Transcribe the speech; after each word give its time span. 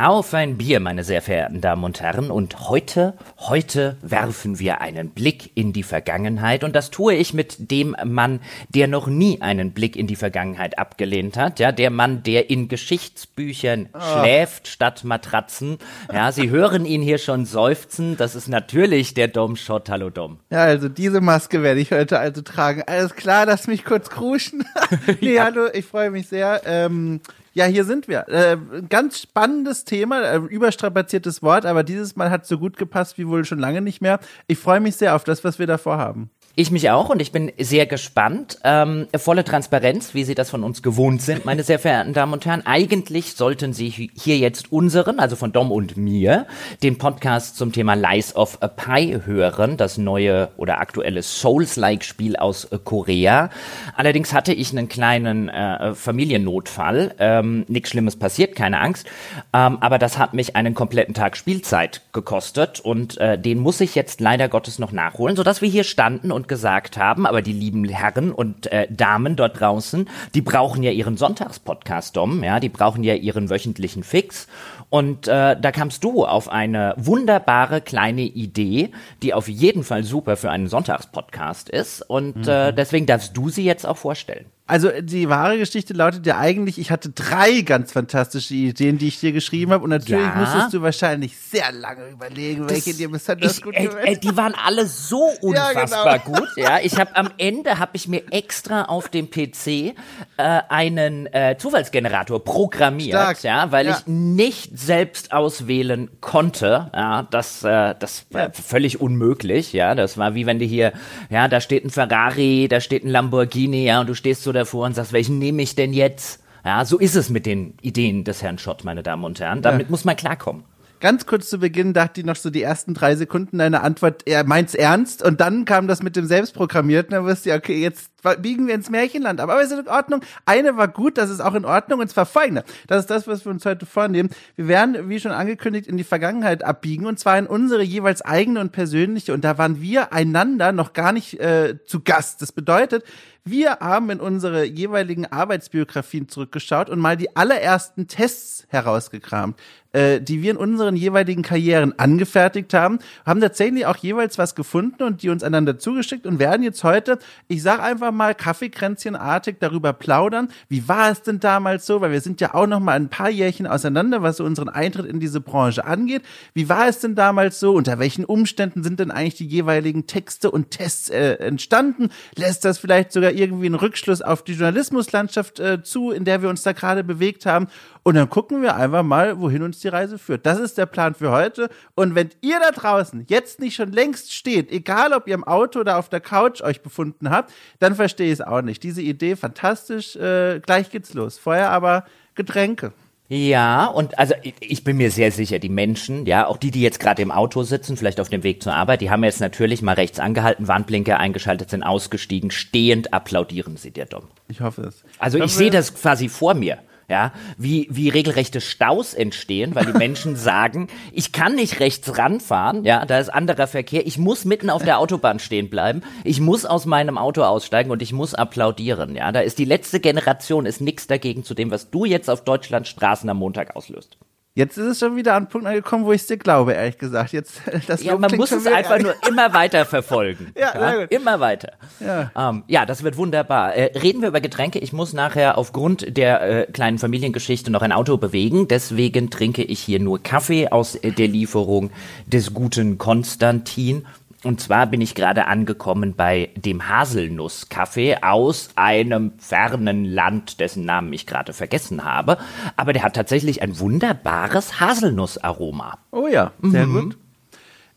Auf 0.00 0.32
ein 0.32 0.58
Bier, 0.58 0.78
meine 0.78 1.02
sehr 1.02 1.20
verehrten 1.20 1.60
Damen 1.60 1.82
und 1.82 2.00
Herren. 2.00 2.30
Und 2.30 2.68
heute, 2.68 3.14
heute 3.36 3.96
werfen 4.00 4.60
wir 4.60 4.80
einen 4.80 5.10
Blick 5.10 5.50
in 5.56 5.72
die 5.72 5.82
Vergangenheit. 5.82 6.62
Und 6.62 6.76
das 6.76 6.90
tue 6.90 7.14
ich 7.14 7.34
mit 7.34 7.72
dem 7.72 7.96
Mann, 8.04 8.38
der 8.68 8.86
noch 8.86 9.08
nie 9.08 9.42
einen 9.42 9.72
Blick 9.72 9.96
in 9.96 10.06
die 10.06 10.14
Vergangenheit 10.14 10.78
abgelehnt 10.78 11.36
hat. 11.36 11.58
Ja, 11.58 11.72
der 11.72 11.90
Mann, 11.90 12.22
der 12.22 12.48
in 12.48 12.68
Geschichtsbüchern 12.68 13.88
oh. 13.92 13.98
schläft 13.98 14.68
statt 14.68 15.02
Matratzen. 15.02 15.78
Ja, 16.12 16.30
Sie 16.30 16.48
hören 16.48 16.86
ihn 16.86 17.02
hier 17.02 17.18
schon 17.18 17.44
seufzen. 17.44 18.16
Das 18.16 18.36
ist 18.36 18.46
natürlich 18.46 19.14
der 19.14 19.26
Dom 19.26 19.56
Schott. 19.56 19.90
Hallo 19.90 20.10
Dom. 20.10 20.38
Ja, 20.48 20.62
also 20.62 20.88
diese 20.88 21.20
Maske 21.20 21.64
werde 21.64 21.80
ich 21.80 21.90
heute 21.90 22.20
also 22.20 22.42
tragen. 22.42 22.84
Alles 22.86 23.16
klar, 23.16 23.46
lass 23.46 23.66
mich 23.66 23.84
kurz 23.84 24.10
kruschen. 24.10 24.64
nee, 25.20 25.34
ja. 25.34 25.46
hallo, 25.46 25.66
ich 25.72 25.86
freue 25.86 26.12
mich 26.12 26.28
sehr. 26.28 26.62
Ähm, 26.66 27.20
ja, 27.52 27.64
hier 27.64 27.84
sind 27.84 28.08
wir. 28.08 28.28
Äh, 28.28 28.56
ganz 28.88 29.20
spannendes 29.20 29.84
Thema, 29.84 30.22
äh, 30.22 30.36
überstrapaziertes 30.36 31.42
Wort, 31.42 31.66
aber 31.66 31.82
dieses 31.84 32.16
Mal 32.16 32.30
hat 32.30 32.46
so 32.46 32.58
gut 32.58 32.76
gepasst 32.76 33.18
wie 33.18 33.26
wohl 33.26 33.44
schon 33.44 33.58
lange 33.58 33.80
nicht 33.80 34.00
mehr. 34.00 34.20
Ich 34.46 34.58
freue 34.58 34.80
mich 34.80 34.96
sehr 34.96 35.14
auf 35.14 35.24
das, 35.24 35.44
was 35.44 35.58
wir 35.58 35.66
davor 35.66 35.98
haben. 35.98 36.30
Ich 36.60 36.72
mich 36.72 36.90
auch 36.90 37.08
und 37.08 37.22
ich 37.22 37.30
bin 37.30 37.52
sehr 37.56 37.86
gespannt. 37.86 38.58
Ähm, 38.64 39.06
volle 39.16 39.44
Transparenz, 39.44 40.12
wie 40.14 40.24
Sie 40.24 40.34
das 40.34 40.50
von 40.50 40.64
uns 40.64 40.82
gewohnt 40.82 41.22
sind, 41.22 41.44
meine 41.44 41.62
sehr 41.62 41.78
verehrten 41.78 42.14
Damen 42.14 42.32
und 42.32 42.46
Herren. 42.46 42.66
Eigentlich 42.66 43.34
sollten 43.34 43.72
Sie 43.72 43.88
hier 43.88 44.38
jetzt 44.38 44.72
unseren, 44.72 45.20
also 45.20 45.36
von 45.36 45.52
Dom 45.52 45.70
und 45.70 45.96
mir, 45.96 46.48
den 46.82 46.98
Podcast 46.98 47.58
zum 47.58 47.70
Thema 47.70 47.94
Lies 47.94 48.34
of 48.34 48.58
a 48.60 48.66
Pie 48.66 49.20
hören, 49.24 49.76
das 49.76 49.98
neue 49.98 50.48
oder 50.56 50.80
aktuelle 50.80 51.22
Souls-like-Spiel 51.22 52.34
aus 52.34 52.64
äh, 52.64 52.78
Korea. 52.82 53.50
Allerdings 53.94 54.32
hatte 54.32 54.52
ich 54.52 54.72
einen 54.72 54.88
kleinen 54.88 55.48
äh, 55.48 55.94
Familiennotfall. 55.94 57.14
Ähm, 57.20 57.66
Nichts 57.68 57.90
Schlimmes 57.90 58.16
passiert, 58.16 58.56
keine 58.56 58.80
Angst. 58.80 59.06
Ähm, 59.52 59.78
aber 59.80 60.00
das 60.00 60.18
hat 60.18 60.34
mich 60.34 60.56
einen 60.56 60.74
kompletten 60.74 61.14
Tag 61.14 61.36
Spielzeit 61.36 62.02
gekostet 62.12 62.80
und 62.80 63.16
äh, 63.18 63.38
den 63.38 63.60
muss 63.60 63.80
ich 63.80 63.94
jetzt 63.94 64.20
leider 64.20 64.48
Gottes 64.48 64.80
noch 64.80 64.90
nachholen, 64.90 65.36
sodass 65.36 65.62
wir 65.62 65.68
hier 65.68 65.84
standen 65.84 66.32
und 66.32 66.47
gesagt 66.48 66.96
haben, 66.96 67.26
aber 67.26 67.42
die 67.42 67.52
lieben 67.52 67.84
Herren 67.84 68.32
und 68.32 68.70
äh, 68.72 68.86
Damen 68.90 69.36
dort 69.36 69.60
draußen, 69.60 70.08
die 70.34 70.42
brauchen 70.42 70.82
ja 70.82 70.90
ihren 70.90 71.16
Sonntagspodcast, 71.16 72.16
Dom, 72.16 72.42
ja, 72.42 72.58
die 72.58 72.68
brauchen 72.68 73.04
ja 73.04 73.14
ihren 73.14 73.50
wöchentlichen 73.50 74.02
Fix. 74.02 74.48
Und 74.90 75.28
äh, 75.28 75.56
da 75.60 75.70
kamst 75.70 76.02
du 76.02 76.24
auf 76.24 76.48
eine 76.48 76.94
wunderbare 76.96 77.80
kleine 77.80 78.22
Idee, 78.22 78.90
die 79.22 79.34
auf 79.34 79.48
jeden 79.48 79.84
Fall 79.84 80.02
super 80.02 80.36
für 80.36 80.50
einen 80.50 80.66
Sonntagspodcast 80.66 81.68
ist. 81.68 82.02
Und 82.02 82.36
mhm. 82.36 82.48
äh, 82.48 82.72
deswegen 82.72 83.06
darfst 83.06 83.36
du 83.36 83.50
sie 83.50 83.64
jetzt 83.64 83.86
auch 83.86 83.98
vorstellen. 83.98 84.46
Also 84.68 84.90
die 85.00 85.30
wahre 85.30 85.56
Geschichte 85.56 85.94
lautet 85.94 86.26
ja 86.26 86.36
eigentlich, 86.36 86.78
ich 86.78 86.90
hatte 86.90 87.08
drei 87.08 87.62
ganz 87.62 87.90
fantastische 87.90 88.52
Ideen, 88.52 88.98
die 88.98 89.08
ich 89.08 89.18
dir 89.18 89.32
geschrieben 89.32 89.72
habe. 89.72 89.82
Und 89.82 89.88
natürlich 89.88 90.22
ja. 90.22 90.34
musstest 90.34 90.74
du 90.74 90.82
wahrscheinlich 90.82 91.38
sehr 91.38 91.72
lange 91.72 92.06
überlegen, 92.08 92.68
welche 92.68 92.92
dir 92.92 93.10
besonders 93.10 93.56
ich, 93.56 93.62
gut 93.62 93.74
äh, 93.74 93.86
gefällt. 93.86 94.06
Äh, 94.06 94.16
die 94.20 94.36
waren 94.36 94.54
alle 94.54 94.84
so 94.84 95.22
unfassbar 95.40 96.06
ja, 96.06 96.16
genau. 96.18 96.40
gut. 96.40 96.48
Ja, 96.56 96.80
ich 96.82 96.98
habe 96.98 97.16
am 97.16 97.30
Ende 97.38 97.78
habe 97.78 97.92
ich 97.94 98.08
mir 98.08 98.30
extra 98.30 98.84
auf 98.84 99.08
dem 99.08 99.30
PC 99.30 99.66
äh, 99.66 99.94
einen 100.36 101.24
äh, 101.32 101.56
Zufallsgenerator 101.56 102.44
programmiert, 102.44 103.18
Stark. 103.18 103.42
ja, 103.44 103.72
weil 103.72 103.86
ja. 103.86 103.96
ich 103.96 104.06
nicht 104.06 104.78
selbst 104.78 105.32
auswählen 105.32 106.10
konnte. 106.20 106.90
Ja, 106.92 107.22
das 107.22 107.64
äh, 107.64 107.94
das 107.98 108.26
war 108.30 108.52
völlig 108.52 109.00
unmöglich. 109.00 109.72
Ja, 109.72 109.94
das 109.94 110.18
war 110.18 110.34
wie 110.34 110.44
wenn 110.44 110.58
du 110.58 110.66
hier, 110.66 110.92
ja, 111.30 111.48
da 111.48 111.62
steht 111.62 111.86
ein 111.86 111.90
Ferrari, 111.90 112.68
da 112.68 112.82
steht 112.82 113.02
ein 113.04 113.08
Lamborghini, 113.08 113.86
ja, 113.86 114.00
und 114.00 114.10
du 114.10 114.14
stehst 114.14 114.42
so 114.42 114.52
davor 114.58 114.86
und 114.86 114.94
sagst, 114.94 115.12
welchen 115.12 115.38
nehme 115.38 115.62
ich 115.62 115.74
denn 115.74 115.92
jetzt? 115.92 116.42
Ja, 116.64 116.84
so 116.84 116.98
ist 116.98 117.16
es 117.16 117.30
mit 117.30 117.46
den 117.46 117.74
Ideen 117.80 118.24
des 118.24 118.42
Herrn 118.42 118.58
Schott, 118.58 118.84
meine 118.84 119.02
Damen 119.02 119.24
und 119.24 119.40
Herren. 119.40 119.62
Damit 119.62 119.86
ja. 119.86 119.90
muss 119.90 120.04
man 120.04 120.16
klarkommen 120.16 120.64
ganz 121.00 121.26
kurz 121.26 121.48
zu 121.48 121.58
Beginn 121.58 121.92
dachte 121.92 122.20
ich 122.20 122.26
noch 122.26 122.36
so 122.36 122.50
die 122.50 122.62
ersten 122.62 122.94
drei 122.94 123.14
Sekunden 123.14 123.58
deine 123.58 123.82
Antwort, 123.82 124.22
er 124.26 124.44
meint's 124.44 124.74
ernst 124.74 125.22
und 125.22 125.40
dann 125.40 125.64
kam 125.64 125.88
das 125.88 126.02
mit 126.02 126.16
dem 126.16 126.26
Selbstprogrammierten, 126.26 127.12
dann 127.12 127.26
wirst 127.26 127.44
du 127.44 127.50
ja, 127.50 127.56
okay, 127.56 127.80
jetzt 127.80 128.10
biegen 128.40 128.66
wir 128.66 128.74
ins 128.74 128.90
Märchenland 128.90 129.40
ab. 129.40 129.48
Aber 129.48 129.62
ist 129.62 129.72
in 129.72 129.86
Ordnung. 129.86 130.22
Eine 130.44 130.76
war 130.76 130.88
gut, 130.88 131.18
das 131.18 131.30
ist 131.30 131.40
auch 131.40 131.54
in 131.54 131.64
Ordnung 131.64 132.00
und 132.00 132.08
zwar 132.08 132.26
folgende. 132.26 132.64
Das 132.88 133.00
ist 133.00 133.10
das, 133.10 133.26
was 133.26 133.44
wir 133.44 133.50
uns 133.50 133.64
heute 133.64 133.86
vornehmen. 133.86 134.30
Wir 134.56 134.66
werden, 134.66 135.08
wie 135.08 135.20
schon 135.20 135.32
angekündigt, 135.32 135.86
in 135.86 135.96
die 135.96 136.04
Vergangenheit 136.04 136.64
abbiegen 136.64 137.06
und 137.06 137.18
zwar 137.18 137.38
in 137.38 137.46
unsere 137.46 137.82
jeweils 137.82 138.22
eigene 138.22 138.60
und 138.60 138.72
persönliche 138.72 139.32
und 139.32 139.44
da 139.44 139.56
waren 139.58 139.80
wir 139.80 140.12
einander 140.12 140.72
noch 140.72 140.92
gar 140.92 141.12
nicht 141.12 141.38
äh, 141.38 141.78
zu 141.84 142.00
Gast. 142.00 142.42
Das 142.42 142.52
bedeutet, 142.52 143.04
wir 143.50 143.78
haben 143.80 144.10
in 144.10 144.20
unsere 144.20 144.64
jeweiligen 144.64 145.26
Arbeitsbiografien 145.26 146.28
zurückgeschaut 146.28 146.90
und 146.90 146.98
mal 146.98 147.16
die 147.16 147.36
allerersten 147.36 148.08
Tests 148.08 148.66
herausgekramt, 148.68 149.58
äh, 149.98 150.20
die 150.20 150.42
wir 150.42 150.52
in 150.52 150.56
unseren 150.56 150.94
jeweiligen 150.94 151.42
Karrieren 151.42 151.98
angefertigt 151.98 152.72
haben, 152.72 153.00
haben 153.26 153.40
tatsächlich 153.40 153.84
auch 153.86 153.96
jeweils 153.96 154.38
was 154.38 154.54
gefunden 154.54 155.02
und 155.02 155.22
die 155.22 155.28
uns 155.28 155.42
einander 155.42 155.78
zugeschickt 155.78 156.24
und 156.24 156.38
werden 156.38 156.62
jetzt 156.62 156.84
heute, 156.84 157.18
ich 157.48 157.62
sag 157.62 157.80
einfach 157.80 158.12
mal 158.12 158.34
Kaffeekränzchenartig 158.34 159.56
darüber 159.58 159.92
plaudern. 159.92 160.48
Wie 160.68 160.88
war 160.88 161.10
es 161.10 161.22
denn 161.22 161.40
damals 161.40 161.84
so? 161.84 162.00
Weil 162.00 162.12
wir 162.12 162.20
sind 162.20 162.40
ja 162.40 162.54
auch 162.54 162.68
noch 162.68 162.78
mal 162.78 162.92
ein 162.92 163.08
paar 163.08 163.30
Jährchen 163.30 163.66
auseinander, 163.66 164.22
was 164.22 164.36
so 164.36 164.44
unseren 164.44 164.68
Eintritt 164.68 165.06
in 165.06 165.18
diese 165.18 165.40
Branche 165.40 165.84
angeht. 165.84 166.22
Wie 166.54 166.68
war 166.68 166.86
es 166.86 167.00
denn 167.00 167.16
damals 167.16 167.58
so? 167.58 167.72
Unter 167.72 167.98
welchen 167.98 168.24
Umständen 168.24 168.84
sind 168.84 169.00
denn 169.00 169.10
eigentlich 169.10 169.34
die 169.34 169.46
jeweiligen 169.46 170.06
Texte 170.06 170.52
und 170.52 170.70
Tests 170.70 171.10
äh, 171.10 171.34
entstanden? 171.34 172.10
Lässt 172.36 172.64
das 172.64 172.78
vielleicht 172.78 173.10
sogar 173.10 173.32
irgendwie 173.32 173.66
einen 173.66 173.74
Rückschluss 173.74 174.22
auf 174.22 174.44
die 174.44 174.52
Journalismuslandschaft 174.52 175.58
äh, 175.58 175.82
zu, 175.82 176.12
in 176.12 176.24
der 176.24 176.42
wir 176.42 176.48
uns 176.50 176.62
da 176.62 176.72
gerade 176.72 177.02
bewegt 177.02 177.46
haben. 177.46 177.66
Und 178.04 178.14
dann 178.14 178.30
gucken 178.30 178.62
wir 178.62 178.76
einfach 178.76 179.02
mal, 179.02 179.40
wohin 179.40 179.62
uns 179.62 179.80
die 179.80 179.87
Reise 179.88 180.18
führt. 180.18 180.46
Das 180.46 180.58
ist 180.58 180.78
der 180.78 180.86
Plan 180.86 181.14
für 181.14 181.30
heute. 181.30 181.68
Und 181.94 182.14
wenn 182.14 182.30
ihr 182.40 182.58
da 182.60 182.70
draußen 182.70 183.24
jetzt 183.28 183.60
nicht 183.60 183.74
schon 183.74 183.92
längst 183.92 184.32
steht, 184.32 184.70
egal 184.70 185.12
ob 185.12 185.26
ihr 185.26 185.34
im 185.34 185.44
Auto 185.44 185.80
oder 185.80 185.98
auf 185.98 186.08
der 186.08 186.20
Couch 186.20 186.62
euch 186.62 186.82
befunden 186.82 187.30
habt, 187.30 187.52
dann 187.78 187.94
verstehe 187.94 188.26
ich 188.26 188.34
es 188.34 188.40
auch 188.40 188.62
nicht. 188.62 188.82
Diese 188.82 189.02
Idee 189.02 189.36
fantastisch. 189.36 190.16
Äh, 190.16 190.60
gleich 190.60 190.90
geht's 190.90 191.14
los. 191.14 191.38
Vorher 191.38 191.70
aber 191.70 192.04
Getränke. 192.34 192.92
Ja, 193.30 193.84
und 193.86 194.18
also 194.18 194.34
ich 194.42 194.84
bin 194.84 194.96
mir 194.96 195.10
sehr 195.10 195.30
sicher, 195.30 195.58
die 195.58 195.68
Menschen, 195.68 196.24
ja, 196.24 196.46
auch 196.46 196.56
die, 196.56 196.70
die 196.70 196.80
jetzt 196.80 196.98
gerade 196.98 197.20
im 197.20 197.30
Auto 197.30 197.62
sitzen, 197.62 197.98
vielleicht 197.98 198.20
auf 198.20 198.30
dem 198.30 198.42
Weg 198.42 198.62
zur 198.62 198.72
Arbeit, 198.72 199.02
die 199.02 199.10
haben 199.10 199.22
jetzt 199.22 199.40
natürlich 199.40 199.82
mal 199.82 199.92
rechts 199.92 200.18
angehalten, 200.18 200.66
Warnblinker 200.66 201.18
eingeschaltet, 201.18 201.68
sind 201.68 201.82
ausgestiegen, 201.82 202.50
stehend 202.50 203.12
applaudieren 203.12 203.76
sie 203.76 203.90
dir 203.90 204.06
dumm. 204.06 204.24
Ich 204.48 204.62
hoffe 204.62 204.82
es. 204.82 205.04
Also 205.18 205.36
ich, 205.36 205.44
ich 205.44 205.54
sehe 205.54 205.70
das 205.70 205.94
quasi 205.94 206.30
vor 206.30 206.54
mir 206.54 206.78
ja, 207.08 207.32
wie, 207.56 207.88
wie 207.90 208.10
regelrechte 208.10 208.60
Staus 208.60 209.14
entstehen, 209.14 209.74
weil 209.74 209.86
die 209.86 209.92
Menschen 209.98 210.36
sagen, 210.36 210.88
ich 211.12 211.32
kann 211.32 211.54
nicht 211.54 211.80
rechts 211.80 212.18
ranfahren, 212.18 212.84
ja, 212.84 213.04
da 213.06 213.18
ist 213.18 213.30
anderer 213.30 213.66
Verkehr, 213.66 214.06
ich 214.06 214.18
muss 214.18 214.44
mitten 214.44 214.68
auf 214.68 214.84
der 214.84 214.98
Autobahn 214.98 215.38
stehen 215.38 215.70
bleiben, 215.70 216.02
ich 216.24 216.40
muss 216.40 216.66
aus 216.66 216.84
meinem 216.86 217.16
Auto 217.16 217.42
aussteigen 217.42 217.90
und 217.90 218.02
ich 218.02 218.12
muss 218.12 218.34
applaudieren, 218.34 219.16
ja, 219.16 219.32
da 219.32 219.40
ist 219.40 219.58
die 219.58 219.64
letzte 219.64 220.00
Generation, 220.00 220.66
ist 220.66 220.80
nichts 220.80 221.06
dagegen 221.06 221.44
zu 221.44 221.54
dem, 221.54 221.70
was 221.70 221.90
du 221.90 222.04
jetzt 222.04 222.28
auf 222.28 222.44
Deutschlands 222.44 222.90
Straßen 222.90 223.28
am 223.30 223.38
Montag 223.38 223.74
auslöst. 223.74 224.18
Jetzt 224.58 224.76
ist 224.76 224.86
es 224.86 224.98
schon 224.98 225.14
wieder 225.14 225.34
an 225.34 225.44
einen 225.44 225.46
Punkt 225.46 225.68
angekommen, 225.68 226.04
wo 226.04 226.10
ich 226.10 226.22
es 226.22 226.26
dir 226.26 226.36
glaube, 226.36 226.72
ehrlich 226.72 226.98
gesagt. 226.98 227.30
Jetzt, 227.30 227.60
das 227.86 228.02
ja, 228.02 228.18
man 228.18 228.34
muss 228.34 228.50
es 228.50 228.66
einfach 228.66 228.98
nur 228.98 229.14
immer 229.28 229.52
weiter 229.54 229.86
verfolgen. 229.86 230.50
ja, 230.58 230.98
ja? 230.98 231.02
immer 231.04 231.38
weiter. 231.38 231.74
Ja. 232.00 232.32
Ähm, 232.36 232.64
ja, 232.66 232.84
das 232.84 233.04
wird 233.04 233.16
wunderbar. 233.16 233.76
Äh, 233.76 233.96
reden 233.96 234.20
wir 234.20 234.26
über 234.26 234.40
Getränke. 234.40 234.80
Ich 234.80 234.92
muss 234.92 235.12
nachher 235.12 235.58
aufgrund 235.58 236.16
der 236.16 236.42
äh, 236.42 236.66
kleinen 236.72 236.98
Familiengeschichte 236.98 237.70
noch 237.70 237.82
ein 237.82 237.92
Auto 237.92 238.16
bewegen. 238.16 238.66
Deswegen 238.66 239.30
trinke 239.30 239.62
ich 239.62 239.78
hier 239.78 240.00
nur 240.00 240.20
Kaffee 240.20 240.66
aus 240.66 240.96
äh, 240.96 241.12
der 241.12 241.28
Lieferung 241.28 241.92
des 242.26 242.52
guten 242.52 242.98
Konstantin. 242.98 244.06
Und 244.44 244.60
zwar 244.60 244.86
bin 244.86 245.00
ich 245.00 245.16
gerade 245.16 245.46
angekommen 245.46 246.14
bei 246.14 246.50
dem 246.56 246.88
Haselnusskaffee 246.88 248.18
aus 248.22 248.70
einem 248.76 249.32
fernen 249.38 250.04
Land, 250.04 250.60
dessen 250.60 250.84
Namen 250.84 251.12
ich 251.12 251.26
gerade 251.26 251.52
vergessen 251.52 252.04
habe. 252.04 252.38
Aber 252.76 252.92
der 252.92 253.02
hat 253.02 253.16
tatsächlich 253.16 253.62
ein 253.62 253.78
wunderbares 253.80 254.78
Haselnussaroma. 254.78 255.98
Oh 256.12 256.28
ja, 256.28 256.52
sehr 256.62 256.86
mhm. 256.86 256.92
gut. 256.92 257.18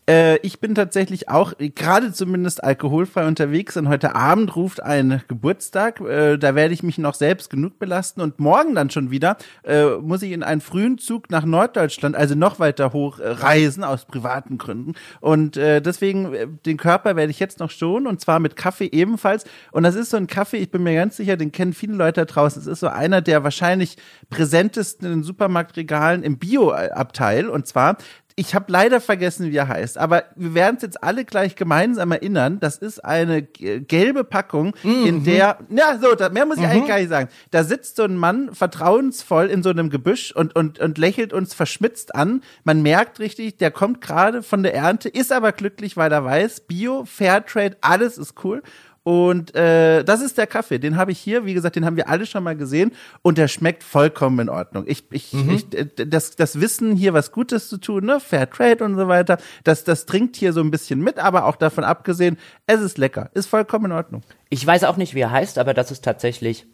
Äh, 0.08 0.38
ich 0.38 0.58
bin 0.58 0.74
tatsächlich 0.74 1.28
auch 1.28 1.52
gerade 1.58 2.12
zumindest 2.12 2.64
alkoholfrei 2.64 3.26
unterwegs 3.26 3.76
und 3.76 3.88
heute 3.88 4.16
Abend 4.16 4.56
ruft 4.56 4.82
ein 4.82 5.22
Geburtstag. 5.28 6.00
Äh, 6.00 6.38
da 6.38 6.54
werde 6.56 6.74
ich 6.74 6.82
mich 6.82 6.98
noch 6.98 7.14
selbst 7.14 7.50
genug 7.50 7.78
belasten 7.78 8.20
und 8.20 8.40
morgen 8.40 8.74
dann 8.74 8.90
schon 8.90 9.10
wieder 9.10 9.36
äh, 9.62 9.90
muss 10.00 10.22
ich 10.22 10.32
in 10.32 10.42
einen 10.42 10.60
frühen 10.60 10.98
Zug 10.98 11.30
nach 11.30 11.44
Norddeutschland, 11.44 12.16
also 12.16 12.34
noch 12.34 12.58
weiter 12.58 12.92
hoch 12.92 13.20
äh, 13.20 13.28
reisen 13.28 13.84
aus 13.84 14.04
privaten 14.04 14.58
Gründen. 14.58 14.94
Und 15.20 15.56
äh, 15.56 15.80
deswegen 15.80 16.58
den 16.66 16.78
Körper 16.78 17.14
werde 17.14 17.30
ich 17.30 17.38
jetzt 17.38 17.60
noch 17.60 17.70
schonen 17.70 18.08
und 18.08 18.20
zwar 18.20 18.40
mit 18.40 18.56
Kaffee 18.56 18.88
ebenfalls. 18.90 19.44
Und 19.70 19.84
das 19.84 19.94
ist 19.94 20.10
so 20.10 20.16
ein 20.16 20.26
Kaffee, 20.26 20.56
ich 20.56 20.70
bin 20.70 20.82
mir 20.82 20.94
ganz 20.94 21.16
sicher, 21.16 21.36
den 21.36 21.52
kennen 21.52 21.72
viele 21.72 21.94
Leute 21.94 22.26
draußen. 22.26 22.60
Es 22.60 22.66
ist 22.66 22.80
so 22.80 22.88
einer 22.88 23.20
der 23.20 23.44
wahrscheinlich 23.44 23.96
präsentesten 24.30 25.06
in 25.06 25.18
den 25.18 25.22
Supermarktregalen 25.22 26.24
im 26.24 26.38
Bio-Abteil. 26.38 27.48
Und 27.48 27.68
zwar 27.68 27.98
ich 28.36 28.54
habe 28.54 28.70
leider 28.72 29.00
vergessen, 29.00 29.50
wie 29.50 29.56
er 29.56 29.68
heißt, 29.68 29.98
aber 29.98 30.24
wir 30.36 30.54
werden 30.54 30.76
es 30.76 30.82
jetzt 30.82 31.02
alle 31.02 31.24
gleich 31.24 31.56
gemeinsam 31.56 32.12
erinnern. 32.12 32.60
Das 32.60 32.78
ist 32.78 33.04
eine 33.04 33.42
gelbe 33.42 34.24
Packung, 34.24 34.74
mhm. 34.82 35.06
in 35.06 35.24
der, 35.24 35.58
ja, 35.70 35.98
so, 35.98 36.14
da, 36.14 36.28
mehr 36.28 36.46
muss 36.46 36.56
ich 36.56 36.62
mhm. 36.62 36.70
eigentlich 36.70 36.88
gar 36.88 36.98
nicht 36.98 37.08
sagen. 37.08 37.28
Da 37.50 37.64
sitzt 37.64 37.96
so 37.96 38.04
ein 38.04 38.16
Mann 38.16 38.54
vertrauensvoll 38.54 39.48
in 39.48 39.62
so 39.62 39.70
einem 39.70 39.90
Gebüsch 39.90 40.32
und, 40.32 40.56
und, 40.56 40.78
und 40.78 40.98
lächelt 40.98 41.32
uns 41.32 41.54
verschmitzt 41.54 42.14
an. 42.14 42.42
Man 42.64 42.82
merkt 42.82 43.20
richtig, 43.20 43.58
der 43.58 43.70
kommt 43.70 44.00
gerade 44.00 44.42
von 44.42 44.62
der 44.62 44.74
Ernte, 44.74 45.08
ist 45.08 45.32
aber 45.32 45.52
glücklich, 45.52 45.96
weil 45.96 46.12
er 46.12 46.24
weiß, 46.24 46.62
Bio, 46.62 47.04
Fairtrade, 47.04 47.76
alles 47.80 48.18
ist 48.18 48.34
cool. 48.44 48.62
Und 49.04 49.54
äh, 49.56 50.04
das 50.04 50.20
ist 50.20 50.38
der 50.38 50.46
Kaffee. 50.46 50.78
Den 50.78 50.96
habe 50.96 51.10
ich 51.10 51.18
hier, 51.18 51.44
wie 51.44 51.54
gesagt, 51.54 51.74
den 51.74 51.84
haben 51.84 51.96
wir 51.96 52.08
alle 52.08 52.24
schon 52.24 52.44
mal 52.44 52.56
gesehen 52.56 52.92
und 53.22 53.36
der 53.36 53.48
schmeckt 53.48 53.82
vollkommen 53.82 54.38
in 54.38 54.48
Ordnung. 54.48 54.84
Ich, 54.86 55.04
ich, 55.10 55.32
mhm. 55.32 55.50
ich 55.50 55.66
das, 55.96 56.36
das 56.36 56.60
Wissen 56.60 56.94
hier 56.94 57.12
was 57.12 57.32
Gutes 57.32 57.68
zu 57.68 57.78
tun, 57.78 58.04
ne, 58.04 58.20
Fair 58.20 58.48
Trade 58.48 58.84
und 58.84 58.96
so 58.96 59.08
weiter, 59.08 59.38
das, 59.64 59.82
das 59.82 60.06
trinkt 60.06 60.36
hier 60.36 60.52
so 60.52 60.60
ein 60.60 60.70
bisschen 60.70 61.00
mit, 61.00 61.18
aber 61.18 61.46
auch 61.46 61.56
davon 61.56 61.82
abgesehen, 61.82 62.38
es 62.66 62.80
ist 62.80 62.96
lecker, 62.96 63.30
ist 63.34 63.46
vollkommen 63.46 63.86
in 63.86 63.92
Ordnung. 63.92 64.22
Ich 64.50 64.64
weiß 64.64 64.84
auch 64.84 64.96
nicht, 64.96 65.14
wie 65.14 65.20
er 65.20 65.32
heißt, 65.32 65.58
aber 65.58 65.74
das 65.74 65.90
ist 65.90 66.04
tatsächlich 66.04 66.66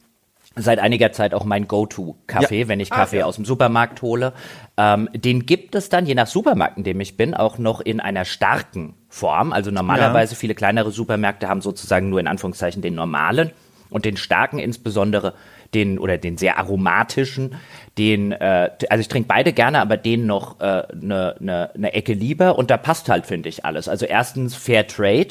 seit 0.57 0.79
einiger 0.79 1.13
Zeit 1.13 1.35
auch 1.35 1.45
mein 1.45 1.69
Go-To-Kaffee, 1.69 2.63
ja. 2.63 2.69
wenn 2.69 2.81
ich 2.81 2.93
ah, 2.93 2.97
Kaffee 2.97 3.19
ah, 3.19 3.21
ja. 3.21 3.27
aus 3.27 3.37
dem 3.37 3.45
Supermarkt 3.45 4.03
hole. 4.03 4.33
Ähm, 4.77 5.09
den 5.15 5.47
gibt 5.47 5.75
es 5.75 5.89
dann, 5.89 6.07
je 6.07 6.15
nach 6.15 6.27
Supermarkt, 6.27 6.79
in 6.79 6.85
dem 6.85 7.01
ich 7.01 7.17
bin, 7.17 7.35
auch 7.35 7.59
noch 7.59 7.81
in 7.81 8.01
einer 8.01 8.25
starken 8.25 8.95
Form. 9.09 9.53
Also 9.53 9.71
normalerweise 9.71 10.35
ja. 10.35 10.39
viele 10.39 10.55
kleinere 10.55 10.91
Supermärkte 10.91 11.49
haben 11.49 11.61
sozusagen 11.61 12.11
nur 12.11 12.21
in 12.21 12.27
Anführungszeichen 12.27 12.83
den 12.83 12.95
normalen 12.95 13.53
und 13.91 14.05
den 14.05 14.17
starken 14.17 14.59
insbesondere 14.59 15.35
den 15.75 15.99
oder 15.99 16.17
den 16.17 16.39
sehr 16.39 16.59
aromatischen, 16.59 17.57
den 17.99 18.33
äh, 18.33 18.71
also 18.89 19.01
ich 19.01 19.09
trinke 19.09 19.29
beide 19.29 19.53
gerne, 19.53 19.81
aber 19.81 19.97
den 19.97 20.27
noch 20.27 20.61
eine 20.61 20.87
äh, 20.91 20.97
ne, 20.97 21.35
ne, 21.41 21.71
ne 21.77 21.93
Ecke 21.93 22.15
lieber 22.15 22.59
und 22.59 22.71
da 22.71 22.77
passt 22.77 23.09
halt 23.09 23.27
finde 23.27 23.49
ich 23.49 23.65
alles. 23.65 23.89
Also 23.89 24.07
erstens 24.07 24.55
Fair 24.55 24.87
Trade 24.87 25.29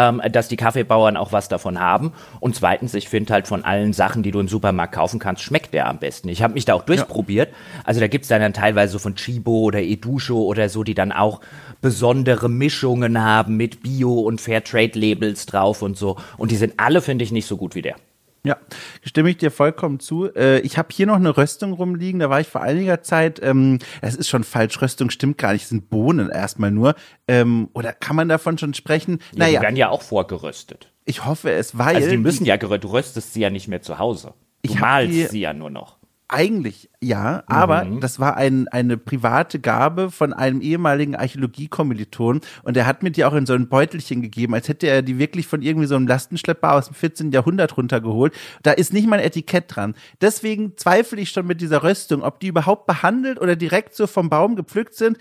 ähm, 0.00 0.22
dass 0.32 0.48
die 0.48 0.56
Kaffeebauern 0.56 1.16
auch 1.16 1.32
was 1.32 1.48
davon 1.48 1.78
haben. 1.78 2.12
Und 2.40 2.56
zweitens, 2.56 2.94
ich 2.94 3.08
finde 3.08 3.32
halt 3.32 3.46
von 3.46 3.64
allen 3.64 3.92
Sachen, 3.92 4.22
die 4.22 4.30
du 4.30 4.40
im 4.40 4.48
Supermarkt 4.48 4.94
kaufen 4.94 5.18
kannst, 5.18 5.42
schmeckt 5.42 5.74
der 5.74 5.88
am 5.88 5.98
besten. 5.98 6.28
Ich 6.28 6.42
habe 6.42 6.54
mich 6.54 6.64
da 6.64 6.74
auch 6.74 6.84
durchprobiert. 6.84 7.50
Ja. 7.50 7.82
Also 7.84 8.00
da 8.00 8.08
gibt's 8.08 8.28
dann, 8.28 8.40
dann 8.40 8.52
teilweise 8.52 8.94
so 8.94 8.98
von 8.98 9.14
Chibo 9.14 9.60
oder 9.60 9.80
Edusho 9.80 10.40
oder 10.42 10.68
so, 10.68 10.84
die 10.84 10.94
dann 10.94 11.12
auch 11.12 11.40
besondere 11.82 12.48
Mischungen 12.48 13.22
haben 13.22 13.56
mit 13.56 13.82
Bio- 13.82 14.20
und 14.20 14.40
Fairtrade-Labels 14.40 15.46
drauf 15.46 15.82
und 15.82 15.96
so. 15.96 16.16
Und 16.38 16.50
die 16.50 16.56
sind 16.56 16.74
alle, 16.78 17.02
finde 17.02 17.24
ich, 17.24 17.32
nicht 17.32 17.46
so 17.46 17.56
gut 17.56 17.74
wie 17.74 17.82
der. 17.82 17.96
Ja, 18.42 18.56
stimme 19.02 19.30
ich 19.30 19.36
dir 19.36 19.50
vollkommen 19.50 20.00
zu. 20.00 20.32
Äh, 20.34 20.60
ich 20.60 20.78
habe 20.78 20.88
hier 20.92 21.06
noch 21.06 21.16
eine 21.16 21.36
Röstung 21.36 21.72
rumliegen, 21.74 22.20
da 22.20 22.30
war 22.30 22.40
ich 22.40 22.48
vor 22.48 22.62
einiger 22.62 23.02
Zeit, 23.02 23.40
ähm, 23.42 23.78
es 24.00 24.14
ist 24.16 24.28
schon 24.28 24.44
falsch, 24.44 24.80
Röstung 24.80 25.10
stimmt 25.10 25.36
gar 25.36 25.52
nicht, 25.52 25.64
es 25.64 25.68
sind 25.68 25.90
Bohnen 25.90 26.30
erstmal 26.30 26.70
nur. 26.70 26.94
Ähm, 27.28 27.68
oder 27.74 27.92
kann 27.92 28.16
man 28.16 28.28
davon 28.28 28.56
schon 28.56 28.72
sprechen? 28.72 29.18
Ja, 29.32 29.38
naja. 29.40 29.58
Die 29.58 29.64
werden 29.64 29.76
ja 29.76 29.90
auch 29.90 30.02
vorgeröstet. 30.02 30.90
Ich 31.04 31.26
hoffe 31.26 31.50
es, 31.50 31.76
weil. 31.76 31.96
Also 31.96 32.08
die 32.08 32.16
müssen 32.16 32.46
ja 32.46 32.56
geröstet, 32.56 32.84
du 32.84 32.88
röstest 32.92 33.34
sie 33.34 33.40
ja 33.40 33.50
nicht 33.50 33.68
mehr 33.68 33.82
zu 33.82 33.98
Hause. 33.98 34.34
Du 34.62 34.74
malst 34.74 35.30
sie 35.30 35.40
ja 35.40 35.52
nur 35.52 35.70
noch. 35.70 35.99
Eigentlich 36.32 36.90
ja, 37.02 37.44
aber 37.46 37.86
mhm. 37.86 38.00
das 38.00 38.20
war 38.20 38.36
ein, 38.36 38.68
eine 38.68 38.98
private 38.98 39.58
Gabe 39.58 40.10
von 40.10 40.34
einem 40.34 40.60
ehemaligen 40.60 41.16
Archäologiekommiliton 41.16 42.42
und 42.62 42.76
er 42.76 42.86
hat 42.86 43.02
mir 43.02 43.10
die 43.10 43.24
auch 43.24 43.32
in 43.32 43.46
so 43.46 43.54
ein 43.54 43.70
Beutelchen 43.70 44.20
gegeben, 44.20 44.52
als 44.52 44.68
hätte 44.68 44.86
er 44.86 45.00
die 45.00 45.18
wirklich 45.18 45.46
von 45.46 45.62
irgendwie 45.62 45.86
so 45.86 45.96
einem 45.96 46.06
Lastenschlepper 46.06 46.74
aus 46.74 46.88
dem 46.88 46.94
14. 46.94 47.32
Jahrhundert 47.32 47.78
runtergeholt. 47.78 48.34
Da 48.62 48.72
ist 48.72 48.92
nicht 48.92 49.08
mal 49.08 49.18
ein 49.18 49.24
Etikett 49.24 49.64
dran. 49.74 49.94
Deswegen 50.20 50.76
zweifle 50.76 51.22
ich 51.22 51.30
schon 51.30 51.46
mit 51.46 51.62
dieser 51.62 51.82
Röstung, 51.82 52.22
ob 52.22 52.38
die 52.38 52.48
überhaupt 52.48 52.86
behandelt 52.86 53.40
oder 53.40 53.56
direkt 53.56 53.94
so 53.94 54.06
vom 54.06 54.28
Baum 54.28 54.54
gepflückt 54.54 54.94
sind. 54.94 55.16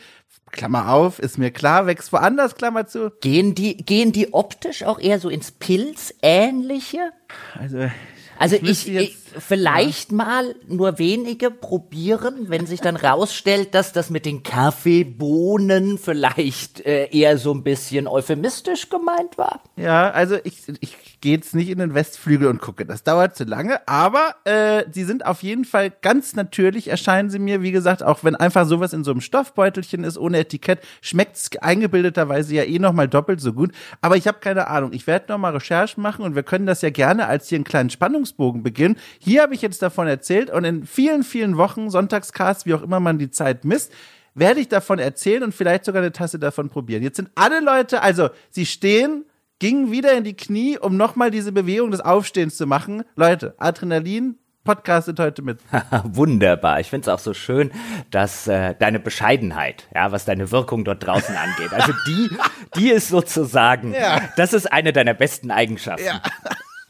Klammer 0.51 0.91
auf, 0.91 1.19
ist 1.19 1.37
mir 1.37 1.51
klar, 1.51 1.87
wächst 1.87 2.11
woanders, 2.11 2.55
Klammer 2.55 2.87
zu. 2.87 3.13
Gehen 3.21 3.55
die, 3.55 3.77
gehen 3.77 4.11
die 4.11 4.33
optisch 4.33 4.83
auch 4.83 4.99
eher 4.99 5.19
so 5.19 5.29
ins 5.29 5.51
Pilzähnliche? 5.51 7.11
Also, 7.57 7.89
also 8.37 8.55
ich, 8.57 8.87
ich, 8.87 8.95
ich 8.95 9.17
vielleicht 9.37 10.11
ja. 10.11 10.17
mal 10.17 10.55
nur 10.67 10.99
wenige 10.99 11.51
probieren, 11.51 12.49
wenn 12.49 12.65
sich 12.65 12.81
dann 12.81 12.95
rausstellt, 12.95 13.73
dass 13.73 13.93
das 13.93 14.09
mit 14.09 14.25
den 14.25 14.43
Kaffeebohnen 14.43 15.97
vielleicht 15.97 16.85
äh, 16.85 17.07
eher 17.11 17.37
so 17.37 17.53
ein 17.53 17.63
bisschen 17.63 18.07
euphemistisch 18.07 18.89
gemeint 18.89 19.37
war. 19.37 19.61
Ja, 19.75 20.11
also 20.11 20.37
ich, 20.43 20.63
ich 20.79 20.97
gehe 21.21 21.35
jetzt 21.35 21.53
nicht 21.53 21.69
in 21.69 21.79
den 21.79 21.93
Westflügel 21.93 22.47
und 22.47 22.61
gucke. 22.61 22.85
Das 22.85 23.03
dauert 23.03 23.35
zu 23.35 23.43
lange, 23.43 23.87
aber 23.87 24.35
äh, 24.45 24.83
sie 24.91 25.03
sind 25.03 25.25
auf 25.25 25.43
jeden 25.43 25.65
Fall 25.65 25.89
ganz 25.89 26.35
natürlich, 26.35 26.87
erscheinen 26.87 27.29
sie 27.29 27.39
mir. 27.39 27.61
Wie 27.61 27.71
gesagt, 27.71 28.03
auch 28.03 28.23
wenn 28.23 28.35
einfach 28.35 28.65
sowas 28.65 28.93
in 28.93 29.03
so 29.03 29.11
einem 29.11 29.21
Stoffbeutelchen 29.21 30.03
ist, 30.03 30.17
ohne 30.17 30.39
Etikett, 30.39 30.79
schmeckt 31.01 31.35
es 31.35 31.49
eingebildeterweise 31.61 32.55
ja 32.55 32.63
eh 32.63 32.79
nochmal 32.79 33.07
doppelt 33.07 33.41
so 33.41 33.53
gut. 33.53 33.71
Aber 34.01 34.17
ich 34.17 34.27
habe 34.27 34.39
keine 34.39 34.67
Ahnung. 34.67 34.93
Ich 34.93 35.07
werde 35.07 35.31
nochmal 35.31 35.53
Recherchen 35.53 36.01
machen 36.01 36.23
und 36.23 36.35
wir 36.35 36.43
können 36.43 36.65
das 36.65 36.81
ja 36.81 36.89
gerne 36.89 37.27
als 37.27 37.49
hier 37.49 37.57
einen 37.57 37.65
kleinen 37.65 37.89
Spannungsbogen 37.89 38.63
beginnen. 38.63 38.97
Hier 39.19 39.41
habe 39.41 39.53
ich 39.53 39.61
jetzt 39.61 39.81
davon 39.81 40.07
erzählt 40.07 40.49
und 40.49 40.63
in 40.63 40.85
vielen, 40.85 41.23
vielen 41.23 41.57
Wochen, 41.57 41.89
Sonntagscast, 41.89 42.65
wie 42.65 42.73
auch 42.73 42.81
immer 42.81 42.99
man 42.99 43.19
die 43.19 43.29
Zeit 43.29 43.65
misst, 43.65 43.91
werde 44.33 44.61
ich 44.61 44.69
davon 44.69 44.97
erzählen 44.97 45.43
und 45.43 45.53
vielleicht 45.53 45.85
sogar 45.85 46.01
eine 46.01 46.13
Tasse 46.13 46.39
davon 46.39 46.69
probieren. 46.69 47.03
Jetzt 47.03 47.17
sind 47.17 47.29
alle 47.35 47.59
Leute, 47.59 48.01
also 48.01 48.29
sie 48.49 48.65
stehen, 48.65 49.25
gingen 49.59 49.91
wieder 49.91 50.13
in 50.13 50.23
die 50.23 50.35
Knie, 50.35 50.77
um 50.77 50.95
nochmal 50.95 51.31
diese 51.31 51.51
Bewegung 51.51 51.91
des 51.91 51.99
Aufstehens 51.99 52.55
zu 52.55 52.65
machen. 52.65 53.03
Leute, 53.17 53.55
Adrenalin, 53.57 54.37
podcastet 54.63 55.19
heute 55.19 55.41
mit. 55.41 55.59
Wunderbar. 56.03 56.79
Ich 56.79 56.89
finde 56.89 57.09
es 57.09 57.13
auch 57.13 57.19
so 57.19 57.33
schön, 57.33 57.71
dass 58.11 58.47
äh, 58.47 58.75
deine 58.79 58.99
Bescheidenheit, 58.99 59.87
ja, 59.93 60.13
was 60.13 60.23
deine 60.23 60.51
Wirkung 60.51 60.85
dort 60.85 61.05
draußen 61.05 61.35
angeht, 61.35 61.73
also 61.73 61.91
die, 62.07 62.29
die 62.75 62.89
ist 62.89 63.09
sozusagen, 63.09 63.93
ja. 63.93 64.29
das 64.37 64.53
ist 64.53 64.71
eine 64.71 64.93
deiner 64.93 65.13
besten 65.13 65.51
Eigenschaften. 65.51 66.05
Ja. 66.05 66.21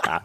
ja. 0.06 0.22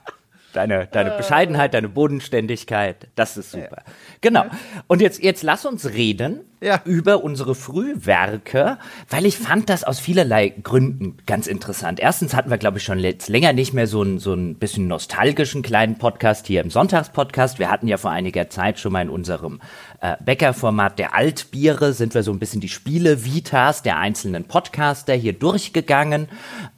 Deine, 0.54 0.86
deine 0.86 1.14
äh. 1.14 1.16
Bescheidenheit, 1.16 1.74
deine 1.74 1.88
Bodenständigkeit, 1.88 3.08
das 3.16 3.36
ist 3.36 3.50
super. 3.50 3.82
Ja. 3.86 3.92
Genau. 4.20 4.44
Und 4.86 5.02
jetzt, 5.02 5.22
jetzt 5.22 5.42
lass 5.42 5.66
uns 5.66 5.90
reden 5.90 6.40
ja. 6.60 6.80
über 6.84 7.24
unsere 7.24 7.56
Frühwerke, 7.56 8.78
weil 9.10 9.26
ich 9.26 9.36
fand 9.36 9.68
das 9.68 9.82
aus 9.82 9.98
vielerlei 9.98 10.48
Gründen 10.48 11.16
ganz 11.26 11.48
interessant. 11.48 11.98
Erstens 11.98 12.34
hatten 12.34 12.50
wir, 12.50 12.58
glaube 12.58 12.78
ich, 12.78 12.84
schon 12.84 13.00
jetzt 13.00 13.28
länger 13.28 13.52
nicht 13.52 13.74
mehr 13.74 13.88
so 13.88 14.02
ein, 14.02 14.20
so 14.20 14.32
ein 14.32 14.54
bisschen 14.54 14.86
nostalgischen 14.86 15.62
kleinen 15.62 15.98
Podcast 15.98 16.46
hier 16.46 16.60
im 16.60 16.70
Sonntagspodcast. 16.70 17.58
Wir 17.58 17.68
hatten 17.68 17.88
ja 17.88 17.96
vor 17.96 18.12
einiger 18.12 18.48
Zeit 18.48 18.78
schon 18.78 18.92
mal 18.92 19.02
in 19.02 19.10
unserem 19.10 19.60
äh, 20.04 20.16
Bäckerformat 20.22 20.98
der 20.98 21.14
Altbiere 21.14 21.94
sind 21.94 22.12
wir 22.12 22.22
so 22.22 22.30
ein 22.30 22.38
bisschen 22.38 22.60
die 22.60 22.68
Spiele-Vitas 22.68 23.82
der 23.82 23.96
einzelnen 23.96 24.44
Podcaster 24.44 25.14
hier 25.14 25.32
durchgegangen 25.32 26.28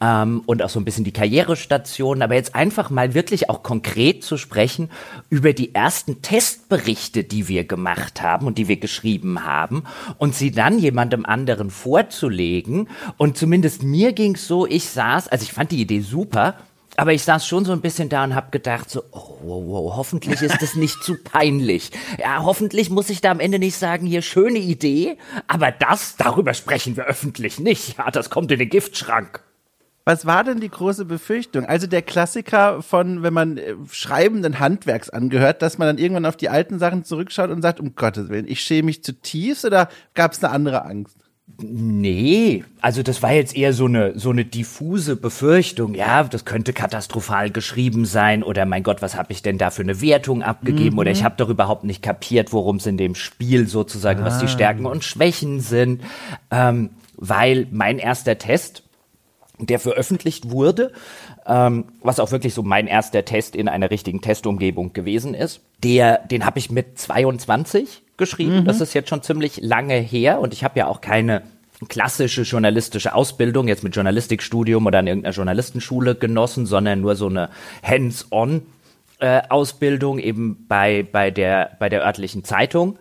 ähm, 0.01 0.45
und 0.47 0.63
auch 0.63 0.69
so 0.69 0.79
ein 0.79 0.85
bisschen 0.85 1.03
die 1.03 1.13
Karrierestationen. 1.13 2.23
Aber 2.23 2.35
jetzt 2.35 2.55
einfach 2.55 2.89
mal 2.89 3.15
wirklich 3.15 3.51
auch 3.51 3.65
konkret 3.65 4.23
zu 4.23 4.37
sprechen 4.37 4.91
über 5.29 5.53
die 5.53 5.75
ersten 5.75 6.23
Testberichte, 6.23 7.25
die 7.25 7.49
wir 7.49 7.65
gemacht 7.65 8.23
haben 8.23 8.47
und 8.47 8.59
die 8.59 8.69
wir 8.69 8.77
geschrieben 8.77 9.45
haben 9.45 9.83
und 10.19 10.37
sie 10.37 10.53
dann 10.53 10.79
jemandem 10.79 11.27
anderen 11.27 11.71
vorzulegen. 11.71 12.89
Und 13.17 13.37
zumindest 13.37 13.83
mir 13.83 14.13
ging 14.13 14.37
es 14.37 14.47
so, 14.47 14.69
ich 14.69 14.89
saß, 14.89 15.27
also 15.27 15.43
ich 15.43 15.53
fand 15.53 15.73
die 15.73 15.81
Idee 15.81 16.01
super, 16.01 16.55
aber 16.97 17.13
ich 17.13 17.23
saß 17.23 17.47
schon 17.47 17.65
so 17.65 17.73
ein 17.73 17.81
bisschen 17.81 18.09
da 18.09 18.25
und 18.25 18.35
habe 18.35 18.51
gedacht, 18.51 18.91
so, 18.91 19.03
oh, 19.13 19.39
wow, 19.43 19.63
wow, 19.67 19.97
hoffentlich 19.97 20.41
ist 20.43 20.61
das 20.61 20.75
nicht 20.75 21.03
zu 21.03 21.17
peinlich. 21.23 21.91
Ja, 22.19 22.43
hoffentlich 22.43 22.91
muss 22.91 23.11
ich 23.11 23.21
da 23.21 23.31
am 23.31 23.41
Ende 23.41 23.59
nicht 23.59 23.77
sagen, 23.77 24.07
hier 24.07 24.23
schöne 24.23 24.59
Idee, 24.59 25.19
aber 25.47 25.73
das, 25.73 26.17
darüber 26.17 26.55
sprechen 26.55 26.97
wir 26.97 27.05
öffentlich 27.05 27.61
nicht. 27.61 27.99
Ja, 27.99 28.11
das 28.11 28.31
kommt 28.31 28.51
in 28.53 28.59
den 28.59 28.69
Giftschrank. 28.69 29.43
Was 30.09 30.25
war 30.25 30.45
denn 30.45 30.61
die 30.61 30.69
große 30.69 31.05
Befürchtung? 31.05 31.67
Also 31.67 31.89
der 31.89 32.01
Klassiker 32.01 32.81
von, 32.81 33.25
wenn 33.25 33.35
man 33.35 33.59
äh, 33.59 33.75
schreibenden 33.91 34.61
Handwerks 34.61 35.11
angehört, 35.11 35.63
dass 35.63 35.79
man 35.79 35.89
dann 35.89 35.99
irgendwann 35.99 36.27
auf 36.27 36.37
die 36.37 36.49
alten 36.49 36.79
Sachen 36.79 37.03
zurückschaut 37.03 37.51
und 37.51 37.61
sagt, 37.61 37.81
um 37.81 37.97
Gottes 37.97 38.29
Willen, 38.29 38.47
ich 38.47 38.61
schäme 38.61 38.87
mich 38.87 39.03
zutiefst 39.03 39.65
oder 39.65 39.89
gab 40.15 40.33
es 40.33 40.45
eine 40.45 40.53
andere 40.53 40.85
Angst? 40.85 41.26
Nee, 41.59 42.65
also 42.83 43.03
das 43.03 43.23
war 43.23 43.33
jetzt 43.33 43.57
eher 43.57 43.73
so 43.73 43.87
eine 43.87 44.19
so 44.19 44.31
eine 44.31 44.45
diffuse 44.45 45.17
Befürchtung. 45.17 45.95
Ja, 45.95 46.25
das 46.25 46.45
könnte 46.45 46.73
katastrophal 46.73 47.51
geschrieben 47.51 48.05
sein 48.05 48.43
oder 48.43 48.67
mein 48.67 48.83
Gott, 48.83 49.01
was 49.01 49.17
habe 49.17 49.33
ich 49.33 49.43
denn 49.43 49.57
da 49.57 49.71
für 49.71 49.83
eine 49.83 50.03
Wertung 50.03 50.43
abgegeben 50.43 50.95
mhm. 50.95 50.99
oder 50.99 51.11
ich 51.13 51.25
habe 51.25 51.37
doch 51.39 51.49
überhaupt 51.49 51.85
nicht 51.85 52.03
kapiert, 52.03 52.53
worum 52.53 52.77
es 52.77 52.87
in 52.87 52.99
dem 52.99 53.15
Spiel 53.15 53.69
sozusagen, 53.69 54.23
ah. 54.23 54.27
was 54.27 54.39
die 54.39 54.47
ah. 54.47 54.49
Stärken 54.49 54.85
und 54.87 55.05
Schwächen 55.05 55.61
sind, 55.61 56.03
ähm, 56.51 56.91
weil 57.17 57.67
mein 57.71 57.99
erster 57.99 58.37
Test, 58.37 58.83
der 59.59 59.79
veröffentlicht 59.79 60.51
wurde, 60.51 60.93
ähm, 61.47 61.87
was 62.03 62.21
auch 62.21 62.33
wirklich 62.33 62.53
so 62.53 62.65
mein 62.65 62.87
erster 62.87 63.25
Test 63.25 63.57
in 63.57 63.69
einer 63.69 63.91
richtigen 63.91 64.21
Testumgebung 64.21 64.93
gewesen 64.93 65.33
ist, 65.33 65.63
der 65.83 66.19
den 66.19 66.45
habe 66.45 66.59
ich 66.59 66.71
mit 66.71 66.99
22 66.99 68.03
geschrieben. 68.17 68.61
Mhm. 68.61 68.65
Das 68.65 68.81
ist 68.81 68.95
jetzt 68.95 69.09
schon 69.09 69.23
ziemlich 69.23 69.61
lange 69.63 69.95
her 69.95 70.41
und 70.41 70.53
ich 70.53 70.65
habe 70.65 70.79
ja 70.79 70.87
auch 70.87 71.01
keine 71.01 71.43
klassische 71.89 72.43
journalistische 72.43 73.15
Ausbildung 73.15 73.69
jetzt 73.69 73.85
mit 73.85 73.95
Journalistikstudium 73.95 74.87
oder 74.87 75.01
an 75.01 75.07
irgendeiner 75.07 75.35
Journalistenschule 75.35 76.15
genossen, 76.15 76.67
sondern 76.67 77.03
nur 77.03 77.17
so 77.17 77.27
eine 77.27 77.51
Hands-on 77.83 78.63
äh, 79.19 79.43
Ausbildung 79.49 80.19
eben 80.19 80.67
bei, 80.69 81.07
bei, 81.11 81.31
der, 81.31 81.77
bei 81.79 81.89
der 81.89 82.05
örtlichen 82.05 82.45
Zeitung, 82.45 82.99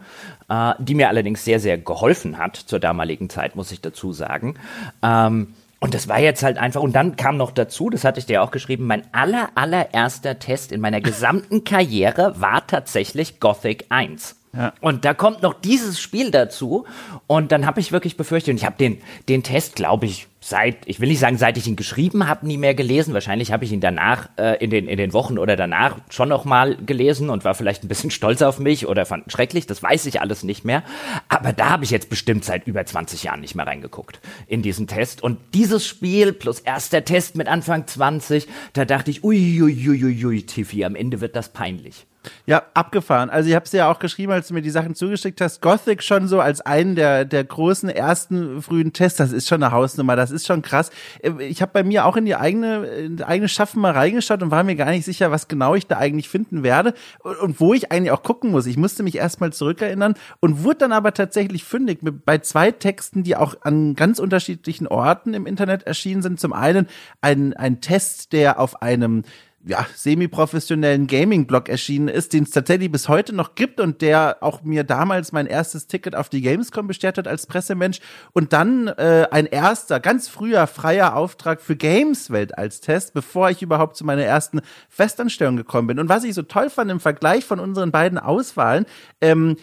äh, 0.49 0.73
die 0.79 0.95
mir 0.95 1.09
allerdings 1.09 1.45
sehr, 1.45 1.59
sehr 1.59 1.77
geholfen 1.77 2.37
hat 2.37 2.55
zur 2.57 2.79
damaligen 2.79 3.29
Zeit, 3.29 3.55
muss 3.55 3.71
ich 3.71 3.81
dazu 3.81 4.13
sagen. 4.13 4.55
Ähm, 5.01 5.55
und 5.79 5.93
das 5.93 6.07
war 6.07 6.19
jetzt 6.19 6.41
halt 6.41 6.57
einfach, 6.57 6.81
und 6.81 6.95
dann 6.95 7.15
kam 7.15 7.37
noch 7.37 7.51
dazu, 7.51 7.89
das 7.89 8.05
hatte 8.05 8.19
ich 8.19 8.25
dir 8.25 8.41
auch 8.41 8.51
geschrieben, 8.51 8.87
mein 8.87 9.03
aller, 9.13 9.49
allererster 9.55 10.39
Test 10.39 10.71
in 10.71 10.81
meiner 10.81 11.01
gesamten 11.01 11.63
Karriere 11.63 12.33
war 12.39 12.65
tatsächlich 12.65 13.39
Gothic 13.39 13.85
1. 13.89 14.35
Und 14.81 15.05
da 15.05 15.13
kommt 15.13 15.41
noch 15.41 15.53
dieses 15.53 15.99
Spiel 15.99 16.31
dazu. 16.31 16.85
Und 17.27 17.51
dann 17.51 17.65
habe 17.65 17.79
ich 17.79 17.91
wirklich 17.91 18.17
befürchtet, 18.17 18.51
und 18.51 18.57
ich 18.57 18.65
habe 18.65 18.77
den, 18.77 19.01
den 19.27 19.43
Test, 19.43 19.75
glaube 19.75 20.05
ich, 20.05 20.27
seit, 20.45 20.77
ich 20.85 20.99
will 20.99 21.09
nicht 21.09 21.19
sagen, 21.19 21.37
seit 21.37 21.57
ich 21.57 21.65
ihn 21.65 21.75
geschrieben 21.75 22.27
habe, 22.27 22.45
nie 22.45 22.57
mehr 22.57 22.75
gelesen. 22.75 23.15
Wahrscheinlich 23.15 23.51
habe 23.51 23.65
ich 23.65 23.71
ihn 23.71 23.81
danach, 23.81 24.29
äh, 24.37 24.63
in, 24.63 24.69
den, 24.69 24.87
in 24.87 24.97
den 24.97 25.11
Wochen 25.11 25.39
oder 25.39 25.55
danach 25.55 25.97
schon 26.09 26.29
noch 26.29 26.45
mal 26.45 26.77
gelesen 26.77 27.31
und 27.31 27.43
war 27.43 27.55
vielleicht 27.55 27.83
ein 27.83 27.87
bisschen 27.87 28.11
stolz 28.11 28.43
auf 28.43 28.59
mich 28.59 28.87
oder 28.87 29.05
fand 29.05 29.25
ihn 29.25 29.31
schrecklich. 29.31 29.65
Das 29.65 29.81
weiß 29.81 30.05
ich 30.05 30.21
alles 30.21 30.43
nicht 30.43 30.63
mehr. 30.63 30.83
Aber 31.29 31.51
da 31.51 31.71
habe 31.71 31.83
ich 31.83 31.89
jetzt 31.89 32.09
bestimmt 32.09 32.45
seit 32.45 32.67
über 32.67 32.85
20 32.85 33.23
Jahren 33.23 33.41
nicht 33.41 33.55
mehr 33.55 33.65
reingeguckt 33.65 34.19
in 34.45 34.61
diesen 34.61 34.85
Test. 34.85 35.23
Und 35.23 35.39
dieses 35.53 35.85
Spiel 35.85 36.31
plus 36.31 36.59
erster 36.59 37.03
Test 37.03 37.35
mit 37.35 37.47
Anfang 37.47 37.87
20, 37.87 38.47
da 38.73 38.85
dachte 38.85 39.09
ich, 39.09 39.23
uiuiuiui, 39.23 40.03
ui, 40.03 40.25
ui, 40.25 40.43
Tiffy, 40.43 40.85
am 40.85 40.95
Ende 40.95 41.21
wird 41.21 41.35
das 41.35 41.49
peinlich. 41.49 42.05
Ja, 42.45 42.63
abgefahren. 42.73 43.29
Also 43.29 43.49
ich 43.49 43.55
habe 43.55 43.65
es 43.65 43.71
ja 43.71 43.89
auch 43.91 43.99
geschrieben, 43.99 44.31
als 44.31 44.47
du 44.47 44.53
mir 44.53 44.61
die 44.61 44.69
Sachen 44.69 44.95
zugeschickt 44.95 45.41
hast. 45.41 45.61
Gothic 45.61 46.03
schon 46.03 46.27
so 46.27 46.39
als 46.39 46.61
einen 46.61 46.95
der, 46.95 47.25
der 47.25 47.43
großen 47.43 47.89
ersten 47.89 48.61
frühen 48.61 48.93
Tests. 48.93 49.17
Das 49.17 49.31
ist 49.31 49.47
schon 49.47 49.63
eine 49.63 49.71
Hausnummer. 49.71 50.15
Das 50.15 50.31
ist 50.31 50.45
schon 50.45 50.61
krass. 50.61 50.91
Äh, 51.21 51.31
ich 51.43 51.61
habe 51.61 51.71
bei 51.73 51.83
mir 51.83 52.05
auch 52.05 52.17
in 52.17 52.25
die 52.25 52.35
eigene, 52.35 52.85
in 52.85 53.17
die 53.17 53.23
eigene 53.23 53.49
Schaffen 53.49 53.81
mal 53.81 53.91
reingeschaut 53.91 54.43
und 54.43 54.51
war 54.51 54.63
mir 54.63 54.75
gar 54.75 54.91
nicht 54.91 55.05
sicher, 55.05 55.31
was 55.31 55.47
genau 55.47 55.75
ich 55.75 55.87
da 55.87 55.97
eigentlich 55.97 56.29
finden 56.29 56.63
werde 56.63 56.93
und, 57.41 57.59
wo 57.59 57.73
ich 57.73 57.91
eigentlich 57.91 58.11
auch 58.11 58.23
gucken 58.23 58.51
muss. 58.51 58.65
Ich 58.65 58.77
musste 58.77 59.03
mich 59.03 59.15
erstmal 59.15 59.53
zurückerinnern 59.53 60.15
und 60.39 60.63
wurde 60.63 60.79
dann 60.79 60.91
aber 60.91 61.13
tatsächlich 61.13 61.63
fündig 61.63 61.99
bei 62.25 62.39
zwei 62.39 62.71
Texten, 62.71 63.23
die 63.23 63.35
auch 63.35 63.55
an 63.61 63.95
ganz 63.95 64.19
unterschiedlichen 64.19 64.87
Orten 64.87 65.33
im 65.33 65.45
Internet 65.45 65.83
erschienen 65.83 66.21
sind. 66.21 66.39
Zum 66.39 66.53
einen 66.53 66.87
ein, 67.21 67.53
ein 67.53 67.81
Test, 67.81 68.33
der 68.33 68.59
auf 68.59 68.81
einem 68.81 69.23
ja, 69.67 69.85
semi-professionellen 69.95 71.07
Gaming-Blog 71.07 71.69
erschienen 71.69 72.07
ist, 72.07 72.33
den 72.33 72.43
es 72.43 72.51
tatsächlich 72.51 72.91
bis 72.91 73.09
heute 73.09 73.33
noch 73.33 73.55
gibt 73.55 73.79
und 73.79 74.01
der 74.01 74.37
auch 74.41 74.61
mir 74.61 74.83
damals 74.83 75.31
mein 75.31 75.47
erstes 75.47 75.87
Ticket 75.87 76.15
auf 76.15 76.29
die 76.29 76.41
Gamescom 76.41 76.85
bestellt 76.85 77.17
hat 77.17 77.27
als 77.27 77.47
Pressemensch 77.47 77.99
und 78.33 78.53
dann 78.53 78.87
äh, 78.87 79.27
ein 79.31 79.47
erster, 79.47 79.99
ganz 79.99 80.27
früher 80.27 80.67
freier 80.67 81.15
Auftrag 81.15 81.61
für 81.61 81.75
Gameswelt 81.75 82.57
als 82.57 82.79
Test, 82.79 83.13
bevor 83.15 83.49
ich 83.49 83.63
überhaupt 83.63 83.97
zu 83.97 84.05
meiner 84.05 84.23
ersten 84.23 84.61
Festanstellung 84.87 85.57
gekommen 85.57 85.87
bin. 85.87 85.99
Und 85.99 86.09
was 86.09 86.23
ich 86.23 86.35
so 86.35 86.43
toll 86.43 86.69
fand 86.69 86.91
im 86.91 86.99
Vergleich 86.99 87.43
von 87.43 87.59
unseren 87.59 87.91
beiden 87.91 88.19
Auswahlen, 88.19 88.85
ähm, 89.19 89.57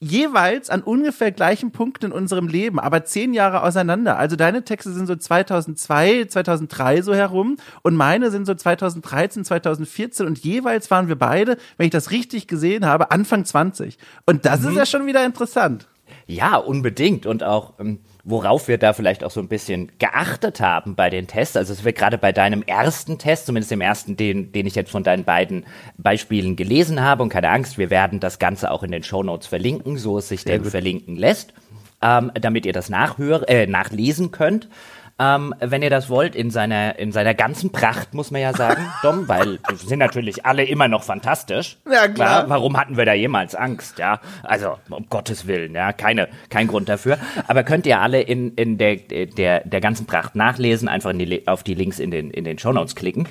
jeweils 0.00 0.68
an 0.68 0.82
ungefähr 0.82 1.32
gleichen 1.32 1.72
Punkten 1.72 2.06
in 2.06 2.12
unserem 2.12 2.48
Leben, 2.48 2.78
aber 2.78 3.04
zehn 3.04 3.32
Jahre 3.32 3.62
auseinander. 3.62 4.18
Also 4.18 4.36
deine 4.36 4.62
Texte 4.62 4.92
sind 4.92 5.06
so 5.06 5.16
2002, 5.16 6.26
2003 6.26 7.02
so 7.02 7.14
herum 7.14 7.56
und 7.82 7.96
meine 7.96 8.30
sind 8.30 8.46
so 8.46 8.54
2013, 8.54 9.44
2014 9.44 10.26
und 10.26 10.38
jeweils 10.38 10.90
waren 10.90 11.08
wir 11.08 11.16
beide, 11.16 11.56
wenn 11.78 11.86
ich 11.86 11.92
das 11.92 12.10
richtig 12.10 12.46
gesehen 12.46 12.84
habe, 12.84 13.10
Anfang 13.10 13.44
20. 13.44 13.96
Und 14.26 14.44
das 14.44 14.60
mhm. 14.60 14.70
ist 14.70 14.76
ja 14.76 14.86
schon 14.86 15.06
wieder 15.06 15.24
interessant. 15.24 15.88
Ja, 16.26 16.56
unbedingt 16.56 17.24
und 17.24 17.44
auch 17.44 17.74
ähm, 17.78 18.00
worauf 18.24 18.66
wir 18.66 18.76
da 18.76 18.92
vielleicht 18.92 19.22
auch 19.22 19.30
so 19.30 19.38
ein 19.38 19.46
bisschen 19.46 19.92
geachtet 20.00 20.60
haben 20.60 20.96
bei 20.96 21.08
den 21.08 21.28
Tests. 21.28 21.56
Also 21.56 21.72
es 21.72 21.84
wird 21.84 21.96
gerade 21.96 22.18
bei 22.18 22.32
deinem 22.32 22.62
ersten 22.62 23.18
Test, 23.18 23.46
zumindest 23.46 23.70
dem 23.70 23.80
ersten, 23.80 24.16
den, 24.16 24.50
den 24.50 24.66
ich 24.66 24.74
jetzt 24.74 24.90
von 24.90 25.04
deinen 25.04 25.22
beiden 25.22 25.64
Beispielen 25.96 26.56
gelesen 26.56 27.00
habe, 27.00 27.22
und 27.22 27.28
keine 27.28 27.50
Angst, 27.50 27.78
wir 27.78 27.88
werden 27.88 28.18
das 28.18 28.40
Ganze 28.40 28.72
auch 28.72 28.82
in 28.82 28.90
den 28.90 29.04
Show 29.04 29.22
Notes 29.22 29.46
verlinken, 29.46 29.96
so 29.96 30.18
es 30.18 30.28
sich 30.28 30.42
Sehr 30.42 30.54
denn 30.54 30.62
gut. 30.62 30.72
verlinken 30.72 31.14
lässt, 31.14 31.54
ähm, 32.02 32.32
damit 32.34 32.66
ihr 32.66 32.72
das 32.72 32.90
nachhör 32.90 33.48
äh, 33.48 33.68
nachlesen 33.68 34.32
könnt 34.32 34.68
ähm, 35.18 35.54
wenn 35.60 35.82
ihr 35.82 35.90
das 35.90 36.10
wollt, 36.10 36.34
in 36.34 36.50
seiner, 36.50 36.98
in 36.98 37.10
seiner 37.10 37.32
ganzen 37.32 37.72
Pracht, 37.72 38.12
muss 38.12 38.30
man 38.30 38.42
ja 38.42 38.52
sagen, 38.52 38.86
Dom, 39.02 39.28
weil 39.28 39.58
wir 39.68 39.76
sind 39.76 39.98
natürlich 39.98 40.44
alle 40.44 40.64
immer 40.64 40.88
noch 40.88 41.04
fantastisch. 41.04 41.78
Ja, 41.90 42.06
klar. 42.08 42.42
Ja, 42.42 42.48
warum 42.50 42.76
hatten 42.76 42.96
wir 42.96 43.06
da 43.06 43.14
jemals 43.14 43.54
Angst, 43.54 43.98
ja? 43.98 44.20
Also, 44.42 44.76
um 44.90 45.06
Gottes 45.08 45.46
Willen, 45.46 45.74
ja, 45.74 45.92
keine, 45.92 46.28
kein 46.50 46.66
Grund 46.66 46.88
dafür. 46.88 47.18
Aber 47.48 47.62
könnt 47.62 47.86
ihr 47.86 48.00
alle 48.00 48.20
in, 48.20 48.52
in 48.54 48.76
der, 48.76 48.96
der, 48.96 49.60
der 49.60 49.80
ganzen 49.80 50.06
Pracht 50.06 50.34
nachlesen, 50.34 50.88
einfach 50.88 51.10
in 51.10 51.18
die, 51.18 51.48
auf 51.48 51.62
die 51.62 51.74
Links 51.74 51.98
in 51.98 52.10
den, 52.10 52.30
in 52.30 52.44
den 52.44 52.58
Shownotes 52.58 52.94
klicken. 52.94 53.26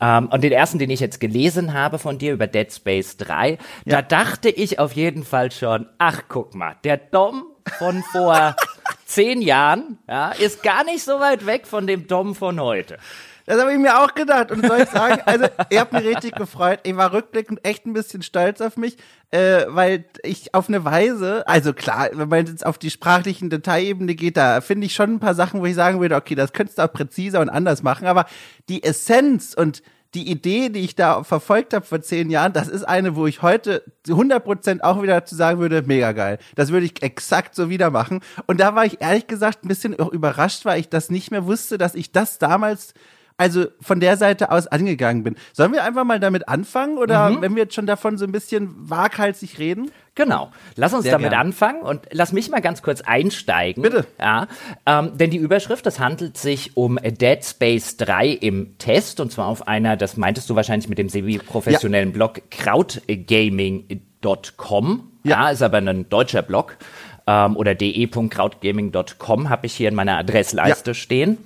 Ähm, 0.00 0.28
und 0.28 0.42
den 0.42 0.52
ersten, 0.52 0.78
den 0.78 0.90
ich 0.90 1.00
jetzt 1.00 1.20
gelesen 1.20 1.74
habe 1.74 1.98
von 1.98 2.18
dir 2.18 2.32
über 2.32 2.46
Dead 2.46 2.72
Space 2.72 3.18
3, 3.18 3.50
ja. 3.50 3.58
da 3.84 4.02
dachte 4.02 4.48
ich 4.48 4.78
auf 4.78 4.92
jeden 4.92 5.24
Fall 5.24 5.52
schon, 5.52 5.86
ach, 5.98 6.22
guck 6.28 6.54
mal, 6.54 6.76
der 6.84 6.96
Dom 6.96 7.44
von 7.78 8.02
vor 8.12 8.56
zehn 9.06 9.42
Jahren, 9.42 9.98
ja, 10.08 10.30
ist 10.32 10.62
gar 10.62 10.84
nicht 10.84 11.04
so 11.04 11.20
weit 11.20 11.46
weg 11.46 11.66
von 11.66 11.86
dem 11.86 12.06
Dom 12.06 12.34
von 12.34 12.60
heute. 12.60 12.98
Das 13.46 13.60
habe 13.60 13.72
ich 13.72 13.78
mir 13.78 14.02
auch 14.02 14.14
gedacht. 14.14 14.50
Und 14.50 14.66
soll 14.66 14.80
ich 14.80 14.88
sagen, 14.88 15.22
also 15.24 15.46
ihr 15.70 15.80
habt 15.80 15.92
mich 15.92 16.04
richtig 16.04 16.34
gefreut. 16.34 16.80
Ich 16.82 16.96
war 16.96 17.12
rückblickend 17.12 17.64
echt 17.64 17.86
ein 17.86 17.92
bisschen 17.92 18.22
stolz 18.22 18.60
auf 18.60 18.76
mich, 18.76 18.96
äh, 19.30 19.64
weil 19.68 20.04
ich 20.22 20.52
auf 20.52 20.68
eine 20.68 20.84
Weise, 20.84 21.46
also 21.46 21.72
klar, 21.72 22.08
wenn 22.12 22.28
man 22.28 22.46
jetzt 22.46 22.66
auf 22.66 22.76
die 22.76 22.90
sprachlichen 22.90 23.48
Detailebene 23.48 24.16
geht, 24.16 24.36
da 24.36 24.60
finde 24.60 24.86
ich 24.86 24.94
schon 24.94 25.14
ein 25.14 25.20
paar 25.20 25.34
Sachen, 25.34 25.60
wo 25.60 25.66
ich 25.66 25.76
sagen 25.76 26.00
würde, 26.00 26.16
okay, 26.16 26.34
das 26.34 26.52
könntest 26.52 26.78
du 26.78 26.82
auch 26.82 26.92
präziser 26.92 27.40
und 27.40 27.48
anders 27.48 27.84
machen. 27.84 28.08
Aber 28.08 28.26
die 28.68 28.82
Essenz 28.82 29.54
und 29.54 29.82
die 30.16 30.30
Idee, 30.30 30.70
die 30.70 30.80
ich 30.80 30.94
da 30.94 31.24
verfolgt 31.24 31.74
habe 31.74 31.84
vor 31.84 32.00
zehn 32.00 32.30
Jahren, 32.30 32.54
das 32.54 32.68
ist 32.68 32.84
eine, 32.84 33.16
wo 33.16 33.26
ich 33.26 33.42
heute 33.42 33.84
100% 34.08 34.80
auch 34.80 35.02
wieder 35.02 35.26
zu 35.26 35.34
sagen 35.34 35.60
würde, 35.60 35.82
mega 35.82 36.12
geil. 36.12 36.38
Das 36.54 36.72
würde 36.72 36.86
ich 36.86 37.02
exakt 37.02 37.54
so 37.54 37.68
wieder 37.68 37.90
machen. 37.90 38.20
Und 38.46 38.58
da 38.58 38.74
war 38.74 38.86
ich 38.86 39.02
ehrlich 39.02 39.26
gesagt 39.26 39.64
ein 39.64 39.68
bisschen 39.68 39.92
überrascht, 39.92 40.64
weil 40.64 40.80
ich 40.80 40.88
das 40.88 41.10
nicht 41.10 41.30
mehr 41.30 41.44
wusste, 41.44 41.76
dass 41.76 41.94
ich 41.94 42.12
das 42.12 42.38
damals 42.38 42.94
also 43.36 43.66
von 43.80 44.00
der 44.00 44.16
Seite 44.16 44.50
aus 44.50 44.66
angegangen 44.66 45.22
bin. 45.22 45.36
Sollen 45.52 45.72
wir 45.72 45.84
einfach 45.84 46.02
mal 46.04 46.18
damit 46.18 46.48
anfangen 46.48 46.98
oder 46.98 47.30
mhm. 47.30 47.42
wenn 47.42 47.54
wir 47.54 47.62
jetzt 47.64 47.74
schon 47.74 47.84
davon 47.86 48.16
so 48.18 48.24
ein 48.24 48.32
bisschen 48.32 48.74
waghalsig 48.76 49.58
reden? 49.58 49.90
Genau. 50.14 50.50
Lass 50.76 50.94
uns 50.94 51.02
Sehr 51.02 51.12
damit 51.12 51.28
gern. 51.30 51.40
anfangen 51.40 51.82
und 51.82 52.06
lass 52.10 52.32
mich 52.32 52.48
mal 52.48 52.62
ganz 52.62 52.80
kurz 52.82 53.02
einsteigen. 53.02 53.82
Bitte. 53.82 54.06
Ja, 54.18 54.46
ähm, 54.86 55.18
denn 55.18 55.28
die 55.30 55.36
Überschrift, 55.36 55.84
das 55.84 56.00
handelt 56.00 56.38
sich 56.38 56.74
um 56.76 56.96
Dead 56.96 57.44
Space 57.44 57.98
3 57.98 58.28
im 58.28 58.78
Test 58.78 59.20
und 59.20 59.30
zwar 59.30 59.48
auf 59.48 59.68
einer, 59.68 59.98
das 59.98 60.16
meintest 60.16 60.48
du 60.48 60.56
wahrscheinlich 60.56 60.88
mit 60.88 60.96
dem 60.96 61.10
semi-professionellen 61.10 62.08
ja. 62.10 62.14
Blog 62.14 62.40
krautgaming.com. 62.50 65.12
Ja. 65.24 65.30
ja, 65.30 65.50
ist 65.50 65.62
aber 65.62 65.78
ein 65.78 66.08
deutscher 66.08 66.40
Blog 66.40 66.78
ähm, 67.26 67.54
oder 67.56 67.74
de.krautgaming.com 67.74 69.50
habe 69.50 69.66
ich 69.66 69.74
hier 69.74 69.90
in 69.90 69.94
meiner 69.94 70.16
Adressleiste 70.16 70.92
ja. 70.92 70.94
stehen. 70.94 71.36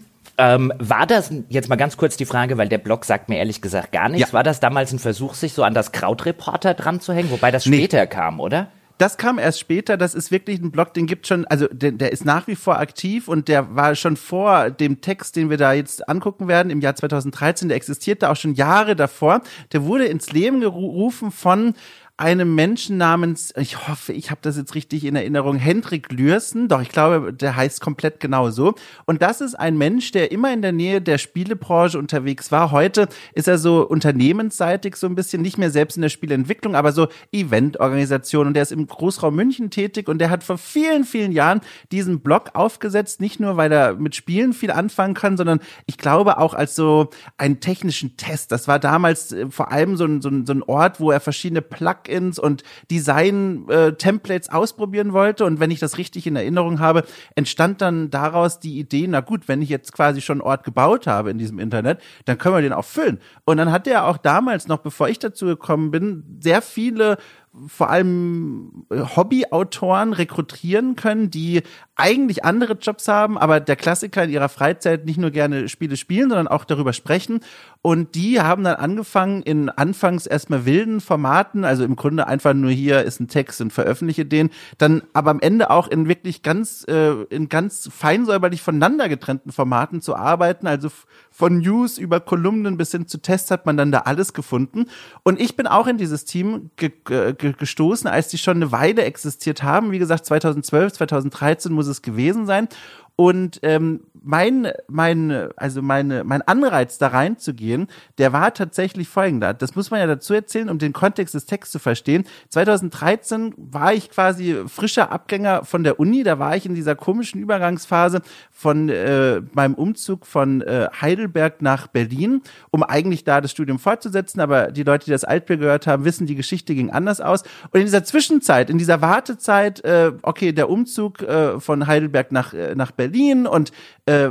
Ähm, 0.42 0.72
war 0.78 1.06
das, 1.06 1.30
jetzt 1.50 1.68
mal 1.68 1.76
ganz 1.76 1.98
kurz 1.98 2.16
die 2.16 2.24
Frage, 2.24 2.56
weil 2.56 2.68
der 2.68 2.78
Blog 2.78 3.04
sagt 3.04 3.28
mir 3.28 3.36
ehrlich 3.36 3.60
gesagt 3.60 3.92
gar 3.92 4.08
nichts, 4.08 4.30
ja. 4.30 4.32
war 4.32 4.42
das 4.42 4.58
damals 4.58 4.90
ein 4.90 4.98
Versuch, 4.98 5.34
sich 5.34 5.52
so 5.52 5.62
an 5.62 5.74
das 5.74 5.92
Krautreporter 5.92 6.72
dran 6.72 7.00
zu 7.00 7.12
hängen, 7.12 7.30
wobei 7.30 7.50
das 7.50 7.64
später 7.64 8.00
nee. 8.00 8.06
kam, 8.06 8.40
oder? 8.40 8.68
Das 8.96 9.18
kam 9.18 9.38
erst 9.38 9.60
später, 9.60 9.98
das 9.98 10.14
ist 10.14 10.30
wirklich 10.30 10.60
ein 10.60 10.70
Blog, 10.70 10.94
den 10.94 11.06
gibt 11.06 11.26
schon, 11.26 11.46
also 11.46 11.66
der, 11.70 11.92
der 11.92 12.12
ist 12.12 12.24
nach 12.24 12.46
wie 12.46 12.56
vor 12.56 12.78
aktiv 12.78 13.28
und 13.28 13.48
der 13.48 13.74
war 13.74 13.94
schon 13.94 14.16
vor 14.16 14.70
dem 14.70 15.02
Text, 15.02 15.36
den 15.36 15.50
wir 15.50 15.58
da 15.58 15.74
jetzt 15.74 16.08
angucken 16.08 16.48
werden, 16.48 16.70
im 16.70 16.80
Jahr 16.80 16.94
2013, 16.94 17.68
der 17.68 17.76
existierte 17.76 18.30
auch 18.30 18.36
schon 18.36 18.54
Jahre 18.54 18.96
davor. 18.96 19.42
Der 19.72 19.84
wurde 19.84 20.06
ins 20.06 20.32
Leben 20.32 20.60
gerufen 20.60 21.30
von 21.30 21.74
einem 22.20 22.54
Menschen 22.54 22.98
namens, 22.98 23.52
ich 23.56 23.88
hoffe, 23.88 24.12
ich 24.12 24.30
habe 24.30 24.40
das 24.42 24.58
jetzt 24.58 24.74
richtig 24.74 25.04
in 25.06 25.16
Erinnerung, 25.16 25.56
Hendrik 25.56 26.12
Lürsen, 26.12 26.68
doch 26.68 26.82
ich 26.82 26.90
glaube, 26.90 27.32
der 27.32 27.56
heißt 27.56 27.80
komplett 27.80 28.20
genau 28.20 28.50
so. 28.50 28.74
Und 29.06 29.22
das 29.22 29.40
ist 29.40 29.54
ein 29.54 29.78
Mensch, 29.78 30.12
der 30.12 30.30
immer 30.30 30.52
in 30.52 30.60
der 30.60 30.72
Nähe 30.72 31.00
der 31.00 31.16
Spielebranche 31.16 31.98
unterwegs 31.98 32.52
war. 32.52 32.72
Heute 32.72 33.08
ist 33.32 33.48
er 33.48 33.56
so 33.56 33.88
unternehmensseitig 33.88 34.96
so 34.96 35.06
ein 35.06 35.14
bisschen, 35.14 35.40
nicht 35.40 35.56
mehr 35.56 35.70
selbst 35.70 35.96
in 35.96 36.02
der 36.02 36.10
Spieleentwicklung, 36.10 36.74
aber 36.74 36.92
so 36.92 37.08
Eventorganisation. 37.32 38.48
Und 38.48 38.54
der 38.54 38.64
ist 38.64 38.72
im 38.72 38.86
Großraum 38.86 39.34
München 39.34 39.70
tätig 39.70 40.06
und 40.06 40.18
der 40.18 40.28
hat 40.28 40.44
vor 40.44 40.58
vielen, 40.58 41.04
vielen 41.04 41.32
Jahren 41.32 41.62
diesen 41.90 42.20
Blog 42.20 42.50
aufgesetzt, 42.52 43.22
nicht 43.22 43.40
nur, 43.40 43.56
weil 43.56 43.72
er 43.72 43.94
mit 43.94 44.14
Spielen 44.14 44.52
viel 44.52 44.72
anfangen 44.72 45.14
kann, 45.14 45.38
sondern 45.38 45.60
ich 45.86 45.96
glaube 45.96 46.36
auch 46.36 46.52
als 46.52 46.76
so 46.76 47.08
einen 47.38 47.60
technischen 47.60 48.18
Test. 48.18 48.52
Das 48.52 48.68
war 48.68 48.78
damals 48.78 49.32
äh, 49.32 49.48
vor 49.48 49.72
allem 49.72 49.96
so 49.96 50.04
ein, 50.04 50.20
so 50.20 50.28
ein, 50.28 50.44
so 50.44 50.52
ein 50.52 50.62
Ort, 50.62 51.00
wo 51.00 51.10
er 51.10 51.20
verschiedene 51.20 51.62
Plugins 51.62 52.09
Plugins 52.10 52.38
und 52.38 52.62
Design-Templates 52.90 54.48
äh, 54.48 54.52
ausprobieren 54.52 55.12
wollte. 55.12 55.44
Und 55.44 55.60
wenn 55.60 55.70
ich 55.70 55.78
das 55.78 55.98
richtig 55.98 56.26
in 56.26 56.36
Erinnerung 56.36 56.80
habe, 56.80 57.04
entstand 57.36 57.80
dann 57.80 58.10
daraus 58.10 58.60
die 58.60 58.78
Idee, 58.78 59.06
na 59.08 59.20
gut, 59.20 59.48
wenn 59.48 59.62
ich 59.62 59.68
jetzt 59.68 59.92
quasi 59.92 60.20
schon 60.20 60.40
einen 60.40 60.48
Ort 60.48 60.64
gebaut 60.64 61.06
habe 61.06 61.30
in 61.30 61.38
diesem 61.38 61.58
Internet, 61.58 62.00
dann 62.24 62.38
können 62.38 62.56
wir 62.56 62.62
den 62.62 62.72
auch 62.72 62.84
füllen. 62.84 63.20
Und 63.44 63.56
dann 63.56 63.72
hat 63.72 63.86
er 63.86 64.06
auch 64.06 64.18
damals 64.18 64.68
noch, 64.68 64.78
bevor 64.78 65.08
ich 65.08 65.18
dazu 65.18 65.46
gekommen 65.46 65.90
bin, 65.90 66.38
sehr 66.40 66.62
viele 66.62 67.18
vor 67.66 67.90
allem 67.90 68.86
äh, 68.90 69.00
Hobbyautoren 69.16 70.12
rekrutieren 70.12 70.94
können, 70.94 71.30
die 71.30 71.62
eigentlich 72.00 72.44
andere 72.44 72.74
Jobs 72.74 73.08
haben, 73.08 73.38
aber 73.38 73.60
der 73.60 73.76
Klassiker 73.76 74.24
in 74.24 74.30
ihrer 74.30 74.48
Freizeit 74.48 75.04
nicht 75.04 75.18
nur 75.18 75.30
gerne 75.30 75.68
Spiele 75.68 75.96
spielen, 75.96 76.28
sondern 76.30 76.48
auch 76.48 76.64
darüber 76.64 76.92
sprechen. 76.92 77.40
Und 77.82 78.14
die 78.14 78.40
haben 78.40 78.64
dann 78.64 78.76
angefangen 78.76 79.42
in 79.42 79.70
anfangs 79.70 80.26
erstmal 80.26 80.66
wilden 80.66 81.00
Formaten, 81.00 81.64
also 81.64 81.82
im 81.84 81.96
Grunde 81.96 82.26
einfach 82.26 82.52
nur 82.52 82.70
hier 82.70 83.02
ist 83.02 83.20
ein 83.20 83.28
Text 83.28 83.60
und 83.62 83.72
veröffentliche 83.72 84.26
den, 84.26 84.50
dann 84.76 85.02
aber 85.14 85.30
am 85.30 85.40
Ende 85.40 85.70
auch 85.70 85.88
in 85.88 86.06
wirklich 86.06 86.42
ganz, 86.42 86.84
äh, 86.88 87.22
in 87.30 87.48
ganz 87.48 87.88
feinsäuberlich 87.90 88.60
voneinander 88.60 89.08
getrennten 89.08 89.50
Formaten 89.50 90.02
zu 90.02 90.14
arbeiten. 90.14 90.66
Also 90.66 90.88
von 91.30 91.58
News 91.58 91.96
über 91.96 92.20
Kolumnen 92.20 92.76
bis 92.76 92.90
hin 92.90 93.06
zu 93.06 93.18
Tests 93.18 93.50
hat 93.50 93.64
man 93.64 93.76
dann 93.78 93.92
da 93.92 94.00
alles 94.00 94.34
gefunden. 94.34 94.86
Und 95.22 95.40
ich 95.40 95.56
bin 95.56 95.66
auch 95.66 95.86
in 95.86 95.96
dieses 95.96 96.24
Team 96.26 96.70
ge 96.76 96.92
ge 97.04 97.34
gestoßen, 97.34 98.08
als 98.08 98.28
die 98.28 98.38
schon 98.38 98.56
eine 98.56 98.72
Weile 98.72 99.04
existiert 99.04 99.62
haben. 99.62 99.90
Wie 99.90 99.98
gesagt, 99.98 100.26
2012, 100.26 100.92
2013 100.94 101.72
muss 101.72 101.86
es 101.86 101.89
gewesen 102.02 102.46
sein. 102.46 102.68
Und 103.16 103.60
ähm, 103.62 104.00
mein, 104.22 104.68
mein, 104.88 105.48
also 105.56 105.82
meine, 105.82 106.24
mein 106.24 106.42
Anreiz 106.42 106.98
da 106.98 107.08
reinzugehen, 107.08 107.88
der 108.18 108.32
war 108.32 108.52
tatsächlich 108.54 109.08
folgender. 109.08 109.54
Das 109.54 109.74
muss 109.76 109.90
man 109.90 110.00
ja 110.00 110.06
dazu 110.06 110.34
erzählen, 110.34 110.68
um 110.68 110.78
den 110.78 110.92
Kontext 110.92 111.34
des 111.34 111.46
Texts 111.46 111.72
zu 111.72 111.78
verstehen. 111.78 112.24
2013 112.48 113.54
war 113.56 113.92
ich 113.92 114.10
quasi 114.10 114.56
frischer 114.66 115.12
Abgänger 115.12 115.64
von 115.64 115.84
der 115.84 116.00
Uni. 116.00 116.22
Da 116.22 116.38
war 116.38 116.56
ich 116.56 116.66
in 116.66 116.74
dieser 116.74 116.94
komischen 116.94 117.40
Übergangsphase 117.40 118.22
von 118.50 118.88
äh, 118.88 119.40
meinem 119.52 119.74
Umzug 119.74 120.26
von 120.26 120.62
äh, 120.62 120.88
Heidelberg 121.00 121.62
nach 121.62 121.86
Berlin, 121.86 122.42
um 122.70 122.82
eigentlich 122.82 123.24
da 123.24 123.40
das 123.40 123.50
Studium 123.50 123.78
fortzusetzen. 123.78 124.40
Aber 124.40 124.70
die 124.70 124.82
Leute, 124.82 125.06
die 125.06 125.12
das 125.12 125.24
Altbier 125.24 125.56
gehört 125.56 125.86
haben, 125.86 126.04
wissen, 126.04 126.26
die 126.26 126.36
Geschichte 126.36 126.74
ging 126.74 126.90
anders 126.90 127.20
aus. 127.20 127.42
Und 127.70 127.80
in 127.80 127.86
dieser 127.86 128.04
Zwischenzeit, 128.04 128.70
in 128.70 128.78
dieser 128.78 129.00
Wartezeit, 129.00 129.84
äh, 129.84 130.12
okay, 130.22 130.52
der 130.52 130.68
Umzug 130.68 131.22
äh, 131.22 131.58
von 131.60 131.86
Heidelberg 131.86 132.32
nach, 132.32 132.52
äh, 132.52 132.74
nach 132.74 132.90
Berlin, 132.90 132.99
Berlin 133.00 133.46
und 133.46 133.72
äh, 134.04 134.28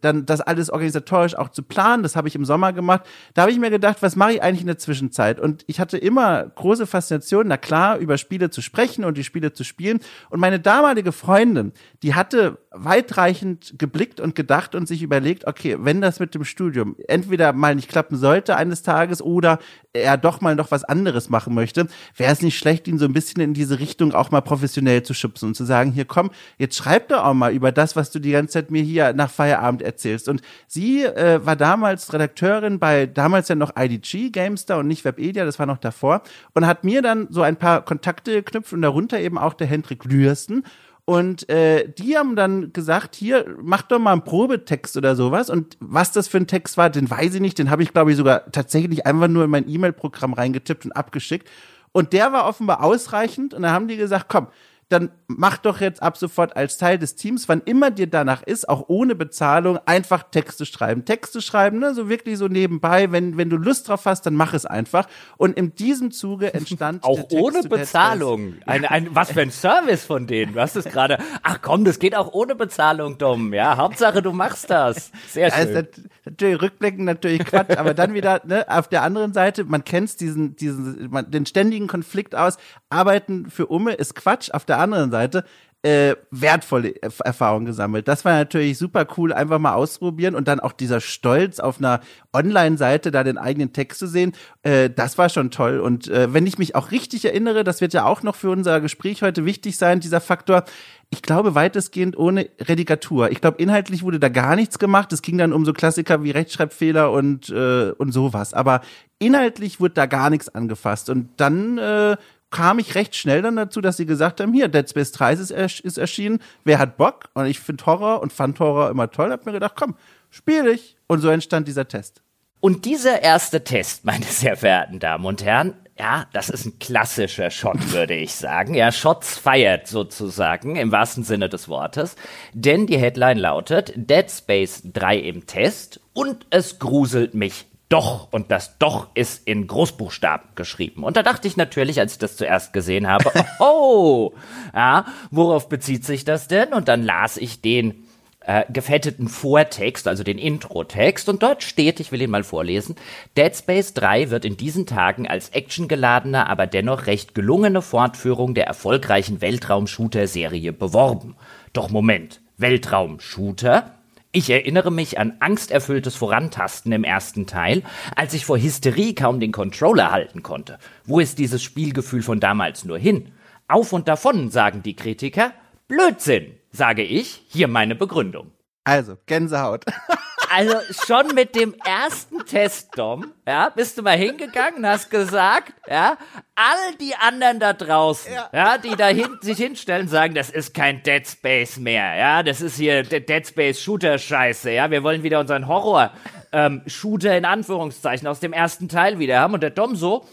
dann 0.00 0.24
das 0.24 0.40
alles 0.40 0.70
organisatorisch 0.70 1.34
auch 1.34 1.48
zu 1.48 1.64
planen. 1.64 2.04
Das 2.04 2.14
habe 2.14 2.28
ich 2.28 2.36
im 2.36 2.44
Sommer 2.44 2.72
gemacht. 2.72 3.02
Da 3.34 3.42
habe 3.42 3.50
ich 3.50 3.58
mir 3.58 3.70
gedacht, 3.70 4.02
was 4.02 4.14
mache 4.14 4.34
ich 4.34 4.42
eigentlich 4.42 4.60
in 4.60 4.68
der 4.68 4.78
Zwischenzeit? 4.78 5.40
Und 5.40 5.64
ich 5.66 5.80
hatte 5.80 5.98
immer 5.98 6.44
große 6.44 6.86
Faszination, 6.86 7.48
na 7.48 7.56
klar, 7.56 7.98
über 7.98 8.16
Spiele 8.18 8.50
zu 8.50 8.62
sprechen 8.62 9.04
und 9.04 9.18
die 9.18 9.24
Spiele 9.24 9.52
zu 9.52 9.64
spielen. 9.64 9.98
Und 10.30 10.38
meine 10.38 10.60
damalige 10.60 11.10
Freundin, 11.10 11.72
die 12.04 12.14
hatte 12.14 12.58
weitreichend 12.74 13.74
geblickt 13.78 14.20
und 14.20 14.34
gedacht 14.34 14.74
und 14.74 14.88
sich 14.88 15.02
überlegt, 15.02 15.46
okay, 15.46 15.76
wenn 15.78 16.00
das 16.00 16.20
mit 16.20 16.34
dem 16.34 16.44
Studium 16.44 16.96
entweder 17.08 17.52
mal 17.52 17.74
nicht 17.74 17.88
klappen 17.88 18.16
sollte 18.16 18.56
eines 18.56 18.82
Tages 18.82 19.22
oder 19.22 19.58
er 19.92 20.16
doch 20.16 20.40
mal 20.40 20.56
noch 20.56 20.72
was 20.72 20.82
anderes 20.82 21.30
machen 21.30 21.54
möchte, 21.54 21.86
wäre 22.16 22.32
es 22.32 22.42
nicht 22.42 22.58
schlecht, 22.58 22.88
ihn 22.88 22.98
so 22.98 23.04
ein 23.04 23.12
bisschen 23.12 23.40
in 23.40 23.54
diese 23.54 23.78
Richtung 23.78 24.12
auch 24.12 24.32
mal 24.32 24.40
professionell 24.40 25.04
zu 25.04 25.14
schubsen 25.14 25.48
und 25.48 25.54
zu 25.54 25.64
sagen, 25.64 25.92
hier 25.92 26.04
komm, 26.04 26.30
jetzt 26.58 26.76
schreib 26.76 27.08
doch 27.08 27.24
auch 27.24 27.34
mal 27.34 27.52
über 27.52 27.70
das, 27.70 27.94
was 27.94 28.10
du 28.10 28.18
die 28.18 28.32
ganze 28.32 28.54
Zeit 28.54 28.70
mir 28.70 28.82
hier 28.82 29.12
nach 29.12 29.30
Feierabend 29.30 29.82
erzählst. 29.82 30.28
Und 30.28 30.42
sie 30.66 31.04
äh, 31.04 31.44
war 31.46 31.54
damals 31.54 32.12
Redakteurin 32.12 32.80
bei 32.80 33.06
damals 33.06 33.48
ja 33.48 33.54
noch 33.54 33.72
IDG, 33.78 34.30
GameStar 34.30 34.78
und 34.78 34.88
nicht 34.88 35.04
Webedia, 35.04 35.44
das 35.44 35.58
war 35.58 35.66
noch 35.66 35.78
davor, 35.78 36.22
und 36.54 36.66
hat 36.66 36.82
mir 36.82 37.00
dann 37.00 37.28
so 37.30 37.42
ein 37.42 37.56
paar 37.56 37.84
Kontakte 37.84 38.32
geknüpft 38.32 38.72
und 38.72 38.82
darunter 38.82 39.20
eben 39.20 39.38
auch 39.38 39.54
der 39.54 39.68
Hendrik 39.68 40.04
Lürsten. 40.04 40.64
Und 41.06 41.48
äh, 41.50 41.86
die 41.86 42.16
haben 42.16 42.34
dann 42.34 42.72
gesagt, 42.72 43.14
hier, 43.14 43.56
mach 43.60 43.82
doch 43.82 43.98
mal 43.98 44.12
einen 44.12 44.24
Probetext 44.24 44.96
oder 44.96 45.16
sowas. 45.16 45.50
Und 45.50 45.76
was 45.80 46.12
das 46.12 46.28
für 46.28 46.38
ein 46.38 46.46
Text 46.46 46.78
war, 46.78 46.88
den 46.88 47.10
weiß 47.10 47.34
ich 47.34 47.40
nicht. 47.40 47.58
Den 47.58 47.70
habe 47.70 47.82
ich, 47.82 47.92
glaube 47.92 48.10
ich, 48.10 48.16
sogar 48.16 48.50
tatsächlich 48.52 49.06
einfach 49.06 49.28
nur 49.28 49.44
in 49.44 49.50
mein 49.50 49.68
E-Mail-Programm 49.68 50.32
reingetippt 50.32 50.86
und 50.86 50.92
abgeschickt. 50.92 51.48
Und 51.92 52.14
der 52.14 52.32
war 52.32 52.46
offenbar 52.46 52.82
ausreichend. 52.82 53.52
Und 53.52 53.62
dann 53.62 53.72
haben 53.72 53.88
die 53.88 53.98
gesagt, 53.98 54.26
komm, 54.28 54.48
dann 54.88 55.10
mach 55.26 55.58
doch 55.58 55.80
jetzt 55.80 56.02
ab 56.02 56.16
sofort 56.16 56.56
als 56.56 56.78
Teil 56.78 56.98
des 56.98 57.16
Teams, 57.16 57.48
wann 57.48 57.62
immer 57.64 57.90
dir 57.90 58.06
danach 58.06 58.42
ist, 58.42 58.68
auch 58.68 58.84
ohne 58.88 59.14
Bezahlung, 59.14 59.78
einfach 59.86 60.24
Texte 60.30 60.66
schreiben. 60.66 61.04
Texte 61.04 61.40
schreiben, 61.40 61.78
ne, 61.78 61.94
so 61.94 62.08
wirklich 62.08 62.38
so 62.38 62.48
nebenbei. 62.48 63.10
Wenn, 63.10 63.36
wenn 63.36 63.50
du 63.50 63.56
Lust 63.56 63.88
drauf 63.88 64.04
hast, 64.06 64.26
dann 64.26 64.34
mach 64.34 64.54
es 64.54 64.66
einfach. 64.66 65.06
Und 65.36 65.56
in 65.56 65.74
diesem 65.74 66.10
Zuge 66.10 66.52
entstand 66.54 67.02
auch 67.04 67.30
ohne 67.30 67.62
Bezahlung. 67.62 68.54
Ein, 68.66 68.84
ein, 68.84 69.14
was 69.14 69.32
für 69.32 69.42
ein 69.42 69.50
Service 69.50 70.04
von 70.04 70.26
denen. 70.26 70.54
Du 70.54 70.60
hast 70.60 70.76
es 70.76 70.84
gerade. 70.84 71.18
Ach 71.42 71.58
komm, 71.62 71.84
das 71.84 71.98
geht 71.98 72.14
auch 72.14 72.32
ohne 72.32 72.54
Bezahlung, 72.54 73.18
Dom. 73.18 73.54
Ja, 73.54 73.76
Hauptsache 73.76 74.22
du 74.22 74.32
machst 74.32 74.70
das. 74.70 75.10
Sehr 75.28 75.50
schön. 75.50 75.76
Also, 75.76 75.88
natürlich 76.24 76.60
rückblickend 76.60 77.04
natürlich 77.04 77.44
Quatsch, 77.44 77.76
aber 77.76 77.94
dann 77.94 78.14
wieder 78.14 78.42
ne, 78.44 78.66
auf 78.68 78.88
der 78.88 79.02
anderen 79.02 79.32
Seite, 79.32 79.64
man 79.64 79.84
kennt 79.84 80.20
diesen, 80.20 80.56
diesen, 80.56 81.10
man, 81.10 81.30
den 81.30 81.46
ständigen 81.46 81.86
Konflikt 81.86 82.34
aus. 82.34 82.58
Arbeiten 82.90 83.50
für 83.50 83.66
Umme 83.66 83.92
ist 83.92 84.14
Quatsch. 84.14 84.50
Auf 84.50 84.64
der 84.64 84.73
anderen 84.78 85.10
Seite 85.10 85.44
äh, 85.84 86.16
wertvolle 86.30 86.94
Erfahrungen 87.02 87.66
gesammelt. 87.66 88.08
Das 88.08 88.24
war 88.24 88.32
natürlich 88.32 88.78
super 88.78 89.06
cool, 89.18 89.34
einfach 89.34 89.58
mal 89.58 89.74
ausprobieren 89.74 90.34
und 90.34 90.48
dann 90.48 90.58
auch 90.58 90.72
dieser 90.72 91.02
Stolz 91.02 91.60
auf 91.60 91.76
einer 91.78 92.00
Online-Seite 92.32 93.10
da 93.10 93.22
den 93.22 93.36
eigenen 93.36 93.74
Text 93.74 93.98
zu 93.98 94.06
sehen, 94.06 94.32
äh, 94.62 94.88
das 94.88 95.18
war 95.18 95.28
schon 95.28 95.50
toll. 95.50 95.80
Und 95.80 96.08
äh, 96.08 96.32
wenn 96.32 96.46
ich 96.46 96.56
mich 96.56 96.74
auch 96.74 96.90
richtig 96.90 97.26
erinnere, 97.26 97.64
das 97.64 97.82
wird 97.82 97.92
ja 97.92 98.06
auch 98.06 98.22
noch 98.22 98.34
für 98.34 98.48
unser 98.48 98.80
Gespräch 98.80 99.20
heute 99.20 99.44
wichtig 99.44 99.76
sein, 99.76 100.00
dieser 100.00 100.22
Faktor, 100.22 100.64
ich 101.10 101.20
glaube 101.20 101.54
weitestgehend 101.54 102.16
ohne 102.16 102.48
Redigatur. 102.62 103.30
Ich 103.30 103.42
glaube, 103.42 103.62
inhaltlich 103.62 104.02
wurde 104.02 104.18
da 104.18 104.30
gar 104.30 104.56
nichts 104.56 104.78
gemacht. 104.78 105.12
Es 105.12 105.20
ging 105.20 105.36
dann 105.36 105.52
um 105.52 105.66
so 105.66 105.74
Klassiker 105.74 106.22
wie 106.22 106.30
Rechtschreibfehler 106.30 107.12
und, 107.12 107.50
äh, 107.50 107.90
und 107.90 108.10
sowas. 108.10 108.54
Aber 108.54 108.80
inhaltlich 109.18 109.80
wurde 109.80 109.94
da 109.94 110.06
gar 110.06 110.30
nichts 110.30 110.48
angefasst. 110.48 111.10
Und 111.10 111.28
dann 111.36 111.76
äh, 111.76 112.16
kam 112.54 112.78
ich 112.78 112.94
recht 112.94 113.16
schnell 113.16 113.42
dann 113.42 113.56
dazu, 113.56 113.80
dass 113.80 113.96
sie 113.96 114.06
gesagt 114.06 114.40
haben, 114.40 114.52
hier, 114.52 114.68
Dead 114.68 114.88
Space 114.88 115.10
3 115.10 115.32
ist, 115.32 115.50
ist 115.50 115.98
erschienen, 115.98 116.38
wer 116.62 116.78
hat 116.78 116.96
Bock? 116.96 117.28
Und 117.34 117.46
ich 117.46 117.58
finde 117.58 117.84
Horror 117.84 118.22
und 118.22 118.32
fand 118.32 118.60
Horror 118.60 118.90
immer 118.90 119.10
toll, 119.10 119.32
hab 119.32 119.44
mir 119.44 119.52
gedacht, 119.52 119.74
komm, 119.76 119.96
spiel 120.30 120.62
dich. 120.62 120.96
Und 121.08 121.20
so 121.20 121.28
entstand 121.28 121.66
dieser 121.66 121.88
Test. 121.88 122.22
Und 122.60 122.84
dieser 122.84 123.22
erste 123.22 123.64
Test, 123.64 124.04
meine 124.04 124.24
sehr 124.24 124.56
verehrten 124.56 125.00
Damen 125.00 125.26
und 125.26 125.44
Herren, 125.44 125.74
ja, 125.98 126.26
das 126.32 126.48
ist 126.48 126.64
ein 126.64 126.78
klassischer 126.78 127.50
Shot, 127.50 127.92
würde 127.92 128.14
ich 128.14 128.34
sagen. 128.34 128.74
Ja, 128.74 128.92
Shots 128.92 129.36
feiert 129.36 129.88
sozusagen, 129.88 130.76
im 130.76 130.92
wahrsten 130.92 131.24
Sinne 131.24 131.48
des 131.48 131.68
Wortes. 131.68 132.14
Denn 132.52 132.86
die 132.86 132.98
Headline 132.98 133.38
lautet 133.38 133.92
Dead 133.96 134.30
Space 134.30 134.82
3 134.84 135.18
im 135.18 135.46
Test 135.46 136.00
und 136.12 136.46
es 136.50 136.78
gruselt 136.78 137.34
mich 137.34 137.66
doch 137.88 138.32
und 138.32 138.50
das 138.50 138.78
doch 138.78 139.08
ist 139.14 139.46
in 139.46 139.66
Großbuchstaben 139.66 140.50
geschrieben. 140.54 141.04
Und 141.04 141.16
da 141.16 141.22
dachte 141.22 141.46
ich 141.46 141.56
natürlich, 141.56 142.00
als 142.00 142.12
ich 142.12 142.18
das 142.18 142.36
zuerst 142.36 142.72
gesehen 142.72 143.06
habe, 143.06 143.30
oh, 143.60 144.32
ja, 144.74 145.06
worauf 145.30 145.68
bezieht 145.68 146.04
sich 146.04 146.24
das 146.24 146.48
denn? 146.48 146.72
Und 146.72 146.88
dann 146.88 147.02
las 147.02 147.36
ich 147.36 147.60
den 147.60 148.04
äh, 148.46 148.64
gefetteten 148.70 149.28
Vortext, 149.28 150.08
also 150.08 150.22
den 150.22 150.38
Intro-Text, 150.38 151.28
und 151.28 151.42
dort 151.42 151.62
steht, 151.62 152.00
ich 152.00 152.12
will 152.12 152.22
ihn 152.22 152.30
mal 152.30 152.44
vorlesen, 152.44 152.96
Dead 153.36 153.54
Space 153.54 153.94
3 153.94 154.30
wird 154.30 154.44
in 154.44 154.56
diesen 154.56 154.86
Tagen 154.86 155.28
als 155.28 155.54
actiongeladener, 155.54 156.48
aber 156.48 156.66
dennoch 156.66 157.06
recht 157.06 157.34
gelungene 157.34 157.82
Fortführung 157.82 158.54
der 158.54 158.66
erfolgreichen 158.66 159.40
Weltraum-Shooter-Serie 159.40 160.72
beworben. 160.72 161.36
Doch 161.72 161.90
Moment, 161.90 162.40
Weltraum-Shooter? 162.58 163.94
Ich 164.36 164.50
erinnere 164.50 164.90
mich 164.90 165.20
an 165.20 165.36
angsterfülltes 165.38 166.16
Vorantasten 166.16 166.90
im 166.90 167.04
ersten 167.04 167.46
Teil, 167.46 167.84
als 168.16 168.34
ich 168.34 168.44
vor 168.44 168.58
Hysterie 168.58 169.14
kaum 169.14 169.38
den 169.38 169.52
Controller 169.52 170.10
halten 170.10 170.42
konnte. 170.42 170.80
Wo 171.04 171.20
ist 171.20 171.38
dieses 171.38 171.62
Spielgefühl 171.62 172.20
von 172.20 172.40
damals 172.40 172.84
nur 172.84 172.98
hin? 172.98 173.30
Auf 173.68 173.92
und 173.92 174.08
davon, 174.08 174.50
sagen 174.50 174.82
die 174.82 174.96
Kritiker. 174.96 175.52
Blödsinn, 175.86 176.46
sage 176.72 177.04
ich. 177.04 177.44
Hier 177.46 177.68
meine 177.68 177.94
Begründung. 177.94 178.50
Also, 178.82 179.18
Gänsehaut. 179.26 179.84
Also 180.56 180.76
schon 181.04 181.34
mit 181.34 181.56
dem 181.56 181.74
ersten 181.84 182.46
Test, 182.46 182.96
Dom, 182.96 183.32
ja, 183.44 183.70
bist 183.70 183.98
du 183.98 184.02
mal 184.02 184.16
hingegangen 184.16 184.76
und 184.76 184.86
hast 184.86 185.10
gesagt, 185.10 185.72
ja, 185.88 186.16
all 186.54 186.94
die 187.00 187.16
anderen 187.16 187.58
da 187.58 187.72
draußen, 187.72 188.32
ja, 188.32 188.50
ja 188.52 188.78
die 188.78 188.94
da 188.94 189.08
hin, 189.08 189.36
sich 189.40 189.58
hinstellen, 189.58 190.06
sagen, 190.06 190.34
das 190.34 190.50
ist 190.50 190.72
kein 190.72 191.02
Dead 191.02 191.26
Space 191.26 191.78
mehr, 191.78 192.14
ja, 192.14 192.44
das 192.44 192.60
ist 192.60 192.76
hier 192.76 193.02
Dead 193.02 193.44
Space 193.44 193.80
Shooter 193.80 194.16
Scheiße, 194.16 194.70
ja, 194.70 194.92
wir 194.92 195.02
wollen 195.02 195.24
wieder 195.24 195.40
unseren 195.40 195.66
Horror 195.66 196.12
ähm, 196.52 196.82
Shooter 196.86 197.36
in 197.36 197.46
Anführungszeichen 197.46 198.28
aus 198.28 198.38
dem 198.38 198.52
ersten 198.52 198.88
Teil 198.88 199.18
wieder 199.18 199.40
haben 199.40 199.54
und 199.54 199.62
der 199.62 199.70
Dom 199.70 199.96
so, 199.96 200.24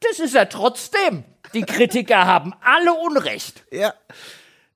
das 0.00 0.18
ist 0.18 0.34
er 0.34 0.48
trotzdem. 0.48 1.22
Die 1.54 1.62
Kritiker 1.62 2.26
haben 2.26 2.52
alle 2.62 2.94
Unrecht. 2.94 3.64
Ja. 3.70 3.94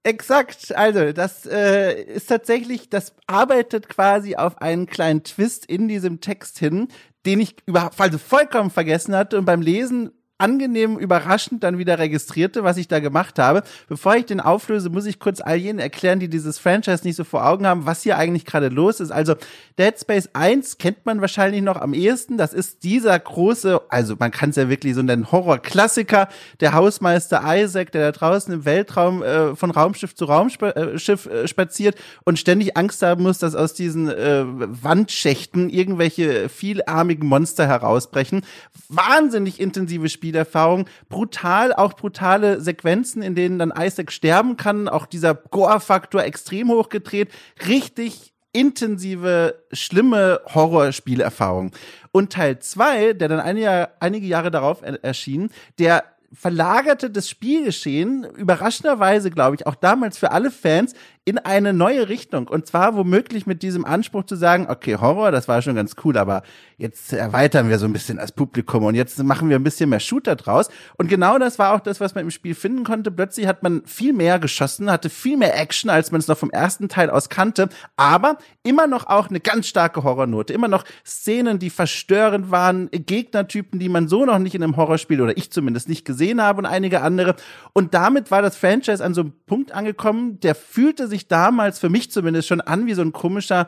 Exakt, 0.03 0.75
also 0.75 1.13
das 1.13 1.45
äh, 1.45 2.03
ist 2.05 2.29
tatsächlich, 2.29 2.89
das 2.89 3.15
arbeitet 3.27 3.91
quasi 3.91 4.35
auf 4.35 4.57
einen 4.63 4.87
kleinen 4.87 5.25
Twist 5.25 5.67
in 5.67 5.89
diesem 5.89 6.23
Text 6.23 6.59
hin, 6.59 6.89
den 7.27 7.41
ich 7.41 7.57
überhaupt 7.67 8.01
also 8.01 8.17
vollkommen 8.17 8.71
vergessen 8.71 9.15
hatte. 9.15 9.37
Und 9.37 9.45
beim 9.45 9.61
Lesen 9.61 10.11
angenehm 10.41 10.99
überraschend 10.99 11.63
dann 11.63 11.79
wieder 11.79 11.99
registrierte, 11.99 12.65
was 12.65 12.77
ich 12.77 12.89
da 12.89 13.01
gemacht 13.01 13.39
habe. 13.39 13.63
Bevor 13.89 14.17
ich 14.17 14.27
den 14.27 14.41
auflöse, 14.41 14.91
muss 14.91 15.07
ich 15.07 15.19
kurz 15.19 15.41
all 15.41 15.57
jenen 15.57 15.79
erklären, 15.79 16.21
die 16.21 16.29
dieses 16.29 16.59
Franchise 16.59 17.05
nicht 17.05 17.17
so 17.17 17.25
vor 17.25 17.47
Augen 17.47 17.67
haben, 17.67 17.87
was 17.87 18.03
hier 18.03 18.17
eigentlich 18.17 18.45
gerade 18.45 18.69
los 18.69 19.01
ist. 19.01 19.11
Also 19.11 19.35
Dead 19.79 19.99
Space 19.99 20.31
1 20.33 20.79
kennt 20.79 21.05
man 21.07 21.21
wahrscheinlich 21.21 21.63
noch 21.63 21.77
am 21.77 21.95
ehesten. 21.95 22.39
Das 22.39 22.53
ist 22.53 22.83
dieser 22.83 23.19
große, 23.19 23.81
also 23.89 24.17
man 24.19 24.31
kann 24.31 24.51
es 24.51 24.57
ja 24.57 24.69
wirklich 24.69 24.95
so 24.95 25.03
nennen, 25.03 25.31
Horror-Klassiker, 25.31 26.29
der 26.61 26.73
Hausmeister 26.73 27.43
Isaac, 27.45 27.93
der 27.93 28.13
da 28.13 28.19
draußen 28.19 28.53
im 28.53 28.65
Weltraum 28.65 29.23
äh, 29.23 29.55
von 29.55 29.71
Raumschiff 29.71 30.15
zu 30.15 30.25
Raumschiff 30.25 31.27
äh, 31.27 31.47
spaziert 31.49 31.97
und 32.25 32.39
ständig 32.39 32.77
Angst 32.77 33.03
haben 33.03 33.23
muss, 33.23 33.39
dass 33.39 33.55
aus 33.55 33.75
diesen 33.75 34.09
äh, 34.09 34.45
Wandschächten 34.47 35.69
irgendwelche 35.69 36.49
vielarmigen 36.49 37.29
Monster 37.29 37.67
herausbrechen. 37.67 38.43
Wahnsinnig 38.89 39.61
intensive 39.61 40.09
Spiele 40.09 40.30
Spielerfahrung. 40.31 40.87
Brutal, 41.09 41.73
auch 41.73 41.95
brutale 41.95 42.61
Sequenzen, 42.61 43.21
in 43.21 43.35
denen 43.35 43.59
dann 43.59 43.73
Isaac 43.77 44.13
sterben 44.13 44.57
kann. 44.57 44.89
Auch 44.89 45.07
dieser 45.07 45.35
Gore-Faktor 45.35 46.23
extrem 46.23 46.69
hochgedreht. 46.69 47.31
Richtig 47.67 48.33
intensive, 48.53 49.65
schlimme 49.73 50.41
Horrorspielerfahrung. 50.55 51.73
Und 52.13 52.33
Teil 52.33 52.61
2, 52.61 53.15
der 53.15 53.29
dann 53.29 53.41
einige, 53.41 53.91
einige 53.99 54.27
Jahre 54.27 54.51
darauf 54.51 54.83
erschien, 54.83 55.51
der 55.79 56.05
verlagerte 56.33 57.11
das 57.11 57.29
Spielgeschehen 57.29 58.25
überraschenderweise, 58.25 59.31
glaube 59.31 59.57
ich, 59.57 59.67
auch 59.67 59.75
damals 59.75 60.17
für 60.17 60.31
alle 60.31 60.53
Fans 60.53 60.95
in 61.31 61.39
eine 61.39 61.73
neue 61.73 62.09
Richtung. 62.09 62.49
Und 62.49 62.67
zwar 62.67 62.97
womöglich 62.97 63.47
mit 63.47 63.63
diesem 63.63 63.85
Anspruch 63.85 64.25
zu 64.25 64.35
sagen, 64.35 64.67
okay, 64.69 64.97
Horror, 64.97 65.31
das 65.31 65.47
war 65.47 65.63
schon 65.63 65.77
ganz 65.77 65.95
cool, 66.03 66.19
aber 66.19 66.43
jetzt 66.77 67.13
erweitern 67.13 67.69
wir 67.69 67.79
so 67.79 67.87
ein 67.87 67.93
bisschen 67.93 68.19
als 68.19 68.33
Publikum 68.33 68.83
und 68.83 68.97
jetzt 68.97 69.23
machen 69.23 69.49
wir 69.49 69.55
ein 69.57 69.63
bisschen 69.63 69.91
mehr 69.91 70.01
Shooter 70.01 70.35
draus. 70.35 70.71
Und 70.99 71.09
genau 71.09 71.39
das 71.39 71.61
war 71.61 71.73
auch 71.73 71.79
das, 71.79 72.01
was 72.01 72.17
man 72.17 72.25
im 72.25 72.33
Spiel 72.33 72.57
finden 72.57 72.83
konnte. 72.83 73.13
Plötzlich 73.13 73.47
hat 73.47 73.63
man 73.63 73.83
viel 73.87 74.13
mehr 74.13 74.41
geschossen, 74.41 74.91
hatte 74.91 75.09
viel 75.09 75.37
mehr 75.37 75.57
Action, 75.57 75.89
als 75.89 76.11
man 76.11 76.19
es 76.19 76.27
noch 76.27 76.37
vom 76.37 76.51
ersten 76.51 76.89
Teil 76.89 77.11
aus 77.11 77.29
kannte, 77.29 77.69
aber 77.97 78.37
immer 78.65 78.89
noch 78.89 79.07
auch 79.07 79.29
eine 79.29 79.39
ganz 79.39 79.69
starke 79.69 80.03
Horrornote. 80.03 80.53
Immer 80.53 80.67
noch 80.67 80.85
Szenen, 81.07 81.61
die 81.61 81.71
verstörend 81.71 82.51
waren, 82.51 82.91
Gegnertypen, 82.91 83.79
die 83.79 83.89
man 83.89 84.09
so 84.09 84.25
noch 84.25 84.41
nicht 84.41 84.57
in 84.57 84.65
einem 84.65 84.77
Horrorspiel 84.77 85.21
oder 85.21 85.37
ich 85.37 85.53
zumindest 85.53 85.89
nicht 85.89 86.05
gesehen 86.05 86.43
habe 86.43 86.59
und 86.59 86.67
einige 86.67 87.03
andere. 87.03 87.37
Und 87.73 87.95
damit 87.95 88.33
war 88.33 88.43
das 88.43 88.57
Franchise 88.57 89.05
an 89.05 89.15
so 89.15 89.21
einem 89.21 89.33
Punkt 89.47 89.71
angekommen, 89.71 90.41
der 90.41 90.57
fühlte 90.57 91.07
sich 91.07 91.20
damals 91.29 91.79
für 91.79 91.89
mich 91.89 92.11
zumindest 92.11 92.49
schon 92.49 92.61
an 92.61 92.87
wie 92.87 92.95
so 92.95 93.03
ein 93.03 93.13
komischer 93.13 93.67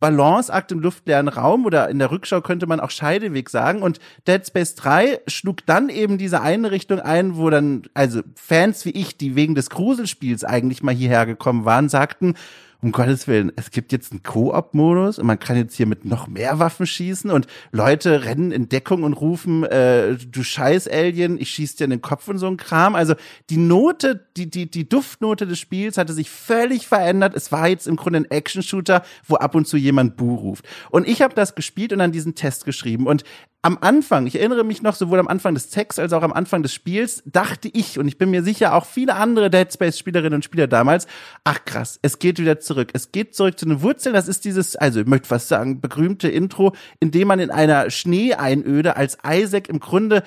Balanceakt 0.00 0.70
im 0.70 0.80
luftleeren 0.80 1.28
Raum 1.28 1.66
oder 1.66 1.88
in 1.88 1.98
der 1.98 2.10
Rückschau 2.10 2.40
könnte 2.40 2.66
man 2.66 2.78
auch 2.78 2.90
Scheideweg 2.90 3.50
sagen. 3.50 3.82
Und 3.82 3.98
Dead 4.26 4.46
Space 4.46 4.74
3 4.76 5.20
schlug 5.26 5.66
dann 5.66 5.88
eben 5.88 6.18
diese 6.18 6.40
eine 6.40 6.70
Richtung 6.70 7.00
ein, 7.00 7.36
wo 7.36 7.50
dann, 7.50 7.82
also 7.94 8.20
Fans 8.36 8.84
wie 8.84 8.90
ich, 8.90 9.16
die 9.16 9.34
wegen 9.34 9.54
des 9.54 9.70
Gruselspiels 9.70 10.44
eigentlich 10.44 10.82
mal 10.82 10.94
hierher 10.94 11.26
gekommen 11.26 11.64
waren, 11.64 11.88
sagten, 11.88 12.34
um 12.80 12.92
Gottes 12.92 13.26
Willen, 13.26 13.50
es 13.56 13.72
gibt 13.72 13.90
jetzt 13.90 14.12
einen 14.12 14.22
Koop-Modus 14.22 15.18
und 15.18 15.26
man 15.26 15.40
kann 15.40 15.56
jetzt 15.56 15.74
hier 15.74 15.86
mit 15.86 16.04
noch 16.04 16.28
mehr 16.28 16.60
Waffen 16.60 16.86
schießen 16.86 17.28
und 17.28 17.48
Leute 17.72 18.24
rennen 18.24 18.52
in 18.52 18.68
Deckung 18.68 19.02
und 19.02 19.14
rufen, 19.14 19.64
äh, 19.64 20.14
du 20.14 20.44
scheiß 20.44 20.86
Alien, 20.86 21.40
ich 21.40 21.50
schieß 21.50 21.74
dir 21.74 21.84
in 21.84 21.90
den 21.90 22.02
Kopf 22.02 22.28
und 22.28 22.38
so 22.38 22.46
ein 22.46 22.56
Kram. 22.56 22.94
Also 22.94 23.14
die 23.50 23.56
Note, 23.56 24.26
die, 24.36 24.48
die, 24.48 24.70
die 24.70 24.88
Duftnote 24.88 25.46
des 25.46 25.58
Spiels 25.58 25.98
hatte 25.98 26.12
sich 26.12 26.30
völlig 26.30 26.86
verändert. 26.86 27.34
Es 27.34 27.50
war 27.50 27.66
jetzt 27.66 27.88
im 27.88 27.96
Grunde 27.96 28.20
ein 28.20 28.30
Action-Shooter, 28.30 29.02
wo 29.26 29.34
ab 29.34 29.56
und 29.56 29.66
zu 29.66 29.76
jemand 29.76 30.16
Buh 30.16 30.36
ruft. 30.36 30.64
Und 30.90 31.08
ich 31.08 31.20
habe 31.20 31.34
das 31.34 31.56
gespielt 31.56 31.92
und 31.92 31.98
dann 31.98 32.12
diesen 32.12 32.36
Test 32.36 32.64
geschrieben. 32.64 33.08
Und 33.08 33.24
am 33.62 33.78
Anfang, 33.80 34.26
ich 34.26 34.36
erinnere 34.36 34.62
mich 34.62 34.82
noch 34.82 34.94
sowohl 34.94 35.18
am 35.18 35.26
Anfang 35.26 35.54
des 35.54 35.68
Texts 35.68 35.98
als 35.98 36.12
auch 36.12 36.22
am 36.22 36.32
Anfang 36.32 36.62
des 36.62 36.72
Spiels, 36.72 37.22
dachte 37.26 37.68
ich, 37.72 37.98
und 37.98 38.06
ich 38.06 38.16
bin 38.16 38.30
mir 38.30 38.44
sicher, 38.44 38.74
auch 38.74 38.86
viele 38.86 39.16
andere 39.16 39.50
Dead 39.50 39.72
Space 39.72 39.98
Spielerinnen 39.98 40.34
und 40.34 40.44
Spieler 40.44 40.68
damals, 40.68 41.08
ach 41.42 41.64
krass, 41.64 41.98
es 42.02 42.20
geht 42.20 42.38
wieder 42.38 42.60
zurück. 42.60 42.90
Es 42.92 43.10
geht 43.10 43.34
zurück 43.34 43.58
zu 43.58 43.66
den 43.66 43.82
Wurzeln. 43.82 44.14
Das 44.14 44.28
ist 44.28 44.44
dieses, 44.44 44.76
also 44.76 45.00
ich 45.00 45.06
möchte 45.06 45.30
was 45.30 45.48
sagen, 45.48 45.80
berühmte 45.80 46.28
Intro, 46.28 46.74
in 47.00 47.10
dem 47.10 47.28
man 47.28 47.40
in 47.40 47.50
einer 47.50 47.90
Schneeeinöde 47.90 48.96
als 48.96 49.18
Isaac 49.26 49.68
im 49.68 49.80
Grunde 49.80 50.22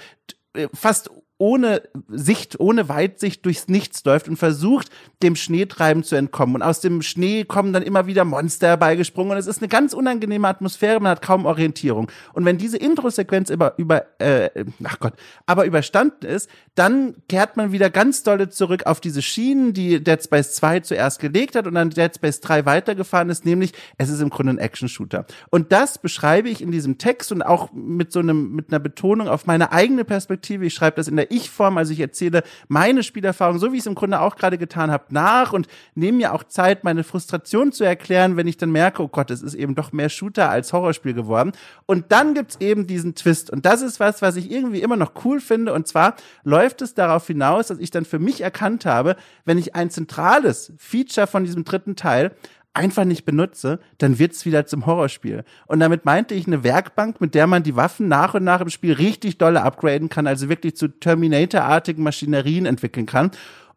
äh, 0.53 0.67
fast 0.73 1.09
ohne 1.41 1.81
Sicht, 2.07 2.59
ohne 2.59 2.87
Weitsicht 2.87 3.43
durchs 3.45 3.67
Nichts 3.67 4.05
läuft 4.05 4.29
und 4.29 4.37
versucht, 4.37 4.91
dem 5.23 5.35
Schneetreiben 5.35 6.03
zu 6.03 6.15
entkommen. 6.15 6.53
Und 6.53 6.61
aus 6.61 6.81
dem 6.81 7.01
Schnee 7.01 7.45
kommen 7.45 7.73
dann 7.73 7.81
immer 7.81 8.05
wieder 8.05 8.25
Monster 8.25 8.67
herbeigesprungen 8.67 9.31
und 9.31 9.37
es 9.39 9.47
ist 9.47 9.57
eine 9.57 9.67
ganz 9.67 9.93
unangenehme 9.93 10.47
Atmosphäre, 10.47 10.99
man 10.99 11.09
hat 11.09 11.23
kaum 11.23 11.47
Orientierung. 11.47 12.11
Und 12.33 12.45
wenn 12.45 12.59
diese 12.59 12.77
Intro-Sequenz 12.77 13.49
über, 13.49 13.73
über, 13.77 14.05
äh, 14.19 14.51
ach 14.83 14.99
Gott, 14.99 15.13
aber 15.47 15.65
überstanden 15.65 16.27
ist, 16.27 16.47
dann 16.75 17.15
kehrt 17.27 17.57
man 17.57 17.71
wieder 17.71 17.89
ganz 17.89 18.21
dolle 18.21 18.49
zurück 18.49 18.85
auf 18.85 19.01
diese 19.01 19.23
Schienen, 19.23 19.73
die 19.73 20.03
Dead 20.03 20.23
Space 20.23 20.53
2 20.53 20.81
zuerst 20.81 21.19
gelegt 21.19 21.55
hat 21.55 21.65
und 21.65 21.73
dann 21.73 21.89
Dead 21.89 22.13
Space 22.15 22.39
3 22.41 22.67
weitergefahren 22.67 23.31
ist, 23.31 23.45
nämlich 23.45 23.73
es 23.97 24.09
ist 24.09 24.21
im 24.21 24.29
Grunde 24.29 24.53
ein 24.53 24.57
Action-Shooter. 24.59 25.25
Und 25.49 25.71
das 25.71 25.97
beschreibe 25.97 26.49
ich 26.49 26.61
in 26.61 26.71
diesem 26.71 26.99
Text 26.99 27.31
und 27.31 27.41
auch 27.41 27.71
mit 27.73 28.11
so 28.11 28.19
einem, 28.19 28.51
mit 28.55 28.69
einer 28.69 28.79
Betonung 28.79 29.27
auf 29.27 29.47
meine 29.47 29.71
eigene 29.71 30.05
Perspektive. 30.05 30.67
Ich 30.67 30.75
schreibe 30.75 30.97
das 30.97 31.07
in 31.07 31.15
der 31.15 31.30
ich-Form, 31.31 31.77
also 31.77 31.93
ich 31.93 31.99
erzähle 31.99 32.43
meine 32.67 33.03
Spielerfahrung, 33.03 33.59
so 33.59 33.71
wie 33.71 33.77
ich 33.77 33.81
es 33.81 33.87
im 33.87 33.95
Grunde 33.95 34.19
auch 34.19 34.35
gerade 34.35 34.57
getan 34.57 34.91
habe, 34.91 35.05
nach 35.09 35.53
und 35.53 35.67
nehme 35.95 36.17
mir 36.17 36.33
auch 36.33 36.43
Zeit, 36.43 36.83
meine 36.83 37.03
Frustration 37.03 37.71
zu 37.71 37.83
erklären, 37.83 38.37
wenn 38.37 38.47
ich 38.47 38.57
dann 38.57 38.71
merke, 38.71 39.01
oh 39.01 39.07
Gott, 39.07 39.31
es 39.31 39.41
ist 39.41 39.53
eben 39.53 39.75
doch 39.75 39.91
mehr 39.91 40.09
Shooter 40.09 40.49
als 40.49 40.73
Horrorspiel 40.73 41.13
geworden. 41.13 41.51
Und 41.85 42.11
dann 42.11 42.33
gibt's 42.33 42.57
eben 42.59 42.87
diesen 42.87 43.15
Twist. 43.15 43.49
Und 43.49 43.65
das 43.65 43.81
ist 43.81 43.99
was, 43.99 44.21
was 44.21 44.35
ich 44.35 44.51
irgendwie 44.51 44.81
immer 44.81 44.97
noch 44.97 45.13
cool 45.25 45.39
finde. 45.39 45.73
Und 45.73 45.87
zwar 45.87 46.15
läuft 46.43 46.81
es 46.81 46.93
darauf 46.93 47.27
hinaus, 47.27 47.67
dass 47.67 47.79
ich 47.79 47.91
dann 47.91 48.05
für 48.05 48.19
mich 48.19 48.41
erkannt 48.41 48.85
habe, 48.85 49.15
wenn 49.45 49.57
ich 49.57 49.75
ein 49.75 49.89
zentrales 49.89 50.73
Feature 50.77 51.27
von 51.27 51.43
diesem 51.43 51.63
dritten 51.63 51.95
Teil 51.95 52.35
einfach 52.73 53.03
nicht 53.03 53.25
benutze, 53.25 53.79
dann 53.97 54.17
wird's 54.19 54.45
wieder 54.45 54.65
zum 54.65 54.85
Horrorspiel. 54.85 55.43
Und 55.67 55.79
damit 55.79 56.05
meinte 56.05 56.35
ich 56.35 56.47
eine 56.47 56.63
Werkbank, 56.63 57.19
mit 57.19 57.35
der 57.35 57.47
man 57.47 57.63
die 57.63 57.75
Waffen 57.75 58.07
nach 58.07 58.33
und 58.33 58.43
nach 58.43 58.61
im 58.61 58.69
Spiel 58.69 58.93
richtig 58.93 59.37
dolle 59.37 59.61
upgraden 59.63 60.09
kann, 60.09 60.27
also 60.27 60.49
wirklich 60.49 60.75
zu 60.75 60.87
Terminator-artigen 60.87 62.03
Maschinerien 62.03 62.65
entwickeln 62.65 63.05
kann. 63.05 63.31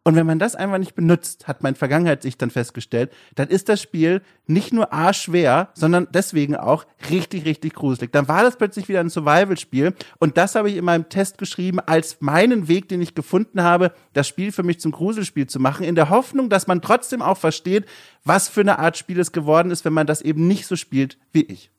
Und 0.06 0.16
wenn 0.16 0.26
man 0.26 0.38
das 0.38 0.54
einfach 0.54 0.76
nicht 0.76 0.94
benutzt, 0.94 1.48
hat 1.48 1.62
mein 1.62 1.74
Vergangenheitssicht 1.74 2.40
dann 2.42 2.50
festgestellt, 2.50 3.10
dann 3.36 3.48
ist 3.48 3.70
das 3.70 3.80
Spiel 3.80 4.20
nicht 4.46 4.70
nur 4.70 4.92
arschschwer, 4.92 5.70
sondern 5.72 6.08
deswegen 6.12 6.56
auch 6.56 6.84
richtig, 7.08 7.46
richtig 7.46 7.72
gruselig. 7.72 8.12
Dann 8.12 8.28
war 8.28 8.42
das 8.42 8.56
plötzlich 8.56 8.86
wieder 8.90 9.00
ein 9.00 9.08
Survival-Spiel. 9.08 9.94
Und 10.18 10.36
das 10.36 10.56
habe 10.56 10.68
ich 10.68 10.76
in 10.76 10.84
meinem 10.84 11.08
Test 11.08 11.38
geschrieben 11.38 11.80
als 11.80 12.18
meinen 12.20 12.68
Weg, 12.68 12.90
den 12.90 13.00
ich 13.00 13.14
gefunden 13.14 13.62
habe, 13.62 13.92
das 14.12 14.28
Spiel 14.28 14.52
für 14.52 14.62
mich 14.62 14.78
zum 14.78 14.92
Gruselspiel 14.92 15.46
zu 15.46 15.58
machen, 15.58 15.84
in 15.84 15.94
der 15.94 16.10
Hoffnung, 16.10 16.50
dass 16.50 16.66
man 16.66 16.82
trotzdem 16.82 17.22
auch 17.22 17.38
versteht, 17.38 17.86
was 18.24 18.50
für 18.50 18.60
eine 18.60 18.78
Art 18.78 18.98
Spiel 18.98 19.18
es 19.18 19.32
geworden 19.32 19.70
ist, 19.70 19.86
wenn 19.86 19.94
man 19.94 20.06
das 20.06 20.20
eben 20.20 20.46
nicht 20.46 20.66
so 20.66 20.76
spielt 20.76 21.16
wie 21.32 21.44
ich. 21.44 21.70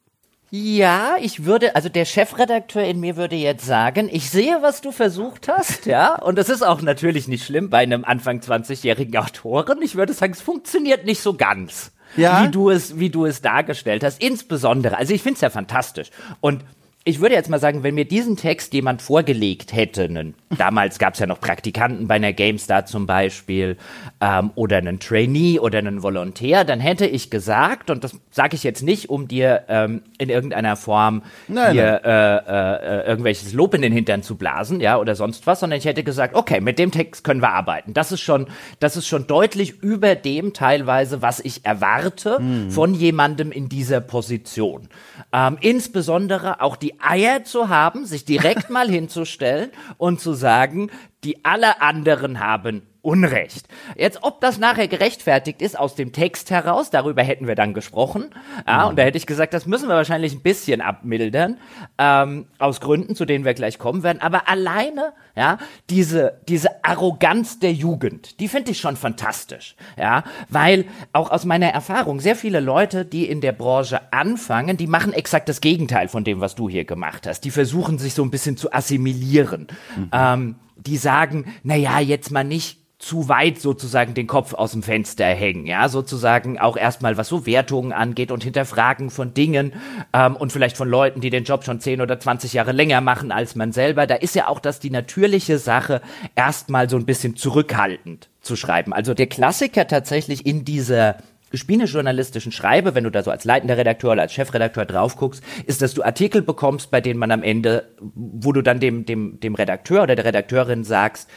Ja, 0.51 1.15
ich 1.19 1.45
würde, 1.45 1.75
also 1.75 1.89
der 1.89 2.05
Chefredakteur 2.05 2.83
in 2.83 2.99
mir 2.99 3.17
würde 3.17 3.35
jetzt 3.35 3.65
sagen, 3.65 4.09
ich 4.11 4.29
sehe, 4.29 4.61
was 4.61 4.81
du 4.81 4.91
versucht 4.91 5.47
hast, 5.47 5.85
ja, 5.85 6.15
und 6.15 6.37
das 6.37 6.49
ist 6.49 6.61
auch 6.61 6.81
natürlich 6.81 7.27
nicht 7.27 7.45
schlimm 7.45 7.69
bei 7.69 7.79
einem 7.79 8.05
Anfang 8.05 8.39
20-jährigen 8.39 9.17
Autoren. 9.17 9.81
Ich 9.81 9.95
würde 9.95 10.13
sagen, 10.13 10.33
es 10.33 10.41
funktioniert 10.41 11.05
nicht 11.05 11.21
so 11.21 11.33
ganz, 11.33 11.91
ja? 12.15 12.43
wie 12.43 12.51
du 12.51 12.69
es, 12.69 12.99
wie 12.99 13.09
du 13.09 13.25
es 13.25 13.41
dargestellt 13.41 14.03
hast. 14.03 14.21
Insbesondere, 14.21 14.97
also 14.97 15.13
ich 15.13 15.23
finde 15.23 15.35
es 15.35 15.41
ja 15.41 15.49
fantastisch 15.49 16.09
und 16.41 16.63
ich 17.07 17.21
würde 17.21 17.35
jetzt 17.35 17.51
mal 17.51 17.59
sagen, 17.59 17.83
wenn 17.83 17.93
mir 17.93 18.05
diesen 18.05 18.35
Text 18.35 18.73
jemand 18.73 18.99
vorgelegt 18.99 19.73
hätte, 19.73 20.05
einen, 20.05 20.33
damals 20.57 20.97
gab 20.97 21.13
es 21.13 21.19
ja 21.19 21.27
noch 21.27 21.39
Praktikanten 21.39 22.07
bei 22.07 22.15
einer 22.15 22.33
GameStar 22.33 22.87
zum 22.87 23.05
Beispiel, 23.05 23.77
ähm, 24.19 24.49
oder 24.55 24.77
einen 24.77 24.99
Trainee 24.99 25.59
oder 25.59 25.77
einen 25.77 26.01
Volontär, 26.01 26.63
dann 26.63 26.79
hätte 26.79 27.05
ich 27.05 27.29
gesagt, 27.29 27.91
und 27.91 28.03
das 28.03 28.19
sage 28.31 28.55
ich 28.55 28.63
jetzt 28.63 28.81
nicht, 28.81 29.11
um 29.11 29.27
dir 29.27 29.65
ähm, 29.69 30.01
in 30.17 30.29
irgendeiner 30.29 30.75
Form 30.75 31.21
nein, 31.47 31.73
hier 31.73 32.01
nein. 32.03 32.11
Äh, 32.11 33.01
äh, 33.03 33.07
irgendwelches 33.07 33.53
Lob 33.53 33.75
in 33.75 33.83
den 33.83 33.93
Hintern 33.93 34.23
zu 34.23 34.35
blasen, 34.35 34.81
ja, 34.81 34.97
oder 34.97 35.13
sonst 35.13 35.45
was, 35.45 35.59
sondern 35.59 35.77
ich 35.77 35.85
hätte 35.85 36.03
gesagt, 36.03 36.33
okay, 36.33 36.59
mit 36.59 36.79
dem 36.79 36.89
Text 36.89 37.23
können 37.23 37.41
wir 37.41 37.51
arbeiten. 37.51 37.93
Das 37.93 38.11
ist 38.11 38.21
schon, 38.21 38.47
das 38.79 38.97
ist 38.97 39.05
schon 39.05 39.27
deutlich 39.27 39.83
über 39.83 40.15
dem 40.15 40.53
teilweise, 40.53 41.21
was 41.21 41.39
ich 41.39 41.65
erwarte 41.65 42.39
mhm. 42.39 42.71
von 42.71 42.95
jemandem 42.95 43.51
in 43.51 43.69
dieser 43.69 44.01
Position. 44.01 44.89
Ähm, 45.31 45.59
insbesondere 45.61 46.61
auch 46.61 46.75
die 46.75 46.94
Eier 46.99 47.43
zu 47.43 47.69
haben, 47.69 48.05
sich 48.05 48.25
direkt 48.25 48.69
mal 48.69 48.89
hinzustellen 48.89 49.71
und 49.97 50.19
zu 50.19 50.33
sagen, 50.33 50.91
die 51.23 51.43
alle 51.43 51.81
anderen 51.81 52.39
haben 52.39 52.83
Unrecht. 53.05 53.67
Jetzt, 53.95 54.23
ob 54.23 54.41
das 54.41 54.57
nachher 54.57 54.87
gerechtfertigt 54.87 55.61
ist 55.61 55.77
aus 55.77 55.93
dem 55.93 56.11
Text 56.11 56.49
heraus, 56.49 56.89
darüber 56.89 57.21
hätten 57.21 57.47
wir 57.47 57.53
dann 57.53 57.75
gesprochen. 57.75 58.31
Ja, 58.67 58.85
und 58.85 58.97
da 58.97 59.03
hätte 59.03 59.17
ich 59.17 59.27
gesagt, 59.27 59.53
das 59.53 59.67
müssen 59.67 59.87
wir 59.87 59.95
wahrscheinlich 59.95 60.33
ein 60.33 60.41
bisschen 60.41 60.81
abmildern, 60.81 61.59
ähm, 61.99 62.47
aus 62.57 62.81
Gründen, 62.81 63.15
zu 63.15 63.25
denen 63.25 63.45
wir 63.45 63.53
gleich 63.53 63.77
kommen 63.77 64.01
werden. 64.01 64.21
Aber 64.21 64.49
alleine, 64.49 65.13
ja, 65.35 65.59
diese, 65.91 66.41
diese 66.47 66.83
Arroganz 66.83 67.59
der 67.59 67.73
Jugend, 67.73 68.39
die 68.39 68.47
finde 68.47 68.71
ich 68.71 68.79
schon 68.79 68.95
fantastisch. 68.95 69.75
Ja, 69.97 70.23
weil 70.49 70.85
auch 71.13 71.29
aus 71.29 71.45
meiner 71.45 71.67
Erfahrung 71.67 72.19
sehr 72.19 72.35
viele 72.35 72.59
Leute, 72.59 73.05
die 73.05 73.29
in 73.29 73.39
der 73.39 73.51
Branche 73.51 74.11
anfangen, 74.11 74.77
die 74.77 74.87
machen 74.87 75.13
exakt 75.13 75.47
das 75.47 75.61
Gegenteil 75.61 76.07
von 76.07 76.23
dem, 76.23 76.39
was 76.39 76.55
du 76.55 76.69
hier 76.69 76.85
gemacht 76.85 77.27
hast. 77.27 77.41
Die 77.41 77.51
versuchen 77.51 77.99
sich 77.99 78.15
so 78.15 78.23
ein 78.23 78.31
bisschen 78.31 78.57
zu 78.57 78.73
assimilieren. 78.73 79.67
Mhm. 79.95 80.09
Ähm, 80.11 80.55
die 80.75 80.97
sagen, 80.97 81.53
na 81.63 81.75
ja, 81.75 81.99
jetzt 81.99 82.31
mal 82.31 82.43
nicht 82.43 82.84
zu 83.05 83.29
weit 83.29 83.61
sozusagen 83.61 84.15
den 84.15 84.25
Kopf 84.25 84.55
aus 84.55 84.71
dem 84.71 84.81
Fenster 84.81 85.25
hängen, 85.25 85.67
ja, 85.67 85.89
sozusagen 85.89 86.57
auch 86.57 86.75
erstmal 86.75 87.17
was 87.17 87.27
so 87.27 87.45
Wertungen 87.45 87.93
angeht 87.93 88.31
und 88.31 88.43
Hinterfragen 88.43 89.11
von 89.11 89.35
Dingen 89.35 89.73
ähm, 90.11 90.35
und 90.35 90.51
vielleicht 90.51 90.75
von 90.75 90.89
Leuten, 90.89 91.21
die 91.21 91.29
den 91.29 91.43
Job 91.43 91.63
schon 91.63 91.79
10 91.79 92.01
oder 92.01 92.19
20 92.19 92.53
Jahre 92.53 92.71
länger 92.71 93.01
machen 93.01 93.31
als 93.31 93.53
man 93.53 93.71
selber. 93.73 94.07
Da 94.07 94.15
ist 94.15 94.33
ja 94.33 94.47
auch 94.47 94.59
das 94.59 94.79
die 94.79 94.89
natürliche 94.89 95.59
Sache, 95.59 96.01
erstmal 96.35 96.89
so 96.89 96.97
ein 96.97 97.05
bisschen 97.05 97.35
zurückhaltend 97.35 98.27
zu 98.41 98.55
schreiben. 98.55 98.91
Also 98.91 99.13
der 99.13 99.27
Klassiker 99.27 99.85
tatsächlich 99.85 100.43
in 100.43 100.65
dieser 100.65 101.17
Spielejournalistischen 101.53 102.51
Schreibe, 102.51 102.95
wenn 102.95 103.03
du 103.03 103.11
da 103.11 103.21
so 103.21 103.29
als 103.29 103.43
leitender 103.43 103.77
Redakteur 103.77 104.13
oder 104.13 104.23
als 104.23 104.33
Chefredakteur 104.33 104.85
drauf 104.85 105.15
guckst, 105.15 105.43
ist, 105.67 105.83
dass 105.83 105.93
du 105.93 106.01
Artikel 106.01 106.41
bekommst, 106.41 106.89
bei 106.89 107.01
denen 107.01 107.19
man 107.19 107.29
am 107.29 107.43
Ende, 107.43 107.87
wo 108.01 108.51
du 108.51 108.63
dann 108.63 108.79
dem, 108.79 109.05
dem, 109.05 109.39
dem 109.39 109.53
Redakteur 109.53 110.01
oder 110.01 110.15
der 110.15 110.25
Redakteurin 110.25 110.83
sagst, 110.83 111.29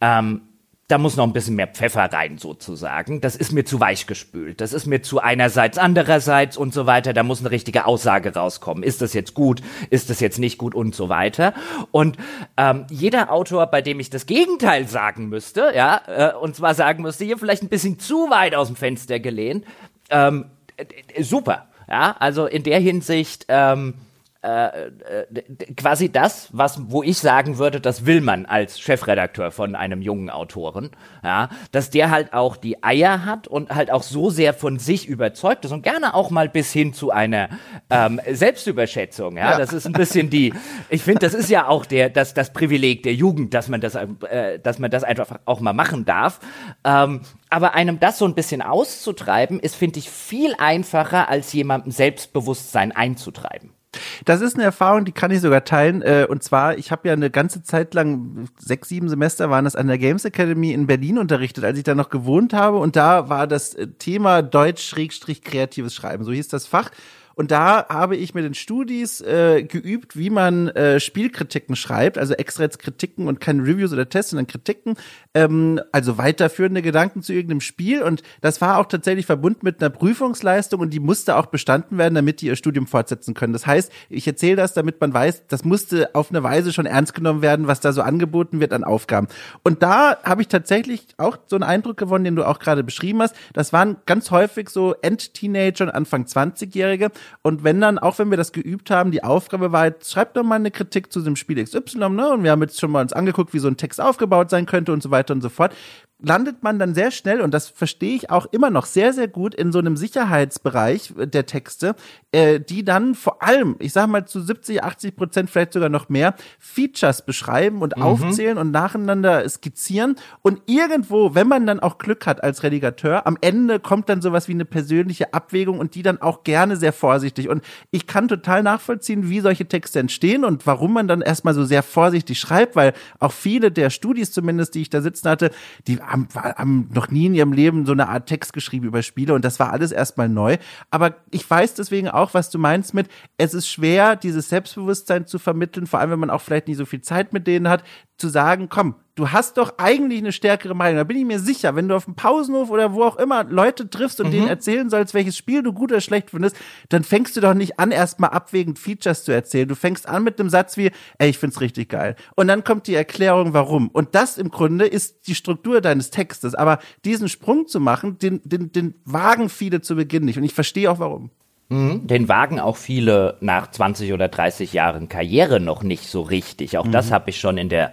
ähm, 0.00 0.42
da 0.88 0.98
muss 0.98 1.16
noch 1.16 1.24
ein 1.24 1.32
bisschen 1.32 1.56
mehr 1.56 1.66
Pfeffer 1.66 2.12
rein 2.12 2.38
sozusagen. 2.38 3.20
Das 3.20 3.34
ist 3.34 3.52
mir 3.52 3.64
zu 3.64 3.80
weich 3.80 4.06
gespült. 4.06 4.60
Das 4.60 4.72
ist 4.72 4.86
mir 4.86 5.02
zu 5.02 5.20
einerseits, 5.20 5.78
andererseits 5.78 6.56
und 6.56 6.72
so 6.72 6.86
weiter. 6.86 7.12
Da 7.12 7.24
muss 7.24 7.40
eine 7.40 7.50
richtige 7.50 7.86
Aussage 7.86 8.32
rauskommen. 8.32 8.84
Ist 8.84 9.02
das 9.02 9.12
jetzt 9.12 9.34
gut? 9.34 9.62
Ist 9.90 10.10
das 10.10 10.20
jetzt 10.20 10.38
nicht 10.38 10.58
gut 10.58 10.76
und 10.76 10.94
so 10.94 11.08
weiter? 11.08 11.54
Und 11.90 12.18
ähm, 12.56 12.86
jeder 12.88 13.32
Autor, 13.32 13.66
bei 13.66 13.82
dem 13.82 13.98
ich 13.98 14.10
das 14.10 14.26
Gegenteil 14.26 14.86
sagen 14.86 15.28
müsste, 15.28 15.72
ja, 15.74 16.02
äh, 16.06 16.34
und 16.36 16.54
zwar 16.54 16.74
sagen 16.74 17.02
müsste, 17.02 17.24
hier 17.24 17.38
vielleicht 17.38 17.64
ein 17.64 17.68
bisschen 17.68 17.98
zu 17.98 18.30
weit 18.30 18.54
aus 18.54 18.68
dem 18.68 18.76
Fenster 18.76 19.18
gelehnt, 19.18 19.64
ähm, 20.10 20.46
äh, 20.76 21.22
super. 21.22 21.66
Ja, 21.88 22.16
also 22.18 22.46
in 22.46 22.62
der 22.62 22.78
Hinsicht 22.78 23.46
ähm, 23.48 23.94
äh, 24.42 24.86
äh, 24.86 25.42
quasi 25.76 26.12
das, 26.12 26.48
was, 26.52 26.80
wo 26.90 27.02
ich 27.02 27.18
sagen 27.18 27.58
würde, 27.58 27.80
das 27.80 28.06
will 28.06 28.20
man 28.20 28.46
als 28.46 28.78
Chefredakteur 28.78 29.50
von 29.50 29.74
einem 29.74 30.02
jungen 30.02 30.30
Autoren, 30.30 30.90
ja, 31.24 31.48
dass 31.72 31.90
der 31.90 32.10
halt 32.10 32.32
auch 32.32 32.56
die 32.56 32.82
Eier 32.82 33.24
hat 33.24 33.48
und 33.48 33.74
halt 33.74 33.90
auch 33.90 34.02
so 34.02 34.30
sehr 34.30 34.54
von 34.54 34.78
sich 34.78 35.08
überzeugt 35.08 35.64
ist 35.64 35.72
und 35.72 35.82
gerne 35.82 36.14
auch 36.14 36.30
mal 36.30 36.48
bis 36.48 36.72
hin 36.72 36.92
zu 36.92 37.10
einer 37.10 37.48
ähm, 37.90 38.20
Selbstüberschätzung, 38.30 39.36
ja? 39.36 39.52
ja, 39.52 39.58
das 39.58 39.72
ist 39.72 39.86
ein 39.86 39.92
bisschen 39.92 40.30
die, 40.30 40.52
ich 40.90 41.02
finde, 41.02 41.20
das 41.20 41.34
ist 41.34 41.50
ja 41.50 41.66
auch 41.66 41.86
der, 41.86 42.10
das, 42.10 42.34
das 42.34 42.52
Privileg 42.52 43.02
der 43.02 43.14
Jugend, 43.14 43.54
dass 43.54 43.68
man 43.68 43.80
das, 43.80 43.94
äh, 43.94 44.58
dass 44.60 44.78
man 44.78 44.90
das 44.90 45.02
einfach 45.02 45.40
auch 45.44 45.60
mal 45.60 45.72
machen 45.72 46.04
darf. 46.04 46.40
Ähm, 46.84 47.22
aber 47.50 47.74
einem 47.74 48.00
das 48.00 48.18
so 48.18 48.24
ein 48.26 48.34
bisschen 48.34 48.62
auszutreiben, 48.62 49.60
ist, 49.60 49.76
finde 49.76 49.98
ich, 49.98 50.10
viel 50.10 50.54
einfacher, 50.58 51.28
als 51.28 51.52
jemandem 51.52 51.90
Selbstbewusstsein 51.90 52.92
einzutreiben. 52.92 53.75
Das 54.24 54.40
ist 54.40 54.54
eine 54.54 54.64
Erfahrung, 54.64 55.04
die 55.04 55.12
kann 55.12 55.30
ich 55.30 55.40
sogar 55.40 55.64
teilen. 55.64 56.02
Äh, 56.02 56.26
und 56.28 56.42
zwar, 56.42 56.78
ich 56.78 56.90
habe 56.90 57.08
ja 57.08 57.14
eine 57.14 57.30
ganze 57.30 57.62
Zeit 57.62 57.94
lang, 57.94 58.48
sechs, 58.58 58.88
sieben 58.88 59.08
Semester 59.08 59.50
waren 59.50 59.64
das 59.64 59.76
an 59.76 59.86
der 59.86 59.98
Games 59.98 60.24
Academy 60.24 60.72
in 60.72 60.86
Berlin 60.86 61.18
unterrichtet, 61.18 61.64
als 61.64 61.78
ich 61.78 61.84
da 61.84 61.94
noch 61.94 62.10
gewohnt 62.10 62.52
habe. 62.52 62.78
Und 62.78 62.96
da 62.96 63.28
war 63.28 63.46
das 63.46 63.74
äh, 63.74 63.86
Thema 63.86 64.42
Deutsch-kreatives 64.42 65.94
Schreiben. 65.94 66.24
So 66.24 66.32
hieß 66.32 66.48
das 66.48 66.66
Fach. 66.66 66.90
Und 67.36 67.50
da 67.50 67.86
habe 67.90 68.16
ich 68.16 68.32
mit 68.32 68.44
den 68.44 68.54
Studis 68.54 69.20
äh, 69.20 69.62
geübt, 69.62 70.16
wie 70.16 70.30
man 70.30 70.68
äh, 70.68 70.98
Spielkritiken 70.98 71.76
schreibt, 71.76 72.16
also 72.16 72.32
extra 72.32 72.62
jetzt 72.62 72.78
Kritiken 72.78 73.28
und 73.28 73.40
keine 73.40 73.62
Reviews 73.62 73.92
oder 73.92 74.08
Tests, 74.08 74.30
sondern 74.30 74.46
Kritiken, 74.46 74.94
ähm, 75.34 75.78
also 75.92 76.16
weiterführende 76.16 76.80
Gedanken 76.80 77.22
zu 77.22 77.34
irgendeinem 77.34 77.60
Spiel. 77.60 78.02
Und 78.02 78.22
das 78.40 78.62
war 78.62 78.78
auch 78.78 78.86
tatsächlich 78.86 79.26
verbunden 79.26 79.60
mit 79.62 79.82
einer 79.82 79.90
Prüfungsleistung 79.90 80.80
und 80.80 80.90
die 80.94 80.98
musste 80.98 81.36
auch 81.36 81.46
bestanden 81.46 81.98
werden, 81.98 82.14
damit 82.14 82.40
die 82.40 82.46
ihr 82.46 82.56
Studium 82.56 82.86
fortsetzen 82.86 83.34
können. 83.34 83.52
Das 83.52 83.66
heißt, 83.66 83.92
ich 84.08 84.26
erzähle 84.26 84.56
das, 84.56 84.72
damit 84.72 84.98
man 85.02 85.12
weiß, 85.12 85.46
das 85.48 85.62
musste 85.62 86.14
auf 86.14 86.30
eine 86.30 86.42
Weise 86.42 86.72
schon 86.72 86.86
ernst 86.86 87.12
genommen 87.12 87.42
werden, 87.42 87.66
was 87.66 87.80
da 87.80 87.92
so 87.92 88.00
angeboten 88.00 88.60
wird 88.60 88.72
an 88.72 88.82
Aufgaben. 88.82 89.28
Und 89.62 89.82
da 89.82 90.16
habe 90.22 90.40
ich 90.40 90.48
tatsächlich 90.48 91.06
auch 91.18 91.36
so 91.48 91.56
einen 91.56 91.64
Eindruck 91.64 91.98
gewonnen, 91.98 92.24
den 92.24 92.36
du 92.36 92.44
auch 92.44 92.60
gerade 92.60 92.82
beschrieben 92.82 93.20
hast. 93.20 93.36
Das 93.52 93.74
waren 93.74 93.98
ganz 94.06 94.30
häufig 94.30 94.70
so 94.70 94.94
End-Teenager 95.02 95.84
und 95.84 95.90
Anfang 95.90 96.24
20-Jährige, 96.24 97.10
und 97.42 97.64
wenn 97.64 97.80
dann, 97.80 97.98
auch 97.98 98.18
wenn 98.18 98.30
wir 98.30 98.36
das 98.36 98.52
geübt 98.52 98.90
haben, 98.90 99.10
die 99.10 99.24
Aufgabe 99.24 99.72
war, 99.72 99.86
jetzt 99.86 100.10
schreibt 100.10 100.36
doch 100.36 100.42
mal 100.42 100.56
eine 100.56 100.70
Kritik 100.70 101.12
zu 101.12 101.20
dem 101.20 101.36
Spiel 101.36 101.62
XY, 101.62 102.10
ne? 102.10 102.30
Und 102.30 102.44
wir 102.44 102.50
haben 102.50 102.62
jetzt 102.62 102.80
schon 102.80 102.90
mal 102.90 103.02
uns 103.02 103.12
angeguckt, 103.12 103.54
wie 103.54 103.58
so 103.58 103.68
ein 103.68 103.76
Text 103.76 104.00
aufgebaut 104.00 104.50
sein 104.50 104.66
könnte 104.66 104.92
und 104.92 105.02
so 105.02 105.10
weiter 105.10 105.34
und 105.34 105.42
so 105.42 105.48
fort 105.48 105.74
landet 106.18 106.62
man 106.62 106.78
dann 106.78 106.94
sehr 106.94 107.10
schnell, 107.10 107.42
und 107.42 107.52
das 107.52 107.68
verstehe 107.68 108.14
ich 108.14 108.30
auch 108.30 108.46
immer 108.46 108.70
noch 108.70 108.86
sehr, 108.86 109.12
sehr 109.12 109.28
gut, 109.28 109.54
in 109.54 109.70
so 109.70 109.78
einem 109.78 109.96
Sicherheitsbereich 109.96 111.12
der 111.16 111.44
Texte, 111.44 111.94
äh, 112.32 112.58
die 112.58 112.84
dann 112.84 113.14
vor 113.14 113.42
allem, 113.42 113.76
ich 113.80 113.92
sage 113.92 114.10
mal 114.10 114.26
zu 114.26 114.40
70, 114.40 114.82
80 114.82 115.16
Prozent, 115.16 115.50
vielleicht 115.50 115.74
sogar 115.74 115.90
noch 115.90 116.08
mehr, 116.08 116.34
Features 116.58 117.24
beschreiben 117.26 117.82
und 117.82 117.96
mhm. 117.96 118.02
aufzählen 118.02 118.56
und 118.56 118.70
nacheinander 118.70 119.46
skizzieren. 119.48 120.16
Und 120.40 120.62
irgendwo, 120.66 121.34
wenn 121.34 121.48
man 121.48 121.66
dann 121.66 121.80
auch 121.80 121.98
Glück 121.98 122.26
hat 122.26 122.42
als 122.42 122.62
Redigateur, 122.62 123.26
am 123.26 123.36
Ende 123.42 123.78
kommt 123.78 124.08
dann 124.08 124.22
sowas 124.22 124.48
wie 124.48 124.52
eine 124.52 124.64
persönliche 124.64 125.34
Abwägung 125.34 125.78
und 125.78 125.94
die 125.94 126.02
dann 126.02 126.22
auch 126.22 126.44
gerne 126.44 126.76
sehr 126.76 126.94
vorsichtig. 126.94 127.50
Und 127.50 127.62
ich 127.90 128.06
kann 128.06 128.28
total 128.28 128.62
nachvollziehen, 128.62 129.28
wie 129.28 129.40
solche 129.40 129.66
Texte 129.66 130.00
entstehen 130.00 130.44
und 130.44 130.66
warum 130.66 130.94
man 130.94 131.08
dann 131.08 131.20
erstmal 131.20 131.52
so 131.52 131.64
sehr 131.64 131.82
vorsichtig 131.82 132.40
schreibt, 132.40 132.74
weil 132.74 132.94
auch 133.18 133.32
viele 133.32 133.70
der 133.70 133.90
Studis 133.90 134.32
zumindest, 134.32 134.74
die 134.74 134.82
ich 134.82 134.90
da 134.90 135.02
sitzen 135.02 135.28
hatte, 135.28 135.50
die 135.86 136.05
haben, 136.06 136.28
haben 136.34 136.90
noch 136.92 137.10
nie 137.10 137.26
in 137.26 137.34
ihrem 137.34 137.52
Leben 137.52 137.86
so 137.86 137.92
eine 137.92 138.08
Art 138.08 138.26
Text 138.28 138.52
geschrieben 138.52 138.86
über 138.86 139.02
Spiele 139.02 139.34
und 139.34 139.44
das 139.44 139.58
war 139.58 139.72
alles 139.72 139.92
erstmal 139.92 140.28
neu. 140.28 140.56
Aber 140.90 141.16
ich 141.30 141.48
weiß 141.48 141.74
deswegen 141.74 142.08
auch, 142.08 142.34
was 142.34 142.50
du 142.50 142.58
meinst 142.58 142.94
mit, 142.94 143.08
es 143.36 143.54
ist 143.54 143.68
schwer, 143.68 144.16
dieses 144.16 144.48
Selbstbewusstsein 144.48 145.26
zu 145.26 145.38
vermitteln, 145.38 145.86
vor 145.86 146.00
allem 146.00 146.10
wenn 146.12 146.20
man 146.20 146.30
auch 146.30 146.40
vielleicht 146.40 146.68
nicht 146.68 146.76
so 146.78 146.86
viel 146.86 147.00
Zeit 147.00 147.32
mit 147.32 147.46
denen 147.46 147.68
hat, 147.68 147.82
zu 148.16 148.28
sagen, 148.28 148.68
komm, 148.68 148.94
du 149.14 149.30
hast 149.30 149.56
doch 149.56 149.74
eigentlich 149.78 150.20
eine 150.20 150.32
stärkere 150.32 150.74
Meinung. 150.74 150.96
Da 150.96 151.04
bin 151.04 151.16
ich 151.16 151.24
mir 151.24 151.38
sicher, 151.38 151.74
wenn 151.74 151.88
du 151.88 151.96
auf 151.96 152.04
dem 152.04 152.14
Pausenhof 152.14 152.70
oder 152.70 152.92
wo 152.92 153.02
auch 153.02 153.16
immer 153.16 153.44
Leute 153.44 153.90
triffst 153.90 154.20
und 154.20 154.28
mhm. 154.28 154.32
denen 154.32 154.48
erzählen 154.48 154.88
sollst, 154.88 155.14
welches 155.14 155.36
Spiel 155.36 155.62
du 155.62 155.72
gut 155.72 155.90
oder 155.90 156.00
schlecht 156.00 156.30
findest, 156.30 156.56
dann 156.88 157.02
fängst 157.02 157.36
du 157.36 157.40
doch 157.40 157.54
nicht 157.54 157.78
an, 157.78 157.90
erstmal 157.90 158.30
abwägend 158.30 158.78
Features 158.78 159.24
zu 159.24 159.32
erzählen. 159.32 159.68
Du 159.68 159.74
fängst 159.74 160.08
an 160.08 160.22
mit 160.24 160.38
einem 160.38 160.50
Satz 160.50 160.76
wie, 160.76 160.90
ey, 161.18 161.30
ich 161.30 161.38
find's 161.38 161.60
richtig 161.60 161.88
geil. 161.88 162.16
Und 162.36 162.48
dann 162.48 162.64
kommt 162.64 162.86
die 162.86 162.94
Erklärung, 162.94 163.52
warum. 163.52 163.88
Und 163.88 164.14
das 164.14 164.38
im 164.38 164.50
Grunde 164.50 164.86
ist 164.86 165.26
die 165.26 165.34
Struktur 165.34 165.80
deines 165.80 166.10
Textes. 166.10 166.54
Aber 166.54 166.78
diesen 167.04 167.28
Sprung 167.28 167.66
zu 167.66 167.80
machen, 167.80 168.18
den, 168.18 168.40
den, 168.44 168.72
den 168.72 168.94
wagen 169.04 169.48
viele 169.48 169.80
zu 169.80 169.96
Beginn 169.96 170.24
nicht. 170.24 170.38
Und 170.38 170.44
ich 170.44 170.54
verstehe 170.54 170.90
auch 170.90 170.98
warum. 170.98 171.30
Mhm. 171.68 172.06
Den 172.06 172.28
wagen 172.28 172.60
auch 172.60 172.76
viele 172.76 173.36
nach 173.40 173.70
20 173.70 174.12
oder 174.12 174.28
30 174.28 174.72
Jahren 174.72 175.08
Karriere 175.08 175.60
noch 175.60 175.82
nicht 175.82 176.08
so 176.08 176.22
richtig. 176.22 176.78
Auch 176.78 176.86
mhm. 176.86 176.92
das 176.92 177.10
habe 177.10 177.30
ich 177.30 177.40
schon 177.40 177.58
in 177.58 177.68
der 177.68 177.92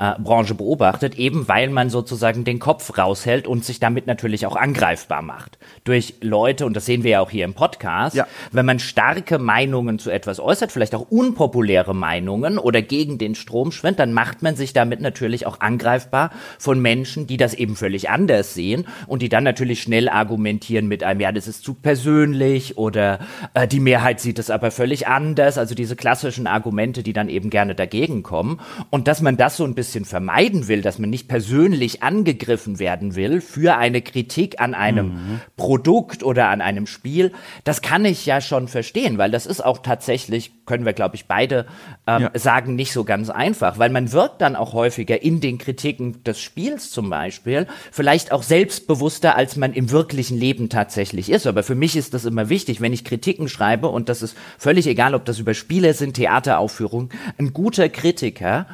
äh, 0.00 0.14
Branche 0.18 0.54
beobachtet, 0.54 1.16
eben 1.16 1.46
weil 1.46 1.68
man 1.68 1.90
sozusagen 1.90 2.42
den 2.44 2.58
Kopf 2.58 2.96
raushält 2.96 3.46
und 3.46 3.64
sich 3.64 3.80
damit 3.80 4.06
natürlich 4.06 4.46
auch 4.46 4.56
angreifbar 4.56 5.20
macht. 5.20 5.58
Durch 5.84 6.14
Leute, 6.22 6.64
und 6.64 6.74
das 6.74 6.86
sehen 6.86 7.04
wir 7.04 7.10
ja 7.10 7.20
auch 7.20 7.30
hier 7.30 7.44
im 7.44 7.52
Podcast, 7.52 8.16
ja. 8.16 8.26
wenn 8.50 8.64
man 8.64 8.78
starke 8.78 9.38
Meinungen 9.38 9.98
zu 9.98 10.10
etwas 10.10 10.40
äußert, 10.40 10.72
vielleicht 10.72 10.94
auch 10.94 11.10
unpopuläre 11.10 11.94
Meinungen 11.94 12.58
oder 12.58 12.80
gegen 12.80 13.18
den 13.18 13.34
Strom 13.34 13.72
schwimmt, 13.72 13.98
dann 13.98 14.14
macht 14.14 14.42
man 14.42 14.56
sich 14.56 14.72
damit 14.72 15.02
natürlich 15.02 15.46
auch 15.46 15.60
angreifbar 15.60 16.30
von 16.58 16.80
Menschen, 16.80 17.26
die 17.26 17.36
das 17.36 17.52
eben 17.52 17.76
völlig 17.76 18.08
anders 18.08 18.54
sehen 18.54 18.86
und 19.06 19.20
die 19.20 19.28
dann 19.28 19.44
natürlich 19.44 19.82
schnell 19.82 20.08
argumentieren 20.08 20.88
mit 20.88 21.04
einem, 21.04 21.20
ja, 21.20 21.30
das 21.30 21.46
ist 21.46 21.62
zu 21.62 21.74
persönlich 21.74 22.78
oder 22.78 23.18
äh, 23.52 23.68
die 23.68 23.80
Mehrheit 23.80 24.20
sieht 24.20 24.38
es 24.38 24.48
aber 24.48 24.70
völlig 24.70 25.08
anders, 25.08 25.58
also 25.58 25.74
diese 25.74 25.94
klassischen 25.94 26.46
Argumente, 26.46 27.02
die 27.02 27.12
dann 27.12 27.28
eben 27.28 27.50
gerne 27.50 27.74
dagegen 27.74 28.22
kommen. 28.22 28.60
Und 28.88 29.06
dass 29.06 29.20
man 29.20 29.36
das 29.36 29.58
so 29.58 29.64
ein 29.64 29.74
bisschen 29.74 29.89
bisschen 29.90 30.04
vermeiden 30.04 30.68
will, 30.68 30.82
dass 30.82 31.00
man 31.00 31.10
nicht 31.10 31.26
persönlich 31.26 32.00
angegriffen 32.00 32.78
werden 32.78 33.16
will 33.16 33.40
für 33.40 33.76
eine 33.76 34.02
Kritik 34.02 34.60
an 34.60 34.74
einem 34.74 35.06
mhm. 35.06 35.40
Produkt 35.56 36.22
oder 36.22 36.48
an 36.48 36.60
einem 36.60 36.86
Spiel, 36.86 37.32
das 37.64 37.82
kann 37.82 38.04
ich 38.04 38.24
ja 38.24 38.40
schon 38.40 38.68
verstehen, 38.68 39.18
weil 39.18 39.32
das 39.32 39.46
ist 39.46 39.64
auch 39.64 39.78
tatsächlich, 39.78 40.52
können 40.64 40.84
wir 40.84 40.92
glaube 40.92 41.16
ich 41.16 41.26
beide 41.26 41.66
ähm, 42.06 42.22
ja. 42.22 42.30
sagen, 42.34 42.76
nicht 42.76 42.92
so 42.92 43.02
ganz 43.02 43.30
einfach, 43.30 43.80
weil 43.80 43.90
man 43.90 44.12
wirkt 44.12 44.40
dann 44.42 44.54
auch 44.54 44.74
häufiger 44.74 45.20
in 45.20 45.40
den 45.40 45.58
Kritiken 45.58 46.22
des 46.22 46.40
Spiels 46.40 46.92
zum 46.92 47.10
Beispiel, 47.10 47.66
vielleicht 47.90 48.30
auch 48.30 48.44
selbstbewusster, 48.44 49.34
als 49.34 49.56
man 49.56 49.72
im 49.72 49.90
wirklichen 49.90 50.38
Leben 50.38 50.68
tatsächlich 50.68 51.30
ist. 51.30 51.48
Aber 51.48 51.64
für 51.64 51.74
mich 51.74 51.96
ist 51.96 52.14
das 52.14 52.26
immer 52.26 52.48
wichtig, 52.48 52.80
wenn 52.80 52.92
ich 52.92 53.04
Kritiken 53.04 53.48
schreibe 53.48 53.88
und 53.88 54.08
das 54.08 54.22
ist 54.22 54.36
völlig 54.56 54.86
egal, 54.86 55.16
ob 55.16 55.24
das 55.24 55.40
über 55.40 55.54
Spiele 55.54 55.94
sind, 55.94 56.14
Theateraufführungen, 56.14 57.08
ein 57.38 57.52
guter 57.52 57.88
Kritiker 57.88 58.66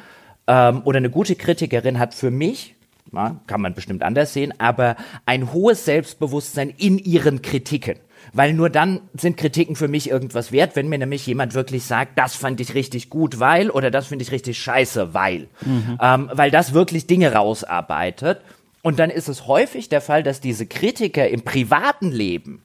ähm, 0.46 0.82
oder 0.84 0.98
eine 0.98 1.10
gute 1.10 1.36
Kritikerin 1.36 1.98
hat 1.98 2.14
für 2.14 2.30
mich 2.30 2.76
ja, 3.12 3.40
kann 3.46 3.60
man 3.60 3.74
bestimmt 3.74 4.02
anders 4.02 4.32
sehen, 4.32 4.52
aber 4.58 4.96
ein 5.26 5.52
hohes 5.52 5.84
Selbstbewusstsein 5.84 6.70
in 6.70 6.98
ihren 6.98 7.42
Kritiken. 7.42 7.98
Weil 8.32 8.54
nur 8.54 8.70
dann 8.70 9.02
sind 9.14 9.36
Kritiken 9.36 9.76
für 9.76 9.86
mich 9.86 10.10
irgendwas 10.10 10.50
wert, 10.50 10.74
wenn 10.74 10.88
mir 10.88 10.98
nämlich 10.98 11.26
jemand 11.26 11.54
wirklich 11.54 11.84
sagt, 11.84 12.18
das 12.18 12.34
fand 12.34 12.60
ich 12.60 12.74
richtig 12.74 13.08
gut, 13.08 13.38
weil, 13.38 13.70
oder 13.70 13.90
das 13.90 14.08
finde 14.08 14.24
ich 14.24 14.32
richtig 14.32 14.58
scheiße, 14.58 15.14
weil. 15.14 15.48
Mhm. 15.64 15.98
Ähm, 16.00 16.30
weil 16.32 16.50
das 16.50 16.72
wirklich 16.72 17.06
Dinge 17.06 17.32
rausarbeitet. 17.32 18.40
Und 18.82 18.98
dann 18.98 19.10
ist 19.10 19.28
es 19.28 19.46
häufig 19.46 19.88
der 19.88 20.00
Fall, 20.00 20.22
dass 20.22 20.40
diese 20.40 20.66
Kritiker 20.66 21.28
im 21.28 21.42
privaten 21.42 22.10
Leben 22.10 22.62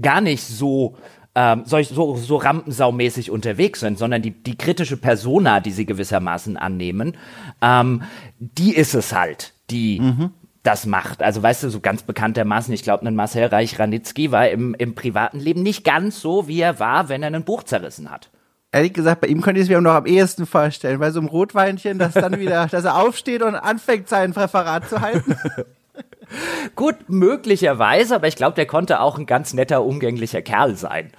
gar 0.00 0.20
nicht 0.20 0.42
so 0.42 0.96
ähm, 1.36 1.62
so, 1.66 1.80
so, 1.82 2.16
so 2.16 2.36
rampensaumäßig 2.36 3.30
unterwegs 3.30 3.80
sind, 3.80 3.98
sondern 3.98 4.22
die, 4.22 4.30
die 4.30 4.56
kritische 4.56 4.96
Persona, 4.96 5.60
die 5.60 5.70
sie 5.70 5.84
gewissermaßen 5.84 6.56
annehmen, 6.56 7.16
ähm, 7.60 8.02
die 8.38 8.74
ist 8.74 8.94
es 8.94 9.14
halt, 9.14 9.52
die 9.70 10.00
mhm. 10.00 10.30
das 10.62 10.86
macht. 10.86 11.22
Also 11.22 11.42
weißt 11.42 11.64
du, 11.64 11.68
so 11.68 11.80
ganz 11.80 12.02
bekanntermaßen, 12.02 12.72
ich 12.72 12.82
glaube, 12.82 13.06
ein 13.06 13.14
Marcel 13.14 13.44
Reich-Ranitzky 13.44 14.32
war 14.32 14.48
im, 14.48 14.74
im 14.74 14.94
privaten 14.94 15.38
Leben 15.38 15.62
nicht 15.62 15.84
ganz 15.84 16.20
so, 16.20 16.48
wie 16.48 16.60
er 16.60 16.80
war, 16.80 17.10
wenn 17.10 17.22
er 17.22 17.32
ein 17.32 17.44
Buch 17.44 17.62
zerrissen 17.62 18.10
hat 18.10 18.30
ehrlich 18.72 18.92
gesagt, 18.92 19.22
bei 19.22 19.28
ihm 19.28 19.40
könnte 19.40 19.60
ich 19.60 19.66
es 19.66 19.70
mir 19.70 19.80
noch 19.80 19.94
am 19.94 20.04
ehesten 20.04 20.44
vorstellen, 20.44 21.00
weil 21.00 21.10
so 21.10 21.20
ein 21.20 21.28
Rotweinchen, 21.28 21.98
das 21.98 22.12
dann 22.12 22.38
wieder, 22.38 22.66
dass 22.70 22.84
er 22.84 22.98
aufsteht 22.98 23.40
und 23.42 23.54
anfängt, 23.54 24.08
sein 24.08 24.34
Präferat 24.34 24.88
zu 24.88 25.00
halten. 25.00 25.34
Gut, 26.76 26.96
möglicherweise, 27.08 28.16
aber 28.16 28.28
ich 28.28 28.36
glaube, 28.36 28.54
der 28.54 28.66
konnte 28.66 29.00
auch 29.00 29.18
ein 29.18 29.24
ganz 29.24 29.54
netter, 29.54 29.82
umgänglicher 29.82 30.42
Kerl 30.42 30.76
sein. 30.76 31.12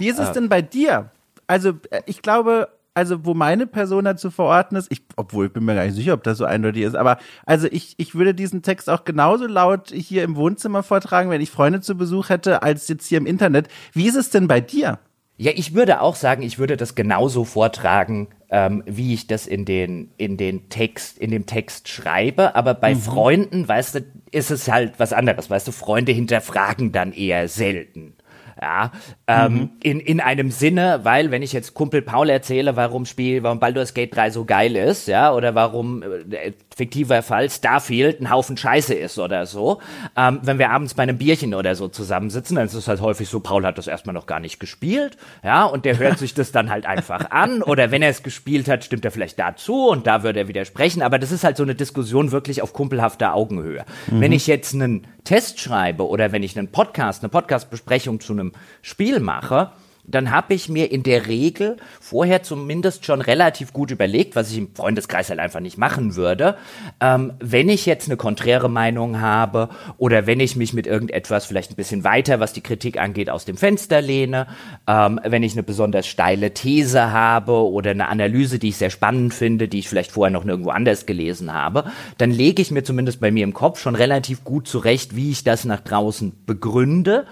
Wie 0.00 0.08
ist 0.08 0.18
es 0.18 0.32
denn 0.32 0.48
bei 0.48 0.62
dir? 0.62 1.10
Also, 1.46 1.74
äh, 1.90 2.02
ich 2.06 2.22
glaube, 2.22 2.68
also 2.94 3.24
wo 3.24 3.34
meine 3.34 3.66
Person 3.66 4.04
dazu 4.04 4.30
verorten 4.30 4.76
ist, 4.76 4.90
ich, 4.90 5.02
obwohl 5.16 5.46
ich 5.46 5.52
bin 5.52 5.64
mir 5.64 5.74
gar 5.74 5.84
nicht 5.84 5.94
sicher, 5.94 6.14
ob 6.14 6.24
das 6.24 6.38
so 6.38 6.44
eindeutig 6.44 6.82
ist, 6.82 6.96
aber 6.96 7.18
also 7.46 7.68
ich, 7.70 7.94
ich 7.98 8.14
würde 8.14 8.34
diesen 8.34 8.62
Text 8.62 8.90
auch 8.90 9.04
genauso 9.04 9.46
laut 9.46 9.90
hier 9.90 10.24
im 10.24 10.36
Wohnzimmer 10.36 10.82
vortragen, 10.82 11.30
wenn 11.30 11.40
ich 11.40 11.50
Freunde 11.50 11.80
zu 11.80 11.96
Besuch 11.96 12.28
hätte, 12.28 12.62
als 12.62 12.88
jetzt 12.88 13.06
hier 13.06 13.18
im 13.18 13.26
Internet. 13.26 13.68
Wie 13.92 14.08
ist 14.08 14.16
es 14.16 14.30
denn 14.30 14.48
bei 14.48 14.60
dir? 14.60 14.98
Ja, 15.36 15.52
ich 15.54 15.72
würde 15.72 16.02
auch 16.02 16.16
sagen, 16.16 16.42
ich 16.42 16.58
würde 16.58 16.76
das 16.76 16.94
genauso 16.94 17.46
vortragen, 17.46 18.28
ähm, 18.50 18.82
wie 18.84 19.14
ich 19.14 19.26
das 19.26 19.46
in 19.46 19.64
den, 19.64 20.10
in 20.18 20.36
den 20.36 20.68
Text, 20.68 21.16
in 21.16 21.30
dem 21.30 21.46
Text 21.46 21.88
schreibe. 21.88 22.54
Aber 22.54 22.74
bei 22.74 22.94
mhm. 22.94 23.00
Freunden, 23.00 23.66
weißt 23.66 23.94
du, 23.94 24.00
ist 24.32 24.50
es 24.50 24.70
halt 24.70 24.94
was 24.98 25.14
anderes. 25.14 25.48
Weißt 25.48 25.66
du, 25.66 25.72
Freunde 25.72 26.12
hinterfragen 26.12 26.92
dann 26.92 27.14
eher 27.14 27.48
selten. 27.48 28.16
Ja, 28.60 28.92
ähm, 29.30 29.54
mhm. 29.54 29.70
in, 29.80 30.00
in 30.00 30.20
einem 30.20 30.50
Sinne, 30.50 31.00
weil 31.04 31.30
wenn 31.30 31.42
ich 31.42 31.52
jetzt 31.52 31.74
Kumpel 31.74 32.02
Paul 32.02 32.28
erzähle, 32.28 32.74
warum 32.74 33.06
Spiel, 33.06 33.44
warum 33.44 33.60
Baldur's 33.60 33.94
Gate 33.94 34.14
3 34.14 34.30
so 34.30 34.44
geil 34.44 34.74
ist, 34.74 35.06
ja, 35.06 35.32
oder 35.32 35.54
warum 35.54 36.02
äh, 36.02 36.52
fiktiver 36.74 37.22
Fall 37.22 37.48
Starfield 37.48 38.20
ein 38.20 38.30
Haufen 38.30 38.56
Scheiße 38.56 38.92
ist 38.92 39.20
oder 39.20 39.46
so, 39.46 39.80
ähm, 40.16 40.40
wenn 40.42 40.58
wir 40.58 40.70
abends 40.70 40.94
bei 40.94 41.04
einem 41.04 41.18
Bierchen 41.18 41.54
oder 41.54 41.76
so 41.76 41.86
zusammensitzen, 41.86 42.56
dann 42.56 42.66
ist 42.66 42.74
es 42.74 42.88
halt 42.88 43.00
häufig 43.00 43.28
so, 43.28 43.38
Paul 43.38 43.64
hat 43.64 43.78
das 43.78 43.86
erstmal 43.86 44.14
noch 44.14 44.26
gar 44.26 44.40
nicht 44.40 44.58
gespielt, 44.58 45.16
ja, 45.44 45.64
und 45.64 45.84
der 45.84 45.98
hört 45.98 46.18
sich 46.18 46.34
das 46.34 46.50
dann 46.50 46.68
halt 46.68 46.84
einfach 46.84 47.30
an, 47.30 47.62
oder 47.62 47.92
wenn 47.92 48.02
er 48.02 48.10
es 48.10 48.24
gespielt 48.24 48.68
hat, 48.68 48.82
stimmt 48.82 49.04
er 49.04 49.12
vielleicht 49.12 49.38
dazu 49.38 49.88
und 49.88 50.08
da 50.08 50.24
würde 50.24 50.40
er 50.40 50.48
widersprechen, 50.48 51.02
aber 51.02 51.20
das 51.20 51.30
ist 51.30 51.44
halt 51.44 51.56
so 51.56 51.62
eine 51.62 51.76
Diskussion 51.76 52.32
wirklich 52.32 52.62
auf 52.62 52.72
kumpelhafter 52.72 53.34
Augenhöhe. 53.34 53.84
Mhm. 54.10 54.20
Wenn 54.20 54.32
ich 54.32 54.48
jetzt 54.48 54.74
einen 54.74 55.06
Test 55.22 55.60
schreibe 55.60 56.08
oder 56.08 56.32
wenn 56.32 56.42
ich 56.42 56.58
einen 56.58 56.68
Podcast, 56.68 57.22
eine 57.22 57.28
Podcastbesprechung 57.28 58.18
zu 58.20 58.32
einem 58.32 58.52
Spiel 58.82 59.19
mache, 59.20 59.72
dann 60.10 60.30
habe 60.30 60.54
ich 60.54 60.68
mir 60.68 60.90
in 60.90 61.02
der 61.02 61.26
Regel 61.26 61.76
vorher 62.00 62.42
zumindest 62.42 63.04
schon 63.04 63.20
relativ 63.20 63.72
gut 63.72 63.90
überlegt, 63.90 64.34
was 64.34 64.50
ich 64.50 64.58
im 64.58 64.74
Freundeskreis 64.74 65.30
halt 65.30 65.38
einfach 65.38 65.60
nicht 65.60 65.78
machen 65.78 66.16
würde. 66.16 66.56
Ähm, 67.00 67.34
wenn 67.38 67.68
ich 67.68 67.86
jetzt 67.86 68.08
eine 68.08 68.16
konträre 68.16 68.68
Meinung 68.68 69.20
habe 69.20 69.68
oder 69.98 70.26
wenn 70.26 70.40
ich 70.40 70.56
mich 70.56 70.72
mit 70.72 70.86
irgendetwas 70.86 71.46
vielleicht 71.46 71.72
ein 71.72 71.76
bisschen 71.76 72.04
weiter, 72.04 72.40
was 72.40 72.52
die 72.52 72.62
Kritik 72.62 72.98
angeht, 72.98 73.30
aus 73.30 73.44
dem 73.44 73.56
Fenster 73.56 74.00
lehne, 74.00 74.46
ähm, 74.86 75.20
wenn 75.24 75.42
ich 75.42 75.52
eine 75.52 75.62
besonders 75.62 76.06
steile 76.06 76.52
These 76.54 77.12
habe 77.12 77.52
oder 77.52 77.90
eine 77.90 78.08
Analyse, 78.08 78.58
die 78.58 78.70
ich 78.70 78.76
sehr 78.76 78.90
spannend 78.90 79.34
finde, 79.34 79.68
die 79.68 79.78
ich 79.78 79.88
vielleicht 79.88 80.12
vorher 80.12 80.32
noch 80.32 80.44
nirgendwo 80.44 80.70
anders 80.70 81.06
gelesen 81.06 81.52
habe, 81.52 81.84
dann 82.18 82.30
lege 82.30 82.62
ich 82.62 82.70
mir 82.70 82.82
zumindest 82.82 83.20
bei 83.20 83.30
mir 83.30 83.44
im 83.44 83.54
Kopf 83.54 83.80
schon 83.80 83.94
relativ 83.94 84.44
gut 84.44 84.66
zurecht, 84.66 85.14
wie 85.14 85.30
ich 85.30 85.44
das 85.44 85.64
nach 85.64 85.80
draußen 85.80 86.32
begründe. 86.46 87.26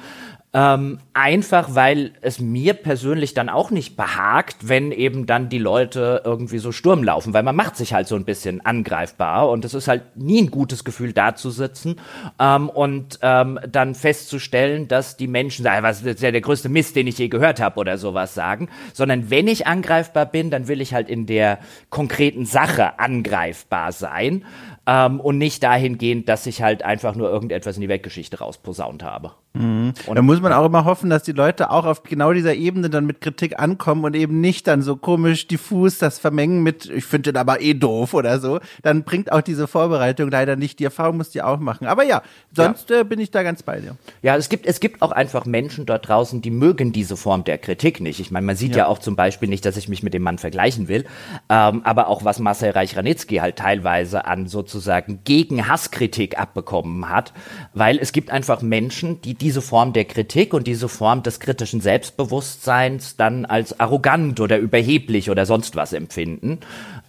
Ähm, 0.55 0.99
einfach 1.13 1.75
weil 1.75 2.13
es 2.23 2.41
mir 2.41 2.73
persönlich 2.73 3.35
dann 3.35 3.51
auch 3.51 3.71
nicht 3.71 3.97
behagt, 3.97 4.69
wenn 4.69 4.93
eben 4.93 5.27
dann 5.27 5.51
die 5.51 5.59
Leute 5.59 6.23
irgendwie 6.25 6.57
so 6.57 6.73
Sturm 6.73 7.05
laufen, 7.05 7.35
weil 7.35 7.43
man 7.43 7.55
macht 7.55 7.77
sich 7.77 7.93
halt 7.93 8.09
so 8.09 8.17
ein 8.17 8.25
bisschen 8.25 8.65
angreifbar 8.65 9.51
und 9.51 9.67
es 9.67 9.75
ist 9.75 9.89
halt 9.89 10.17
nie 10.17 10.41
ein 10.41 10.51
gutes 10.51 10.85
Gefühl 10.85 11.13
da 11.13 11.35
zu 11.35 11.51
sitzen 11.51 11.97
ähm, 12.41 12.71
und 12.71 13.19
ähm, 13.21 13.61
dann 13.71 13.95
festzustellen, 13.95 14.89
dass 14.89 15.19
die 15.19 15.27
Menschen 15.27 15.65
sagen, 15.65 15.83
was 15.83 16.03
ist 16.03 16.23
ja 16.23 16.31
der 16.31 16.41
größte 16.41 16.71
Mist, 16.71 16.97
den 16.97 17.09
ich 17.09 17.19
je 17.19 17.29
gehört 17.29 17.61
habe 17.61 17.79
oder 17.79 17.99
sowas 17.99 18.33
sagen, 18.33 18.71
sondern 18.95 19.29
wenn 19.29 19.49
ich 19.49 19.67
angreifbar 19.67 20.25
bin, 20.25 20.51
dann 20.51 20.67
will 20.67 20.81
ich 20.81 20.95
halt 20.95 21.11
in 21.11 21.27
der 21.27 21.59
konkreten 21.91 22.47
Sache 22.47 22.99
angreifbar 22.99 23.93
sein 23.93 24.47
ähm, 24.89 25.21
und 25.21 25.37
nicht 25.37 25.63
dahingehend, 25.63 26.31
dass 26.31 26.47
ich 26.47 26.63
halt 26.63 26.83
einfach 26.83 27.15
nur 27.15 27.31
irgendetwas 27.31 27.77
in 27.77 27.83
die 27.83 27.91
Weltgeschichte 27.91 28.39
rausposaunt 28.39 29.03
habe. 29.03 29.33
Mhm. 29.53 29.93
Und 30.07 30.17
da 30.17 30.23
muss 30.23 30.41
man 30.41 30.53
auch 30.53 30.65
immer 30.65 30.87
hoffen, 30.87 31.11
dass 31.11 31.25
die 31.25 31.33
Leute 31.33 31.71
auch 31.71 31.85
auf 31.85 32.03
genau 32.05 32.33
dieser 32.33 32.55
Ebene 32.55 32.89
dann 32.89 33.05
mit 33.05 33.21
Kritik 33.21 33.59
ankommen 33.59 34.05
und 34.05 34.17
eben 34.17 34.41
nicht 34.41 34.67
dann 34.67 34.81
so 34.81 34.97
komisch 34.97 35.47
diffus 35.47 35.99
das 35.99 36.19
vermengen 36.19 36.63
mit, 36.63 36.87
ich 36.87 37.05
finde 37.05 37.33
den 37.33 37.37
aber 37.37 37.61
eh 37.61 37.75
doof 37.75 38.15
oder 38.15 38.41
so. 38.41 38.61
Dann 38.83 39.03
bringt 39.03 39.31
auch 39.31 39.43
diese 39.43 39.67
Vorbereitung 39.67 40.31
leider 40.31 40.57
nicht. 40.57 40.79
Die 40.79 40.85
Erfahrung 40.85 41.19
musst 41.19 41.35
du 41.35 41.45
auch 41.45 41.59
machen. 41.59 41.87
Aber 41.87 42.05
ja, 42.05 42.23
sonst 42.55 42.89
ja. 42.89 43.01
Äh, 43.01 43.05
bin 43.05 43.21
ich 43.21 43.31
da 43.31 43.43
ganz 43.43 43.63
bei 43.63 43.81
dir. 43.81 43.97
Ja, 44.23 44.37
es 44.37 44.49
gibt, 44.49 44.65
es 44.65 44.81
gibt 44.81 45.03
auch 45.03 45.13
einfach 45.13 45.45
Menschen 45.45 45.85
dort 45.85 46.09
draußen, 46.09 46.41
die 46.41 46.51
mögen 46.51 46.93
diese 46.93 47.19
Form 47.19 47.45
der 47.45 47.59
Kritik 47.59 48.01
nicht. 48.01 48.21
Ich 48.21 48.31
meine, 48.31 48.47
man 48.47 48.57
sieht 48.57 48.73
ja. 48.73 48.79
ja 48.79 48.87
auch 48.87 49.01
zum 49.01 49.17
Beispiel 49.17 49.51
nicht, 49.51 49.67
dass 49.67 49.77
ich 49.77 49.89
mich 49.89 50.03
mit 50.03 50.15
dem 50.15 50.23
Mann 50.23 50.39
vergleichen 50.39 50.89
will, 50.89 51.05
ähm, 51.51 51.83
aber 51.85 52.09
auch 52.09 52.25
was 52.25 52.39
Marcel 52.39 52.71
Reich-Ranitzky 52.71 53.37
halt 53.37 53.57
teilweise 53.57 54.25
an 54.25 54.47
sozusagen 54.47 54.78
gegen 55.25 55.69
Hasskritik 55.69 56.39
abbekommen 56.39 57.09
hat, 57.09 57.33
weil 57.75 57.99
es 57.99 58.13
gibt 58.13 58.31
einfach 58.31 58.63
Menschen, 58.63 59.21
die 59.23 59.35
diese 59.35 59.63
Form 59.63 59.93
der 59.93 60.05
Kritik 60.05 60.55
und 60.55 60.67
diese 60.67 60.89
Form 60.89 61.23
des 61.23 61.41
kritischen 61.41 61.81
Selbstbewusstseins 61.81 63.17
dann 63.17 63.45
als 63.45 63.79
arrogant 63.81 64.41
oder 64.41 64.59
überheblich 64.59 65.31
oder 65.31 65.47
sonst 65.47 65.77
was 65.77 65.93
empfinden. 65.93 66.61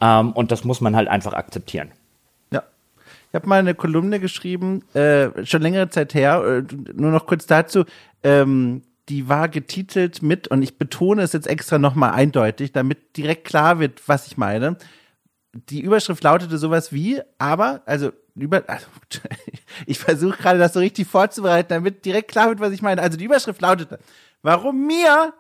Ähm, 0.01 0.31
und 0.31 0.51
das 0.51 0.63
muss 0.63 0.81
man 0.81 0.95
halt 0.95 1.07
einfach 1.07 1.33
akzeptieren. 1.33 1.91
Ich 3.31 3.35
habe 3.35 3.47
mal 3.47 3.59
eine 3.59 3.75
Kolumne 3.75 4.19
geschrieben, 4.19 4.81
äh, 4.95 5.45
schon 5.45 5.61
längere 5.61 5.89
Zeit 5.89 6.15
her, 6.15 6.43
äh, 6.43 6.75
nur 6.93 7.11
noch 7.11 7.27
kurz 7.27 7.45
dazu. 7.45 7.85
Ähm, 8.23 8.81
die 9.07 9.29
war 9.29 9.49
getitelt 9.49 10.23
mit, 10.23 10.47
und 10.47 10.63
ich 10.63 10.79
betone 10.79 11.21
es 11.21 11.33
jetzt 11.33 11.47
extra 11.47 11.77
nochmal 11.77 12.11
eindeutig, 12.11 12.71
damit 12.71 13.17
direkt 13.17 13.45
klar 13.45 13.79
wird, 13.79 14.07
was 14.07 14.25
ich 14.25 14.37
meine. 14.37 14.77
Die 15.53 15.81
Überschrift 15.81 16.23
lautete 16.23 16.57
sowas 16.57 16.93
wie, 16.93 17.21
aber, 17.37 17.81
also 17.85 18.11
über, 18.35 18.63
also, 18.67 18.85
ich 19.85 19.99
versuche 19.99 20.37
gerade 20.37 20.59
das 20.59 20.73
so 20.73 20.79
richtig 20.79 21.07
vorzubereiten, 21.07 21.69
damit 21.69 22.05
direkt 22.05 22.31
klar 22.31 22.49
wird, 22.49 22.59
was 22.59 22.71
ich 22.71 22.81
meine. 22.81 23.01
Also 23.01 23.17
die 23.17 23.25
Überschrift 23.25 23.61
lautete, 23.61 23.99
warum 24.41 24.85
mir 24.85 25.33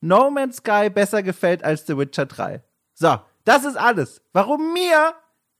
No 0.00 0.30
Man's 0.30 0.58
Sky 0.58 0.90
besser 0.90 1.22
gefällt 1.22 1.64
als 1.64 1.86
The 1.86 1.96
Witcher 1.96 2.26
3. 2.26 2.62
So, 2.94 3.18
das 3.44 3.64
ist 3.64 3.76
alles. 3.76 4.22
Warum 4.32 4.72
mir 4.72 5.14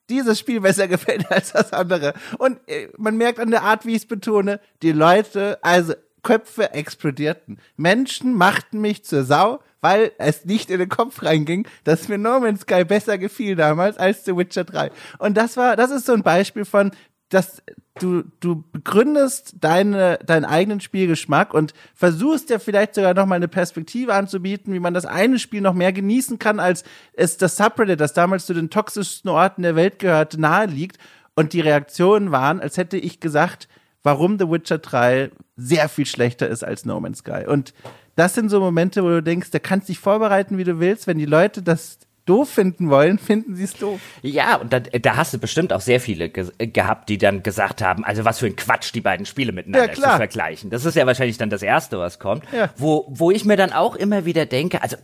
dieses 0.09 0.39
Spiel 0.39 0.61
besser 0.61 0.89
gefällt 0.89 1.31
als 1.31 1.53
das 1.53 1.73
andere. 1.73 2.15
Und 2.39 2.59
äh, 2.69 2.89
man 2.97 3.17
merkt 3.17 3.41
an 3.41 3.51
der 3.51 3.63
Art, 3.63 3.87
wie 3.87 3.93
ich 3.93 4.03
es 4.03 4.07
betone, 4.07 4.61
die 4.83 4.93
Leute, 4.93 5.59
also 5.63 5.95
Köpfe 6.23 6.73
explodierten. 6.73 7.59
Menschen 7.77 8.35
machten 8.35 8.81
mich 8.81 9.05
zur 9.05 9.25
Sau, 9.25 9.61
weil 9.81 10.13
es 10.19 10.45
nicht 10.45 10.71
in 10.71 10.79
den 10.79 10.89
Kopf 10.89 11.23
reinging, 11.23 11.67
dass 11.85 12.09
mir 12.09 12.19
No 12.19 12.41
Man's 12.41 12.63
Sky 12.63 12.85
besser 12.85 13.19
gefiel 13.19 13.57
damals 13.57 13.99
als 13.99 14.25
The 14.25 14.37
Witcher 14.37 14.65
3. 14.65 14.91
Und 15.19 15.37
das 15.37 15.57
war, 15.57 15.77
das 15.77 15.91
ist 15.91 16.07
so 16.07 16.13
ein 16.13 16.23
Beispiel 16.23 16.65
von, 16.65 16.91
dass 17.29 17.63
du, 18.01 18.23
du 18.41 18.65
begründest 18.73 19.57
deine, 19.61 20.19
deinen 20.25 20.45
eigenen 20.45 20.81
Spielgeschmack 20.81 21.55
und 21.55 21.75
versuchst 21.95 22.51
ja 22.51 22.59
vielleicht 22.59 22.95
sogar 22.95 23.15
noch 23.15 23.27
mal 23.27 23.37
eine 23.37 23.49
Perspektive 23.49 24.15
anzubieten, 24.15 24.73
wie 24.73 24.81
man 24.81 24.95
das 24.95 25.07
eine 25.07 25.39
Spiel 25.39 25.61
noch 25.61 25.75
mehr 25.75 25.93
genießen 25.93 26.39
kann, 26.39 26.61
als 26.61 26.85
es 27.15 27.37
das 27.37 27.57
Subreddit, 27.57 28.01
das 28.01 28.13
damals 28.13 28.47
zu 28.47 28.55
den 28.55 28.71
toxischsten 28.71 29.31
Orten 29.31 29.63
der 29.63 29.77
Welt 29.77 29.99
gehört, 29.99 30.39
nahe 30.39 30.67
liegt. 30.67 30.99
Und 31.35 31.53
die 31.53 31.61
Reaktionen 31.61 32.33
waren, 32.33 32.61
als 32.61 32.77
hätte 32.77 32.97
ich 32.97 33.21
gesagt, 33.21 33.69
warum 34.03 34.39
The 34.39 34.49
Witcher 34.49 34.79
3 34.79 35.31
sehr 35.57 35.89
viel 35.89 36.07
schlechter 36.07 36.49
ist 36.49 36.63
als 36.63 36.85
No 36.85 37.01
Man's 37.01 37.19
Sky. 37.19 37.45
Und 37.47 37.75
das 38.17 38.35
sind 38.35 38.49
so 38.49 38.61
Momente, 38.61 39.05
wo 39.05 39.09
du 39.09 39.23
denkst, 39.23 39.51
da 39.51 39.59
kannst 39.59 39.89
dich 39.89 39.99
vorbereiten, 39.99 40.59
wie 40.59 40.65
du 40.65 40.81
willst. 40.81 41.07
Wenn 41.07 41.19
die 41.19 41.27
Leute 41.27 41.63
das 41.63 41.99
doof 42.25 42.51
finden 42.51 42.91
wollen, 42.91 43.19
finden 43.21 43.55
sie 43.55 43.65
es 43.65 43.75
doof. 43.75 44.01
Ja, 44.23 44.57
und 44.57 44.73
da, 44.73 44.81
da, 44.81 45.17
hast 45.17 45.33
du 45.33 45.39
bestimmt 45.39 45.73
auch 45.73 45.81
sehr 45.81 46.01
viele 46.01 46.29
ge 46.29 46.51
gehabt, 46.59 47.09
die 47.09 47.19
dann 47.19 47.43
gesagt 47.43 47.83
haben, 47.83 48.05
also 48.05 48.25
was 48.25 48.41
für 48.41 48.47
ein 48.47 48.57
Quatsch, 48.57 48.93
die 48.95 49.01
beiden 49.01 49.27
Spiele 49.27 49.53
miteinander 49.53 49.89
ja, 49.89 49.95
zu 49.95 50.03
vergleichen. 50.03 50.71
Das 50.71 50.85
ist 50.85 50.97
ja 50.97 51.07
wahrscheinlich 51.07 51.39
dann 51.39 51.51
das 51.51 51.63
Erste, 51.63 51.99
was 51.99 52.19
kommt. 52.19 52.43
Ja. 52.53 52.71
Wo, 52.77 53.07
wo 53.09 53.31
ich 53.31 53.45
mir 53.45 53.57
dann 53.57 53.73
auch 53.73 53.95
immer 53.95 54.25
wieder 54.25 54.47
denke, 54.47 54.83
also 54.83 54.97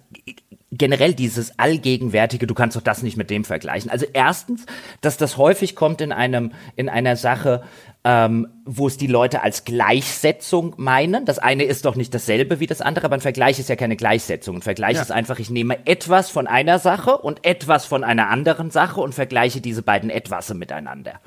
generell 0.72 1.14
dieses 1.14 1.58
allgegenwärtige, 1.58 2.46
du 2.46 2.54
kannst 2.54 2.76
doch 2.76 2.82
das 2.82 3.02
nicht 3.02 3.18
mit 3.18 3.30
dem 3.30 3.44
vergleichen. 3.44 3.90
Also 3.90 4.06
erstens, 4.12 4.64
dass 5.02 5.18
das 5.18 5.36
häufig 5.36 5.76
kommt 5.76 6.00
in 6.00 6.12
einem, 6.12 6.52
in 6.76 6.88
einer 6.88 7.16
Sache, 7.16 7.62
ähm, 8.04 8.48
wo 8.64 8.88
es 8.88 8.96
die 8.96 9.06
Leute 9.06 9.42
als 9.42 9.64
Gleichsetzung 9.64 10.74
meinen. 10.76 11.24
Das 11.24 11.38
eine 11.38 11.64
ist 11.64 11.84
doch 11.84 11.94
nicht 11.94 12.12
dasselbe 12.12 12.58
wie 12.58 12.66
das 12.66 12.80
andere, 12.80 13.04
aber 13.06 13.14
ein 13.14 13.20
Vergleich 13.20 13.60
ist 13.60 13.68
ja 13.68 13.76
keine 13.76 13.96
Gleichsetzung. 13.96 14.56
Ein 14.56 14.62
Vergleich 14.62 14.96
ja. 14.96 15.02
ist 15.02 15.12
einfach, 15.12 15.38
ich 15.38 15.50
nehme 15.50 15.86
etwas 15.86 16.30
von 16.30 16.46
einer 16.46 16.78
Sache 16.78 17.18
und 17.18 17.44
etwas 17.44 17.86
von 17.86 18.02
einer 18.02 18.28
anderen 18.28 18.70
Sache 18.70 19.00
und 19.00 19.14
vergleiche 19.14 19.60
diese 19.60 19.82
beiden 19.82 20.10
Etwasse 20.10 20.54
miteinander. 20.54 21.20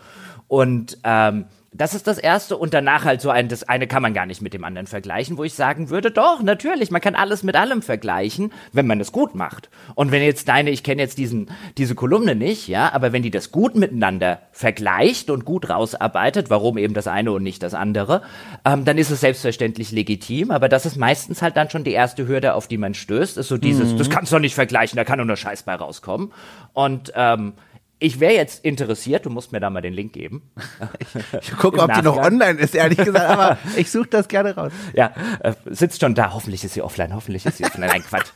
Und 0.47 0.97
ähm, 1.03 1.45
das 1.77 1.93
ist 1.93 2.07
das 2.07 2.17
erste 2.17 2.55
und 2.57 2.73
danach 2.73 3.03
halt 3.03 3.21
so 3.21 3.29
ein, 3.29 3.49
das 3.49 3.63
eine 3.63 3.87
kann 3.87 4.01
man 4.01 4.13
gar 4.13 4.25
nicht 4.25 4.41
mit 4.41 4.53
dem 4.53 4.63
anderen 4.63 4.87
vergleichen, 4.87 5.37
wo 5.37 5.43
ich 5.43 5.53
sagen 5.53 5.89
würde, 5.89 6.09
doch, 6.09 6.41
natürlich, 6.41 6.89
man 6.91 7.01
kann 7.01 7.15
alles 7.15 7.43
mit 7.43 7.55
allem 7.55 7.81
vergleichen, 7.81 8.53
wenn 8.71 8.87
man 8.87 9.01
es 9.01 9.11
gut 9.11 9.35
macht. 9.35 9.69
Und 9.93 10.11
wenn 10.11 10.23
jetzt 10.23 10.47
deine, 10.47 10.69
ich 10.69 10.83
kenne 10.83 11.01
jetzt 11.01 11.17
diesen, 11.17 11.49
diese 11.77 11.95
Kolumne 11.95 12.35
nicht, 12.35 12.67
ja, 12.67 12.93
aber 12.93 13.11
wenn 13.11 13.23
die 13.23 13.31
das 13.31 13.51
gut 13.51 13.75
miteinander 13.75 14.39
vergleicht 14.51 15.29
und 15.29 15.43
gut 15.43 15.69
rausarbeitet, 15.69 16.49
warum 16.49 16.77
eben 16.77 16.93
das 16.93 17.07
eine 17.07 17.31
und 17.33 17.43
nicht 17.43 17.61
das 17.61 17.73
andere, 17.73 18.21
ähm, 18.63 18.85
dann 18.85 18.97
ist 18.97 19.11
es 19.11 19.19
selbstverständlich 19.19 19.91
legitim, 19.91 20.51
aber 20.51 20.69
das 20.69 20.85
ist 20.85 20.95
meistens 20.95 21.41
halt 21.41 21.57
dann 21.57 21.69
schon 21.69 21.83
die 21.83 21.91
erste 21.91 22.27
Hürde, 22.27 22.53
auf 22.53 22.67
die 22.67 22.77
man 22.77 22.93
stößt, 22.93 23.37
ist 23.37 23.49
so 23.49 23.57
dieses, 23.57 23.93
mhm. 23.93 23.97
das 23.97 24.09
kannst 24.09 24.31
du 24.31 24.37
doch 24.37 24.41
nicht 24.41 24.55
vergleichen, 24.55 24.95
da 24.95 25.03
kann 25.03 25.25
nur 25.25 25.35
Scheiß 25.35 25.63
bei 25.63 25.75
rauskommen. 25.75 26.31
Und 26.73 27.11
ähm, 27.15 27.53
ich 27.99 28.19
wäre 28.19 28.33
jetzt 28.33 28.65
interessiert, 28.65 29.25
du 29.25 29.29
musst 29.29 29.51
mir 29.51 29.59
da 29.59 29.69
mal 29.69 29.81
den 29.81 29.93
Link 29.93 30.13
geben. 30.13 30.51
Ich, 30.99 31.49
ich 31.49 31.57
gucke, 31.57 31.79
ob 31.79 31.87
Nachgang. 31.87 32.03
die 32.03 32.09
noch 32.09 32.17
online 32.17 32.59
ist, 32.59 32.75
ehrlich 32.75 32.97
gesagt, 32.97 33.29
aber 33.29 33.57
ich 33.75 33.91
suche 33.91 34.07
das 34.07 34.27
gerne 34.27 34.55
raus. 34.55 34.71
Ja, 34.93 35.11
äh, 35.39 35.53
sitzt 35.65 36.01
schon 36.01 36.15
da, 36.15 36.33
hoffentlich 36.33 36.63
ist 36.63 36.73
sie 36.73 36.81
offline, 36.81 37.13
hoffentlich 37.13 37.45
ist 37.45 37.57
sie 37.57 37.65
offline. 37.65 37.89
Nein, 37.89 38.03
Quatsch. 38.03 38.31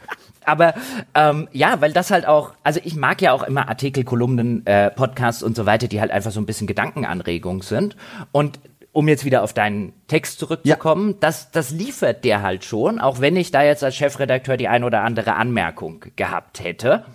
Aber 0.46 0.74
ähm, 1.14 1.48
ja, 1.52 1.82
weil 1.82 1.94
das 1.94 2.12
halt 2.12 2.28
auch, 2.28 2.54
also 2.64 2.80
ich 2.84 2.96
mag 2.96 3.22
ja 3.22 3.34
auch 3.34 3.44
immer 3.44 3.70
Artikel, 3.70 4.04
Kolumnen, 4.04 4.66
äh, 4.66 4.90
Podcasts 4.90 5.44
und 5.44 5.56
so 5.56 5.66
weiter, 5.66 5.88
die 5.88 6.00
halt 6.02 6.12
einfach 6.12 6.32
so 6.32 6.40
ein 6.40 6.46
bisschen 6.46 6.68
Gedankenanregung 6.68 7.62
sind. 7.62 7.96
Und 8.32 8.60
um 8.92 9.08
jetzt 9.08 9.26
wieder 9.26 9.44
auf 9.44 9.54
deinen 9.54 9.94
Text 10.08 10.40
zurückzukommen, 10.40 11.12
ja. 11.12 11.18
das, 11.20 11.52
das 11.52 11.72
liefert 11.72 12.26
der 12.26 12.42
halt 12.42 12.64
schon, 12.64 13.00
auch 13.00 13.22
wenn 13.22 13.36
ich 13.36 13.52
da 13.52 13.64
jetzt 13.64 13.84
als 13.84 13.96
Chefredakteur 13.96 14.58
die 14.58 14.68
ein 14.68 14.84
oder 14.84 15.04
andere 15.04 15.36
Anmerkung 15.36 16.06
gehabt 16.16 16.64
hätte. 16.64 17.06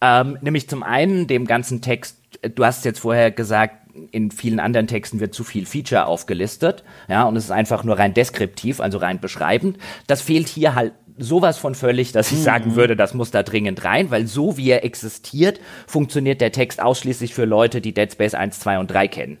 Ähm, 0.00 0.38
nämlich 0.40 0.68
zum 0.68 0.82
einen 0.82 1.26
dem 1.26 1.46
ganzen 1.46 1.82
Text, 1.82 2.16
du 2.42 2.64
hast 2.64 2.84
jetzt 2.84 3.00
vorher 3.00 3.30
gesagt, 3.30 3.76
in 4.12 4.30
vielen 4.30 4.60
anderen 4.60 4.86
Texten 4.86 5.20
wird 5.20 5.34
zu 5.34 5.44
viel 5.44 5.66
Feature 5.66 6.06
aufgelistet, 6.06 6.84
ja, 7.08 7.24
und 7.24 7.36
es 7.36 7.44
ist 7.44 7.50
einfach 7.50 7.84
nur 7.84 7.98
rein 7.98 8.14
deskriptiv, 8.14 8.80
also 8.80 8.98
rein 8.98 9.20
beschreibend. 9.20 9.78
Das 10.06 10.22
fehlt 10.22 10.48
hier 10.48 10.74
halt 10.74 10.92
sowas 11.18 11.58
von 11.58 11.74
völlig, 11.74 12.12
dass 12.12 12.32
ich 12.32 12.38
mhm. 12.38 12.44
sagen 12.44 12.76
würde, 12.76 12.96
das 12.96 13.14
muss 13.14 13.30
da 13.30 13.42
dringend 13.42 13.84
rein, 13.84 14.10
weil 14.10 14.26
so 14.26 14.56
wie 14.56 14.70
er 14.70 14.84
existiert, 14.84 15.60
funktioniert 15.86 16.40
der 16.40 16.52
Text 16.52 16.80
ausschließlich 16.80 17.34
für 17.34 17.44
Leute, 17.44 17.80
die 17.80 17.92
Dead 17.92 18.10
Space 18.10 18.34
1, 18.34 18.60
2 18.60 18.78
und 18.78 18.90
3 18.90 19.08
kennen. 19.08 19.38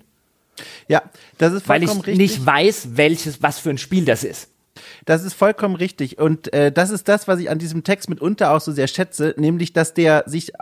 Ja, 0.88 1.02
das 1.38 1.54
ist 1.54 1.66
vollkommen 1.66 2.00
richtig. 2.00 2.06
Weil 2.06 2.20
ich 2.20 2.20
richtig. 2.20 2.36
nicht 2.38 2.46
weiß, 2.46 2.88
welches, 2.96 3.42
was 3.42 3.58
für 3.58 3.70
ein 3.70 3.78
Spiel 3.78 4.04
das 4.04 4.24
ist. 4.24 4.49
Das 5.04 5.24
ist 5.24 5.34
vollkommen 5.34 5.76
richtig. 5.76 6.18
Und 6.18 6.52
äh, 6.52 6.72
das 6.72 6.90
ist 6.90 7.08
das, 7.08 7.28
was 7.28 7.40
ich 7.40 7.50
an 7.50 7.58
diesem 7.58 7.84
Text 7.84 8.08
mitunter 8.08 8.52
auch 8.52 8.60
so 8.60 8.72
sehr 8.72 8.88
schätze, 8.88 9.34
nämlich, 9.36 9.72
dass 9.72 9.94
der 9.94 10.24
sich 10.26 10.52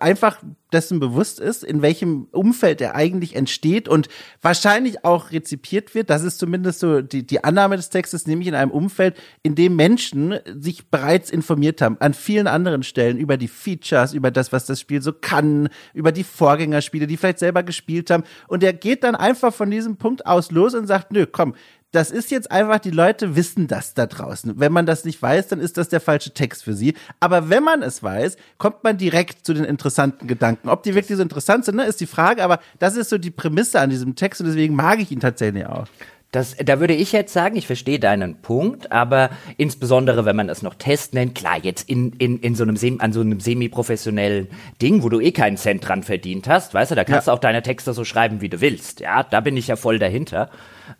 einfach 0.00 0.42
dessen 0.72 1.00
bewusst 1.00 1.40
ist, 1.40 1.64
in 1.64 1.82
welchem 1.82 2.28
Umfeld 2.32 2.80
er 2.80 2.94
eigentlich 2.94 3.34
entsteht 3.34 3.88
und 3.88 4.08
wahrscheinlich 4.42 5.04
auch 5.04 5.30
rezipiert 5.32 5.94
wird. 5.94 6.10
Das 6.10 6.22
ist 6.22 6.38
zumindest 6.38 6.80
so 6.80 7.00
die, 7.00 7.26
die 7.26 7.42
Annahme 7.42 7.76
des 7.76 7.90
Textes, 7.90 8.26
nämlich 8.26 8.48
in 8.48 8.54
einem 8.54 8.70
Umfeld, 8.70 9.16
in 9.42 9.54
dem 9.54 9.76
Menschen 9.76 10.38
sich 10.58 10.90
bereits 10.90 11.30
informiert 11.30 11.80
haben, 11.80 11.96
an 12.00 12.14
vielen 12.14 12.46
anderen 12.46 12.82
Stellen 12.82 13.16
über 13.16 13.36
die 13.36 13.48
Features, 13.48 14.12
über 14.12 14.30
das, 14.30 14.52
was 14.52 14.66
das 14.66 14.80
Spiel 14.80 15.00
so 15.00 15.12
kann, 15.12 15.68
über 15.94 16.12
die 16.12 16.24
Vorgängerspiele, 16.24 17.06
die 17.06 17.16
vielleicht 17.16 17.38
selber 17.38 17.62
gespielt 17.62 18.10
haben. 18.10 18.24
Und 18.46 18.62
er 18.62 18.72
geht 18.72 19.04
dann 19.04 19.14
einfach 19.16 19.54
von 19.54 19.70
diesem 19.70 19.96
Punkt 19.96 20.26
aus 20.26 20.50
los 20.50 20.74
und 20.74 20.86
sagt, 20.86 21.12
nö, 21.12 21.26
komm, 21.26 21.54
das 21.92 22.10
ist 22.10 22.30
jetzt 22.30 22.50
einfach, 22.50 22.78
die 22.78 22.90
Leute 22.90 23.34
wissen 23.34 23.66
das 23.66 23.94
da 23.94 24.06
draußen. 24.06 24.60
Wenn 24.60 24.72
man 24.72 24.84
das 24.84 25.04
nicht 25.04 25.20
weiß, 25.20 25.48
dann 25.48 25.58
ist 25.58 25.78
das 25.78 25.88
der 25.88 26.00
falsche 26.00 26.32
Text 26.32 26.64
für 26.64 26.74
sie. 26.74 26.94
Aber 27.18 27.48
wenn 27.48 27.62
man 27.64 27.82
es 27.82 28.02
weiß, 28.02 28.36
kommt 28.58 28.84
man 28.84 28.98
direkt 28.98 29.46
zu 29.46 29.54
den 29.54 29.64
interessanten 29.64 30.26
Gedanken. 30.26 30.68
Ob 30.68 30.82
die 30.82 30.94
wirklich 30.94 31.16
so 31.16 31.22
interessant 31.22 31.64
sind, 31.64 31.76
ne, 31.76 31.84
ist 31.84 32.00
die 32.00 32.06
Frage, 32.06 32.44
aber 32.44 32.60
das 32.78 32.96
ist 32.96 33.08
so 33.08 33.16
die 33.16 33.30
Prämisse 33.30 33.80
an 33.80 33.88
diesem 33.88 34.16
Text 34.16 34.40
und 34.40 34.48
deswegen 34.48 34.74
mag 34.74 35.00
ich 35.00 35.10
ihn 35.10 35.20
tatsächlich 35.20 35.66
auch. 35.66 35.86
Das, 36.30 36.56
da 36.62 36.78
würde 36.78 36.94
ich 36.94 37.12
jetzt 37.12 37.32
sagen, 37.32 37.56
ich 37.56 37.66
verstehe 37.66 37.98
deinen 37.98 38.42
Punkt, 38.42 38.92
aber 38.92 39.30
insbesondere, 39.56 40.26
wenn 40.26 40.36
man 40.36 40.50
es 40.50 40.60
noch 40.60 40.74
Test 40.74 41.14
nennt, 41.14 41.34
klar, 41.34 41.58
jetzt 41.62 41.88
in, 41.88 42.12
in, 42.12 42.38
in 42.40 42.54
so 42.54 42.64
einem, 42.64 42.76
an 43.00 43.14
so 43.14 43.20
einem 43.22 43.40
semi-professionellen 43.40 44.48
Ding, 44.82 45.02
wo 45.02 45.08
du 45.08 45.20
eh 45.20 45.32
keinen 45.32 45.56
Cent 45.56 45.88
dran 45.88 46.02
verdient 46.02 46.46
hast, 46.46 46.74
weißt 46.74 46.90
du, 46.90 46.94
da 46.96 47.04
kannst 47.04 47.28
ja. 47.28 47.32
du 47.32 47.36
auch 47.36 47.40
deine 47.40 47.62
Texte 47.62 47.94
so 47.94 48.04
schreiben, 48.04 48.42
wie 48.42 48.50
du 48.50 48.60
willst, 48.60 49.00
ja, 49.00 49.22
da 49.22 49.40
bin 49.40 49.56
ich 49.56 49.68
ja 49.68 49.76
voll 49.76 49.98
dahinter. 49.98 50.50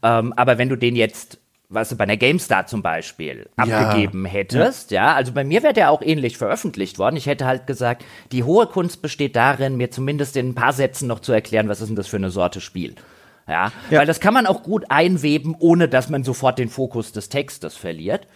Ähm, 0.02 0.32
aber 0.32 0.56
wenn 0.56 0.70
du 0.70 0.76
den 0.76 0.96
jetzt 0.96 1.38
was 1.70 1.90
du 1.90 1.96
bei 1.96 2.04
einer 2.04 2.16
GameStar 2.16 2.66
zum 2.66 2.82
Beispiel 2.82 3.46
abgegeben 3.56 4.24
ja. 4.24 4.32
hättest, 4.32 4.90
ja. 4.90 5.08
ja, 5.08 5.14
also 5.14 5.32
bei 5.32 5.44
mir 5.44 5.62
wäre 5.62 5.74
der 5.74 5.90
auch 5.90 6.00
ähnlich 6.00 6.38
veröffentlicht 6.38 6.98
worden. 6.98 7.16
Ich 7.16 7.26
hätte 7.26 7.44
halt 7.44 7.66
gesagt, 7.66 8.04
die 8.32 8.42
hohe 8.44 8.66
Kunst 8.66 9.02
besteht 9.02 9.36
darin, 9.36 9.76
mir 9.76 9.90
zumindest 9.90 10.36
in 10.38 10.48
ein 10.48 10.54
paar 10.54 10.72
Sätzen 10.72 11.08
noch 11.08 11.20
zu 11.20 11.32
erklären, 11.32 11.68
was 11.68 11.82
ist 11.82 11.88
denn 11.88 11.96
das 11.96 12.08
für 12.08 12.16
eine 12.16 12.30
Sorte 12.30 12.62
Spiel. 12.62 12.94
Ja, 13.48 13.72
ja. 13.90 13.98
weil 14.00 14.06
das 14.06 14.20
kann 14.20 14.34
man 14.34 14.46
auch 14.46 14.62
gut 14.62 14.84
einweben, 14.90 15.56
ohne 15.58 15.88
dass 15.88 16.08
man 16.10 16.22
sofort 16.22 16.58
den 16.58 16.68
Fokus 16.68 17.12
des 17.12 17.28
Textes 17.28 17.76
verliert. 17.76 18.26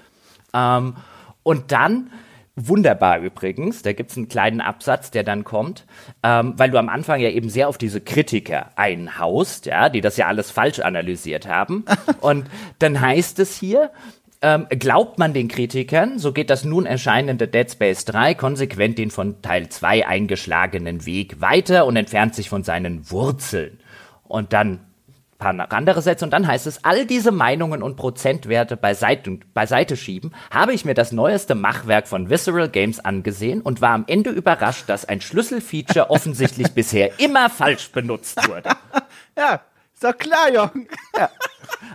Ähm, 0.54 0.96
und 1.42 1.70
dann, 1.72 2.10
wunderbar 2.56 3.20
übrigens, 3.20 3.82
da 3.82 3.92
gibt's 3.92 4.16
einen 4.16 4.28
kleinen 4.28 4.60
Absatz, 4.60 5.10
der 5.10 5.22
dann 5.22 5.44
kommt, 5.44 5.84
ähm, 6.22 6.54
weil 6.56 6.70
du 6.70 6.78
am 6.78 6.88
Anfang 6.88 7.20
ja 7.20 7.28
eben 7.28 7.50
sehr 7.50 7.68
auf 7.68 7.78
diese 7.78 8.00
Kritiker 8.00 8.70
einhaust, 8.76 9.66
ja, 9.66 9.88
die 9.88 10.00
das 10.00 10.16
ja 10.16 10.26
alles 10.26 10.50
falsch 10.50 10.80
analysiert 10.80 11.46
haben. 11.46 11.84
und 12.20 12.46
dann 12.78 13.00
heißt 13.00 13.38
es 13.38 13.56
hier, 13.58 13.90
ähm, 14.40 14.66
glaubt 14.70 15.18
man 15.18 15.34
den 15.34 15.46
Kritikern, 15.46 16.18
so 16.18 16.32
geht 16.32 16.50
das 16.50 16.64
nun 16.64 16.84
erscheinende 16.84 17.46
Dead 17.46 17.70
Space 17.70 18.04
3 18.06 18.34
konsequent 18.34 18.98
den 18.98 19.10
von 19.10 19.40
Teil 19.40 19.68
2 19.68 20.06
eingeschlagenen 20.06 21.06
Weg 21.06 21.40
weiter 21.40 21.86
und 21.86 21.96
entfernt 21.96 22.34
sich 22.34 22.48
von 22.48 22.64
seinen 22.64 23.08
Wurzeln. 23.10 23.78
Und 24.24 24.52
dann 24.52 24.80
paar 25.43 25.72
andere 25.72 26.03
Sätze 26.03 26.24
und 26.24 26.30
dann 26.30 26.47
heißt 26.47 26.66
es, 26.66 26.84
all 26.84 27.05
diese 27.05 27.32
Meinungen 27.32 27.82
und 27.82 27.97
Prozentwerte 27.97 28.76
beiseite, 28.76 29.38
beiseite 29.53 29.97
schieben, 29.97 30.32
habe 30.51 30.72
ich 30.72 30.84
mir 30.84 30.95
das 30.95 31.12
neueste 31.12 31.55
Machwerk 31.55 32.07
von 32.07 32.30
Visceral 32.30 32.68
Games 32.68 33.01
angesehen 33.01 33.61
und 33.61 33.80
war 33.80 33.90
am 33.90 34.05
Ende 34.07 34.30
überrascht, 34.30 34.88
dass 34.88 35.05
ein 35.05 35.20
Schlüsselfeature 35.20 36.11
offensichtlich 36.11 36.72
bisher 36.72 37.18
immer 37.18 37.51
falsch 37.51 37.90
benutzt 37.90 38.49
wurde. 38.49 38.70
Ja, 39.34 39.62
ist 39.95 40.05
doch 40.05 40.18
klar, 40.18 40.53
Jürgen. 40.53 40.88
Ja. 41.16 41.30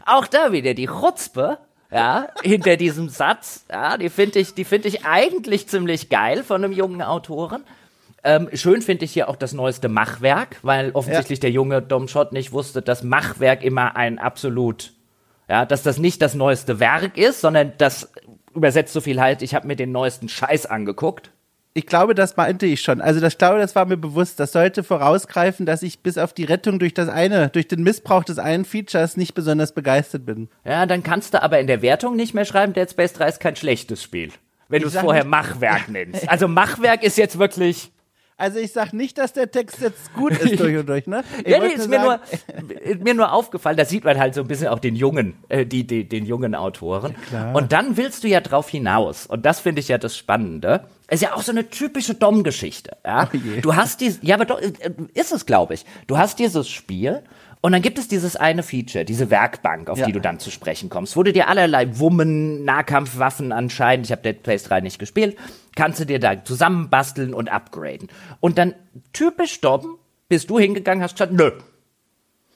Auch 0.08 0.26
da 0.26 0.52
wieder 0.52 0.74
die 0.74 0.88
Chutzpe, 0.88 1.60
ja, 1.92 2.30
hinter 2.42 2.76
diesem 2.78 3.10
Satz, 3.10 3.64
ja, 3.70 3.96
die 3.98 4.10
finde 4.10 4.40
ich, 4.40 4.56
die 4.56 4.66
finde 4.66 4.88
ich 4.88 5.06
eigentlich 5.06 5.68
ziemlich 5.68 6.10
geil 6.10 6.44
von 6.44 6.64
einem 6.64 6.74
jungen 6.74 7.04
Autoren. 7.04 7.64
Ähm, 8.28 8.50
schön 8.52 8.82
finde 8.82 9.06
ich 9.06 9.14
hier 9.14 9.30
auch 9.30 9.38
das 9.38 9.54
neueste 9.54 9.88
Machwerk, 9.88 10.58
weil 10.62 10.92
offensichtlich 10.92 11.40
ja. 11.40 11.44
der 11.44 11.52
junge 11.52 11.82
Dom 11.82 12.10
Schott 12.10 12.34
nicht 12.34 12.52
wusste, 12.52 12.82
dass 12.82 13.02
Machwerk 13.02 13.64
immer 13.64 13.96
ein 13.96 14.20
absolut, 14.20 14.92
ja, 15.48 15.66
dass 15.66 15.82
das 15.82 15.98
nicht 15.98 16.22
das 16.22 16.36
neueste 16.36 16.82
Werk 16.82 17.18
ist, 17.18 17.40
sondern 17.40 17.72
das 17.78 18.12
übersetzt 18.54 18.92
so 18.92 19.00
viel 19.00 19.22
halt, 19.22 19.42
ich 19.42 19.56
habe 19.56 19.66
mir 19.66 19.78
den 19.78 19.94
neuesten 19.94 20.28
Scheiß 20.28 20.66
angeguckt. 20.66 21.32
Ich 21.74 21.86
glaube, 21.86 22.16
das 22.16 22.36
meinte 22.36 22.66
ich 22.66 22.82
schon. 22.82 23.00
Also 23.00 23.22
das 23.22 23.38
glaube, 23.38 23.60
das 23.60 23.76
war 23.76 23.86
mir 23.86 23.96
bewusst. 23.96 24.42
Das 24.42 24.52
sollte 24.52 24.84
vorausgreifen, 24.84 25.66
dass 25.66 25.82
ich 25.82 26.00
bis 26.00 26.18
auf 26.18 26.34
die 26.34 26.44
Rettung 26.44 26.80
durch 26.80 26.94
das 26.94 27.08
eine, 27.08 27.48
durch 27.48 27.70
den 27.70 27.82
Missbrauch 27.84 28.26
des 28.26 28.40
einen 28.40 28.66
Features 28.66 29.16
nicht 29.16 29.36
besonders 29.36 29.74
begeistert 29.74 30.26
bin. 30.26 30.50
Ja, 30.66 30.86
dann 30.86 31.02
kannst 31.02 31.34
du 31.34 31.42
aber 31.42 31.60
in 31.60 31.68
der 31.68 31.82
Wertung 31.82 32.18
nicht 32.18 32.34
mehr 32.34 32.46
schreiben, 32.46 32.74
Dead 32.74 32.90
Space 32.90 33.14
3 33.14 33.28
ist 33.30 33.40
kein 33.40 33.56
schlechtes 33.56 34.04
Spiel. 34.04 34.34
Wenn 34.68 34.82
du 34.82 34.90
es 34.90 34.98
vorher 34.98 35.24
Machwerk 35.24 35.88
nennst. 35.88 36.28
Also 36.28 36.50
Machwerk 36.50 37.04
ist 37.04 37.18
jetzt 37.18 37.40
wirklich 37.40 37.92
also 38.40 38.60
ich 38.60 38.72
sag 38.72 38.94
nicht, 38.94 39.18
dass 39.18 39.34
der 39.34 39.50
Text 39.50 39.82
jetzt 39.82 40.14
gut 40.14 40.32
ist 40.32 40.60
durch 40.60 40.78
und 40.78 40.88
durch, 40.88 41.08
ne? 41.08 41.24
Ich 41.44 41.48
ja, 41.52 41.60
nee, 41.60 41.74
ist 41.74 41.90
mir 41.90 42.00
nur, 42.00 42.20
mir 43.00 43.14
nur 43.16 43.34
aufgefallen, 43.34 43.78
da 43.78 43.86
sieht 43.86 44.04
man 44.04 44.20
halt 44.20 44.36
so 44.36 44.42
ein 44.42 44.48
bisschen 44.48 44.68
auch 44.68 44.78
den 44.78 44.96
jungen, 44.96 45.34
äh, 45.50 45.66
die, 45.66 45.88
die, 45.88 46.08
den 46.08 46.24
jungen 46.26 46.54
Autoren. 46.54 47.16
Ja, 47.32 47.52
und 47.54 47.72
dann 47.72 47.98
willst 47.98 48.24
du 48.24 48.28
ja 48.28 48.40
drauf 48.40 48.70
hinaus. 48.70 49.26
Und 49.26 49.46
das 49.46 49.60
finde 49.60 49.80
ich 49.80 49.88
ja 49.88 49.98
das 49.98 50.16
Spannende. 50.16 50.86
Ist 51.10 51.24
ja 51.24 51.34
auch 51.34 51.42
so 51.42 51.52
eine 51.52 51.70
typische 51.70 52.14
Dom-Geschichte. 52.14 52.98
Ja? 53.04 53.28
Oh 53.34 53.38
du 53.62 53.76
hast 53.76 54.02
die, 54.02 54.14
ja, 54.22 54.36
aber 54.36 54.46
doch, 54.46 54.62
äh, 54.62 54.72
ist 55.16 55.32
es, 55.32 55.48
glaube 55.48 55.74
ich. 55.74 55.86
Du 56.06 56.18
hast 56.20 56.38
dieses 56.38 56.70
Spiel 56.70 57.24
und 57.62 57.72
dann 57.72 57.82
gibt 57.82 57.98
es 57.98 58.08
dieses 58.08 58.36
eine 58.36 58.64
Feature, 58.64 59.04
diese 59.04 59.30
Werkbank, 59.30 59.90
auf 59.90 59.98
ja. 59.98 60.06
die 60.06 60.12
du 60.12 60.22
dann 60.22 60.40
zu 60.40 60.52
sprechen 60.52 60.90
kommst, 60.90 61.16
wo 61.18 61.24
du 61.24 61.34
dir 61.34 61.48
allerlei 61.48 62.00
Wummen, 62.00 62.64
Nahkampfwaffen 62.64 63.52
anscheinend, 63.52 64.06
ich 64.06 64.12
habe 64.12 64.22
Dead 64.22 64.38
Space 64.40 64.64
3 64.64 64.82
nicht 64.82 65.00
gespielt, 65.00 65.38
kannst 65.76 66.00
du 66.00 66.06
dir 66.06 66.20
da 66.20 66.44
zusammenbasteln 66.44 67.34
und 67.34 67.50
upgraden. 67.50 68.10
Und 68.40 68.58
dann 68.58 68.76
typisch 69.14 69.60
Dom 69.62 69.98
bist 70.30 70.50
du 70.50 70.60
hingegangen, 70.60 71.04
hast 71.04 71.16
gesagt, 71.16 71.34
nö, 71.34 71.52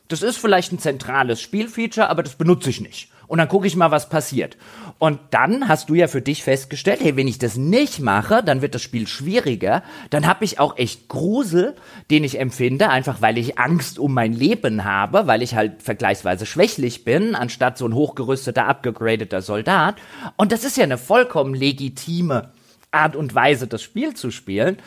das 0.07 0.21
ist 0.21 0.37
vielleicht 0.37 0.71
ein 0.71 0.79
zentrales 0.79 1.41
Spielfeature, 1.41 2.09
aber 2.09 2.21
das 2.21 2.35
benutze 2.35 2.69
ich 2.69 2.81
nicht. 2.81 3.10
Und 3.31 3.37
dann 3.37 3.47
gucke 3.47 3.65
ich 3.65 3.77
mal, 3.77 3.91
was 3.91 4.09
passiert. 4.09 4.57
Und 4.99 5.17
dann 5.29 5.69
hast 5.69 5.89
du 5.89 5.93
ja 5.93 6.07
für 6.07 6.21
dich 6.21 6.43
festgestellt, 6.43 6.99
hey, 7.01 7.15
wenn 7.15 7.29
ich 7.29 7.39
das 7.39 7.55
nicht 7.55 8.01
mache, 8.01 8.43
dann 8.43 8.61
wird 8.61 8.75
das 8.75 8.81
Spiel 8.81 9.07
schwieriger. 9.07 9.83
Dann 10.09 10.27
habe 10.27 10.43
ich 10.43 10.59
auch 10.59 10.77
echt 10.77 11.07
Grusel, 11.07 11.77
den 12.09 12.25
ich 12.25 12.41
empfinde, 12.41 12.89
einfach 12.89 13.21
weil 13.21 13.37
ich 13.37 13.57
Angst 13.57 13.99
um 13.99 14.13
mein 14.13 14.33
Leben 14.33 14.83
habe, 14.83 15.27
weil 15.27 15.43
ich 15.43 15.55
halt 15.55 15.81
vergleichsweise 15.81 16.45
schwächlich 16.45 17.05
bin, 17.05 17.33
anstatt 17.33 17.77
so 17.77 17.87
ein 17.87 17.95
hochgerüsteter, 17.95 18.67
abgegradeter 18.67 19.41
Soldat. 19.41 19.95
Und 20.35 20.51
das 20.51 20.65
ist 20.65 20.75
ja 20.75 20.83
eine 20.83 20.97
vollkommen 20.97 21.53
legitime 21.53 22.51
Art 22.91 23.15
und 23.15 23.33
Weise, 23.33 23.67
das 23.67 23.81
Spiel 23.81 24.13
zu 24.13 24.31
spielen. 24.31 24.77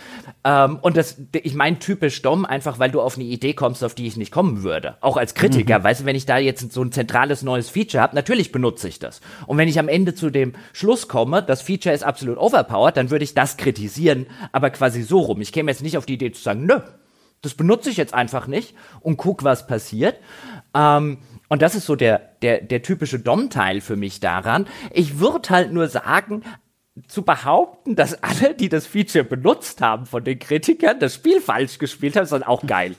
Ähm, 0.45 0.79
und 0.83 0.97
das, 0.97 1.17
ich 1.33 1.55
meine 1.55 1.79
typisch 1.79 2.21
dumm, 2.23 2.45
einfach 2.45 2.79
weil 2.79 2.91
du 2.91 3.01
auf 3.01 3.17
eine 3.17 3.25
Idee 3.25 3.55
kommst, 3.55 3.83
auf 3.83 3.95
die 3.95 4.07
ich 4.07 4.17
nicht 4.17 4.31
kommen 4.31 4.63
würde. 4.63 4.97
Auch 5.01 5.17
als 5.17 5.35
Kritiker, 5.35 5.79
mhm. 5.79 5.85
weißt 5.85 6.01
du, 6.03 6.05
wenn 6.05 6.17
ich 6.17 6.27
da 6.27 6.37
jetzt 6.37 6.71
so 6.71 6.83
ein 6.83 6.93
zentrales 6.93 7.43
neues 7.43 7.71
Feature 7.71 8.03
habe, 8.03 8.15
natürlich 8.15 8.53
benutze 8.53 8.89
ich 8.89 8.99
das. 8.99 9.21
Und 9.47 9.57
wenn 9.57 9.69
ich 9.69 9.79
am 9.79 9.89
Ende 9.89 10.15
zu 10.15 10.31
dem 10.31 10.53
Schluss 10.73 11.09
komme, 11.09 11.43
das 11.43 11.63
Feature 11.63 11.95
ist 11.95 12.05
absolut 12.05 12.37
overpowered, 12.37 12.97
dann 12.97 13.11
würde 13.11 13.25
ich 13.25 13.35
das 13.35 13.57
kritisieren, 13.57 14.27
aber 14.53 14.71
quasi 14.71 15.03
so 15.03 15.21
rum. 15.21 15.41
Ich 15.41 15.53
käme 15.53 15.71
jetzt 15.71 15.83
nicht 15.83 15.97
auf 15.97 16.07
die 16.07 16.15
Idee 16.15 16.33
zu 16.33 16.43
sagen, 16.43 16.67
nö, 16.67 16.81
das 17.41 17.55
benutze 17.55 17.91
ich 17.91 17.97
jetzt 17.97 18.15
einfach 18.15 18.47
nicht 18.47 18.75
und 19.01 19.17
guck, 19.17 19.45
was 19.45 19.67
passiert. 19.67 20.19
Ähm, 20.75 21.19
und 21.49 21.63
das 21.63 21.75
ist 21.75 21.87
so 21.87 21.95
der, 21.95 22.19
der, 22.43 22.63
der 22.63 22.83
typische 22.83 23.19
Dom-Teil 23.19 23.81
für 23.81 23.97
mich 23.97 24.21
daran. 24.21 24.67
Ich 24.93 25.21
würde 25.21 25.51
halt 25.51 25.73
nur 25.73 25.89
sagen, 25.89 26.43
zu 27.09 27.23
behaupten, 27.23 27.97
dass 27.97 28.23
alle, 28.23 28.55
die 28.55 28.69
das 28.69 28.87
Feature 28.87 29.25
benutzt 29.25 29.81
haben 29.81 30.07
von 30.07 30.23
den 30.23 30.39
Kritikern, 30.39 31.01
das 31.01 31.15
Spiel 31.15 31.41
falsch 31.41 31.79
gespielt 31.79 32.17
haben, 32.17 32.25
ist 32.25 32.33
dann 32.33 32.43
auch 32.43 32.65
geil. 32.67 32.95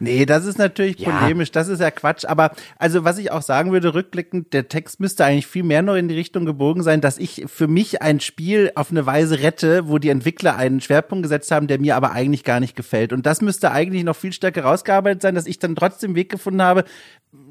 Nee, 0.00 0.26
das 0.26 0.46
ist 0.46 0.58
natürlich 0.58 0.98
ja. 0.98 1.10
polemisch, 1.10 1.50
das 1.50 1.68
ist 1.68 1.80
ja 1.80 1.90
Quatsch. 1.90 2.24
Aber 2.24 2.52
also 2.78 3.04
was 3.04 3.18
ich 3.18 3.32
auch 3.32 3.42
sagen 3.42 3.72
würde, 3.72 3.94
rückblickend, 3.94 4.52
der 4.52 4.68
Text 4.68 5.00
müsste 5.00 5.24
eigentlich 5.24 5.46
viel 5.46 5.64
mehr 5.64 5.82
noch 5.82 5.94
in 5.94 6.08
die 6.08 6.14
Richtung 6.14 6.44
gebogen 6.44 6.82
sein, 6.82 7.00
dass 7.00 7.18
ich 7.18 7.44
für 7.46 7.66
mich 7.66 8.00
ein 8.02 8.20
Spiel 8.20 8.70
auf 8.74 8.90
eine 8.90 9.06
Weise 9.06 9.40
rette, 9.40 9.88
wo 9.88 9.98
die 9.98 10.10
Entwickler 10.10 10.56
einen 10.56 10.80
Schwerpunkt 10.80 11.24
gesetzt 11.24 11.50
haben, 11.50 11.66
der 11.66 11.80
mir 11.80 11.96
aber 11.96 12.12
eigentlich 12.12 12.44
gar 12.44 12.60
nicht 12.60 12.76
gefällt. 12.76 13.12
Und 13.12 13.26
das 13.26 13.40
müsste 13.40 13.72
eigentlich 13.72 14.04
noch 14.04 14.16
viel 14.16 14.32
stärker 14.32 14.62
rausgearbeitet 14.62 15.22
sein, 15.22 15.34
dass 15.34 15.46
ich 15.46 15.58
dann 15.58 15.74
trotzdem 15.74 16.14
Weg 16.14 16.30
gefunden 16.30 16.62
habe, 16.62 16.84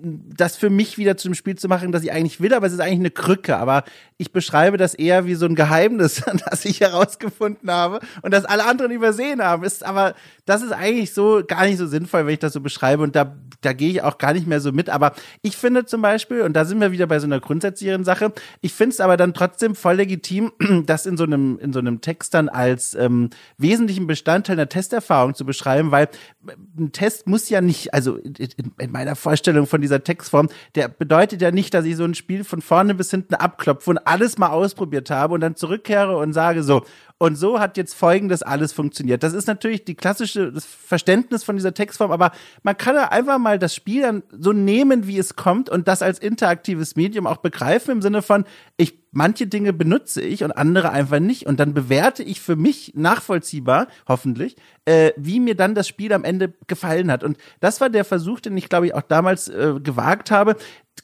das 0.02 0.58
für 0.58 0.70
mich 0.70 0.98
wieder 0.98 1.18
zu 1.18 1.28
dem 1.28 1.36
Spiel 1.36 1.56
zu 1.56 1.68
machen, 1.68 1.92
das 1.92 2.04
ich 2.04 2.12
eigentlich 2.12 2.42
will, 2.42 2.54
aber 2.54 2.68
es 2.68 2.74
ist 2.74 2.80
eigentlich 2.80 3.00
eine 3.00 3.12
Krücke. 3.12 3.58
Aber 3.58 3.84
ich 4.18 4.32
beschreibe 4.32 4.78
das 4.78 4.94
eher 4.94 5.26
wie 5.26 5.36
so 5.36 5.46
ein 5.46 5.56
Geheimnis, 5.56 6.24
das 6.50 6.66
ich 6.66 6.82
herausgefunden 6.82 7.70
habe 7.70 8.00
und 8.22 8.34
das 8.34 8.46
alle 8.46 8.66
anderen 8.66 8.92
übersehen 8.92 9.42
haben. 9.42 9.64
Ist 9.64 9.86
aber, 9.86 10.16
das 10.46 10.62
ist 10.62 10.72
eigentlich 10.72 11.14
so 11.14 11.44
gar 11.46 11.66
nicht 11.66 11.78
so 11.78 11.88
sinnvoll, 11.88 12.26
wenn 12.26 12.34
ich 12.38 12.42
das 12.42 12.54
so 12.54 12.62
beschreibe 12.62 13.04
und 13.04 13.16
da, 13.16 13.36
da 13.62 13.74
gehe 13.74 13.90
ich 13.90 14.02
auch 14.02 14.18
gar 14.18 14.34
nicht 14.34 14.48
mehr 14.48 14.60
so 14.60 14.72
mit. 14.72 14.90
Aber 14.90 15.14
ich 15.42 15.58
finde 15.58 15.86
zum 15.86 16.02
Beispiel, 16.02 16.42
und 16.42 16.54
da 16.54 16.66
sind 16.66 16.80
wir 16.80 16.92
wieder 16.92 17.08
bei 17.08 17.20
so 17.20 17.26
einer 17.26 17.40
grundsätzlicheren 17.40 18.04
Sache, 18.04 18.34
ich 18.62 18.74
finde 18.74 18.94
es 18.94 19.00
aber 19.00 19.18
dann 19.18 19.34
trotzdem 19.34 19.76
voll 19.76 19.96
legitim, 19.96 20.52
das 20.86 21.06
in 21.06 21.18
so 21.18 21.24
einem, 21.24 21.60
in 21.60 21.74
so 21.74 21.80
einem 21.80 22.02
Text 22.02 22.34
dann 22.34 22.50
als 22.50 22.96
ähm, 22.96 23.30
wesentlichen 23.58 24.08
Bestandteil 24.08 24.56
einer 24.58 24.70
Testerfahrung 24.70 25.36
zu 25.36 25.46
beschreiben, 25.46 25.92
weil 25.92 26.10
ein 26.78 26.92
Test 26.92 27.28
muss 27.28 27.50
ja 27.50 27.62
nicht, 27.62 27.94
also 27.94 28.16
in, 28.18 28.72
in 28.78 28.92
meiner 28.92 29.16
Vorstellung 29.16 29.68
von 29.68 29.82
dieser 29.82 30.04
Textform, 30.04 30.50
der 30.76 30.88
bedeutet 30.88 31.42
ja 31.42 31.52
nicht, 31.52 31.74
dass 31.74 31.86
ich 31.86 31.96
so 31.96 32.04
ein 32.04 32.16
Spiel 32.16 32.44
von 32.44 32.62
vorne 32.62 32.96
bis 32.96 33.12
hinten 33.12 33.36
abklopfe 33.36 33.90
und 33.90 33.98
alles 34.00 34.38
mal 34.38 34.50
ausprobiert 34.50 35.10
habe 35.10 35.34
und 35.34 35.42
dann 35.42 35.56
zurückkehre 35.56 36.18
und 36.18 36.34
sage 36.34 36.64
so, 36.64 36.84
und 37.20 37.36
so 37.36 37.60
hat 37.60 37.78
jetzt 37.78 37.96
folgendes 37.96 38.44
alles 38.44 38.74
funktioniert. 38.74 39.24
Das 39.24 39.34
ist 39.34 39.48
natürlich 39.48 39.86
die 39.86 39.96
klassische 39.96 40.52
das 40.52 40.66
Verständnis 40.66 41.44
von 41.44 41.56
dieser 41.56 41.74
Textform, 41.74 42.12
aber 42.12 42.32
man 42.64 42.78
kann 42.78 42.96
ja 42.96 43.10
einfach 43.12 43.40
mal 43.40 43.58
das 43.58 43.74
Spiel 43.74 44.04
dann 44.04 44.24
so 44.32 44.54
nehmen, 44.54 45.08
wie 45.08 45.18
es 45.18 45.36
kommt 45.36 45.70
und 45.70 45.88
das 45.88 46.02
als 46.02 46.20
interaktives 46.20 46.96
Medium 46.96 47.26
auch 47.26 47.38
begreifen 47.38 47.92
im 47.92 48.02
Sinne 48.02 48.22
von, 48.22 48.46
ich 48.78 49.08
manche 49.12 49.48
Dinge 49.48 49.74
benutze 49.74 50.22
ich 50.22 50.44
und 50.44 50.52
andere 50.52 50.92
einfach 50.92 51.20
nicht. 51.20 51.48
Und 51.48 51.60
dann 51.60 51.74
bewerte 51.74 52.24
ich 52.24 52.40
für 52.40 52.56
mich 52.56 52.94
nachvollziehbar, 52.96 53.88
hoffentlich, 54.08 54.56
äh, 54.86 55.12
wie 55.18 55.40
mir 55.40 55.56
dann 55.56 55.76
das 55.76 55.88
Spiel 55.88 56.14
am 56.14 56.24
Ende 56.24 56.54
gefallen 56.68 57.12
hat. 57.12 57.24
Und 57.24 57.38
das 57.60 57.82
war 57.82 57.90
der 57.90 58.06
Versuch, 58.06 58.40
den 58.40 58.56
ich, 58.56 58.70
glaube 58.70 58.86
ich, 58.86 58.94
auch 58.94 59.02
damals 59.02 59.48
äh, 59.48 59.74
gewagt 59.82 60.30
habe, 60.30 60.56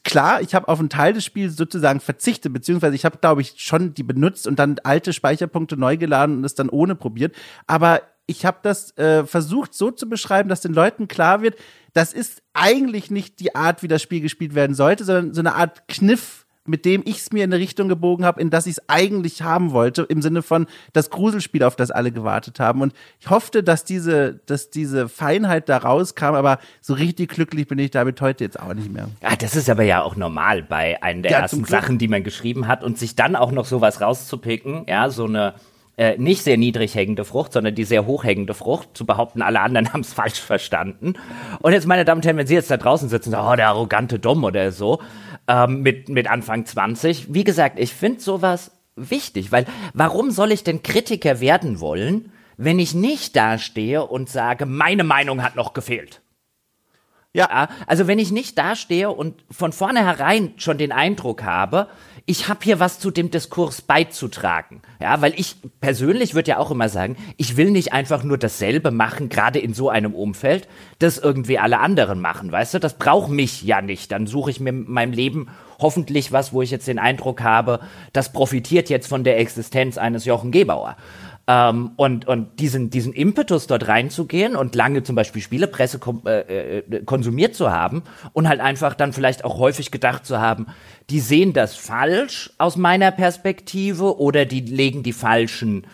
klar, 0.02 0.40
ich 0.40 0.54
habe 0.54 0.68
auf 0.68 0.80
einen 0.80 0.88
Teil 0.88 1.12
des 1.12 1.24
Spiels 1.24 1.56
sozusagen 1.56 2.00
verzichtet, 2.00 2.52
beziehungsweise 2.52 2.96
ich 2.96 3.04
habe, 3.04 3.18
glaube 3.18 3.42
ich, 3.42 3.54
schon 3.58 3.94
die 3.94 4.02
benutzt 4.02 4.46
und 4.46 4.58
dann 4.58 4.76
alte 4.82 5.12
Speicherpunkte 5.12 5.76
neu 5.76 5.96
geladen 5.96 6.38
und 6.38 6.44
es 6.44 6.54
dann 6.54 6.68
ohne 6.68 6.94
probiert. 6.94 7.34
Aber 7.66 8.02
ich 8.26 8.46
habe 8.46 8.58
das 8.62 8.96
äh, 8.96 9.24
versucht 9.26 9.74
so 9.74 9.90
zu 9.90 10.08
beschreiben, 10.08 10.48
dass 10.48 10.60
den 10.62 10.72
Leuten 10.72 11.08
klar 11.08 11.42
wird, 11.42 11.56
das 11.92 12.12
ist 12.12 12.42
eigentlich 12.54 13.10
nicht 13.10 13.38
die 13.40 13.54
Art, 13.54 13.82
wie 13.82 13.88
das 13.88 14.02
Spiel 14.02 14.20
gespielt 14.20 14.54
werden 14.54 14.74
sollte, 14.74 15.04
sondern 15.04 15.34
so 15.34 15.40
eine 15.40 15.54
Art 15.54 15.86
Kniff, 15.88 16.43
mit 16.66 16.84
dem 16.84 17.02
ich 17.04 17.18
es 17.18 17.32
mir 17.32 17.44
in 17.44 17.52
eine 17.52 17.60
Richtung 17.60 17.88
gebogen 17.88 18.24
habe, 18.24 18.40
in 18.40 18.50
das 18.50 18.66
ich 18.66 18.78
es 18.78 18.88
eigentlich 18.88 19.42
haben 19.42 19.72
wollte, 19.72 20.02
im 20.02 20.22
Sinne 20.22 20.42
von 20.42 20.66
das 20.92 21.10
Gruselspiel, 21.10 21.62
auf 21.62 21.76
das 21.76 21.90
alle 21.90 22.10
gewartet 22.10 22.60
haben. 22.60 22.80
Und 22.80 22.94
ich 23.20 23.30
hoffte, 23.30 23.62
dass 23.62 23.84
diese, 23.84 24.40
dass 24.46 24.70
diese 24.70 25.08
Feinheit 25.08 25.68
da 25.68 25.78
rauskam, 25.78 26.34
aber 26.34 26.58
so 26.80 26.94
richtig 26.94 27.30
glücklich 27.30 27.68
bin 27.68 27.78
ich 27.78 27.90
damit 27.90 28.20
heute 28.20 28.44
jetzt 28.44 28.58
auch 28.58 28.72
nicht 28.74 28.92
mehr. 28.92 29.08
Ja, 29.22 29.36
das 29.36 29.56
ist 29.56 29.68
aber 29.68 29.82
ja 29.82 30.02
auch 30.02 30.16
normal 30.16 30.62
bei 30.62 31.02
einer 31.02 31.22
der 31.22 31.32
ja, 31.32 31.38
ersten 31.40 31.64
Sachen, 31.64 31.98
die 31.98 32.08
man 32.08 32.24
geschrieben 32.24 32.66
hat 32.66 32.82
und 32.82 32.98
sich 32.98 33.14
dann 33.14 33.36
auch 33.36 33.52
noch 33.52 33.66
sowas 33.66 34.00
rauszupicken, 34.00 34.86
ja, 34.88 35.10
so 35.10 35.26
eine 35.26 35.54
äh, 35.96 36.18
nicht 36.18 36.42
sehr 36.42 36.56
niedrig 36.56 36.94
hängende 36.94 37.24
Frucht, 37.24 37.52
sondern 37.52 37.74
die 37.74 37.84
sehr 37.84 38.06
hoch 38.06 38.24
hängende 38.24 38.54
Frucht, 38.54 38.88
zu 38.94 39.06
behaupten, 39.06 39.42
alle 39.42 39.60
anderen 39.60 39.92
haben 39.92 40.00
es 40.00 40.12
falsch 40.12 40.40
verstanden. 40.40 41.14
Und 41.60 41.72
jetzt, 41.72 41.86
meine 41.86 42.04
Damen 42.04 42.18
und 42.18 42.26
Herren, 42.26 42.36
wenn 42.36 42.46
Sie 42.46 42.54
jetzt 42.54 42.70
da 42.70 42.76
draußen 42.76 43.08
sitzen, 43.08 43.34
oh, 43.34 43.54
der 43.54 43.68
arrogante 43.68 44.18
Dumm 44.18 44.44
oder 44.44 44.72
so, 44.72 45.00
ähm, 45.48 45.82
mit, 45.82 46.08
mit 46.08 46.28
Anfang 46.28 46.66
20. 46.66 47.32
Wie 47.34 47.44
gesagt, 47.44 47.78
ich 47.78 47.92
finde 47.92 48.20
sowas 48.20 48.72
wichtig, 48.96 49.52
weil 49.52 49.66
warum 49.92 50.30
soll 50.30 50.52
ich 50.52 50.64
denn 50.64 50.82
Kritiker 50.82 51.40
werden 51.40 51.80
wollen, 51.80 52.32
wenn 52.56 52.78
ich 52.78 52.94
nicht 52.94 53.36
dastehe 53.36 54.04
und 54.06 54.28
sage, 54.28 54.66
meine 54.66 55.04
Meinung 55.04 55.42
hat 55.42 55.56
noch 55.56 55.72
gefehlt? 55.72 56.20
Ja. 57.34 57.68
Also 57.86 58.06
wenn 58.06 58.20
ich 58.20 58.30
nicht 58.30 58.56
dastehe 58.58 59.10
und 59.10 59.44
von 59.50 59.72
vornherein 59.72 60.54
schon 60.56 60.78
den 60.78 60.92
Eindruck 60.92 61.42
habe, 61.42 61.88
ich 62.26 62.48
habe 62.48 62.60
hier 62.62 62.80
was 62.80 63.00
zu 63.00 63.10
dem 63.10 63.30
Diskurs 63.30 63.82
beizutragen. 63.82 64.80
Ja, 65.00 65.20
weil 65.20 65.34
ich 65.36 65.56
persönlich 65.80 66.34
würde 66.34 66.52
ja 66.52 66.58
auch 66.58 66.70
immer 66.70 66.88
sagen, 66.88 67.16
ich 67.36 67.58
will 67.58 67.70
nicht 67.70 67.92
einfach 67.92 68.22
nur 68.22 68.38
dasselbe 68.38 68.90
machen, 68.90 69.28
gerade 69.28 69.58
in 69.58 69.74
so 69.74 69.90
einem 69.90 70.14
Umfeld, 70.14 70.66
das 71.00 71.18
irgendwie 71.18 71.58
alle 71.58 71.80
anderen 71.80 72.20
machen, 72.20 72.50
weißt 72.50 72.74
du? 72.74 72.78
Das 72.80 72.96
braucht 72.96 73.30
mich 73.30 73.62
ja 73.62 73.82
nicht. 73.82 74.10
Dann 74.10 74.26
suche 74.26 74.50
ich 74.50 74.58
mir 74.58 74.70
in 74.70 74.90
meinem 74.90 75.12
Leben 75.12 75.48
hoffentlich 75.78 76.32
was, 76.32 76.52
wo 76.54 76.62
ich 76.62 76.70
jetzt 76.70 76.88
den 76.88 76.98
Eindruck 76.98 77.42
habe, 77.42 77.80
das 78.14 78.32
profitiert 78.32 78.88
jetzt 78.88 79.06
von 79.06 79.22
der 79.22 79.38
Existenz 79.38 79.98
eines 79.98 80.24
Jochen 80.24 80.50
Gebauer. 80.50 80.96
Ähm, 81.46 81.92
und, 81.96 82.26
und 82.26 82.58
diesen, 82.58 82.88
diesen 82.88 83.12
Impetus 83.12 83.66
dort 83.66 83.86
reinzugehen 83.86 84.56
und 84.56 84.74
lange 84.74 85.02
zum 85.02 85.14
Beispiel 85.14 85.42
Spielepresse 85.42 86.00
äh, 86.24 86.78
äh, 86.78 87.04
konsumiert 87.04 87.54
zu 87.54 87.70
haben 87.70 88.02
und 88.32 88.48
halt 88.48 88.60
einfach 88.60 88.94
dann 88.94 89.12
vielleicht 89.12 89.44
auch 89.44 89.58
häufig 89.58 89.90
gedacht 89.90 90.24
zu 90.24 90.40
haben, 90.40 90.68
die 91.10 91.20
sehen 91.20 91.52
das 91.52 91.76
falsch 91.76 92.50
aus 92.56 92.76
meiner 92.76 93.10
Perspektive 93.10 94.18
oder 94.18 94.46
die 94.46 94.60
legen 94.60 95.02
die 95.02 95.12
falschen 95.12 95.86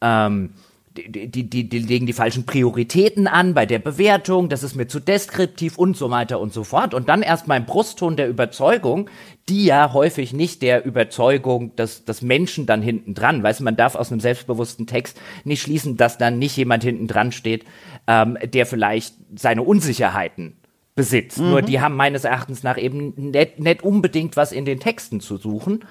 ähm, 0.00 0.50
die, 0.94 1.28
die, 1.28 1.48
die, 1.48 1.68
die 1.68 1.78
legen 1.78 2.06
die 2.06 2.12
falschen 2.12 2.44
Prioritäten 2.44 3.26
an 3.26 3.54
bei 3.54 3.66
der 3.66 3.78
Bewertung, 3.78 4.48
das 4.48 4.62
ist 4.62 4.74
mir 4.74 4.86
zu 4.86 5.00
deskriptiv 5.00 5.78
und 5.78 5.96
so 5.96 6.10
weiter 6.10 6.40
und 6.40 6.52
so 6.52 6.64
fort. 6.64 6.94
Und 6.94 7.08
dann 7.08 7.22
erst 7.22 7.48
mein 7.48 7.64
Brustton 7.64 8.16
der 8.16 8.28
Überzeugung, 8.28 9.08
die 9.48 9.64
ja 9.64 9.92
häufig 9.92 10.32
nicht 10.32 10.62
der 10.62 10.84
Überzeugung 10.84 11.74
des, 11.76 12.04
des 12.04 12.22
Menschen 12.22 12.66
dann 12.66 12.82
hinten 12.82 13.14
dran. 13.14 13.42
Weißt 13.42 13.60
du, 13.60 13.64
man 13.64 13.76
darf 13.76 13.94
aus 13.94 14.10
einem 14.10 14.20
selbstbewussten 14.20 14.86
Text 14.86 15.20
nicht 15.44 15.62
schließen, 15.62 15.96
dass 15.96 16.18
dann 16.18 16.38
nicht 16.38 16.56
jemand 16.56 16.84
hinten 16.84 17.06
dran 17.06 17.32
steht, 17.32 17.64
ähm, 18.06 18.36
der 18.44 18.66
vielleicht 18.66 19.14
seine 19.34 19.62
Unsicherheiten 19.62 20.56
besitzt. 20.94 21.38
Mhm. 21.38 21.50
Nur 21.50 21.62
die 21.62 21.80
haben 21.80 21.96
meines 21.96 22.24
Erachtens 22.24 22.62
nach 22.62 22.76
eben 22.76 23.14
nicht, 23.16 23.58
nicht 23.58 23.82
unbedingt 23.82 24.36
was 24.36 24.52
in 24.52 24.64
den 24.64 24.78
Texten 24.78 25.20
zu 25.20 25.38
suchen. 25.38 25.84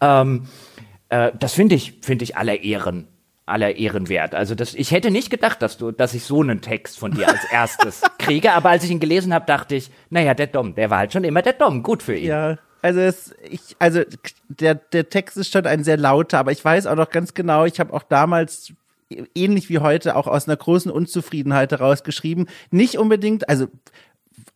Ähm, 0.00 0.46
äh, 1.08 1.32
das 1.38 1.54
finde 1.54 1.74
ich, 1.74 1.98
finde 2.02 2.22
ich 2.22 2.36
aller 2.36 2.62
Ehren 2.62 3.08
aller 3.46 3.76
Ehren 3.76 4.08
wert. 4.08 4.34
Also 4.34 4.54
das, 4.54 4.74
ich 4.74 4.90
hätte 4.90 5.10
nicht 5.10 5.30
gedacht, 5.30 5.60
dass 5.60 5.76
du, 5.76 5.90
dass 5.90 6.14
ich 6.14 6.24
so 6.24 6.40
einen 6.40 6.60
Text 6.60 6.98
von 6.98 7.12
dir 7.12 7.28
als 7.28 7.44
erstes 7.50 8.02
kriege, 8.18 8.52
aber 8.52 8.70
als 8.70 8.84
ich 8.84 8.90
ihn 8.90 9.00
gelesen 9.00 9.34
habe, 9.34 9.46
dachte 9.46 9.74
ich, 9.74 9.90
naja, 10.10 10.34
der 10.34 10.46
Dom, 10.46 10.74
der 10.74 10.90
war 10.90 10.98
halt 10.98 11.12
schon 11.12 11.24
immer 11.24 11.42
der 11.42 11.52
Dom, 11.52 11.82
gut 11.82 12.02
für 12.02 12.16
ihn. 12.16 12.28
Ja, 12.28 12.58
also 12.80 13.00
es, 13.00 13.34
ich, 13.48 13.76
also 13.78 14.02
der, 14.48 14.74
der 14.74 15.08
Text 15.08 15.36
ist 15.36 15.52
schon 15.52 15.66
ein 15.66 15.84
sehr 15.84 15.96
lauter, 15.96 16.38
aber 16.38 16.52
ich 16.52 16.64
weiß 16.64 16.86
auch 16.86 16.96
noch 16.96 17.10
ganz 17.10 17.34
genau, 17.34 17.64
ich 17.64 17.80
habe 17.80 17.92
auch 17.92 18.02
damals 18.02 18.72
ähnlich 19.34 19.68
wie 19.68 19.78
heute 19.78 20.16
auch 20.16 20.26
aus 20.26 20.48
einer 20.48 20.56
großen 20.56 20.90
Unzufriedenheit 20.90 21.72
heraus 21.72 22.02
geschrieben. 22.02 22.46
Nicht 22.70 22.98
unbedingt, 22.98 23.48
also 23.48 23.68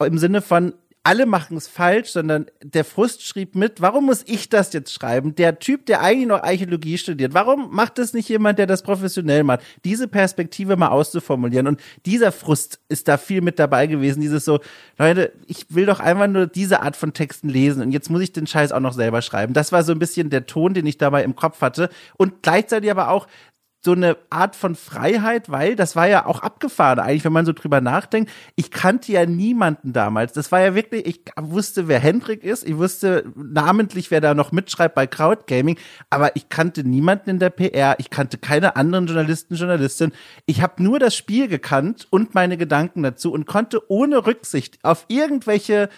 im 0.05 0.19
Sinne 0.19 0.43
von, 0.43 0.75
alle 1.03 1.27
machen 1.27 1.57
es 1.57 1.69
falsch, 1.69 2.11
sondern 2.11 2.47
der 2.63 2.85
Frust 2.85 3.23
schrieb 3.23 3.55
mit, 3.55 3.81
warum 3.81 4.07
muss 4.07 4.25
ich 4.27 4.49
das 4.49 4.73
jetzt 4.73 4.93
schreiben? 4.93 5.35
Der 5.35 5.59
Typ, 5.59 5.87
der 5.87 6.03
eigentlich 6.03 6.29
noch 6.29 6.43
Archäologie 6.43 6.99
studiert, 6.99 7.35
warum 7.35 7.75
macht 7.75 7.99
das 7.99 8.13
nicht 8.13 8.29
jemand, 8.29 8.59
der 8.59 8.67
das 8.67 8.83
professionell 8.83 9.45
macht? 9.45 9.61
Diese 9.85 10.09
Perspektive 10.09 10.77
mal 10.77 10.89
auszuformulieren 10.89 11.67
und 11.67 11.81
dieser 12.05 12.33
Frust 12.33 12.81
ist 12.89 13.09
da 13.09 13.17
viel 13.17 13.41
mit 13.41 13.59
dabei 13.59 13.87
gewesen, 13.87 14.21
dieses 14.21 14.45
so, 14.45 14.61
Leute, 14.99 15.33
ich 15.47 15.75
will 15.75 15.87
doch 15.87 16.01
einfach 16.01 16.27
nur 16.27 16.47
diese 16.47 16.83
Art 16.83 16.97
von 16.97 17.13
Texten 17.13 17.49
lesen 17.49 17.83
und 17.83 17.93
jetzt 17.93 18.11
muss 18.11 18.23
ich 18.23 18.33
den 18.33 18.47
Scheiß 18.47 18.73
auch 18.73 18.81
noch 18.81 18.93
selber 18.93 19.23
schreiben. 19.23 19.55
Das 19.55 19.73
war 19.73 19.83
so 19.83 19.93
ein 19.93 19.99
bisschen 19.99 20.31
der 20.31 20.47
Ton, 20.47 20.75
den 20.75 20.87
ich 20.87 20.99
dabei 20.99 21.25
im 21.25 21.37
Kopf 21.37 21.61
hatte 21.61 21.89
und 22.17 22.43
gleichzeitig 22.43 22.91
aber 22.91 23.11
auch 23.11 23.27
so 23.81 23.93
eine 23.93 24.17
Art 24.29 24.57
von 24.57 24.75
Freiheit, 24.75 25.51
weil 25.51 25.77
das 25.77 25.95
war 25.95 26.09
ja 26.09 26.27
auch 26.27 26.41
abgefahren 26.41 26.99
eigentlich, 26.99 27.25
wenn 27.25 27.33
man 27.33 27.47
so 27.47 27.53
drüber 27.53 27.81
nachdenkt. 27.81 28.31
Ich 28.57 28.73
kannte 28.73 29.13
ja 29.13 29.25
niemanden 29.25 29.93
damals. 29.93 30.33
Das 30.33 30.51
war 30.51 30.61
ja 30.61 30.75
wirklich, 30.75 31.07
ich 31.07 31.21
wusste, 31.41 31.87
wer 31.87 32.01
Hendrik 32.01 32.43
ist, 32.43 32.67
ich 32.67 32.77
wusste 32.77 33.25
namentlich, 33.37 34.11
wer 34.11 34.21
da 34.21 34.35
noch 34.35 34.51
mitschreibt 34.51 34.97
bei 34.97 35.07
Crowd 35.07 35.45
Gaming, 35.47 35.79
aber 36.11 36.35
ich 36.35 36.49
kannte 36.49 36.83
niemanden 36.83 37.31
in 37.31 37.39
der 37.39 37.51
PR, 37.51 37.95
ich 37.99 38.11
kannte 38.11 38.39
keine 38.39 38.75
anderen 38.75 39.07
Journalisten, 39.07 39.55
Journalistinnen. 39.55 40.15
Ich 40.47 40.61
habe 40.61 40.83
nur 40.83 40.99
das 40.99 41.15
Spiel 41.15 41.47
gekannt 41.47 42.09
und 42.11 42.35
meine 42.35 42.57
Gedanken 42.57 43.05
dazu 43.05 43.33
und 43.33 43.47
konnte 43.47 43.89
ohne 43.91 44.27
Rücksicht 44.27 44.79
auf 44.83 45.05
irgendwelche 45.09 45.89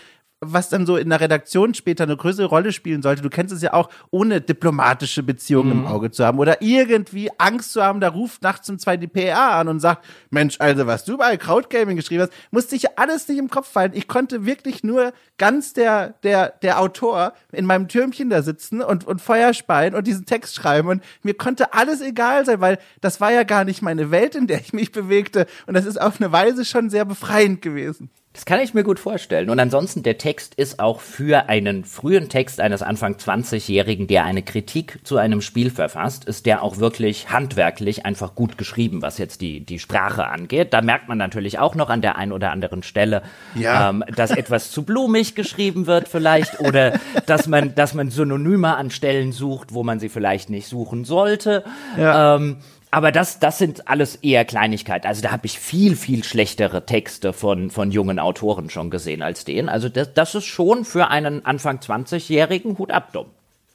was 0.41 0.71
dann 0.71 0.87
so 0.87 0.97
in 0.97 1.11
der 1.11 1.21
Redaktion 1.21 1.75
später 1.75 2.05
eine 2.05 2.17
größere 2.17 2.47
Rolle 2.47 2.73
spielen 2.73 3.03
sollte. 3.03 3.21
Du 3.23 3.29
kennst 3.29 3.55
es 3.55 3.61
ja 3.61 3.75
auch, 3.75 3.91
ohne 4.11 4.41
diplomatische 4.41 5.23
Beziehungen 5.23 5.81
mhm. 5.81 5.85
im 5.85 5.87
Auge 5.87 6.11
zu 6.11 6.25
haben 6.25 6.39
oder 6.39 6.63
irgendwie 6.63 7.31
Angst 7.39 7.73
zu 7.73 7.83
haben, 7.83 8.01
da 8.01 8.09
ruft 8.09 8.43
nachts 8.43 8.69
um 8.71 8.79
zwei 8.79 8.97
die 8.97 9.07
PA 9.07 9.61
an 9.61 9.69
und 9.69 9.81
sagt, 9.81 10.05
Mensch, 10.31 10.57
also 10.59 10.87
was 10.87 11.05
du 11.05 11.19
bei 11.19 11.37
Crowdgaming 11.37 11.97
geschrieben 11.97 12.23
hast, 12.23 12.33
musste 12.51 12.75
ich 12.75 12.99
alles 12.99 13.29
nicht 13.29 13.39
im 13.39 13.51
Kopf 13.51 13.71
fallen. 13.71 13.93
Ich 13.95 14.09
konnte 14.09 14.47
wirklich 14.47 14.83
nur 14.83 15.13
ganz 15.37 15.75
der, 15.75 16.15
der, 16.23 16.49
der 16.63 16.81
Autor 16.81 17.35
in 17.53 17.67
meinem 17.67 17.89
Türmchen 17.89 18.31
da 18.31 18.43
sitzen 18.43 18.81
und, 18.81 19.07
und 19.07 19.21
Feuer 19.21 19.53
speien 19.53 19.95
und 19.95 20.07
diesen 20.07 20.25
Text 20.25 20.55
schreiben 20.55 20.89
und 20.89 21.03
mir 21.23 21.35
konnte 21.35 21.75
alles 21.75 22.01
egal 22.01 22.47
sein, 22.47 22.61
weil 22.61 22.79
das 23.03 23.21
war 23.21 23.31
ja 23.31 23.43
gar 23.43 23.65
nicht 23.65 23.83
meine 23.83 24.11
Welt, 24.11 24.35
in 24.35 24.47
der 24.47 24.61
ich 24.61 24.73
mich 24.73 24.91
bewegte 24.91 25.47
und 25.67 25.75
das 25.75 25.85
ist 25.85 26.01
auf 26.01 26.19
eine 26.19 26.33
Weise 26.33 26.65
schon 26.65 26.89
sehr 26.89 27.05
befreiend 27.05 27.61
gewesen. 27.61 28.11
Das 28.41 28.47
kann 28.47 28.61
ich 28.61 28.73
mir 28.73 28.85
gut 28.85 28.99
vorstellen. 28.99 29.51
Und 29.51 29.61
ansonsten, 29.61 30.03
der 30.03 30.17
Text 30.17 30.55
ist 30.55 30.81
auch 30.81 31.01
für 31.01 31.51
einen 31.51 31.85
frühen 31.85 32.31
Text 32.31 32.59
eines 32.59 32.81
Anfang 32.81 33.17
20-Jährigen, 33.17 34.07
der 34.07 34.25
eine 34.25 34.43
Kritik 34.43 35.01
zu 35.05 35.19
einem 35.19 35.43
Spiel 35.43 35.69
verfasst, 35.71 36.25
ist 36.25 36.47
der 36.47 36.63
auch 36.63 36.79
wirklich 36.79 37.29
handwerklich 37.29 38.07
einfach 38.07 38.35
gut 38.35 38.57
geschrieben, 38.57 39.03
was 39.03 39.19
jetzt 39.19 39.43
die, 39.43 39.61
die 39.61 39.79
Sprache 39.79 40.27
angeht. 40.29 40.73
Da 40.73 40.81
merkt 40.81 41.07
man 41.07 41.19
natürlich 41.19 41.59
auch 41.59 41.75
noch 41.75 41.91
an 41.91 42.01
der 42.01 42.17
einen 42.17 42.33
oder 42.33 42.51
anderen 42.51 42.83
Stelle, 42.83 43.21
ja. 43.57 43.91
ähm, 43.91 44.03
dass 44.17 44.31
etwas 44.31 44.71
zu 44.71 44.85
blumig 44.85 45.35
geschrieben 45.35 45.87
wird 45.87 46.09
vielleicht 46.09 46.61
oder 46.61 46.99
dass 47.27 47.47
man, 47.47 47.75
dass 47.75 47.93
man 47.93 48.09
Synonyme 48.09 48.75
an 48.75 48.91
Stellen 48.91 49.33
sucht, 49.33 49.75
wo 49.75 49.83
man 49.83 50.01
sie 50.01 50.09
vielleicht 50.09 50.49
nicht 50.49 50.67
suchen 50.67 51.05
sollte. 51.05 51.63
Ja. 51.99 52.37
Ähm, 52.37 52.57
aber 52.91 53.13
das, 53.13 53.39
das 53.39 53.59
sind 53.59 53.89
alles 53.89 54.17
eher 54.17 54.45
Kleinigkeiten. 54.45 55.07
Also 55.07 55.23
da 55.23 55.31
habe 55.31 55.47
ich 55.47 55.59
viel, 55.59 55.97
viel 55.97 56.25
schlechtere 56.25 56.87
Texte 56.87 57.33
von, 57.33 57.71
von 57.71 57.91
jungen 57.91 58.19
Autoren 58.19 58.71
schon 58.71 58.91
gesehen 58.91 59.23
als 59.23 59.45
den. 59.45 59.69
Also 59.69 59.89
das, 59.89 60.13
das 60.15 60.35
ist 60.35 60.47
schon 60.47 60.85
für 60.85 61.09
einen 61.09 61.45
Anfang 61.45 61.79
20-Jährigen 61.79 62.79
Hut 62.79 62.91
ab, 62.91 63.13
dumm. 63.13 63.27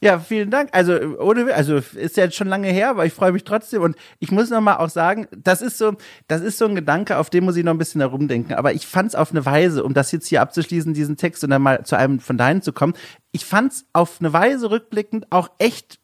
Ja, 0.02 0.20
vielen 0.20 0.52
Dank. 0.52 0.70
Also 0.74 0.94
ohne, 1.20 1.54
also 1.54 1.78
ist 1.78 2.18
ja 2.18 2.26
jetzt 2.26 2.36
schon 2.36 2.50
lange 2.50 2.68
her, 2.68 2.90
aber 2.90 3.06
ich 3.06 3.14
freue 3.14 3.32
mich 3.32 3.46
trotzdem. 3.46 3.82
Und 3.82 3.96
ich 4.20 4.32
muss 4.32 4.50
noch 4.50 4.60
mal 4.60 4.78
auch 4.78 4.90
sagen, 4.90 5.28
das 5.36 5.62
ist 5.62 5.78
so, 5.78 5.94
das 6.28 6.42
ist 6.42 6.58
so 6.58 6.66
ein 6.66 6.76
Gedanke, 6.76 7.18
auf 7.18 7.30
den 7.30 7.46
muss 7.46 7.56
ich 7.56 7.64
noch 7.64 7.72
ein 7.72 7.78
bisschen 7.78 8.02
herumdenken. 8.02 8.56
Aber 8.56 8.74
ich 8.74 8.86
fand 8.86 9.10
es 9.10 9.16
auf 9.16 9.32
eine 9.32 9.46
Weise, 9.46 9.84
um 9.84 9.94
das 9.94 10.12
jetzt 10.12 10.28
hier 10.28 10.42
abzuschließen, 10.42 10.94
diesen 10.94 11.16
Text 11.16 11.44
und 11.44 11.52
dann 11.52 11.62
mal 11.62 11.86
zu 11.86 11.98
einem 11.98 12.20
von 12.20 12.38
deinen 12.38 12.62
zu 12.62 12.74
kommen. 12.74 12.94
Ich 13.32 13.46
fand 13.46 13.72
es 13.72 13.86
auf 13.94 14.18
eine 14.20 14.34
Weise 14.34 14.70
rückblickend 14.70 15.32
auch 15.32 15.50
echt 15.58 16.00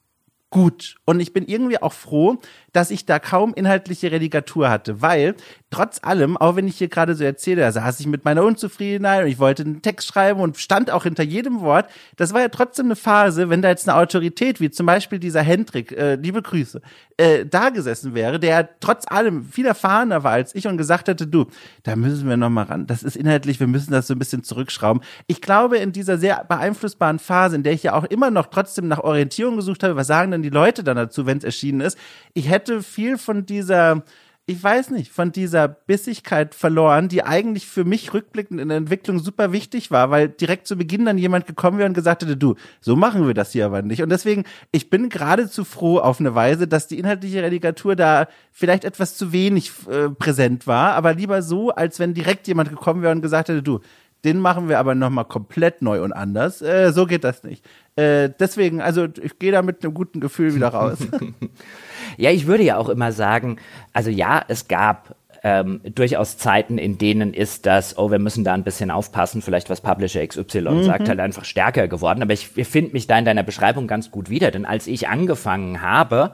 gut. 0.52 0.98
Und 1.06 1.20
ich 1.20 1.34
bin 1.34 1.46
irgendwie 1.48 1.82
auch 1.82 1.94
froh, 1.94 2.40
dass 2.74 2.92
ich 2.92 3.06
da 3.06 3.18
kaum 3.18 3.54
inhaltliche 3.56 4.12
Redigatur 4.12 4.70
hatte, 4.70 5.02
weil 5.02 5.36
trotz 5.72 6.00
allem, 6.04 6.38
auch 6.38 6.58
wenn 6.58 6.68
ich 6.68 6.78
hier 6.78 6.90
gerade 6.90 7.16
so 7.16 7.24
erzähle, 7.24 7.62
da 7.62 7.72
saß 7.72 8.00
ich 8.02 8.08
mit 8.08 8.26
meiner 8.26 8.44
Unzufriedenheit 8.44 9.24
und 9.24 9.30
ich 9.30 9.40
wollte 9.40 9.64
einen 9.64 9.82
Text 9.82 10.08
schreiben 10.08 10.42
und 10.42 10.58
stand 10.58 10.92
auch 10.92 11.04
hinter 11.04 11.24
jedem 11.24 11.62
Wort. 11.62 11.90
Das 12.18 12.34
war 12.34 12.42
ja 12.42 12.50
trotzdem 12.50 12.88
eine 12.88 12.98
Phase, 12.98 13.50
wenn 13.50 13.62
da 13.62 13.70
jetzt 13.70 13.88
eine 13.88 13.98
Autorität, 13.98 14.60
wie 14.60 14.70
zum 14.70 14.86
Beispiel 14.86 15.18
dieser 15.18 15.42
Hendrik, 15.42 15.94
äh, 15.94 16.16
liebe 16.16 16.42
Grüße, 16.42 16.82
äh, 17.16 17.46
da 17.46 17.70
gesessen 17.70 18.14
wäre, 18.14 18.40
der 18.40 18.70
trotz 18.82 19.10
allem 19.10 19.46
viel 19.46 19.66
erfahrener 19.66 20.24
war 20.24 20.34
als 20.34 20.54
ich 20.54 20.68
und 20.68 20.78
gesagt 20.78 21.08
hätte, 21.08 21.26
du, 21.26 21.48
da 21.84 21.96
müssen 21.96 22.28
wir 22.28 22.36
noch 22.36 22.50
mal 22.50 22.64
ran. 22.64 22.86
Das 22.86 23.02
ist 23.02 23.16
inhaltlich, 23.16 23.62
wir 23.62 23.68
müssen 23.68 23.92
das 23.94 24.08
so 24.08 24.14
ein 24.14 24.20
bisschen 24.20 24.44
zurückschrauben. 24.44 25.02
Ich 25.28 25.42
glaube, 25.42 25.78
in 25.78 25.94
dieser 25.94 26.18
sehr 26.18 26.44
beeinflussbaren 26.44 27.20
Phase, 27.20 27.56
in 27.56 27.64
der 27.64 27.72
ich 27.72 27.84
ja 27.84 27.94
auch 27.94 28.04
immer 28.04 28.30
noch 28.30 28.48
trotzdem 28.48 28.90
nach 28.90 29.00
Orientierung 29.00 29.56
gesucht 29.56 29.84
habe, 29.84 29.96
was 29.96 30.08
sagen 30.08 30.32
denn 30.32 30.44
die 30.44 30.50
Leute 30.50 30.84
dann 30.84 30.98
dazu, 30.98 31.26
wenn 31.26 31.38
es 31.38 31.46
erschienen 31.46 31.80
ist, 31.80 31.98
ich 32.34 32.50
hätte 32.50 32.84
viel 32.84 33.18
von 33.18 33.46
dieser 33.46 34.04
ich 34.48 34.62
weiß 34.62 34.90
nicht, 34.90 35.12
von 35.12 35.32
dieser 35.32 35.68
Bissigkeit 35.68 36.56
verloren, 36.56 37.08
die 37.08 37.24
eigentlich 37.24 37.68
für 37.68 37.86
mich 37.86 38.14
rückblickend 38.14 38.60
in 38.60 38.70
der 38.70 38.78
Entwicklung 38.78 39.20
super 39.20 39.52
wichtig 39.52 39.92
war, 39.92 40.10
weil 40.10 40.30
direkt 40.30 40.68
zu 40.68 40.76
Beginn 40.76 41.06
dann 41.06 41.18
jemand 41.18 41.46
gekommen 41.46 41.78
wäre 41.78 41.88
und 41.88 41.94
gesagt 41.94 42.24
hätte, 42.24 42.36
du, 42.36 42.56
so 42.80 42.96
machen 42.96 43.28
wir 43.28 43.36
das 43.36 43.52
hier 43.52 43.68
aber 43.68 43.82
nicht. 43.84 44.02
Und 44.02 44.10
deswegen, 44.10 44.44
ich 44.72 44.90
bin 44.90 45.10
geradezu 45.10 45.64
froh 45.64 46.00
auf 46.00 46.20
eine 46.20 46.34
Weise, 46.34 46.68
dass 46.68 46.88
die 46.88 46.98
inhaltliche 46.98 47.44
Redigatur 47.44 47.96
da 47.96 48.28
vielleicht 48.52 48.84
etwas 48.84 49.16
zu 49.16 49.32
wenig 49.32 49.72
äh, 49.88 50.10
präsent 50.10 50.66
war, 50.66 50.94
aber 50.94 51.14
lieber 51.14 51.44
so, 51.44 51.70
als 51.70 52.00
wenn 52.00 52.14
direkt 52.14 52.48
jemand 52.48 52.70
gekommen 52.70 53.04
wäre 53.04 53.14
und 53.14 53.22
gesagt 53.22 53.50
hätte, 53.50 53.64
du, 53.64 53.80
den 54.24 54.40
machen 54.40 54.70
wir 54.70 54.80
aber 54.80 54.96
nochmal 54.96 55.26
komplett 55.26 55.82
neu 55.82 56.04
und 56.04 56.14
anders. 56.14 56.62
Äh, 56.62 56.92
so 56.92 57.06
geht 57.06 57.24
das 57.24 57.44
nicht. 57.44 57.66
Äh, 57.96 58.30
deswegen, 58.40 58.82
also 58.82 59.08
ich 59.22 59.40
gehe 59.40 59.52
da 59.52 59.62
mit 59.62 59.84
einem 59.84 59.94
guten 59.94 60.20
Gefühl 60.20 60.56
wieder 60.56 60.70
raus. 60.70 61.00
ja, 62.18 62.30
ich 62.30 62.48
würde 62.48 62.64
ja 62.64 62.78
auch 62.78 62.90
immer 62.90 63.12
sagen, 63.12 63.58
also 63.94 64.10
ja, 64.10 64.44
es 64.48 64.68
gab 64.68 65.16
ähm, 65.44 65.82
durchaus 65.96 66.38
Zeiten, 66.38 66.78
in 66.78 66.98
denen 66.98 67.34
ist 67.34 67.66
das, 67.66 67.98
oh, 67.98 68.12
wir 68.12 68.20
müssen 68.20 68.44
da 68.44 68.54
ein 68.54 68.64
bisschen 68.64 68.92
aufpassen, 68.92 69.42
vielleicht 69.42 69.70
was 69.70 69.82
Publisher 69.82 70.26
XY 70.26 70.62
mhm. 70.62 70.84
sagt, 70.84 71.10
halt 71.10 71.20
einfach 71.20 71.46
stärker 71.46 71.88
geworden. 71.88 72.22
Aber 72.22 72.34
ich 72.34 72.48
finde 72.48 72.94
mich 72.94 73.08
da 73.08 73.18
in 73.18 73.26
deiner 73.26 73.44
Beschreibung 73.44 73.88
ganz 73.88 74.12
gut 74.12 74.30
wieder, 74.30 74.52
denn 74.52 74.66
als 74.66 74.86
ich 74.86 75.08
angefangen 75.08 75.82
habe, 75.82 76.32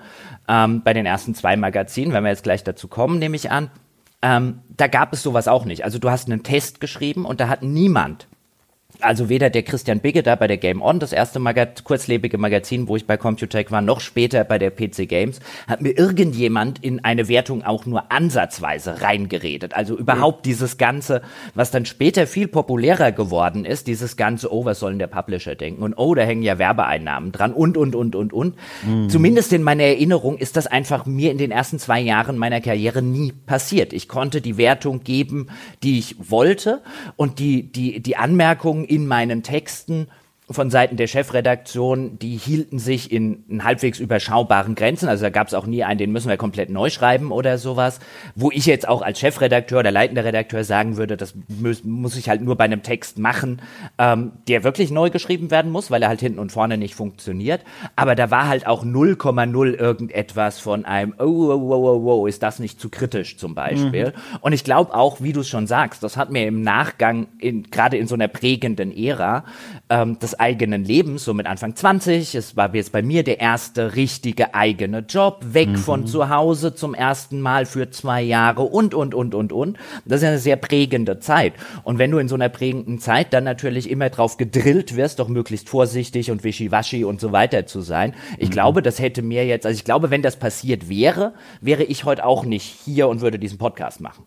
ähm, 0.50 0.82
bei 0.84 0.94
den 0.94 1.06
ersten 1.06 1.36
zwei 1.36 1.56
Magazinen, 1.56 2.12
wenn 2.12 2.24
wir 2.24 2.32
jetzt 2.32 2.44
gleich 2.44 2.64
dazu 2.66 2.90
kommen, 2.90 3.20
nehme 3.20 3.38
ich 3.38 3.50
an, 3.50 3.72
ähm, 4.22 4.62
da 4.70 4.88
gab 4.88 5.14
es 5.14 5.24
sowas 5.24 5.48
auch 5.48 5.66
nicht. 5.66 5.84
Also 5.84 6.00
du 6.00 6.10
hast 6.10 6.28
einen 6.30 6.44
Test 6.44 6.80
geschrieben 6.80 7.26
und 7.26 7.40
da 7.40 7.50
hat 7.50 7.64
niemand 7.64 8.28
also 9.02 9.30
weder 9.30 9.50
der 9.50 9.64
Christian 9.64 10.00
Bigge 10.00 10.24
da 10.24 10.36
bei 10.36 10.48
der 10.48 10.58
Game 10.58 10.82
On, 10.82 11.00
das 11.00 11.14
erste 11.14 11.40
Magaz 11.40 11.84
kurzlebige 11.84 12.38
Magazin, 12.38 12.88
wo 12.88 12.96
ich 12.96 13.06
bei 13.06 13.18
Computech 13.18 13.72
war, 13.72 13.82
noch 13.82 14.00
später 14.00 14.44
bei 14.44 14.58
der 14.58 14.72
PC 14.72 15.08
Games, 15.08 15.40
hat 15.68 15.82
mir 15.82 15.98
irgendjemand 15.98 16.84
in 16.84 17.04
eine 17.04 17.28
Wertung 17.28 17.64
auch 17.64 17.86
nur 17.86 18.12
ansatzweise 18.12 19.02
reingeredet. 19.02 19.76
Also 19.76 19.98
überhaupt 19.98 20.40
mhm. 20.40 20.50
dieses 20.50 20.78
Ganze, 20.78 21.22
was 21.54 21.72
dann 21.72 21.86
später 21.86 22.28
viel 22.28 22.48
populärer 22.48 23.12
geworden 23.12 23.66
ist, 23.66 23.88
dieses 23.88 24.18
ganze, 24.18 24.52
oh, 24.52 24.66
was 24.66 24.80
sollen 24.80 25.00
der 25.00 25.08
Publisher 25.08 25.56
denken? 25.56 25.84
Und 25.84 25.94
oh, 25.96 26.16
da 26.16 26.24
hängen 26.24 26.44
ja 26.44 26.58
Werbeeinnahmen 26.58 27.32
dran 27.32 27.54
und, 27.54 27.78
und, 27.78 27.96
und, 27.96 28.16
und, 28.16 28.34
und. 28.34 28.56
Mhm. 28.86 29.10
Zumindest 29.10 29.54
in 29.54 29.64
meiner 29.64 29.84
Erinnerung 29.84 30.38
ist 30.38 30.58
das 30.58 30.68
einfach 30.68 31.06
mir 31.06 31.32
in 31.32 31.38
den 31.38 31.52
ersten 31.52 31.80
zwei 31.80 32.00
Jahren 32.00 32.38
meiner 32.38 32.62
Karriere 32.62 33.02
nie 33.02 33.32
passiert. 33.32 33.94
Ich 33.94 34.08
konnte 34.08 34.42
die 34.42 34.58
Wertung 34.58 35.04
geben, 35.04 35.48
die 35.84 36.00
ich 36.00 36.16
wollte 36.20 36.82
und 37.16 37.40
die, 37.40 37.72
die, 37.72 38.02
die 38.02 38.18
Anmerkungen 38.18 38.87
in 38.88 39.08
meinen 39.08 39.44
Texten 39.44 40.08
von 40.50 40.70
Seiten 40.70 40.96
der 40.96 41.08
Chefredaktion, 41.08 42.20
die 42.20 42.38
hielten 42.38 42.80
sich 42.80 43.12
in, 43.12 43.44
halbwegs 43.64 44.00
überschaubaren 44.00 44.76
Grenzen. 44.76 45.10
Also 45.10 45.24
da 45.24 45.30
gab 45.30 45.48
es 45.48 45.54
auch 45.54 45.66
nie 45.66 45.84
einen, 45.84 45.98
den 45.98 46.14
müssen 46.14 46.30
wir 46.30 46.38
komplett 46.38 46.70
neu 46.70 46.90
schreiben 46.90 47.34
oder 47.34 47.58
sowas. 47.58 48.00
Wo 48.34 48.50
ich 48.52 48.66
jetzt 48.66 48.88
auch 48.88 49.02
als 49.02 49.20
Chefredakteur 49.20 49.80
oder 49.80 49.92
leitender 49.92 50.24
Redakteur 50.24 50.64
sagen 50.64 50.96
würde, 50.96 51.18
das 51.18 51.34
muss, 51.50 51.84
muss 51.84 52.16
ich 52.16 52.30
halt 52.30 52.42
nur 52.42 52.56
bei 52.56 52.64
einem 52.64 52.82
Text 52.82 53.20
machen, 53.20 53.62
ähm, 53.98 54.32
der 54.48 54.64
wirklich 54.64 54.90
neu 54.90 55.10
geschrieben 55.10 55.52
werden 55.52 55.70
muss, 55.70 55.92
weil 55.92 56.02
er 56.02 56.08
halt 56.08 56.22
hinten 56.22 56.40
und 56.40 56.54
vorne 56.54 56.78
nicht 56.78 56.96
funktioniert. 56.96 57.62
Aber 57.98 58.16
da 58.16 58.32
war 58.32 58.48
halt 58.48 58.68
auch 58.68 58.86
0,0 58.86 59.74
irgendetwas 59.74 60.60
von 60.60 60.86
einem, 60.86 61.14
oh, 61.20 61.26
oh, 61.26 61.74
oh, 61.74 62.02
oh, 62.06 62.22
oh, 62.22 62.26
ist 62.26 62.42
das 62.42 62.60
nicht 62.60 62.80
zu 62.80 62.88
kritisch 62.88 63.36
zum 63.36 63.54
Beispiel. 63.54 64.08
Mhm. 64.08 64.38
Und 64.40 64.54
ich 64.54 64.64
glaube 64.64 64.94
auch, 64.94 65.20
wie 65.20 65.34
du 65.34 65.42
es 65.42 65.50
schon 65.50 65.68
sagst, 65.68 66.04
das 66.04 66.16
hat 66.16 66.32
mir 66.32 66.48
im 66.48 66.62
Nachgang, 66.62 67.28
in, 67.38 67.64
gerade 67.64 67.98
in 67.98 68.08
so 68.08 68.16
einer 68.16 68.30
prägenden 68.30 68.96
Ära, 68.96 69.44
ähm, 69.90 70.18
das 70.20 70.40
eigenen 70.40 70.84
Lebens, 70.84 71.24
so 71.24 71.34
mit 71.34 71.46
Anfang 71.46 71.76
20. 71.76 72.36
Es 72.36 72.56
war 72.56 72.74
jetzt 72.76 72.92
bei 72.92 73.02
mir 73.02 73.24
der 73.24 73.40
erste 73.40 73.96
richtige 73.96 74.54
eigene 74.54 75.00
Job, 75.00 75.46
weg 75.52 75.70
mhm. 75.70 75.78
von 75.78 76.08
zu 76.08 76.30
Hause 76.30 76.76
zum 76.76 76.94
ersten 76.94 77.40
Mal 77.42 77.66
für 77.66 77.90
zwei 77.90 78.22
Jahre 78.22 78.64
und, 78.64 78.94
und, 78.94 79.14
und, 79.14 79.34
und, 79.34 79.52
und. 79.54 79.78
Das 80.06 80.22
ist 80.22 80.28
eine 80.28 80.40
sehr 80.40 80.58
prägende 80.58 81.20
Zeit. 81.20 81.54
Und 81.84 82.00
wenn 82.00 82.12
du 82.12 82.18
in 82.18 82.28
so 82.28 82.36
einer 82.36 82.50
prägenden 82.50 83.00
Zeit 83.00 83.34
dann 83.34 83.44
natürlich 83.44 83.90
immer 83.90 84.10
drauf 84.10 84.38
gedrillt 84.38 84.96
wirst, 84.96 85.20
doch 85.20 85.28
möglichst 85.28 85.70
vorsichtig 85.70 86.32
und 86.32 86.44
wischiwaschi 86.44 87.04
und 87.04 87.20
so 87.20 87.32
weiter 87.32 87.66
zu 87.66 87.82
sein, 87.82 88.14
ich 88.38 88.50
mhm. 88.50 88.54
glaube, 88.54 88.82
das 88.82 89.00
hätte 89.00 89.22
mir 89.22 89.46
jetzt, 89.46 89.66
also 89.66 89.76
ich 89.76 89.86
glaube, 89.86 90.10
wenn 90.10 90.22
das 90.22 90.38
passiert 90.38 90.90
wäre, 90.90 91.34
wäre 91.62 91.84
ich 91.84 92.04
heute 92.04 92.26
auch 92.26 92.46
nicht 92.46 92.76
hier 92.86 93.08
und 93.08 93.22
würde 93.22 93.40
diesen 93.40 93.58
Podcast 93.58 94.02
machen. 94.02 94.26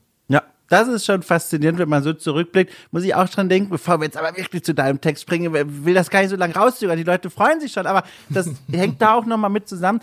Das 0.70 0.86
ist 0.86 1.04
schon 1.04 1.22
faszinierend, 1.22 1.80
wenn 1.80 1.88
man 1.88 2.04
so 2.04 2.12
zurückblickt. 2.12 2.72
Muss 2.92 3.02
ich 3.02 3.12
auch 3.14 3.28
dran 3.28 3.48
denken, 3.48 3.70
bevor 3.70 3.98
wir 3.98 4.04
jetzt 4.04 4.16
aber 4.16 4.36
wirklich 4.36 4.62
zu 4.62 4.72
deinem 4.72 5.00
Text 5.00 5.22
springen, 5.22 5.52
will 5.52 5.94
das 5.94 6.10
gar 6.10 6.20
nicht 6.20 6.30
so 6.30 6.36
lange 6.36 6.54
rauszögern. 6.54 6.96
Die 6.96 7.02
Leute 7.02 7.28
freuen 7.28 7.60
sich 7.60 7.72
schon, 7.72 7.86
aber 7.86 8.04
das 8.28 8.48
hängt 8.72 9.02
da 9.02 9.14
auch 9.14 9.26
nochmal 9.26 9.50
mit 9.50 9.68
zusammen 9.68 10.00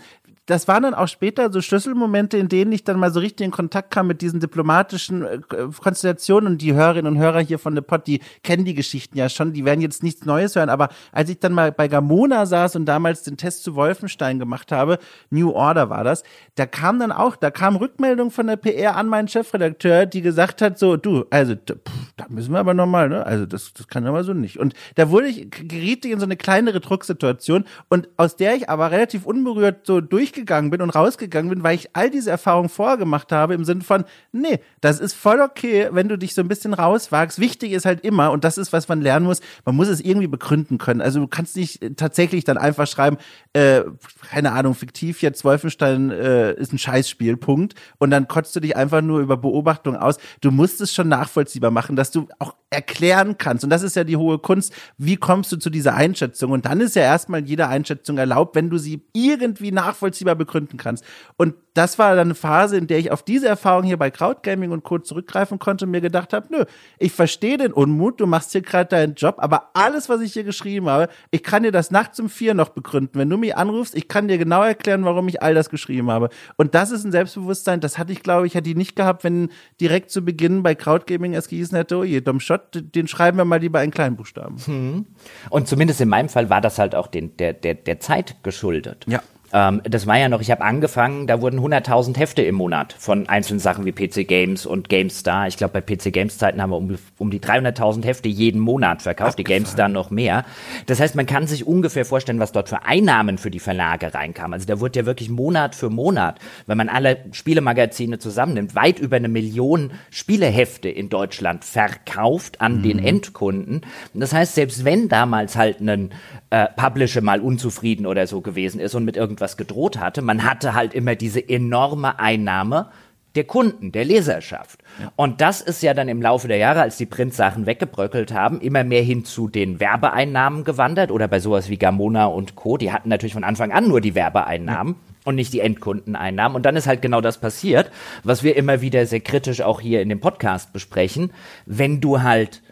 das 0.48 0.66
waren 0.66 0.82
dann 0.82 0.94
auch 0.94 1.08
später 1.08 1.52
so 1.52 1.60
Schlüsselmomente, 1.60 2.38
in 2.38 2.48
denen 2.48 2.72
ich 2.72 2.82
dann 2.82 2.98
mal 2.98 3.12
so 3.12 3.20
richtig 3.20 3.44
in 3.44 3.50
Kontakt 3.50 3.90
kam 3.90 4.06
mit 4.06 4.22
diesen 4.22 4.40
diplomatischen 4.40 5.22
äh, 5.22 5.38
Konstellationen. 5.78 6.52
Und 6.52 6.62
die 6.62 6.72
Hörerinnen 6.72 7.12
und 7.12 7.18
Hörer 7.20 7.40
hier 7.40 7.58
von 7.58 7.74
The 7.74 7.82
Pod, 7.82 8.06
die 8.06 8.20
kennen 8.42 8.64
die 8.64 8.74
Geschichten 8.74 9.18
ja 9.18 9.28
schon, 9.28 9.52
die 9.52 9.64
werden 9.66 9.82
jetzt 9.82 10.02
nichts 10.02 10.24
Neues 10.24 10.56
hören, 10.56 10.70
aber 10.70 10.88
als 11.12 11.28
ich 11.28 11.38
dann 11.38 11.52
mal 11.52 11.70
bei 11.70 11.86
Gamona 11.86 12.46
saß 12.46 12.76
und 12.76 12.86
damals 12.86 13.22
den 13.22 13.36
Test 13.36 13.62
zu 13.62 13.74
Wolfenstein 13.74 14.38
gemacht 14.38 14.72
habe, 14.72 14.98
New 15.30 15.50
Order 15.50 15.90
war 15.90 16.02
das, 16.02 16.22
da 16.54 16.64
kam 16.64 16.98
dann 16.98 17.12
auch, 17.12 17.36
da 17.36 17.50
kam 17.50 17.76
Rückmeldung 17.76 18.30
von 18.30 18.46
der 18.46 18.56
PR 18.56 18.96
an 18.96 19.06
meinen 19.06 19.28
Chefredakteur, 19.28 20.06
die 20.06 20.22
gesagt 20.22 20.62
hat 20.62 20.78
so, 20.78 20.96
du, 20.96 21.26
also 21.30 21.54
da 21.54 22.26
müssen 22.28 22.52
wir 22.52 22.58
aber 22.58 22.74
nochmal, 22.74 23.08
ne, 23.08 23.24
also 23.26 23.44
das, 23.46 23.72
das 23.74 23.86
kann 23.86 24.06
aber 24.06 24.24
so 24.24 24.32
nicht. 24.32 24.58
Und 24.58 24.74
da 24.94 25.10
wurde 25.10 25.28
ich, 25.28 25.50
geriet 25.50 26.04
ich 26.04 26.12
in 26.12 26.18
so 26.18 26.24
eine 26.24 26.36
kleinere 26.36 26.80
Drucksituation. 26.80 27.64
Und 27.88 28.08
aus 28.16 28.36
der 28.36 28.56
ich 28.56 28.68
aber 28.68 28.90
relativ 28.90 29.26
unberührt 29.26 29.86
so 29.86 30.00
durch 30.00 30.32
durchgegangen 30.38 30.70
bin 30.70 30.82
und 30.82 30.90
rausgegangen 30.90 31.50
bin, 31.50 31.62
weil 31.62 31.74
ich 31.74 31.94
all 31.94 32.10
diese 32.10 32.30
Erfahrungen 32.30 32.68
vorgemacht 32.68 33.32
habe 33.32 33.54
im 33.54 33.64
Sinne 33.64 33.82
von, 33.82 34.04
nee, 34.32 34.60
das 34.80 35.00
ist 35.00 35.14
voll 35.14 35.40
okay, 35.40 35.88
wenn 35.90 36.08
du 36.08 36.16
dich 36.16 36.34
so 36.34 36.40
ein 36.42 36.48
bisschen 36.48 36.74
rauswagst. 36.74 37.38
Wichtig 37.38 37.72
ist 37.72 37.84
halt 37.84 38.02
immer, 38.02 38.30
und 38.30 38.44
das 38.44 38.58
ist, 38.58 38.72
was 38.72 38.88
man 38.88 39.00
lernen 39.00 39.26
muss, 39.26 39.40
man 39.64 39.74
muss 39.74 39.88
es 39.88 40.00
irgendwie 40.00 40.26
begründen 40.28 40.78
können. 40.78 41.00
Also 41.00 41.20
du 41.20 41.26
kannst 41.26 41.56
nicht 41.56 41.96
tatsächlich 41.96 42.44
dann 42.44 42.58
einfach 42.58 42.86
schreiben, 42.86 43.18
äh, 43.52 43.82
keine 44.30 44.52
Ahnung, 44.52 44.74
fiktiv 44.74 45.22
jetzt 45.22 45.44
Wolfenstein 45.44 46.10
äh, 46.10 46.54
ist 46.54 46.72
ein 46.72 46.78
Scheißspiel, 46.78 47.36
Punkt. 47.36 47.74
Und 47.98 48.10
dann 48.10 48.28
kotzt 48.28 48.54
du 48.56 48.60
dich 48.60 48.76
einfach 48.76 49.02
nur 49.02 49.20
über 49.20 49.36
Beobachtung 49.36 49.96
aus. 49.96 50.18
Du 50.40 50.50
musst 50.50 50.80
es 50.80 50.94
schon 50.94 51.08
nachvollziehbar 51.08 51.70
machen, 51.70 51.96
dass 51.96 52.10
du 52.10 52.28
auch 52.38 52.54
erklären 52.70 53.38
kannst. 53.38 53.64
Und 53.64 53.70
das 53.70 53.82
ist 53.82 53.96
ja 53.96 54.04
die 54.04 54.16
hohe 54.16 54.38
Kunst. 54.38 54.74
Wie 54.98 55.16
kommst 55.16 55.50
du 55.52 55.56
zu 55.56 55.70
dieser 55.70 55.94
Einschätzung? 55.94 56.52
Und 56.52 56.66
dann 56.66 56.80
ist 56.80 56.96
ja 56.96 57.02
erstmal 57.02 57.44
jede 57.44 57.68
Einschätzung 57.68 58.18
erlaubt, 58.18 58.54
wenn 58.54 58.68
du 58.68 58.78
sie 58.78 59.02
irgendwie 59.12 59.72
nachvollziehbar 59.72 60.34
begründen 60.34 60.76
kannst. 60.76 61.04
Und 61.36 61.54
das 61.78 61.96
war 61.96 62.16
dann 62.16 62.26
eine 62.26 62.34
Phase, 62.34 62.76
in 62.76 62.88
der 62.88 62.98
ich 62.98 63.12
auf 63.12 63.22
diese 63.22 63.46
Erfahrung 63.46 63.84
hier 63.84 63.96
bei 63.96 64.10
Crowdgaming 64.10 64.72
und 64.72 64.82
Co. 64.82 64.98
zurückgreifen 64.98 65.60
konnte 65.60 65.84
und 65.84 65.92
mir 65.92 66.00
gedacht 66.00 66.32
habe, 66.32 66.48
nö, 66.50 66.64
ich 66.98 67.12
verstehe 67.12 67.56
den 67.56 67.72
Unmut, 67.72 68.20
du 68.20 68.26
machst 68.26 68.50
hier 68.50 68.62
gerade 68.62 68.88
deinen 68.88 69.14
Job, 69.14 69.36
aber 69.38 69.70
alles, 69.74 70.08
was 70.08 70.20
ich 70.20 70.32
hier 70.32 70.42
geschrieben 70.42 70.88
habe, 70.88 71.08
ich 71.30 71.44
kann 71.44 71.62
dir 71.62 71.70
das 71.70 71.92
nachts 71.92 72.18
um 72.18 72.28
vier 72.28 72.54
noch 72.54 72.70
begründen. 72.70 73.20
Wenn 73.20 73.30
du 73.30 73.36
mich 73.36 73.56
anrufst, 73.56 73.94
ich 73.94 74.08
kann 74.08 74.26
dir 74.26 74.38
genau 74.38 74.64
erklären, 74.64 75.04
warum 75.04 75.28
ich 75.28 75.40
all 75.40 75.54
das 75.54 75.70
geschrieben 75.70 76.10
habe. 76.10 76.30
Und 76.56 76.74
das 76.74 76.90
ist 76.90 77.04
ein 77.04 77.12
Selbstbewusstsein, 77.12 77.80
das 77.80 77.96
hatte 77.96 78.12
ich, 78.12 78.24
glaube 78.24 78.48
ich, 78.48 78.56
hätte 78.56 78.68
ich 78.68 78.76
nicht 78.76 78.96
gehabt, 78.96 79.22
wenn 79.22 79.48
direkt 79.80 80.10
zu 80.10 80.24
Beginn 80.24 80.64
bei 80.64 80.74
Crowdgaming 80.74 81.34
es 81.34 81.46
gehießen 81.46 81.76
hätte, 81.76 81.98
oh 81.98 82.02
je, 82.02 82.20
Dom 82.20 82.40
Schott, 82.40 82.57
den 82.58 83.08
schreiben 83.08 83.38
wir 83.38 83.44
mal 83.44 83.60
lieber 83.60 83.82
in 83.82 83.90
kleinen 83.90 84.16
Buchstaben. 84.16 84.58
Hm. 84.58 85.06
Und 85.50 85.68
zumindest 85.68 86.00
in 86.00 86.08
meinem 86.08 86.28
Fall 86.28 86.50
war 86.50 86.60
das 86.60 86.78
halt 86.78 86.94
auch 86.94 87.06
den, 87.06 87.36
der, 87.36 87.52
der, 87.52 87.74
der 87.74 88.00
Zeit 88.00 88.36
geschuldet. 88.42 89.04
Ja. 89.08 89.22
Ähm, 89.52 89.80
das 89.84 90.06
war 90.06 90.18
ja 90.18 90.28
noch, 90.28 90.40
ich 90.40 90.50
habe 90.50 90.62
angefangen, 90.62 91.26
da 91.26 91.40
wurden 91.40 91.60
100.000 91.60 92.16
Hefte 92.18 92.42
im 92.42 92.54
Monat 92.54 92.94
von 92.98 93.28
einzelnen 93.28 93.60
Sachen 93.60 93.84
wie 93.84 93.92
PC 93.92 94.26
Games 94.28 94.66
und 94.66 94.88
GameStar. 94.88 95.46
Ich 95.46 95.56
glaube, 95.56 95.80
bei 95.80 95.80
PC 95.80 96.12
Games 96.12 96.38
Zeiten 96.38 96.60
haben 96.60 96.70
wir 96.70 96.76
um, 96.76 96.96
um 97.18 97.30
die 97.30 97.40
300.000 97.40 98.04
Hefte 98.04 98.28
jeden 98.28 98.60
Monat 98.60 99.02
verkauft, 99.02 99.38
die 99.38 99.44
GameStar 99.44 99.88
noch 99.88 100.10
mehr. 100.10 100.44
Das 100.86 101.00
heißt, 101.00 101.14
man 101.14 101.26
kann 101.26 101.46
sich 101.46 101.66
ungefähr 101.66 102.04
vorstellen, 102.04 102.40
was 102.40 102.52
dort 102.52 102.68
für 102.68 102.84
Einnahmen 102.84 103.38
für 103.38 103.50
die 103.50 103.58
Verlage 103.58 104.12
reinkamen. 104.12 104.54
Also 104.54 104.66
da 104.66 104.80
wurde 104.80 105.00
ja 105.00 105.06
wirklich 105.06 105.30
Monat 105.30 105.74
für 105.74 105.90
Monat, 105.90 106.38
wenn 106.66 106.76
man 106.76 106.88
alle 106.88 107.18
Spielemagazine 107.32 108.18
zusammennimmt, 108.18 108.74
weit 108.74 108.98
über 108.98 109.16
eine 109.16 109.28
Million 109.28 109.92
Spielehefte 110.10 110.88
in 110.88 111.08
Deutschland 111.08 111.64
verkauft 111.64 112.60
an 112.60 112.78
mhm. 112.78 112.82
den 112.82 112.98
Endkunden. 112.98 113.80
Das 114.14 114.32
heißt, 114.32 114.54
selbst 114.54 114.84
wenn 114.84 115.08
damals 115.08 115.56
halt 115.56 115.80
ein 115.80 116.10
äh, 116.50 116.66
Publisher 116.76 117.20
mal 117.20 117.40
unzufrieden 117.40 118.06
oder 118.06 118.26
so 118.26 118.40
gewesen 118.40 118.80
ist 118.80 118.94
und 118.94 119.04
mit 119.04 119.16
irgendwas 119.16 119.56
gedroht 119.56 119.98
hatte. 119.98 120.22
Man 120.22 120.44
hatte 120.44 120.74
halt 120.74 120.94
immer 120.94 121.14
diese 121.14 121.46
enorme 121.46 122.18
Einnahme 122.18 122.90
der 123.34 123.44
Kunden, 123.44 123.92
der 123.92 124.04
Leserschaft. 124.04 124.80
Ja. 125.00 125.12
Und 125.14 125.40
das 125.40 125.60
ist 125.60 125.82
ja 125.82 125.94
dann 125.94 126.08
im 126.08 126.22
Laufe 126.22 126.48
der 126.48 126.56
Jahre, 126.56 126.80
als 126.80 126.96
die 126.96 127.06
Printsachen 127.06 127.66
weggebröckelt 127.66 128.32
haben, 128.32 128.60
immer 128.60 128.82
mehr 128.82 129.02
hin 129.02 129.24
zu 129.24 129.48
den 129.48 129.78
Werbeeinnahmen 129.78 130.64
gewandert 130.64 131.10
oder 131.10 131.28
bei 131.28 131.38
sowas 131.38 131.68
wie 131.68 131.76
Gamona 131.76 132.26
und 132.26 132.56
Co. 132.56 132.78
Die 132.78 132.90
hatten 132.92 133.08
natürlich 133.08 133.34
von 133.34 133.44
Anfang 133.44 133.70
an 133.70 133.86
nur 133.86 134.00
die 134.00 134.14
Werbeeinnahmen. 134.14 134.94
Ja. 134.94 135.14
Und 135.24 135.34
nicht 135.34 135.52
die 135.52 135.60
Endkundeneinnahmen. 135.60 136.56
Und 136.56 136.64
dann 136.64 136.74
ist 136.74 136.86
halt 136.86 137.02
genau 137.02 137.20
das 137.20 137.38
passiert, 137.38 137.90
was 138.24 138.42
wir 138.42 138.56
immer 138.56 138.80
wieder 138.80 139.04
sehr 139.04 139.20
kritisch 139.20 139.60
auch 139.60 139.78
hier 139.78 140.00
in 140.00 140.08
dem 140.08 140.20
Podcast 140.20 140.72
besprechen. 140.72 141.32
Wenn 141.66 142.00
du 142.00 142.22
halt 142.22 142.62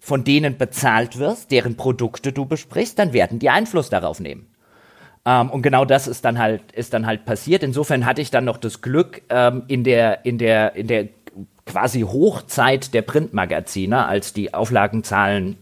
von 0.00 0.24
denen 0.24 0.56
bezahlt 0.56 1.18
wirst, 1.18 1.50
deren 1.50 1.76
Produkte 1.76 2.32
du 2.32 2.46
besprichst, 2.46 2.98
dann 2.98 3.12
werden 3.12 3.38
die 3.38 3.50
Einfluss 3.50 3.90
darauf 3.90 4.18
nehmen. 4.18 4.46
Ähm, 5.26 5.50
und 5.50 5.62
genau 5.62 5.84
das 5.84 6.08
ist 6.08 6.24
dann 6.24 6.38
halt, 6.38 6.72
ist 6.72 6.94
dann 6.94 7.06
halt 7.06 7.26
passiert. 7.26 7.62
Insofern 7.62 8.06
hatte 8.06 8.22
ich 8.22 8.30
dann 8.30 8.46
noch 8.46 8.56
das 8.56 8.80
Glück, 8.80 9.22
ähm, 9.28 9.64
in 9.68 9.84
der, 9.84 10.24
in 10.24 10.38
der, 10.38 10.74
in 10.74 10.86
der 10.86 11.08
quasi 11.66 12.00
Hochzeit 12.00 12.94
der 12.94 13.02
Printmagazine, 13.02 14.06
als 14.06 14.32
die 14.32 14.54
Auflagenzahlen 14.54 15.56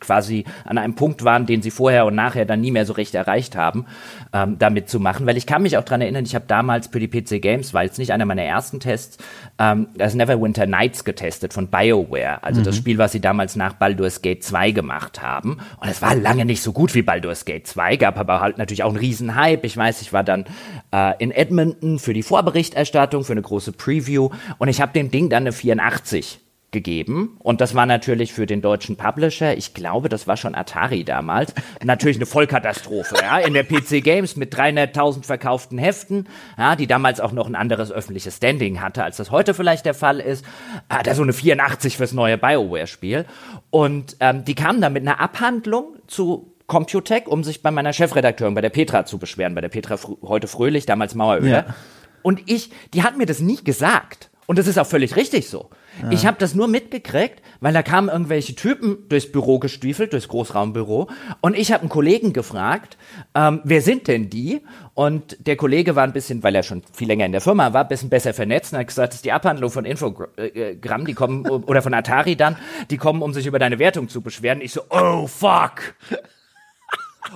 quasi 0.00 0.44
an 0.64 0.78
einem 0.78 0.94
Punkt 0.94 1.24
waren, 1.24 1.46
den 1.46 1.62
sie 1.62 1.70
vorher 1.70 2.06
und 2.06 2.14
nachher 2.14 2.44
dann 2.44 2.60
nie 2.60 2.70
mehr 2.70 2.86
so 2.86 2.92
recht 2.92 3.14
erreicht 3.14 3.56
haben, 3.56 3.86
ähm, 4.32 4.56
damit 4.58 4.88
zu 4.88 5.00
machen. 5.00 5.26
Weil 5.26 5.36
ich 5.36 5.46
kann 5.46 5.62
mich 5.62 5.76
auch 5.76 5.84
dran 5.84 6.00
erinnern, 6.00 6.24
ich 6.24 6.34
habe 6.34 6.44
damals 6.46 6.88
für 6.88 7.00
die 7.00 7.08
PC 7.08 7.40
Games, 7.40 7.74
war 7.74 7.84
jetzt 7.84 7.98
nicht 7.98 8.12
einer 8.12 8.24
meiner 8.24 8.42
ersten 8.42 8.80
Tests, 8.80 9.18
ähm, 9.58 9.88
das 9.96 10.14
Neverwinter 10.14 10.66
Nights 10.66 11.04
getestet 11.04 11.52
von 11.52 11.68
BioWare. 11.68 12.42
Also 12.42 12.60
mhm. 12.60 12.64
das 12.64 12.76
Spiel, 12.76 12.98
was 12.98 13.12
sie 13.12 13.20
damals 13.20 13.56
nach 13.56 13.74
Baldur's 13.74 14.22
Gate 14.22 14.42
2 14.42 14.72
gemacht 14.72 15.22
haben. 15.22 15.58
Und 15.80 15.88
es 15.88 16.02
war 16.02 16.14
lange 16.14 16.44
nicht 16.44 16.62
so 16.62 16.72
gut 16.72 16.94
wie 16.94 17.02
Baldur's 17.02 17.44
Gate 17.44 17.66
2, 17.66 17.96
gab 17.96 18.18
aber 18.18 18.40
halt 18.40 18.58
natürlich 18.58 18.82
auch 18.82 18.90
einen 18.90 18.98
riesen 18.98 19.34
Hype. 19.34 19.64
Ich 19.64 19.76
weiß, 19.76 20.02
ich 20.02 20.12
war 20.12 20.24
dann 20.24 20.44
äh, 20.92 21.14
in 21.18 21.30
Edmonton 21.30 21.98
für 21.98 22.12
die 22.12 22.22
Vorberichterstattung, 22.22 23.24
für 23.24 23.32
eine 23.32 23.42
große 23.42 23.72
Preview 23.72 24.30
und 24.58 24.68
ich 24.68 24.80
habe 24.80 24.92
dem 24.92 25.10
Ding 25.10 25.28
dann 25.28 25.44
eine 25.44 25.52
84 25.52 26.40
gegeben. 26.74 27.38
Und 27.38 27.62
das 27.62 27.74
war 27.74 27.86
natürlich 27.86 28.34
für 28.34 28.44
den 28.44 28.60
deutschen 28.60 28.96
Publisher, 28.96 29.56
ich 29.56 29.72
glaube, 29.72 30.10
das 30.10 30.26
war 30.26 30.36
schon 30.36 30.54
Atari 30.54 31.04
damals, 31.04 31.54
natürlich 31.82 32.18
eine 32.18 32.26
Vollkatastrophe. 32.26 33.14
Ja, 33.22 33.38
in 33.38 33.54
der 33.54 33.62
PC 33.62 34.04
Games 34.04 34.36
mit 34.36 34.54
300.000 34.54 35.24
verkauften 35.24 35.78
Heften, 35.78 36.28
ja, 36.58 36.76
die 36.76 36.86
damals 36.86 37.20
auch 37.20 37.32
noch 37.32 37.46
ein 37.46 37.54
anderes 37.54 37.90
öffentliches 37.90 38.36
Standing 38.36 38.82
hatte, 38.82 39.02
als 39.02 39.16
das 39.16 39.30
heute 39.30 39.54
vielleicht 39.54 39.86
der 39.86 39.94
Fall 39.94 40.20
ist. 40.20 40.44
Hat 40.90 41.06
er 41.06 41.14
so 41.14 41.22
eine 41.22 41.32
84 41.32 41.96
fürs 41.96 42.12
neue 42.12 42.36
BioWare-Spiel. 42.36 43.24
Und 43.70 44.16
ähm, 44.20 44.44
die 44.44 44.54
kamen 44.54 44.82
dann 44.82 44.92
mit 44.92 45.02
einer 45.06 45.20
Abhandlung 45.20 45.96
zu 46.08 46.52
Computec, 46.66 47.28
um 47.28 47.44
sich 47.44 47.62
bei 47.62 47.70
meiner 47.70 47.92
Chefredakteurin, 47.92 48.54
bei 48.54 48.60
der 48.60 48.70
Petra 48.70 49.06
zu 49.06 49.18
beschweren, 49.18 49.54
bei 49.54 49.60
der 49.60 49.68
Petra 49.68 49.96
fr 49.96 50.16
heute 50.22 50.48
Fröhlich, 50.48 50.86
damals 50.86 51.14
Maueröder. 51.14 51.48
Ja. 51.48 51.74
Und 52.22 52.42
ich, 52.50 52.70
die 52.92 53.02
hat 53.02 53.16
mir 53.16 53.26
das 53.26 53.40
nie 53.40 53.62
gesagt. 53.62 54.30
Und 54.46 54.58
das 54.58 54.66
ist 54.66 54.78
auch 54.78 54.86
völlig 54.86 55.16
richtig 55.16 55.48
so. 55.48 55.70
Ich 56.10 56.26
habe 56.26 56.36
das 56.38 56.54
nur 56.54 56.68
mitgekriegt, 56.68 57.40
weil 57.60 57.72
da 57.72 57.82
kamen 57.82 58.08
irgendwelche 58.08 58.54
Typen 58.54 59.08
durchs 59.08 59.30
Büro 59.30 59.58
gestiefelt, 59.58 60.12
durchs 60.12 60.28
Großraumbüro. 60.28 61.08
Und 61.40 61.56
ich 61.56 61.72
habe 61.72 61.82
einen 61.82 61.88
Kollegen 61.88 62.32
gefragt, 62.32 62.96
ähm, 63.34 63.60
wer 63.64 63.80
sind 63.80 64.08
denn 64.08 64.28
die? 64.28 64.62
Und 64.94 65.36
der 65.46 65.56
Kollege 65.56 65.96
war 65.96 66.04
ein 66.04 66.12
bisschen, 66.12 66.42
weil 66.42 66.54
er 66.54 66.62
schon 66.62 66.82
viel 66.92 67.08
länger 67.08 67.26
in 67.26 67.32
der 67.32 67.40
Firma 67.40 67.72
war, 67.72 67.82
ein 67.82 67.88
bisschen 67.88 68.10
besser 68.10 68.34
vernetzt 68.34 68.72
und 68.72 68.80
hat 68.80 68.86
gesagt, 68.88 69.12
das 69.12 69.16
ist 69.16 69.24
die 69.24 69.32
Abhandlung 69.32 69.70
von 69.70 69.84
Infogramm, 69.84 71.06
die 71.06 71.14
kommen, 71.14 71.46
oder 71.46 71.82
von 71.82 71.94
Atari 71.94 72.36
dann, 72.36 72.56
die 72.90 72.96
kommen, 72.96 73.22
um 73.22 73.32
sich 73.32 73.46
über 73.46 73.58
deine 73.58 73.78
Wertung 73.78 74.08
zu 74.08 74.20
beschweren. 74.20 74.60
Ich 74.60 74.72
so, 74.72 74.82
oh 74.90 75.26
fuck. 75.26 75.94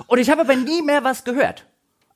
Und 0.07 0.19
ich 0.19 0.29
habe 0.29 0.41
aber 0.41 0.55
nie 0.55 0.81
mehr 0.81 1.03
was 1.03 1.23
gehört. 1.23 1.65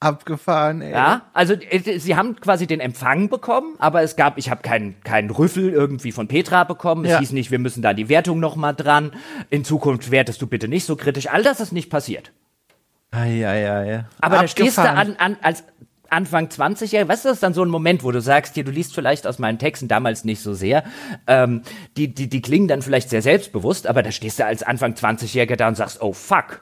Abgefahren, 0.03 0.81
ey. 0.81 0.91
Ja, 0.91 1.21
also 1.33 1.53
äh, 1.53 1.99
sie 1.99 2.15
haben 2.15 2.35
quasi 2.35 2.67
den 2.67 2.79
Empfang 2.79 3.29
bekommen, 3.29 3.75
aber 3.79 4.01
es 4.01 4.15
gab, 4.15 4.37
ich 4.37 4.49
habe 4.49 4.61
keinen 4.61 5.01
keinen 5.03 5.29
Rüffel 5.29 5.69
irgendwie 5.69 6.11
von 6.11 6.27
Petra 6.27 6.65
bekommen. 6.65 7.05
Es 7.05 7.11
ja. 7.11 7.19
hieß 7.19 7.31
nicht, 7.31 7.51
wir 7.51 7.59
müssen 7.59 7.81
da 7.81 7.93
die 7.93 8.09
Wertung 8.09 8.39
noch 8.39 8.55
mal 8.55 8.73
dran. 8.73 9.13
In 9.49 9.63
Zukunft 9.63 10.11
wertest 10.11 10.41
du 10.41 10.47
bitte 10.47 10.67
nicht 10.67 10.85
so 10.85 10.95
kritisch. 10.95 11.29
All 11.29 11.41
das 11.41 11.59
ist 11.61 11.71
nicht 11.71 11.89
passiert. 11.89 12.33
Ei, 13.11 13.47
ei, 13.47 13.71
ei. 13.71 14.05
Aber 14.19 14.39
Abgefahren. 14.39 14.41
da 14.41 14.47
stehst 14.47 14.77
du 14.77 14.81
an, 14.81 15.15
an 15.17 15.37
als 15.41 15.63
Anfang 16.09 16.49
20 16.49 16.91
Jahre, 16.91 17.07
weißt 17.07 17.25
du, 17.25 17.29
das 17.29 17.37
ist 17.37 17.43
dann 17.43 17.53
so 17.53 17.63
ein 17.63 17.69
Moment, 17.69 18.03
wo 18.03 18.11
du 18.11 18.21
sagst, 18.21 18.55
dir, 18.55 18.63
du 18.63 18.71
liest 18.71 18.93
vielleicht 18.93 19.25
aus 19.25 19.39
meinen 19.39 19.57
Texten 19.57 19.87
damals 19.87 20.23
nicht 20.23 20.41
so 20.41 20.53
sehr, 20.53 20.83
ähm, 21.27 21.63
die, 21.97 22.13
die, 22.13 22.29
die 22.29 22.41
klingen 22.41 22.67
dann 22.67 22.81
vielleicht 22.81 23.09
sehr 23.09 23.21
selbstbewusst, 23.21 23.87
aber 23.87 24.03
da 24.03 24.11
stehst 24.11 24.39
du 24.39 24.45
als 24.45 24.61
Anfang 24.63 24.93
20-Jähriger 24.93 25.55
da 25.55 25.67
und 25.67 25.75
sagst, 25.75 26.01
oh 26.01 26.13
fuck, 26.13 26.61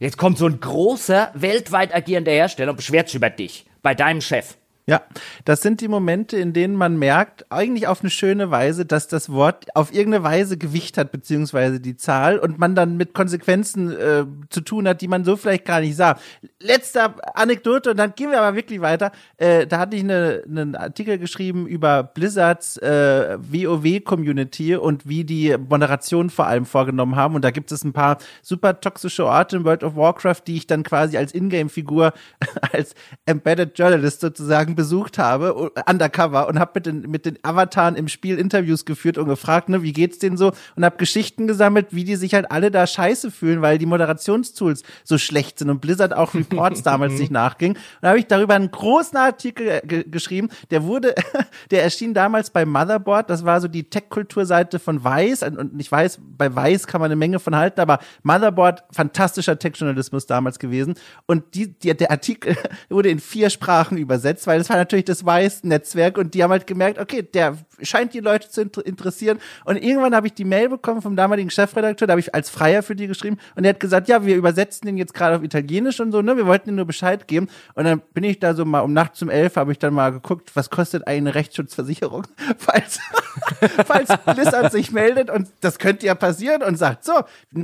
Jetzt 0.00 0.16
kommt 0.16 0.38
so 0.38 0.46
ein 0.46 0.60
großer, 0.60 1.30
weltweit 1.34 1.94
agierender 1.94 2.32
Hersteller 2.32 2.70
und 2.70 2.76
beschwert 2.76 3.08
sich 3.08 3.16
über 3.16 3.28
dich, 3.28 3.66
bei 3.82 3.94
deinem 3.94 4.22
Chef. 4.22 4.56
Ja, 4.90 5.02
das 5.44 5.60
sind 5.60 5.80
die 5.82 5.86
Momente, 5.86 6.36
in 6.36 6.52
denen 6.52 6.74
man 6.74 6.98
merkt, 6.98 7.46
eigentlich 7.48 7.86
auf 7.86 8.00
eine 8.00 8.10
schöne 8.10 8.50
Weise, 8.50 8.84
dass 8.84 9.06
das 9.06 9.30
Wort 9.30 9.66
auf 9.76 9.94
irgendeine 9.94 10.24
Weise 10.24 10.58
Gewicht 10.58 10.98
hat, 10.98 11.12
beziehungsweise 11.12 11.78
die 11.78 11.96
Zahl, 11.96 12.40
und 12.40 12.58
man 12.58 12.74
dann 12.74 12.96
mit 12.96 13.14
Konsequenzen 13.14 13.92
äh, 13.92 14.24
zu 14.48 14.62
tun 14.62 14.88
hat, 14.88 15.00
die 15.00 15.06
man 15.06 15.22
so 15.22 15.36
vielleicht 15.36 15.64
gar 15.64 15.80
nicht 15.80 15.94
sah. 15.94 16.18
Letzte 16.58 17.14
Anekdote, 17.36 17.92
und 17.92 17.98
dann 17.98 18.14
gehen 18.16 18.32
wir 18.32 18.42
aber 18.42 18.56
wirklich 18.56 18.80
weiter. 18.80 19.12
Äh, 19.36 19.68
da 19.68 19.78
hatte 19.78 19.94
ich 19.94 20.02
eine, 20.02 20.42
einen 20.44 20.74
Artikel 20.74 21.18
geschrieben 21.18 21.68
über 21.68 22.02
Blizzards 22.02 22.76
äh, 22.78 23.38
WoW-Community 23.38 24.74
und 24.74 25.08
wie 25.08 25.22
die 25.22 25.56
Moderation 25.56 26.30
vor 26.30 26.48
allem 26.48 26.66
vorgenommen 26.66 27.14
haben. 27.14 27.36
Und 27.36 27.44
da 27.44 27.52
gibt 27.52 27.70
es 27.70 27.84
ein 27.84 27.92
paar 27.92 28.18
super 28.42 28.80
toxische 28.80 29.24
Orte 29.24 29.58
in 29.58 29.64
World 29.64 29.84
of 29.84 29.94
Warcraft, 29.94 30.42
die 30.48 30.56
ich 30.56 30.66
dann 30.66 30.82
quasi 30.82 31.16
als 31.16 31.32
Ingame-Figur, 31.32 32.12
als 32.72 32.96
Embedded 33.24 33.78
Journalist 33.78 34.20
sozusagen 34.20 34.74
besucht 34.80 35.18
habe, 35.18 35.70
undercover, 35.86 36.48
und 36.48 36.58
habe 36.58 36.70
mit 36.76 36.86
den, 36.86 37.00
mit 37.02 37.26
den 37.26 37.38
Avataren 37.42 37.96
im 37.96 38.08
Spiel 38.08 38.38
Interviews 38.38 38.86
geführt 38.86 39.18
und 39.18 39.28
gefragt, 39.28 39.68
ne, 39.68 39.82
wie 39.82 39.92
geht's 39.92 40.18
denen 40.18 40.38
so? 40.38 40.52
Und 40.74 40.86
habe 40.86 40.96
Geschichten 40.96 41.46
gesammelt, 41.46 41.88
wie 41.90 42.04
die 42.04 42.16
sich 42.16 42.32
halt 42.32 42.50
alle 42.50 42.70
da 42.70 42.86
scheiße 42.86 43.30
fühlen, 43.30 43.60
weil 43.60 43.76
die 43.76 43.84
Moderationstools 43.84 44.82
so 45.04 45.18
schlecht 45.18 45.58
sind 45.58 45.68
und 45.68 45.82
Blizzard 45.82 46.14
auch 46.14 46.32
Reports 46.32 46.82
damals 46.90 47.18
nicht 47.18 47.30
nachging. 47.30 47.72
Und 47.72 47.78
da 48.00 48.08
habe 48.08 48.18
ich 48.18 48.26
darüber 48.26 48.54
einen 48.54 48.70
großen 48.70 49.18
Artikel 49.18 49.82
geschrieben, 50.10 50.48
der 50.70 50.84
wurde, 50.84 51.14
der 51.70 51.82
erschien 51.82 52.14
damals 52.14 52.48
bei 52.48 52.64
Motherboard, 52.64 53.28
das 53.28 53.44
war 53.44 53.60
so 53.60 53.68
die 53.68 53.84
Tech-Kulturseite 53.84 54.78
von 54.78 55.04
Weiß, 55.04 55.42
und 55.42 55.78
ich 55.78 55.92
weiß, 55.92 56.20
bei 56.38 56.54
Weiß 56.56 56.86
kann 56.86 57.02
man 57.02 57.08
eine 57.08 57.16
Menge 57.16 57.38
von 57.38 57.54
halten, 57.54 57.82
aber 57.82 57.98
Motherboard, 58.22 58.84
fantastischer 58.92 59.58
Tech-Journalismus 59.58 60.24
damals 60.24 60.58
gewesen. 60.58 60.94
Und 61.26 61.54
die, 61.54 61.78
die, 61.78 61.94
der 61.94 62.10
Artikel 62.10 62.56
wurde 62.88 63.10
in 63.10 63.20
vier 63.20 63.50
Sprachen 63.50 63.98
übersetzt, 63.98 64.46
weil 64.46 64.59
das 64.60 64.68
war 64.68 64.76
natürlich 64.76 65.06
das 65.06 65.24
Weiß-Netzwerk 65.24 66.18
und 66.18 66.34
die 66.34 66.42
haben 66.42 66.50
halt 66.50 66.66
gemerkt, 66.66 66.98
okay, 66.98 67.22
der 67.22 67.56
scheint 67.82 68.14
die 68.14 68.20
Leute 68.20 68.48
zu 68.48 68.62
interessieren. 68.82 69.38
Und 69.64 69.76
irgendwann 69.76 70.14
habe 70.14 70.26
ich 70.26 70.34
die 70.34 70.44
Mail 70.44 70.68
bekommen 70.68 71.02
vom 71.02 71.16
damaligen 71.16 71.50
Chefredakteur, 71.50 72.06
da 72.06 72.12
habe 72.12 72.20
ich 72.20 72.34
als 72.34 72.50
Freier 72.50 72.82
für 72.82 72.94
die 72.94 73.06
geschrieben 73.06 73.38
und 73.56 73.62
der 73.62 73.70
hat 73.70 73.80
gesagt, 73.80 74.08
ja, 74.08 74.24
wir 74.24 74.36
übersetzen 74.36 74.86
den 74.86 74.96
jetzt 74.96 75.14
gerade 75.14 75.36
auf 75.36 75.42
Italienisch 75.42 76.00
und 76.00 76.12
so, 76.12 76.22
ne? 76.22 76.36
Wir 76.36 76.46
wollten 76.46 76.68
ihm 76.68 76.76
nur 76.76 76.84
Bescheid 76.84 77.26
geben. 77.26 77.48
Und 77.74 77.84
dann 77.84 78.02
bin 78.12 78.24
ich 78.24 78.38
da 78.38 78.54
so 78.54 78.64
mal 78.64 78.80
um 78.80 78.92
nachts 78.92 79.22
um 79.22 79.30
elf 79.30 79.56
habe 79.56 79.72
ich 79.72 79.78
dann 79.78 79.94
mal 79.94 80.12
geguckt, 80.12 80.50
was 80.54 80.70
kostet 80.70 81.06
eine 81.06 81.34
Rechtsschutzversicherung, 81.34 82.26
falls, 82.58 83.00
falls 83.86 84.10
Blizzard 84.26 84.72
sich 84.72 84.92
meldet 84.92 85.30
und 85.30 85.48
das 85.60 85.78
könnte 85.78 86.06
ja 86.06 86.14
passieren 86.14 86.62
und 86.62 86.76
sagt, 86.76 87.04
so, 87.04 87.12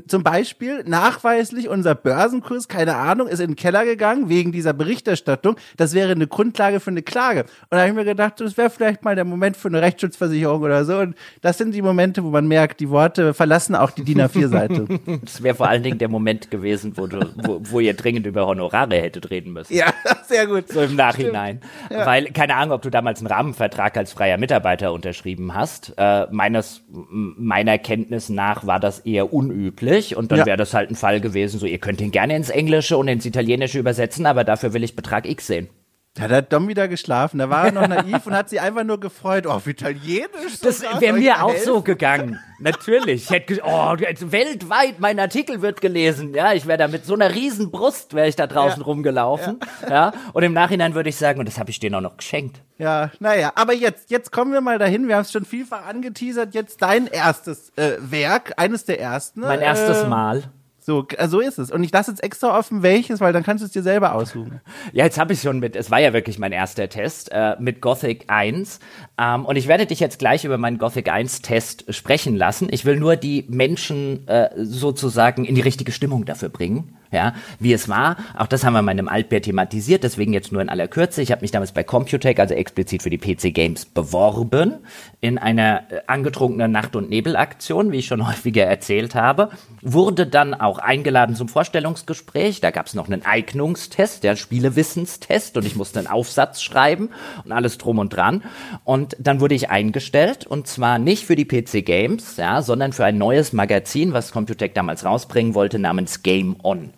zum 0.09 0.23
Beispiel 0.23 0.83
nachweislich 0.85 1.69
unser 1.69 1.95
Börsenkurs, 1.95 2.69
keine 2.69 2.97
Ahnung, 2.97 3.29
ist 3.29 3.41
in 3.41 3.51
den 3.51 3.57
Keller 3.57 3.85
gegangen 3.85 4.29
wegen 4.29 4.53
dieser 4.53 4.73
Berichterstattung. 4.73 5.57
Das 5.77 5.95
wäre 5.95 6.13
eine 6.13 6.27
Grundlage 6.27 6.81
für 6.87 6.93
eine 6.93 7.03
Klage. 7.03 7.41
Und 7.41 7.73
da 7.73 7.79
habe 7.79 7.89
ich 7.89 7.95
mir 7.95 8.05
gedacht, 8.05 8.41
das 8.41 8.57
wäre 8.57 8.71
vielleicht 8.71 9.05
mal 9.05 9.17
der 9.17 9.25
Moment 9.25 9.57
für 9.57 9.67
eine 9.69 9.83
Rechtsschutzversicherung 9.83 10.63
oder 10.63 10.85
so. 10.85 10.99
Und 10.99 11.17
das 11.43 11.59
sind 11.59 11.75
die 11.75 11.83
Momente, 11.83 12.23
wo 12.23 12.31
man 12.31 12.47
merkt, 12.47 12.79
die 12.79 12.91
Worte 12.91 13.35
verlassen 13.35 13.75
auch 13.75 13.91
die 13.91 14.05
DIN 14.05 14.21
A4-Seite. 14.21 14.87
das 15.25 15.43
wäre 15.43 15.57
vor 15.57 15.69
allen 15.69 15.83
Dingen 15.83 15.99
der 15.99 16.09
Moment 16.09 16.51
gewesen, 16.51 16.97
wo, 16.97 17.09
du, 17.09 17.29
wo, 17.43 17.61
wo 17.61 17.81
ihr 17.81 17.95
dringend 17.95 18.25
über 18.27 18.47
Honorare 18.47 18.95
hättet 18.97 19.31
reden 19.31 19.53
müssen. 19.53 19.75
Ja, 19.75 19.93
sehr 20.29 20.47
gut. 20.47 20.69
So 20.69 20.81
im 20.81 20.95
Nachhinein. 20.95 21.61
Ja. 21.91 22.07
Weil, 22.07 22.27
keine 22.27 22.55
Ahnung, 22.55 22.75
ob 22.75 22.83
du 22.83 22.91
damals 22.91 23.19
einen 23.19 23.27
Rahmenvertrag 23.27 23.97
als 23.97 24.13
freier 24.13 24.39
Mitarbeiter 24.39 24.93
unterschrieben 24.93 25.55
hast. 25.55 25.93
Äh, 25.97 26.29
meines, 26.31 26.83
meiner 26.89 27.79
Kenntnis 27.79 28.29
nach 28.29 28.65
war 28.65 28.79
das 28.79 29.01
eher 29.01 29.33
unüblich 29.33 30.17
und 30.17 30.31
dann 30.31 30.39
ja. 30.41 30.47
wäre 30.47 30.57
das 30.57 30.73
halt 30.73 30.91
ein 30.91 30.95
Fall 30.95 31.21
gewesen, 31.21 31.59
so 31.59 31.67
ihr 31.67 31.79
könnt 31.79 32.01
ihn 32.01 32.13
gerne 32.13 32.37
ins 32.37 32.51
Englische 32.51 32.97
und 32.97 33.09
ins 33.09 33.27
Italienische 33.27 33.81
übersetzen, 33.81 34.25
aber 34.25 34.45
dafür 34.45 34.73
will 34.73 34.85
ich 34.85 34.95
Betrag 34.95 35.27
X 35.27 35.49
sehen. 35.49 35.69
Da 36.17 36.31
hat 36.31 36.53
Dom 36.53 36.67
wieder 36.67 36.89
geschlafen. 36.89 37.39
Da 37.39 37.51
war 37.51 37.67
er 37.67 37.73
noch 37.73 37.87
naiv 37.87 38.27
und 38.27 38.33
hat 38.33 38.49
sich 38.49 38.61
einfach 38.61 38.85
nur 38.85 38.99
gefreut. 38.99 39.47
Oh, 39.47 39.51
auf 39.51 39.67
Italienisch. 39.67 40.61
Das 40.63 40.83
wäre 40.83 41.13
mir 41.13 41.45
auch 41.45 41.57
so 41.57 41.83
gegangen. 41.83 42.41
Natürlich. 42.59 43.25
Ich 43.25 43.31
hätte 43.31 43.61
oh, 43.63 43.95
weltweit 43.99 44.99
mein 44.99 45.21
Artikel 45.21 45.61
wird 45.61 45.83
gelesen. 45.83 46.33
Ja, 46.33 46.55
ich 46.55 46.67
wäre 46.67 46.79
da 46.79 46.89
mit 46.89 47.05
so 47.05 47.13
einer 47.13 47.35
riesen 47.35 47.71
Brust 47.71 48.15
wäre 48.15 48.29
ich 48.29 48.37
da 48.37 48.47
draußen 48.47 48.81
ja. 48.81 48.87
rumgelaufen. 48.87 49.61
Ja. 49.83 49.91
ja. 49.91 50.13
Und 50.33 50.43
im 50.43 50.55
Nachhinein 50.55 50.95
würde 50.95 51.11
ich 51.11 51.17
sagen, 51.17 51.39
und 51.39 51.47
das 51.47 51.59
habe 51.59 51.71
ich 51.71 51.81
denen 51.81 51.95
auch 51.97 52.01
noch 52.01 52.17
geschenkt. 52.17 52.63
Ja, 52.79 53.11
naja, 53.21 53.53
aber 53.55 53.75
jetzt, 53.75 54.11
jetzt 54.11 54.33
kommen 54.33 54.53
wir 54.53 54.63
mal 54.63 54.79
dahin. 54.79 55.09
Wir 55.09 55.17
haben 55.17 55.23
es 55.23 55.33
schon 55.33 55.45
vielfach 55.45 55.87
angeteasert. 55.87 56.55
Jetzt 56.55 56.81
dein 56.81 57.09
erstes 57.09 57.73
äh, 57.77 57.97
Werk, 58.01 58.55
eines 58.57 58.87
der 58.87 59.01
ersten. 59.01 59.41
Mein 59.41 59.61
erstes 59.61 60.03
äh, 60.03 60.07
Mal. 60.07 60.45
So, 60.87 61.05
so 61.27 61.41
ist 61.41 61.59
es. 61.59 61.73
Und 61.73 61.83
ich 61.83 61.91
lasse 61.91 62.13
jetzt 62.13 62.23
extra 62.23 62.57
offen, 62.57 62.85
welches, 62.85 63.19
weil 63.19 63.33
dann 63.33 63.43
kannst 63.43 63.61
du 63.61 63.67
es 63.67 63.73
dir 63.73 63.83
selber 63.83 64.15
aussuchen. 64.15 64.61
Ja, 64.93 65.05
jetzt 65.05 65.19
habe 65.19 65.33
ich 65.33 65.41
schon 65.41 65.59
mit, 65.59 65.75
es 65.75 65.91
war 65.91 65.99
ja 65.99 66.13
wirklich 66.13 66.39
mein 66.39 66.53
erster 66.53 66.89
Test, 66.89 67.29
äh, 67.33 67.57
mit 67.59 67.81
Gothic 67.81 68.27
1. 68.29 68.79
Ähm, 69.19 69.45
und 69.47 69.57
ich 69.57 69.67
werde 69.67 69.87
dich 69.87 69.99
jetzt 69.99 70.21
gleich 70.21 70.45
über 70.45 70.59
meinen 70.59 70.79
Gothic 70.79 71.11
1 71.11 71.43
Test 71.43 71.93
sprechen 71.93 72.37
lassen. 72.37 72.69
Ich 72.71 72.85
will 72.85 73.01
nur 73.01 73.17
die 73.17 73.47
Menschen 73.49 74.29
äh, 74.29 74.51
sozusagen 74.63 75.45
in 75.45 75.57
die 75.57 75.61
richtige 75.61 75.91
Stimmung 75.91 76.25
dafür 76.25 76.51
bringen 76.51 76.97
ja, 77.13 77.35
wie 77.59 77.73
es 77.73 77.89
war. 77.89 78.17
Auch 78.37 78.47
das 78.47 78.65
haben 78.65 78.75
wir 78.75 78.81
in 78.81 78.89
einem 78.89 79.09
Altbär 79.09 79.41
thematisiert, 79.41 80.05
deswegen 80.05 80.33
jetzt 80.33 80.53
nur 80.53 80.63
in 80.63 80.69
aller 80.69 80.89
Kürze. 80.89 81.23
Ich 81.23 81.33
habe 81.33 81.43
mich 81.43 81.51
damals 81.51 81.73
bei 81.73 81.85
Computec, 81.85 82.39
also 82.39 82.55
explizit 82.55 83.03
für 83.03 83.11
die 83.11 83.19
PC 83.19 83.55
Games, 83.55 83.85
beworben 83.85 84.79
in 85.21 85.39
einer 85.39 85.91
äh, 85.91 86.01
angetrunkenen 86.07 86.71
Nacht- 86.71 86.97
und 86.97 87.09
Nebelaktion, 87.09 87.93
wie 87.93 87.99
ich 87.99 88.07
schon 88.07 88.27
häufiger 88.27 88.65
erzählt 88.65 89.15
habe. 89.15 89.51
Wurde 89.83 90.27
dann 90.27 90.55
auch 90.55 90.76
eingeladen 90.79 91.37
zum 91.37 91.49
Vorstellungsgespräch. 91.49 92.61
Da 92.61 92.71
gab 92.71 92.87
es 92.87 92.95
noch 92.95 93.07
einen 93.07 93.25
Eignungstest, 93.25 94.23
der 94.25 94.37
Spielewissenstest 94.37 95.57
und 95.57 95.67
ich 95.67 95.77
musste 95.77 95.99
einen 95.99 96.09
Aufsatz 96.09 96.63
schreiben 96.63 97.11
und 97.45 97.53
alles 97.53 97.79
drum 97.79 97.99
und 97.99 98.11
dran. 98.11 98.43
Und 98.85 99.17
dann 99.19 99.41
wurde 99.41 99.55
ich 99.55 99.71
eingestellt 99.71 100.47
und 100.47 100.67
zwar 100.67 100.99
nicht 100.99 101.27
für 101.27 101.37
die 101.37 101.45
PC 101.45 101.85
Games, 101.85 102.37
ja, 102.37 102.63
sondern 102.63 102.93
für 102.93 103.05
ein 103.05 103.19
neues 103.19 103.53
Magazin, 103.53 104.13
was 104.13 104.33
Computec 104.33 104.75
damals 104.75 105.05
rausbringen 105.05 105.55
wollte, 105.55 105.79
namens 105.79 106.23
Game 106.23 106.57
On. 106.63 106.93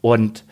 Und 0.00 0.44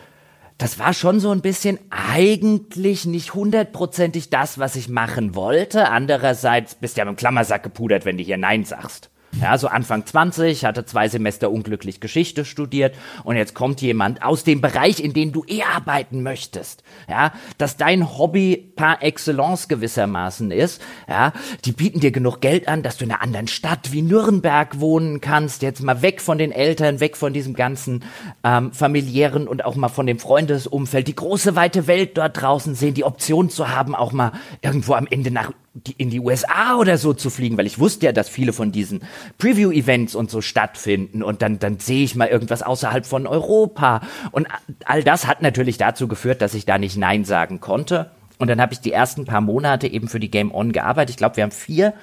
das 0.57 0.79
war 0.79 0.93
schon 0.93 1.19
so 1.19 1.31
ein 1.31 1.41
bisschen 1.41 1.79
eigentlich 1.89 3.05
nicht 3.05 3.33
hundertprozentig 3.33 4.29
das, 4.29 4.59
was 4.59 4.75
ich 4.75 4.87
machen 4.87 5.35
wollte. 5.35 5.89
Andererseits 5.89 6.75
bist 6.75 6.95
du 6.95 7.01
ja 7.01 7.05
mit 7.05 7.15
dem 7.15 7.17
Klammersack 7.17 7.63
gepudert, 7.63 8.05
wenn 8.05 8.17
du 8.17 8.23
hier 8.23 8.37
Nein 8.37 8.63
sagst. 8.63 9.09
Ja, 9.41 9.57
so 9.57 9.67
Anfang 9.67 10.05
20, 10.05 10.63
hatte 10.63 10.85
zwei 10.85 11.07
Semester 11.07 11.49
unglücklich 11.49 11.99
Geschichte 11.99 12.45
studiert 12.45 12.95
und 13.23 13.35
jetzt 13.35 13.55
kommt 13.55 13.81
jemand 13.81 14.23
aus 14.23 14.43
dem 14.43 14.61
Bereich, 14.61 14.99
in 14.99 15.13
dem 15.13 15.31
du 15.31 15.43
eh 15.47 15.63
arbeiten 15.63 16.21
möchtest. 16.21 16.83
Ja, 17.09 17.33
dass 17.57 17.75
dein 17.75 18.17
Hobby 18.17 18.71
par 18.75 19.01
excellence 19.01 19.67
gewissermaßen 19.67 20.51
ist. 20.51 20.81
Ja, 21.09 21.33
die 21.65 21.71
bieten 21.71 21.99
dir 21.99 22.11
genug 22.11 22.41
Geld 22.41 22.67
an, 22.67 22.83
dass 22.83 22.97
du 22.97 23.05
in 23.05 23.11
einer 23.11 23.23
anderen 23.23 23.47
Stadt 23.47 23.91
wie 23.91 24.03
Nürnberg 24.03 24.79
wohnen 24.79 25.19
kannst. 25.19 25.63
Jetzt 25.63 25.81
mal 25.81 26.03
weg 26.03 26.21
von 26.21 26.37
den 26.37 26.51
Eltern, 26.51 26.99
weg 26.99 27.17
von 27.17 27.33
diesem 27.33 27.55
ganzen 27.55 28.03
ähm, 28.43 28.71
familiären 28.71 29.47
und 29.47 29.65
auch 29.65 29.75
mal 29.75 29.89
von 29.89 30.05
dem 30.05 30.19
Freundesumfeld, 30.19 31.07
die 31.07 31.15
große 31.15 31.55
weite 31.55 31.87
Welt 31.87 32.17
dort 32.17 32.39
draußen 32.39 32.75
sehen, 32.75 32.93
die 32.93 33.03
Option 33.03 33.49
zu 33.49 33.69
haben, 33.69 33.95
auch 33.95 34.11
mal 34.11 34.33
irgendwo 34.61 34.93
am 34.93 35.07
Ende 35.09 35.31
nach 35.31 35.51
in 35.97 36.11
die 36.11 36.19
USA 36.19 36.77
oder 36.77 36.99
so 36.99 37.13
zu 37.13 37.31
fliegen, 37.31 37.57
weil 37.57 37.65
ich 37.65 37.79
wusste 37.79 38.05
ja, 38.05 38.11
dass 38.11 38.29
viele 38.29 38.53
von 38.53 38.71
diesen 38.71 39.01
Preview-Events 39.39 40.13
und 40.13 40.29
so 40.29 40.41
stattfinden 40.41 41.23
und 41.23 41.41
dann, 41.41 41.57
dann 41.57 41.79
sehe 41.79 42.03
ich 42.03 42.15
mal 42.15 42.27
irgendwas 42.27 42.61
außerhalb 42.61 43.05
von 43.05 43.25
Europa. 43.25 44.01
Und 44.31 44.47
all 44.85 45.03
das 45.03 45.25
hat 45.25 45.41
natürlich 45.41 45.77
dazu 45.77 46.07
geführt, 46.07 46.41
dass 46.43 46.53
ich 46.53 46.65
da 46.65 46.77
nicht 46.77 46.95
Nein 46.95 47.25
sagen 47.25 47.59
konnte. 47.59 48.11
Und 48.37 48.49
dann 48.49 48.61
habe 48.61 48.73
ich 48.73 48.81
die 48.81 48.91
ersten 48.91 49.25
paar 49.25 49.41
Monate 49.41 49.87
eben 49.87 50.07
für 50.07 50.19
die 50.19 50.29
Game 50.29 50.53
On 50.53 50.73
gearbeitet. 50.73 51.11
Ich 51.11 51.17
glaube, 51.17 51.37
wir 51.37 51.43
haben 51.43 51.51
vier 51.51 51.93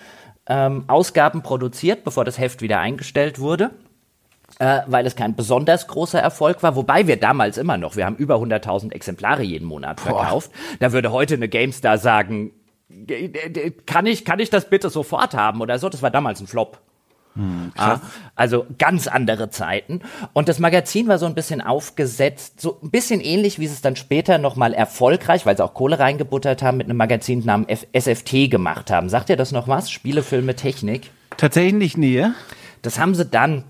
ähm, 0.47 0.85
Ausgaben 0.89 1.43
produziert, 1.43 2.03
bevor 2.03 2.25
das 2.25 2.39
Heft 2.39 2.63
wieder 2.63 2.81
eingestellt 2.81 3.39
wurde. 3.39 3.71
Äh, 4.59 4.81
weil 4.89 5.07
es 5.07 5.15
kein 5.15 5.37
besonders 5.37 5.87
großer 5.87 6.19
Erfolg 6.19 6.63
war, 6.65 6.75
wobei 6.75 7.07
wir 7.07 7.19
damals 7.19 7.57
immer 7.57 7.79
noch, 7.79 7.95
wir 7.95 8.05
haben 8.05 8.17
über 8.17 8.35
100.000 8.35 8.93
Exemplare 8.93 9.43
jeden 9.43 9.67
Monat 9.67 10.01
verkauft. 10.01 10.51
Boah. 10.51 10.77
Da 10.81 10.93
würde 10.93 11.13
heute 11.13 11.35
eine 11.35 11.49
GameStar 11.49 11.99
sagen, 11.99 12.51
kann 13.87 14.07
ich, 14.07 14.25
kann 14.25 14.41
ich 14.41 14.51
das 14.51 14.69
bitte 14.69 14.91
sofort 14.91 15.35
haben 15.35 15.61
oder 15.61 15.79
so? 15.79 15.89
Das 15.89 16.03
war 16.03 16.11
damals 16.11 16.41
ein 16.41 16.47
Flop. 16.47 16.81
Hm, 17.37 17.73
ja, 17.79 18.01
also 18.35 18.67
ganz 18.79 19.07
andere 19.07 19.51
Zeiten. 19.51 20.01
Und 20.33 20.49
das 20.49 20.59
Magazin 20.59 21.07
war 21.07 21.19
so 21.19 21.27
ein 21.27 21.35
bisschen 21.35 21.61
aufgesetzt, 21.61 22.61
so 22.61 22.79
ein 22.83 22.91
bisschen 22.91 23.21
ähnlich, 23.21 23.59
wie 23.61 23.69
sie 23.69 23.75
es 23.75 23.83
dann 23.83 23.95
später 23.95 24.39
nochmal 24.39 24.75
erfolgreich, 24.75 25.47
weil 25.47 25.57
sie 25.57 25.65
auch 25.65 25.75
Kohle 25.75 25.99
reingebuttert 25.99 26.63
haben, 26.63 26.79
mit 26.79 26.87
einem 26.87 26.97
Magazin 26.97 27.45
namens 27.45 27.87
SFT 27.97 28.51
gemacht 28.51 28.91
haben. 28.91 29.09
Sagt 29.09 29.31
ihr 29.31 29.37
das 29.37 29.53
noch 29.53 29.69
was? 29.69 29.91
Spiele, 29.91 30.23
Filme, 30.23 30.57
Technik? 30.57 31.11
Tatsächlich 31.37 31.97
nee. 31.97 32.27
Das 32.83 32.99
haben 32.99 33.15
sie 33.15 33.27
dann 33.27 33.65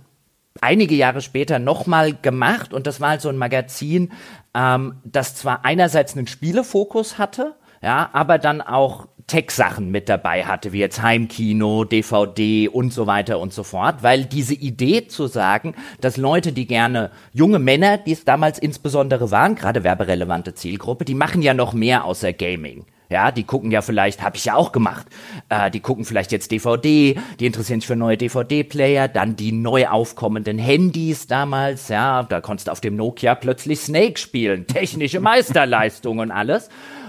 einige 0.60 0.94
Jahre 0.94 1.20
später 1.20 1.58
nochmal 1.58 2.14
gemacht 2.14 2.72
und 2.72 2.86
das 2.86 3.00
war 3.00 3.10
halt 3.10 3.20
so 3.20 3.28
ein 3.28 3.36
Magazin, 3.36 4.12
ähm, 4.54 4.96
das 5.04 5.34
zwar 5.34 5.64
einerseits 5.64 6.16
einen 6.16 6.26
Spielefokus 6.26 7.18
hatte, 7.18 7.54
ja, 7.82 8.10
aber 8.12 8.38
dann 8.38 8.60
auch 8.60 9.06
Tech-Sachen 9.26 9.90
mit 9.90 10.08
dabei 10.08 10.44
hatte, 10.44 10.72
wie 10.72 10.80
jetzt 10.80 11.02
Heimkino, 11.02 11.84
DVD 11.84 12.68
und 12.68 12.92
so 12.92 13.06
weiter 13.06 13.38
und 13.38 13.52
so 13.52 13.62
fort, 13.62 14.02
weil 14.02 14.24
diese 14.24 14.54
Idee 14.54 15.06
zu 15.06 15.28
sagen, 15.28 15.74
dass 16.00 16.16
Leute, 16.16 16.52
die 16.52 16.66
gerne 16.66 17.10
junge 17.32 17.60
Männer, 17.60 17.96
die 17.96 18.12
es 18.12 18.24
damals 18.24 18.58
insbesondere 18.58 19.30
waren, 19.30 19.54
gerade 19.54 19.84
werberelevante 19.84 20.54
Zielgruppe, 20.54 21.04
die 21.04 21.14
machen 21.14 21.42
ja 21.42 21.54
noch 21.54 21.72
mehr 21.72 22.04
außer 22.04 22.32
Gaming. 22.32 22.86
Ja, 23.10 23.32
die 23.32 23.42
gucken 23.42 23.72
ja 23.72 23.82
vielleicht, 23.82 24.22
habe 24.22 24.36
ich 24.36 24.44
ja 24.44 24.54
auch 24.54 24.70
gemacht, 24.70 25.06
äh, 25.48 25.70
die 25.70 25.80
gucken 25.80 26.04
vielleicht 26.04 26.30
jetzt 26.30 26.52
DVD, 26.52 27.18
die 27.40 27.46
interessieren 27.46 27.80
sich 27.80 27.88
für 27.88 27.96
neue 27.96 28.16
DVD-Player, 28.16 29.08
dann 29.08 29.34
die 29.34 29.50
neu 29.50 29.88
aufkommenden 29.88 30.58
Handys 30.58 31.26
damals, 31.26 31.88
ja, 31.88 32.22
da 32.22 32.40
konntest 32.40 32.68
du 32.68 32.72
auf 32.72 32.80
dem 32.80 32.94
Nokia 32.94 33.34
plötzlich 33.34 33.80
Snake 33.80 34.16
spielen, 34.16 34.68
technische 34.68 35.18
Meisterleistung 35.20 36.20
und 36.20 36.30
alles. 36.30 36.68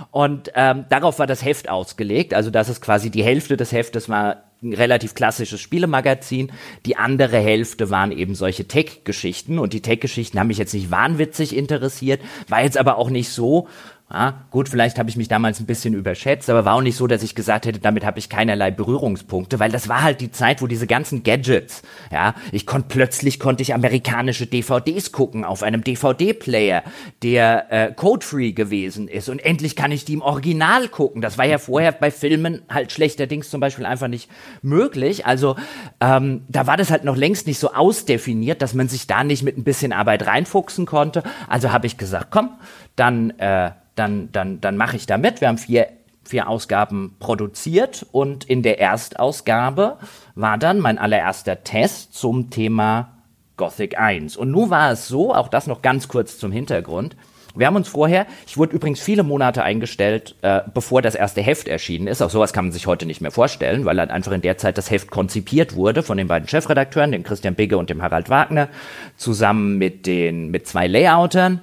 Und 0.09 0.51
ähm, 0.55 0.85
darauf 0.89 1.19
war 1.19 1.27
das 1.27 1.45
Heft 1.45 1.69
ausgelegt. 1.69 2.33
Also 2.33 2.49
das 2.49 2.67
ist 2.67 2.81
quasi 2.81 3.09
die 3.09 3.23
Hälfte 3.23 3.55
des 3.55 3.71
Heftes 3.71 4.09
war 4.09 4.43
ein 4.61 4.73
relativ 4.73 5.15
klassisches 5.15 5.61
Spielemagazin. 5.61 6.51
Die 6.85 6.97
andere 6.97 7.37
Hälfte 7.37 7.89
waren 7.89 8.11
eben 8.11 8.35
solche 8.35 8.67
Tech-Geschichten. 8.67 9.57
Und 9.57 9.73
die 9.73 9.81
Tech-Geschichten 9.81 10.37
haben 10.37 10.47
mich 10.47 10.57
jetzt 10.57 10.73
nicht 10.73 10.91
wahnwitzig 10.91 11.55
interessiert, 11.55 12.21
war 12.49 12.61
jetzt 12.61 12.77
aber 12.77 12.97
auch 12.97 13.09
nicht 13.09 13.29
so, 13.29 13.67
ja, 14.13 14.45
gut, 14.49 14.67
vielleicht 14.67 14.99
habe 14.99 15.09
ich 15.09 15.15
mich 15.15 15.27
damals 15.29 15.59
ein 15.59 15.65
bisschen 15.65 15.93
überschätzt, 15.93 16.49
aber 16.49 16.65
war 16.65 16.75
auch 16.75 16.81
nicht 16.81 16.97
so, 16.97 17.07
dass 17.07 17.23
ich 17.23 17.33
gesagt 17.33 17.65
hätte, 17.65 17.79
damit 17.79 18.05
habe 18.05 18.19
ich 18.19 18.29
keinerlei 18.29 18.69
Berührungspunkte, 18.69 19.59
weil 19.59 19.71
das 19.71 19.87
war 19.87 20.03
halt 20.03 20.19
die 20.19 20.31
Zeit, 20.31 20.61
wo 20.61 20.67
diese 20.67 20.85
ganzen 20.85 21.23
Gadgets, 21.23 21.81
ja, 22.11 22.35
ich 22.51 22.65
konnte 22.65 22.87
plötzlich 22.89 23.39
konnte 23.39 23.61
ich 23.63 23.73
amerikanische 23.73 24.47
DVDs 24.47 25.11
gucken 25.11 25.45
auf 25.45 25.63
einem 25.63 25.83
DVD-Player, 25.83 26.83
der 27.23 27.71
äh, 27.71 27.93
code-free 27.93 28.51
gewesen 28.51 29.07
ist 29.07 29.29
und 29.29 29.39
endlich 29.39 29.75
kann 29.75 29.91
ich 29.91 30.03
die 30.03 30.13
im 30.13 30.21
Original 30.21 30.89
gucken. 30.89 31.21
Das 31.21 31.37
war 31.37 31.45
ja 31.45 31.57
vorher 31.57 31.93
bei 31.93 32.11
Filmen 32.11 32.63
halt 32.69 32.91
schlechterdings 32.91 33.49
zum 33.49 33.61
Beispiel 33.61 33.85
einfach 33.85 34.09
nicht 34.09 34.29
möglich. 34.61 35.25
Also 35.25 35.55
ähm, 36.01 36.43
da 36.49 36.67
war 36.67 36.75
das 36.75 36.91
halt 36.91 37.05
noch 37.05 37.15
längst 37.15 37.47
nicht 37.47 37.59
so 37.59 37.73
ausdefiniert, 37.73 38.61
dass 38.61 38.73
man 38.73 38.89
sich 38.89 39.07
da 39.07 39.23
nicht 39.23 39.43
mit 39.43 39.57
ein 39.57 39.63
bisschen 39.63 39.93
Arbeit 39.93 40.27
reinfuchsen 40.27 40.85
konnte. 40.85 41.23
Also 41.47 41.71
habe 41.71 41.87
ich 41.87 41.97
gesagt, 41.97 42.27
komm, 42.31 42.49
dann 42.95 43.31
äh, 43.39 43.71
dann, 44.01 44.31
dann, 44.31 44.59
dann 44.59 44.77
mache 44.77 44.95
ich 44.95 45.05
da 45.05 45.17
mit. 45.17 45.41
Wir 45.41 45.47
haben 45.47 45.59
vier, 45.59 45.87
vier 46.23 46.49
Ausgaben 46.49 47.15
produziert 47.19 48.05
und 48.11 48.43
in 48.45 48.63
der 48.63 48.79
Erstausgabe 48.79 49.97
war 50.33 50.57
dann 50.57 50.79
mein 50.79 50.97
allererster 50.97 51.63
Test 51.63 52.15
zum 52.15 52.49
Thema 52.49 53.09
Gothic 53.57 53.99
1. 53.99 54.37
Und 54.37 54.49
nun 54.49 54.71
war 54.71 54.91
es 54.91 55.07
so, 55.07 55.35
auch 55.35 55.49
das 55.49 55.67
noch 55.67 55.83
ganz 55.83 56.07
kurz 56.07 56.39
zum 56.39 56.51
Hintergrund. 56.51 57.15
Wir 57.53 57.67
haben 57.67 57.75
uns 57.75 57.89
vorher, 57.89 58.25
ich 58.47 58.57
wurde 58.57 58.73
übrigens 58.73 59.01
viele 59.01 59.23
Monate 59.23 59.61
eingestellt, 59.61 60.35
äh, 60.41 60.61
bevor 60.73 61.01
das 61.01 61.15
erste 61.15 61.41
Heft 61.41 61.67
erschienen 61.67 62.07
ist. 62.07 62.21
Auch 62.21 62.29
sowas 62.29 62.53
kann 62.53 62.65
man 62.65 62.71
sich 62.71 62.87
heute 62.87 63.05
nicht 63.05 63.21
mehr 63.21 63.29
vorstellen, 63.29 63.85
weil 63.85 63.99
halt 63.99 64.09
einfach 64.09 64.31
in 64.31 64.41
der 64.41 64.57
Zeit 64.57 64.77
das 64.79 64.89
Heft 64.89 65.11
konzipiert 65.11 65.75
wurde 65.75 66.01
von 66.01 66.17
den 66.17 66.27
beiden 66.27 66.47
Chefredakteuren, 66.47 67.11
dem 67.11 67.23
Christian 67.23 67.53
Bigge 67.53 67.77
und 67.77 67.89
dem 67.89 68.01
Harald 68.01 68.29
Wagner, 68.29 68.69
zusammen 69.17 69.77
mit 69.77 70.07
den, 70.07 70.49
mit 70.49 70.65
zwei 70.65 70.87
Layoutern 70.87 71.61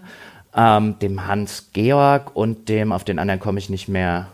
ähm, 0.55 0.99
dem 1.01 1.26
Hans 1.26 1.70
Georg 1.72 2.34
und 2.34 2.68
dem, 2.68 2.92
auf 2.92 3.05
den 3.05 3.18
anderen 3.18 3.40
komme 3.40 3.59
ich 3.59 3.70
nicht 3.70 3.88
mehr, 3.88 4.28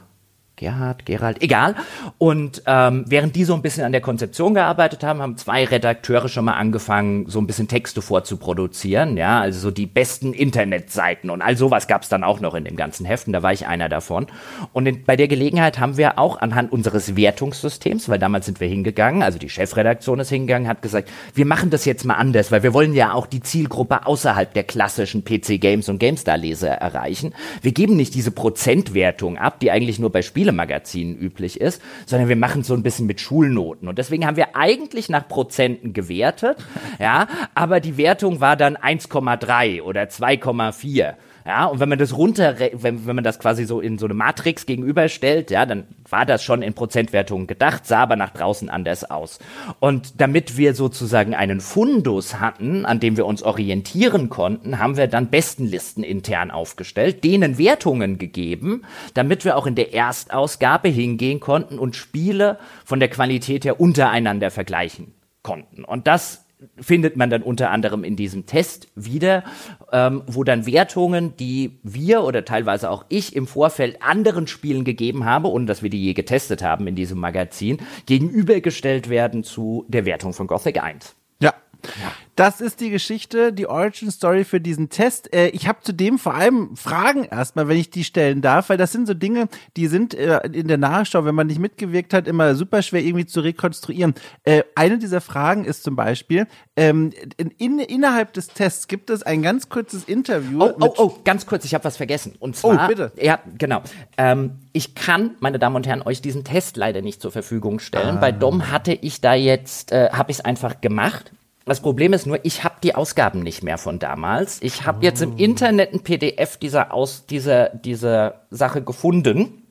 Gerhard, 0.57 1.05
Gerald, 1.05 1.43
egal. 1.43 1.75
Und 2.19 2.63
ähm, 2.67 3.05
während 3.09 3.35
die 3.35 3.45
so 3.45 3.55
ein 3.55 3.63
bisschen 3.63 3.83
an 3.83 3.91
der 3.91 4.01
Konzeption 4.01 4.55
gearbeitet 4.55 5.03
haben, 5.03 5.21
haben 5.21 5.37
zwei 5.37 5.65
Redakteure 5.65 6.29
schon 6.29 6.45
mal 6.45 6.53
angefangen, 6.53 7.29
so 7.29 7.41
ein 7.41 7.49
bisschen 7.49 7.67
Texte 7.67 8.03
vorzuproduzieren. 8.03 9.17
Ja, 9.17 9.41
also 9.41 9.59
so 9.59 9.71
die 9.73 9.87
besten 9.87 10.33
Internetseiten 10.33 11.31
und 11.31 11.43
all 11.43 11.57
sowas 11.57 11.89
gab 11.89 12.05
es 12.05 12.09
dann 12.09 12.23
auch 12.23 12.39
noch 12.39 12.55
in 12.55 12.65
dem 12.65 12.77
ganzen 12.77 13.05
Heften. 13.05 13.33
Da 13.33 13.43
war 13.43 13.53
ich 13.53 13.67
einer 13.67 13.89
davon. 13.89 14.29
Und 14.73 14.87
in, 14.87 15.05
bei 15.05 15.17
der 15.17 15.27
Gelegenheit 15.27 15.81
haben 15.81 15.97
wir 15.97 16.21
auch 16.21 16.41
anhand 16.41 16.71
unseres 16.71 17.17
Wertungssystems, 17.17 18.09
weil 18.09 18.21
damals 18.21 18.47
sind 18.47 18.61
wir 18.61 18.69
hingegangen, 18.69 19.25
also 19.25 19.41
die 19.41 19.51
Chefredaktion 19.51 20.21
ist 20.21 20.29
hingegangen, 20.29 20.69
hat 20.69 20.83
gesagt, 20.83 21.11
wir 21.35 21.47
machen 21.47 21.71
das 21.71 21.85
jetzt 21.85 22.05
mal 22.05 22.15
anders, 22.15 22.53
weil 22.53 22.63
wir 22.63 22.75
wollen 22.75 22.95
ja 22.95 23.13
auch 23.13 23.27
die 23.27 23.41
Zielgruppe 23.41 24.07
außerhalb 24.07 24.55
der 24.55 24.63
klassischen 24.63 25.25
PC-Games 25.25 25.89
und 25.89 25.99
GameStar-Leser 25.99 26.69
erreichen. 26.69 27.35
Wir 27.61 27.73
geben 27.73 27.97
nicht 27.97 28.15
diese 28.15 28.31
Prozentwertung 28.31 29.37
ab, 29.37 29.59
die 29.59 29.73
eigentlich 29.73 29.99
nur 29.99 30.13
bei 30.13 30.23
Spielen 30.23 30.44
Spielemagazinen 30.45 31.17
üblich 31.17 31.59
ist, 31.59 31.81
sondern 32.05 32.29
wir 32.29 32.37
machen 32.37 32.63
so 32.63 32.75
ein 32.75 32.83
bisschen 32.83 33.07
mit 33.07 33.19
Schulnoten. 33.21 33.89
Und 33.89 33.97
deswegen 33.97 34.27
haben 34.27 34.37
wir 34.37 34.55
eigentlich 34.55 35.09
nach 35.09 35.27
Prozenten 35.27 35.95
gewertet, 35.95 36.59
ja, 36.99 37.29
aber 37.55 37.81
die 37.81 37.97
Wertung 37.97 38.41
war 38.41 38.57
dann 38.57 38.77
1,3 38.77 39.81
oder 39.81 40.03
2,4. 40.03 41.15
Ja, 41.47 41.67
und 41.67 41.79
wenn 41.79 41.91
man 41.91 41.99
das 41.99 42.17
runter, 42.17 42.57
wenn, 42.59 43.07
wenn 43.07 43.17
man 43.17 43.25
das 43.25 43.39
quasi 43.39 43.67
so 43.67 43.81
in 43.81 43.99
so 43.99 44.07
eine 44.07 44.15
Matrix 44.15 44.65
gegenüberstellt, 44.65 45.51
ja, 45.51 45.67
dann 45.67 45.85
war 46.09 46.25
das 46.25 46.43
schon 46.43 46.63
in 46.63 46.73
Prozentwertungen 46.73 47.47
gedacht, 47.47 47.87
sah 47.87 48.01
aber 48.01 48.17
nach 48.17 48.31
draußen 48.31 48.71
anders 48.71 49.11
aus. 49.11 49.39
Und 49.79 50.23
damit 50.23 50.57
wir 50.57 50.75
sozusagen 50.75 51.35
einen 51.35 51.61
Fundus 51.61 52.41
hatten, 52.41 52.87
an 52.87 52.99
dem 52.99 53.19
wir 53.19 53.27
uns 53.27 53.43
orientieren 53.43 54.31
konnten, 54.31 54.79
haben 54.79 54.97
wir 54.97 55.07
dann 55.07 55.29
Bestenlisten 55.29 56.03
intern 56.03 56.51
aufgestellt, 56.51 57.25
denen 57.25 57.59
Wertungen 57.59 58.17
gegeben, 58.17 58.83
damit 59.13 59.45
wir 59.45 59.59
auch 59.59 59.67
in 59.67 59.75
der 59.75 59.93
Erstausgabe 59.93 60.89
hingehen 60.89 61.41
konnten 61.41 61.79
und 61.79 61.95
Spiele 61.95 62.59
von 62.87 63.01
der 63.01 63.11
Qualität 63.11 63.67
her 63.67 63.81
untereinander 63.81 64.51
vergleichen 64.51 65.13
konnten. 65.43 65.85
Und 65.85 66.07
das 66.07 66.44
findet 66.81 67.17
man 67.17 67.31
dann 67.31 67.43
unter 67.43 67.71
anderem 67.71 68.05
in 68.05 68.17
diesem 68.17 68.47
Test 68.47 68.89
wieder, 68.95 69.45
ähm, 69.93 70.23
wo 70.27 70.45
dann 70.45 70.67
Wertungen, 70.67 71.37
die 71.37 71.79
wir 71.83 72.23
oder 72.25 72.45
teilweise 72.45 72.91
auch 72.91 73.05
ich 73.09 73.37
im 73.37 73.47
Vorfeld 73.47 74.03
anderen 74.03 74.47
Spielen 74.47 74.85
gegeben 74.85 75.25
habe, 75.25 75.49
ohne 75.51 75.67
dass 75.67 75.83
wir 75.83 75.91
die 75.91 76.03
je 76.03 76.15
getestet 76.15 76.63
haben 76.63 76.87
in 76.87 76.95
diesem 76.95 77.19
Magazin, 77.19 77.79
gegenübergestellt 78.07 79.09
werden 79.09 79.45
zu 79.45 79.85
der 79.89 80.05
Wertung 80.05 80.33
von 80.33 80.47
Gothic 80.47 80.83
1. 80.83 81.15
Ja. 81.41 81.55
ja. 82.03 82.13
Das 82.37 82.61
ist 82.61 82.81
die 82.81 82.91
Geschichte, 82.91 83.53
die 83.53 83.67
Origin 83.67 84.11
Story 84.11 84.45
für 84.45 84.61
diesen 84.61 84.89
Test. 84.89 85.33
Äh, 85.33 85.49
ich 85.49 85.69
habe 85.69 85.79
zudem 85.83 86.19
vor 86.19 86.35
allem 86.35 86.77
Fragen 86.77 87.25
erstmal, 87.25 87.69
wenn 87.69 87.77
ich 87.77 87.91
die 87.91 88.03
stellen 88.03 88.43
darf, 88.43 88.69
weil 88.69 88.77
das 88.77 88.93
sind 88.93 89.07
so 89.07 89.15
Dinge, 89.15 89.49
die 89.77 89.87
sind 89.87 90.15
äh, 90.15 90.41
in 90.53 90.67
der 90.67 90.79
Nachschau, 90.79 91.25
wenn 91.25 91.35
man 91.35 91.47
nicht 91.47 91.61
mitgewirkt 91.61 92.13
hat, 92.13 92.27
immer 92.27 92.55
super 92.55 92.83
schwer 92.83 93.03
irgendwie 93.03 93.27
zu 93.27 93.41
rekonstruieren. 93.41 94.15
Äh, 94.43 94.65
eine 94.75 94.99
dieser 94.99 95.21
Fragen 95.21 95.65
ist 95.65 95.85
zum 95.85 95.95
Beispiel, 95.95 96.47
ähm, 96.77 97.13
in, 97.59 97.79
innerhalb 97.79 98.33
des 98.33 98.49
Tests 98.49 98.89
gibt 98.89 99.11
es 99.11 99.23
ein 99.23 99.43
ganz 99.43 99.69
kurzes 99.69 100.05
Interview. 100.05 100.61
Oh, 100.61 100.73
oh, 100.81 100.95
oh, 100.97 101.19
ganz 101.25 101.47
kurz, 101.47 101.65
ich 101.65 101.75
habe 101.75 101.85
was 101.85 101.97
vergessen. 101.97 102.35
Und 102.41 102.57
oh, 102.63 102.73
zwar, 102.73 102.87
oh, 102.87 102.89
bitte. 102.89 103.13
Ja, 103.21 103.39
genau. 103.59 103.83
Ähm, 104.17 104.59
ich 104.73 104.97
kann, 104.97 105.37
meine 105.39 105.61
Damen 105.61 105.77
und 105.77 105.87
Herren, 105.87 106.03
euch 106.03 106.21
diesen 106.21 106.43
Test 106.43 106.77
leider 106.77 107.01
nicht 107.01 107.23
zur 107.23 107.31
Verfügung 107.31 107.79
stellen. 107.79 108.17
Ah. 108.17 108.21
Bei 108.21 108.33
Dom 108.33 108.73
hatte 108.73 108.93
ich 108.93 109.21
da 109.21 109.35
jetzt, 109.35 109.93
äh, 109.93 110.11
habe 110.11 110.33
ich 110.33 110.39
es 110.39 110.45
einfach 110.45 110.81
gemacht. 110.81 111.33
Das 111.65 111.81
Problem 111.81 112.13
ist 112.13 112.27
nur, 112.27 112.45
ich 112.45 112.63
habe 112.63 112.77
die 112.83 112.95
Ausgaben 112.95 113.43
nicht 113.43 113.63
mehr 113.63 113.79
von 113.79 113.99
damals. 113.99 114.61
Ich 114.63 114.85
habe 114.85 114.99
oh. 115.01 115.03
jetzt 115.03 115.23
im. 115.23 115.37
Internet 115.37 115.95
ein 115.95 116.01
PDF 116.01 116.59
dieser, 116.59 116.93
Aus, 116.93 117.27
dieser, 117.27 117.71
dieser 117.71 118.43
Sache 118.51 118.83
gefunden. 118.83 119.63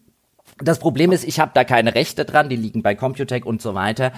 Das 0.58 0.80
Problem 0.80 1.12
ist, 1.12 1.24
ich 1.24 1.40
habe 1.40 1.52
da 1.54 1.64
keine 1.64 1.96
Rechte 1.96 2.26
dran, 2.26 2.50
die 2.50 2.56
liegen 2.56 2.84
bei 2.84 2.96
Computec 2.96 3.46
und 3.46 3.62
so 3.62 3.74
weiter. 3.74 4.12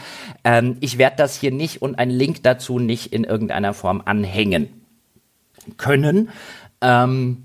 Ähm, 0.44 0.78
ich 0.80 0.98
werde 0.98 1.18
das 1.18 1.40
hier 1.40 1.52
nicht 1.52 1.82
und 1.82 1.98
einen 1.98 2.12
Link 2.12 2.44
dazu 2.44 2.80
nicht 2.80 3.14
in 3.14 3.24
irgendeiner 3.24 3.74
Form 3.74 4.02
anhängen 4.06 4.70
können. 5.78 6.30
Ähm, 6.82 7.45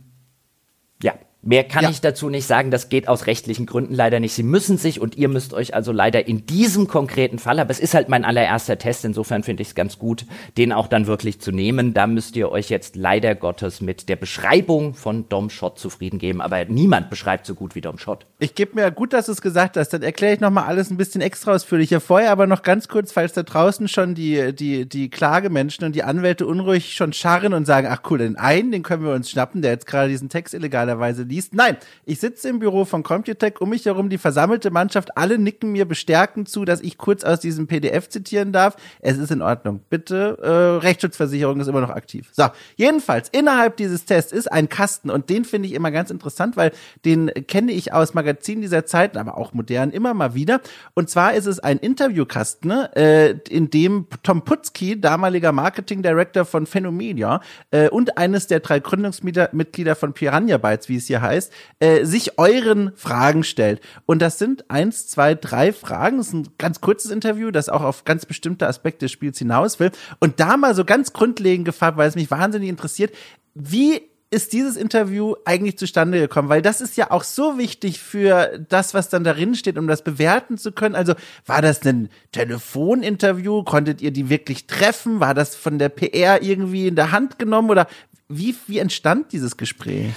Mehr 1.42 1.64
kann 1.64 1.84
ja. 1.84 1.90
ich 1.90 2.02
dazu 2.02 2.28
nicht 2.28 2.46
sagen, 2.46 2.70
das 2.70 2.90
geht 2.90 3.08
aus 3.08 3.26
rechtlichen 3.26 3.64
Gründen 3.64 3.94
leider 3.94 4.20
nicht. 4.20 4.34
Sie 4.34 4.42
müssen 4.42 4.76
sich 4.76 5.00
und 5.00 5.16
ihr 5.16 5.28
müsst 5.28 5.54
euch 5.54 5.74
also 5.74 5.90
leider 5.90 6.28
in 6.28 6.44
diesem 6.44 6.86
konkreten 6.86 7.38
Fall, 7.38 7.58
aber 7.58 7.70
es 7.70 7.80
ist 7.80 7.94
halt 7.94 8.10
mein 8.10 8.26
allererster 8.26 8.76
Test, 8.76 9.06
insofern 9.06 9.42
finde 9.42 9.62
ich 9.62 9.68
es 9.68 9.74
ganz 9.74 9.98
gut, 9.98 10.26
den 10.58 10.70
auch 10.70 10.86
dann 10.86 11.06
wirklich 11.06 11.40
zu 11.40 11.50
nehmen. 11.50 11.94
Da 11.94 12.06
müsst 12.06 12.36
ihr 12.36 12.52
euch 12.52 12.68
jetzt 12.68 12.94
leider 12.94 13.34
Gottes 13.34 13.80
mit 13.80 14.10
der 14.10 14.16
Beschreibung 14.16 14.92
von 14.92 15.30
Dom 15.30 15.48
Schott 15.48 15.78
zufrieden 15.78 16.18
geben, 16.18 16.42
aber 16.42 16.66
niemand 16.66 17.08
beschreibt 17.08 17.46
so 17.46 17.54
gut 17.54 17.74
wie 17.74 17.80
Dom 17.80 17.96
Schott. 17.96 18.26
Ich 18.38 18.54
gebe 18.54 18.74
mir 18.74 18.90
gut, 18.90 19.14
dass 19.14 19.26
du 19.26 19.32
es 19.32 19.40
gesagt 19.40 19.78
hast, 19.78 19.88
dann 19.90 20.02
erkläre 20.02 20.34
ich 20.34 20.40
nochmal 20.40 20.64
alles 20.64 20.90
ein 20.90 20.98
bisschen 20.98 21.22
extra 21.22 21.54
ausführlicher. 21.54 22.00
Vorher 22.00 22.32
aber 22.32 22.46
noch 22.46 22.62
ganz 22.62 22.86
kurz, 22.86 23.12
falls 23.12 23.32
da 23.32 23.44
draußen 23.44 23.88
schon 23.88 24.14
die, 24.14 24.54
die, 24.54 24.86
die 24.86 25.08
Klagemenschen 25.08 25.86
und 25.86 25.94
die 25.94 26.02
Anwälte 26.02 26.46
unruhig 26.46 26.92
schon 26.92 27.14
scharren 27.14 27.54
und 27.54 27.64
sagen, 27.64 27.88
ach 27.90 28.02
cool, 28.10 28.18
den 28.18 28.36
einen, 28.36 28.72
den 28.72 28.82
können 28.82 29.04
wir 29.04 29.14
uns 29.14 29.30
schnappen, 29.30 29.62
der 29.62 29.70
jetzt 29.70 29.86
gerade 29.86 30.10
diesen 30.10 30.28
Text 30.28 30.52
illegalerweise 30.52 31.29
liest. 31.30 31.54
Nein, 31.54 31.76
ich 32.04 32.20
sitze 32.20 32.48
im 32.48 32.58
Büro 32.58 32.84
von 32.84 33.02
Computec, 33.02 33.60
um 33.60 33.70
mich 33.70 33.86
herum 33.86 34.10
die 34.10 34.18
versammelte 34.18 34.70
Mannschaft, 34.70 35.16
alle 35.16 35.38
nicken 35.38 35.72
mir 35.72 35.86
bestärkend 35.86 36.48
zu, 36.48 36.64
dass 36.64 36.80
ich 36.82 36.98
kurz 36.98 37.24
aus 37.24 37.40
diesem 37.40 37.66
PDF 37.66 38.08
zitieren 38.08 38.52
darf. 38.52 38.76
Es 39.00 39.16
ist 39.16 39.30
in 39.30 39.40
Ordnung. 39.40 39.80
Bitte, 39.88 40.38
äh, 40.42 40.84
Rechtsschutzversicherung 40.84 41.60
ist 41.60 41.68
immer 41.68 41.80
noch 41.80 41.90
aktiv. 41.90 42.28
So, 42.32 42.44
jedenfalls, 42.76 43.28
innerhalb 43.30 43.76
dieses 43.76 44.04
Tests 44.04 44.32
ist 44.32 44.50
ein 44.50 44.68
Kasten 44.68 45.10
und 45.10 45.30
den 45.30 45.44
finde 45.44 45.68
ich 45.68 45.74
immer 45.74 45.90
ganz 45.90 46.10
interessant, 46.10 46.56
weil 46.56 46.72
den 47.04 47.30
kenne 47.46 47.72
ich 47.72 47.92
aus 47.92 48.12
Magazinen 48.14 48.60
dieser 48.60 48.84
Zeiten, 48.84 49.16
aber 49.16 49.38
auch 49.38 49.54
modern 49.54 49.90
immer 49.90 50.12
mal 50.12 50.34
wieder. 50.34 50.60
Und 50.94 51.08
zwar 51.08 51.34
ist 51.34 51.46
es 51.46 51.60
ein 51.60 51.78
Interviewkasten, 51.78 52.68
ne, 52.68 52.90
äh, 52.96 53.30
in 53.48 53.70
dem 53.70 54.06
Tom 54.22 54.42
Putzki, 54.42 55.00
damaliger 55.00 55.52
Marketing 55.52 56.02
Director 56.02 56.44
von 56.44 56.66
Phenomedia 56.66 57.40
äh, 57.70 57.88
und 57.88 58.18
eines 58.18 58.46
der 58.48 58.60
drei 58.60 58.80
Gründungsmitglieder 58.80 59.94
von 59.94 60.12
Piranha 60.12 60.58
Bytes, 60.58 60.88
wie 60.88 60.96
es 60.96 61.06
hier 61.06 61.19
heißt, 61.20 61.52
äh, 61.78 62.04
sich 62.04 62.38
euren 62.38 62.92
Fragen 62.96 63.44
stellt. 63.44 63.80
Und 64.06 64.22
das 64.22 64.38
sind 64.38 64.70
eins, 64.70 65.06
zwei, 65.06 65.34
drei 65.34 65.72
Fragen. 65.72 66.18
Das 66.18 66.28
ist 66.28 66.34
ein 66.34 66.48
ganz 66.58 66.80
kurzes 66.80 67.10
Interview, 67.10 67.50
das 67.50 67.68
auch 67.68 67.82
auf 67.82 68.04
ganz 68.04 68.26
bestimmte 68.26 68.66
Aspekte 68.66 69.06
des 69.06 69.12
Spiels 69.12 69.38
hinaus 69.38 69.80
will. 69.80 69.90
Und 70.18 70.40
da 70.40 70.56
mal 70.56 70.74
so 70.74 70.84
ganz 70.84 71.12
grundlegend 71.12 71.64
gefragt, 71.64 71.96
weil 71.96 72.08
es 72.08 72.14
mich 72.14 72.30
wahnsinnig 72.30 72.68
interessiert, 72.68 73.12
wie 73.54 74.02
ist 74.30 74.52
dieses 74.52 74.76
Interview 74.76 75.34
eigentlich 75.44 75.76
zustande 75.76 76.20
gekommen? 76.20 76.48
Weil 76.48 76.62
das 76.62 76.80
ist 76.80 76.96
ja 76.96 77.10
auch 77.10 77.24
so 77.24 77.58
wichtig 77.58 77.98
für 77.98 78.60
das, 78.68 78.94
was 78.94 79.08
dann 79.08 79.24
darin 79.24 79.56
steht, 79.56 79.76
um 79.76 79.88
das 79.88 80.04
bewerten 80.04 80.56
zu 80.56 80.70
können. 80.70 80.94
Also 80.94 81.14
war 81.46 81.62
das 81.62 81.84
ein 81.84 82.08
Telefoninterview? 82.30 83.64
Konntet 83.64 84.00
ihr 84.00 84.12
die 84.12 84.28
wirklich 84.28 84.68
treffen? 84.68 85.18
War 85.18 85.34
das 85.34 85.56
von 85.56 85.78
der 85.80 85.88
PR 85.88 86.42
irgendwie 86.42 86.86
in 86.86 86.94
der 86.94 87.10
Hand 87.10 87.40
genommen? 87.40 87.70
Oder 87.70 87.88
wie, 88.28 88.54
wie 88.68 88.78
entstand 88.78 89.32
dieses 89.32 89.56
Gespräch? 89.56 90.12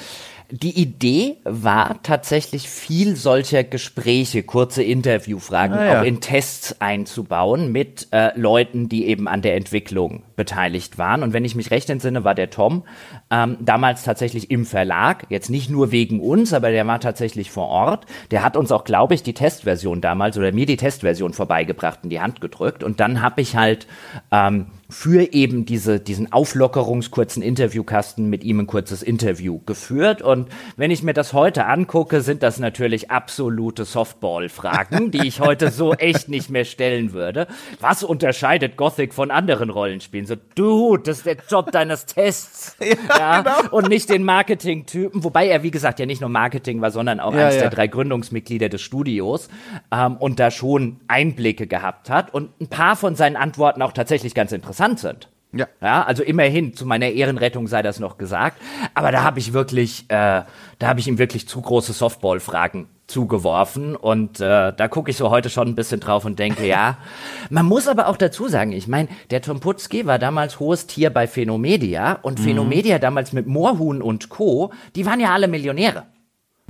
Die 0.56 0.80
Idee 0.80 1.38
war 1.46 2.04
tatsächlich 2.04 2.70
viel 2.70 3.16
solcher 3.16 3.64
Gespräche, 3.64 4.44
kurze 4.44 4.84
Interviewfragen 4.84 5.76
ah, 5.76 5.86
ja. 5.86 6.00
auch 6.00 6.06
in 6.06 6.22
Tests 6.22 6.80
einzubauen 6.80 7.72
mit 7.72 8.10
äh, 8.12 8.40
Leuten, 8.40 8.88
die 8.88 9.08
eben 9.08 9.28
an 9.28 9.42
der 9.42 9.56
Entwicklung 9.56 10.22
beteiligt 10.36 11.00
waren. 11.00 11.24
Und 11.24 11.34
wenn 11.34 11.44
ich 11.44 11.56
mich 11.56 11.72
recht 11.72 11.90
entsinne, 11.90 12.24
war 12.24 12.36
der 12.36 12.52
Tom 12.52 12.84
ähm, 13.32 13.58
damals 13.62 14.04
tatsächlich 14.04 14.52
im 14.52 14.68
Verlag, 14.68 15.26
jetzt 15.30 15.50
nicht 15.50 15.72
nur 15.72 15.92
wegen 15.92 16.20
uns, 16.20 16.54
aber 16.54 16.70
der 16.70 16.86
war 16.86 17.00
tatsächlich 17.00 17.50
vor 17.50 17.70
Ort. 17.70 18.06
Der 18.30 18.44
hat 18.44 18.56
uns 18.56 18.72
auch, 18.72 18.84
glaube 18.84 19.16
ich, 19.16 19.24
die 19.24 19.34
Testversion 19.34 20.02
damals 20.02 20.38
oder 20.38 20.52
mir 20.52 20.68
die 20.68 20.78
Testversion 20.78 21.34
vorbeigebracht 21.34 22.02
in 22.04 22.12
die 22.12 22.22
Hand 22.22 22.42
gedrückt. 22.42 22.84
Und 22.84 23.00
dann 23.00 23.24
habe 23.24 23.42
ich 23.42 23.56
halt 23.56 23.88
ähm, 24.32 24.68
für 24.94 25.34
eben 25.34 25.66
diese, 25.66 26.00
diesen 26.00 26.32
Auflockerungskurzen 26.32 27.42
Interviewkasten 27.42 28.30
mit 28.30 28.44
ihm 28.44 28.60
ein 28.60 28.68
kurzes 28.68 29.02
Interview 29.02 29.60
geführt. 29.66 30.22
Und 30.22 30.50
wenn 30.78 30.92
ich 30.92 31.02
mir 31.02 31.14
das 31.14 31.34
heute 31.34 31.66
angucke, 31.66 32.22
sind 32.22 32.44
das 32.44 32.60
natürlich 32.60 33.10
absolute 33.10 33.86
Softball-Fragen, 33.86 35.10
die 35.10 35.28
ich 35.28 35.40
heute 35.40 35.72
so 35.72 35.94
echt 35.98 36.30
nicht 36.30 36.52
mehr 36.52 36.64
stellen 36.64 37.12
würde. 37.12 37.48
Was 37.80 38.04
unterscheidet 38.04 38.78
Gothic 38.78 39.16
von 39.16 39.32
anderen 39.32 39.72
Rollenspielen? 39.72 40.28
So, 40.28 40.36
du, 40.56 40.98
das 40.98 41.18
ist 41.18 41.26
der 41.26 41.38
Job 41.50 41.72
deines 41.72 42.06
Tests. 42.06 42.78
Ja, 43.10 43.18
ja 43.18 43.42
genau. 43.42 43.76
Und 43.76 43.90
nicht 43.90 44.10
den 44.10 44.24
Marketing-Typen. 44.24 45.24
Wobei 45.24 45.48
er, 45.48 45.64
wie 45.64 45.72
gesagt, 45.72 46.00
ja 46.00 46.06
nicht 46.06 46.22
nur 46.22 46.30
Marketing 46.30 46.82
war, 46.82 46.92
sondern 46.92 47.20
auch 47.20 47.34
ja, 47.34 47.42
eines 47.42 47.56
ja. 47.56 47.62
der 47.62 47.70
drei 47.72 47.88
Gründungsmitglieder 47.88 48.70
des 48.70 48.82
Studios 48.82 49.50
ähm, 49.92 50.18
und 50.18 50.40
da 50.40 50.52
schon 50.52 51.00
Einblicke 51.08 51.66
gehabt 51.66 52.10
hat 52.10 52.34
und 52.34 52.50
ein 52.62 52.68
paar 52.68 52.96
von 52.96 53.16
seinen 53.16 53.36
Antworten 53.36 53.82
auch 53.82 53.94
tatsächlich 53.94 54.36
ganz 54.36 54.52
interessant 54.52 54.83
interessant 54.92 55.00
sind. 55.00 55.30
Ja. 55.56 55.68
ja. 55.82 56.04
Also 56.04 56.24
immerhin, 56.24 56.74
zu 56.74 56.86
meiner 56.86 57.10
Ehrenrettung 57.10 57.68
sei 57.68 57.84
das 57.84 58.00
noch 58.00 58.18
gesagt. 58.18 58.60
Aber 58.96 59.12
da 59.12 59.24
habe 59.24 59.40
ich 59.40 59.54
wirklich, 59.54 60.06
äh, 60.08 60.42
da 60.80 60.88
habe 60.88 61.00
ich 61.00 61.08
ihm 61.08 61.20
wirklich 61.20 61.48
zu 61.48 61.62
große 61.62 61.94
Softball-Fragen 61.94 62.88
zugeworfen. 63.06 63.96
Und 63.96 64.40
äh, 64.40 64.74
da 64.74 64.88
gucke 64.88 65.12
ich 65.12 65.18
so 65.18 65.30
heute 65.30 65.52
schon 65.52 65.68
ein 65.68 65.76
bisschen 65.76 66.00
drauf 66.00 66.26
und 66.26 66.40
denke, 66.40 66.66
ja. 66.66 66.98
Man 67.52 67.68
muss 67.68 67.88
aber 67.88 68.08
auch 68.08 68.18
dazu 68.18 68.48
sagen, 68.48 68.72
ich 68.72 68.88
meine, 68.88 69.10
der 69.30 69.44
Tom 69.44 69.60
Putzki 69.60 70.08
war 70.08 70.18
damals 70.18 70.60
hohes 70.60 70.88
Tier 70.88 71.12
bei 71.12 71.28
Phenomedia 71.28 72.14
und 72.24 72.40
mhm. 72.40 72.44
Phenomedia 72.44 72.98
damals 72.98 73.32
mit 73.32 73.46
Moorhuhn 73.46 74.02
und 74.02 74.30
Co., 74.30 74.72
die 74.96 75.06
waren 75.06 75.20
ja 75.20 75.34
alle 75.34 75.48
Millionäre. 75.48 76.04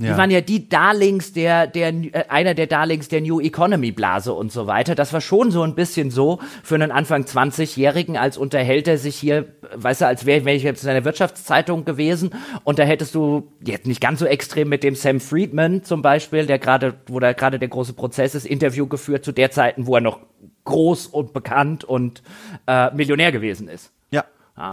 Die 0.00 0.06
ja. 0.06 0.18
waren 0.18 0.32
ja 0.32 0.40
die 0.40 0.68
Darlings 0.68 1.32
der, 1.32 1.68
der, 1.68 1.88
äh, 1.90 2.24
einer 2.28 2.54
der 2.54 2.66
Darlings 2.66 3.06
der 3.06 3.20
New 3.20 3.40
Economy 3.40 3.92
Blase 3.92 4.32
und 4.32 4.50
so 4.50 4.66
weiter. 4.66 4.96
Das 4.96 5.12
war 5.12 5.20
schon 5.20 5.52
so 5.52 5.62
ein 5.62 5.76
bisschen 5.76 6.10
so 6.10 6.40
für 6.64 6.74
einen 6.74 6.90
Anfang 6.90 7.22
20-Jährigen, 7.22 8.16
als 8.16 8.36
unterhält 8.36 8.88
er 8.88 8.98
sich 8.98 9.14
hier, 9.14 9.54
weißt 9.72 10.00
du, 10.00 10.06
als 10.08 10.26
wäre 10.26 10.44
wär 10.44 10.56
ich 10.56 10.64
jetzt 10.64 10.82
in 10.82 10.90
einer 10.90 11.04
Wirtschaftszeitung 11.04 11.84
gewesen 11.84 12.32
und 12.64 12.80
da 12.80 12.82
hättest 12.82 13.14
du 13.14 13.52
jetzt 13.64 13.86
nicht 13.86 14.00
ganz 14.00 14.18
so 14.18 14.26
extrem 14.26 14.68
mit 14.68 14.82
dem 14.82 14.96
Sam 14.96 15.20
Friedman 15.20 15.84
zum 15.84 16.02
Beispiel, 16.02 16.46
der 16.46 16.58
gerade, 16.58 16.94
wo 17.06 17.20
da 17.20 17.32
gerade 17.32 17.60
der 17.60 17.68
große 17.68 17.92
Prozess 17.92 18.34
ist, 18.34 18.46
Interview 18.46 18.88
geführt 18.88 19.24
zu 19.24 19.30
der 19.30 19.52
Zeiten, 19.52 19.86
wo 19.86 19.94
er 19.94 20.00
noch 20.00 20.18
groß 20.64 21.06
und 21.06 21.32
bekannt 21.32 21.84
und 21.84 22.24
äh, 22.66 22.92
Millionär 22.94 23.30
gewesen 23.30 23.68
ist. 23.68 23.92
Ja. 24.10 24.24
ja. 24.56 24.72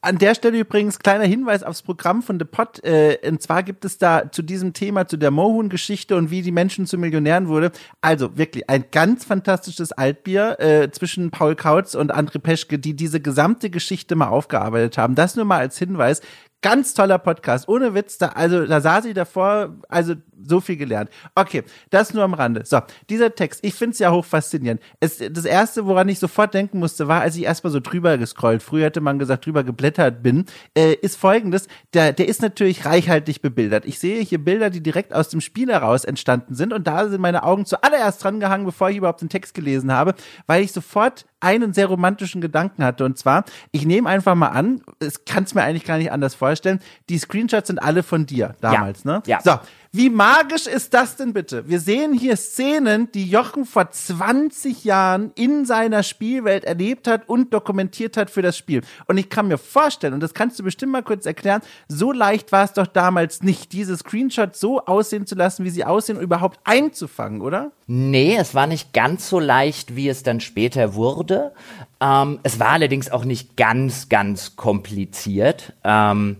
An 0.00 0.18
der 0.18 0.34
Stelle 0.36 0.60
übrigens 0.60 1.00
kleiner 1.00 1.24
Hinweis 1.24 1.64
aufs 1.64 1.82
Programm 1.82 2.22
von 2.22 2.38
The 2.38 2.44
Pot. 2.44 2.84
Äh, 2.84 3.18
und 3.26 3.42
zwar 3.42 3.64
gibt 3.64 3.84
es 3.84 3.98
da 3.98 4.30
zu 4.30 4.42
diesem 4.42 4.72
Thema, 4.72 5.08
zu 5.08 5.16
der 5.16 5.32
Mohun-Geschichte 5.32 6.16
und 6.16 6.30
wie 6.30 6.42
die 6.42 6.52
Menschen 6.52 6.86
zu 6.86 6.98
Millionären 6.98 7.48
wurde. 7.48 7.72
Also 8.00 8.36
wirklich 8.36 8.70
ein 8.70 8.84
ganz 8.92 9.24
fantastisches 9.24 9.90
Altbier 9.90 10.60
äh, 10.60 10.90
zwischen 10.92 11.30
Paul 11.30 11.56
Kautz 11.56 11.94
und 11.94 12.14
André 12.14 12.38
Peschke, 12.38 12.78
die 12.78 12.94
diese 12.94 13.20
gesamte 13.20 13.70
Geschichte 13.70 14.14
mal 14.14 14.28
aufgearbeitet 14.28 14.98
haben. 14.98 15.16
Das 15.16 15.34
nur 15.34 15.44
mal 15.44 15.58
als 15.58 15.78
Hinweis. 15.78 16.20
Ganz 16.60 16.92
toller 16.92 17.18
Podcast, 17.18 17.68
ohne 17.68 17.94
Witz. 17.94 18.18
Da, 18.18 18.30
also 18.30 18.66
da 18.66 18.80
saß 18.80 19.04
sie 19.04 19.14
davor, 19.14 19.76
also 19.88 20.14
so 20.44 20.60
viel 20.60 20.76
gelernt. 20.76 21.08
Okay, 21.36 21.62
das 21.90 22.12
nur 22.12 22.24
am 22.24 22.34
Rande. 22.34 22.64
So, 22.64 22.80
dieser 23.08 23.32
Text, 23.32 23.60
ich 23.62 23.74
finde 23.74 23.92
es 23.92 24.00
ja 24.00 24.10
hoch 24.10 24.24
faszinierend. 24.24 24.80
Es, 24.98 25.18
das 25.18 25.44
erste, 25.44 25.86
woran 25.86 26.08
ich 26.08 26.18
sofort 26.18 26.54
denken 26.54 26.80
musste, 26.80 27.06
war, 27.06 27.20
als 27.20 27.36
ich 27.36 27.44
erstmal 27.44 27.72
so 27.72 27.78
drüber 27.78 28.18
gescrollt, 28.18 28.60
früher 28.60 28.86
hätte 28.86 29.00
man 29.00 29.20
gesagt, 29.20 29.46
drüber 29.46 29.62
geblättert 29.62 30.20
bin, 30.20 30.46
äh, 30.76 30.94
ist 30.94 31.16
folgendes, 31.16 31.68
der, 31.94 32.12
der 32.12 32.26
ist 32.26 32.42
natürlich 32.42 32.84
reichhaltig 32.84 33.40
bebildert. 33.40 33.86
Ich 33.86 34.00
sehe 34.00 34.20
hier 34.22 34.42
Bilder, 34.42 34.70
die 34.70 34.82
direkt 34.82 35.14
aus 35.14 35.28
dem 35.28 35.40
Spiel 35.40 35.70
heraus 35.70 36.04
entstanden 36.04 36.56
sind 36.56 36.72
und 36.72 36.88
da 36.88 37.08
sind 37.08 37.20
meine 37.20 37.44
Augen 37.44 37.66
zuallererst 37.66 38.24
dran 38.24 38.40
gehangen, 38.40 38.64
bevor 38.64 38.90
ich 38.90 38.96
überhaupt 38.96 39.20
den 39.20 39.28
Text 39.28 39.54
gelesen 39.54 39.92
habe, 39.92 40.14
weil 40.48 40.64
ich 40.64 40.72
sofort 40.72 41.24
einen 41.40 41.72
sehr 41.72 41.86
romantischen 41.86 42.40
Gedanken 42.40 42.84
hatte. 42.84 43.04
Und 43.04 43.18
zwar, 43.18 43.44
ich 43.70 43.86
nehme 43.86 44.08
einfach 44.08 44.34
mal 44.34 44.48
an, 44.48 44.82
es 44.98 45.24
kann 45.24 45.44
es 45.44 45.54
mir 45.54 45.62
eigentlich 45.62 45.84
gar 45.84 45.98
nicht 45.98 46.12
anders 46.12 46.34
vorstellen, 46.34 46.80
die 47.08 47.18
Screenshots 47.18 47.68
sind 47.68 47.78
alle 47.78 48.02
von 48.02 48.26
dir 48.26 48.56
damals, 48.60 49.04
ja. 49.04 49.12
ne? 49.12 49.22
Ja. 49.26 49.40
So, 49.42 49.58
wie 49.90 50.10
magisch 50.10 50.66
ist 50.66 50.92
das 50.92 51.16
denn 51.16 51.32
bitte? 51.32 51.66
Wir 51.66 51.80
sehen 51.80 52.12
hier 52.12 52.36
Szenen, 52.36 53.10
die 53.12 53.24
Jochen 53.24 53.64
vor 53.64 53.90
20 53.90 54.84
Jahren 54.84 55.32
in 55.34 55.64
seiner 55.64 56.02
Spielwelt 56.02 56.64
erlebt 56.64 57.08
hat 57.08 57.26
und 57.26 57.54
dokumentiert 57.54 58.18
hat 58.18 58.28
für 58.28 58.42
das 58.42 58.58
Spiel. 58.58 58.82
Und 59.06 59.16
ich 59.16 59.30
kann 59.30 59.48
mir 59.48 59.56
vorstellen, 59.56 60.12
und 60.12 60.20
das 60.20 60.34
kannst 60.34 60.58
du 60.58 60.62
bestimmt 60.62 60.92
mal 60.92 61.02
kurz 61.02 61.24
erklären, 61.24 61.62
so 61.88 62.12
leicht 62.12 62.52
war 62.52 62.64
es 62.64 62.74
doch 62.74 62.86
damals 62.86 63.42
nicht, 63.42 63.72
diese 63.72 63.96
Screenshots 63.96 64.60
so 64.60 64.84
aussehen 64.84 65.26
zu 65.26 65.34
lassen, 65.34 65.64
wie 65.64 65.70
sie 65.70 65.86
aussehen, 65.86 66.20
überhaupt 66.20 66.60
einzufangen, 66.64 67.40
oder? 67.40 67.72
Nee, 67.86 68.36
es 68.36 68.54
war 68.54 68.66
nicht 68.66 68.92
ganz 68.92 69.28
so 69.30 69.38
leicht, 69.38 69.96
wie 69.96 70.10
es 70.10 70.22
dann 70.22 70.40
später 70.40 70.94
wurde. 70.94 71.52
Ähm, 72.00 72.40
es 72.42 72.60
war 72.60 72.68
allerdings 72.68 73.10
auch 73.10 73.24
nicht 73.24 73.56
ganz, 73.56 74.10
ganz 74.10 74.56
kompliziert. 74.56 75.72
Ähm, 75.82 76.36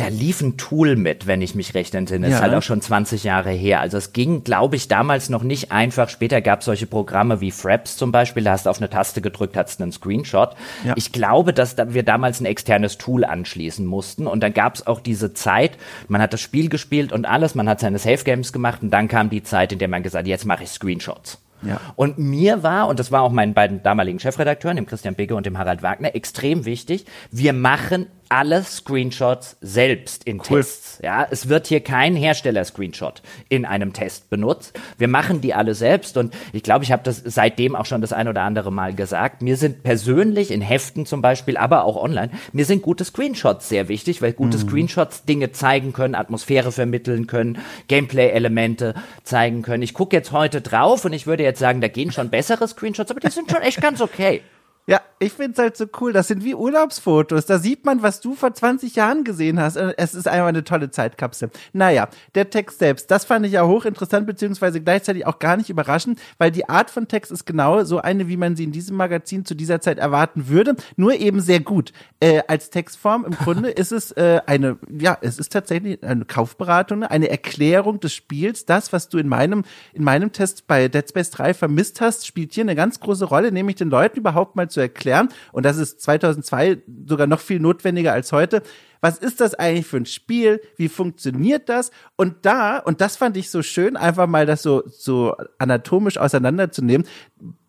da 0.00 0.08
lief 0.08 0.40
ein 0.40 0.56
Tool 0.56 0.96
mit, 0.96 1.26
wenn 1.26 1.42
ich 1.42 1.54
mich 1.54 1.74
recht 1.74 1.94
entsinne. 1.94 2.28
Ja. 2.28 2.36
Ist 2.36 2.42
halt 2.42 2.54
auch 2.54 2.62
schon 2.62 2.80
20 2.80 3.22
Jahre 3.24 3.50
her. 3.50 3.80
Also 3.80 3.98
es 3.98 4.14
ging, 4.14 4.44
glaube 4.44 4.76
ich, 4.76 4.88
damals 4.88 5.28
noch 5.28 5.42
nicht 5.42 5.72
einfach. 5.72 6.08
Später 6.08 6.40
gab 6.40 6.60
es 6.60 6.64
solche 6.64 6.86
Programme 6.86 7.42
wie 7.42 7.50
Fraps 7.50 7.98
zum 7.98 8.10
Beispiel. 8.10 8.42
Da 8.42 8.52
hast 8.52 8.64
du 8.64 8.70
auf 8.70 8.78
eine 8.78 8.88
Taste 8.88 9.20
gedrückt, 9.20 9.56
hattest 9.56 9.82
einen 9.82 9.92
Screenshot. 9.92 10.56
Ja. 10.84 10.94
Ich 10.96 11.12
glaube, 11.12 11.52
dass 11.52 11.76
wir 11.76 12.02
damals 12.02 12.40
ein 12.40 12.46
externes 12.46 12.96
Tool 12.96 13.24
anschließen 13.24 13.84
mussten. 13.84 14.26
Und 14.26 14.42
dann 14.42 14.54
gab 14.54 14.76
es 14.76 14.86
auch 14.86 15.00
diese 15.00 15.34
Zeit, 15.34 15.72
man 16.08 16.22
hat 16.22 16.32
das 16.32 16.40
Spiel 16.40 16.70
gespielt 16.70 17.12
und 17.12 17.26
alles, 17.26 17.54
man 17.54 17.68
hat 17.68 17.80
seine 17.80 17.98
Safe 17.98 18.24
Games 18.24 18.54
gemacht 18.54 18.82
und 18.82 18.90
dann 18.90 19.06
kam 19.06 19.28
die 19.28 19.42
Zeit, 19.42 19.72
in 19.72 19.78
der 19.78 19.88
man 19.88 20.02
gesagt 20.02 20.24
hat, 20.24 20.28
jetzt 20.28 20.46
mache 20.46 20.64
ich 20.64 20.70
Screenshots. 20.70 21.38
Ja. 21.62 21.78
Und 21.96 22.18
mir 22.18 22.62
war, 22.62 22.88
und 22.88 22.98
das 22.98 23.12
war 23.12 23.22
auch 23.22 23.32
meinen 23.32 23.52
beiden 23.52 23.82
damaligen 23.82 24.18
Chefredakteuren, 24.18 24.76
dem 24.76 24.86
Christian 24.86 25.14
Bigge 25.14 25.34
und 25.34 25.44
dem 25.44 25.58
Harald 25.58 25.82
Wagner, 25.82 26.14
extrem 26.14 26.64
wichtig, 26.64 27.04
wir 27.30 27.52
machen 27.52 28.06
alle 28.30 28.62
Screenshots 28.62 29.56
selbst 29.60 30.24
in 30.24 30.38
cool. 30.38 30.60
Tests. 30.60 30.98
Ja, 31.02 31.26
es 31.28 31.48
wird 31.48 31.66
hier 31.66 31.80
kein 31.80 32.14
Hersteller-Screenshot 32.14 33.22
in 33.48 33.66
einem 33.66 33.92
Test 33.92 34.30
benutzt. 34.30 34.78
Wir 34.98 35.08
machen 35.08 35.40
die 35.40 35.52
alle 35.52 35.74
selbst 35.74 36.16
und 36.16 36.32
ich 36.52 36.62
glaube, 36.62 36.84
ich 36.84 36.92
habe 36.92 37.02
das 37.02 37.20
seitdem 37.24 37.74
auch 37.74 37.86
schon 37.86 38.00
das 38.00 38.12
ein 38.12 38.28
oder 38.28 38.42
andere 38.42 38.70
Mal 38.70 38.94
gesagt. 38.94 39.42
Mir 39.42 39.56
sind 39.56 39.82
persönlich 39.82 40.52
in 40.52 40.60
Heften 40.60 41.06
zum 41.06 41.22
Beispiel, 41.22 41.56
aber 41.56 41.84
auch 41.84 41.96
online, 41.96 42.30
mir 42.52 42.64
sind 42.64 42.82
gute 42.82 43.04
Screenshots 43.04 43.68
sehr 43.68 43.88
wichtig, 43.88 44.22
weil 44.22 44.32
gute 44.32 44.58
mhm. 44.58 44.68
Screenshots 44.68 45.24
Dinge 45.24 45.50
zeigen 45.50 45.92
können, 45.92 46.14
Atmosphäre 46.14 46.70
vermitteln 46.70 47.26
können, 47.26 47.58
Gameplay-Elemente 47.88 48.94
zeigen 49.24 49.62
können. 49.62 49.82
Ich 49.82 49.92
gucke 49.92 50.14
jetzt 50.16 50.30
heute 50.30 50.60
drauf 50.60 51.04
und 51.04 51.12
ich 51.12 51.26
würde 51.26 51.42
jetzt 51.42 51.58
sagen, 51.58 51.80
da 51.80 51.88
gehen 51.88 52.12
schon 52.12 52.30
bessere 52.30 52.68
Screenshots, 52.68 53.10
aber 53.10 53.20
die 53.20 53.30
sind 53.30 53.50
schon 53.50 53.62
echt 53.62 53.80
ganz 53.80 54.00
okay. 54.00 54.42
Ja, 54.86 55.00
ich 55.20 55.34
find's 55.34 55.58
halt 55.58 55.76
so 55.76 55.84
cool. 56.00 56.12
Das 56.14 56.28
sind 56.28 56.44
wie 56.44 56.54
Urlaubsfotos. 56.54 57.44
Da 57.44 57.58
sieht 57.58 57.84
man, 57.84 58.02
was 58.02 58.20
du 58.20 58.34
vor 58.34 58.54
20 58.54 58.96
Jahren 58.96 59.22
gesehen 59.22 59.60
hast. 59.60 59.76
Es 59.76 60.14
ist 60.14 60.26
einfach 60.26 60.48
eine 60.48 60.64
tolle 60.64 60.90
Zeitkapsel. 60.90 61.50
Naja, 61.74 62.08
der 62.34 62.48
Text 62.48 62.78
selbst, 62.78 63.10
das 63.10 63.26
fand 63.26 63.44
ich 63.44 63.52
ja 63.52 63.66
hochinteressant, 63.66 64.26
beziehungsweise 64.26 64.80
gleichzeitig 64.80 65.26
auch 65.26 65.38
gar 65.38 65.58
nicht 65.58 65.68
überraschend, 65.68 66.18
weil 66.38 66.50
die 66.50 66.68
Art 66.68 66.90
von 66.90 67.06
Text 67.06 67.30
ist 67.30 67.44
genau 67.44 67.84
so 67.84 68.00
eine, 68.00 68.28
wie 68.28 68.38
man 68.38 68.56
sie 68.56 68.64
in 68.64 68.72
diesem 68.72 68.96
Magazin 68.96 69.44
zu 69.44 69.54
dieser 69.54 69.82
Zeit 69.82 69.98
erwarten 69.98 70.48
würde, 70.48 70.74
nur 70.96 71.14
eben 71.14 71.40
sehr 71.40 71.60
gut. 71.60 71.92
Äh, 72.18 72.42
als 72.48 72.70
Textform 72.70 73.26
im 73.26 73.32
Grunde 73.32 73.70
ist 73.70 73.92
es 73.92 74.12
äh, 74.12 74.40
eine, 74.46 74.78
ja, 74.90 75.18
es 75.20 75.38
ist 75.38 75.52
tatsächlich 75.52 76.02
eine 76.02 76.24
Kaufberatung, 76.24 77.04
eine 77.04 77.28
Erklärung 77.28 78.00
des 78.00 78.14
Spiels. 78.14 78.64
Das, 78.64 78.92
was 78.94 79.10
du 79.10 79.18
in 79.18 79.28
meinem, 79.28 79.64
in 79.92 80.02
meinem 80.02 80.32
Test 80.32 80.66
bei 80.66 80.88
Dead 80.88 81.06
Space 81.06 81.30
3 81.30 81.52
vermisst 81.52 82.00
hast, 82.00 82.26
spielt 82.26 82.54
hier 82.54 82.64
eine 82.64 82.74
ganz 82.74 83.00
große 83.00 83.26
Rolle, 83.26 83.52
nämlich 83.52 83.76
den 83.76 83.90
Leuten 83.90 84.18
überhaupt 84.18 84.56
mal 84.56 84.69
zu 84.70 84.80
erklären, 84.80 85.28
und 85.52 85.64
das 85.64 85.76
ist 85.76 86.00
2002 86.00 86.78
sogar 87.06 87.26
noch 87.26 87.40
viel 87.40 87.60
notwendiger 87.60 88.12
als 88.12 88.32
heute, 88.32 88.62
Was 89.00 89.18
ist 89.18 89.40
das 89.40 89.54
eigentlich 89.54 89.86
für 89.86 89.96
ein 89.96 90.06
Spiel? 90.06 90.60
Wie 90.76 90.88
funktioniert 90.88 91.68
das? 91.68 91.90
Und 92.16 92.36
da, 92.42 92.78
und 92.78 93.00
das 93.00 93.16
fand 93.16 93.36
ich 93.36 93.50
so 93.50 93.62
schön, 93.62 93.96
einfach 93.96 94.26
mal 94.26 94.46
das 94.46 94.62
so, 94.62 94.82
so 94.86 95.34
anatomisch 95.58 96.18
auseinanderzunehmen. 96.18 97.06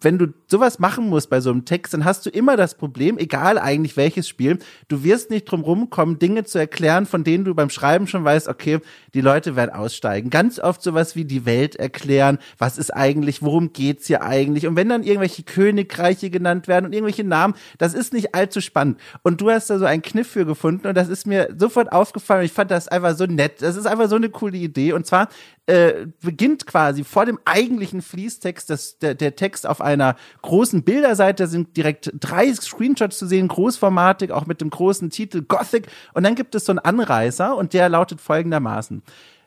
Wenn 0.01 0.17
du 0.17 0.33
sowas 0.47 0.79
machen 0.79 1.07
musst 1.07 1.29
bei 1.29 1.39
so 1.39 1.51
einem 1.51 1.63
Text, 1.63 1.93
dann 1.93 2.03
hast 2.03 2.25
du 2.25 2.29
immer 2.29 2.57
das 2.57 2.75
Problem, 2.75 3.17
egal 3.17 3.57
eigentlich 3.57 3.95
welches 3.95 4.27
Spiel, 4.27 4.59
du 4.87 5.03
wirst 5.03 5.29
nicht 5.29 5.45
drum 5.45 5.61
rumkommen, 5.61 6.19
Dinge 6.19 6.43
zu 6.43 6.57
erklären, 6.57 7.05
von 7.05 7.23
denen 7.23 7.45
du 7.45 7.55
beim 7.55 7.69
Schreiben 7.69 8.07
schon 8.07 8.23
weißt, 8.23 8.47
okay, 8.47 8.79
die 9.13 9.21
Leute 9.21 9.55
werden 9.55 9.71
aussteigen. 9.71 10.29
Ganz 10.29 10.59
oft 10.59 10.81
sowas 10.81 11.15
wie 11.15 11.23
die 11.23 11.45
Welt 11.45 11.75
erklären, 11.75 12.39
was 12.57 12.77
ist 12.77 12.91
eigentlich, 12.91 13.41
worum 13.41 13.71
geht's 13.73 14.07
hier 14.07 14.23
eigentlich? 14.23 14.67
Und 14.67 14.75
wenn 14.75 14.89
dann 14.89 15.03
irgendwelche 15.03 15.43
Königreiche 15.43 16.29
genannt 16.29 16.67
werden 16.67 16.87
und 16.87 16.93
irgendwelche 16.93 17.23
Namen, 17.23 17.53
das 17.77 17.93
ist 17.93 18.11
nicht 18.11 18.35
allzu 18.35 18.59
spannend. 18.59 18.99
Und 19.21 19.39
du 19.39 19.49
hast 19.49 19.69
da 19.69 19.77
so 19.77 19.85
einen 19.85 20.01
Kniff 20.01 20.27
für 20.27 20.45
gefunden 20.45 20.87
und 20.87 20.95
das 20.95 21.07
ist 21.07 21.20
mir 21.25 21.53
sofort 21.57 21.91
aufgefallen. 21.91 22.45
Ich 22.45 22.51
fand 22.51 22.71
das 22.71 22.87
einfach 22.87 23.15
so 23.15 23.25
nett. 23.25 23.61
Das 23.61 23.75
ist 23.75 23.85
einfach 23.85 24.09
so 24.09 24.15
eine 24.15 24.29
coole 24.29 24.57
Idee. 24.57 24.93
Und 24.93 25.05
zwar 25.05 25.29
äh, 25.65 26.07
beginnt 26.21 26.65
quasi 26.65 27.03
vor 27.03 27.25
dem 27.25 27.39
eigentlichen 27.45 28.01
Fließtext 28.01 28.69
das, 28.69 28.99
der, 28.99 29.15
der 29.15 29.35
Text 29.35 29.67
auf 29.67 29.81
einer 29.81 30.15
großen 30.41 30.83
Bilderseite. 30.83 31.43
Da 31.43 31.47
sind 31.47 31.77
direkt 31.77 32.11
drei 32.19 32.53
Screenshots 32.53 33.17
zu 33.17 33.27
sehen, 33.27 33.47
großformatig, 33.47 34.31
auch 34.31 34.45
mit 34.45 34.61
dem 34.61 34.69
großen 34.69 35.09
Titel 35.09 35.41
Gothic. 35.41 35.87
Und 36.13 36.23
dann 36.23 36.35
gibt 36.35 36.55
es 36.55 36.65
so 36.65 36.71
einen 36.71 36.79
Anreißer 36.79 37.55
und 37.55 37.73
der 37.73 37.89
lautet 37.89 38.21
folgendermaßen. 38.21 39.03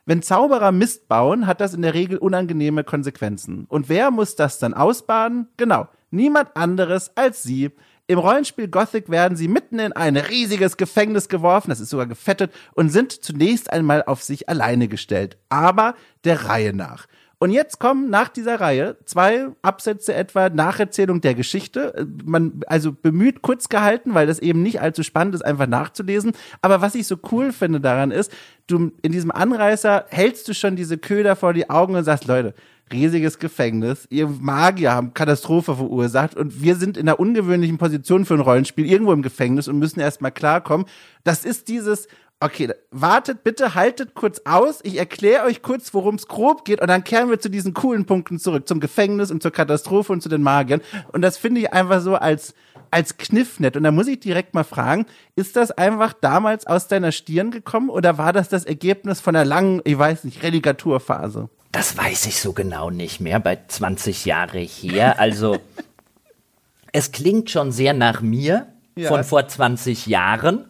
Wenn 0.07 0.23
Zauberer 0.23 0.70
Mist 0.70 1.09
bauen, 1.09 1.47
hat 1.47 1.61
das 1.61 1.73
in 1.73 1.81
der 1.81 1.94
Regel 1.94 2.19
unangenehme 2.19 2.85
Konsequenzen. 2.85 3.65
Und 3.69 3.89
wer 3.89 4.11
muss 4.11 4.36
das 4.36 4.59
dann 4.59 4.74
ausbaden? 4.74 5.49
Genau, 5.57 5.89
niemand 6.11 6.57
anderes 6.57 7.16
als 7.16 7.43
sie. 7.43 7.70
Im 8.06 8.18
Rollenspiel 8.18 8.68
Gothic 8.68 9.09
werden 9.09 9.36
sie 9.36 9.48
mitten 9.48 9.78
in 9.78 9.93
ein 9.94 10.18
riesiges 10.18 10.76
Gefängnis 10.76 11.31
geworfen, 11.31 11.70
das 11.70 11.81
ist 11.81 11.89
sogar 11.89 12.06
gefettet, 12.06 12.52
und 12.74 12.90
sind 12.90 13.12
zunächst 13.12 13.72
einmal 13.72 14.02
auf 14.02 14.22
sich 14.22 14.48
alleine 14.48 14.89
gestellt. 14.89 15.39
Aber 15.48 15.94
der 16.24 16.44
Reihe 16.44 16.74
nach. 16.74 17.06
Und 17.39 17.51
jetzt 17.51 17.78
kommen 17.78 18.10
nach 18.10 18.28
dieser 18.28 18.60
Reihe 18.60 18.97
zwei 19.06 19.48
Absätze 19.62 20.14
etwa 20.14 20.48
Nacherzählung 20.51 21.20
der 21.20 21.35
Geschichte. 21.35 22.06
Man, 22.24 22.60
also 22.66 22.93
bemüht 22.93 23.43
kurz 23.43 23.68
gehalten, 23.68 24.14
weil 24.14 24.26
das 24.26 24.39
eben 24.39 24.62
nicht 24.62 24.81
allzu 24.81 25.02
spannend 25.02 25.35
ist, 25.35 25.44
einfach 25.44 25.66
nachzulesen. 25.66 26.32
Aber 26.62 26.81
was 26.81 26.94
ich 26.94 27.06
so 27.06 27.16
cool 27.32 27.52
finde 27.52 27.81
daran 27.81 28.10
ist, 28.10 28.32
du 28.66 28.93
in 29.02 29.12
diesem 29.12 29.31
Anreißer 29.31 30.06
hältst 30.09 30.48
du 30.48 30.55
schon 30.55 30.76
diese 30.76 30.98
Köder 30.98 31.36
vor 31.36 31.52
die 31.52 31.68
Augen 31.68 31.97
und 31.97 32.05
sagst, 32.05 32.26
Leute, 32.26 32.55
riesiges 32.93 33.39
Gefängnis. 33.39 34.06
Ihr 34.11 34.28
Magier 34.28 34.93
haben 34.93 35.15
Katastrophe 35.15 35.77
verursacht 35.77 36.36
und 36.36 36.62
wir 36.62 36.77
sind 36.77 36.97
in 36.97 37.09
einer 37.09 37.19
ungewöhnlichen 37.19 37.78
Position 37.78 38.24
für 38.24 38.35
ein 38.35 38.40
Rollenspiel 38.40 38.86
irgendwo 38.86 39.12
im 39.12 39.23
Gefängnis 39.23 39.69
und 39.69 39.78
müssen 39.78 40.01
erstmal 40.01 40.32
klarkommen. 40.32 40.86
Das 41.24 41.44
ist 41.44 41.69
dieses, 41.69 42.09
okay, 42.40 42.73
wartet 42.90 43.43
bitte, 43.43 43.74
haltet 43.74 44.15
kurz 44.15 44.43
aus. 44.44 44.81
Ich 44.82 44.98
erkläre 44.98 45.44
euch 45.44 45.62
kurz, 45.62 45.94
worum 45.94 46.16
es 46.16 46.28
grob 46.28 46.65
geht 46.65 46.81
und 46.81 46.89
dann 46.89 47.05
kehren 47.05 47.31
wir 47.31 47.40
zu 47.40 47.48
diesen 47.48 47.74
coolen 47.74 48.05
Punkten 48.05 48.39
zurück, 48.39 48.69
zum 48.69 48.81
Gefängnis 48.81 49.31
und 49.31 49.43
zur 49.43 49.51
Katastrophe 49.51 50.12
und 50.12 50.23
zu 50.23 50.28
den 50.28 50.43
Magiern. 50.43 50.81
Und 51.12 51.23
das 51.23 51.39
finde 51.39 51.62
ich 51.62 51.73
einfach 51.73 52.01
so 52.01 52.16
als, 52.16 52.55
als 52.90 53.16
Kniff 53.16 53.61
nett. 53.61 53.77
Und 53.77 53.85
da 53.85 53.90
muss 53.90 54.09
ich 54.09 54.20
direkt 54.20 54.55
mal 54.55 54.65
fragen, 54.65 55.06
ist 55.36 55.56
das 55.56 55.70
einfach 55.70 56.12
damals 56.12 56.66
aus 56.66 56.86
deiner 56.86 57.12
Stirn 57.12 57.51
gekommen 57.51 57.89
oder 57.89 58.19
war 58.19 58.32
das 58.32 58.48
das 58.48 58.65
Ergebnis 58.65 59.20
von 59.20 59.35
einer 59.35 59.44
langen, 59.44 59.81
ich 59.85 59.98
weiß 59.98 60.24
nicht, 60.24 60.43
Relegaturphase? 60.43 61.48
Das 61.75 61.99
weiß 61.99 62.27
ich 62.27 62.39
so 62.39 62.53
genau 62.53 62.89
nicht 62.91 63.21
mehr, 63.21 63.41
bei 63.41 63.59
20 63.67 64.27
Jahre 64.27 64.61
her. 64.61 65.19
Also, 65.19 65.59
es 66.93 67.11
klingt 67.11 67.51
schon 67.51 67.73
sehr 67.73 67.95
nach 67.95 68.21
mir 68.21 68.69
ja. 68.95 69.09
von 69.09 69.25
vor 69.25 69.49
20 69.49 70.07
Jahren. 70.07 70.67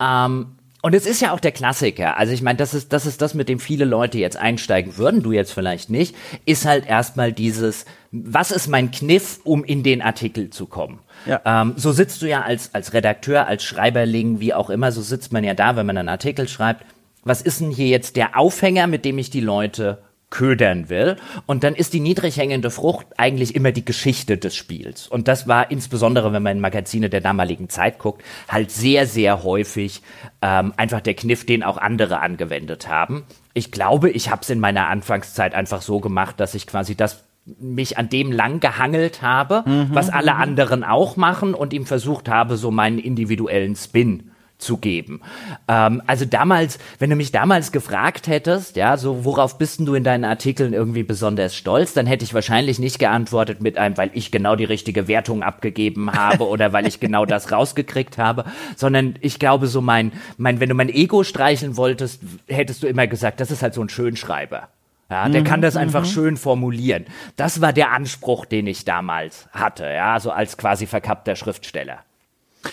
Ähm, 0.00 0.54
und 0.80 0.94
es 0.94 1.06
ist 1.06 1.20
ja 1.20 1.32
auch 1.32 1.40
der 1.40 1.50
Klassiker. 1.50 2.16
Also 2.16 2.32
ich 2.32 2.40
meine, 2.40 2.56
das 2.56 2.72
ist, 2.72 2.92
das 2.92 3.04
ist 3.04 3.20
das, 3.20 3.34
mit 3.34 3.48
dem 3.48 3.58
viele 3.58 3.84
Leute 3.84 4.18
jetzt 4.18 4.36
einsteigen 4.36 4.96
würden, 4.96 5.24
du 5.24 5.32
jetzt 5.32 5.52
vielleicht 5.52 5.90
nicht, 5.90 6.14
ist 6.44 6.66
halt 6.66 6.86
erstmal 6.86 7.32
dieses, 7.32 7.84
was 8.12 8.52
ist 8.52 8.68
mein 8.68 8.92
Kniff, 8.92 9.40
um 9.42 9.64
in 9.64 9.82
den 9.82 10.00
Artikel 10.00 10.50
zu 10.50 10.66
kommen? 10.66 11.00
Ja. 11.26 11.40
Ähm, 11.44 11.74
so 11.74 11.90
sitzt 11.90 12.22
du 12.22 12.28
ja 12.28 12.42
als, 12.42 12.72
als 12.74 12.92
Redakteur, 12.92 13.48
als 13.48 13.64
Schreiberling, 13.64 14.38
wie 14.38 14.54
auch 14.54 14.70
immer, 14.70 14.92
so 14.92 15.02
sitzt 15.02 15.32
man 15.32 15.42
ja 15.42 15.54
da, 15.54 15.74
wenn 15.74 15.86
man 15.86 15.98
einen 15.98 16.08
Artikel 16.08 16.46
schreibt. 16.46 16.84
Was 17.24 17.42
ist 17.42 17.60
denn 17.60 17.72
hier 17.72 17.88
jetzt 17.88 18.14
der 18.14 18.38
Aufhänger, 18.38 18.86
mit 18.86 19.04
dem 19.04 19.18
ich 19.18 19.30
die 19.30 19.40
Leute 19.40 19.98
ködern 20.30 20.88
will. 20.88 21.16
Und 21.46 21.64
dann 21.64 21.74
ist 21.74 21.94
die 21.94 22.00
niedrig 22.00 22.36
hängende 22.36 22.70
Frucht 22.70 23.06
eigentlich 23.16 23.54
immer 23.54 23.72
die 23.72 23.84
Geschichte 23.84 24.36
des 24.36 24.54
Spiels. 24.54 25.08
Und 25.08 25.28
das 25.28 25.48
war 25.48 25.70
insbesondere, 25.70 26.32
wenn 26.32 26.42
man 26.42 26.56
in 26.56 26.60
Magazine 26.60 27.08
der 27.08 27.20
damaligen 27.20 27.68
Zeit 27.68 27.98
guckt, 27.98 28.22
halt 28.48 28.70
sehr, 28.70 29.06
sehr 29.06 29.42
häufig 29.42 30.02
ähm, 30.42 30.74
einfach 30.76 31.00
der 31.00 31.14
Kniff, 31.14 31.46
den 31.46 31.62
auch 31.62 31.78
andere 31.78 32.20
angewendet 32.20 32.88
haben. 32.88 33.24
Ich 33.54 33.72
glaube, 33.72 34.10
ich 34.10 34.30
habe 34.30 34.42
es 34.42 34.50
in 34.50 34.60
meiner 34.60 34.88
Anfangszeit 34.88 35.54
einfach 35.54 35.82
so 35.82 36.00
gemacht, 36.00 36.38
dass 36.40 36.54
ich 36.54 36.66
quasi 36.66 36.94
das 36.94 37.24
mich 37.58 37.96
an 37.96 38.10
dem 38.10 38.30
lang 38.30 38.60
gehangelt 38.60 39.22
habe, 39.22 39.64
mhm, 39.64 39.88
was 39.92 40.10
alle 40.10 40.34
mhm. 40.34 40.40
anderen 40.40 40.84
auch 40.84 41.16
machen 41.16 41.54
und 41.54 41.72
ihm 41.72 41.86
versucht 41.86 42.28
habe, 42.28 42.56
so 42.56 42.70
meinen 42.70 42.98
individuellen 42.98 43.74
Spin 43.74 44.30
zu 44.58 44.76
geben. 44.76 45.20
Ähm, 45.68 46.02
also 46.06 46.24
damals, 46.24 46.78
wenn 46.98 47.10
du 47.10 47.16
mich 47.16 47.32
damals 47.32 47.72
gefragt 47.72 48.26
hättest, 48.26 48.76
ja, 48.76 48.96
so 48.96 49.24
worauf 49.24 49.56
bist 49.56 49.78
denn 49.78 49.86
du 49.86 49.94
in 49.94 50.04
deinen 50.04 50.24
Artikeln 50.24 50.72
irgendwie 50.72 51.04
besonders 51.04 51.54
stolz, 51.54 51.94
dann 51.94 52.06
hätte 52.06 52.24
ich 52.24 52.34
wahrscheinlich 52.34 52.78
nicht 52.78 52.98
geantwortet 52.98 53.62
mit 53.62 53.78
einem, 53.78 53.96
weil 53.96 54.10
ich 54.14 54.30
genau 54.30 54.56
die 54.56 54.64
richtige 54.64 55.08
Wertung 55.08 55.42
abgegeben 55.42 56.12
habe 56.12 56.46
oder 56.48 56.72
weil 56.72 56.86
ich 56.86 57.00
genau 57.00 57.24
das 57.24 57.52
rausgekriegt 57.52 58.18
habe, 58.18 58.44
sondern 58.76 59.14
ich 59.20 59.38
glaube 59.38 59.68
so 59.68 59.80
mein, 59.80 60.12
mein, 60.36 60.60
wenn 60.60 60.68
du 60.68 60.74
mein 60.74 60.88
Ego 60.88 61.22
streicheln 61.22 61.76
wolltest, 61.76 62.20
hättest 62.48 62.82
du 62.82 62.88
immer 62.88 63.06
gesagt, 63.06 63.40
das 63.40 63.50
ist 63.50 63.62
halt 63.62 63.74
so 63.74 63.82
ein 63.82 63.88
Schönschreiber. 63.88 64.68
Ja, 65.10 65.26
der 65.28 65.40
mhm, 65.40 65.46
kann 65.46 65.62
das 65.62 65.76
einfach 65.76 66.02
mhm. 66.02 66.08
schön 66.08 66.36
formulieren. 66.36 67.06
Das 67.36 67.62
war 67.62 67.72
der 67.72 67.92
Anspruch, 67.92 68.44
den 68.44 68.66
ich 68.66 68.84
damals 68.84 69.48
hatte, 69.52 69.84
ja, 69.84 70.20
so 70.20 70.30
als 70.30 70.58
quasi 70.58 70.86
verkappter 70.86 71.34
Schriftsteller. 71.34 72.00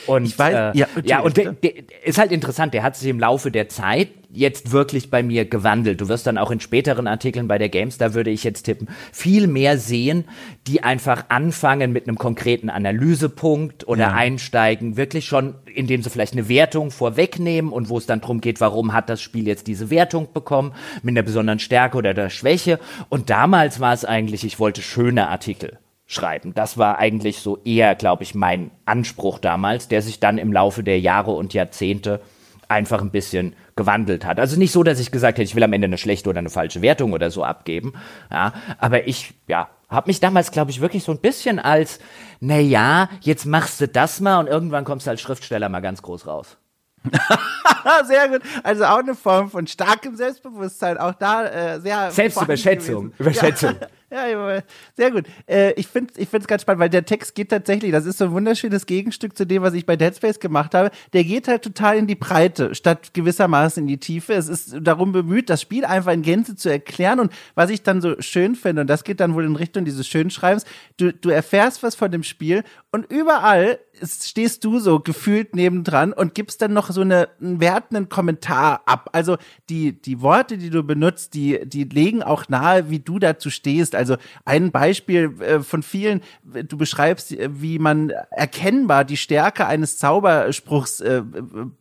Und, 0.08 0.26
ich 0.26 0.38
weiß, 0.38 0.76
äh, 0.76 0.78
ja, 0.78 0.88
ja, 1.04 1.20
und 1.22 1.38
der, 1.38 1.54
der 1.54 1.74
ist 2.04 2.18
halt 2.18 2.32
interessant, 2.32 2.74
der 2.74 2.84
hat 2.84 2.96
sich 2.96 3.10
im 3.10 3.20
Laufe 3.20 3.52
der 3.52 3.70
Zeit 3.70 4.10
jetzt 4.36 4.72
wirklich 4.72 5.10
bei 5.10 5.24
mir 5.24 5.46
gewandelt. 5.46 6.02
Du 6.02 6.10
wirst 6.10 6.28
dann 6.28 6.38
auch 6.38 6.52
in 6.52 6.60
späteren 6.60 7.08
Artikeln 7.08 7.48
bei 7.48 7.58
der 7.58 7.70
Games, 7.70 7.98
da 7.98 8.14
würde 8.14 8.30
ich 8.30 8.44
jetzt 8.44 8.64
tippen, 8.64 8.90
viel 9.12 9.48
mehr 9.48 9.78
sehen, 9.78 10.26
die 10.68 10.84
einfach 10.84 11.26
anfangen 11.30 11.92
mit 11.92 12.08
einem 12.08 12.18
konkreten 12.18 12.70
Analysepunkt 12.70 13.88
oder 13.88 14.04
ja. 14.04 14.14
einsteigen, 14.14 14.98
wirklich 14.98 15.26
schon, 15.26 15.56
indem 15.74 16.02
sie 16.02 16.10
vielleicht 16.10 16.34
eine 16.34 16.50
Wertung 16.50 16.92
vorwegnehmen 16.92 17.72
und 17.72 17.90
wo 17.90 17.98
es 17.98 18.06
dann 18.06 18.22
darum 18.22 18.42
geht, 18.42 18.60
warum 18.62 18.94
hat 18.94 19.10
das 19.10 19.22
Spiel 19.22 19.48
jetzt 19.48 19.68
diese 19.68 19.90
Wertung 19.90 20.28
bekommen, 20.34 20.74
mit 21.02 21.14
einer 21.14 21.24
besonderen 21.24 21.60
Stärke 21.60 21.98
oder 21.98 22.14
der 22.14 22.30
Schwäche. 22.30 22.80
Und 23.10 23.30
damals 23.30 23.80
war 23.80 23.94
es 23.94 24.06
eigentlich, 24.06 24.44
ich 24.44 24.60
wollte 24.60 24.82
schöne 24.82 25.30
Artikel 25.30 25.80
schreiben. 26.08 26.54
Das 26.54 26.78
war 26.78 27.00
eigentlich 27.00 27.40
so 27.40 27.58
eher, 27.64 27.96
glaube 27.96 28.24
ich, 28.24 28.36
mein 28.36 28.72
Anspruch 28.86 29.40
damals, 29.40 29.88
der 29.88 30.02
sich 30.02 30.20
dann 30.20 30.38
im 30.38 30.54
Laufe 30.54 30.84
der 30.84 31.00
Jahre 31.00 31.32
und 31.32 31.54
Jahrzehnte 31.54 32.22
einfach 32.68 33.02
ein 33.02 33.12
bisschen 33.12 33.56
gewandelt 33.76 34.26
hat. 34.26 34.40
Also 34.40 34.58
nicht 34.58 34.72
so, 34.72 34.84
dass 34.84 35.00
ich 35.00 35.12
gesagt 35.12 35.38
hätte, 35.38 35.44
ich 35.48 35.56
will 35.56 35.64
am 35.64 35.74
Ende 35.74 35.86
eine 35.86 35.98
schlechte 35.98 36.30
oder 36.30 36.40
eine 36.40 36.50
falsche 36.50 36.82
Wertung 36.82 37.14
oder 37.14 37.30
so 37.32 37.44
abgeben. 37.44 37.94
Ja, 38.32 38.54
aber 38.80 39.08
ich, 39.08 39.34
ja, 39.48 39.70
habe 39.90 40.10
mich 40.10 40.20
damals, 40.20 40.52
glaube 40.52 40.72
ich, 40.72 40.82
wirklich 40.82 41.04
so 41.04 41.12
ein 41.12 41.20
bisschen 41.20 41.60
als, 41.60 42.00
na 42.40 42.58
ja, 42.58 43.10
jetzt 43.22 43.46
machst 43.46 43.82
du 43.82 43.88
das 43.88 44.20
mal 44.20 44.40
und 44.40 44.48
irgendwann 44.48 44.84
kommst 44.84 45.08
du 45.08 45.12
als 45.12 45.22
Schriftsteller 45.22 45.70
mal 45.70 45.82
ganz 45.82 46.02
groß 46.02 46.28
raus. 46.28 46.58
sehr 48.08 48.30
gut. 48.30 48.42
Also 48.64 48.86
auch 48.86 49.00
eine 49.00 49.14
Form 49.16 49.50
von 49.50 49.68
starkem 49.68 50.16
Selbstbewusstsein. 50.16 50.98
Auch 50.98 51.14
da 51.14 51.46
äh, 51.46 51.80
sehr. 51.80 52.10
Selbstüberschätzung. 52.10 53.14
Überschätzung. 53.20 53.76
Ja. 53.80 53.88
Ja, 54.16 54.62
sehr 54.96 55.12
gut. 55.12 55.26
Äh, 55.46 55.74
ich 55.74 55.88
finde 55.88 56.14
es 56.16 56.20
ich 56.20 56.48
ganz 56.48 56.62
spannend, 56.62 56.80
weil 56.80 56.90
der 56.90 57.04
Text 57.04 57.36
geht 57.36 57.50
tatsächlich, 57.50 57.92
das 57.92 58.06
ist 58.06 58.18
so 58.18 58.26
ein 58.26 58.32
wunderschönes 58.32 58.86
Gegenstück 58.86 59.36
zu 59.36 59.46
dem, 59.46 59.62
was 59.62 59.74
ich 59.74 59.86
bei 59.86 59.98
Dead 59.98 60.16
Space 60.16 60.40
gemacht 60.40 60.74
habe. 60.74 60.92
Der 61.12 61.26
geht 61.26 61.50
halt 61.50 61.64
total 61.64 61.98
in 61.98 62.08
die 62.08 62.16
Breite, 62.16 62.76
statt 62.76 63.14
gewissermaßen 63.14 63.84
in 63.84 63.88
die 63.88 63.98
Tiefe. 63.98 64.32
Es 64.34 64.48
ist 64.48 64.78
darum 64.80 65.12
bemüht, 65.12 65.50
das 65.50 65.62
Spiel 65.62 65.84
einfach 65.84 66.14
in 66.14 66.22
Gänze 66.22 66.56
zu 66.56 66.70
erklären. 66.70 67.20
Und 67.20 67.34
was 67.56 67.70
ich 67.70 67.84
dann 67.84 68.00
so 68.00 68.16
schön 68.22 68.56
finde, 68.56 68.84
und 68.84 68.88
das 68.88 69.04
geht 69.04 69.20
dann 69.20 69.34
wohl 69.34 69.44
in 69.44 69.58
Richtung 69.58 69.84
dieses 69.84 70.08
Schönschreibens, 70.08 70.64
du, 70.96 71.12
du 71.12 71.30
erfährst 71.30 71.84
was 71.84 71.96
von 71.96 72.10
dem 72.10 72.24
Spiel 72.24 72.64
und 72.96 73.12
überall 73.12 73.80
stehst 74.04 74.64
du 74.64 74.80
so 74.80 75.00
gefühlt 75.00 75.56
nebendran 75.56 76.14
und 76.14 76.34
gibst 76.34 76.62
dann 76.62 76.74
noch 76.74 76.92
so 76.92 77.02
eine, 77.02 77.30
einen 77.42 77.60
wertenden 77.60 78.10
Kommentar 78.10 78.82
ab. 78.86 79.10
Also 79.12 79.38
die, 79.70 80.02
die 80.02 80.22
Worte, 80.22 80.58
die 80.58 80.70
du 80.70 80.84
benutzt, 80.84 81.34
die, 81.34 81.60
die 81.66 81.84
legen 81.84 82.24
auch 82.24 82.48
nahe, 82.50 82.90
wie 82.90 83.00
du 83.00 83.20
dazu 83.20 83.50
stehst. 83.50 83.96
Also 83.96 84.16
ein 84.46 84.72
Beispiel 84.72 85.34
äh, 85.42 85.60
von 85.60 85.84
vielen, 85.84 86.22
du 86.44 86.78
beschreibst, 86.78 87.32
äh, 87.34 87.50
wie 87.52 87.80
man 87.80 88.12
erkennbar 88.32 89.06
die 89.06 89.18
Stärke 89.18 89.66
eines 89.68 89.98
Zauberspruchs 89.98 91.02
äh, 91.02 91.24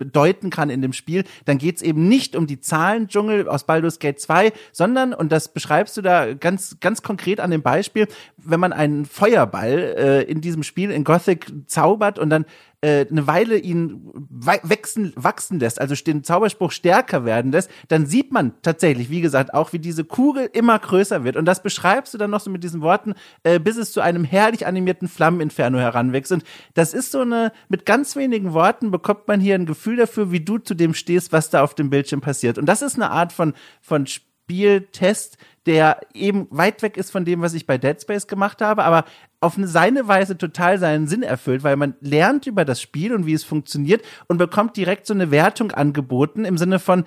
deuten 0.00 0.50
kann 0.50 0.70
in 0.70 0.82
dem 0.82 0.92
Spiel. 0.92 1.24
Dann 1.44 1.58
geht's 1.58 1.82
eben 1.82 2.08
nicht 2.08 2.36
um 2.36 2.46
die 2.46 2.60
Zahlendschungel 2.60 3.48
aus 3.48 3.64
Baldur's 3.64 3.98
Gate 3.98 4.20
2, 4.20 4.52
sondern, 4.72 5.14
und 5.14 5.32
das 5.32 5.52
beschreibst 5.52 5.96
du 5.96 6.02
da 6.02 6.34
ganz, 6.34 6.78
ganz 6.80 7.02
konkret 7.02 7.40
an 7.40 7.50
dem 7.50 7.62
Beispiel, 7.62 8.08
wenn 8.36 8.60
man 8.60 8.72
einen 8.72 9.04
Feuerball 9.04 10.24
in 10.28 10.40
diesem 10.40 10.62
Spiel 10.62 10.90
in 10.90 11.03
Gothic 11.04 11.52
zaubert 11.66 12.18
und 12.18 12.30
dann 12.30 12.44
äh, 12.84 13.06
eine 13.10 13.26
Weile 13.26 13.56
ihn 13.56 14.02
wachsen, 14.12 15.14
wachsen 15.16 15.58
lässt, 15.58 15.80
also 15.80 15.94
den 15.94 16.22
Zauberspruch 16.22 16.70
stärker 16.70 17.24
werden 17.24 17.50
lässt, 17.50 17.70
dann 17.88 18.04
sieht 18.04 18.30
man 18.30 18.52
tatsächlich, 18.60 19.08
wie 19.08 19.22
gesagt, 19.22 19.54
auch 19.54 19.72
wie 19.72 19.78
diese 19.78 20.04
Kugel 20.04 20.50
immer 20.52 20.78
größer 20.78 21.24
wird. 21.24 21.36
Und 21.36 21.46
das 21.46 21.62
beschreibst 21.62 22.12
du 22.12 22.18
dann 22.18 22.30
noch 22.30 22.40
so 22.40 22.50
mit 22.50 22.62
diesen 22.62 22.82
Worten, 22.82 23.14
äh, 23.42 23.58
bis 23.58 23.78
es 23.78 23.92
zu 23.92 24.02
einem 24.02 24.24
herrlich 24.24 24.66
animierten 24.66 25.08
Flammeninferno 25.08 25.78
heranwächst. 25.78 26.32
Und 26.32 26.44
das 26.74 26.92
ist 26.92 27.12
so 27.12 27.20
eine, 27.20 27.52
mit 27.70 27.86
ganz 27.86 28.16
wenigen 28.16 28.52
Worten 28.52 28.90
bekommt 28.90 29.28
man 29.28 29.40
hier 29.40 29.54
ein 29.54 29.64
Gefühl 29.64 29.96
dafür, 29.96 30.30
wie 30.30 30.40
du 30.40 30.58
zu 30.58 30.74
dem 30.74 30.92
stehst, 30.92 31.32
was 31.32 31.48
da 31.48 31.62
auf 31.62 31.74
dem 31.74 31.88
Bildschirm 31.88 32.20
passiert. 32.20 32.58
Und 32.58 32.66
das 32.66 32.82
ist 32.82 32.96
eine 32.96 33.10
Art 33.10 33.32
von, 33.32 33.54
von 33.80 34.06
Spieltest, 34.06 35.38
der 35.64 36.00
eben 36.12 36.46
weit 36.50 36.82
weg 36.82 36.98
ist 36.98 37.10
von 37.10 37.24
dem, 37.24 37.40
was 37.40 37.54
ich 37.54 37.66
bei 37.66 37.78
Dead 37.78 37.98
Space 38.00 38.26
gemacht 38.26 38.60
habe, 38.60 38.84
aber 38.84 39.04
auf 39.44 39.56
eine, 39.56 39.68
seine 39.68 40.08
Weise 40.08 40.36
total 40.36 40.78
seinen 40.78 41.06
Sinn 41.06 41.22
erfüllt, 41.22 41.62
weil 41.62 41.76
man 41.76 41.94
lernt 42.00 42.46
über 42.46 42.64
das 42.64 42.80
Spiel 42.80 43.14
und 43.14 43.26
wie 43.26 43.34
es 43.34 43.44
funktioniert 43.44 44.02
und 44.26 44.38
bekommt 44.38 44.76
direkt 44.76 45.06
so 45.06 45.14
eine 45.14 45.30
Wertung 45.30 45.70
angeboten 45.72 46.44
im 46.44 46.58
Sinne 46.58 46.78
von, 46.78 47.04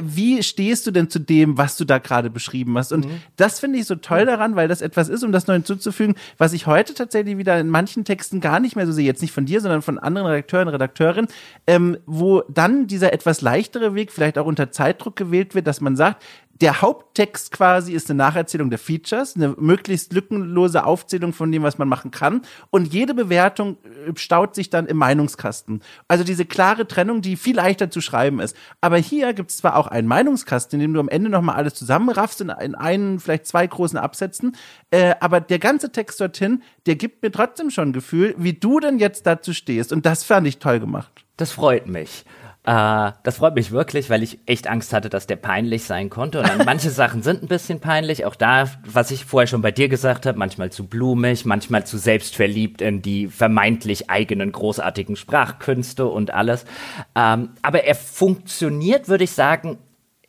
wie 0.00 0.42
stehst 0.42 0.86
du 0.86 0.90
denn 0.90 1.10
zu 1.10 1.18
dem, 1.18 1.58
was 1.58 1.76
du 1.76 1.84
da 1.84 1.98
gerade 1.98 2.30
beschrieben 2.30 2.78
hast? 2.78 2.92
Und 2.92 3.06
mhm. 3.06 3.20
das 3.36 3.58
finde 3.58 3.78
ich 3.78 3.86
so 3.86 3.96
toll 3.96 4.26
daran, 4.26 4.54
weil 4.54 4.68
das 4.68 4.80
etwas 4.80 5.08
ist, 5.08 5.24
um 5.24 5.32
das 5.32 5.46
noch 5.46 5.54
hinzuzufügen, 5.54 6.14
was 6.36 6.52
ich 6.52 6.66
heute 6.66 6.94
tatsächlich 6.94 7.36
wieder 7.36 7.58
in 7.58 7.68
manchen 7.68 8.04
Texten 8.04 8.40
gar 8.40 8.60
nicht 8.60 8.76
mehr 8.76 8.86
so 8.86 8.92
sehe, 8.92 9.04
jetzt 9.04 9.22
nicht 9.22 9.32
von 9.32 9.46
dir, 9.46 9.60
sondern 9.60 9.82
von 9.82 9.98
anderen 9.98 10.28
Redakteuren, 10.28 10.68
Redakteurinnen, 10.68 11.28
ähm, 11.66 11.98
wo 12.06 12.42
dann 12.48 12.86
dieser 12.86 13.12
etwas 13.12 13.40
leichtere 13.40 13.94
Weg 13.94 14.12
vielleicht 14.12 14.38
auch 14.38 14.46
unter 14.46 14.70
Zeitdruck 14.70 15.16
gewählt 15.16 15.54
wird, 15.54 15.66
dass 15.66 15.80
man 15.80 15.96
sagt, 15.96 16.22
der 16.60 16.82
Haupttext 16.82 17.52
quasi 17.52 17.92
ist 17.92 18.10
eine 18.10 18.18
Nacherzählung 18.18 18.70
der 18.70 18.78
Features, 18.78 19.36
eine 19.36 19.54
möglichst 19.58 20.12
lückenlose 20.12 20.84
Aufzählung 20.84 21.32
von 21.32 21.52
dem, 21.52 21.62
was 21.62 21.78
man 21.78 21.88
machen 21.88 22.10
kann. 22.10 22.42
Und 22.70 22.92
jede 22.92 23.14
Bewertung 23.14 23.76
äh, 23.84 24.12
staut 24.16 24.54
sich 24.54 24.70
dann 24.70 24.86
im 24.86 24.96
Meinungskasten. 24.96 25.82
Also 26.08 26.24
diese 26.24 26.44
klare 26.44 26.88
Trennung, 26.88 27.22
die 27.22 27.36
viel 27.36 27.56
leichter 27.56 27.90
zu 27.90 28.00
schreiben 28.00 28.40
ist. 28.40 28.56
Aber 28.80 28.96
hier 28.96 29.32
gibt 29.34 29.50
es 29.50 29.58
zwar 29.58 29.76
auch 29.76 29.86
einen 29.86 30.08
Meinungskasten, 30.08 30.80
in 30.80 30.80
dem 30.80 30.94
du 30.94 31.00
am 31.00 31.08
Ende 31.08 31.30
nochmal 31.30 31.56
alles 31.56 31.74
zusammenraffst 31.74 32.40
in, 32.40 32.48
in 32.48 32.74
einen, 32.74 33.20
vielleicht 33.20 33.46
zwei 33.46 33.66
großen 33.66 33.98
Absätzen. 33.98 34.56
Äh, 34.90 35.14
aber 35.20 35.40
der 35.40 35.58
ganze 35.58 35.92
Text 35.92 36.20
dorthin, 36.20 36.62
der 36.86 36.96
gibt 36.96 37.22
mir 37.22 37.30
trotzdem 37.30 37.70
schon 37.70 37.90
ein 37.90 37.92
Gefühl, 37.92 38.34
wie 38.36 38.54
du 38.54 38.80
denn 38.80 38.98
jetzt 38.98 39.26
dazu 39.26 39.52
stehst. 39.52 39.92
Und 39.92 40.06
das 40.06 40.24
fand 40.24 40.46
ich 40.46 40.58
toll 40.58 40.80
gemacht. 40.80 41.12
Das 41.36 41.52
freut 41.52 41.86
mich. 41.86 42.24
Äh, 42.68 43.12
das 43.22 43.38
freut 43.38 43.54
mich 43.54 43.70
wirklich, 43.70 44.10
weil 44.10 44.22
ich 44.22 44.40
echt 44.44 44.66
Angst 44.66 44.92
hatte, 44.92 45.08
dass 45.08 45.26
der 45.26 45.36
peinlich 45.36 45.84
sein 45.84 46.10
konnte. 46.10 46.40
Und 46.40 46.58
manche 46.66 46.90
Sachen 46.90 47.22
sind 47.22 47.42
ein 47.42 47.48
bisschen 47.48 47.80
peinlich. 47.80 48.26
Auch 48.26 48.34
da, 48.34 48.68
was 48.84 49.10
ich 49.10 49.24
vorher 49.24 49.46
schon 49.46 49.62
bei 49.62 49.70
dir 49.70 49.88
gesagt 49.88 50.26
habe, 50.26 50.38
manchmal 50.38 50.70
zu 50.70 50.86
blumig, 50.86 51.46
manchmal 51.46 51.86
zu 51.86 51.96
selbstverliebt 51.96 52.82
in 52.82 53.00
die 53.00 53.28
vermeintlich 53.28 54.10
eigenen 54.10 54.52
großartigen 54.52 55.16
Sprachkünste 55.16 56.06
und 56.08 56.34
alles. 56.34 56.66
Ähm, 57.14 57.50
aber 57.62 57.84
er 57.84 57.94
funktioniert, 57.94 59.08
würde 59.08 59.24
ich 59.24 59.32
sagen, 59.32 59.78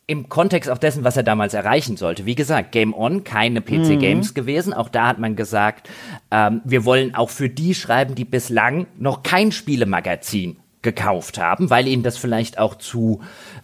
im 0.06 0.30
Kontext 0.30 0.70
auch 0.70 0.78
dessen, 0.78 1.04
was 1.04 1.18
er 1.18 1.22
damals 1.22 1.52
erreichen 1.52 1.98
sollte. 1.98 2.24
Wie 2.24 2.34
gesagt, 2.34 2.72
Game 2.72 2.94
On, 2.94 3.22
keine 3.22 3.60
PC-Games 3.60 4.30
mhm. 4.30 4.34
gewesen. 4.34 4.72
Auch 4.72 4.88
da 4.88 5.08
hat 5.08 5.18
man 5.18 5.36
gesagt, 5.36 5.90
ähm, 6.30 6.62
wir 6.64 6.86
wollen 6.86 7.14
auch 7.14 7.28
für 7.28 7.50
die 7.50 7.74
schreiben, 7.74 8.14
die 8.14 8.24
bislang 8.24 8.86
noch 8.96 9.22
kein 9.22 9.52
Spielemagazin 9.52 10.59
gekauft 10.82 11.38
haben, 11.38 11.70
weil 11.70 11.86
ihnen 11.86 12.02
das 12.02 12.16
vielleicht 12.16 12.58
auch 12.58 12.74
zu 12.74 13.22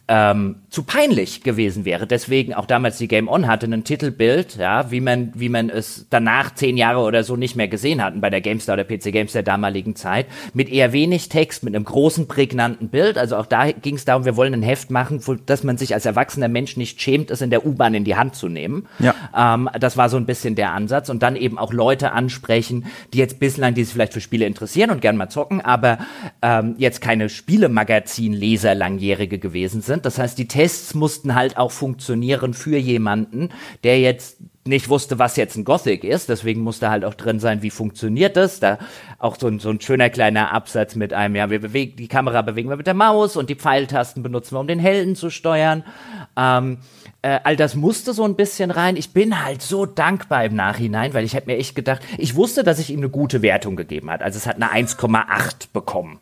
ähm, 0.09 0.63
zu 0.77 0.83
peinlich 0.83 1.43
gewesen 1.43 1.87
wäre. 1.87 2.07
Deswegen 2.07 2.53
auch 2.53 2.67
damals 2.67 2.99
die 2.99 3.09
Game 3.09 3.29
On 3.29 3.47
hatte 3.47 3.67
ein 3.67 3.83
Titelbild, 3.83 4.57
ja, 4.57 4.91
wie 4.91 5.01
man 5.01 5.33
wie 5.35 5.49
man 5.49 5.71
es 5.71 6.07
danach 6.11 6.55
zehn 6.55 6.77
Jahre 6.77 7.01
oder 7.01 7.25
so 7.25 7.35
nicht 7.35 7.57
mehr 7.57 7.67
gesehen 7.67 8.05
hatten 8.05 8.21
bei 8.21 8.29
der 8.29 8.43
GameStar 8.43 8.75
oder 8.75 8.85
PC 8.85 9.11
Games 9.11 9.33
der 9.33 9.43
damaligen 9.43 9.97
Zeit, 9.97 10.27
mit 10.53 10.69
eher 10.69 10.93
wenig 10.93 11.31
Text, 11.31 11.65
mit 11.65 11.75
einem 11.75 11.87
großen 11.87 12.29
prägnanten 12.29 12.91
Bild. 12.91 13.17
Also 13.17 13.39
auch 13.39 13.47
da 13.47 13.73
ging 13.73 13.95
es 13.95 14.05
darum, 14.05 14.27
wir 14.27 14.37
wollen 14.37 14.53
ein 14.53 14.63
Heft 14.63 14.91
machen, 14.91 15.23
dass 15.47 15.65
man 15.65 15.79
sich 15.79 15.95
als 15.95 16.05
erwachsener 16.05 16.49
Mensch 16.49 16.77
nicht 16.77 17.01
schämt, 17.01 17.31
es 17.31 17.41
in 17.41 17.49
der 17.49 17.65
U-Bahn 17.65 17.95
in 17.95 18.05
die 18.05 18.17
Hand 18.17 18.35
zu 18.35 18.51
nehmen. 18.51 18.87
Ja. 18.99 19.15
Ähm, 19.35 19.71
das 19.81 19.97
war 19.97 20.11
so 20.11 20.19
ein 20.19 20.27
bisschen 20.27 20.57
der 20.57 20.73
Ansatz 20.73 21.09
und 21.09 21.23
dann 21.23 21.37
eben 21.37 21.57
auch 21.57 21.73
Leute 21.73 22.13
ansprechen, 22.13 22.85
die 23.15 23.19
jetzt 23.19 23.41
bislang, 23.41 23.73
die 23.73 23.83
sich 23.83 23.95
vielleicht 23.95 24.13
für 24.13 24.21
Spiele 24.21 24.45
interessieren 24.45 24.91
und 24.91 25.01
gern 25.01 25.17
mal 25.17 25.31
zocken, 25.31 25.63
aber 25.63 25.97
ähm, 26.43 26.75
jetzt 26.77 27.01
keine 27.01 27.31
Spielemagazin-Leser 27.31 28.75
langjährige 28.75 29.39
gewesen 29.39 29.81
sind 29.81 29.97
sind. 29.97 30.05
Das 30.05 30.19
heißt, 30.19 30.37
die 30.37 30.49
Tests 30.49 30.66
mussten 30.95 31.35
halt 31.35 31.57
auch 31.57 31.71
funktionieren 31.71 32.55
für 32.55 32.77
jemanden, 32.77 33.51
der 33.85 34.01
jetzt 34.01 34.39
nicht 34.67 34.89
wusste, 34.89 35.19
was 35.19 35.37
jetzt 35.37 35.57
ein 35.57 35.65
Gothic 35.65 36.05
ist. 36.05 36.29
Deswegen 36.29 36.61
musste 36.61 36.91
halt 36.91 37.05
auch 37.05 37.15
drin 37.15 37.41
sein, 37.41 37.63
wie 37.63 37.71
funktioniert 37.71 38.37
das. 38.37 38.61
Da 38.61 38.79
auch 39.19 39.37
so 39.39 39.47
ein, 39.47 39.59
so 39.59 39.71
ein 39.71 39.81
schöner 39.81 40.11
kleiner 40.11 40.53
Absatz 40.53 40.95
mit 40.95 41.13
einem, 41.13 41.37
ja, 41.37 41.51
wir 41.51 41.61
bewegen, 41.61 41.97
die 41.97 42.09
Kamera 42.09 42.43
bewegen 42.43 42.69
wir 42.69 42.77
mit 42.77 42.87
der 42.87 42.95
Maus 42.95 43.37
und 43.37 43.49
die 43.51 43.55
Pfeiltasten 43.55 44.23
benutzen 44.23 44.55
wir, 44.55 44.61
um 44.61 44.67
den 44.67 44.79
Helden 44.79 45.17
zu 45.17 45.31
steuern. 45.31 45.85
Ähm, 46.37 46.79
äh, 47.23 47.41
all 47.45 47.57
das 47.57 47.75
musste 47.75 48.13
so 48.13 48.25
ein 48.25 48.37
bisschen 48.37 48.71
rein. 48.71 48.97
Ich 48.97 49.13
bin 49.13 49.45
halt 49.45 49.63
so 49.63 49.87
dankbar 49.87 50.45
im 50.45 50.55
Nachhinein, 50.55 51.15
weil 51.15 51.25
ich 51.25 51.35
habe 51.35 51.47
mir 51.47 51.57
echt 51.57 51.75
gedacht, 51.75 52.03
ich 52.19 52.35
wusste, 52.35 52.63
dass 52.63 52.79
ich 52.79 52.91
ihm 52.91 53.01
eine 53.01 53.09
gute 53.09 53.43
Wertung 53.43 53.77
gegeben 53.77 54.11
hat. 54.11 54.23
Also 54.23 54.37
es 54.39 54.47
hat 54.47 54.57
eine 54.57 54.73
1,8 54.73 55.69
bekommen 55.73 56.19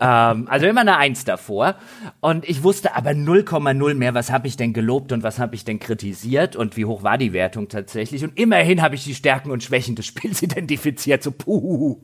ähm, 0.00 0.48
also 0.48 0.66
immer 0.66 0.82
eine 0.82 0.96
Eins 0.96 1.24
davor. 1.24 1.76
Und 2.20 2.48
ich 2.48 2.62
wusste 2.62 2.94
aber 2.94 3.10
0,0 3.10 3.94
mehr, 3.94 4.14
was 4.14 4.30
habe 4.30 4.46
ich 4.46 4.56
denn 4.56 4.72
gelobt 4.72 5.12
und 5.12 5.22
was 5.22 5.38
habe 5.38 5.54
ich 5.54 5.64
denn 5.64 5.78
kritisiert 5.78 6.56
und 6.56 6.76
wie 6.76 6.84
hoch 6.84 7.02
war 7.02 7.18
die 7.18 7.32
Wertung 7.32 7.68
tatsächlich. 7.68 8.24
Und 8.24 8.38
immerhin 8.38 8.82
habe 8.82 8.94
ich 8.94 9.04
die 9.04 9.14
Stärken 9.14 9.50
und 9.50 9.62
Schwächen 9.62 9.96
des 9.96 10.06
Spiels 10.06 10.42
identifiziert. 10.42 11.22
So, 11.22 11.30
puh. 11.30 12.00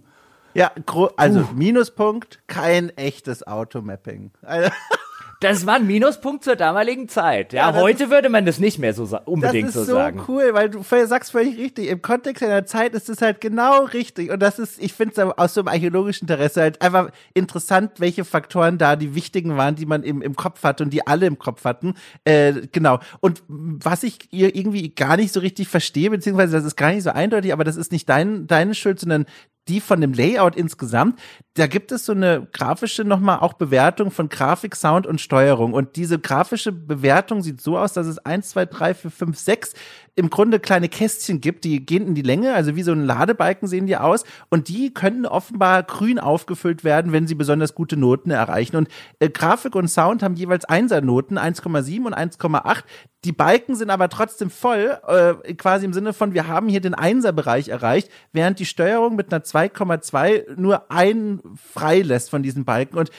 Ja, 0.55 0.70
also 1.16 1.48
Minuspunkt, 1.55 2.40
kein 2.47 2.90
echtes 2.97 3.47
Automapping. 3.47 4.32
Also 4.43 4.70
Das 5.43 5.66
war 5.66 5.74
ein 5.74 5.86
Minuspunkt 5.86 6.44
zur 6.44 6.55
damaligen 6.55 7.09
Zeit. 7.09 7.52
Ja, 7.52 7.70
ja 7.70 7.74
heute 7.74 8.10
würde 8.10 8.28
man 8.28 8.47
das 8.47 8.60
nicht 8.60 8.78
mehr 8.78 8.94
so 8.94 9.19
unbedingt 9.24 9.73
so, 9.73 9.82
sagen. 9.82 10.19
Das 10.19 10.23
ist 10.23 10.27
so 10.28 10.32
cool, 10.32 10.55
weil 10.55 10.70
du 10.70 10.82
sagst 10.82 11.32
völlig 11.32 11.59
richtig. 11.59 11.89
Im 11.89 12.01
Kontext 12.01 12.44
einer 12.44 12.64
Zeit 12.64 12.94
ist 12.94 13.09
es 13.09 13.20
halt 13.20 13.40
genau 13.40 13.85
richtig. 13.85 14.31
Und 14.31 14.40
das 14.40 14.60
ist, 14.60 14.81
ich 14.81 14.93
finde 14.93 15.14
es 15.14 15.39
aus 15.39 15.55
so 15.55 15.62
einem 15.62 15.69
archäologischen 15.69 16.28
Interesse 16.28 16.60
halt 16.60 16.81
einfach 16.81 17.10
interessant, 17.35 17.98
welche 17.98 18.24
Faktoren 18.24 18.78
da 18.78 18.94
die 18.94 19.16
wichtigen 19.16 19.56
waren, 19.56 19.74
die 19.74 19.86
man 19.86 20.05
im, 20.05 20.23
im 20.23 20.36
Kopf 20.36 20.62
hatte 20.62 20.85
und 20.85 20.90
die 20.90 21.06
alle 21.06 21.27
im 21.27 21.39
Kopf 21.39 21.64
hatten. 21.64 21.94
Äh, 22.24 22.69
genau. 22.70 23.01
Und 23.19 23.43
was 23.48 24.05
ich 24.05 24.28
irgendwie 24.31 24.90
gar 24.94 25.16
nicht 25.16 25.32
so 25.32 25.40
richtig 25.40 25.66
verstehe, 25.66 26.10
beziehungsweise 26.10 26.56
das 26.56 26.64
ist 26.64 26.77
gar 26.77 26.93
nicht 26.93 27.02
so 27.02 27.10
eindeutig, 27.10 27.52
aber 27.52 27.64
das 27.64 27.77
ist 27.77 27.90
nicht 27.90 28.09
dein, 28.09 28.47
deine 28.47 28.77
Schuld, 28.77 29.01
sondern 29.01 29.27
die 29.68 29.80
von 29.80 30.01
dem 30.01 30.12
Layout 30.12 30.56
insgesamt, 30.56 31.20
da 31.55 31.66
gibt 31.66 31.93
es 31.93 32.06
so 32.06 32.12
eine 32.12 32.48
grafische 32.52 33.05
nochmal 33.05 33.39
auch 33.40 33.52
Bewertung 33.52 34.10
von 34.10 34.28
Grafik, 34.28 34.74
Sound 34.74 35.06
und 35.06 35.20
Steuerung. 35.20 35.72
Und 35.72 35.97
diese 35.97 36.18
grafische 36.18 36.72
Bewertung 36.72 37.43
sieht 37.43 37.60
so 37.60 37.78
aus, 37.78 37.93
dass 37.93 38.06
es 38.06 38.18
eins, 38.18 38.51
zwei, 38.51 38.66
drei, 38.66 38.94
vier, 38.94 39.10
fünf, 39.10 39.39
sechs 39.39 39.74
im 40.14 40.28
Grunde 40.28 40.60
kleine 40.60 40.90
Kästchen 40.90 41.40
gibt, 41.40 41.64
die 41.64 41.84
gehen 41.84 42.06
in 42.06 42.14
die 42.14 42.22
Länge, 42.22 42.55
also 42.55 42.76
wie 42.76 42.82
so 42.82 42.93
ein 42.93 43.06
Ladebalken 43.06 43.66
sehen 43.66 43.86
die 43.86 43.97
aus. 43.97 44.24
Und 44.51 44.68
die 44.68 44.93
können 44.93 45.24
offenbar 45.24 45.82
grün 45.82 46.18
aufgefüllt 46.18 46.84
werden, 46.84 47.12
wenn 47.12 47.26
sie 47.26 47.34
besonders 47.34 47.74
gute 47.74 47.97
Noten 47.97 48.30
erreichen. 48.30 48.76
Und 48.76 48.89
äh, 49.20 49.30
Grafik 49.30 49.74
und 49.74 49.89
Sound 49.89 50.22
haben 50.22 50.34
jeweils 50.34 50.66
Einser-Noten, 50.66 51.39
1,7 51.39 52.05
und 52.05 52.14
1,8. 52.14 52.84
Die 53.24 53.32
Balken 53.32 53.74
sind 53.74 53.89
aber 53.89 54.10
trotzdem 54.10 54.51
voll, 54.51 54.98
äh, 55.06 55.55
quasi 55.55 55.86
im 55.86 55.94
Sinne 55.94 56.12
von, 56.12 56.34
wir 56.34 56.47
haben 56.47 56.68
hier 56.68 56.80
den 56.80 56.94
Einser-Bereich 56.94 57.68
erreicht, 57.68 58.10
während 58.32 58.59
die 58.59 58.66
Steuerung 58.66 59.16
mit 59.16 59.32
einer 59.32 59.44
2,2 59.44 60.60
nur 60.60 60.90
einen 60.90 61.40
frei 61.56 62.01
lässt 62.02 62.28
von 62.28 62.43
diesen 62.43 62.66
Balken. 62.66 62.98
Und 62.98 63.10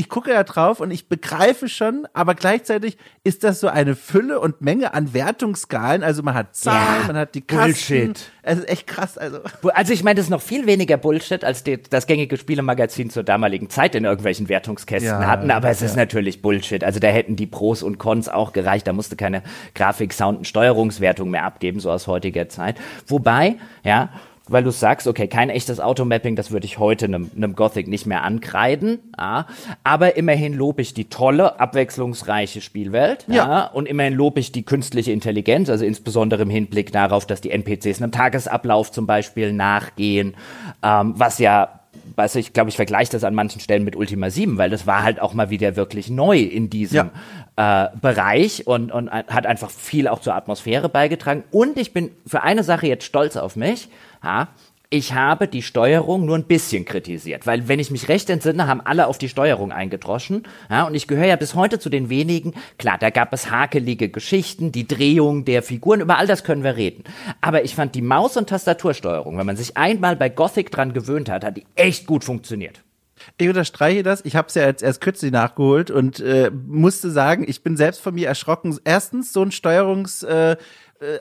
ich 0.00 0.08
gucke 0.08 0.30
da 0.32 0.44
drauf 0.44 0.80
und 0.80 0.90
ich 0.90 1.08
begreife 1.08 1.68
schon, 1.68 2.08
aber 2.14 2.34
gleichzeitig 2.34 2.96
ist 3.22 3.44
das 3.44 3.60
so 3.60 3.68
eine 3.68 3.94
Fülle 3.94 4.40
und 4.40 4.62
Menge 4.62 4.94
an 4.94 5.12
Wertungsskalen. 5.12 6.02
Also 6.02 6.22
man 6.22 6.32
hat 6.32 6.56
Zahlen, 6.56 7.02
ja, 7.02 7.06
man 7.06 7.16
hat 7.18 7.34
die 7.34 7.42
Kasten. 7.42 7.66
Bullshit. 7.66 8.30
Es 8.42 8.60
ist 8.60 8.68
echt 8.70 8.86
krass. 8.86 9.18
Also, 9.18 9.40
also 9.74 9.92
ich 9.92 10.02
meine, 10.02 10.14
das 10.14 10.24
ist 10.24 10.30
noch 10.30 10.40
viel 10.40 10.66
weniger 10.66 10.96
Bullshit, 10.96 11.44
als 11.44 11.64
die, 11.64 11.82
das 11.82 12.06
gängige 12.06 12.38
Spielemagazin 12.38 13.10
zur 13.10 13.24
damaligen 13.24 13.68
Zeit 13.68 13.94
in 13.94 14.06
irgendwelchen 14.06 14.48
Wertungskästen 14.48 15.20
ja, 15.20 15.26
hatten. 15.26 15.50
Aber 15.50 15.68
es 15.68 15.80
ja. 15.80 15.86
ist 15.86 15.96
natürlich 15.96 16.40
Bullshit. 16.40 16.82
Also 16.82 16.98
da 16.98 17.08
hätten 17.08 17.36
die 17.36 17.46
Pros 17.46 17.82
und 17.82 17.98
Cons 17.98 18.30
auch 18.30 18.54
gereicht. 18.54 18.86
Da 18.86 18.94
musste 18.94 19.16
keine 19.16 19.42
Grafik, 19.74 20.14
Sound 20.14 20.38
und 20.38 20.46
Steuerungswertung 20.46 21.28
mehr 21.28 21.44
abgeben, 21.44 21.78
so 21.78 21.90
aus 21.90 22.06
heutiger 22.06 22.48
Zeit. 22.48 22.76
Wobei, 23.06 23.56
ja, 23.84 24.08
weil 24.50 24.64
du 24.64 24.70
sagst, 24.70 25.06
okay, 25.06 25.28
kein 25.28 25.48
echtes 25.48 25.80
Automapping, 25.80 26.36
das 26.36 26.50
würde 26.50 26.66
ich 26.66 26.78
heute 26.78 27.06
einem, 27.06 27.30
einem 27.34 27.54
Gothic 27.54 27.88
nicht 27.88 28.06
mehr 28.06 28.24
ankreiden. 28.24 28.98
Ja. 29.18 29.46
Aber 29.84 30.16
immerhin 30.16 30.54
lobe 30.54 30.82
ich 30.82 30.92
die 30.92 31.06
tolle, 31.06 31.60
abwechslungsreiche 31.60 32.60
Spielwelt. 32.60 33.24
Ja. 33.28 33.34
ja. 33.34 33.64
Und 33.66 33.86
immerhin 33.86 34.14
lobe 34.14 34.40
ich 34.40 34.52
die 34.52 34.64
künstliche 34.64 35.12
Intelligenz, 35.12 35.70
also 35.70 35.84
insbesondere 35.84 36.42
im 36.42 36.50
Hinblick 36.50 36.92
darauf, 36.92 37.26
dass 37.26 37.40
die 37.40 37.50
NPCs 37.50 38.02
einem 38.02 38.12
Tagesablauf 38.12 38.90
zum 38.90 39.06
Beispiel 39.06 39.52
nachgehen, 39.52 40.34
ähm, 40.82 41.14
was 41.16 41.38
ja 41.38 41.79
weißt 42.16 42.34
du, 42.34 42.38
ich 42.38 42.52
glaube, 42.52 42.70
ich 42.70 42.76
vergleiche 42.76 43.12
das 43.12 43.24
an 43.24 43.34
manchen 43.34 43.60
Stellen 43.60 43.84
mit 43.84 43.96
Ultima 43.96 44.30
7, 44.30 44.58
weil 44.58 44.70
das 44.70 44.86
war 44.86 45.02
halt 45.02 45.20
auch 45.20 45.34
mal 45.34 45.50
wieder 45.50 45.76
wirklich 45.76 46.10
neu 46.10 46.38
in 46.38 46.70
diesem 46.70 47.10
ja. 47.56 47.84
äh, 47.84 47.88
Bereich 48.00 48.66
und, 48.66 48.92
und 48.92 49.10
hat 49.10 49.46
einfach 49.46 49.70
viel 49.70 50.08
auch 50.08 50.20
zur 50.20 50.34
Atmosphäre 50.34 50.88
beigetragen. 50.88 51.44
Und 51.50 51.78
ich 51.78 51.92
bin 51.92 52.10
für 52.26 52.42
eine 52.42 52.62
Sache 52.62 52.86
jetzt 52.86 53.04
stolz 53.04 53.36
auf 53.36 53.56
mich. 53.56 53.88
Ja, 54.22 54.48
ich 54.92 55.14
habe 55.14 55.46
die 55.46 55.62
Steuerung 55.62 56.26
nur 56.26 56.36
ein 56.36 56.44
bisschen 56.44 56.84
kritisiert, 56.84 57.46
weil 57.46 57.68
wenn 57.68 57.78
ich 57.78 57.92
mich 57.92 58.08
recht 58.08 58.28
entsinne, 58.28 58.66
haben 58.66 58.80
alle 58.80 59.06
auf 59.06 59.18
die 59.18 59.28
Steuerung 59.28 59.70
eingedroschen. 59.70 60.42
Ja, 60.68 60.82
und 60.82 60.96
ich 60.96 61.06
gehöre 61.06 61.26
ja 61.26 61.36
bis 61.36 61.54
heute 61.54 61.78
zu 61.78 61.90
den 61.90 62.10
wenigen. 62.10 62.54
Klar, 62.76 62.98
da 62.98 63.10
gab 63.10 63.32
es 63.32 63.52
hakelige 63.52 64.08
Geschichten, 64.08 64.72
die 64.72 64.88
Drehung 64.88 65.44
der 65.44 65.62
Figuren, 65.62 66.00
über 66.00 66.18
all 66.18 66.26
das 66.26 66.42
können 66.42 66.64
wir 66.64 66.76
reden. 66.76 67.04
Aber 67.40 67.62
ich 67.62 67.76
fand 67.76 67.94
die 67.94 68.02
Maus- 68.02 68.36
und 68.36 68.48
Tastatursteuerung, 68.48 69.38
wenn 69.38 69.46
man 69.46 69.56
sich 69.56 69.76
einmal 69.76 70.16
bei 70.16 70.28
Gothic 70.28 70.72
dran 70.72 70.92
gewöhnt 70.92 71.30
hat, 71.30 71.44
hat 71.44 71.56
die 71.56 71.66
echt 71.76 72.06
gut 72.06 72.24
funktioniert. 72.24 72.82
Ich 73.38 73.48
unterstreiche 73.48 74.02
das. 74.02 74.24
Ich 74.24 74.34
habe 74.34 74.48
es 74.48 74.54
ja 74.54 74.66
jetzt 74.66 74.82
erst 74.82 75.00
kürzlich 75.00 75.30
nachgeholt 75.30 75.92
und 75.92 76.18
äh, 76.18 76.50
musste 76.50 77.10
sagen, 77.10 77.44
ich 77.46 77.62
bin 77.62 77.76
selbst 77.76 78.00
von 78.00 78.14
mir 78.14 78.26
erschrocken. 78.26 78.76
Erstens, 78.82 79.32
so 79.32 79.42
ein 79.42 79.52
Steuerungs... 79.52 80.24
Äh, 80.24 80.56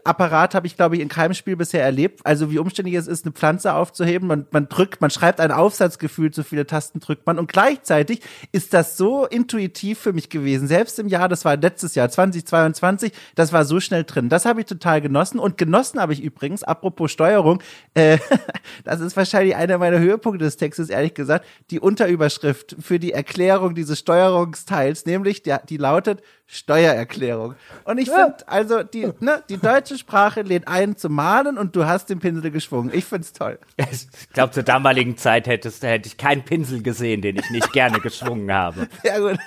Apparat 0.04 0.56
habe 0.56 0.68
ich, 0.68 0.76
glaube 0.76 0.96
ich, 0.96 1.02
in 1.02 1.08
keinem 1.08 1.34
Spiel 1.34 1.56
bisher 1.56 1.82
erlebt. 1.82 2.20
Also 2.26 2.52
wie 2.52 2.60
umständlich 2.60 2.96
es 2.98 3.08
ist, 3.08 3.26
eine 3.26 3.32
Pflanze 3.32 3.74
aufzuheben. 3.74 4.28
Man, 4.28 4.46
man 4.52 4.68
drückt, 4.68 5.00
man 5.00 5.10
schreibt 5.10 5.40
ein 5.40 5.52
Aufsatzgefühl, 5.52 6.32
zu 6.32 6.44
viele 6.44 6.68
Tasten 6.68 7.00
drückt 7.00 7.26
man. 7.26 7.40
Und 7.40 7.50
gleichzeitig 7.50 8.22
ist 8.52 8.74
das 8.74 8.98
so 8.98 9.26
intuitiv 9.26 10.00
für 10.00 10.12
mich 10.12 10.30
gewesen. 10.30 10.68
Selbst 10.68 11.00
im 11.00 11.08
Jahr, 11.08 11.30
das 11.30 11.46
war 11.46 11.56
letztes 11.56 11.96
Jahr, 11.96 12.10
2022, 12.10 13.14
das 13.36 13.54
war 13.54 13.64
so 13.64 13.80
schnell 13.80 14.04
drin. 14.04 14.28
Das 14.28 14.44
habe 14.44 14.60
ich 14.60 14.66
total 14.66 15.00
genossen. 15.00 15.40
Und 15.40 15.58
genossen 15.58 16.02
habe 16.02 16.12
ich 16.12 16.22
übrigens, 16.22 16.64
apropos 16.64 17.12
Steuerung, 17.12 17.64
äh, 17.94 18.18
das 18.84 19.00
ist 19.00 19.16
wahrscheinlich 19.16 19.56
einer 19.56 19.78
meiner 19.78 20.00
Höhepunkte 20.00 20.44
des 20.44 20.58
Textes, 20.58 20.90
ehrlich 20.90 21.14
gesagt, 21.14 21.46
die 21.72 21.80
Unterüberschrift 21.80 22.76
für 22.82 23.00
die 23.00 23.14
Erklärung 23.14 23.76
dieses 23.76 24.00
Steuerungsteils, 24.00 25.06
nämlich 25.06 25.42
der, 25.42 25.60
die 25.60 25.78
lautet 25.78 26.22
Steuererklärung. 26.52 27.54
Und 27.84 28.00
ich 28.00 28.10
finde, 28.10 28.38
also 28.48 28.82
die, 28.82 29.08
ne, 29.20 29.44
die 29.50 29.58
deutsche 29.58 30.00
Sprache 30.00 30.42
lädt 30.42 30.68
ein 30.68 30.98
zum 30.98 31.14
Malen 31.14 31.60
und 31.60 31.76
du 31.76 31.86
hast 31.86 32.10
den 32.10 32.18
Pinsel 32.18 32.50
geschwungen. 32.50 32.92
Ich 32.92 33.06
find's 33.06 33.34
toll. 33.34 33.60
Ich 33.78 34.08
glaube, 34.34 34.52
zur 34.52 34.64
damaligen 34.64 35.16
Zeit 35.16 35.46
hättest, 35.46 35.84
hätte 35.84 36.08
ich 36.08 36.18
keinen 36.18 36.44
Pinsel 36.44 36.82
gesehen, 36.82 37.22
den 37.22 37.36
ich 37.36 37.52
nicht 37.52 37.72
gerne 37.72 38.00
geschwungen 38.00 38.52
habe. 38.52 38.88
Ja, 39.04 39.20
gut. 39.20 39.38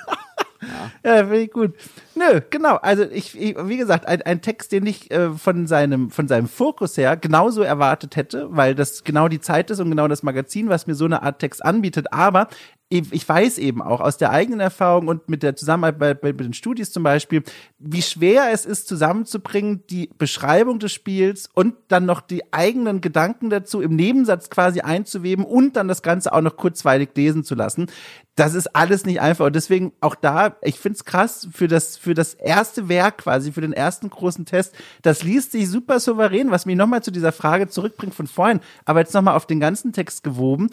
Ja, 0.62 1.10
ja 1.16 1.16
finde 1.18 1.40
ich 1.40 1.50
gut. 1.50 1.74
Nö, 2.14 2.40
genau. 2.50 2.76
Also 2.76 3.02
ich, 3.02 3.38
ich 3.38 3.56
wie 3.58 3.76
gesagt, 3.76 4.06
ein, 4.06 4.22
ein 4.22 4.40
Text, 4.40 4.70
den 4.70 4.86
ich 4.86 5.10
äh, 5.10 5.30
von 5.30 5.66
seinem 5.66 6.10
von 6.10 6.28
seinem 6.28 6.46
Fokus 6.46 6.96
her 6.96 7.16
genauso 7.16 7.62
erwartet 7.62 8.16
hätte, 8.16 8.46
weil 8.50 8.74
das 8.74 9.02
genau 9.02 9.28
die 9.28 9.40
Zeit 9.40 9.70
ist 9.70 9.80
und 9.80 9.90
genau 9.90 10.08
das 10.08 10.22
Magazin, 10.22 10.68
was 10.68 10.86
mir 10.86 10.94
so 10.94 11.04
eine 11.04 11.22
Art 11.22 11.40
Text 11.40 11.64
anbietet. 11.64 12.12
Aber 12.12 12.48
ich 12.92 13.26
weiß 13.26 13.56
eben 13.56 13.80
auch 13.80 14.00
aus 14.00 14.18
der 14.18 14.30
eigenen 14.30 14.60
Erfahrung 14.60 15.08
und 15.08 15.28
mit 15.28 15.42
der 15.42 15.56
Zusammenarbeit 15.56 16.20
bei, 16.20 16.32
bei 16.32 16.44
den 16.44 16.52
Studis 16.52 16.92
zum 16.92 17.02
Beispiel, 17.02 17.42
wie 17.78 18.02
schwer 18.02 18.50
es 18.52 18.66
ist, 18.66 18.86
zusammenzubringen, 18.86 19.82
die 19.88 20.10
Beschreibung 20.18 20.78
des 20.78 20.92
Spiels 20.92 21.48
und 21.54 21.74
dann 21.88 22.04
noch 22.04 22.20
die 22.20 22.52
eigenen 22.52 23.00
Gedanken 23.00 23.48
dazu 23.48 23.80
im 23.80 23.96
Nebensatz 23.96 24.50
quasi 24.50 24.80
einzuweben 24.80 25.44
und 25.44 25.76
dann 25.76 25.88
das 25.88 26.02
Ganze 26.02 26.34
auch 26.34 26.42
noch 26.42 26.58
kurzweilig 26.58 27.10
lesen 27.14 27.44
zu 27.44 27.54
lassen. 27.54 27.86
Das 28.34 28.52
ist 28.52 28.76
alles 28.76 29.06
nicht 29.06 29.22
einfach. 29.22 29.46
Und 29.46 29.56
deswegen 29.56 29.92
auch 30.00 30.14
da, 30.14 30.56
ich 30.62 30.78
find's 30.78 31.04
krass, 31.04 31.48
für 31.50 31.68
das, 31.68 31.96
für 31.96 32.12
das 32.12 32.34
erste 32.34 32.90
Werk 32.90 33.18
quasi, 33.18 33.52
für 33.52 33.60
den 33.62 33.72
ersten 33.72 34.10
großen 34.10 34.44
Test, 34.44 34.74
das 35.00 35.22
liest 35.22 35.52
sich 35.52 35.68
super 35.68 35.98
souverän, 35.98 36.50
was 36.50 36.66
mich 36.66 36.76
nochmal 36.76 37.02
zu 37.02 37.10
dieser 37.10 37.32
Frage 37.32 37.68
zurückbringt 37.68 38.14
von 38.14 38.26
vorhin, 38.26 38.60
aber 38.84 39.00
jetzt 39.00 39.14
nochmal 39.14 39.36
auf 39.36 39.46
den 39.46 39.60
ganzen 39.60 39.92
Text 39.92 40.24
gewoben. 40.24 40.68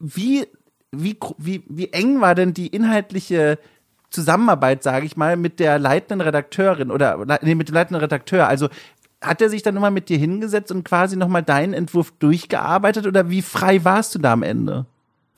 Wie 0.00 0.46
wie, 0.92 1.18
wie, 1.36 1.62
wie 1.68 1.92
eng 1.92 2.20
war 2.20 2.34
denn 2.34 2.54
die 2.54 2.68
inhaltliche 2.68 3.58
Zusammenarbeit, 4.10 4.82
sage 4.82 5.06
ich 5.06 5.16
mal, 5.16 5.36
mit 5.36 5.60
der 5.60 5.78
leitenden 5.78 6.20
Redakteurin 6.20 6.90
oder 6.90 7.24
nee, 7.42 7.54
mit 7.54 7.68
dem 7.68 7.74
leitenden 7.74 8.00
Redakteur? 8.00 8.48
Also 8.48 8.68
hat 9.20 9.42
er 9.42 9.50
sich 9.50 9.62
dann 9.62 9.74
nochmal 9.74 9.90
mit 9.90 10.08
dir 10.08 10.18
hingesetzt 10.18 10.70
und 10.70 10.84
quasi 10.84 11.16
nochmal 11.16 11.42
deinen 11.42 11.74
Entwurf 11.74 12.12
durchgearbeitet 12.18 13.06
oder 13.06 13.28
wie 13.30 13.42
frei 13.42 13.84
warst 13.84 14.14
du 14.14 14.18
da 14.18 14.32
am 14.32 14.42
Ende? 14.42 14.86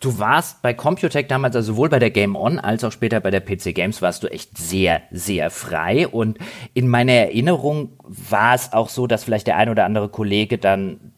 Du 0.01 0.19
warst 0.19 0.63
bei 0.63 0.73
Computech 0.73 1.27
damals, 1.29 1.55
also 1.55 1.75
sowohl 1.75 1.91
bei 1.91 1.99
der 1.99 2.11
Game 2.11 2.35
On 2.35 2.59
als 2.59 2.85
auch 2.85 2.93
später 2.93 3.21
bei 3.21 3.31
der 3.31 3.41
PC 3.41 3.75
Games, 3.75 4.01
warst 4.01 4.23
du 4.23 4.29
echt 4.29 4.57
sehr, 4.57 5.03
sehr 5.11 5.51
frei. 5.51 6.09
Und 6.09 6.39
in 6.73 6.89
meiner 6.89 7.13
Erinnerung 7.13 7.91
war 8.03 8.55
es 8.55 8.73
auch 8.73 8.89
so, 8.89 9.07
dass 9.07 9.25
vielleicht 9.25 9.47
der 9.47 9.59
ein 9.59 9.69
oder 9.69 9.85
andere 9.85 10.09
Kollege 10.09 10.57
dann 10.57 11.13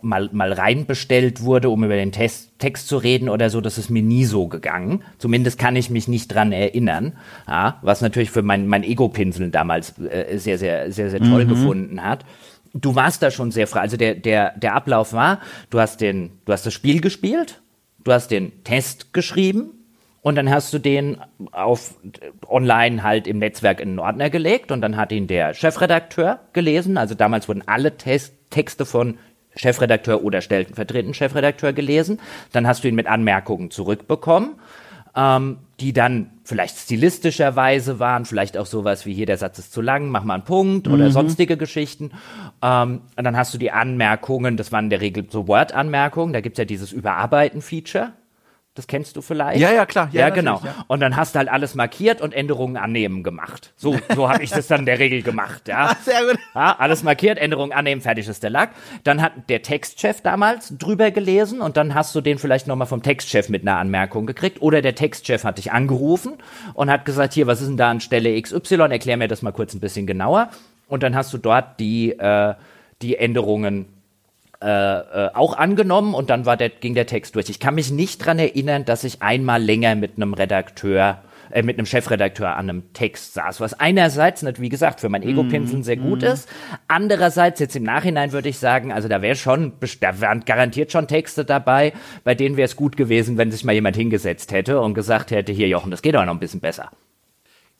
mal, 0.00 0.30
mal 0.32 0.54
reinbestellt 0.54 1.42
wurde, 1.42 1.68
um 1.68 1.84
über 1.84 1.96
den 1.96 2.12
Test, 2.12 2.58
Text 2.58 2.88
zu 2.88 2.96
reden 2.96 3.28
oder 3.28 3.50
so, 3.50 3.60
das 3.60 3.76
ist 3.76 3.90
mir 3.90 4.02
nie 4.02 4.24
so 4.24 4.48
gegangen. 4.48 5.02
Zumindest 5.18 5.58
kann 5.58 5.76
ich 5.76 5.90
mich 5.90 6.08
nicht 6.08 6.28
dran 6.28 6.50
erinnern. 6.50 7.18
Ja, 7.46 7.78
was 7.82 8.00
natürlich 8.00 8.30
für 8.30 8.42
mein, 8.42 8.66
mein 8.66 8.84
Ego-Pinseln 8.84 9.52
damals 9.52 9.98
äh, 9.98 10.38
sehr, 10.38 10.56
sehr, 10.56 10.90
sehr, 10.90 11.10
sehr 11.10 11.20
toll 11.20 11.44
mhm. 11.44 11.48
gefunden 11.50 12.02
hat. 12.02 12.24
Du 12.72 12.94
warst 12.94 13.22
da 13.22 13.30
schon 13.30 13.50
sehr 13.50 13.66
frei. 13.66 13.80
Also 13.80 13.98
der, 13.98 14.14
der, 14.14 14.56
der 14.56 14.74
Ablauf 14.74 15.12
war, 15.12 15.40
du 15.68 15.78
hast 15.78 16.00
den, 16.00 16.30
du 16.46 16.52
hast 16.52 16.64
das 16.64 16.72
Spiel 16.72 17.02
gespielt, 17.02 17.60
du 18.04 18.12
hast 18.12 18.30
den 18.30 18.62
Test 18.64 19.12
geschrieben, 19.12 19.84
und 20.24 20.36
dann 20.36 20.48
hast 20.48 20.72
du 20.72 20.78
den 20.78 21.18
auf 21.52 21.96
online 22.48 23.02
halt 23.02 23.26
im 23.26 23.40
Netzwerk 23.40 23.78
in 23.78 23.90
den 23.90 23.98
Ordner 23.98 24.30
gelegt 24.30 24.72
und 24.72 24.80
dann 24.80 24.96
hat 24.96 25.12
ihn 25.12 25.26
der 25.26 25.52
Chefredakteur 25.52 26.40
gelesen. 26.54 26.96
Also 26.96 27.14
damals 27.14 27.46
wurden 27.46 27.62
alle 27.66 27.98
Test 27.98 28.32
Texte 28.48 28.86
von 28.86 29.18
Chefredakteur 29.54 30.24
oder 30.24 30.40
stellvertretenden 30.40 31.12
Chefredakteur 31.12 31.74
gelesen. 31.74 32.20
Dann 32.52 32.66
hast 32.66 32.84
du 32.84 32.88
ihn 32.88 32.94
mit 32.94 33.06
Anmerkungen 33.06 33.70
zurückbekommen, 33.70 34.54
ähm, 35.16 35.58
die 35.80 35.92
dann 35.92 36.30
vielleicht 36.44 36.76
stilistischerweise 36.76 37.98
waren, 37.98 38.24
vielleicht 38.24 38.56
auch 38.56 38.66
sowas 38.66 39.06
wie 39.06 39.14
hier, 39.14 39.26
der 39.26 39.38
Satz 39.38 39.58
ist 39.58 39.72
zu 39.72 39.80
lang, 39.80 40.08
mach 40.08 40.24
mal 40.24 40.34
einen 40.34 40.44
Punkt 40.44 40.88
oder 40.88 41.06
mhm. 41.06 41.12
sonstige 41.12 41.56
Geschichten. 41.56 42.12
Ähm, 42.62 43.00
und 43.16 43.24
dann 43.24 43.36
hast 43.36 43.54
du 43.54 43.58
die 43.58 43.70
Anmerkungen, 43.70 44.56
das 44.56 44.72
waren 44.72 44.84
in 44.84 44.90
der 44.90 45.00
Regel 45.00 45.26
so 45.30 45.48
Word-Anmerkungen, 45.48 46.32
da 46.32 46.40
gibt's 46.40 46.58
ja 46.58 46.64
dieses 46.64 46.92
Überarbeiten-Feature. 46.92 48.12
Das 48.76 48.88
kennst 48.88 49.14
du 49.14 49.22
vielleicht? 49.22 49.60
Ja, 49.60 49.70
ja, 49.70 49.86
klar. 49.86 50.08
Ja, 50.10 50.22
ja 50.22 50.30
genau. 50.30 50.60
Ja. 50.64 50.84
Und 50.88 50.98
dann 50.98 51.14
hast 51.14 51.36
du 51.36 51.38
halt 51.38 51.48
alles 51.48 51.76
markiert 51.76 52.20
und 52.20 52.34
Änderungen 52.34 52.76
annehmen 52.76 53.22
gemacht. 53.22 53.72
So, 53.76 53.96
so 54.12 54.28
habe 54.28 54.42
ich 54.42 54.50
das 54.50 54.66
dann 54.66 54.80
in 54.80 54.86
der 54.86 54.98
Regel 54.98 55.22
gemacht. 55.22 55.68
Ja. 55.68 55.90
Ach, 55.92 56.00
sehr 56.02 56.20
gut. 56.24 56.38
Ja, 56.56 56.74
alles 56.76 57.04
markiert, 57.04 57.38
Änderungen 57.38 57.72
annehmen, 57.72 58.00
fertig 58.00 58.26
ist 58.26 58.42
der 58.42 58.50
Lack. 58.50 58.70
Dann 59.04 59.22
hat 59.22 59.48
der 59.48 59.62
Textchef 59.62 60.22
damals 60.22 60.76
drüber 60.76 61.12
gelesen 61.12 61.60
und 61.60 61.76
dann 61.76 61.94
hast 61.94 62.16
du 62.16 62.20
den 62.20 62.38
vielleicht 62.38 62.66
nochmal 62.66 62.88
vom 62.88 63.00
Textchef 63.00 63.48
mit 63.48 63.62
einer 63.62 63.78
Anmerkung 63.78 64.26
gekriegt. 64.26 64.60
Oder 64.60 64.82
der 64.82 64.96
Textchef 64.96 65.44
hat 65.44 65.58
dich 65.58 65.70
angerufen 65.70 66.32
und 66.74 66.90
hat 66.90 67.04
gesagt, 67.04 67.32
hier, 67.32 67.46
was 67.46 67.60
ist 67.60 67.68
denn 67.68 67.76
da 67.76 67.90
an 67.90 68.00
Stelle 68.00 68.40
XY? 68.42 68.90
Erklär 68.90 69.16
mir 69.16 69.28
das 69.28 69.42
mal 69.42 69.52
kurz 69.52 69.74
ein 69.74 69.80
bisschen 69.80 70.08
genauer. 70.08 70.50
Und 70.88 71.04
dann 71.04 71.14
hast 71.14 71.32
du 71.32 71.38
dort 71.38 71.78
die, 71.78 72.10
äh, 72.18 72.54
die 73.02 73.18
Änderungen 73.18 73.86
äh, 74.62 74.66
äh, 74.66 75.30
auch 75.34 75.56
angenommen 75.56 76.14
und 76.14 76.30
dann 76.30 76.46
war 76.46 76.56
der, 76.56 76.70
ging 76.70 76.94
der 76.94 77.06
Text 77.06 77.34
durch. 77.34 77.50
Ich 77.50 77.60
kann 77.60 77.74
mich 77.74 77.90
nicht 77.90 78.18
dran 78.18 78.38
erinnern, 78.38 78.84
dass 78.84 79.04
ich 79.04 79.22
einmal 79.22 79.62
länger 79.62 79.94
mit 79.94 80.16
einem 80.16 80.34
Redakteur 80.34 81.18
äh, 81.50 81.62
mit 81.62 81.78
einem 81.78 81.86
Chefredakteur 81.86 82.56
an 82.56 82.68
einem 82.68 82.92
Text 82.94 83.34
saß, 83.34 83.60
was 83.60 83.78
einerseits 83.78 84.42
nicht, 84.42 84.60
wie 84.60 84.68
gesagt, 84.68 85.00
für 85.00 85.08
mein 85.08 85.22
Ego-Pinseln 85.22 85.82
sehr 85.82 85.96
gut 85.96 86.22
mm. 86.22 86.26
ist. 86.26 86.48
Andererseits, 86.88 87.60
jetzt 87.60 87.76
im 87.76 87.82
Nachhinein 87.84 88.32
würde 88.32 88.48
ich 88.48 88.58
sagen, 88.58 88.92
also 88.92 89.08
da 89.08 89.22
wäre 89.22 89.36
schon, 89.36 89.72
da 90.00 90.20
wären 90.20 90.44
garantiert 90.44 90.90
schon 90.90 91.06
Texte 91.06 91.44
dabei, 91.44 91.92
bei 92.24 92.34
denen 92.34 92.56
wäre 92.56 92.66
es 92.66 92.76
gut 92.76 92.96
gewesen, 92.96 93.38
wenn 93.38 93.52
sich 93.52 93.64
mal 93.64 93.72
jemand 93.72 93.96
hingesetzt 93.96 94.52
hätte 94.52 94.80
und 94.80 94.94
gesagt 94.94 95.30
hätte, 95.30 95.52
hier 95.52 95.68
Jochen, 95.68 95.90
das 95.90 96.02
geht 96.02 96.14
aber 96.16 96.26
noch 96.26 96.34
ein 96.34 96.40
bisschen 96.40 96.60
besser. 96.60 96.90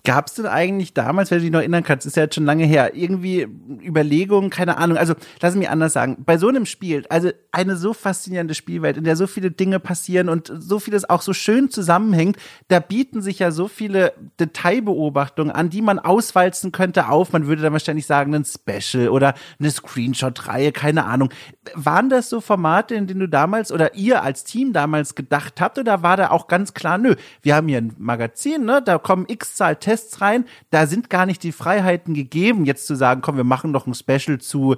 Gab 0.06 0.26
es 0.26 0.34
denn 0.34 0.44
eigentlich 0.44 0.92
damals, 0.92 1.30
wenn 1.30 1.38
du 1.38 1.44
dich 1.44 1.50
noch 1.50 1.60
erinnern 1.60 1.82
kannst, 1.82 2.06
ist 2.06 2.16
ja 2.16 2.24
jetzt 2.24 2.34
schon 2.34 2.44
lange 2.44 2.66
her, 2.66 2.94
irgendwie 2.94 3.48
Überlegungen, 3.82 4.50
keine 4.50 4.76
Ahnung, 4.76 4.98
also 4.98 5.14
lass 5.40 5.54
mich 5.54 5.70
anders 5.70 5.94
sagen, 5.94 6.18
bei 6.26 6.36
so 6.36 6.48
einem 6.48 6.66
Spiel, 6.66 7.06
also 7.08 7.30
eine 7.52 7.74
so 7.76 7.94
faszinierende 7.94 8.52
Spielwelt, 8.52 8.98
in 8.98 9.04
der 9.04 9.16
so 9.16 9.26
viele 9.26 9.50
Dinge 9.50 9.80
passieren 9.80 10.28
und 10.28 10.52
so 10.58 10.78
vieles 10.78 11.08
auch 11.08 11.22
so 11.22 11.32
schön 11.32 11.70
zusammenhängt, 11.70 12.36
da 12.68 12.80
bieten 12.80 13.22
sich 13.22 13.38
ja 13.38 13.50
so 13.50 13.66
viele 13.66 14.12
Detailbeobachtungen 14.38 15.54
an, 15.54 15.70
die 15.70 15.80
man 15.80 15.98
auswalzen 15.98 16.70
könnte 16.70 17.08
auf, 17.08 17.32
man 17.32 17.46
würde 17.46 17.62
dann 17.62 17.72
wahrscheinlich 17.72 18.04
sagen, 18.04 18.34
ein 18.34 18.44
Special 18.44 19.08
oder 19.08 19.32
eine 19.58 19.70
Screenshot-Reihe, 19.70 20.72
keine 20.72 21.06
Ahnung. 21.06 21.30
Waren 21.74 22.10
das 22.10 22.28
so 22.28 22.40
Formate, 22.40 22.94
in 22.94 23.06
denen 23.06 23.20
du 23.20 23.28
damals 23.28 23.72
oder 23.72 23.94
ihr 23.94 24.22
als 24.22 24.44
Team 24.44 24.72
damals 24.72 25.14
gedacht 25.14 25.60
habt 25.60 25.78
oder 25.78 26.02
war 26.02 26.16
da 26.16 26.30
auch 26.30 26.46
ganz 26.46 26.74
klar, 26.74 26.98
nö, 26.98 27.14
wir 27.42 27.54
haben 27.56 27.68
hier 27.68 27.78
ein 27.78 27.94
Magazin, 27.98 28.64
ne, 28.64 28.82
da 28.82 28.98
kommen 28.98 29.24
x 29.28 29.56
Zahl 29.56 29.76
Tests 29.76 30.20
rein. 30.20 30.44
Da 30.70 30.86
sind 30.86 31.10
gar 31.10 31.26
nicht 31.26 31.42
die 31.42 31.52
Freiheiten 31.52 32.14
gegeben, 32.14 32.64
jetzt 32.64 32.86
zu 32.86 32.94
sagen, 32.94 33.20
komm, 33.20 33.36
wir 33.36 33.44
machen 33.44 33.70
noch 33.70 33.86
ein 33.86 33.94
Special 33.94 34.38
zu 34.38 34.76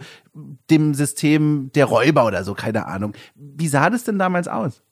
dem 0.71 0.95
System 0.95 1.71
der 1.75 1.87
Räuber 1.87 2.27
oder 2.27 2.45
so, 2.45 2.55
keine 2.55 2.87
Ahnung. 2.87 3.15
Wie 3.35 3.69
sah 3.69 3.91
das 3.91 4.05
denn 4.05 4.19
damals 4.19 4.49
aus? 4.49 4.83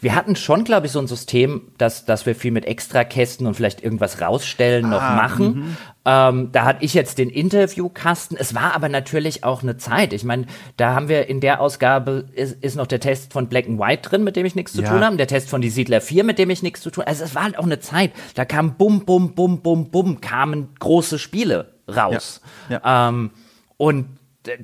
Wir 0.00 0.14
hatten 0.14 0.34
schon, 0.34 0.64
glaube 0.64 0.86
ich, 0.86 0.92
so 0.92 0.98
ein 0.98 1.06
System, 1.06 1.72
dass, 1.76 2.06
dass 2.06 2.24
wir 2.24 2.34
viel 2.34 2.52
mit 2.52 2.64
Extrakästen 2.64 3.46
und 3.46 3.54
vielleicht 3.54 3.82
irgendwas 3.82 4.20
rausstellen 4.20 4.88
noch 4.88 5.02
ah, 5.02 5.14
machen. 5.14 5.46
Mhm. 5.46 5.76
Ähm, 6.06 6.52
da 6.52 6.64
hatte 6.64 6.84
ich 6.84 6.94
jetzt 6.94 7.18
den 7.18 7.28
Interviewkasten. 7.28 8.36
Es 8.38 8.54
war 8.54 8.74
aber 8.74 8.88
natürlich 8.88 9.44
auch 9.44 9.62
eine 9.62 9.76
Zeit. 9.76 10.14
Ich 10.14 10.24
meine, 10.24 10.46
da 10.78 10.94
haben 10.94 11.08
wir 11.08 11.28
in 11.28 11.40
der 11.40 11.60
Ausgabe 11.60 12.26
ist, 12.32 12.62
ist 12.62 12.76
noch 12.76 12.86
der 12.86 13.00
Test 13.00 13.32
von 13.32 13.48
Black 13.48 13.66
and 13.66 13.78
White 13.78 14.08
drin, 14.08 14.24
mit 14.24 14.36
dem 14.36 14.46
ich 14.46 14.54
nichts 14.54 14.72
zu 14.72 14.82
ja. 14.82 14.90
tun 14.90 15.04
habe, 15.04 15.16
der 15.16 15.26
Test 15.26 15.50
von 15.50 15.60
Die 15.60 15.70
Siedler 15.70 16.00
4, 16.00 16.24
mit 16.24 16.38
dem 16.38 16.48
ich 16.48 16.62
nichts 16.62 16.80
zu 16.80 16.90
tun 16.90 17.02
habe. 17.02 17.10
Also 17.10 17.24
es 17.24 17.34
war 17.34 17.44
halt 17.44 17.58
auch 17.58 17.64
eine 17.64 17.80
Zeit. 17.80 18.12
Da 18.34 18.46
kam 18.46 18.76
bum, 18.76 19.04
bum, 19.04 19.34
bum, 19.34 19.60
bum, 19.60 19.90
bum, 19.90 20.20
kamen 20.20 20.68
große 20.78 21.18
Spiele 21.18 21.74
raus. 21.86 22.40
Ja. 22.70 22.80
Ja. 22.82 23.08
Ähm, 23.08 23.30
und 23.76 24.06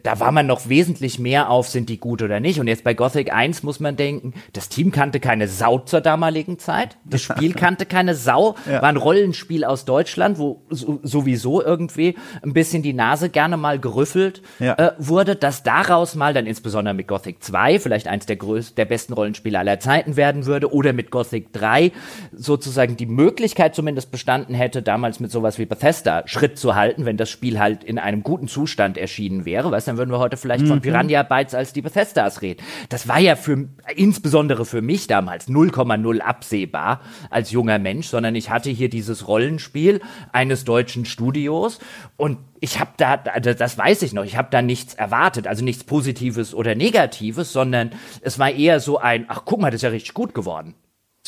da 0.03 0.20
war 0.20 0.32
man 0.32 0.47
noch 0.47 0.70
wesentlich 0.70 1.19
mehr 1.19 1.51
auf, 1.51 1.69
sind 1.69 1.90
die 1.90 1.98
gut 1.98 2.23
oder 2.23 2.40
nicht. 2.40 2.61
Und 2.61 2.66
jetzt 2.66 2.82
bei 2.82 2.94
Gothic 2.94 3.31
1 3.31 3.62
muss 3.62 3.78
man 3.78 3.94
denken, 3.94 4.32
das 4.55 4.70
Team 4.70 4.90
kannte 4.90 5.20
keine 5.20 5.48
Sau 5.48 5.78
zur 5.81 6.01
damaligen 6.01 6.59
Zeit. 6.59 6.97
Das 7.05 7.20
Spiel 7.23 7.53
kannte 7.53 7.85
keine 7.85 8.15
Sau. 8.15 8.55
Ja. 8.66 8.81
War 8.81 8.89
ein 8.89 8.97
Rollenspiel 8.97 9.65
aus 9.65 9.85
Deutschland, 9.85 10.39
wo 10.39 10.62
sowieso 10.70 11.62
irgendwie 11.62 12.16
ein 12.43 12.55
bisschen 12.55 12.82
die 12.82 12.94
Nase 12.94 13.28
gerne 13.28 13.59
mal 13.59 13.78
gerüffelt 13.78 14.40
ja. 14.61 14.74
äh, 14.78 14.93
wurde, 14.98 15.36
dass 15.36 15.62
daraus 15.62 16.15
mal 16.15 16.32
dann 16.32 16.47
insbesondere 16.47 16.94
mit 16.94 17.07
Gothic 17.07 17.44
2 17.44 17.78
vielleicht 17.78 18.09
eins 18.09 18.24
der 18.24 18.36
größten, 18.36 18.77
der 18.77 18.86
besten 18.86 19.12
Rollenspiele 19.12 19.59
aller 19.59 19.78
Zeiten 19.78 20.16
werden 20.16 20.47
würde 20.47 20.73
oder 20.73 20.94
mit 20.94 21.11
Gothic 21.11 21.53
3 21.53 21.93
sozusagen 22.32 22.97
die 22.97 23.05
Möglichkeit 23.05 23.74
zumindest 23.74 24.11
bestanden 24.11 24.55
hätte, 24.55 24.81
damals 24.81 25.20
mit 25.20 25.31
sowas 25.31 25.59
wie 25.59 25.66
Bethesda 25.66 26.23
Schritt 26.27 26.59
zu 26.59 26.74
halten, 26.74 27.05
wenn 27.05 27.19
das 27.19 27.28
Spiel 27.28 27.59
halt 27.59 27.85
in 27.85 27.98
einem 27.98 28.23
guten 28.23 28.48
Zustand 28.48 28.97
erschienen 28.97 29.44
wäre 29.44 29.66
wäre, 29.71 29.77
weißt, 29.77 29.89
dann 29.89 29.97
würden 29.97 30.11
wir 30.11 30.19
heute 30.19 30.37
vielleicht 30.37 30.65
mhm. 30.65 30.69
von 30.69 30.81
Piranha 30.81 31.23
Bytes 31.23 31.55
als 31.55 31.73
die 31.73 31.83
Bethesdas 31.83 32.43
reden. 32.43 32.63
Das 32.89 33.09
war 33.09 33.19
ja 33.19 33.37
für, 33.37 33.69
insbesondere 33.95 34.65
für 34.65 34.83
mich 34.83 35.07
damals 35.07 35.49
0,0 35.49 36.21
absehbar 36.21 37.01
als 37.31 37.51
junger 37.51 37.79
Mensch, 37.79 38.09
sondern 38.09 38.35
ich 38.35 38.51
hatte 38.51 38.71
hier 38.71 38.89
dieses 38.89 39.29
Rollenspiel 39.29 40.01
eines 40.33 40.65
deutschen 40.65 41.05
Studios 41.05 41.79
und 42.17 42.39
ich 42.61 42.81
habe 42.81 42.91
da, 42.97 43.21
also 43.33 43.53
das 43.53 43.77
weiß 43.77 44.03
ich 44.03 44.13
noch, 44.13 44.25
ich 44.25 44.37
habe 44.37 44.49
da 44.51 44.63
nichts 44.63 44.95
erwartet, 44.95 45.47
also 45.47 45.63
nichts 45.63 45.85
Positives 45.85 46.55
oder 46.55 46.75
Negatives, 46.75 47.53
sondern 47.53 47.91
es 48.23 48.39
war 48.39 48.51
eher 48.51 48.81
so 48.81 48.99
ein, 48.99 49.27
ach 49.29 49.43
guck 49.45 49.61
mal, 49.61 49.71
das 49.71 49.79
ist 49.79 49.83
ja 49.83 49.91
richtig 49.91 50.15
gut 50.15 50.35
geworden 50.35 50.75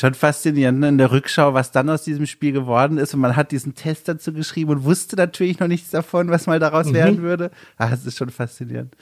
schon 0.00 0.14
faszinierend 0.14 0.80
ne, 0.80 0.88
in 0.88 0.98
der 0.98 1.10
Rückschau, 1.10 1.54
was 1.54 1.72
dann 1.72 1.90
aus 1.90 2.02
diesem 2.02 2.26
Spiel 2.26 2.52
geworden 2.52 2.98
ist. 2.98 3.14
Und 3.14 3.20
man 3.20 3.36
hat 3.36 3.50
diesen 3.50 3.74
Test 3.74 4.08
dazu 4.08 4.32
geschrieben 4.32 4.70
und 4.70 4.84
wusste 4.84 5.16
natürlich 5.16 5.58
noch 5.58 5.68
nichts 5.68 5.90
davon, 5.90 6.30
was 6.30 6.46
mal 6.46 6.58
daraus 6.58 6.86
mhm. 6.86 6.94
werden 6.94 7.22
würde. 7.22 7.50
Ah, 7.76 7.90
das 7.90 8.06
ist 8.06 8.16
schon 8.16 8.30
faszinierend. 8.30 8.94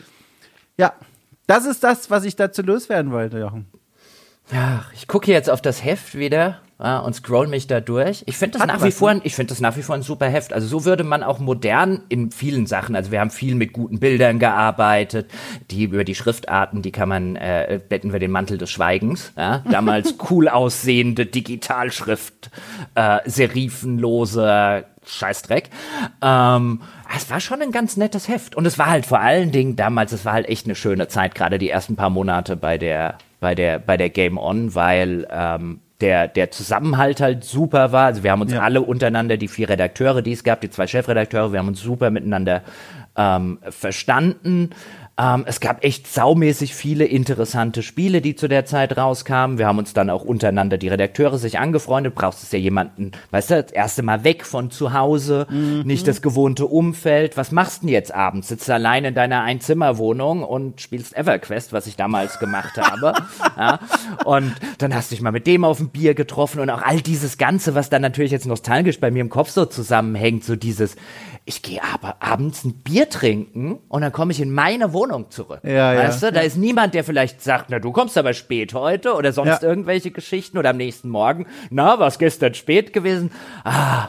Ja, 0.77 0.95
das 1.47 1.67
ist 1.67 1.85
das, 1.85 2.11
was 2.11 2.25
ich 2.25 2.37
dazu 2.37 2.63
loswerden 2.63 3.13
wollte, 3.13 3.39
Jochen. 3.39 3.67
Ja, 4.53 4.85
ich 4.95 5.09
gucke 5.09 5.31
jetzt 5.31 5.51
auf 5.51 5.61
das 5.61 5.85
Heft 5.85 6.17
wieder 6.17 6.61
ja, 6.79 6.99
und 6.99 7.15
scroll 7.15 7.47
mich 7.47 7.67
da 7.67 7.81
durch. 7.81 8.23
Ich 8.27 8.37
finde 8.37 8.59
das 8.59 8.63
Hat 8.63 8.69
nach 8.69 8.85
wie 8.85 8.91
vor, 8.91 9.15
ne? 9.15 9.21
ich 9.25 9.35
finde 9.35 9.49
das 9.49 9.61
nach 9.61 9.77
wie 9.79 9.83
vor 9.83 9.95
ein 9.95 10.03
super 10.03 10.29
Heft. 10.29 10.53
Also 10.53 10.69
so 10.69 10.85
würde 10.85 11.05
man 11.05 11.23
auch 11.23 11.39
modern 11.39 12.03
in 12.11 12.31
vielen 12.31 12.67
Sachen, 12.67 12.95
also 12.95 13.11
wir 13.11 13.21
haben 13.21 13.31
viel 13.31 13.55
mit 13.55 13.73
guten 13.73 13.99
Bildern 13.99 14.39
gearbeitet, 14.39 15.31
die 15.71 15.85
über 15.85 16.05
die 16.05 16.15
Schriftarten, 16.15 16.83
die 16.83 16.93
kann 16.93 17.09
man, 17.09 17.37
äh, 17.37 17.81
betten 17.89 18.13
wir 18.13 18.21
den 18.21 18.31
Mantel 18.31 18.59
des 18.59 18.71
Schweigens, 18.71 19.33
ja? 19.39 19.63
damals 19.71 20.17
cool 20.31 20.49
aussehende 20.49 21.25
Digitalschrift, 21.25 22.51
äh, 22.95 23.21
serifenlose 23.25 24.85
Scheißdreck. 25.07 25.71
Ähm, 26.21 26.83
es 27.17 27.31
war 27.31 27.41
schon 27.41 27.63
ein 27.63 27.73
ganz 27.73 27.97
nettes 27.97 28.29
Heft 28.29 28.55
und 28.55 28.67
es 28.67 28.79
war 28.79 28.91
halt 28.91 29.07
vor 29.07 29.21
allen 29.21 29.51
Dingen 29.51 29.77
damals, 29.77 30.13
es 30.13 30.27
war 30.27 30.35
halt 30.35 30.49
echt 30.49 30.67
eine 30.67 30.75
schöne 30.75 31.09
Zeit, 31.09 31.35
gerade 31.35 31.59
die 31.59 31.71
ersten 31.71 31.97
paar 31.97 32.11
Monate 32.11 32.57
bei 32.57 32.77
der 32.77 33.17
bei 33.39 33.55
der, 33.55 33.79
bei 33.79 33.97
der 33.97 34.09
Game 34.11 34.39
On, 34.39 34.75
weil 34.75 35.29
ähm, 35.31 35.81
der, 36.01 36.29
der 36.29 36.51
Zusammenhalt 36.51 37.21
halt 37.21 37.45
super 37.45 37.93
war. 37.93 38.07
Also 38.07 38.23
wir 38.23 38.31
haben 38.31 38.43
uns 38.43 38.53
ja. 38.53 38.61
alle 38.61 38.83
untereinander, 38.83 39.37
die 39.37 39.49
vier 39.49 39.69
Redakteure, 39.69 40.23
die 40.23 40.33
es 40.33 40.45
gab, 40.45 40.61
die 40.61 40.71
zwei 40.71 40.87
Chefredakteure, 40.87 41.53
wir 41.53 41.59
haben 41.59 41.69
uns 41.69 41.81
super 41.81 42.11
miteinander 42.11 42.63
ähm, 43.17 43.59
verstanden. 43.71 44.71
Ähm, 45.19 45.45
es 45.47 45.61
gab 45.61 45.83
echt 45.83 46.07
saumäßig 46.07 46.75
viele 46.75 47.07
interessante 47.07 47.83
Spiele, 47.83 48.21
die 48.21 48.37
zu 48.37 48.49
der 48.49 48.67
Zeit 48.67 48.99
rauskamen. 48.99 49.57
Wir 49.57 49.67
haben 49.67 49.79
uns 49.79 49.95
dann 49.95 50.11
auch 50.11 50.23
untereinander 50.23 50.77
die 50.77 50.89
Redakteure 50.89 51.39
sich 51.39 51.59
angefreundet. 51.59 52.15
Brauchst 52.15 52.43
es 52.43 52.53
ja 52.53 52.59
jemanden, 52.59 53.13
weißt 53.31 53.51
du, 53.51 53.63
das 53.63 53.73
erste 53.73 54.03
Mal 54.03 54.25
weg 54.25 54.45
von 54.45 54.71
zu 54.71 54.93
Hause, 54.93 55.47
mhm. 55.49 55.83
nicht 55.85 56.07
das 56.07 56.21
gewohnte 56.21 56.67
Umfeld. 56.67 57.39
Was 57.39 57.51
machst 57.51 57.83
du 57.83 57.87
denn 57.87 57.95
jetzt 57.95 58.15
abends? 58.15 58.49
Sitzt 58.49 58.69
du 58.69 58.75
allein 58.75 59.07
in 59.07 59.15
deiner 59.15 59.41
Einzimmerwohnung 59.43 60.43
und 60.43 60.83
spielst 60.83 61.17
EverQuest, 61.17 61.73
was 61.73 61.87
ich 61.87 61.97
damals 61.97 62.39
gemacht 62.39 62.77
habe. 62.77 63.15
ja. 63.57 63.81
Und 64.27 64.55
dann 64.79 64.95
hast 64.95 65.11
du 65.11 65.15
dich 65.15 65.23
mal 65.23 65.33
mit 65.33 65.47
dem 65.47 65.65
auf 65.65 65.81
ein 65.81 65.89
Bier 65.89 66.13
getroffen 66.13 66.61
und 66.61 66.69
auch 66.69 66.83
all 66.83 67.01
dieses 67.01 67.39
Ganze, 67.39 67.75
was 67.75 67.89
dann 67.89 68.03
natürlich 68.03 68.33
jetzt 68.33 68.47
nostalgisch 68.47 69.01
bei 69.01 69.11
mir 69.11 69.23
im 69.23 69.31
Kopf 69.31 69.49
so 69.49 69.65
zusammenhängt, 69.65 70.45
so 70.45 70.57
dieses, 70.57 70.97
ich 71.49 71.63
gehe 71.63 71.81
aber 71.83 72.17
abends 72.19 72.65
ein 72.65 72.75
Bier 72.75 73.09
trinken 73.09 73.79
und 73.89 74.03
dann 74.03 74.11
komme 74.11 74.33
ich 74.33 74.41
in 74.41 74.53
meine 74.53 74.93
Wohnung 74.93 75.31
zurück. 75.31 75.61
Ja, 75.63 75.95
weißt 75.95 76.21
ja. 76.23 76.31
du, 76.31 76.35
da 76.35 76.41
ist 76.41 76.57
niemand, 76.57 76.93
der 76.93 77.05
vielleicht 77.05 77.41
sagt, 77.41 77.67
na, 77.71 77.79
du 77.79 77.93
kommst 77.93 78.19
aber 78.19 78.35
spät 78.35 78.75
heute 78.75 79.15
oder 79.15 79.33
sonst 79.33 79.63
ja. 79.63 79.69
irgendwelche 79.69 80.11
Geschichten 80.11 80.59
oder 80.59 80.71
am 80.71 80.77
nächsten 80.77 81.09
Morgen. 81.09 81.47
Na, 81.71 82.01
was 82.01 82.19
gestern 82.19 82.55
spät 82.55 82.93
gewesen? 82.93 83.31
Ah, 83.63 84.09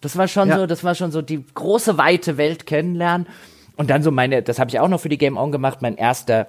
das 0.00 0.18
war 0.18 0.26
schon 0.26 0.48
ja. 0.48 0.58
so, 0.58 0.66
das 0.66 0.82
war 0.82 0.96
schon 0.96 1.12
so 1.12 1.22
die 1.22 1.44
große 1.54 1.96
weite 1.96 2.36
Welt 2.38 2.66
kennenlernen. 2.66 3.28
Und 3.76 3.90
dann 3.90 4.02
so 4.02 4.10
meine, 4.10 4.42
das 4.42 4.58
habe 4.58 4.68
ich 4.68 4.80
auch 4.80 4.88
noch 4.88 5.00
für 5.00 5.08
die 5.08 5.18
Game 5.18 5.36
On 5.36 5.52
gemacht, 5.52 5.80
mein 5.80 5.96
erster 5.96 6.48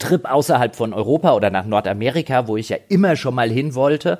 Trip 0.00 0.24
außerhalb 0.24 0.74
von 0.74 0.92
Europa 0.92 1.32
oder 1.32 1.50
nach 1.50 1.64
Nordamerika, 1.64 2.48
wo 2.48 2.56
ich 2.56 2.70
ja 2.70 2.76
immer 2.88 3.14
schon 3.14 3.36
mal 3.36 3.50
hin 3.50 3.76
wollte. 3.76 4.18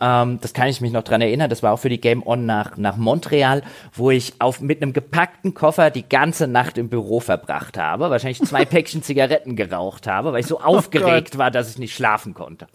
Ähm, 0.00 0.38
das 0.40 0.54
kann 0.54 0.68
ich 0.68 0.80
mich 0.80 0.92
noch 0.92 1.02
dran 1.02 1.20
erinnern. 1.20 1.50
Das 1.50 1.62
war 1.62 1.72
auch 1.72 1.78
für 1.78 1.88
die 1.88 2.00
Game 2.00 2.26
On 2.26 2.46
nach, 2.46 2.76
nach 2.76 2.96
Montreal, 2.96 3.62
wo 3.92 4.10
ich 4.10 4.34
auf, 4.38 4.60
mit 4.60 4.82
einem 4.82 4.92
gepackten 4.92 5.54
Koffer 5.54 5.90
die 5.90 6.08
ganze 6.08 6.46
Nacht 6.46 6.78
im 6.78 6.88
Büro 6.88 7.20
verbracht 7.20 7.78
habe. 7.78 8.10
Wahrscheinlich 8.10 8.42
zwei 8.42 8.64
Päckchen 8.66 9.02
Zigaretten 9.02 9.56
geraucht 9.56 10.06
habe, 10.06 10.32
weil 10.32 10.40
ich 10.40 10.46
so 10.46 10.58
oh 10.58 10.64
aufgeregt 10.64 11.32
oh 11.34 11.38
war, 11.38 11.50
dass 11.50 11.70
ich 11.70 11.78
nicht 11.78 11.94
schlafen 11.94 12.34
konnte. 12.34 12.66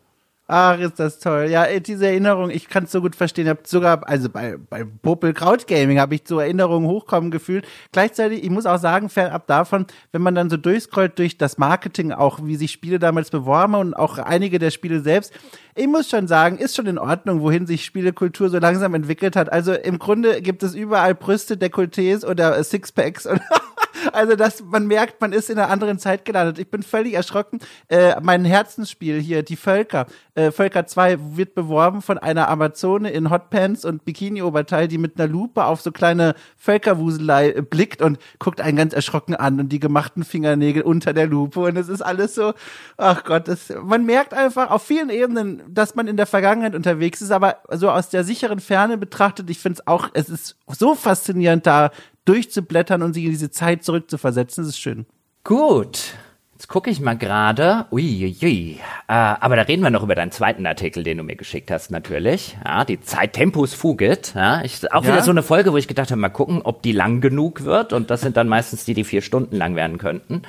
Ach, 0.46 0.78
ist 0.78 1.00
das 1.00 1.20
toll. 1.20 1.48
Ja, 1.50 1.66
diese 1.80 2.06
Erinnerung, 2.06 2.50
ich 2.50 2.68
kann 2.68 2.84
es 2.84 2.92
so 2.92 3.00
gut 3.00 3.16
verstehen. 3.16 3.46
Ich 3.46 3.50
habe 3.50 3.62
sogar, 3.64 4.06
also 4.08 4.30
bei, 4.30 4.58
bei 4.70 4.84
Popel 4.84 5.34
Kraut 5.34 5.68
Gaming 5.68 6.02
habe 6.02 6.16
ich 6.16 6.24
so 6.26 6.38
Erinnerungen 6.38 6.90
hochkommen 6.90 7.32
gefühlt. 7.32 7.66
Gleichzeitig, 7.94 8.44
ich 8.44 8.50
muss 8.50 8.66
auch 8.66 8.78
sagen, 8.78 9.08
fernab 9.08 9.48
davon, 9.48 9.86
wenn 10.12 10.22
man 10.22 10.36
dann 10.36 10.50
so 10.50 10.58
durchscrollt 10.58 11.18
durch 11.18 11.38
das 11.38 11.58
Marketing, 11.58 12.12
auch 12.12 12.40
wie 12.44 12.58
sich 12.58 12.72
Spiele 12.72 13.00
damals 13.00 13.30
beworben 13.30 13.76
und 13.76 13.94
auch 13.94 14.18
einige 14.18 14.60
der 14.60 14.72
Spiele 14.72 15.00
selbst, 15.00 15.32
ich 15.76 15.88
muss 15.88 16.10
schon 16.10 16.28
sagen, 16.28 16.58
ist 16.58 16.76
schon 16.76 16.88
in 16.88 17.00
Ordnung, 17.00 17.42
wohin 17.42 17.66
sich 17.66 17.86
Spielekultur 17.86 18.50
so 18.50 18.60
langsam 18.60 18.94
entwickelt 18.96 19.38
hat. 19.38 19.52
Also 19.52 19.74
im 19.74 19.98
Grunde 19.98 20.42
gibt 20.42 20.62
es 20.62 20.76
überall 20.76 21.16
Brüste, 21.16 21.56
Dekolletés 21.56 22.26
oder 22.26 22.62
Sixpacks 22.62 23.26
und 23.26 23.40
also 24.12 24.36
dass 24.36 24.64
man 24.64 24.88
merkt, 24.88 25.22
man 25.22 25.34
ist 25.34 25.50
in 25.50 25.58
einer 25.58 25.70
anderen 25.70 26.00
Zeit 26.00 26.26
gelandet. 26.26 26.60
Ich 26.60 26.70
bin 26.70 26.84
völlig 26.84 27.14
erschrocken. 27.14 27.60
Äh, 27.88 28.20
mein 28.22 28.46
Herzensspiel 28.46 29.20
hier, 29.20 29.44
die 29.44 29.56
Völker, 29.56 30.08
äh, 30.36 30.52
Völker 30.52 30.86
2 30.86 31.18
wird 31.36 31.56
beworben 31.56 32.02
von 32.02 32.18
einer 32.18 32.50
Amazone 32.50 33.12
in 33.12 33.30
Hotpants 33.30 33.86
und 33.86 34.06
Bikini-Oberteil, 34.06 34.88
die 34.88 34.98
mit 34.98 35.20
einer 35.20 35.32
Lupe 35.32 35.66
auf 35.66 35.82
so 35.82 35.92
kleine 35.92 36.36
Völkerwuselei 36.58 37.52
äh, 37.52 37.62
blickt 37.62 38.02
und 38.02 38.18
guckt 38.40 38.62
einen 38.62 38.78
ganz 38.78 38.94
erschrocken 38.94 39.36
an 39.36 39.60
und 39.60 39.70
die 39.70 39.80
gemachten 39.80 40.24
Fingernägel 40.24 40.84
unter 40.84 41.14
der 41.14 41.28
Lupe 41.28 41.60
und 41.62 41.78
es 41.78 41.90
ist 41.90 42.02
alles 42.02 42.36
so, 42.36 42.54
ach 42.98 43.24
Gott, 43.24 43.48
das, 43.48 43.74
man 43.84 44.06
merkt 44.06 44.34
einfach 44.34 44.70
auf 44.72 44.84
vielen 44.84 45.10
Ebenen, 45.10 45.62
dass 45.68 45.96
man 45.96 46.08
in 46.08 46.18
der 46.18 46.26
Vergangenheit 46.26 46.76
unterwegs 46.76 47.22
ist, 47.22 47.32
aber 47.32 47.58
so 47.72 47.90
aus 47.90 48.10
der 48.10 48.24
sicheren 48.24 48.60
Ferne 48.60 48.98
betrachtet, 48.98 49.50
ich 49.50 49.60
finde 49.60 49.80
es 49.80 49.88
auch, 49.88 50.10
es 50.14 50.30
ist 50.30 50.56
so 50.68 50.96
faszinierend 50.96 51.66
da 51.68 51.92
durchzublättern 52.26 53.02
und 53.02 53.14
sich 53.14 53.26
in 53.26 53.32
diese 53.32 53.52
Zeit 53.52 53.84
zurückzuversetzen. 53.84 54.64
Das 54.64 54.70
ist 54.70 54.80
schön. 54.80 55.06
Gut. 55.44 56.14
Jetzt 56.54 56.68
gucke 56.70 56.90
ich 56.90 57.02
mal 57.02 57.18
gerade. 57.18 57.88
Uiuiui. 57.92 58.80
Äh, 59.08 59.14
aber 59.14 59.58
da 59.58 59.64
reden 59.64 59.82
wir 59.82 59.90
noch 59.90 60.04
über 60.04 60.16
deinen 60.16 60.32
zweiten 60.32 60.66
Artikel, 60.66 61.04
den 61.04 61.18
du 61.18 61.24
mir 61.24 61.36
geschickt 61.36 61.70
hast, 61.72 61.92
natürlich. 61.92 62.56
Ja, 62.64 62.86
die 62.86 63.02
Zeit 63.02 63.34
Tempus 63.34 63.74
Fugit. 63.74 64.34
Ja, 64.34 64.64
ich, 64.64 64.90
auch 64.94 65.04
ja. 65.04 65.12
wieder 65.12 65.24
so 65.24 65.32
eine 65.32 65.44
Folge, 65.44 65.74
wo 65.74 65.78
ich 65.78 65.90
gedacht 65.90 66.12
habe, 66.12 66.22
mal 66.22 66.30
gucken, 66.30 66.62
ob 66.62 66.82
die 66.82 66.94
lang 66.94 67.20
genug 67.20 67.66
wird. 67.66 67.92
Und 67.92 68.10
das 68.10 68.22
sind 68.22 68.38
dann 68.38 68.48
meistens 68.48 68.86
die, 68.86 68.94
die 68.94 69.04
vier 69.04 69.22
Stunden 69.22 69.58
lang 69.58 69.76
werden 69.76 69.98
könnten. 69.98 70.44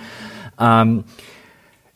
Ähm, 0.61 1.03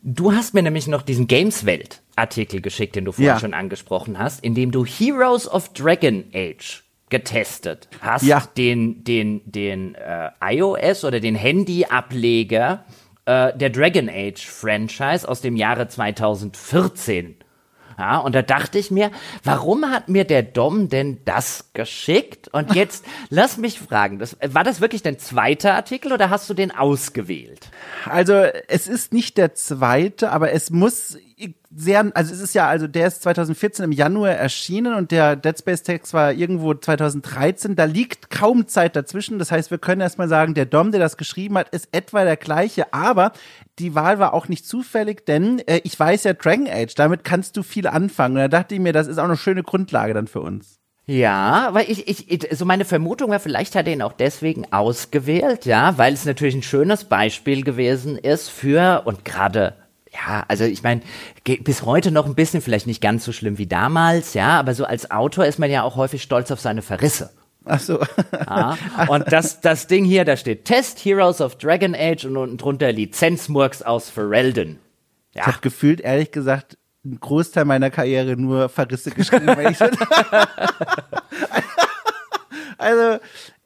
du 0.03 0.33
hast 0.33 0.53
mir 0.53 0.63
nämlich 0.63 0.89
noch 0.89 1.03
diesen 1.03 1.29
Games-Welt 1.29 2.03
Artikel 2.17 2.61
geschickt, 2.61 2.97
den 2.97 3.05
du 3.05 3.13
vorhin 3.13 3.27
ja. 3.27 3.39
schon 3.39 3.55
angesprochen 3.55 4.19
hast, 4.19 4.43
in 4.43 4.55
dem 4.55 4.73
du 4.73 4.85
Heroes 4.85 5.49
of 5.49 5.73
Dragon 5.75 6.25
Age 6.35 6.83
getestet 7.09 7.89
hast, 8.01 8.25
ja. 8.25 8.43
den, 8.57 9.05
den, 9.05 9.43
den 9.45 9.95
äh, 9.95 10.31
iOS 10.43 11.05
oder 11.05 11.21
den 11.21 11.35
Handy-Ableger 11.35 12.85
äh, 13.25 13.57
der 13.57 13.71
Dragon 13.71 14.09
Age 14.09 14.47
Franchise 14.47 15.29
aus 15.29 15.41
dem 15.41 15.57
Jahre 15.57 15.89
2014. 15.89 17.37
Ja, 17.99 18.19
und 18.19 18.33
da 18.33 18.43
dachte 18.43 18.79
ich 18.79 18.93
mir, 18.93 19.11
warum 19.43 19.91
hat 19.91 20.09
mir 20.09 20.25
der 20.25 20.45
Dom 20.45 20.89
denn 20.89 21.19
das 21.25 21.71
geschickt? 21.73 22.47
Und 22.49 22.75
jetzt 22.77 23.05
lass 23.29 23.57
mich 23.57 23.81
fragen, 23.81 24.21
das, 24.21 24.37
war 24.41 24.63
das 24.63 24.81
wirklich 24.81 25.03
dein 25.03 25.19
zweiter 25.19 25.75
Artikel 25.75 26.13
oder 26.13 26.31
hast 26.31 26.49
du 26.49 26.55
den 26.55 26.71
ausgewählt? 26.71 27.71
Also 28.07 28.35
es 28.69 28.87
ist 28.87 29.13
nicht 29.13 29.37
der 29.37 29.55
zweite, 29.55 30.31
aber 30.31 30.53
es 30.53 30.71
muss 30.71 31.19
sehr, 31.75 32.11
also 32.15 32.33
es 32.33 32.41
ist 32.41 32.55
ja, 32.55 32.69
also 32.69 32.87
der 32.87 33.09
ist 33.09 33.23
2014 33.23 33.85
im 33.85 33.93
Januar 33.93 34.31
erschienen 34.31 34.95
und 34.95 35.11
der 35.11 35.37
Dead 35.37 35.59
Space 35.59 35.83
Text 35.83 36.15
war 36.15 36.33
irgendwo 36.33 36.75
2013. 36.75 37.77
Da 37.77 37.85
liegt 37.85 38.31
kaum 38.31 38.67
Zeit 38.67 38.97
dazwischen. 38.97 39.39
Das 39.39 39.51
heißt, 39.53 39.71
wir 39.71 39.79
können 39.79 40.01
erstmal 40.01 40.29
sagen, 40.29 40.55
der 40.55 40.67
Dom, 40.67 40.91
der 40.93 41.01
das 41.01 41.17
geschrieben 41.17 41.59
hat, 41.59 41.69
ist 41.71 41.89
etwa 41.93 42.25
der 42.25 42.37
gleiche, 42.37 42.93
aber 42.93 43.33
die 43.79 43.95
Wahl 43.95 44.19
war 44.19 44.35
auch 44.35 44.49
nicht 44.49 44.67
zufällig, 44.67 45.25
denn 45.27 45.61
äh, 45.61 45.81
ich 45.85 45.99
weiß 45.99 46.25
ja 46.25 46.33
Dragon 46.33 46.69
Age, 46.69 46.95
damit 46.95 47.25
kannst 47.25 47.57
du 47.57 47.63
viel 47.63 47.87
anfangen. 47.87 48.37
Und 48.37 48.43
da 48.43 48.49
dachte 48.49 48.75
ich 48.75 48.81
mir, 48.81 48.93
das 48.93 49.07
ist 49.07 49.19
auch 49.19 49.25
eine 49.25 49.37
schöne 49.37 49.63
Grundlage 49.63 50.15
dann 50.15 50.27
für 50.27 50.41
uns. 50.41 50.79
Ja, 51.07 51.71
weil 51.73 51.91
ich, 51.91 52.07
ich, 52.07 52.49
so 52.55 52.67
meine 52.67 52.85
Vermutung 52.85 53.31
war, 53.31 53.41
vielleicht 53.41 53.75
hat 53.75 53.87
er 53.87 53.95
ihn 53.95 54.03
auch 54.03 54.13
deswegen 54.13 54.71
ausgewählt, 54.73 55.65
ja, 55.65 55.97
weil 55.97 56.13
es 56.13 56.27
natürlich 56.27 56.55
ein 56.55 56.63
schönes 56.63 57.05
Beispiel 57.05 57.65
gewesen 57.65 58.19
ist 58.19 58.51
für, 58.51 59.05
und 59.07 59.25
gerade 59.25 59.75
ja, 60.27 60.45
also 60.49 60.65
ich 60.65 60.83
meine, 60.83 61.03
bis 61.45 61.85
heute 61.85 62.11
noch 62.11 62.27
ein 62.27 62.35
bisschen, 62.35 62.61
vielleicht 62.61 62.87
nicht 62.87 63.01
ganz 63.01 63.25
so 63.25 63.33
schlimm 63.33 63.59
wie 63.59 63.67
damals, 63.67 64.35
ja, 64.35 64.59
aber 64.59 64.75
so 64.75 64.85
als 64.85 65.11
Autor 65.11 65.47
ist 65.47 65.59
man 65.59 65.71
ja 65.71 65.83
auch 65.83 65.97
häufig 65.97 66.23
stolz 66.23 66.51
auf 66.51 66.61
seine 66.61 66.83
Verrisse. 66.83 67.31
Ach 67.65 67.81
so. 67.81 68.01
Ja, 68.33 68.77
und 69.09 69.31
das, 69.31 69.61
das 69.61 69.87
Ding 69.87 70.05
hier, 70.05 70.25
da 70.25 70.37
steht 70.37 70.65
Test 70.65 71.05
Heroes 71.05 71.41
of 71.41 71.57
Dragon 71.57 71.95
Age 71.95 72.25
und 72.25 72.37
unten 72.37 72.57
drunter 72.57 72.91
Lizenzmurks 72.93 73.83
aus 73.83 74.11
Ferelden. 74.11 74.79
Ja. 75.35 75.43
Ich 75.43 75.47
habe 75.47 75.59
gefühlt, 75.61 76.01
ehrlich 76.01 76.33
gesagt, 76.33 76.79
einen 77.05 77.21
Großteil 77.21 77.65
meiner 77.65 77.91
Karriere 77.91 78.37
nur 78.37 78.69
Verrisse 78.69 79.11
geschrieben. 79.11 79.49
also, 82.79 83.19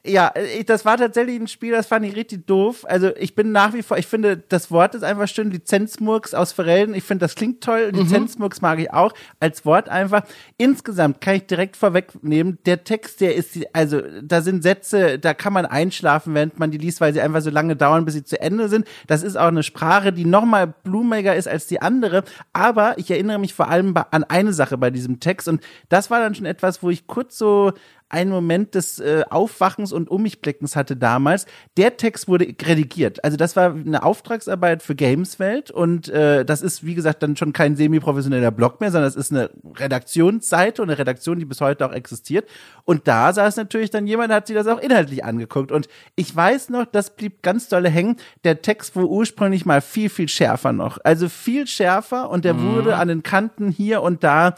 ja, 0.05 0.33
ich, 0.59 0.67
das 0.67 0.85
war 0.85 0.97
tatsächlich 0.97 1.41
ein 1.41 1.47
Spiel, 1.47 1.71
das 1.71 1.87
fand 1.87 2.05
ich 2.05 2.17
richtig 2.17 2.45
doof. 2.47 2.85
Also 2.89 3.15
ich 3.17 3.37
bin 3.37 3.53
nach 3.53 3.73
wie 3.73 3.83
vor, 3.83 3.99
ich 3.99 4.09
finde, 4.09 4.37
das 4.37 4.73
Wort 4.73 4.97
ist 4.97 5.05
einfach 5.05 5.29
schön, 5.29 5.53
Lizenzmurks 5.53 6.35
aus 6.35 6.51
Verelden. 6.51 6.93
Ich 6.97 7.05
finde, 7.05 7.25
das 7.25 7.37
klingt 7.37 7.63
toll. 7.63 7.93
Mhm. 7.93 8.01
Lizenzmurks 8.01 8.61
mag 8.61 8.81
ich 8.81 8.93
auch 8.93 9.13
als 9.39 9.65
Wort 9.65 9.89
einfach. 9.89 10.25
Insgesamt 10.59 11.21
kann 11.21 11.37
ich 11.37 11.47
direkt 11.47 11.77
vorwegnehmen, 11.77 12.59
der 12.67 12.83
Text, 12.83 13.21
der 13.21 13.37
ist, 13.37 13.57
also 13.73 14.01
da 14.23 14.41
sind 14.41 14.65
Sätze, 14.65 15.21
da 15.21 15.35
kann 15.35 15.53
man 15.53 15.67
einschlafen, 15.67 16.35
während 16.35 16.59
man 16.59 16.73
die 16.73 16.79
liest, 16.79 17.01
weil 17.01 17.13
sie 17.13 17.21
einfach 17.21 17.41
so 17.41 17.51
lange 17.51 17.77
dauern, 17.77 18.05
bis 18.05 18.15
sie 18.15 18.25
zu 18.25 18.41
Ende 18.41 18.69
sind. 18.69 18.89
Das 19.07 19.23
ist 19.23 19.37
auch 19.37 19.49
eine 19.49 19.63
Sprache, 19.63 20.13
die 20.13 20.25
nochmal 20.25 20.75
blumiger 20.83 21.37
ist 21.37 21.47
als 21.47 21.69
die 21.69 21.81
andere. 21.81 22.25
Aber 22.53 22.99
ich 22.99 23.09
erinnere 23.09 23.39
mich 23.39 23.55
vor 23.55 23.69
allem 23.69 23.95
an 24.11 24.25
eine 24.25 24.53
Sache 24.53 24.77
bei 24.79 24.91
diesem 24.91 25.21
Text 25.21 25.47
und 25.47 25.63
das 25.89 26.11
war 26.11 26.19
dann 26.19 26.35
schon 26.35 26.47
etwas, 26.47 26.83
wo 26.83 26.91
ich 26.91 27.07
kurz 27.07 27.39
so 27.39 27.73
einen 28.13 28.31
Moment 28.31 28.75
des 28.75 29.01
äh, 29.01 29.25
Aufwachens 29.31 29.93
und 29.93 30.11
Um 30.11 30.23
mich 30.23 30.41
Blickens 30.41 30.77
hatte 30.77 30.97
damals. 30.97 31.47
Der 31.77 31.97
Text 31.97 32.29
wurde 32.29 32.45
redigiert. 32.45 33.25
Also 33.25 33.37
das 33.37 33.57
war 33.57 33.73
eine 33.73 34.03
Auftragsarbeit 34.03 34.83
für 34.83 34.95
Gameswelt 34.95 35.71
und 35.71 36.09
äh, 36.11 36.45
das 36.45 36.61
ist, 36.61 36.85
wie 36.85 36.95
gesagt, 36.95 37.23
dann 37.23 37.37
schon 37.37 37.53
kein 37.53 37.75
semi-professioneller 37.75 38.51
Blog 38.51 38.81
mehr, 38.81 38.91
sondern 38.91 39.09
es 39.09 39.17
ist 39.17 39.33
eine 39.33 39.51
Redaktionsseite 39.77 40.83
und 40.83 40.91
eine 40.91 40.99
Redaktion, 40.99 41.39
die 41.39 41.47
bis 41.47 41.61
heute 41.63 41.87
auch 41.87 41.93
existiert. 41.93 42.49
Und 42.85 43.09
da 43.09 43.33
saß 43.33 43.57
natürlich 43.57 43.91
dann 43.91 44.07
jemand, 44.07 44.33
hat 44.33 44.47
sich 44.47 44.57
das 44.57 44.67
auch 44.67 44.79
inhaltlich 44.79 45.25
angeguckt. 45.25 45.73
Und 45.73 45.89
ich 46.15 46.35
weiß 46.35 46.69
noch, 46.69 46.85
das 46.85 47.17
blieb 47.17 47.43
ganz 47.43 47.69
dolle 47.69 47.89
hängen. 47.89 48.17
Der 48.45 48.61
Text 48.61 48.95
war 48.95 49.05
ursprünglich 49.05 49.65
mal 49.65 49.81
viel, 49.81 50.11
viel 50.11 50.29
schärfer 50.29 50.73
noch. 50.73 50.99
Also 51.03 51.29
viel 51.29 51.67
schärfer 51.67 52.29
und 52.29 52.45
der 52.45 52.55
mhm. 52.55 52.75
wurde 52.75 52.97
an 52.97 53.09
den 53.09 53.23
Kanten 53.23 53.71
hier 53.71 54.03
und 54.03 54.23
da 54.23 54.55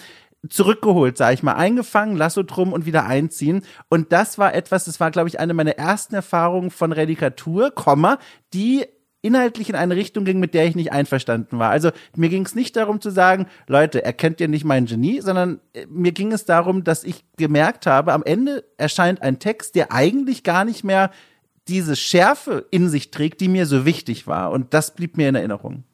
zurückgeholt, 0.48 1.16
sag 1.16 1.34
ich 1.34 1.42
mal, 1.42 1.54
eingefangen, 1.54 2.16
Lasso 2.16 2.42
drum 2.42 2.72
und 2.72 2.86
wieder 2.86 3.06
einziehen. 3.06 3.62
Und 3.88 4.12
das 4.12 4.38
war 4.38 4.54
etwas, 4.54 4.84
das 4.84 5.00
war, 5.00 5.10
glaube 5.10 5.28
ich, 5.28 5.40
eine 5.40 5.54
meiner 5.54 5.78
ersten 5.78 6.14
Erfahrungen 6.14 6.70
von 6.70 6.92
Redikatur, 6.92 7.70
Komma, 7.70 8.18
die 8.52 8.84
inhaltlich 9.24 9.70
in 9.70 9.74
eine 9.74 9.96
Richtung 9.96 10.26
ging, 10.26 10.38
mit 10.38 10.52
der 10.52 10.66
ich 10.66 10.76
nicht 10.76 10.92
einverstanden 10.92 11.58
war. 11.58 11.70
Also 11.70 11.90
mir 12.14 12.28
ging 12.28 12.44
es 12.44 12.54
nicht 12.54 12.76
darum 12.76 13.00
zu 13.00 13.08
sagen, 13.08 13.46
Leute, 13.66 14.04
erkennt 14.04 14.38
ihr 14.38 14.48
nicht 14.48 14.64
mein 14.64 14.84
Genie, 14.84 15.22
sondern 15.22 15.60
äh, 15.72 15.86
mir 15.88 16.12
ging 16.12 16.30
es 16.30 16.44
darum, 16.44 16.84
dass 16.84 17.04
ich 17.04 17.24
gemerkt 17.38 17.86
habe, 17.86 18.12
am 18.12 18.22
Ende 18.22 18.64
erscheint 18.76 19.22
ein 19.22 19.38
Text, 19.38 19.76
der 19.76 19.92
eigentlich 19.92 20.42
gar 20.42 20.66
nicht 20.66 20.84
mehr 20.84 21.10
diese 21.68 21.96
Schärfe 21.96 22.66
in 22.70 22.90
sich 22.90 23.10
trägt, 23.10 23.40
die 23.40 23.48
mir 23.48 23.64
so 23.64 23.86
wichtig 23.86 24.26
war. 24.26 24.50
Und 24.52 24.74
das 24.74 24.94
blieb 24.94 25.16
mir 25.16 25.30
in 25.30 25.34
Erinnerung. 25.34 25.84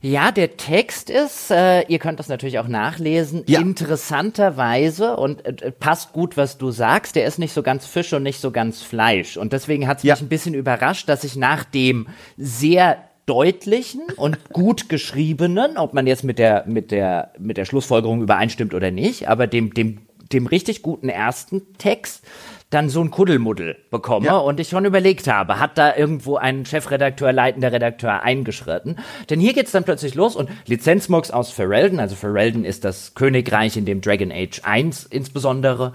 Ja, 0.00 0.30
der 0.30 0.56
Text 0.56 1.10
ist, 1.10 1.50
äh, 1.50 1.82
ihr 1.88 1.98
könnt 1.98 2.20
das 2.20 2.28
natürlich 2.28 2.60
auch 2.60 2.68
nachlesen, 2.68 3.42
ja. 3.48 3.60
interessanterweise 3.60 5.16
und 5.16 5.44
äh, 5.44 5.72
passt 5.72 6.12
gut, 6.12 6.36
was 6.36 6.56
du 6.56 6.70
sagst. 6.70 7.16
Der 7.16 7.26
ist 7.26 7.40
nicht 7.40 7.52
so 7.52 7.64
ganz 7.64 7.84
Fisch 7.84 8.12
und 8.12 8.22
nicht 8.22 8.40
so 8.40 8.52
ganz 8.52 8.80
Fleisch. 8.80 9.36
Und 9.36 9.52
deswegen 9.52 9.88
hat 9.88 9.98
es 9.98 10.04
ja. 10.04 10.14
mich 10.14 10.22
ein 10.22 10.28
bisschen 10.28 10.54
überrascht, 10.54 11.08
dass 11.08 11.24
ich 11.24 11.34
nach 11.34 11.64
dem 11.64 12.06
sehr 12.36 12.98
deutlichen 13.26 14.02
und 14.16 14.38
gut 14.52 14.88
geschriebenen, 14.88 15.76
ob 15.76 15.94
man 15.94 16.06
jetzt 16.06 16.22
mit 16.22 16.38
der, 16.38 16.64
mit 16.68 16.92
der, 16.92 17.32
mit 17.40 17.56
der 17.56 17.64
Schlussfolgerung 17.64 18.22
übereinstimmt 18.22 18.74
oder 18.74 18.92
nicht, 18.92 19.28
aber 19.28 19.48
dem, 19.48 19.74
dem, 19.74 20.02
dem 20.32 20.46
richtig 20.46 20.82
guten 20.82 21.08
ersten 21.08 21.76
Text 21.76 22.22
dann 22.70 22.90
so 22.90 23.00
ein 23.00 23.10
Kuddelmuddel 23.10 23.76
bekomme 23.90 24.26
ja. 24.26 24.36
und 24.36 24.60
ich 24.60 24.68
schon 24.68 24.84
überlegt 24.84 25.26
habe, 25.26 25.58
hat 25.58 25.78
da 25.78 25.96
irgendwo 25.96 26.36
ein 26.36 26.66
Chefredakteur, 26.66 27.32
leitender 27.32 27.72
Redakteur 27.72 28.22
eingeschritten? 28.22 28.98
Denn 29.30 29.40
hier 29.40 29.54
geht's 29.54 29.72
dann 29.72 29.84
plötzlich 29.84 30.14
los 30.14 30.36
und 30.36 30.50
Lizenzmux 30.66 31.30
aus 31.30 31.50
Ferelden, 31.50 31.98
also 31.98 32.14
Ferelden 32.14 32.64
ist 32.64 32.84
das 32.84 33.14
Königreich, 33.14 33.76
in 33.76 33.86
dem 33.86 34.00
Dragon 34.02 34.30
Age 34.30 34.60
1 34.64 35.06
insbesondere 35.06 35.94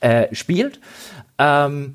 äh, 0.00 0.34
spielt. 0.34 0.80
Ähm, 1.38 1.94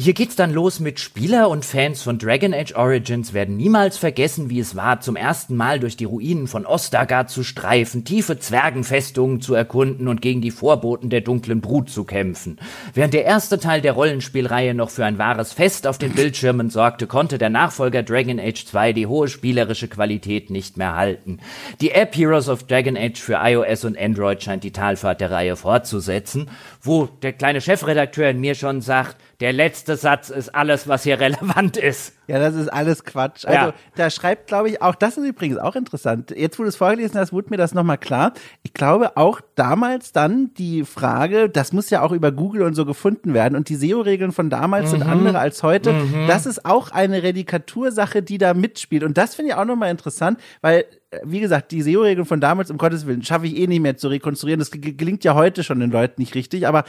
hier 0.00 0.14
geht's 0.14 0.34
dann 0.34 0.54
los 0.54 0.80
mit 0.80 0.98
Spieler 0.98 1.50
und 1.50 1.62
Fans 1.62 2.00
von 2.00 2.18
Dragon 2.18 2.54
Age 2.54 2.74
Origins 2.74 3.34
werden 3.34 3.58
niemals 3.58 3.98
vergessen, 3.98 4.48
wie 4.48 4.58
es 4.58 4.74
war, 4.74 5.02
zum 5.02 5.14
ersten 5.14 5.56
Mal 5.56 5.78
durch 5.78 5.94
die 5.94 6.06
Ruinen 6.06 6.46
von 6.46 6.64
Ostagard 6.64 7.28
zu 7.28 7.44
streifen, 7.44 8.06
tiefe 8.06 8.38
Zwergenfestungen 8.38 9.42
zu 9.42 9.52
erkunden 9.52 10.08
und 10.08 10.22
gegen 10.22 10.40
die 10.40 10.52
Vorboten 10.52 11.10
der 11.10 11.20
dunklen 11.20 11.60
Brut 11.60 11.90
zu 11.90 12.04
kämpfen. 12.04 12.58
Während 12.94 13.12
der 13.12 13.26
erste 13.26 13.58
Teil 13.58 13.82
der 13.82 13.92
Rollenspielreihe 13.92 14.72
noch 14.72 14.88
für 14.88 15.04
ein 15.04 15.18
wahres 15.18 15.52
Fest 15.52 15.86
auf 15.86 15.98
den 15.98 16.12
Bildschirmen 16.12 16.70
sorgte, 16.70 17.06
konnte 17.06 17.36
der 17.36 17.50
Nachfolger 17.50 18.02
Dragon 18.02 18.40
Age 18.40 18.64
2 18.64 18.94
die 18.94 19.06
hohe 19.06 19.28
spielerische 19.28 19.88
Qualität 19.88 20.48
nicht 20.48 20.78
mehr 20.78 20.96
halten. 20.96 21.40
Die 21.82 21.90
App 21.90 22.16
Heroes 22.16 22.48
of 22.48 22.62
Dragon 22.62 22.96
Age 22.96 23.20
für 23.20 23.34
iOS 23.42 23.84
und 23.84 23.98
Android 23.98 24.42
scheint 24.42 24.64
die 24.64 24.72
Talfahrt 24.72 25.20
der 25.20 25.30
Reihe 25.30 25.56
fortzusetzen, 25.56 26.48
wo 26.80 27.04
der 27.20 27.34
kleine 27.34 27.60
Chefredakteur 27.60 28.30
in 28.30 28.40
mir 28.40 28.54
schon 28.54 28.80
sagt, 28.80 29.18
der 29.40 29.52
letzte 29.54 29.96
Satz 29.96 30.28
ist 30.28 30.54
alles, 30.54 30.86
was 30.86 31.02
hier 31.02 31.18
relevant 31.18 31.76
ist. 31.76 32.14
Ja, 32.26 32.38
das 32.38 32.54
ist 32.54 32.68
alles 32.68 33.04
Quatsch. 33.04 33.44
Also 33.44 33.68
ja. 33.68 33.74
da 33.96 34.10
schreibt, 34.10 34.46
glaube 34.46 34.68
ich, 34.68 34.82
auch, 34.82 34.94
das 34.94 35.16
ist 35.16 35.26
übrigens 35.26 35.58
auch 35.58 35.74
interessant. 35.74 36.30
Jetzt, 36.30 36.58
wo 36.58 36.62
du 36.62 36.68
es 36.68 36.76
vorgelesen 36.76 37.18
hast, 37.18 37.32
wurde 37.32 37.48
mir 37.50 37.56
das 37.56 37.74
nochmal 37.74 37.98
klar. 37.98 38.34
Ich 38.62 38.72
glaube 38.74 39.16
auch 39.16 39.40
damals 39.54 40.12
dann 40.12 40.52
die 40.54 40.84
Frage, 40.84 41.48
das 41.48 41.72
muss 41.72 41.90
ja 41.90 42.02
auch 42.02 42.12
über 42.12 42.30
Google 42.32 42.62
und 42.62 42.74
so 42.74 42.84
gefunden 42.84 43.34
werden 43.34 43.56
und 43.56 43.68
die 43.68 43.76
SEO-Regeln 43.76 44.32
von 44.32 44.50
damals 44.50 44.86
mhm. 44.86 44.90
sind 44.90 45.02
andere 45.02 45.38
als 45.38 45.62
heute. 45.62 45.92
Mhm. 45.94 46.26
Das 46.28 46.46
ist 46.46 46.64
auch 46.64 46.90
eine 46.90 47.22
Redikatursache, 47.22 48.22
die 48.22 48.38
da 48.38 48.54
mitspielt. 48.54 49.02
Und 49.02 49.16
das 49.16 49.34
finde 49.34 49.52
ich 49.52 49.56
auch 49.56 49.64
nochmal 49.64 49.90
interessant, 49.90 50.38
weil 50.60 50.84
wie 51.24 51.40
gesagt, 51.40 51.72
die 51.72 51.82
SEO-Regeln 51.82 52.26
von 52.26 52.40
damals, 52.40 52.70
um 52.70 52.78
Gottes 52.78 53.06
Willen, 53.06 53.24
schaffe 53.24 53.46
ich 53.46 53.56
eh 53.56 53.66
nicht 53.66 53.80
mehr 53.80 53.96
zu 53.96 54.08
rekonstruieren. 54.08 54.60
Das 54.60 54.70
gelingt 54.70 55.24
ja 55.24 55.34
heute 55.34 55.64
schon 55.64 55.80
den 55.80 55.90
Leuten 55.90 56.20
nicht 56.20 56.36
richtig, 56.36 56.68
aber 56.68 56.84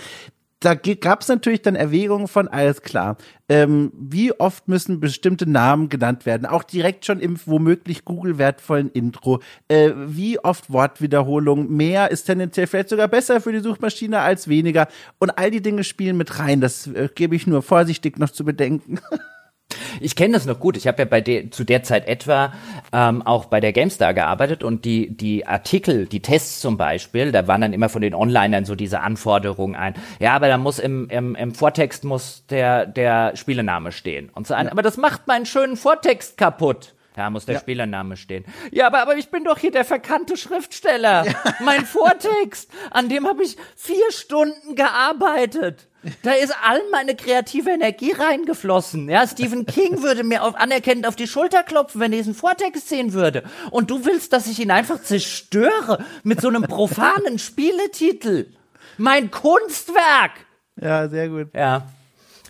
da 0.62 0.76
gab 0.76 1.22
es 1.22 1.28
natürlich 1.28 1.64
dann 1.64 1.76
Erwägungen 1.76 2.28
von, 2.28 2.48
alles 2.48 2.84
klar, 2.84 3.18
ähm, 3.50 3.92
wie 3.96 4.32
oft 4.32 4.68
müssen 4.68 5.00
bestimmte 5.00 5.50
Namen 5.50 5.90
genannt 5.90 6.28
werden, 6.28 6.46
auch 6.46 6.64
direkt 6.64 7.06
schon 7.06 7.20
im 7.20 7.40
womöglich 7.46 8.06
Google-wertvollen 8.06 8.92
Intro, 8.92 9.42
äh, 9.68 9.90
wie 9.96 10.38
oft 10.40 10.72
Wortwiederholung, 10.72 11.72
mehr 11.72 12.12
ist 12.12 12.26
tendenziell 12.26 12.68
vielleicht 12.68 12.90
sogar 12.90 13.08
besser 13.08 13.42
für 13.42 13.52
die 13.52 13.60
Suchmaschine 13.60 14.20
als 14.20 14.48
weniger. 14.48 14.88
Und 15.18 15.32
all 15.32 15.50
die 15.50 15.64
Dinge 15.64 15.84
spielen 15.84 16.16
mit 16.16 16.38
rein, 16.38 16.62
das 16.62 16.86
äh, 16.88 17.10
gebe 17.14 17.36
ich 17.36 17.48
nur 17.48 17.64
vorsichtig 17.64 18.20
noch 18.20 18.30
zu 18.30 18.46
bedenken. 18.46 19.00
Ich 20.00 20.16
kenne 20.16 20.34
das 20.34 20.46
noch 20.46 20.60
gut. 20.60 20.78
Ich 20.78 20.88
habe 20.88 21.00
ja 21.00 21.06
bei 21.06 21.22
de, 21.22 21.50
zu 21.50 21.64
der 21.64 21.84
Zeit 21.84 22.08
etwa 22.08 22.54
ähm, 22.92 23.22
auch 23.22 23.46
bei 23.46 23.60
der 23.60 23.74
GameStar 23.74 24.14
gearbeitet 24.14 24.64
und 24.64 24.86
die, 24.86 25.16
die 25.16 25.46
Artikel, 25.46 26.06
die 26.06 26.22
Tests 26.22 26.60
zum 26.62 26.78
Beispiel, 26.78 27.32
da 27.32 27.48
waren 27.48 27.62
dann 27.62 27.74
immer 27.74 27.90
von 27.90 28.02
den 28.02 28.14
Onlinern 28.14 28.66
so 28.66 28.76
diese 28.76 29.02
Anforderungen 29.02 29.76
ein. 29.76 29.94
Ja, 30.20 30.34
aber 30.34 30.48
da 30.48 30.58
muss 30.58 30.80
im, 30.80 31.10
im, 31.10 31.36
im 31.36 31.54
Vortext 31.54 32.04
muss 32.04 32.46
der, 32.50 32.86
der 32.86 33.36
Spielename 33.36 33.92
stehen 33.92 34.30
und 34.34 34.48
so 34.48 34.54
ein. 34.54 34.66
Ja. 34.66 34.72
Aber 34.72 34.82
das 34.82 34.98
macht 34.98 35.28
meinen 35.28 35.46
schönen 35.46 35.78
Vortext 35.78 36.38
kaputt. 36.38 36.94
Da 37.16 37.30
muss 37.30 37.46
der 37.46 37.56
ja. 37.56 37.62
Spielername 37.62 38.16
stehen. 38.16 38.46
Ja, 38.72 38.88
aber, 38.88 39.02
aber 39.02 39.18
ich 39.18 39.30
bin 39.30 39.44
doch 39.44 39.58
hier 39.58 39.72
der 39.72 39.84
verkannte 39.84 40.38
Schriftsteller. 40.38 41.26
Ja. 41.26 41.34
Mein 41.60 41.86
Vortext, 41.86 42.72
an 42.90 43.10
dem 43.10 43.28
habe 43.28 43.44
ich 43.44 43.58
vier 43.76 44.12
Stunden 44.12 44.76
gearbeitet. 44.76 45.88
Da 46.24 46.32
ist 46.34 46.54
all 46.64 46.82
meine 46.92 47.16
kreative 47.16 47.70
Energie 47.70 48.12
reingeflossen. 48.12 49.08
Ja, 49.10 49.28
Stephen 49.28 49.66
King 49.66 50.02
würde 50.02 50.24
mir 50.24 50.44
auf, 50.44 50.56
anerkennend 50.56 51.08
auf 51.08 51.16
die 51.16 51.28
Schulter 51.28 51.64
klopfen, 51.64 52.02
wenn 52.02 52.12
er 52.12 52.18
diesen 52.18 52.34
Vortext 52.34 52.90
sehen 52.90 53.14
würde. 53.14 53.44
Und 53.70 53.92
du 53.92 54.06
willst, 54.06 54.34
dass 54.34 54.48
ich 54.48 54.60
ihn 54.60 54.72
einfach 54.72 55.02
zerstöre 55.02 56.04
mit 56.24 56.42
so 56.42 56.48
einem 56.48 56.64
profanen 56.64 57.38
Spieletitel. 57.38 58.48
Mein 58.98 59.30
Kunstwerk. 59.30 60.32
Ja, 60.80 61.08
sehr 61.08 61.30
gut. 61.30 61.50
Ja. 61.54 61.88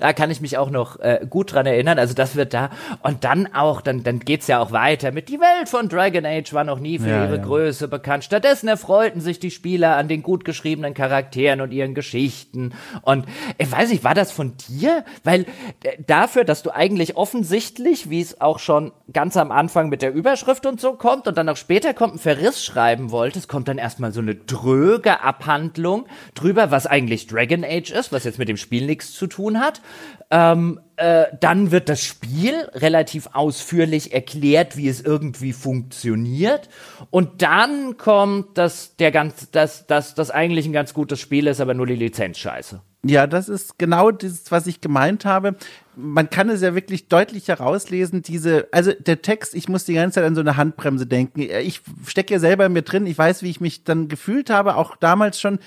Da 0.02 0.14
kann 0.14 0.32
ich 0.32 0.42
mich 0.42 0.58
auch 0.58 0.72
noch 0.72 1.00
äh, 1.00 1.26
gut 1.30 1.54
dran 1.54 1.68
erinnern. 1.68 2.00
Also 2.00 2.16
das 2.16 2.36
wird 2.36 2.56
da. 2.56 2.72
Und 3.04 3.24
dann 3.24 3.54
auch, 3.54 3.82
dann, 3.82 4.04
dann 4.04 4.20
geht's 4.20 4.48
ja 4.48 4.60
auch 4.60 4.72
weiter 4.72 5.12
mit 5.12 5.30
die 5.30 5.40
Welt 5.40 5.70
von 5.70 5.90
Dragon 5.90 6.26
Age 6.26 6.54
war 6.54 6.64
noch 6.64 6.80
nie 6.80 6.98
für 6.98 7.10
ja, 7.10 7.26
ihre 7.26 7.38
ja. 7.38 7.44
Größe 7.44 7.88
bekannt. 7.88 8.24
Stattdessen 8.24 8.68
erfreuten 8.68 9.22
sich 9.22 9.40
die 9.40 9.52
Spieler 9.52 9.98
an 9.98 10.08
den 10.08 10.24
gut 10.24 10.44
geschriebenen 10.44 10.96
Charakteren 10.96 11.62
und 11.62 11.72
ihren 11.72 11.94
Geschichten. 11.94 12.74
Und 13.04 13.26
ich 13.60 13.72
weiß 13.72 13.92
nicht, 13.92 14.04
war 14.04 14.16
das 14.16 14.32
von 14.32 14.54
dir? 14.68 15.06
Weil 15.24 15.42
äh, 15.84 15.98
dafür, 16.08 16.46
dass 16.46 16.64
du 16.64 16.72
eigentlich 16.72 17.16
offensichtlich, 17.16 18.10
wie 18.10 18.22
es 18.22 18.42
auch 18.42 18.58
schon 18.58 18.92
ganz 19.14 19.38
am 19.38 19.52
Anfang 19.52 19.90
mit 19.90 20.02
der 20.02 20.14
Überschrift 20.14 20.66
und 20.66 20.82
so 20.82 20.94
kommt 20.94 21.28
und 21.28 21.38
dann 21.38 21.48
auch 21.48 21.58
später 21.58 21.94
kommt, 21.94 22.16
ein 22.16 22.20
Verriss 22.20 22.66
schreiben 22.66 23.12
wolltest, 23.12 23.48
kommt 23.48 23.68
dann 23.68 23.78
erstmal 23.78 24.12
so 24.12 24.22
eine 24.22 24.34
dröge 24.34 25.22
Abhandlung 25.22 26.08
drüber, 26.34 26.72
was 26.72 26.88
eigentlich 26.88 27.28
Dragon 27.28 27.64
Age 27.64 27.92
ist, 27.92 28.12
was 28.12 28.24
jetzt 28.24 28.40
mit 28.40 28.50
dem 28.50 28.58
Spiel 28.58 28.88
nichts 28.88 29.14
zu 29.14 29.28
tun 29.28 29.60
hat. 29.60 29.82
Ähm, 30.30 30.80
äh, 30.96 31.26
dann 31.40 31.72
wird 31.72 31.90
das 31.90 32.02
Spiel 32.02 32.54
relativ 32.74 33.28
ausführlich 33.34 34.14
erklärt, 34.14 34.78
wie 34.78 34.88
es 34.88 35.02
irgendwie 35.02 35.52
funktioniert. 35.52 36.70
Und 37.10 37.42
dann 37.42 37.98
kommt, 37.98 38.58
dass 38.58 38.96
der 38.96 39.12
ganz, 39.12 39.52
dass, 39.52 39.88
dass 39.88 40.16
das 40.16 40.32
eigentlich 40.32 40.66
ein 40.66 40.74
ganz 40.74 40.94
gutes 40.94 41.20
Spiel 41.20 41.48
ist, 41.48 41.60
aber 41.60 41.74
nur 41.74 41.88
die 41.88 41.96
Lizenz 41.96 42.38
scheiße. 42.38 42.82
Ja, 43.04 43.26
das 43.26 43.50
ist 43.50 43.80
genau 43.80 44.12
das, 44.12 44.52
was 44.52 44.68
ich 44.68 44.80
gemeint 44.80 45.26
habe. 45.26 45.56
Man 45.96 46.30
kann 46.30 46.50
es 46.50 46.62
ja 46.62 46.76
wirklich 46.76 47.08
deutlich 47.08 47.48
herauslesen, 47.48 48.22
diese, 48.22 48.68
also 48.72 48.92
der 48.94 49.24
Text, 49.24 49.56
ich 49.56 49.68
muss 49.68 49.86
die 49.86 49.96
ganze 49.96 50.16
Zeit 50.16 50.26
an 50.26 50.36
so 50.36 50.42
eine 50.42 50.56
Handbremse 50.56 51.08
denken. 51.08 51.42
Ich 51.42 51.82
stecke 52.06 52.36
ja 52.36 52.40
selber 52.40 52.68
in 52.68 52.74
mir 52.74 52.84
drin, 52.84 53.08
ich 53.08 53.18
weiß, 53.18 53.42
wie 53.42 53.50
ich 53.50 53.60
mich 53.60 53.84
dann 53.84 54.08
gefühlt 54.08 54.52
habe, 54.52 54.76
auch 54.76 54.96
damals 54.96 55.42
schon 55.42 55.58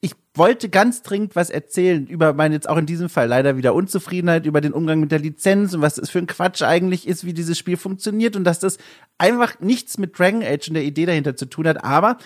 ich 0.00 0.12
wollte 0.34 0.68
ganz 0.68 1.02
dringend 1.02 1.36
was 1.36 1.50
erzählen 1.50 2.06
über 2.06 2.32
meine 2.32 2.54
jetzt 2.54 2.68
auch 2.68 2.76
in 2.76 2.86
diesem 2.86 3.08
Fall 3.08 3.28
leider 3.28 3.56
wieder 3.56 3.74
Unzufriedenheit 3.74 4.46
über 4.46 4.60
den 4.60 4.72
Umgang 4.72 5.00
mit 5.00 5.12
der 5.12 5.18
Lizenz 5.18 5.74
und 5.74 5.80
was 5.80 5.94
das 5.94 6.10
für 6.10 6.18
ein 6.18 6.26
Quatsch 6.26 6.62
eigentlich 6.62 7.06
ist, 7.06 7.24
wie 7.24 7.34
dieses 7.34 7.58
Spiel 7.58 7.76
funktioniert 7.76 8.36
und 8.36 8.44
dass 8.44 8.58
das 8.58 8.78
einfach 9.18 9.60
nichts 9.60 9.98
mit 9.98 10.18
Dragon 10.18 10.42
Age 10.42 10.68
und 10.68 10.74
der 10.74 10.84
Idee 10.84 11.06
dahinter 11.06 11.36
zu 11.36 11.46
tun 11.46 11.68
hat, 11.68 11.84
aber 11.84 12.18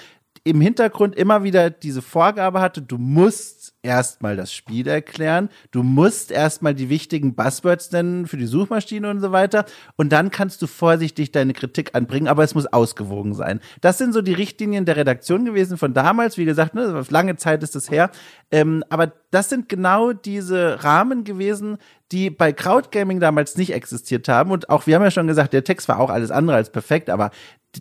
im 0.45 0.61
Hintergrund 0.61 1.16
immer 1.16 1.43
wieder 1.43 1.70
diese 1.70 2.03
Vorgabe 2.03 2.61
hatte, 2.61 2.81
du 2.81 2.97
musst 2.97 3.58
erstmal 3.83 4.37
das 4.37 4.53
Spiel 4.53 4.89
erklären, 4.89 5.49
du 5.71 5.83
musst 5.83 6.31
erstmal 6.31 6.75
die 6.75 6.89
wichtigen 6.89 7.35
Buzzwords 7.35 7.93
nennen 7.93 8.27
für 8.27 8.37
die 8.37 8.47
Suchmaschine 8.47 9.09
und 9.09 9.21
so 9.21 9.31
weiter. 9.31 9.67
Und 9.97 10.11
dann 10.11 10.31
kannst 10.31 10.61
du 10.63 10.67
vorsichtig 10.67 11.31
deine 11.31 11.53
Kritik 11.53 11.95
anbringen, 11.95 12.29
aber 12.29 12.43
es 12.43 12.55
muss 12.55 12.67
ausgewogen 12.67 13.35
sein. 13.35 13.61
Das 13.81 13.99
sind 13.99 14.13
so 14.13 14.21
die 14.21 14.33
Richtlinien 14.33 14.85
der 14.85 14.97
Redaktion 14.97 15.45
gewesen 15.45 15.79
von 15.79 15.95
damals, 15.95 16.37
wie 16.39 16.45
gesagt, 16.45 16.75
ne, 16.75 17.03
lange 17.09 17.37
Zeit 17.37 17.63
ist 17.63 17.77
es 17.77 17.91
her, 17.91 18.11
ähm, 18.51 18.83
aber 18.91 19.13
das 19.31 19.49
sind 19.49 19.69
genau 19.69 20.13
diese 20.13 20.83
Rahmen 20.83 21.25
gewesen, 21.25 21.79
die 22.11 22.31
bei 22.31 22.53
Crowdgaming 22.53 23.21
damals 23.21 23.57
nicht 23.57 23.73
existiert 23.73 24.29
haben. 24.29 24.51
Und 24.51 24.71
auch, 24.71 24.87
wir 24.87 24.97
haben 24.97 25.03
ja 25.03 25.11
schon 25.11 25.27
gesagt, 25.27 25.53
der 25.53 25.65
Text 25.65 25.89
war 25.89 26.01
auch 26.01 26.11
alles 26.11 26.31
andere 26.31 26.57
als 26.57 26.71
perfekt, 26.71 27.11
aber 27.11 27.31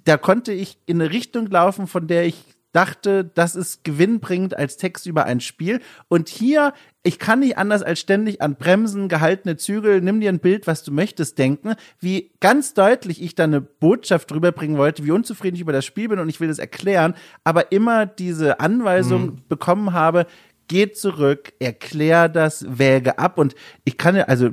da 0.04 0.18
konnte 0.18 0.52
ich 0.52 0.78
in 0.86 1.02
eine 1.02 1.12
Richtung 1.12 1.48
laufen, 1.48 1.88
von 1.88 2.08
der 2.08 2.26
ich 2.26 2.57
dachte, 2.78 3.26
das 3.26 3.56
ist 3.56 3.84
gewinnbringend 3.84 4.56
als 4.56 4.78
Text 4.78 5.08
über 5.08 5.26
ein 5.26 5.40
Spiel. 5.40 5.82
Und 6.10 6.30
hier, 6.30 6.74
ich 7.02 7.18
kann 7.18 7.40
nicht 7.40 7.58
anders 7.58 7.82
als 7.82 8.00
ständig 8.00 8.40
an 8.40 8.56
Bremsen, 8.56 9.10
gehaltene 9.10 9.58
Zügel, 9.58 10.00
nimm 10.00 10.22
dir 10.22 10.30
ein 10.30 10.38
Bild, 10.38 10.68
was 10.68 10.84
du 10.84 10.92
möchtest, 10.92 11.40
denken, 11.40 11.74
wie 12.00 12.34
ganz 12.40 12.76
deutlich 12.76 13.20
ich 13.20 13.34
da 13.34 13.46
eine 13.46 13.62
Botschaft 13.62 14.30
drüber 14.30 14.52
bringen 14.52 14.78
wollte, 14.78 15.04
wie 15.04 15.10
unzufrieden 15.10 15.56
ich 15.56 15.62
über 15.62 15.74
das 15.74 15.86
Spiel 15.86 16.10
bin 16.10 16.20
und 16.20 16.30
ich 16.30 16.40
will 16.40 16.50
das 16.50 16.60
erklären, 16.60 17.16
aber 17.44 17.72
immer 17.72 18.06
diese 18.06 18.60
Anweisung 18.60 19.26
mhm. 19.26 19.42
bekommen 19.50 19.94
habe, 19.94 20.28
geh 20.68 20.92
zurück, 20.92 21.54
erklär 21.60 22.30
das, 22.30 22.66
wäge 22.68 23.20
ab. 23.20 23.38
Und 23.38 23.56
ich 23.84 23.98
kann 23.98 24.16
ja, 24.16 24.24
also 24.24 24.50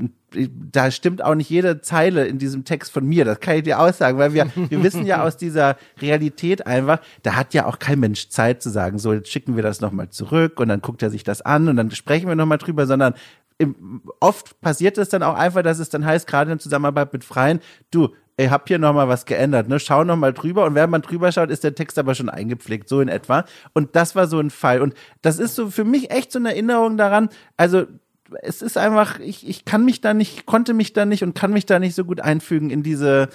da 0.71 0.91
stimmt 0.91 1.23
auch 1.23 1.35
nicht 1.35 1.51
jede 1.51 1.81
Zeile 1.81 2.27
in 2.27 2.39
diesem 2.39 2.65
Text 2.65 2.93
von 2.93 3.07
mir, 3.07 3.25
das 3.25 3.41
kann 3.41 3.57
ich 3.57 3.63
dir 3.63 3.79
aussagen, 3.79 4.19
weil 4.19 4.35
wir, 4.35 4.51
wir 4.55 4.83
wissen 4.83 5.07
ja 5.07 5.23
aus 5.23 5.37
dieser 5.37 5.77
Realität 6.01 6.67
einfach, 6.67 7.01
da 7.23 7.37
hat 7.37 7.55
ja 7.55 7.67
auch 7.67 7.79
kein 7.79 8.01
Mensch 8.01 8.29
Zeit 8.29 8.63
zu 8.63 8.71
sagen, 8.71 8.99
so 8.99 9.13
jetzt 9.13 9.31
schicken 9.31 9.57
wir 9.57 9.63
das 9.63 9.81
nochmal 9.81 10.11
zurück 10.11 10.61
und 10.61 10.69
dann 10.69 10.81
guckt 10.81 11.03
er 11.03 11.11
sich 11.11 11.25
das 11.25 11.43
an 11.43 11.69
und 11.69 11.77
dann 11.77 11.91
sprechen 11.93 12.29
wir 12.29 12.35
nochmal 12.35 12.59
drüber, 12.59 12.87
sondern 12.87 13.15
im, 13.59 14.03
oft 14.21 14.61
passiert 14.61 14.99
es 14.99 15.09
dann 15.09 15.23
auch 15.23 15.37
einfach, 15.37 15.63
dass 15.63 15.79
es 15.79 15.89
dann 15.89 16.05
heißt, 16.05 16.27
gerade 16.27 16.51
in 16.51 16.59
Zusammenarbeit 16.59 17.13
mit 17.13 17.25
Freien, 17.25 17.61
du, 17.91 18.09
ich 18.37 18.51
hab 18.51 18.67
hier 18.67 18.79
nochmal 18.79 19.09
was 19.09 19.27
geändert, 19.27 19.69
ne? 19.69 19.79
Schau 19.79 20.05
nochmal 20.05 20.33
drüber 20.33 20.65
und 20.65 20.75
während 20.75 20.91
man 20.91 21.03
drüber 21.03 21.31
schaut, 21.31 21.51
ist 21.51 21.63
der 21.65 21.75
Text 21.75 21.99
aber 21.99 22.15
schon 22.15 22.29
eingepflegt, 22.29 22.89
so 22.89 23.01
in 23.01 23.09
etwa. 23.09 23.45
Und 23.75 23.95
das 23.95 24.17
war 24.17 24.27
so 24.27 24.41
ein 24.41 24.51
Fall. 24.51 24.83
Und 24.83 24.95
das 25.23 25.39
ist 25.39 25.55
so 25.55 25.71
für 25.71 25.85
mich 25.85 26.11
echt 26.11 26.33
so 26.33 26.39
eine 26.39 26.51
Erinnerung 26.51 26.97
daran, 26.97 27.29
also 27.57 27.87
es 28.43 28.63
ist 28.63 28.77
einfach, 28.77 29.21
ich, 29.21 29.49
ich 29.49 29.65
kann 29.65 29.85
mich 29.85 30.01
da 30.01 30.15
nicht, 30.15 30.47
konnte 30.47 30.75
mich 30.75 30.93
da 30.93 31.05
nicht 31.05 31.23
und 31.23 31.35
kann 31.35 31.53
mich 31.53 31.67
da 31.67 31.79
nicht 31.79 31.95
so 31.95 32.05
gut 32.05 32.21
einfügen 32.21 32.71
in 32.71 32.83
diese, 32.83 33.29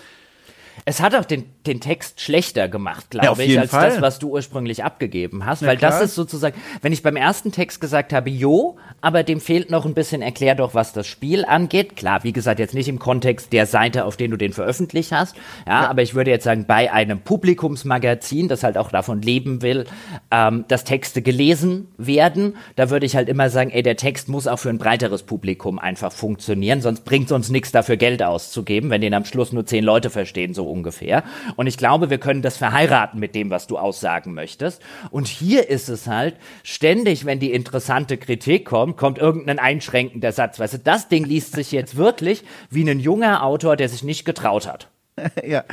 es 0.86 1.02
hat 1.02 1.16
auch 1.16 1.26
den, 1.26 1.46
den 1.70 1.80
Text 1.80 2.20
schlechter 2.20 2.68
gemacht, 2.68 3.12
glaube 3.12 3.44
ja, 3.44 3.52
ich, 3.52 3.60
als 3.60 3.72
Fall. 3.72 3.90
das, 3.90 4.02
was 4.02 4.20
du 4.20 4.30
ursprünglich 4.30 4.84
abgegeben 4.84 5.46
hast. 5.46 5.62
Ja, 5.62 5.70
weil 5.70 5.78
klar. 5.78 5.92
das 5.92 6.02
ist 6.02 6.16
sozusagen, 6.16 6.60
wenn 6.82 6.92
ich 6.92 7.04
beim 7.04 7.16
ersten 7.16 7.52
Text 7.52 7.80
gesagt 7.80 8.12
habe, 8.12 8.30
jo, 8.30 8.78
aber 9.02 9.24
dem 9.24 9.40
fehlt 9.40 9.70
noch 9.70 9.86
ein 9.86 9.94
bisschen, 9.94 10.22
erklär 10.22 10.56
doch, 10.56 10.74
was 10.74 10.92
das 10.94 11.08
Spiel 11.08 11.46
angeht. 11.46 11.96
Klar, 11.96 12.24
wie 12.24 12.34
gesagt, 12.34 12.60
jetzt 12.60 12.74
nicht 12.74 12.90
im 12.90 13.00
Kontext 13.00 13.54
der 13.54 13.66
Seite, 13.66 14.06
auf 14.06 14.18
den 14.18 14.32
du 14.32 14.38
den 14.38 14.52
veröffentlicht 14.52 15.12
hast. 15.12 15.36
Ja, 15.68 15.84
ja. 15.84 15.90
aber 15.90 16.02
ich 16.02 16.16
würde 16.16 16.32
jetzt 16.32 16.44
sagen, 16.44 16.66
bei 16.68 16.92
einem 16.92 17.22
Publikumsmagazin, 17.22 18.48
das 18.48 18.64
halt 18.64 18.78
auch 18.78 18.92
davon 18.92 19.22
leben 19.22 19.62
will, 19.62 19.86
ähm, 20.32 20.66
dass 20.68 20.84
Texte 20.84 21.22
gelesen 21.22 21.88
werden, 21.98 22.58
da 22.76 22.90
würde 22.90 23.06
ich 23.06 23.16
halt 23.16 23.30
immer 23.30 23.50
sagen, 23.50 23.70
ey, 23.70 23.84
der 23.84 23.96
Text 23.96 24.28
muss 24.28 24.48
auch 24.48 24.60
für 24.60 24.70
ein 24.70 24.80
breiteres 24.80 25.24
Publikum 25.24 25.80
einfach 25.80 26.12
funktionieren, 26.12 26.82
sonst 26.82 27.06
bringt 27.06 27.28
es 27.28 27.32
uns 27.32 27.50
nichts 27.50 27.72
dafür, 27.72 27.98
Geld 27.98 28.24
auszugeben, 28.24 28.90
wenn 28.90 29.02
den 29.02 29.14
am 29.14 29.26
Schluss 29.26 29.54
nur 29.54 29.66
zehn 29.66 29.84
Leute 29.84 30.10
verstehen, 30.10 30.54
so 30.54 30.70
ungefähr. 30.70 31.24
Und 31.60 31.68
ich 31.68 31.76
glaube, 31.76 32.10
wir 32.10 32.20
können 32.20 32.42
das 32.42 32.56
verheiraten 32.56 33.20
mit 33.20 33.36
dem, 33.36 33.50
was 33.50 33.68
du 33.68 33.78
aussagen 33.78 34.34
möchtest. 34.34 34.82
Und 35.12 35.28
hier 35.28 35.70
ist 35.70 35.90
es 35.90 36.08
halt 36.08 36.38
ständig, 36.64 37.26
wenn 37.26 37.42
die 37.42 37.52
interessante 37.52 38.16
Kritik 38.16 38.64
kommt, 38.64 38.96
kommt 38.96 39.18
irgendein 39.18 39.60
einschränkender 39.60 40.32
Satz. 40.32 40.58
Weißt 40.58 40.76
du, 40.76 40.78
das 40.78 41.10
Ding 41.10 41.26
liest 41.26 41.56
sich 41.56 41.74
jetzt 41.74 41.98
wirklich 41.98 42.46
wie 42.70 42.90
ein 42.90 43.02
junger 43.02 43.44
Autor, 43.44 43.76
der 43.76 43.90
sich 43.90 44.04
nicht 44.04 44.24
getraut 44.24 44.70
hat. 44.70 44.88
ja. 45.46 45.66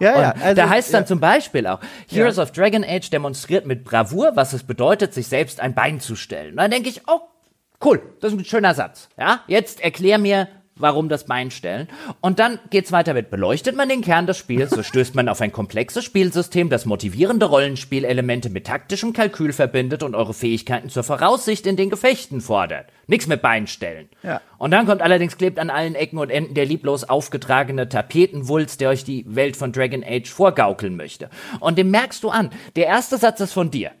Ja, 0.00 0.20
ja. 0.20 0.34
Also, 0.42 0.54
da 0.56 0.70
heißt 0.70 0.92
dann 0.92 1.02
ja. 1.02 1.06
zum 1.06 1.20
Beispiel 1.20 1.68
auch, 1.68 1.78
Heroes 2.10 2.38
ja. 2.38 2.42
of 2.42 2.50
Dragon 2.50 2.82
Age 2.84 3.08
demonstriert 3.08 3.64
mit 3.64 3.84
Bravour, 3.84 4.32
was 4.34 4.52
es 4.54 4.64
bedeutet, 4.64 5.14
sich 5.14 5.28
selbst 5.28 5.60
ein 5.60 5.72
Bein 5.72 6.00
zu 6.00 6.16
stellen. 6.16 6.50
Und 6.50 6.56
dann 6.56 6.72
denke 6.72 6.88
ich, 6.88 7.02
oh, 7.06 7.20
cool, 7.84 8.02
das 8.20 8.32
ist 8.32 8.40
ein 8.40 8.44
schöner 8.44 8.74
Satz. 8.74 9.08
Ja, 9.16 9.42
jetzt 9.46 9.80
erklär 9.82 10.18
mir, 10.18 10.48
warum 10.78 11.08
das 11.08 11.24
Bein 11.24 11.50
stellen. 11.50 11.88
Und 12.20 12.38
dann 12.38 12.58
geht's 12.70 12.92
weiter 12.92 13.14
mit, 13.14 13.30
beleuchtet 13.30 13.76
man 13.76 13.88
den 13.88 14.02
Kern 14.02 14.26
des 14.26 14.38
Spiels, 14.38 14.70
so 14.70 14.82
stößt 14.82 15.14
man 15.14 15.28
auf 15.28 15.40
ein 15.40 15.52
komplexes 15.52 16.04
Spielsystem, 16.04 16.70
das 16.70 16.86
motivierende 16.86 17.46
Rollenspielelemente 17.46 18.50
mit 18.50 18.66
taktischem 18.66 19.12
Kalkül 19.12 19.52
verbindet 19.52 20.02
und 20.02 20.14
eure 20.14 20.34
Fähigkeiten 20.34 20.88
zur 20.88 21.02
Voraussicht 21.02 21.66
in 21.66 21.76
den 21.76 21.90
Gefechten 21.90 22.40
fordert. 22.40 22.86
Nix 23.06 23.26
mit 23.26 23.42
Beinstellen. 23.42 24.08
Ja. 24.22 24.40
Und 24.58 24.70
dann 24.70 24.86
kommt 24.86 25.02
allerdings 25.02 25.36
klebt 25.38 25.58
an 25.58 25.70
allen 25.70 25.94
Ecken 25.94 26.18
und 26.18 26.30
Enden 26.30 26.54
der 26.54 26.66
lieblos 26.66 27.04
aufgetragene 27.04 27.88
Tapetenwulst, 27.88 28.80
der 28.80 28.90
euch 28.90 29.04
die 29.04 29.24
Welt 29.26 29.56
von 29.56 29.72
Dragon 29.72 30.04
Age 30.04 30.28
vorgaukeln 30.28 30.96
möchte. 30.96 31.30
Und 31.60 31.78
dem 31.78 31.90
merkst 31.90 32.22
du 32.22 32.30
an, 32.30 32.50
der 32.76 32.86
erste 32.86 33.16
Satz 33.16 33.40
ist 33.40 33.52
von 33.52 33.70
dir. 33.70 33.92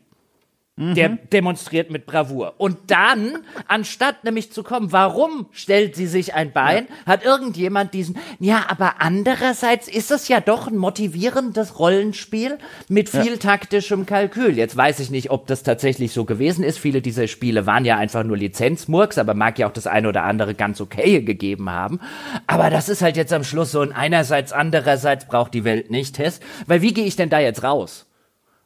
Der 0.78 1.08
mhm. 1.10 1.18
demonstriert 1.32 1.90
mit 1.90 2.06
Bravour. 2.06 2.54
Und 2.58 2.78
dann, 2.86 3.38
anstatt 3.66 4.22
nämlich 4.24 4.52
zu 4.52 4.62
kommen, 4.62 4.92
warum 4.92 5.46
stellt 5.50 5.96
sie 5.96 6.06
sich 6.06 6.34
ein 6.34 6.52
Bein, 6.52 6.86
ja. 6.88 7.12
hat 7.12 7.24
irgendjemand 7.24 7.94
diesen, 7.94 8.16
ja, 8.38 8.64
aber 8.68 9.00
andererseits 9.00 9.88
ist 9.88 10.10
es 10.10 10.28
ja 10.28 10.40
doch 10.40 10.68
ein 10.68 10.76
motivierendes 10.76 11.78
Rollenspiel 11.78 12.58
mit 12.88 13.08
viel 13.08 13.32
ja. 13.32 13.36
taktischem 13.36 14.06
Kalkül. 14.06 14.56
Jetzt 14.56 14.76
weiß 14.76 15.00
ich 15.00 15.10
nicht, 15.10 15.30
ob 15.30 15.46
das 15.46 15.62
tatsächlich 15.62 16.12
so 16.12 16.24
gewesen 16.24 16.62
ist. 16.64 16.78
Viele 16.78 17.02
dieser 17.02 17.26
Spiele 17.26 17.66
waren 17.66 17.84
ja 17.84 17.96
einfach 17.96 18.22
nur 18.22 18.36
Lizenzmurks, 18.36 19.18
aber 19.18 19.34
mag 19.34 19.58
ja 19.58 19.66
auch 19.66 19.72
das 19.72 19.86
eine 19.86 20.08
oder 20.08 20.24
andere 20.24 20.54
ganz 20.54 20.80
okay 20.80 21.22
gegeben 21.22 21.70
haben. 21.70 22.00
Aber 22.46 22.70
das 22.70 22.88
ist 22.88 23.02
halt 23.02 23.16
jetzt 23.16 23.32
am 23.32 23.44
Schluss 23.44 23.72
so 23.72 23.80
ein 23.80 23.92
einerseits, 23.92 24.52
andererseits 24.52 25.26
braucht 25.26 25.54
die 25.54 25.64
Welt 25.64 25.90
nicht 25.90 26.14
Test. 26.14 26.42
Weil 26.66 26.82
wie 26.82 26.92
gehe 26.92 27.04
ich 27.04 27.16
denn 27.16 27.30
da 27.30 27.40
jetzt 27.40 27.62
raus? 27.62 28.07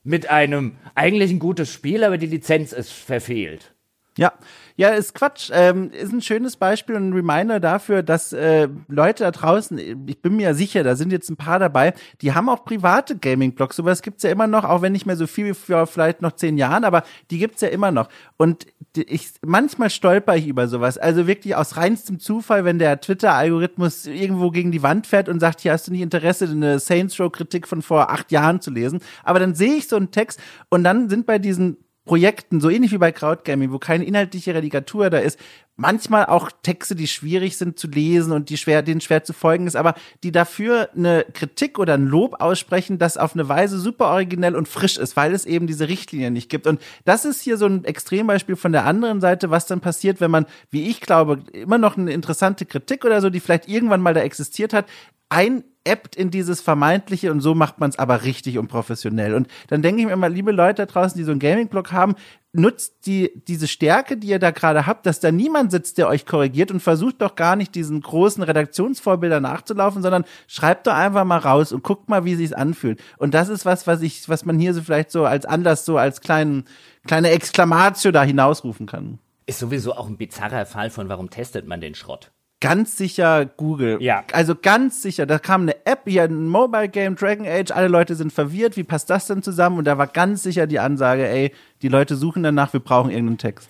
Mit 0.05 0.29
einem 0.29 0.77
eigentlich 0.95 1.31
ein 1.31 1.39
gutes 1.39 1.73
Spiel, 1.73 2.05
aber 2.05 2.19
die 2.19 2.27
Lizenz 2.27 2.73
ist 2.73 2.93
verfehlt. 2.93 3.75
Ja, 4.19 4.33
ja, 4.77 4.89
ist 4.91 5.15
Quatsch. 5.15 5.51
Ähm, 5.53 5.91
ist 5.91 6.13
ein 6.13 6.23
schönes 6.23 6.57
Beispiel 6.57 6.97
und 6.97 7.11
ein 7.11 7.13
Reminder 7.13 7.61
dafür, 7.61 8.03
dass 8.03 8.33
äh, 8.33 8.69
Leute 8.89 9.25
da 9.25 9.31
draußen, 9.31 9.79
ich 10.07 10.21
bin 10.21 10.37
mir 10.37 10.55
sicher, 10.55 10.83
da 10.83 10.97
sind 10.97 11.13
jetzt 11.13 11.31
ein 11.31 11.37
paar 11.37 11.59
dabei, 11.59 11.95
die 12.21 12.33
haben 12.33 12.49
auch 12.49 12.65
private 12.65 13.17
Gaming-Blogs. 13.17 13.77
Sowas 13.77 14.03
gibt's 14.03 14.23
ja 14.23 14.31
immer 14.31 14.47
noch, 14.47 14.65
auch 14.65 14.83
wenn 14.83 14.93
nicht 14.93 15.07
mehr 15.07 15.17
so 15.17 15.27
viel 15.27 15.47
wie 15.47 15.55
vor 15.55 15.87
vielleicht 15.87 16.23
noch 16.23 16.33
zehn 16.33 16.59
Jahren, 16.59 16.85
aber 16.85 17.03
die 17.31 17.39
gibt's 17.39 17.61
ja 17.61 17.69
immer 17.69 17.91
noch. 17.91 18.09
Und 18.37 18.67
ich, 18.97 19.31
manchmal 19.45 19.91
stolper 19.91 20.37
ich 20.37 20.47
über 20.47 20.69
sowas. 20.69 20.99
Also 20.99 21.27
wirklich 21.27 21.57
aus 21.57 21.77
reinstem 21.77 22.19
Zufall, 22.21 22.65
wenn 22.65 22.79
der 22.79 23.01
Twitter-Algorithmus 23.01 24.07
irgendwo 24.07 24.51
gegen 24.51 24.73
die 24.73 24.83
Wand 24.83 25.07
fährt 25.07 25.29
und 25.29 25.41
sagt, 25.41 25.61
hier 25.61 25.73
hast 25.73 25.89
du 25.89 25.93
nicht 25.93 26.03
Interesse, 26.03 26.47
eine 26.47 26.79
Saints 26.79 27.19
Row-Kritik 27.19 27.69
von 27.69 27.83
vor 27.83 28.11
acht 28.11 28.33
Jahren 28.33 28.61
zu 28.61 28.71
lesen. 28.71 29.01
Aber 29.25 29.39
dann 29.39 29.55
sehe 29.55 29.75
ich 29.75 29.89
so 29.89 29.97
einen 29.97 30.11
Text 30.11 30.41
und 30.69 30.85
dann 30.85 31.09
sind 31.09 31.27
bei 31.27 31.39
diesen 31.39 31.79
Projekten, 32.05 32.61
so 32.61 32.69
ähnlich 32.69 32.91
wie 32.91 32.99
bei 32.99 33.13
Crowdgaming, 33.13 33.71
wo 33.71 33.79
keine 33.79 34.05
inhaltliche 34.05 34.55
Redigatur 34.55 35.09
da 35.09 35.19
ist, 35.19 35.39
manchmal 35.77 36.27
auch 36.27 36.51
Texte, 36.63 36.95
die 36.95 37.07
schwierig 37.07 37.57
sind 37.57 37.79
zu 37.79 37.87
lesen 37.89 38.33
und 38.33 38.51
die 38.51 38.57
schwer, 38.57 38.83
denen 38.83 39.01
schwer 39.01 39.25
zu 39.25 39.33
folgen 39.33 39.67
ist, 39.67 39.77
aber 39.77 39.95
die 40.23 40.33
dafür 40.33 40.91
eine 40.97 41.25
Kritik 41.33 41.79
oder 41.79 41.95
ein 41.95 42.07
Lob 42.07 42.41
aussprechen, 42.41 42.99
das 42.99 43.17
auf 43.17 43.35
eine 43.35 43.49
Weise 43.49 43.79
super 43.79 44.07
originell 44.09 44.55
und 44.57 44.69
frisch 44.69 44.99
ist, 44.99 45.17
weil 45.17 45.33
es 45.33 45.47
eben 45.47 45.67
diese 45.67 45.89
Richtlinien 45.89 46.33
nicht 46.33 46.51
gibt. 46.51 46.67
Und 46.67 46.81
das 47.05 47.25
ist 47.25 47.41
hier 47.41 47.57
so 47.57 47.67
ein 47.67 47.85
Extrembeispiel 47.85 48.57
von 48.57 48.73
der 48.73 48.85
anderen 48.85 49.21
Seite, 49.21 49.51
was 49.51 49.67
dann 49.67 49.81
passiert, 49.81 50.21
wenn 50.21 50.31
man, 50.31 50.47
wie 50.71 50.89
ich 50.89 51.01
glaube, 51.01 51.39
immer 51.53 51.79
noch 51.79 51.97
eine 51.97 52.13
interessante 52.13 52.67
Kritik 52.67 53.05
oder 53.05 53.21
so, 53.21 53.31
die 53.31 53.41
vielleicht 53.41 53.69
irgendwann 53.69 54.03
mal 54.03 54.15
da 54.15 54.21
existiert 54.21 54.73
hat, 54.73 54.87
ein 55.33 55.65
ebbt 55.85 56.15
in 56.15 56.31
dieses 56.31 56.61
Vermeintliche 56.61 57.33
und 57.33 57.41
so 57.41 57.55
macht 57.55 57.81
man 57.81 57.91
es 57.91 57.99
aber 57.99 58.23
richtig 58.23 58.59
und 58.59 58.69
professionell. 58.69 59.35
Und 59.35 59.49
dann 59.69 59.83
denke 59.83 60.01
ich 60.01 60.07
mir 60.07 60.13
immer, 60.13 60.29
liebe 60.29 60.53
Leute 60.53 60.87
da 60.87 60.87
draußen, 60.87 61.19
die 61.19 61.25
so 61.25 61.33
einen 61.33 61.41
Gaming-Blog 61.41 61.91
haben, 61.91 62.15
nutzt 62.53 63.07
die, 63.07 63.33
diese 63.49 63.67
Stärke, 63.67 64.17
die 64.17 64.29
ihr 64.29 64.39
da 64.39 64.51
gerade 64.51 64.87
habt, 64.87 65.07
dass 65.07 65.21
da 65.21 65.33
niemand 65.33 65.73
sitzt, 65.73 65.99
der 65.99 66.07
euch 66.07 66.27
korrigiert 66.27 66.71
und 66.71 66.81
versucht 66.81 67.23
doch 67.23 67.35
gar 67.35 67.57
nicht 67.57 67.75
diesen 67.75 68.01
großen 68.01 68.43
Redaktionsvorbildern 68.43 69.43
nachzulaufen, 69.43 70.03
sondern 70.03 70.25
schreibt 70.47 70.87
doch 70.87 70.95
einfach 70.95 71.25
mal 71.25 71.39
raus 71.39 71.73
und 71.73 71.83
guckt 71.83 72.09
mal, 72.09 72.25
wie 72.25 72.35
sich's 72.35 72.53
anfühlt. 72.53 73.01
Und 73.17 73.35
das 73.35 73.49
ist 73.49 73.65
was, 73.65 73.87
was 73.87 74.03
ich, 74.03 74.29
was 74.29 74.45
man 74.45 74.59
hier 74.59 74.75
so 74.75 74.83
vielleicht 74.83 75.11
so 75.11 75.25
als 75.25 75.47
Anlass, 75.47 75.85
so 75.85 75.97
als 75.97 76.21
kleinen, 76.21 76.67
kleine 77.07 77.31
Exklamatio 77.31 78.13
da 78.13 78.23
hinausrufen 78.23 78.87
kann. 78.87 79.19
Ist 79.47 79.59
sowieso 79.59 79.95
auch 79.95 80.07
ein 80.07 80.19
bizarrer 80.19 80.67
Fall 80.67 80.91
von, 80.91 81.09
warum 81.09 81.31
testet 81.31 81.67
man 81.67 81.81
den 81.81 81.95
Schrott? 81.95 82.31
Ganz 82.63 82.97
sicher 82.97 83.45
Google. 83.45 83.99
Ja. 84.01 84.25
Also 84.33 84.55
ganz 84.55 85.03
sicher. 85.03 85.27
Da 85.27 85.39
kam 85.39 85.63
eine 85.63 85.85
App, 85.85 86.03
hier 86.07 86.23
ein 86.23 86.49
Mobile 86.49 86.89
Game, 86.89 87.17
Dragon 87.17 87.47
Age, 87.47 87.73
alle 87.73 87.89
Leute 87.89 88.15
sind 88.15 88.33
verwirrt, 88.33 88.77
wie 88.77 88.85
passt 88.85 89.11
das 89.11 89.27
denn 89.27 89.43
zusammen? 89.43 89.79
Und 89.79 89.85
da 89.85 89.99
war 89.99 90.07
ganz 90.07 90.45
sicher 90.45 90.67
die 90.69 90.79
Ansage, 90.79 91.29
ey, 91.29 91.53
die 91.83 91.89
Leute 91.89 92.15
suchen 92.15 92.45
danach, 92.45 92.73
wir 92.73 92.81
brauchen 92.81 93.11
irgendeinen 93.11 93.39
Text. 93.39 93.69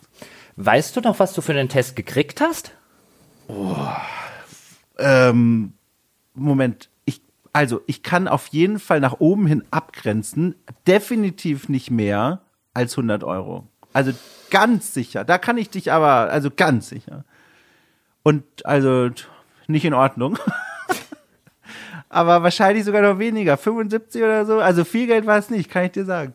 Weißt 0.57 0.95
du 0.95 1.01
noch, 1.01 1.19
was 1.19 1.33
du 1.33 1.41
für 1.41 1.55
den 1.55 1.71
Test 1.71 1.97
gekriegt 1.97 2.43
hast? 2.43 2.73
Oh, 3.49 3.75
ähm, 4.99 5.73
Moment. 6.35 6.91
Ich, 7.07 7.23
also, 7.55 7.81
ich 7.87 8.03
kann 8.03 8.29
auf 8.29 8.49
jeden 8.49 8.79
Fall 8.79 9.01
nach 9.01 9.21
oben 9.21 9.47
hin 9.47 9.65
abgrenzen. 9.71 10.55
Definitiv 10.87 11.71
nicht 11.71 11.91
mehr 11.91 12.43
als 12.75 12.93
100 12.93 13.25
Euro. 13.25 13.67
Also 13.95 14.13
ganz 14.51 14.93
sicher. 14.93 15.25
Da 15.25 15.39
kann 15.39 15.57
ich 15.57 15.71
dich 15.71 15.93
aber, 15.93 16.31
also 16.31 16.51
ganz 16.55 16.91
sicher. 16.91 17.25
Und 18.23 18.45
also 18.65 19.11
nicht 19.67 19.85
in 19.85 19.95
Ordnung. 19.95 20.39
Aber 22.09 22.43
wahrscheinlich 22.43 22.85
sogar 22.85 23.03
noch 23.03 23.19
weniger, 23.19 23.57
75 23.57 24.23
oder 24.23 24.45
so. 24.45 24.59
Also 24.61 24.85
viel 24.85 25.07
Geld 25.07 25.27
war 25.27 25.39
es 25.39 25.49
nicht, 25.49 25.71
kann 25.71 25.85
ich 25.85 25.93
dir 25.93 26.05
sagen. 26.05 26.35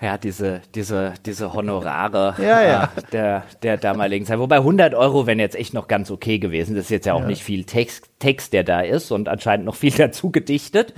Ja, 0.00 0.18
diese, 0.18 0.60
diese, 0.74 1.14
diese 1.24 1.54
Honorare 1.54 2.34
ja, 2.42 2.62
ja. 2.62 2.84
Äh, 2.84 3.02
der, 3.12 3.42
der 3.62 3.76
damaligen 3.76 4.26
Zeit. 4.26 4.38
Wobei 4.38 4.56
100 4.56 4.94
Euro 4.94 5.26
wären 5.26 5.38
jetzt 5.38 5.56
echt 5.56 5.74
noch 5.74 5.88
ganz 5.88 6.10
okay 6.10 6.38
gewesen. 6.38 6.74
Das 6.74 6.86
ist 6.86 6.90
jetzt 6.90 7.06
ja 7.06 7.14
auch 7.14 7.20
ja. 7.20 7.26
nicht 7.26 7.42
viel 7.42 7.64
Text, 7.64 8.10
Text, 8.18 8.52
der 8.52 8.64
da 8.64 8.80
ist 8.80 9.10
und 9.10 9.28
anscheinend 9.28 9.66
noch 9.66 9.76
viel 9.76 9.92
dazu 9.96 10.30
gedichtet 10.30 10.92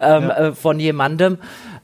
ähm, 0.00 0.30
äh, 0.30 0.52
von 0.52 0.78
jemandem. 0.78 1.38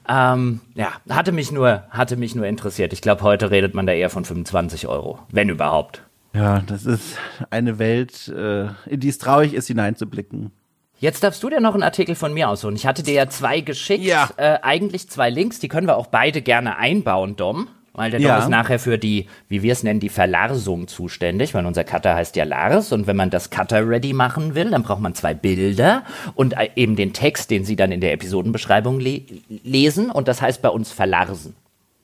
Ähm, 0.07 0.61
ja, 0.75 0.93
hatte 1.09 1.31
mich 1.31 1.51
nur, 1.51 1.83
hatte 1.89 2.15
mich 2.15 2.35
nur 2.35 2.45
interessiert. 2.45 2.93
Ich 2.93 3.01
glaube, 3.01 3.21
heute 3.23 3.51
redet 3.51 3.75
man 3.75 3.85
da 3.85 3.93
eher 3.93 4.09
von 4.09 4.25
25 4.25 4.87
Euro, 4.87 5.19
wenn 5.31 5.49
überhaupt. 5.49 6.03
Ja, 6.33 6.61
das 6.65 6.85
ist 6.85 7.17
eine 7.49 7.79
Welt, 7.79 8.27
äh, 8.27 8.67
in 8.85 8.99
die 8.99 9.09
es 9.09 9.17
traurig 9.17 9.53
ist, 9.53 9.67
hineinzublicken. 9.67 10.51
Jetzt 10.99 11.23
darfst 11.23 11.41
du 11.41 11.49
dir 11.49 11.61
noch 11.61 11.73
einen 11.73 11.83
Artikel 11.83 12.13
von 12.15 12.33
mir 12.33 12.49
aussuchen. 12.49 12.75
Ich 12.75 12.85
hatte 12.85 13.03
dir 13.03 13.13
ja 13.13 13.29
zwei 13.29 13.61
geschickt, 13.61 14.03
ja. 14.03 14.29
Äh, 14.35 14.59
eigentlich 14.61 15.09
zwei 15.09 15.29
Links, 15.29 15.59
die 15.59 15.69
können 15.69 15.87
wir 15.87 15.95
auch 15.95 16.07
beide 16.07 16.41
gerne 16.41 16.77
einbauen, 16.77 17.35
Dom. 17.35 17.69
Weil 17.93 18.11
der 18.11 18.19
Dom 18.19 18.27
ja. 18.27 18.37
ist 18.37 18.49
nachher 18.49 18.79
für 18.79 18.97
die, 18.97 19.27
wie 19.47 19.63
wir 19.63 19.71
es 19.71 19.83
nennen, 19.83 19.99
die 19.99 20.09
Verlarsung 20.09 20.87
zuständig, 20.87 21.53
weil 21.53 21.65
unser 21.65 21.83
Cutter 21.83 22.15
heißt 22.15 22.35
ja 22.35 22.43
Lars. 22.43 22.91
Und 22.91 23.07
wenn 23.07 23.15
man 23.15 23.29
das 23.29 23.49
Cutter 23.49 23.87
ready 23.87 24.13
machen 24.13 24.55
will, 24.55 24.71
dann 24.71 24.83
braucht 24.83 25.01
man 25.01 25.15
zwei 25.15 25.33
Bilder 25.33 26.03
und 26.35 26.53
äh, 26.57 26.69
eben 26.75 26.95
den 26.95 27.13
Text, 27.13 27.49
den 27.49 27.63
Sie 27.65 27.75
dann 27.75 27.91
in 27.91 28.01
der 28.01 28.13
Episodenbeschreibung 28.13 28.99
le 28.99 29.23
lesen. 29.63 30.11
Und 30.11 30.27
das 30.27 30.41
heißt 30.41 30.61
bei 30.61 30.69
uns 30.69 30.91
verlarsen. 30.91 31.55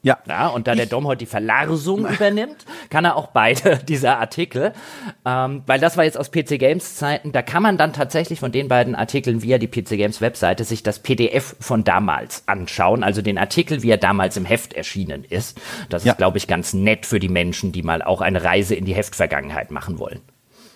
Ja. 0.06 0.20
ja 0.28 0.48
und 0.48 0.68
da 0.68 0.74
ich, 0.74 0.78
der 0.78 0.86
Dom 0.86 1.08
heute 1.08 1.20
die 1.20 1.26
Verlarsung 1.26 2.06
übernimmt, 2.10 2.64
kann 2.90 3.06
er 3.06 3.16
auch 3.16 3.28
beide 3.28 3.78
dieser 3.88 4.20
Artikel, 4.20 4.72
ähm, 5.26 5.64
weil 5.66 5.80
das 5.80 5.98
war 5.98 6.04
jetzt 6.04 6.18
aus 6.18 6.32
PC 6.32 6.60
Games 6.60 6.96
Zeiten, 6.96 7.32
da 7.32 7.42
kann 7.42 7.64
man 7.64 7.78
dann 7.78 7.92
tatsächlich 7.92 8.40
von 8.40 8.52
den 8.52 8.68
beiden 8.68 8.94
Artikeln 8.94 9.42
via 9.42 9.58
die 9.58 9.68
PC 9.68 9.98
Games 9.98 10.22
Webseite 10.22 10.64
sich 10.64 10.84
das 10.84 11.00
PDF 11.00 11.56
von 11.60 11.84
damals 11.84 12.44
anschauen, 12.46 13.04
also 13.04 13.24
den 13.24 13.40
Artikel, 13.40 13.82
wie 13.82 13.90
er 13.90 13.98
damals 13.98 14.38
im 14.38 14.46
Heft 14.46 14.74
erschienen 14.74 15.26
ist. 15.28 15.60
Das 15.90 16.06
ja. 16.06 16.12
ist, 16.12 16.18
glaube 16.20 16.38
ich, 16.38 16.48
ganz 16.48 16.74
nett 16.74 17.08
für 17.08 17.20
die 17.20 17.30
Menschen, 17.30 17.72
die 17.72 17.82
mal 17.82 18.04
auch 18.04 18.22
eine 18.22 18.44
Reise 18.44 18.76
in 18.76 18.86
die 18.86 18.94
Heftvergangenheit 18.94 19.72
machen 19.72 19.98
wollen. 19.98 20.22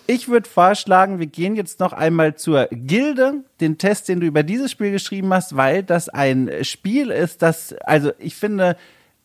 Ich 0.08 0.26
würde 0.26 0.48
vorschlagen, 0.48 1.20
wir 1.20 1.28
gehen 1.28 1.54
jetzt 1.54 1.78
noch 1.78 1.92
einmal 1.92 2.34
zur 2.34 2.66
Gilde, 2.72 3.44
den 3.60 3.78
Test, 3.78 4.08
den 4.08 4.18
du 4.18 4.26
über 4.26 4.42
dieses 4.42 4.72
Spiel 4.72 4.90
geschrieben 4.90 5.32
hast, 5.32 5.54
weil 5.54 5.84
das 5.84 6.08
ein 6.08 6.50
Spiel 6.62 7.10
ist, 7.12 7.42
das, 7.42 7.74
also 7.84 8.10
ich 8.18 8.34
finde, 8.34 8.76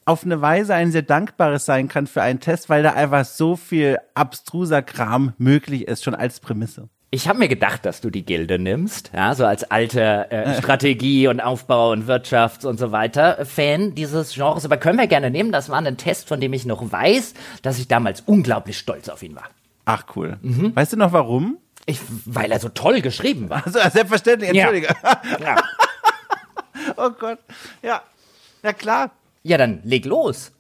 auf 0.06 0.24
eine 0.24 0.42
Weise 0.42 0.76
ein 0.76 0.92
sehr 0.92 1.02
dankbares 1.02 1.66
sein 1.66 1.88
kann 1.88 2.08
für 2.08 2.22
einen 2.22 2.40
Test, 2.40 2.70
weil 2.70 2.84
da 2.84 2.94
einfach 2.94 3.26
so 3.26 3.56
viel 3.56 3.98
abstruser 4.14 4.82
Kram 4.84 5.34
möglich 5.38 5.88
ist, 5.88 6.04
schon 6.04 6.16
als 6.16 6.40
Prämisse. 6.40 6.90
Ich 7.12 7.28
habe 7.28 7.40
mir 7.40 7.48
gedacht, 7.48 7.86
dass 7.86 8.02
du 8.02 8.10
die 8.10 8.26
Gilde 8.26 8.60
nimmst, 8.60 9.12
ja, 9.14 9.34
so 9.36 9.46
als 9.46 9.64
alter 9.72 10.32
äh, 10.32 10.58
Strategie 10.62 11.28
und 11.28 11.40
Aufbau 11.40 11.92
und 11.92 12.08
Wirtschafts 12.08 12.66
und 12.66 12.78
so 12.78 12.92
weiter 12.92 13.46
Fan 13.46 13.96
dieses 13.96 14.34
Genres. 14.34 14.66
Aber 14.66 14.78
können 14.78 15.00
wir 15.00 15.08
gerne 15.08 15.32
nehmen. 15.32 15.52
Das 15.52 15.70
war 15.70 15.78
ein 15.78 15.98
Test, 15.98 16.28
von 16.28 16.40
dem 16.40 16.54
ich 16.54 16.66
noch 16.66 16.92
weiß, 16.92 17.34
dass 17.62 17.80
ich 17.80 17.88
damals 17.88 18.22
unglaublich 18.22 18.78
stolz 18.78 19.10
auf 19.10 19.24
ihn 19.24 19.36
war. 19.36 19.50
Ach 19.86 20.04
cool. 20.16 20.38
Mhm. 20.42 20.76
Weißt 20.76 20.94
du 20.94 20.98
noch 20.98 21.14
warum? 21.14 21.58
Ich, 21.86 22.00
weil 22.26 22.52
er 22.52 22.60
so 22.60 22.70
toll 22.70 23.02
geschrieben 23.02 23.50
war. 23.50 23.64
Also 23.66 23.80
selbstverständlich. 23.80 24.50
Entschuldige. 24.50 24.88
Ja. 25.04 25.22
ja. 25.40 25.64
oh 26.98 27.12
Gott. 27.12 27.40
Ja. 27.82 28.02
Ja 28.64 28.74
klar. 28.74 29.12
Ja, 29.46 29.58
dann 29.58 29.82
leg 29.84 30.06
los. 30.06 30.52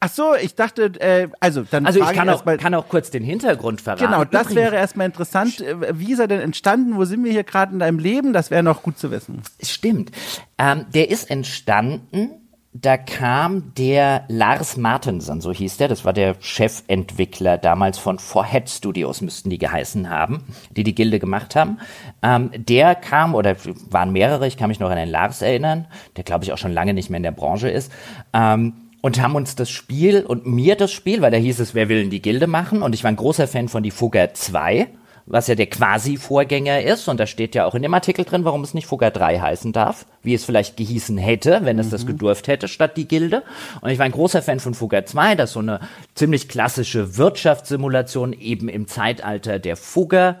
Ach 0.00 0.08
so, 0.08 0.34
ich 0.34 0.56
dachte, 0.56 0.86
äh, 0.98 1.28
also 1.38 1.62
dann. 1.62 1.86
Also 1.86 2.00
ich 2.00 2.12
kann 2.12 2.28
auch, 2.28 2.44
mal, 2.44 2.58
kann 2.58 2.74
auch 2.74 2.88
kurz 2.88 3.12
den 3.12 3.22
Hintergrund 3.22 3.80
verraten. 3.80 4.04
Genau, 4.04 4.24
das 4.24 4.46
Übrigens. 4.46 4.56
wäre 4.56 4.74
erstmal 4.74 5.06
interessant. 5.06 5.60
Äh, 5.60 5.96
wie 5.96 6.12
ist 6.12 6.18
er 6.18 6.26
denn 6.26 6.40
entstanden? 6.40 6.96
Wo 6.96 7.04
sind 7.04 7.22
wir 7.22 7.30
hier 7.30 7.44
gerade 7.44 7.72
in 7.72 7.78
deinem 7.78 8.00
Leben? 8.00 8.32
Das 8.32 8.50
wäre 8.50 8.64
noch 8.64 8.82
gut 8.82 8.98
zu 8.98 9.12
wissen. 9.12 9.42
Stimmt. 9.62 10.10
Ähm, 10.58 10.86
der 10.92 11.08
ist 11.08 11.30
entstanden 11.30 12.30
da 12.74 12.96
kam 12.96 13.74
der 13.76 14.24
Lars 14.28 14.78
Martensen, 14.78 15.42
so 15.42 15.52
hieß 15.52 15.76
der, 15.76 15.88
das 15.88 16.06
war 16.06 16.14
der 16.14 16.36
Chefentwickler 16.40 17.58
damals 17.58 17.98
von 17.98 18.18
Forehead 18.18 18.70
Studios, 18.70 19.20
müssten 19.20 19.50
die 19.50 19.58
geheißen 19.58 20.08
haben, 20.08 20.44
die 20.74 20.82
die 20.82 20.94
Gilde 20.94 21.18
gemacht 21.18 21.54
haben. 21.54 21.78
Ähm, 22.22 22.50
der 22.56 22.94
kam, 22.94 23.34
oder 23.34 23.56
waren 23.90 24.12
mehrere, 24.12 24.46
ich 24.46 24.56
kann 24.56 24.68
mich 24.68 24.80
noch 24.80 24.88
an 24.88 24.96
den 24.96 25.10
Lars 25.10 25.42
erinnern, 25.42 25.86
der 26.16 26.24
glaube 26.24 26.44
ich 26.44 26.52
auch 26.52 26.58
schon 26.58 26.72
lange 26.72 26.94
nicht 26.94 27.10
mehr 27.10 27.18
in 27.18 27.24
der 27.24 27.32
Branche 27.32 27.68
ist, 27.68 27.92
ähm, 28.32 28.72
und 29.02 29.20
haben 29.20 29.34
uns 29.34 29.54
das 29.54 29.68
Spiel 29.68 30.24
und 30.24 30.46
mir 30.46 30.76
das 30.76 30.92
Spiel, 30.92 31.20
weil 31.20 31.32
da 31.32 31.36
hieß 31.36 31.60
es, 31.60 31.74
wer 31.74 31.90
will 31.90 32.00
in 32.00 32.10
die 32.10 32.22
Gilde 32.22 32.46
machen, 32.46 32.82
und 32.82 32.94
ich 32.94 33.04
war 33.04 33.10
ein 33.10 33.16
großer 33.16 33.48
Fan 33.48 33.68
von 33.68 33.82
die 33.82 33.90
Fugger 33.90 34.32
2, 34.32 34.88
was 35.26 35.46
ja 35.46 35.54
der 35.54 35.66
Quasi-Vorgänger 35.66 36.82
ist. 36.82 37.08
Und 37.08 37.20
da 37.20 37.26
steht 37.26 37.54
ja 37.54 37.64
auch 37.64 37.74
in 37.74 37.82
dem 37.82 37.94
Artikel 37.94 38.24
drin, 38.24 38.44
warum 38.44 38.62
es 38.62 38.74
nicht 38.74 38.86
Fugger 38.86 39.10
3 39.10 39.40
heißen 39.40 39.72
darf, 39.72 40.06
wie 40.22 40.34
es 40.34 40.44
vielleicht 40.44 40.76
gehießen 40.76 41.18
hätte, 41.18 41.60
wenn 41.62 41.78
es 41.78 41.86
mhm. 41.86 41.90
das 41.90 42.06
gedurft 42.06 42.48
hätte, 42.48 42.68
statt 42.68 42.96
die 42.96 43.08
Gilde. 43.08 43.42
Und 43.80 43.90
ich 43.90 43.98
war 43.98 44.06
ein 44.06 44.12
großer 44.12 44.42
Fan 44.42 44.60
von 44.60 44.74
Fugger 44.74 45.04
2, 45.06 45.34
das 45.34 45.52
so 45.52 45.60
eine 45.60 45.80
ziemlich 46.14 46.48
klassische 46.48 47.16
Wirtschaftssimulation 47.16 48.32
eben 48.32 48.68
im 48.68 48.88
Zeitalter 48.88 49.58
der 49.58 49.76
Fugger 49.76 50.36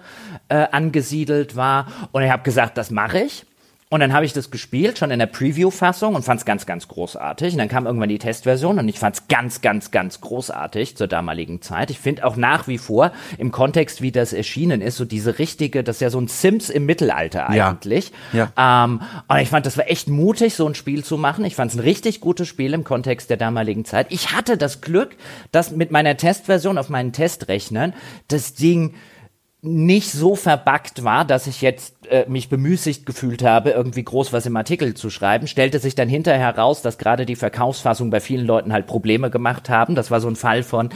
äh, 0.48 0.66
angesiedelt 0.70 1.56
war. 1.56 1.86
Und 2.12 2.22
ich 2.22 2.30
habe 2.30 2.42
gesagt, 2.42 2.76
das 2.76 2.90
mache 2.90 3.20
ich. 3.20 3.44
Und 3.92 4.00
dann 4.00 4.14
habe 4.14 4.24
ich 4.24 4.32
das 4.32 4.50
gespielt, 4.50 4.96
schon 4.96 5.10
in 5.10 5.18
der 5.18 5.26
Preview-Fassung 5.26 6.14
und 6.14 6.24
fand 6.24 6.40
es 6.40 6.46
ganz, 6.46 6.64
ganz 6.64 6.88
großartig. 6.88 7.52
Und 7.52 7.58
dann 7.58 7.68
kam 7.68 7.84
irgendwann 7.84 8.08
die 8.08 8.18
Testversion 8.18 8.78
und 8.78 8.88
ich 8.88 8.98
fand 8.98 9.16
es 9.16 9.28
ganz, 9.28 9.60
ganz, 9.60 9.90
ganz 9.90 10.22
großartig 10.22 10.96
zur 10.96 11.08
damaligen 11.08 11.60
Zeit. 11.60 11.90
Ich 11.90 11.98
finde 11.98 12.24
auch 12.24 12.36
nach 12.36 12.68
wie 12.68 12.78
vor 12.78 13.12
im 13.36 13.52
Kontext, 13.52 14.00
wie 14.00 14.10
das 14.10 14.32
erschienen 14.32 14.80
ist, 14.80 14.96
so 14.96 15.04
diese 15.04 15.38
richtige, 15.38 15.84
das 15.84 15.96
ist 15.96 16.00
ja 16.00 16.08
so 16.08 16.18
ein 16.18 16.28
Sims 16.28 16.70
im 16.70 16.86
Mittelalter 16.86 17.50
eigentlich. 17.50 18.12
Ja. 18.32 18.48
ja. 18.56 18.84
Ähm, 18.84 19.02
und 19.28 19.38
ich 19.40 19.50
fand, 19.50 19.66
das 19.66 19.76
war 19.76 19.90
echt 19.90 20.08
mutig, 20.08 20.54
so 20.54 20.66
ein 20.66 20.74
Spiel 20.74 21.04
zu 21.04 21.18
machen. 21.18 21.44
Ich 21.44 21.54
fand 21.54 21.72
es 21.72 21.76
ein 21.76 21.80
richtig 21.80 22.22
gutes 22.22 22.48
Spiel 22.48 22.72
im 22.72 22.84
Kontext 22.84 23.28
der 23.28 23.36
damaligen 23.36 23.84
Zeit. 23.84 24.06
Ich 24.08 24.32
hatte 24.32 24.56
das 24.56 24.80
Glück, 24.80 25.16
dass 25.50 25.70
mit 25.70 25.90
meiner 25.90 26.16
Testversion 26.16 26.78
auf 26.78 26.88
meinen 26.88 27.12
Testrechnern 27.12 27.92
das 28.28 28.54
Ding 28.54 28.94
nicht 29.64 30.10
so 30.10 30.34
verbackt 30.34 31.04
war, 31.04 31.24
dass 31.24 31.46
ich 31.46 31.62
jetzt 31.62 32.08
äh, 32.08 32.24
mich 32.28 32.48
bemüßigt 32.48 33.06
gefühlt 33.06 33.44
habe, 33.44 33.70
irgendwie 33.70 34.02
groß 34.02 34.32
was 34.32 34.44
im 34.44 34.56
Artikel 34.56 34.94
zu 34.94 35.08
schreiben, 35.08 35.46
stellte 35.46 35.78
sich 35.78 35.94
dann 35.94 36.08
hinterher 36.08 36.40
heraus, 36.40 36.82
dass 36.82 36.98
gerade 36.98 37.26
die 37.26 37.36
Verkaufsfassung 37.36 38.10
bei 38.10 38.18
vielen 38.18 38.44
Leuten 38.44 38.72
halt 38.72 38.88
Probleme 38.88 39.30
gemacht 39.30 39.70
haben. 39.70 39.94
Das 39.94 40.10
war 40.10 40.20
so 40.20 40.26
ein 40.26 40.34
Fall 40.34 40.64
von, 40.64 40.90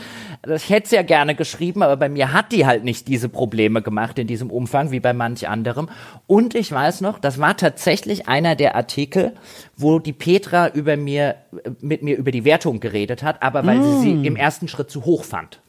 ich 0.53 0.69
hätte 0.69 0.87
es 0.87 0.91
ja 0.91 1.03
gerne 1.03 1.37
geschrieben, 1.37 1.85
aber 1.85 1.97
bei 1.97 2.09
mir 2.09 2.33
hat 2.33 2.51
die 2.51 2.67
halt 2.67 2.83
nicht 2.83 3.07
diese 3.07 3.29
Probleme 3.29 3.83
gemacht 3.83 4.19
in 4.19 4.27
diesem 4.27 4.51
Umfang 4.51 4.91
wie 4.91 4.99
bei 4.99 5.13
manch 5.13 5.49
anderem. 5.49 5.89
Und 6.27 6.57
ich 6.57 6.73
weiß 6.73 7.03
noch, 7.03 7.21
das 7.21 7.39
war 7.39 7.57
tatsächlich 7.57 8.27
einer 8.27 8.57
der 8.57 8.75
Artikel, 8.75 9.35
wo 9.77 10.01
die 10.01 10.13
Petra 10.13 10.71
über 10.71 10.97
mir, 10.97 11.37
mit 11.81 12.03
mir 12.03 12.17
über 12.17 12.33
die 12.33 12.45
Wertung 12.45 12.81
geredet 12.81 13.23
hat, 13.23 13.45
aber 13.45 13.65
weil 13.65 13.79
mm. 13.79 13.83
sie 13.85 14.01
sie 14.01 14.27
im 14.27 14.35
ersten 14.35 14.67
Schritt 14.67 14.91
zu 14.91 15.05
hoch 15.05 15.23
fand. 15.23 15.61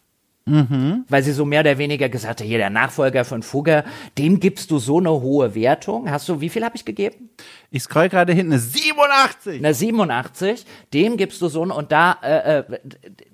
Mhm. 0.48 1.06
Weil 1.10 1.24
sie 1.24 1.34
so 1.34 1.46
mehr 1.46 1.60
oder 1.60 1.78
weniger 1.78 2.08
gesagt 2.08 2.40
hat, 2.40 2.48
hier 2.48 2.58
der 2.58 2.70
Nachfolger 2.70 3.26
von 3.26 3.44
Fugger, 3.44 3.84
dem 4.18 4.40
gibst 4.40 4.72
du 4.72 4.80
so 4.80 4.98
eine 5.00 5.12
hohe 5.12 5.56
Wertung. 5.56 6.10
Hast 6.10 6.30
du, 6.30 6.40
wie 6.40 6.50
viel 6.50 6.64
habe 6.64 6.76
ich 6.76 6.86
gegeben? 6.86 7.30
Ich 7.70 7.84
scroll 7.84 8.08
gerade 8.08 8.34
hinten, 8.34 8.54
eine 8.54 8.62
87. 8.62 9.58
Eine 9.58 9.74
87, 9.74 10.66
dem 10.94 11.18
gibst 11.18 11.42
du 11.42 11.50
so 11.50 11.62
eine, 11.64 11.74
und 11.74 11.92
da, 11.92 12.18
äh, 12.24 12.60
äh, 12.60 12.64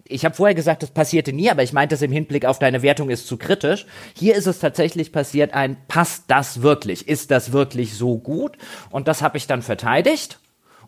ich 0.06 0.26
habe 0.26 0.36
vorher 0.36 0.56
gesagt, 0.56 0.82
das 0.82 0.90
passierte 0.90 1.34
nie, 1.34 1.50
aber 1.50 1.62
ich 1.62 1.72
meinte 1.72 1.96
es 1.96 2.02
im 2.02 2.12
Hinblick 2.12 2.46
auf 2.46 2.58
deine 2.58 2.82
Wertung 2.82 3.10
ist 3.10 3.28
zu 3.28 3.38
kritisch. 3.38 3.86
Hier 4.16 4.36
ist 4.36 4.48
es 4.48 4.60
tatsächlich 4.60 5.12
passiert, 5.12 5.54
ein 5.54 5.78
passt 5.88 6.26
das 6.28 6.64
wirklich? 6.64 7.08
Ist 7.08 7.30
das 7.30 7.52
wirklich 7.52 7.94
so 7.94 8.18
gut? 8.18 8.58
Und 8.90 9.08
das 9.08 9.22
habe 9.22 9.38
ich 9.38 9.46
dann 9.46 9.62
verteidigt 9.62 10.40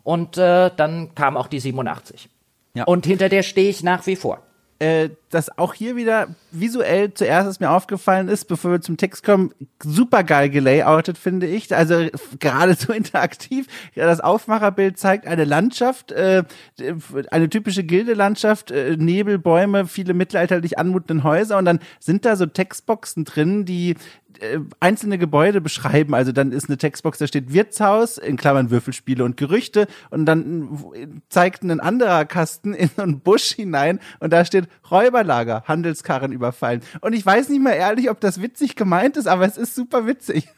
und 0.02 0.38
äh, 0.38 0.70
dann 0.76 1.14
kam 1.14 1.36
auch 1.36 1.46
die 1.46 1.60
87. 1.60 2.28
Ja. 2.74 2.84
Und 2.84 3.06
hinter 3.06 3.28
der 3.28 3.42
stehe 3.42 3.70
ich 3.70 3.82
nach 3.82 4.06
wie 4.06 4.16
vor 4.16 4.42
äh, 4.78 5.10
dass 5.30 5.58
auch 5.58 5.74
hier 5.74 5.96
wieder 5.96 6.28
visuell 6.50 7.12
zuerst, 7.12 7.48
was 7.48 7.60
mir 7.60 7.70
aufgefallen 7.70 8.28
ist, 8.28 8.46
bevor 8.46 8.72
wir 8.72 8.80
zum 8.80 8.96
Text 8.96 9.24
kommen, 9.24 9.52
super 9.82 10.22
geil 10.22 10.50
gelayoutet, 10.50 11.18
finde 11.18 11.46
ich. 11.46 11.74
Also 11.74 12.08
gerade 12.40 12.74
so 12.74 12.92
interaktiv. 12.92 13.66
Ja, 13.94 14.06
das 14.06 14.20
Aufmacherbild 14.20 14.98
zeigt 14.98 15.26
eine 15.26 15.44
Landschaft, 15.44 16.12
äh, 16.12 16.44
eine 17.30 17.48
typische 17.48 17.84
Gildelandschaft, 17.84 18.70
äh, 18.70 18.96
Nebel, 18.96 19.38
Bäume, 19.38 19.86
viele 19.86 20.14
mittelalterlich 20.14 20.78
anmutenden 20.78 21.24
Häuser 21.24 21.58
und 21.58 21.64
dann 21.64 21.80
sind 21.98 22.24
da 22.24 22.36
so 22.36 22.46
Textboxen 22.46 23.24
drin, 23.24 23.64
die 23.64 23.96
äh, 24.40 24.60
einzelne 24.80 25.18
Gebäude 25.18 25.60
beschreiben. 25.60 26.14
Also 26.14 26.32
dann 26.32 26.52
ist 26.52 26.68
eine 26.68 26.78
Textbox, 26.78 27.18
da 27.18 27.26
steht 27.26 27.52
Wirtshaus, 27.52 28.18
in 28.18 28.36
Klammern 28.36 28.70
Würfelspiele 28.70 29.24
und 29.24 29.36
Gerüchte. 29.36 29.86
Und 30.10 30.26
dann 30.26 30.78
zeigt 31.28 31.62
ein 31.62 31.80
anderer 31.80 32.24
Kasten 32.24 32.74
in 32.74 32.90
einen 32.96 33.20
Busch 33.20 33.54
hinein 33.54 34.00
und 34.20 34.32
da 34.32 34.44
steht 34.44 34.68
Räuberlager, 34.90 35.64
Handelskarren 35.66 36.32
überfallen. 36.32 36.82
Und 37.00 37.12
ich 37.12 37.24
weiß 37.24 37.48
nicht 37.48 37.62
mal 37.62 37.72
ehrlich, 37.72 38.10
ob 38.10 38.20
das 38.20 38.40
witzig 38.40 38.76
gemeint 38.76 39.16
ist, 39.16 39.26
aber 39.26 39.46
es 39.46 39.56
ist 39.56 39.74
super 39.74 40.06
witzig. 40.06 40.48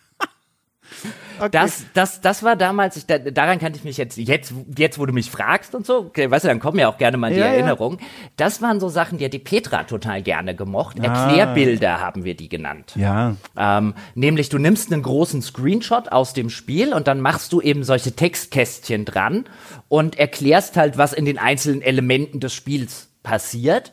Okay. 1.39 1.51
Das, 1.53 1.87
das, 1.95 2.21
das 2.21 2.43
war 2.43 2.57
damals, 2.57 2.97
ich, 2.97 3.07
da, 3.07 3.19
daran 3.19 3.59
kann 3.59 3.73
ich 3.75 3.85
mich 3.85 3.97
jetzt, 3.97 4.17
jetzt, 4.17 4.53
jetzt, 4.77 4.99
wo 4.99 5.07
du 5.07 5.13
mich 5.13 5.31
fragst 5.31 5.75
und 5.75 5.87
so, 5.87 5.99
okay, 5.99 6.31
weißt 6.31 6.45
du, 6.45 6.49
dann 6.49 6.59
kommen 6.59 6.79
ja 6.79 6.89
auch 6.89 6.99
gerne 6.99 7.17
mal 7.17 7.33
die 7.33 7.39
ja, 7.39 7.47
Erinnerungen. 7.47 7.99
Ja. 8.01 8.07
Das 8.37 8.61
waren 8.61 8.81
so 8.81 8.89
Sachen, 8.89 9.19
die 9.19 9.25
hat 9.25 9.33
die 9.33 9.39
Petra 9.39 9.85
total 9.85 10.23
gerne 10.23 10.57
gemocht. 10.57 10.97
Ah. 11.01 11.05
Erklärbilder 11.05 12.01
haben 12.01 12.25
wir 12.25 12.35
die 12.35 12.49
genannt. 12.49 12.93
Ja. 12.97 13.37
Ähm, 13.57 13.95
nämlich, 14.15 14.49
du 14.49 14.59
nimmst 14.59 14.93
einen 14.93 15.03
großen 15.03 15.43
Screenshot 15.43 16.11
aus 16.11 16.33
dem 16.33 16.51
Spiel 16.51 16.93
und 16.93 17.07
dann 17.07 17.21
machst 17.21 17.53
du 17.53 17.61
eben 17.61 17.85
solche 17.85 18.13
Textkästchen 18.13 19.05
dran 19.05 19.45
und 19.89 20.19
erklärst 20.19 20.77
halt, 20.77 20.99
was 20.99 21.13
in 21.13 21.25
den 21.25 21.39
einzelnen 21.39 21.83
Elementen 21.83 22.41
des 22.41 22.53
Spiels 22.53 23.11
passiert. 23.23 23.93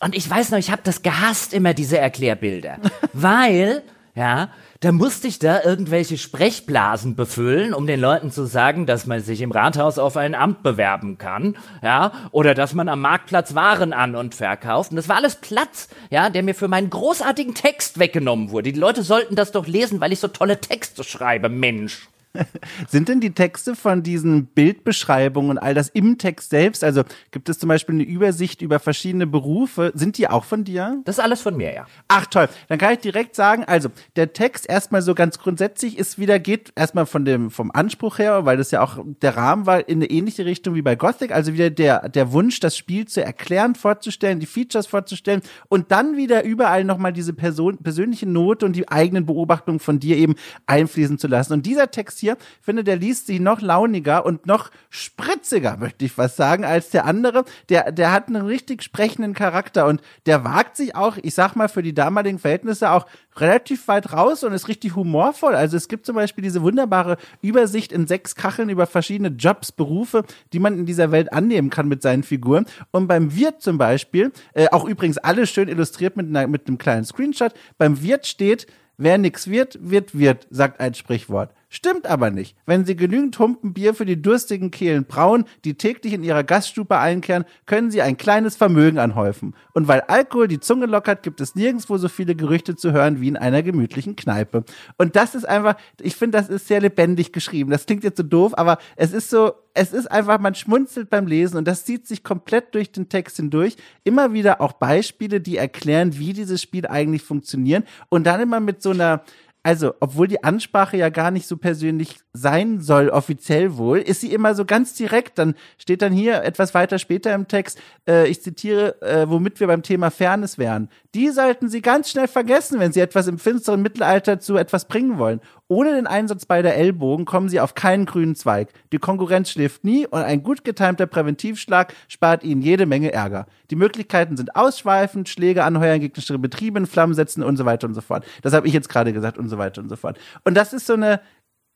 Und 0.00 0.14
ich 0.14 0.28
weiß 0.28 0.52
noch, 0.52 0.58
ich 0.58 0.70
habe 0.70 0.82
das 0.84 1.02
gehasst, 1.02 1.52
immer 1.52 1.74
diese 1.74 1.98
Erklärbilder. 1.98 2.78
weil, 3.12 3.82
ja, 4.14 4.50
da 4.80 4.92
musste 4.92 5.26
ich 5.26 5.40
da 5.40 5.62
irgendwelche 5.64 6.16
Sprechblasen 6.16 7.16
befüllen, 7.16 7.74
um 7.74 7.86
den 7.86 8.00
Leuten 8.00 8.30
zu 8.30 8.46
sagen, 8.46 8.86
dass 8.86 9.06
man 9.06 9.20
sich 9.20 9.40
im 9.40 9.50
Rathaus 9.50 9.98
auf 9.98 10.16
ein 10.16 10.36
Amt 10.36 10.62
bewerben 10.62 11.18
kann, 11.18 11.56
ja, 11.82 12.12
oder 12.30 12.54
dass 12.54 12.74
man 12.74 12.88
am 12.88 13.00
Marktplatz 13.00 13.56
Waren 13.56 13.92
an 13.92 14.14
und 14.14 14.36
verkauft. 14.36 14.90
Und 14.90 14.96
das 14.96 15.08
war 15.08 15.16
alles 15.16 15.36
Platz, 15.36 15.88
ja, 16.10 16.30
der 16.30 16.44
mir 16.44 16.54
für 16.54 16.68
meinen 16.68 16.90
großartigen 16.90 17.54
Text 17.54 17.98
weggenommen 17.98 18.50
wurde. 18.50 18.72
Die 18.72 18.78
Leute 18.78 19.02
sollten 19.02 19.34
das 19.34 19.50
doch 19.50 19.66
lesen, 19.66 20.00
weil 20.00 20.12
ich 20.12 20.20
so 20.20 20.28
tolle 20.28 20.60
Texte 20.60 21.02
schreibe, 21.02 21.48
Mensch. 21.48 22.08
Sind 22.88 23.08
denn 23.08 23.20
die 23.20 23.32
Texte 23.32 23.74
von 23.74 24.02
diesen 24.02 24.46
Bildbeschreibungen 24.46 25.50
und 25.50 25.58
all 25.58 25.74
das 25.74 25.88
im 25.88 26.18
Text 26.18 26.50
selbst, 26.50 26.84
also 26.84 27.02
gibt 27.30 27.48
es 27.48 27.58
zum 27.58 27.68
Beispiel 27.68 27.94
eine 27.94 28.04
Übersicht 28.04 28.62
über 28.62 28.78
verschiedene 28.78 29.26
Berufe, 29.26 29.92
sind 29.94 30.18
die 30.18 30.28
auch 30.28 30.44
von 30.44 30.64
dir? 30.64 31.00
Das 31.04 31.18
ist 31.18 31.24
alles 31.24 31.40
von 31.40 31.56
mir, 31.56 31.72
ja. 31.72 31.86
Ach 32.08 32.26
toll, 32.26 32.48
dann 32.68 32.78
kann 32.78 32.92
ich 32.92 33.00
direkt 33.00 33.34
sagen, 33.34 33.64
also 33.64 33.88
der 34.16 34.32
Text 34.32 34.68
erstmal 34.68 35.02
so 35.02 35.14
ganz 35.14 35.38
grundsätzlich 35.38 35.98
ist 35.98 36.18
wieder, 36.18 36.38
geht 36.38 36.72
erstmal 36.76 37.06
von 37.06 37.24
dem, 37.24 37.50
vom 37.50 37.70
Anspruch 37.72 38.18
her, 38.18 38.44
weil 38.44 38.56
das 38.56 38.70
ja 38.70 38.82
auch 38.82 38.98
der 39.22 39.36
Rahmen 39.36 39.66
war, 39.66 39.88
in 39.88 39.98
eine 39.98 40.10
ähnliche 40.10 40.44
Richtung 40.44 40.74
wie 40.74 40.82
bei 40.82 40.96
Gothic, 40.96 41.32
also 41.32 41.52
wieder 41.54 41.70
der, 41.70 42.08
der 42.08 42.32
Wunsch, 42.32 42.60
das 42.60 42.76
Spiel 42.76 43.06
zu 43.06 43.24
erklären, 43.24 43.74
vorzustellen, 43.74 44.40
die 44.40 44.46
Features 44.46 44.86
vorzustellen 44.86 45.42
und 45.68 45.90
dann 45.90 46.16
wieder 46.16 46.44
überall 46.44 46.84
nochmal 46.84 47.12
diese 47.12 47.32
Person, 47.32 47.78
persönliche 47.78 48.26
Note 48.26 48.66
und 48.66 48.74
die 48.74 48.88
eigenen 48.88 49.26
Beobachtungen 49.26 49.80
von 49.80 49.98
dir 49.98 50.16
eben 50.16 50.34
einfließen 50.66 51.18
zu 51.18 51.26
lassen. 51.26 51.54
Und 51.54 51.66
dieser 51.66 51.90
Text 51.90 52.17
hier 52.20 52.28
hier. 52.28 52.36
Ich 52.60 52.64
finde, 52.64 52.84
der 52.84 52.96
liest 52.96 53.26
sich 53.26 53.40
noch 53.40 53.60
launiger 53.60 54.24
und 54.26 54.46
noch 54.46 54.70
spritziger, 54.90 55.76
möchte 55.78 56.04
ich 56.04 56.18
was 56.18 56.36
sagen, 56.36 56.64
als 56.64 56.90
der 56.90 57.06
andere. 57.06 57.44
Der, 57.68 57.92
der 57.92 58.12
hat 58.12 58.28
einen 58.28 58.44
richtig 58.44 58.82
sprechenden 58.82 59.34
Charakter 59.34 59.86
und 59.86 60.02
der 60.26 60.44
wagt 60.44 60.76
sich 60.76 60.94
auch, 60.94 61.16
ich 61.22 61.34
sag 61.34 61.56
mal, 61.56 61.68
für 61.68 61.82
die 61.82 61.94
damaligen 61.94 62.38
Verhältnisse 62.38 62.90
auch 62.90 63.06
relativ 63.36 63.88
weit 63.88 64.12
raus 64.12 64.44
und 64.44 64.52
ist 64.52 64.68
richtig 64.68 64.96
humorvoll. 64.96 65.54
Also 65.54 65.76
es 65.76 65.88
gibt 65.88 66.06
zum 66.06 66.16
Beispiel 66.16 66.42
diese 66.42 66.62
wunderbare 66.62 67.16
Übersicht 67.40 67.92
in 67.92 68.06
sechs 68.06 68.34
Kacheln 68.34 68.68
über 68.68 68.86
verschiedene 68.86 69.28
Jobs, 69.28 69.72
Berufe, 69.72 70.24
die 70.52 70.58
man 70.58 70.76
in 70.76 70.86
dieser 70.86 71.12
Welt 71.12 71.32
annehmen 71.32 71.70
kann 71.70 71.88
mit 71.88 72.02
seinen 72.02 72.24
Figuren. 72.24 72.66
Und 72.90 73.06
beim 73.06 73.34
Wirt 73.34 73.62
zum 73.62 73.78
Beispiel, 73.78 74.32
äh, 74.54 74.68
auch 74.70 74.84
übrigens 74.84 75.18
alles 75.18 75.50
schön 75.50 75.68
illustriert 75.68 76.16
mit, 76.16 76.26
einer, 76.26 76.46
mit 76.46 76.66
einem 76.66 76.78
kleinen 76.78 77.04
Screenshot, 77.04 77.54
beim 77.78 78.02
Wirt 78.02 78.26
steht, 78.26 78.66
Wer 79.00 79.16
nix 79.16 79.48
wird, 79.48 79.78
wird 79.80 80.18
wird, 80.18 80.48
sagt 80.50 80.80
ein 80.80 80.92
Sprichwort. 80.92 81.54
Stimmt 81.70 82.06
aber 82.06 82.30
nicht. 82.30 82.56
Wenn 82.64 82.86
Sie 82.86 82.96
genügend 82.96 83.38
Humpen 83.38 83.74
Bier 83.74 83.92
für 83.92 84.06
die 84.06 84.22
durstigen 84.22 84.70
Kehlen 84.70 85.04
brauen, 85.04 85.44
die 85.66 85.74
täglich 85.74 86.14
in 86.14 86.24
Ihrer 86.24 86.42
Gaststube 86.42 86.98
einkehren, 86.98 87.44
können 87.66 87.90
Sie 87.90 88.00
ein 88.00 88.16
kleines 88.16 88.56
Vermögen 88.56 88.98
anhäufen. 88.98 89.54
Und 89.74 89.86
weil 89.86 90.00
Alkohol 90.00 90.48
die 90.48 90.60
Zunge 90.60 90.86
lockert, 90.86 91.22
gibt 91.22 91.42
es 91.42 91.54
nirgendwo 91.54 91.98
so 91.98 92.08
viele 92.08 92.34
Gerüchte 92.34 92.74
zu 92.74 92.92
hören 92.92 93.20
wie 93.20 93.28
in 93.28 93.36
einer 93.36 93.62
gemütlichen 93.62 94.16
Kneipe. 94.16 94.64
Und 94.96 95.14
das 95.14 95.34
ist 95.34 95.46
einfach, 95.46 95.76
ich 96.00 96.16
finde, 96.16 96.38
das 96.38 96.48
ist 96.48 96.68
sehr 96.68 96.80
lebendig 96.80 97.34
geschrieben. 97.34 97.70
Das 97.70 97.84
klingt 97.84 98.02
jetzt 98.02 98.16
so 98.16 98.22
doof, 98.22 98.56
aber 98.56 98.78
es 98.96 99.12
ist 99.12 99.28
so, 99.28 99.52
es 99.74 99.92
ist 99.92 100.10
einfach, 100.10 100.40
man 100.40 100.54
schmunzelt 100.54 101.10
beim 101.10 101.26
Lesen 101.26 101.58
und 101.58 101.68
das 101.68 101.84
zieht 101.84 102.06
sich 102.06 102.24
komplett 102.24 102.74
durch 102.74 102.92
den 102.92 103.10
Text 103.10 103.36
hindurch. 103.36 103.76
Immer 104.04 104.32
wieder 104.32 104.62
auch 104.62 104.72
Beispiele, 104.72 105.42
die 105.42 105.58
erklären, 105.58 106.18
wie 106.18 106.32
dieses 106.32 106.62
Spiel 106.62 106.86
eigentlich 106.86 107.22
funktioniert 107.22 107.86
und 108.08 108.26
dann 108.26 108.40
immer 108.40 108.58
mit 108.58 108.82
so 108.82 108.90
einer 108.90 109.22
also, 109.68 109.92
obwohl 110.00 110.28
die 110.28 110.42
Ansprache 110.42 110.96
ja 110.96 111.10
gar 111.10 111.30
nicht 111.30 111.46
so 111.46 111.58
persönlich 111.58 112.20
sein 112.32 112.80
soll, 112.80 113.10
offiziell 113.10 113.76
wohl, 113.76 113.98
ist 113.98 114.22
sie 114.22 114.32
immer 114.32 114.54
so 114.54 114.64
ganz 114.64 114.94
direkt. 114.94 115.38
Dann 115.38 115.54
steht 115.76 116.00
dann 116.00 116.10
hier 116.10 116.42
etwas 116.42 116.72
weiter 116.72 116.98
später 116.98 117.34
im 117.34 117.48
Text, 117.48 117.78
äh, 118.08 118.26
ich 118.28 118.40
zitiere, 118.40 118.98
äh, 119.02 119.28
womit 119.28 119.60
wir 119.60 119.66
beim 119.66 119.82
Thema 119.82 120.10
Fairness 120.10 120.56
wären. 120.56 120.88
Die 121.14 121.28
sollten 121.28 121.68
Sie 121.68 121.82
ganz 121.82 122.08
schnell 122.08 122.28
vergessen, 122.28 122.80
wenn 122.80 122.92
Sie 122.92 123.00
etwas 123.00 123.26
im 123.26 123.38
finsteren 123.38 123.82
Mittelalter 123.82 124.40
zu 124.40 124.56
etwas 124.56 124.88
bringen 124.88 125.18
wollen. 125.18 125.42
Ohne 125.70 125.92
den 125.92 126.06
Einsatz 126.06 126.46
beider 126.46 126.74
Ellbogen 126.74 127.26
kommen 127.26 127.50
Sie 127.50 127.60
auf 127.60 127.74
keinen 127.74 128.06
grünen 128.06 128.34
Zweig. 128.34 128.70
Die 128.90 128.98
Konkurrenz 128.98 129.50
schläft 129.50 129.84
nie 129.84 130.06
und 130.06 130.22
ein 130.22 130.42
gut 130.42 130.64
getimter 130.64 131.06
Präventivschlag 131.06 131.92
spart 132.08 132.42
Ihnen 132.42 132.62
jede 132.62 132.86
Menge 132.86 133.12
Ärger. 133.12 133.46
Die 133.70 133.76
Möglichkeiten 133.76 134.38
sind 134.38 134.56
ausschweifend, 134.56 135.28
Schläge 135.28 135.64
anheuern, 135.64 136.00
gegnerische 136.00 136.38
Betriebe 136.38 136.78
in 136.78 136.86
Flammen 136.86 137.12
setzen 137.12 137.42
und 137.42 137.58
so 137.58 137.66
weiter 137.66 137.86
und 137.86 137.92
so 137.92 138.00
fort. 138.00 138.24
Das 138.40 138.54
habe 138.54 138.66
ich 138.66 138.72
jetzt 138.72 138.88
gerade 138.88 139.12
gesagt 139.12 139.36
und 139.36 139.50
so 139.50 139.58
weiter 139.58 139.82
und 139.82 139.90
so 139.90 139.96
fort. 139.96 140.18
Und 140.42 140.54
das 140.54 140.72
ist 140.72 140.86
so 140.86 140.94
eine 140.94 141.20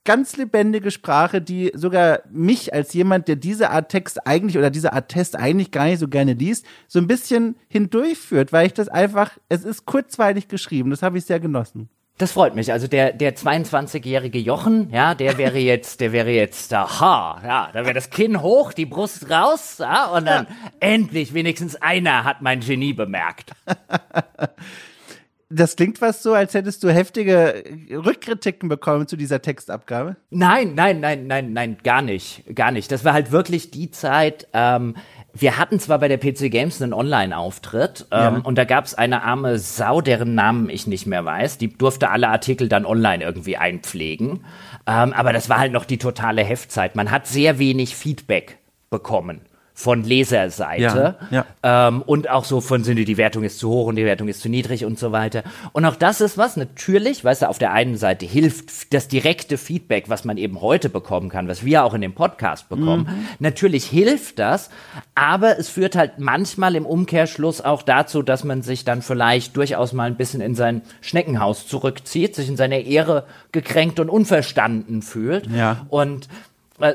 ganz 0.05 0.39
lebendige 0.39 0.91
Sprache, 0.91 1.43
die 1.43 1.71
sogar 1.75 2.21
mich 2.31 2.73
als 2.73 2.95
jemand, 2.95 3.29
der 3.29 3.37
diese 3.37 3.71
Art 3.71 3.91
Text 3.91 4.27
eigentlich 4.27 4.57
oder 4.57 4.71
diese 4.71 4.95
Art 4.95 5.11
Test 5.11 5.37
eigentlich 5.37 5.71
gar 5.71 5.85
nicht 5.85 5.99
so 5.99 6.09
gerne 6.09 6.33
liest, 6.33 6.65
so 6.89 6.99
ein 6.99 7.07
bisschen 7.07 7.57
hindurchführt, 7.69 8.55
weil 8.55 8.67
ich 8.67 8.73
das 8.73 8.89
einfach, 8.89 9.39
es 9.51 9.65
ist 9.65 9.85
kurzweilig 9.85 10.49
geschrieben, 10.49 10.89
das 10.89 11.03
habe 11.03 11.19
ich 11.19 11.27
sehr 11.27 11.41
genossen. 11.41 11.91
Das 12.23 12.31
freut 12.31 12.55
mich. 12.55 12.71
Also 12.71 12.87
der, 12.87 13.13
der 13.13 13.35
22-jährige 13.35 14.39
Jochen, 14.39 14.91
ja, 14.93 15.17
der 15.17 15.39
wäre 15.39 15.59
jetzt, 15.59 16.01
der 16.01 16.13
wäre 16.13 16.31
jetzt, 16.31 16.73
aha, 16.73 17.43
ja, 17.45 17.71
da 17.73 17.83
wäre 17.83 17.95
das 17.95 18.11
Kinn 18.11 18.41
hoch, 18.41 18.73
die 18.73 18.87
Brust 18.87 19.29
raus, 19.29 19.79
ja, 19.81 20.07
und 20.07 20.27
dann 20.27 20.47
ja. 20.49 20.57
endlich 20.79 21.35
wenigstens 21.35 21.75
einer 21.75 22.23
hat 22.23 22.41
mein 22.41 22.61
Genie 22.61 22.93
bemerkt. 22.93 23.51
das 25.51 25.75
klingt 25.75 25.99
fast 25.99 26.23
so, 26.23 26.33
als 26.33 26.55
hättest 26.55 26.85
du 26.85 26.91
heftige 26.91 27.65
Rückkritiken 27.91 28.69
bekommen 28.69 29.09
zu 29.09 29.17
dieser 29.17 29.43
Textabgabe. 29.43 30.15
Nein, 30.31 30.77
nein, 30.77 31.01
nein, 31.01 31.27
nein, 31.27 31.53
nein, 31.53 31.79
gar 31.83 32.03
nicht, 32.03 32.45
gar 32.55 32.71
nicht. 32.71 32.93
Das 32.93 33.05
war 33.05 33.15
halt 33.15 33.33
wirklich 33.33 33.73
die 33.73 33.91
Zeit, 33.91 34.47
ähm, 34.53 34.95
wir 35.35 35.59
hatten 35.59 35.81
zwar 35.81 35.99
bei 35.99 36.09
der 36.09 36.19
PC 36.19 36.51
Games 36.51 36.81
einen 36.83 36.93
Online-Auftritt 36.93 38.07
ähm, 38.11 38.19
Ja. 38.21 38.41
und 38.45 38.57
da 38.59 38.65
gab 38.65 38.85
es 38.85 38.95
eine 38.95 39.23
arme 39.23 39.59
Sau, 39.59 40.01
deren 40.01 40.35
Namen 40.35 40.69
ich 40.69 40.87
nicht 40.87 41.07
mehr 41.07 41.25
weiß. 41.25 41.59
Die 41.59 41.73
durfte 41.77 42.11
alle 42.11 42.29
Artikel 42.29 42.69
dann 42.69 42.85
online 42.85 43.25
irgendwie 43.25 43.57
einpflegen. 43.57 44.45
Ähm, 44.87 45.13
aber 45.13 45.33
das 45.33 45.49
war 45.49 45.59
halt 45.59 45.73
noch 45.73 45.85
die 45.85 45.99
totale 45.99 46.43
Heftzeit. 46.45 46.97
Man 46.97 47.11
hat 47.11 47.27
sehr 47.27 47.59
wenig 47.59 47.97
Feedback 47.97 48.59
bekommen 48.91 49.41
von 49.83 50.05
Leserseite. 50.05 51.17
Ja, 51.31 51.45
Ähm, 51.89 52.03
und 52.03 52.31
auch 52.31 52.45
so 52.45 52.61
von 52.61 52.85
Sinne, 52.85 53.05
die 53.05 53.17
Wertung 53.17 53.43
ist 53.43 53.59
zu 53.59 53.69
hoch 53.69 53.87
und 53.89 53.97
die 53.97 54.05
Wertung 54.05 54.29
ist 54.29 54.41
zu 54.41 54.49
niedrig 54.49 54.85
und 54.85 54.97
so 54.97 55.11
weiter. 55.11 55.43
Und 55.73 55.85
auch 55.85 55.97
das 55.97 56.21
ist 56.21 56.39
was, 56.39 56.57
natürlich, 56.57 57.25
weißt 57.25 57.43
du, 57.43 57.49
auf 57.49 57.59
der 57.59 57.73
einen 57.73 57.97
Seite 57.97 58.25
hilft 58.25 58.95
das 58.95 59.09
direkte 59.09 59.59
Feedback, 59.59 60.09
was 60.09 60.25
man 60.25 60.37
eben 60.37 60.61
heute 60.61 60.89
bekommen 60.89 61.31
kann, 61.31 61.49
was 61.49 61.65
wir 61.65 61.83
auch 61.85 61.95
in 61.95 62.01
dem 62.01 62.15
Podcast 62.15 62.69
bekommen. 62.69 63.27
Natürlich 63.41 63.87
hilft 63.87 64.39
das, 64.39 64.71
aber 65.17 65.59
es 65.59 65.69
führt 65.69 65.97
halt 65.97 66.19
manchmal 66.19 66.77
im 66.77 66.87
Umkehrschluss 66.87 67.61
auch 67.61 67.83
dazu, 67.83 68.23
dass 68.23 68.45
man 68.45 68.63
sich 68.63 68.85
dann 68.85 69.03
vielleicht 69.03 69.57
durchaus 69.57 69.93
mal 69.93 70.05
ein 70.05 70.17
bisschen 70.17 70.41
in 70.41 70.55
sein 70.55 70.83
Schneckenhaus 71.01 71.67
zurückzieht, 71.67 72.37
sich 72.37 72.49
in 72.49 72.57
seiner 72.57 72.79
Ehre 72.79 73.25
gekränkt 73.51 73.99
und 73.99 74.09
unverstanden 74.09 75.03
fühlt. 75.03 75.49
Ja. 75.49 75.87
Und 75.89 76.29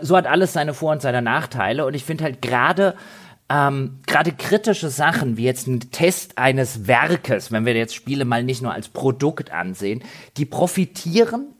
so 0.01 0.17
hat 0.17 0.27
alles 0.27 0.53
seine 0.53 0.73
Vor- 0.73 0.91
und 0.91 1.01
seine 1.01 1.21
Nachteile. 1.21 1.85
Und 1.85 1.93
ich 1.93 2.03
finde 2.03 2.23
halt 2.25 2.41
gerade 2.41 2.95
ähm, 3.49 3.99
gerade 4.05 4.33
kritische 4.33 4.89
Sachen, 4.89 5.37
wie 5.37 5.45
jetzt 5.45 5.67
ein 5.67 5.79
Test 5.91 6.37
eines 6.37 6.87
Werkes, 6.87 7.51
wenn 7.51 7.65
wir 7.65 7.73
jetzt 7.75 7.95
Spiele 7.95 8.25
mal 8.25 8.43
nicht 8.43 8.61
nur 8.61 8.73
als 8.73 8.89
Produkt 8.89 9.51
ansehen, 9.51 10.03
die 10.35 10.45
profitieren 10.45 11.53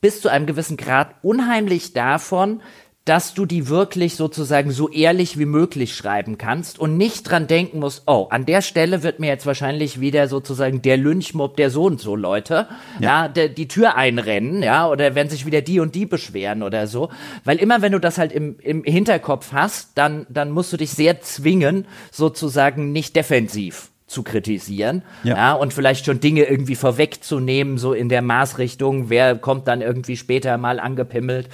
bis 0.00 0.20
zu 0.20 0.28
einem 0.28 0.44
gewissen 0.44 0.76
Grad 0.76 1.14
unheimlich 1.22 1.94
davon, 1.94 2.60
dass 3.04 3.34
du 3.34 3.44
die 3.44 3.68
wirklich 3.68 4.16
sozusagen 4.16 4.70
so 4.70 4.88
ehrlich 4.88 5.38
wie 5.38 5.44
möglich 5.44 5.94
schreiben 5.94 6.38
kannst 6.38 6.78
und 6.78 6.96
nicht 6.96 7.24
dran 7.24 7.46
denken 7.46 7.80
musst, 7.80 8.04
oh, 8.06 8.28
an 8.30 8.46
der 8.46 8.62
Stelle 8.62 9.02
wird 9.02 9.20
mir 9.20 9.26
jetzt 9.26 9.44
wahrscheinlich 9.44 10.00
wieder 10.00 10.26
sozusagen 10.26 10.80
der 10.80 10.96
Lynchmob 10.96 11.56
der 11.58 11.68
so 11.68 11.84
und 11.84 12.00
so 12.00 12.16
Leute, 12.16 12.66
ja, 13.00 13.28
der, 13.28 13.50
die 13.50 13.68
Tür 13.68 13.96
einrennen, 13.96 14.62
ja, 14.62 14.88
oder 14.88 15.14
werden 15.14 15.28
sich 15.28 15.44
wieder 15.44 15.60
die 15.60 15.80
und 15.80 15.94
die 15.94 16.06
beschweren 16.06 16.62
oder 16.62 16.86
so. 16.86 17.10
Weil 17.44 17.58
immer 17.58 17.82
wenn 17.82 17.92
du 17.92 18.00
das 18.00 18.16
halt 18.16 18.32
im, 18.32 18.58
im 18.60 18.84
Hinterkopf 18.84 19.52
hast, 19.52 19.90
dann, 19.96 20.26
dann 20.30 20.50
musst 20.50 20.72
du 20.72 20.78
dich 20.78 20.90
sehr 20.90 21.20
zwingen, 21.20 21.86
sozusagen 22.10 22.92
nicht 22.92 23.16
defensiv 23.16 23.90
zu 24.06 24.22
kritisieren, 24.22 25.02
Ja. 25.24 25.36
ja, 25.36 25.52
und 25.54 25.72
vielleicht 25.72 26.06
schon 26.06 26.20
Dinge 26.20 26.44
irgendwie 26.44 26.76
vorwegzunehmen, 26.76 27.78
so 27.78 27.92
in 27.92 28.08
der 28.08 28.22
Maßrichtung, 28.22 29.10
wer 29.10 29.34
kommt 29.34 29.66
dann 29.66 29.80
irgendwie 29.82 30.16
später 30.16 30.56
mal 30.56 30.78
angepimmelt. 30.78 31.48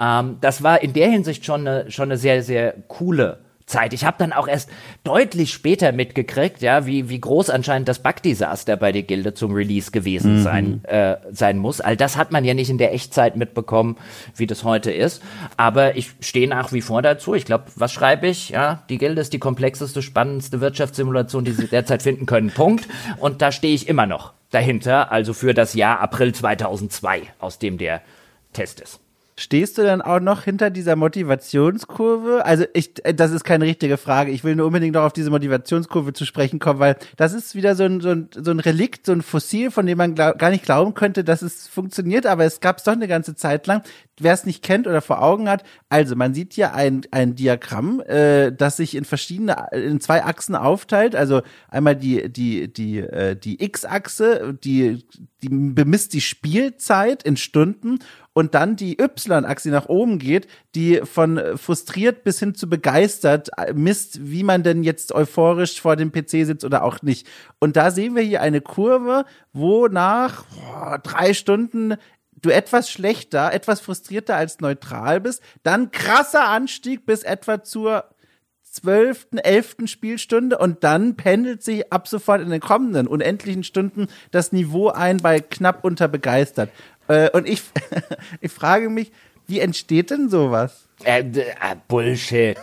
Ähm, 0.00 0.38
das 0.40 0.62
war 0.62 0.82
in 0.82 0.92
der 0.92 1.10
Hinsicht 1.10 1.44
schon 1.44 1.66
eine, 1.66 1.90
schon 1.90 2.04
eine 2.04 2.16
sehr, 2.16 2.42
sehr 2.42 2.74
coole 2.88 3.38
Zeit. 3.66 3.94
Ich 3.94 4.04
habe 4.04 4.16
dann 4.18 4.32
auch 4.32 4.46
erst 4.46 4.68
deutlich 5.04 5.52
später 5.52 5.92
mitgekriegt, 5.92 6.60
ja, 6.60 6.86
wie, 6.86 7.08
wie 7.08 7.20
groß 7.20 7.48
anscheinend 7.48 7.88
das 7.88 7.98
Bug-Desaster 7.98 8.76
bei 8.76 8.92
der 8.92 9.04
Gilde 9.04 9.32
zum 9.32 9.52
Release 9.52 9.90
gewesen 9.90 10.42
sein, 10.42 10.84
äh, 10.84 11.16
sein 11.32 11.58
muss. 11.58 11.80
All 11.80 11.96
das 11.96 12.16
hat 12.16 12.30
man 12.30 12.44
ja 12.44 12.52
nicht 12.52 12.68
in 12.68 12.78
der 12.78 12.92
Echtzeit 12.92 13.36
mitbekommen, 13.36 13.96
wie 14.36 14.46
das 14.46 14.64
heute 14.64 14.92
ist. 14.92 15.22
Aber 15.56 15.96
ich 15.96 16.12
stehe 16.20 16.48
nach 16.48 16.72
wie 16.72 16.82
vor 16.82 17.00
dazu. 17.00 17.34
Ich 17.34 17.46
glaube, 17.46 17.64
was 17.76 17.92
schreibe 17.92 18.26
ich? 18.26 18.50
Ja, 18.50 18.82
die 18.90 18.98
Gilde 18.98 19.22
ist 19.22 19.32
die 19.32 19.38
komplexeste, 19.38 20.02
spannendste 20.02 20.60
Wirtschaftssimulation, 20.60 21.44
die 21.44 21.52
sie 21.52 21.66
derzeit 21.66 22.02
finden 22.02 22.26
können. 22.26 22.50
Punkt. 22.50 22.86
Und 23.18 23.40
da 23.40 23.50
stehe 23.50 23.74
ich 23.74 23.88
immer 23.88 24.06
noch 24.06 24.34
dahinter. 24.50 25.10
Also 25.10 25.32
für 25.32 25.54
das 25.54 25.72
Jahr 25.72 26.00
April 26.00 26.34
2002, 26.34 27.22
aus 27.38 27.58
dem 27.58 27.78
der 27.78 28.02
Test 28.52 28.80
ist. 28.80 29.00
Stehst 29.36 29.78
du 29.78 29.82
dann 29.82 30.00
auch 30.00 30.20
noch 30.20 30.44
hinter 30.44 30.70
dieser 30.70 30.94
Motivationskurve? 30.94 32.44
Also 32.44 32.66
ich, 32.72 33.04
äh, 33.04 33.14
das 33.14 33.32
ist 33.32 33.42
keine 33.42 33.64
richtige 33.64 33.96
Frage. 33.96 34.30
Ich 34.30 34.44
will 34.44 34.54
nur 34.54 34.66
unbedingt 34.66 34.94
noch 34.94 35.02
auf 35.02 35.12
diese 35.12 35.30
Motivationskurve 35.30 36.12
zu 36.12 36.24
sprechen 36.24 36.60
kommen, 36.60 36.78
weil 36.78 36.96
das 37.16 37.32
ist 37.32 37.56
wieder 37.56 37.74
so 37.74 37.82
ein, 37.82 38.00
so 38.00 38.10
ein, 38.10 38.28
so 38.32 38.52
ein 38.52 38.60
Relikt, 38.60 39.06
so 39.06 39.12
ein 39.12 39.22
Fossil, 39.22 39.72
von 39.72 39.86
dem 39.86 39.98
man 39.98 40.14
glaub, 40.14 40.38
gar 40.38 40.50
nicht 40.50 40.64
glauben 40.64 40.94
könnte, 40.94 41.24
dass 41.24 41.42
es 41.42 41.66
funktioniert, 41.66 42.26
aber 42.26 42.44
es 42.44 42.60
gab 42.60 42.78
es 42.78 42.84
doch 42.84 42.92
eine 42.92 43.08
ganze 43.08 43.34
Zeit 43.34 43.66
lang. 43.66 43.82
Wer 44.20 44.34
es 44.34 44.46
nicht 44.46 44.62
kennt 44.62 44.86
oder 44.86 45.00
vor 45.00 45.20
Augen 45.20 45.48
hat, 45.48 45.64
also 45.88 46.14
man 46.14 46.32
sieht 46.32 46.52
hier 46.52 46.72
ein, 46.74 47.00
ein 47.10 47.34
Diagramm, 47.34 48.00
äh, 48.02 48.52
das 48.52 48.76
sich 48.76 48.94
in 48.94 49.04
verschiedene, 49.04 49.66
in 49.72 50.00
zwei 50.00 50.22
Achsen 50.22 50.54
aufteilt. 50.54 51.16
Also 51.16 51.42
einmal 51.68 51.96
die, 51.96 52.32
die, 52.32 52.72
die, 52.72 52.98
äh, 52.98 53.34
die 53.34 53.64
X-Achse, 53.64 54.56
die, 54.62 55.04
die 55.42 55.48
bemisst 55.48 56.14
die 56.14 56.20
Spielzeit 56.20 57.24
in 57.24 57.36
Stunden 57.36 57.98
und 58.34 58.54
dann 58.54 58.76
die 58.76 59.00
Y-Achse, 59.00 59.70
nach 59.70 59.88
oben 59.88 60.18
geht, 60.18 60.46
die 60.74 61.00
von 61.04 61.38
äh, 61.38 61.56
frustriert 61.56 62.24
bis 62.24 62.38
hin 62.38 62.54
zu 62.54 62.68
begeistert 62.68 63.48
äh, 63.56 63.72
misst, 63.72 64.30
wie 64.30 64.42
man 64.42 64.62
denn 64.62 64.82
jetzt 64.82 65.12
euphorisch 65.12 65.80
vor 65.80 65.96
dem 65.96 66.12
PC 66.12 66.44
sitzt 66.44 66.64
oder 66.64 66.84
auch 66.84 67.00
nicht. 67.00 67.26
Und 67.60 67.76
da 67.76 67.90
sehen 67.90 68.14
wir 68.14 68.22
hier 68.22 68.42
eine 68.42 68.60
Kurve, 68.60 69.24
wo 69.52 69.86
nach 69.86 70.44
boah, 70.44 70.98
drei 71.02 71.32
Stunden 71.32 71.94
du 72.42 72.50
etwas 72.50 72.90
schlechter, 72.90 73.52
etwas 73.52 73.80
frustrierter 73.80 74.36
als 74.36 74.60
neutral 74.60 75.20
bist, 75.20 75.42
dann 75.62 75.90
krasser 75.92 76.46
Anstieg 76.48 77.06
bis 77.06 77.22
etwa 77.22 77.62
zur 77.62 78.04
zwölften, 78.74 79.38
elften 79.38 79.86
Spielstunde 79.86 80.58
und 80.58 80.82
dann 80.82 81.14
pendelt 81.14 81.62
sich 81.62 81.92
ab 81.92 82.08
sofort 82.08 82.40
in 82.40 82.50
den 82.50 82.60
kommenden 82.60 83.06
unendlichen 83.06 83.62
Stunden 83.62 84.08
das 84.32 84.50
Niveau 84.50 84.88
ein 84.88 85.18
bei 85.18 85.38
knapp 85.38 85.84
unter 85.84 86.08
begeistert. 86.08 86.70
Äh, 87.08 87.30
und 87.30 87.48
ich, 87.48 87.62
ich 88.40 88.52
frage 88.52 88.88
mich, 88.88 89.12
wie 89.46 89.60
entsteht 89.60 90.10
denn 90.10 90.28
sowas? 90.28 90.86
Äh, 91.04 91.24
ah, 91.60 91.74
Bullshit. 91.88 92.56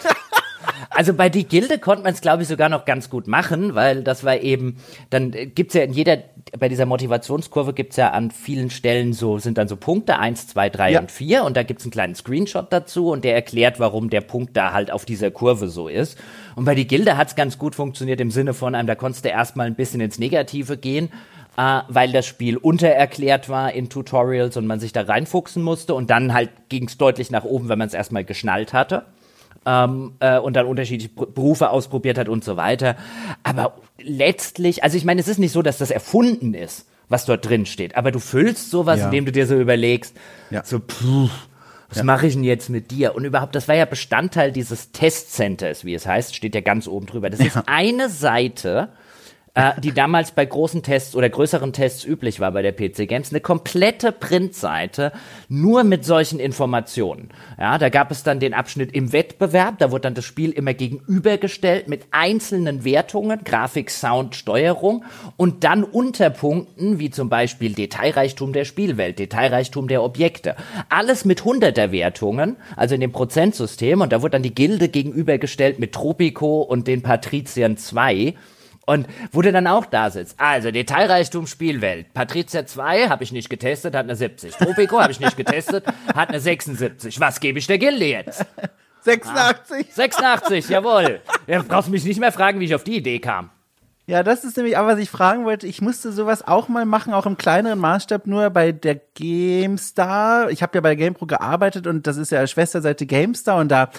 Also 0.89 1.13
bei 1.13 1.30
die 1.30 1.45
Gilde 1.45 1.80
konnte 1.80 2.03
man 2.03 2.13
es, 2.13 2.22
glaube 2.22 2.41
ich, 2.43 2.47
sogar 2.49 2.68
noch 2.69 2.85
ganz 2.85 3.09
gut 3.09 3.27
machen, 3.27 3.76
weil 3.76 4.03
das 4.03 4.23
war 4.23 4.38
eben, 4.38 4.77
dann 5.09 5.31
äh, 5.34 5.45
gibt's 5.45 5.73
ja 5.73 5.84
in 5.84 5.93
jeder, 5.93 6.18
bei 6.59 6.69
dieser 6.69 6.85
Motivationskurve 6.85 7.73
gibt's 7.73 7.95
ja 7.97 8.11
an 8.11 8.31
vielen 8.31 8.69
Stellen 8.69 9.13
so, 9.13 9.38
sind 9.39 9.57
dann 9.57 9.68
so 9.68 9.76
Punkte, 9.77 10.18
eins, 10.19 10.47
zwei, 10.47 10.69
drei 10.69 10.91
Ja. 10.91 10.99
und 10.99 11.11
vier 11.11 11.43
und 11.45 11.55
da 11.55 11.63
gibt's 11.63 11.84
einen 11.85 11.91
kleinen 11.91 12.15
Screenshot 12.15 12.73
dazu 12.73 13.09
und 13.09 13.23
der 13.23 13.35
erklärt, 13.35 13.80
warum 13.80 14.09
der 14.09 14.22
Punkt 14.22 14.57
da 14.57 14.73
halt 14.73 14.91
auf 14.91 15.05
dieser 15.05 15.31
Kurve 15.31 15.69
so 15.69 15.88
ist. 15.88 16.18
Und 16.55 16.65
bei 16.65 16.76
die 16.76 16.88
Gilde 16.88 17.15
hat's 17.15 17.35
ganz 17.35 17.57
gut 17.57 17.76
funktioniert 17.76 18.19
im 18.19 18.31
Sinne 18.31 18.53
von 18.53 18.76
einem, 18.76 18.88
da 18.88 18.95
konntest 18.95 19.23
du 19.26 19.30
erstmal 19.30 19.68
ein 19.68 19.76
bisschen 19.76 20.01
ins 20.01 20.19
Negative 20.19 20.77
gehen, 20.77 21.09
äh, 21.61 21.81
weil 21.89 22.11
das 22.11 22.25
Spiel 22.25 22.57
untererklärt 22.57 23.47
war 23.47 23.71
in 23.73 23.88
Tutorials 23.89 24.57
und 24.57 24.65
man 24.65 24.79
sich 24.79 24.93
da 24.93 25.01
reinfuchsen 25.01 25.61
musste 25.61 25.93
und 25.93 26.09
dann 26.09 26.33
halt 26.33 26.49
ging's 26.69 26.97
deutlich 26.97 27.29
nach 27.29 27.43
oben, 27.43 27.69
wenn 27.69 27.77
man 27.77 27.88
es 27.88 27.93
erstmal 27.93 28.23
geschnallt 28.23 28.73
hatte 28.73 29.05
ähm, 29.65 30.13
äh, 30.19 30.39
und 30.39 30.55
dann 30.55 30.65
unterschiedliche 30.65 31.13
Berufe 31.13 31.69
ausprobiert 31.69 32.17
hat 32.17 32.29
und 32.29 32.43
so 32.43 32.57
weiter. 32.57 32.95
Aber 33.43 33.75
letztlich, 34.01 34.83
also 34.83 34.97
ich 34.97 35.05
meine, 35.05 35.21
es 35.21 35.27
ist 35.27 35.38
nicht 35.38 35.51
so, 35.51 35.61
dass 35.61 35.77
das 35.77 35.91
erfunden 35.91 36.53
ist, 36.55 36.88
was 37.09 37.25
dort 37.25 37.47
drin 37.47 37.65
steht, 37.65 37.95
aber 37.95 38.11
du 38.11 38.19
füllst 38.19 38.71
sowas, 38.71 38.99
Ja. 38.99 39.05
indem 39.05 39.25
du 39.25 39.31
dir 39.31 39.45
so 39.45 39.55
überlegst, 39.59 40.15
Ja. 40.49 40.63
so, 40.63 40.79
puh, 40.79 41.29
was 41.89 42.03
mache 42.03 42.25
ich 42.25 42.35
denn 42.35 42.45
jetzt 42.45 42.69
mit 42.69 42.89
dir? 42.89 43.13
Und 43.15 43.25
überhaupt, 43.25 43.53
das 43.53 43.67
war 43.67 43.75
ja 43.75 43.83
Bestandteil 43.83 44.53
dieses 44.53 44.93
Testcenters, 44.93 45.83
wie 45.83 45.93
es 45.93 46.07
heißt, 46.07 46.33
steht 46.33 46.55
ja 46.55 46.61
ganz 46.61 46.88
oben 46.88 47.05
drüber. 47.05 47.29
Das 47.29 47.41
ist 47.41 47.59
eine 47.67 48.07
Seite, 48.09 48.89
äh, 49.53 49.73
die 49.81 49.91
damals 49.91 50.31
bei 50.31 50.45
großen 50.45 50.81
Tests 50.81 51.13
oder 51.13 51.29
größeren 51.29 51.73
Tests 51.73 52.05
üblich 52.05 52.39
war 52.39 52.51
bei 52.51 52.61
der 52.61 52.71
PC 52.71 53.05
Games, 53.07 53.31
eine 53.31 53.41
komplette 53.41 54.13
Printseite 54.13 55.11
nur 55.49 55.83
mit 55.83 56.05
solchen 56.05 56.39
Informationen. 56.39 57.29
Ja, 57.59 57.77
da 57.77 57.89
gab 57.89 58.11
es 58.11 58.23
dann 58.23 58.39
den 58.39 58.53
Abschnitt 58.53 58.93
im 58.93 59.11
Wettbewerb, 59.11 59.77
da 59.79 59.91
wurde 59.91 60.03
dann 60.03 60.13
das 60.13 60.23
Spiel 60.23 60.51
immer 60.51 60.73
gegenübergestellt 60.73 61.89
mit 61.89 62.05
einzelnen 62.11 62.85
Wertungen, 62.85 63.43
Grafik, 63.43 63.91
Sound, 63.91 64.35
Steuerung 64.35 65.03
und 65.35 65.65
dann 65.65 65.83
Unterpunkten, 65.83 66.99
wie 66.99 67.09
zum 67.09 67.27
Beispiel 67.27 67.73
Detailreichtum 67.73 68.53
der 68.53 68.63
Spielwelt, 68.63 69.19
Detailreichtum 69.19 69.89
der 69.89 70.01
Objekte. 70.01 70.55
Alles 70.87 71.25
mit 71.25 71.43
hunderter 71.43 71.91
Wertungen, 71.91 72.55
also 72.77 72.95
in 72.95 73.01
dem 73.01 73.11
Prozentsystem 73.11 73.99
und 73.99 74.13
da 74.13 74.21
wurde 74.21 74.31
dann 74.31 74.43
die 74.43 74.55
Gilde 74.55 74.87
gegenübergestellt 74.87 75.77
mit 75.77 75.91
Tropico 75.91 76.61
und 76.61 76.87
den 76.87 77.01
Patriziern 77.01 77.75
2. 77.75 78.33
Und 78.85 79.07
wo 79.31 79.41
du 79.41 79.51
dann 79.51 79.67
auch 79.67 79.85
da 79.85 80.09
sitzt. 80.09 80.39
Also 80.39 80.71
Detailreichtum 80.71 81.47
Spielwelt. 81.47 82.13
Patrizia 82.13 82.65
2 82.65 83.09
habe 83.09 83.23
ich 83.23 83.31
nicht 83.31 83.49
getestet, 83.49 83.95
hat 83.95 84.05
eine 84.05 84.15
70. 84.15 84.55
Tropico 84.55 84.99
habe 84.99 85.11
ich 85.11 85.19
nicht 85.19 85.37
getestet, 85.37 85.85
hat 86.15 86.29
eine 86.29 86.39
76. 86.39 87.19
Was 87.19 87.39
gebe 87.39 87.59
ich 87.59 87.67
der 87.67 87.77
Gilde 87.77 88.05
jetzt? 88.05 88.45
86? 89.01 89.93
86, 89.93 90.69
jawohl. 90.69 91.21
Ja, 91.47 91.63
brauchst 91.63 91.89
mich 91.89 92.03
nicht 92.03 92.19
mehr 92.19 92.31
fragen, 92.31 92.59
wie 92.59 92.65
ich 92.65 92.75
auf 92.75 92.83
die 92.83 92.97
Idee 92.97 93.19
kam. 93.19 93.49
Ja, 94.11 94.23
das 94.23 94.43
ist 94.43 94.57
nämlich 94.57 94.75
auch, 94.75 94.88
was 94.88 94.99
ich 94.99 95.09
fragen 95.09 95.45
wollte. 95.45 95.67
Ich 95.67 95.79
musste 95.79 96.11
sowas 96.11 96.45
auch 96.45 96.67
mal 96.67 96.83
machen, 96.85 97.13
auch 97.13 97.25
im 97.25 97.38
kleineren 97.38 97.79
Maßstab, 97.79 98.27
nur 98.27 98.49
bei 98.49 98.73
der 98.73 98.99
GameStar. 99.15 100.51
Ich 100.51 100.61
habe 100.61 100.75
ja 100.75 100.81
bei 100.81 100.95
GamePro 100.95 101.27
gearbeitet 101.27 101.88
und 101.88 102.05
das 102.07 102.17
ist 102.17 102.29
ja 102.29 102.45
Schwesterseite 102.45 103.05
GameStar 103.05 103.57
und 103.61 103.69
da 103.69 103.89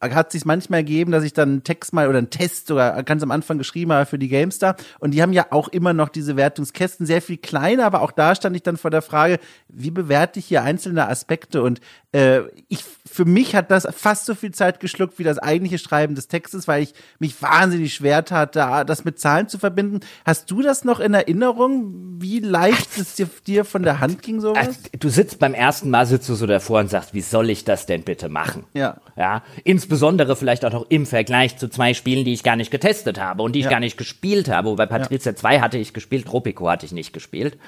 hat 0.00 0.32
sich 0.32 0.44
manchmal 0.44 0.82
gegeben, 0.82 1.12
dass 1.12 1.22
ich 1.22 1.34
dann 1.34 1.48
einen 1.50 1.62
Text 1.62 1.92
mal 1.92 2.08
oder 2.08 2.18
einen 2.18 2.30
Test 2.30 2.66
sogar 2.66 3.00
ganz 3.04 3.22
am 3.22 3.30
Anfang 3.30 3.58
geschrieben 3.58 3.92
habe 3.92 4.06
für 4.06 4.18
die 4.18 4.26
GameStar 4.26 4.74
und 4.98 5.12
die 5.12 5.22
haben 5.22 5.32
ja 5.32 5.46
auch 5.50 5.68
immer 5.68 5.92
noch 5.92 6.08
diese 6.08 6.34
Wertungskästen, 6.34 7.06
sehr 7.06 7.22
viel 7.22 7.36
kleiner, 7.36 7.84
aber 7.84 8.02
auch 8.02 8.10
da 8.10 8.34
stand 8.34 8.56
ich 8.56 8.64
dann 8.64 8.76
vor 8.76 8.90
der 8.90 9.02
Frage, 9.02 9.38
wie 9.68 9.92
bewerte 9.92 10.40
ich 10.40 10.46
hier 10.46 10.64
einzelne 10.64 11.08
Aspekte 11.08 11.62
und 11.62 11.80
äh, 12.10 12.40
ich 12.66 12.82
für 13.06 13.24
mich 13.24 13.54
hat 13.54 13.70
das 13.70 13.86
fast 13.96 14.26
so 14.26 14.34
viel 14.34 14.52
Zeit 14.52 14.80
geschluckt 14.80 15.20
wie 15.20 15.24
das 15.24 15.38
eigentliche 15.38 15.78
Schreiben 15.78 16.16
des 16.16 16.26
Textes, 16.26 16.66
weil 16.66 16.82
ich 16.82 16.94
mich 17.20 17.40
wahnsinnig 17.40 17.94
schwer 17.94 18.24
tat, 18.24 18.56
da 18.56 18.82
das 18.82 19.04
mit 19.04 19.20
Zahlen 19.20 19.48
zu 19.48 19.59
verbinden. 19.60 20.00
Hast 20.24 20.50
du 20.50 20.62
das 20.62 20.84
noch 20.84 20.98
in 20.98 21.14
Erinnerung, 21.14 22.16
wie 22.20 22.40
leicht 22.40 22.98
es 22.98 23.14
dir, 23.14 23.28
dir 23.46 23.64
von 23.64 23.82
der 23.84 24.00
Hand 24.00 24.22
ging 24.22 24.40
sowas? 24.40 24.80
Du 24.98 25.08
sitzt 25.08 25.38
beim 25.38 25.54
ersten 25.54 25.90
Mal 25.90 26.06
sitzt 26.06 26.28
du 26.28 26.34
so 26.34 26.46
davor 26.46 26.80
und 26.80 26.90
sagst, 26.90 27.14
wie 27.14 27.20
soll 27.20 27.50
ich 27.50 27.64
das 27.64 27.86
denn 27.86 28.02
bitte 28.02 28.28
machen? 28.28 28.64
Ja. 28.74 28.96
Ja, 29.16 29.42
insbesondere 29.64 30.34
vielleicht 30.34 30.64
auch 30.64 30.72
noch 30.72 30.86
im 30.88 31.06
Vergleich 31.06 31.56
zu 31.58 31.68
zwei 31.68 31.94
Spielen, 31.94 32.24
die 32.24 32.32
ich 32.32 32.42
gar 32.42 32.56
nicht 32.56 32.70
getestet 32.70 33.20
habe 33.20 33.42
und 33.42 33.52
die 33.54 33.60
ich 33.60 33.66
Ja. 33.66 33.70
gar 33.70 33.80
nicht 33.80 33.96
gespielt 33.96 34.48
habe. 34.48 34.74
Bei 34.74 34.86
Patrizia 34.86 35.36
2 35.36 35.60
hatte 35.60 35.78
ich 35.78 35.92
gespielt, 35.94 36.26
Tropico 36.26 36.68
hatte 36.68 36.86
ich 36.86 36.92
nicht 36.92 37.12
gespielt. 37.12 37.58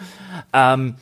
Ähm, 0.52 0.96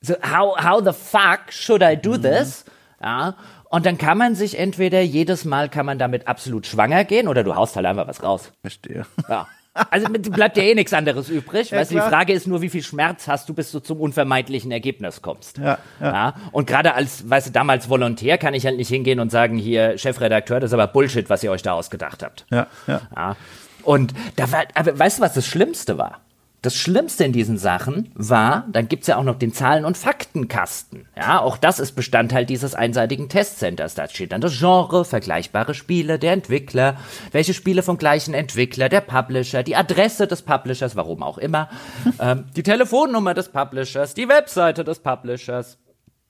so 0.00 0.14
how, 0.22 0.56
how 0.62 0.82
the 0.84 0.92
fuck 0.92 1.50
should 1.50 1.82
I 1.82 1.96
Mhm. 1.96 2.02
do 2.02 2.16
this? 2.18 2.64
Ja. 3.02 3.34
Und 3.68 3.84
dann 3.84 3.98
kann 3.98 4.16
man 4.16 4.34
sich 4.36 4.58
entweder 4.58 5.00
jedes 5.00 5.44
Mal 5.44 5.68
kann 5.68 5.86
man 5.86 5.98
damit 5.98 6.28
absolut 6.28 6.66
schwanger 6.66 7.02
gehen 7.04 7.26
oder 7.26 7.42
du 7.42 7.56
haust 7.56 7.74
halt 7.74 7.84
einfach 7.84 8.06
was 8.06 8.22
raus. 8.22 8.52
Verstehe. 8.60 9.04
Ja. 9.28 9.48
Also 9.90 10.08
bleibt 10.08 10.56
ja 10.56 10.62
eh 10.62 10.74
nichts 10.74 10.92
anderes 10.92 11.28
übrig. 11.28 11.70
Ja, 11.70 11.78
weißt 11.78 11.90
du, 11.90 11.94
die 11.94 12.00
klar. 12.00 12.10
Frage 12.10 12.32
ist 12.32 12.46
nur, 12.46 12.62
wie 12.62 12.68
viel 12.68 12.82
Schmerz 12.82 13.28
hast 13.28 13.48
du, 13.48 13.54
bis 13.54 13.70
du 13.72 13.80
zum 13.80 14.00
unvermeidlichen 14.00 14.70
Ergebnis 14.70 15.22
kommst. 15.22 15.58
Ja, 15.58 15.78
ja. 16.00 16.34
Und 16.52 16.66
gerade 16.66 16.94
als, 16.94 17.28
weißt 17.28 17.48
du, 17.48 17.52
damals 17.52 17.88
Volontär 17.88 18.38
kann 18.38 18.54
ich 18.54 18.64
halt 18.66 18.76
nicht 18.76 18.88
hingehen 18.88 19.20
und 19.20 19.30
sagen, 19.30 19.58
hier, 19.58 19.98
Chefredakteur, 19.98 20.60
das 20.60 20.70
ist 20.70 20.74
aber 20.74 20.86
Bullshit, 20.86 21.28
was 21.30 21.42
ihr 21.42 21.50
euch 21.50 21.62
da 21.62 21.72
ausgedacht 21.72 22.22
habt. 22.22 22.46
Ja, 22.50 22.66
ja. 22.86 23.02
Ja. 23.14 23.36
Und 23.82 24.14
da 24.36 24.50
war, 24.50 24.64
aber 24.74 24.98
weißt 24.98 25.18
du, 25.18 25.22
was 25.22 25.34
das 25.34 25.46
Schlimmste 25.46 25.98
war? 25.98 26.20
Das 26.66 26.74
Schlimmste 26.74 27.22
in 27.22 27.30
diesen 27.30 27.58
Sachen 27.58 28.10
war, 28.16 28.66
dann 28.72 28.88
gibt's 28.88 29.06
ja 29.06 29.18
auch 29.18 29.22
noch 29.22 29.38
den 29.38 29.52
Zahlen- 29.52 29.84
und 29.84 29.96
Faktenkasten. 29.96 31.06
Ja, 31.16 31.40
auch 31.40 31.58
das 31.58 31.78
ist 31.78 31.92
Bestandteil 31.92 32.44
dieses 32.44 32.74
einseitigen 32.74 33.28
Testcenters. 33.28 33.94
Da 33.94 34.08
steht 34.08 34.32
dann 34.32 34.40
das 34.40 34.58
Genre, 34.58 35.04
vergleichbare 35.04 35.74
Spiele, 35.74 36.18
der 36.18 36.32
Entwickler, 36.32 36.96
welche 37.30 37.54
Spiele 37.54 37.84
vom 37.84 37.98
gleichen 37.98 38.34
Entwickler, 38.34 38.88
der 38.88 39.00
Publisher, 39.00 39.62
die 39.62 39.76
Adresse 39.76 40.26
des 40.26 40.42
Publishers, 40.42 40.96
warum 40.96 41.22
auch 41.22 41.38
immer, 41.38 41.68
ähm, 42.18 42.46
die 42.56 42.64
Telefonnummer 42.64 43.32
des 43.32 43.50
Publishers, 43.50 44.14
die 44.14 44.28
Webseite 44.28 44.82
des 44.82 44.98
Publishers, 44.98 45.78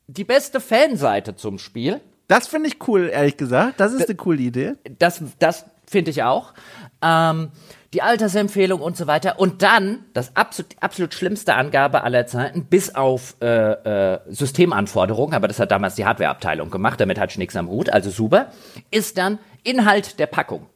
die 0.06 0.24
beste 0.24 0.60
Fanseite 0.60 1.36
zum 1.36 1.58
Spiel. 1.58 2.02
Das 2.28 2.46
finde 2.46 2.68
ich 2.68 2.86
cool, 2.86 3.08
ehrlich 3.10 3.38
gesagt. 3.38 3.80
Das 3.80 3.94
ist 3.94 4.06
eine 4.06 4.16
coole 4.16 4.42
Idee. 4.42 4.74
Das, 4.98 5.22
das 5.38 5.64
finde 5.86 6.10
ich 6.10 6.24
auch. 6.24 6.52
Ähm, 7.00 7.52
die 7.92 8.02
Altersempfehlung 8.02 8.80
und 8.80 8.96
so 8.96 9.06
weiter. 9.06 9.38
Und 9.38 9.62
dann, 9.62 10.04
das 10.12 10.36
absolut, 10.36 10.74
absolut 10.80 11.14
schlimmste 11.14 11.54
Angabe 11.54 12.02
aller 12.02 12.26
Zeiten, 12.26 12.64
bis 12.64 12.94
auf 12.94 13.36
äh, 13.40 13.46
äh, 13.46 14.20
Systemanforderungen, 14.28 15.34
aber 15.34 15.48
das 15.48 15.60
hat 15.60 15.70
damals 15.70 15.94
die 15.94 16.04
Hardwareabteilung 16.04 16.70
gemacht, 16.70 17.00
damit 17.00 17.18
hat 17.18 17.30
ich 17.30 17.38
nichts 17.38 17.56
am 17.56 17.68
Hut, 17.68 17.90
also 17.90 18.10
super, 18.10 18.52
ist 18.90 19.18
dann 19.18 19.38
Inhalt 19.62 20.18
der 20.18 20.26
Packung. 20.26 20.66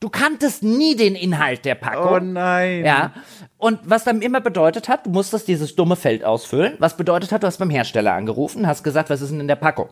Du 0.00 0.10
kanntest 0.10 0.62
nie 0.62 0.96
den 0.96 1.14
Inhalt 1.14 1.64
der 1.64 1.76
Packung. 1.76 2.12
Oh 2.12 2.18
nein. 2.20 2.84
Ja. 2.84 3.12
Und 3.56 3.80
was 3.84 4.04
dann 4.04 4.20
immer 4.20 4.42
bedeutet 4.42 4.88
hat, 4.88 5.06
du 5.06 5.10
musstest 5.10 5.48
dieses 5.48 5.76
dumme 5.76 5.96
Feld 5.96 6.24
ausfüllen. 6.24 6.74
Was 6.78 6.98
bedeutet 6.98 7.32
hat, 7.32 7.42
du 7.42 7.46
hast 7.46 7.56
beim 7.56 7.70
Hersteller 7.70 8.12
angerufen, 8.12 8.66
hast 8.66 8.84
gesagt, 8.84 9.08
was 9.08 9.22
ist 9.22 9.30
denn 9.30 9.40
in 9.40 9.48
der 9.48 9.56
Packung? 9.56 9.88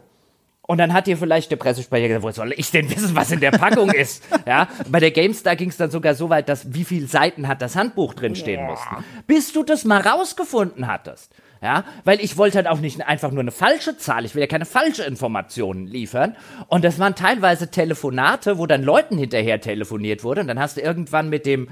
Und 0.64 0.78
dann 0.78 0.92
hat 0.92 1.08
dir 1.08 1.16
vielleicht 1.16 1.50
der 1.50 1.56
Pressesprecher 1.56 2.06
gesagt, 2.06 2.24
wo 2.24 2.30
soll 2.30 2.54
ich 2.56 2.70
denn 2.70 2.88
wissen, 2.88 3.16
was 3.16 3.32
in 3.32 3.40
der 3.40 3.50
Packung 3.50 3.90
ist? 3.94 4.22
Ja, 4.46 4.68
bei 4.88 5.00
der 5.00 5.10
GameStar 5.10 5.56
ging 5.56 5.70
es 5.70 5.76
dann 5.76 5.90
sogar 5.90 6.14
so 6.14 6.30
weit, 6.30 6.48
dass 6.48 6.72
wie 6.72 6.84
viele 6.84 7.06
Seiten 7.08 7.48
hat 7.48 7.60
das 7.60 7.74
Handbuch 7.74 8.14
drin 8.14 8.36
stehen 8.36 8.64
mussten. 8.64 9.04
Bis 9.26 9.52
du 9.52 9.64
das 9.64 9.84
mal 9.84 10.00
rausgefunden 10.00 10.86
hattest. 10.86 11.34
Ja, 11.60 11.84
weil 12.02 12.20
ich 12.20 12.36
wollte 12.38 12.56
halt 12.56 12.66
auch 12.66 12.80
nicht 12.80 13.06
einfach 13.06 13.30
nur 13.30 13.40
eine 13.40 13.52
falsche 13.52 13.96
Zahl, 13.96 14.24
ich 14.24 14.34
will 14.34 14.40
ja 14.40 14.48
keine 14.48 14.64
falsche 14.64 15.04
Informationen 15.04 15.86
liefern. 15.86 16.36
Und 16.66 16.84
das 16.84 16.98
waren 16.98 17.14
teilweise 17.14 17.70
Telefonate, 17.70 18.58
wo 18.58 18.66
dann 18.66 18.82
Leuten 18.82 19.16
hinterher 19.16 19.60
telefoniert 19.60 20.24
wurde. 20.24 20.40
Und 20.40 20.48
dann 20.48 20.58
hast 20.58 20.76
du 20.76 20.80
irgendwann 20.80 21.28
mit 21.28 21.46
dem 21.46 21.68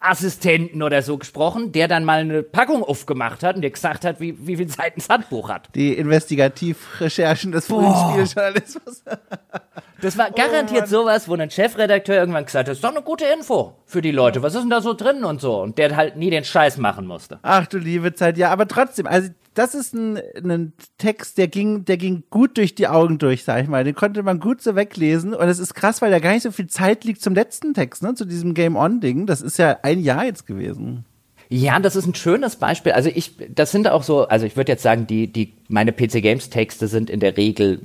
Vertriebsassistenten 0.00 0.82
oder 0.82 1.02
so 1.02 1.18
gesprochen, 1.18 1.72
der 1.72 1.86
dann 1.86 2.04
mal 2.04 2.20
eine 2.20 2.42
Packung 2.42 2.82
aufgemacht 2.82 3.42
hat 3.42 3.56
und 3.56 3.62
dir 3.62 3.70
gesagt 3.70 4.04
hat, 4.04 4.20
wie, 4.20 4.34
wie 4.46 4.56
viele 4.56 4.70
Seiten 4.70 5.00
das 5.00 5.08
Handbuch 5.08 5.50
hat. 5.50 5.68
Die 5.74 5.94
Investigativrecherchen 5.94 7.52
des 7.52 7.66
frühen 7.66 7.94
Spieljournalismus. 7.94 9.02
Das 10.02 10.16
war 10.16 10.30
garantiert 10.30 10.88
sowas, 10.88 11.28
wo 11.28 11.34
ein 11.34 11.50
Chefredakteur 11.50 12.16
irgendwann 12.16 12.44
gesagt 12.44 12.68
hat, 12.68 12.72
das 12.72 12.78
ist 12.78 12.84
doch 12.84 12.90
eine 12.90 13.02
gute 13.02 13.26
Info 13.26 13.74
für 13.84 14.00
die 14.00 14.10
Leute. 14.10 14.42
Was 14.42 14.54
ist 14.54 14.62
denn 14.62 14.70
da 14.70 14.80
so 14.80 14.94
drin 14.94 15.24
und 15.24 15.40
so? 15.40 15.60
Und 15.60 15.78
der 15.78 15.96
halt 15.96 16.16
nie 16.16 16.30
den 16.30 16.44
Scheiß 16.44 16.78
machen 16.78 17.06
musste. 17.06 17.38
Ach 17.42 17.66
du 17.66 17.78
liebe 17.78 18.14
Zeit, 18.14 18.38
ja, 18.38 18.50
aber 18.50 18.66
trotzdem, 18.66 19.06
also 19.06 19.28
das 19.54 19.74
ist 19.74 19.94
ein, 19.94 20.18
ein 20.36 20.72
Text, 20.98 21.36
der 21.36 21.48
ging, 21.48 21.84
der 21.84 21.96
ging 21.96 22.22
gut 22.30 22.56
durch 22.56 22.74
die 22.74 22.88
Augen 22.88 23.18
durch, 23.18 23.44
sag 23.44 23.62
ich 23.62 23.68
mal. 23.68 23.84
Den 23.84 23.94
konnte 23.94 24.22
man 24.22 24.38
gut 24.40 24.62
so 24.62 24.76
weglesen. 24.76 25.34
Und 25.34 25.48
es 25.48 25.58
ist 25.58 25.74
krass, 25.74 26.00
weil 26.00 26.10
da 26.10 26.18
gar 26.18 26.32
nicht 26.32 26.44
so 26.44 26.52
viel 26.52 26.68
Zeit 26.68 27.04
liegt 27.04 27.20
zum 27.20 27.34
letzten 27.34 27.74
Text, 27.74 28.02
ne, 28.02 28.14
zu 28.14 28.24
diesem 28.24 28.54
Game 28.54 28.76
On-Ding. 28.76 29.26
Das 29.26 29.42
ist 29.42 29.58
ja 29.58 29.78
ein 29.82 30.00
Jahr 30.00 30.24
jetzt 30.24 30.46
gewesen. 30.46 31.04
Ja, 31.52 31.80
das 31.80 31.96
ist 31.96 32.06
ein 32.06 32.14
schönes 32.14 32.56
Beispiel. 32.56 32.92
Also 32.92 33.10
ich, 33.12 33.34
das 33.52 33.72
sind 33.72 33.88
auch 33.88 34.04
so, 34.04 34.28
also 34.28 34.46
ich 34.46 34.56
würde 34.56 34.70
jetzt 34.70 34.84
sagen, 34.84 35.08
die, 35.08 35.26
die, 35.26 35.54
meine 35.68 35.92
PC 35.92 36.22
Games 36.22 36.48
Texte 36.48 36.86
sind 36.86 37.10
in 37.10 37.18
der 37.18 37.36
Regel 37.36 37.80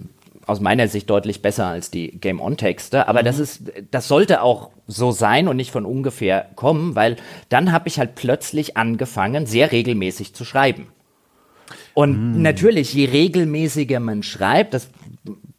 aus 0.45 0.59
meiner 0.59 0.87
Sicht 0.87 1.09
deutlich 1.09 1.41
besser 1.41 1.67
als 1.67 1.91
die 1.91 2.11
Game 2.11 2.39
On 2.39 2.57
Texte. 2.57 3.07
Aber 3.07 3.23
das 3.23 3.39
ist, 3.39 3.71
das 3.91 4.07
sollte 4.07 4.41
auch 4.41 4.69
so 4.87 5.11
sein 5.11 5.47
und 5.47 5.57
nicht 5.57 5.71
von 5.71 5.85
ungefähr 5.85 6.47
kommen, 6.55 6.95
weil 6.95 7.15
dann 7.49 7.71
habe 7.71 7.87
ich 7.87 7.99
halt 7.99 8.15
plötzlich 8.15 8.77
angefangen, 8.77 9.45
sehr 9.45 9.71
regelmäßig 9.71 10.33
zu 10.33 10.45
schreiben. 10.45 10.87
Und 11.93 12.41
natürlich, 12.41 12.93
je 12.93 13.05
regelmäßiger 13.05 13.99
man 13.99 14.21
schreibt, 14.21 14.73
das 14.73 14.89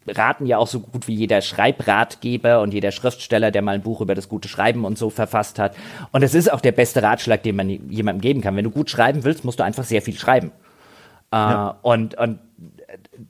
raten 0.07 0.45
ja 0.45 0.57
auch 0.57 0.67
so 0.67 0.79
gut 0.79 1.07
wie 1.07 1.15
jeder 1.15 1.41
Schreibratgeber 1.41 2.61
und 2.61 2.73
jeder 2.73 2.91
Schriftsteller, 2.91 3.51
der 3.51 3.61
mal 3.61 3.75
ein 3.75 3.81
Buch 3.81 4.01
über 4.01 4.15
das 4.15 4.29
gute 4.29 4.47
Schreiben 4.47 4.85
und 4.85 4.97
so 4.97 5.09
verfasst 5.09 5.59
hat. 5.59 5.75
Und 6.11 6.23
es 6.23 6.33
ist 6.33 6.51
auch 6.51 6.61
der 6.61 6.71
beste 6.71 7.03
Ratschlag, 7.03 7.43
den 7.43 7.55
man 7.55 7.69
jemandem 7.69 8.21
geben 8.21 8.41
kann. 8.41 8.55
Wenn 8.55 8.63
du 8.63 8.71
gut 8.71 8.89
schreiben 8.89 9.23
willst, 9.23 9.43
musst 9.43 9.59
du 9.59 9.63
einfach 9.63 9.83
sehr 9.83 10.01
viel 10.01 10.15
schreiben. 10.15 10.51
Äh, 11.31 11.69
und, 11.81 12.17
und 12.17 12.39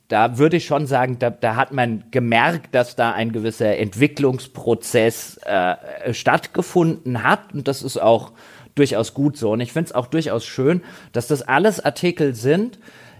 da 0.07 0.37
würde 0.37 0.57
ich 0.57 0.65
schon 0.65 0.85
sagen, 0.85 1.17
da, 1.19 1.29
da 1.29 1.55
hat 1.55 1.71
man 1.71 2.03
gemerkt, 2.11 2.75
dass 2.75 2.95
da 2.95 3.11
ein 3.11 3.31
gewisser 3.31 3.77
Entwicklungsprozess 3.77 5.37
äh, 5.37 6.13
stattgefunden 6.13 7.23
hat. 7.23 7.53
Und 7.53 7.67
das 7.67 7.81
ist 7.81 7.97
auch 7.97 8.33
durchaus 8.75 9.13
gut 9.13 9.37
so. 9.37 9.51
Und 9.51 9.59
ich 9.61 9.73
finde 9.73 9.89
es 9.89 9.95
auch 9.95 10.07
durchaus 10.07 10.45
schön, 10.45 10.81
dass 11.11 11.27
das 11.27 11.41
alles 11.41 11.83
Artikel 11.83 12.35
sind, 12.35 12.79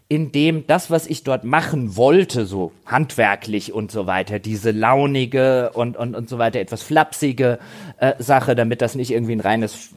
in 0.10 0.32
dem 0.32 0.66
das, 0.68 0.90
was 0.90 1.06
ich 1.06 1.24
dort 1.24 1.44
machen 1.44 1.98
wollte, 1.98 2.46
so 2.46 2.72
handwerklich 2.86 3.74
und 3.74 3.92
so 3.92 4.08
weiter, 4.08 4.40
diese 4.40 4.72
launige 4.72 5.72
und, 5.74 5.98
und, 5.98 6.16
und 6.16 6.30
so 6.30 6.38
weiter, 6.38 6.60
etwas 6.62 6.82
flapsige 6.82 7.60
äh, 7.98 8.14
Sache, 8.18 8.56
damit 8.56 8.82
das 8.82 8.96
nicht 8.96 9.12
irgendwie 9.12 9.34
ein 9.34 9.42
reines, 9.42 9.90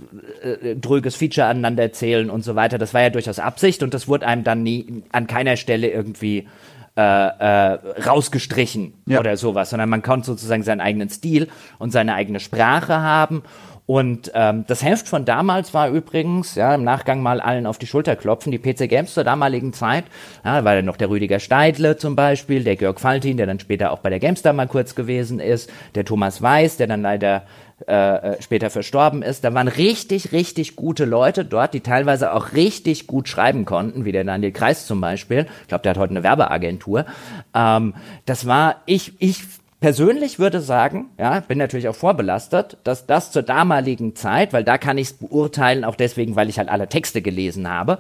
äh, 0.43 0.75
dröges 0.75 1.15
Feature 1.15 1.47
aneinander 1.47 1.85
erzählen 1.85 2.29
und 2.29 2.43
so 2.43 2.57
weiter, 2.57 2.77
das 2.77 2.93
war 2.93 3.03
ja 3.03 3.11
durchaus 3.11 3.39
Absicht 3.39 3.85
und 3.85 3.95
das 3.95 4.09
wurde 4.09 4.27
einem 4.27 4.43
dann 4.43 4.65
nie 4.65 5.05
an 5.13 5.29
keiner 5.29 5.57
Stelle 5.57 5.89
irgendwie 5.89 6.49
äh, 6.97 7.03
äh, 7.03 7.79
rausgestrichen 8.05 8.95
Ja. 9.07 9.21
oder 9.21 9.37
sowas, 9.37 9.71
sondern 9.71 9.89
man 9.89 10.03
konnte 10.03 10.27
sozusagen 10.27 10.65
seinen 10.65 10.81
eigenen 10.81 11.09
Stil 11.09 11.49
und 11.79 11.93
seine 11.93 12.15
eigene 12.15 12.41
Sprache 12.41 13.01
haben. 13.01 13.43
Und 13.91 14.31
ähm, 14.37 14.63
das 14.69 14.85
Heft 14.85 15.09
von 15.09 15.25
damals 15.25 15.75
war 15.75 15.89
übrigens, 15.89 16.55
ja, 16.55 16.73
im 16.77 16.85
Nachgang 16.85 17.25
mal 17.25 17.41
allen 17.41 17.67
auf 17.67 17.77
die 17.77 17.89
Schulter 17.89 18.15
klopfen, 18.15 18.53
die 18.53 18.59
PC 18.61 18.89
Games 18.89 19.15
zur 19.15 19.25
damaligen 19.25 19.73
Zeit, 19.73 20.05
ja, 20.45 20.59
da 20.59 20.65
war 20.65 20.77
dann 20.77 20.85
noch 20.85 20.97
der 20.97 21.11
Rüdiger 21.11 21.41
Steidle 21.41 21.97
zum 21.97 22.15
Beispiel, 22.15 22.63
der 22.63 22.77
Georg 22.77 23.01
Faltin, 23.01 23.37
der 23.37 23.47
dann 23.47 23.59
später 23.59 23.91
auch 23.91 23.99
bei 23.99 24.09
der 24.09 24.21
GameStar 24.21 24.53
mal 24.53 24.69
kurz 24.69 24.95
gewesen 24.95 25.41
ist, 25.41 25.73
der 25.97 26.05
Thomas 26.05 26.41
Weiß, 26.41 26.77
der 26.77 26.87
dann 26.87 27.03
leider 27.03 27.43
äh, 27.89 28.35
äh, 28.35 28.43
später 28.43 28.71
verstorben 28.71 29.23
ist. 29.23 29.43
Da 29.43 29.55
waren 29.55 29.67
richtig, 29.67 30.31
richtig 30.31 30.77
gute 30.77 31.05
Leute 31.05 31.45
dort, 31.45 31.75
die 31.75 31.81
teilweise 31.81 32.33
auch 32.33 32.53
richtig 32.53 33.09
gut 33.09 33.27
schreiben 33.27 33.65
konnten, 33.65 34.05
wie 34.05 34.13
der 34.13 34.23
Daniel 34.23 34.53
Kreis 34.53 34.87
zum 34.87 35.01
Beispiel. 35.01 35.47
Ich 35.63 35.69
glaube, 35.69 35.83
der 35.83 35.91
hat 35.91 35.99
heute 35.99 36.11
eine 36.11 36.23
Werbeagentur. 36.23 37.07
Ähm, 37.55 37.95
das 38.25 38.47
war, 38.47 38.83
ich, 38.87 39.15
ich 39.19 39.43
persönlich 39.81 40.39
würde 40.39 40.61
sagen, 40.61 41.07
ja, 41.19 41.41
bin 41.41 41.59
natürlich 41.59 41.89
auch 41.89 41.95
vorbelastet, 41.95 42.77
dass 42.85 43.07
das 43.07 43.33
zur 43.33 43.43
damaligen 43.43 44.15
Zeit, 44.15 44.53
weil 44.53 44.65
da 44.65 44.79
kann 44.79 44.99
ich 44.99 45.09
es 45.09 45.13
beurteilen, 45.15 45.85
auch 45.85 45.97
deswegen, 45.97 46.37
weil 46.37 46.49
ich 46.49 46.59
halt 46.59 46.69
alle 46.69 46.89
Texte 46.89 47.23
gelesen 47.23 47.69
habe, 47.69 47.99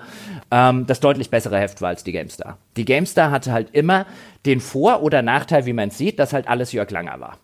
ähm, 0.50 0.86
das 0.86 1.00
deutlich 1.00 1.30
bessere 1.30 1.58
Heft 1.58 1.80
war 1.80 1.88
als 1.88 2.04
die 2.04 2.12
GameStar. 2.12 2.58
Die 2.76 2.84
GameStar 2.84 3.30
hatte 3.30 3.52
halt 3.52 3.70
immer 3.72 4.06
den 4.46 4.60
Vor- 4.60 5.02
oder 5.02 5.22
Nachteil, 5.22 5.66
wie 5.66 5.72
man 5.72 5.90
sieht, 5.90 6.18
dass 6.18 6.32
halt 6.32 6.48
alles 6.48 6.72
Jörg 6.72 6.90
Langer 6.90 7.20
war. 7.20 7.38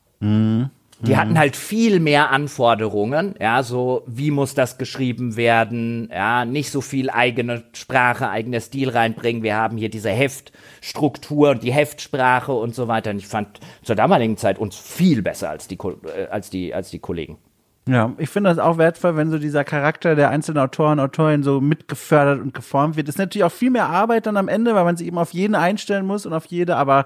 Die 1.00 1.12
mhm. 1.12 1.16
hatten 1.16 1.38
halt 1.38 1.56
viel 1.56 2.00
mehr 2.00 2.30
Anforderungen, 2.30 3.34
ja, 3.38 3.62
so 3.62 4.02
wie 4.06 4.30
muss 4.30 4.54
das 4.54 4.78
geschrieben 4.78 5.36
werden, 5.36 6.08
ja, 6.10 6.46
nicht 6.46 6.70
so 6.70 6.80
viel 6.80 7.10
eigene 7.10 7.64
Sprache, 7.74 8.30
eigener 8.30 8.60
Stil 8.60 8.88
reinbringen. 8.88 9.42
Wir 9.42 9.56
haben 9.56 9.76
hier 9.76 9.90
diese 9.90 10.10
Heftstruktur 10.10 11.50
und 11.50 11.62
die 11.62 11.72
Heftsprache 11.72 12.52
und 12.52 12.74
so 12.74 12.88
weiter. 12.88 13.10
Und 13.10 13.18
ich 13.18 13.26
fand 13.26 13.60
zur 13.82 13.94
damaligen 13.94 14.38
Zeit 14.38 14.58
uns 14.58 14.76
viel 14.76 15.20
besser 15.20 15.50
als 15.50 15.68
die, 15.68 15.76
äh, 15.76 16.28
als 16.30 16.48
die, 16.48 16.74
als 16.74 16.90
die 16.90 16.98
Kollegen. 16.98 17.38
Ja, 17.88 18.14
ich 18.18 18.30
finde 18.30 18.50
das 18.50 18.58
auch 18.58 18.78
wertvoll, 18.78 19.16
wenn 19.16 19.30
so 19.30 19.38
dieser 19.38 19.62
Charakter 19.62 20.16
der 20.16 20.30
einzelnen 20.30 20.58
Autoren, 20.58 20.98
Autorinnen 20.98 21.44
so 21.44 21.60
mitgefördert 21.60 22.40
und 22.40 22.52
geformt 22.52 22.96
wird. 22.96 23.06
Das 23.06 23.14
ist 23.14 23.18
natürlich 23.20 23.44
auch 23.44 23.52
viel 23.52 23.70
mehr 23.70 23.88
Arbeit 23.88 24.26
dann 24.26 24.36
am 24.36 24.48
Ende, 24.48 24.74
weil 24.74 24.84
man 24.84 24.96
sich 24.96 25.06
eben 25.06 25.18
auf 25.18 25.32
jeden 25.32 25.54
einstellen 25.54 26.04
muss 26.04 26.26
und 26.26 26.32
auf 26.32 26.46
jede, 26.46 26.76
aber 26.76 27.04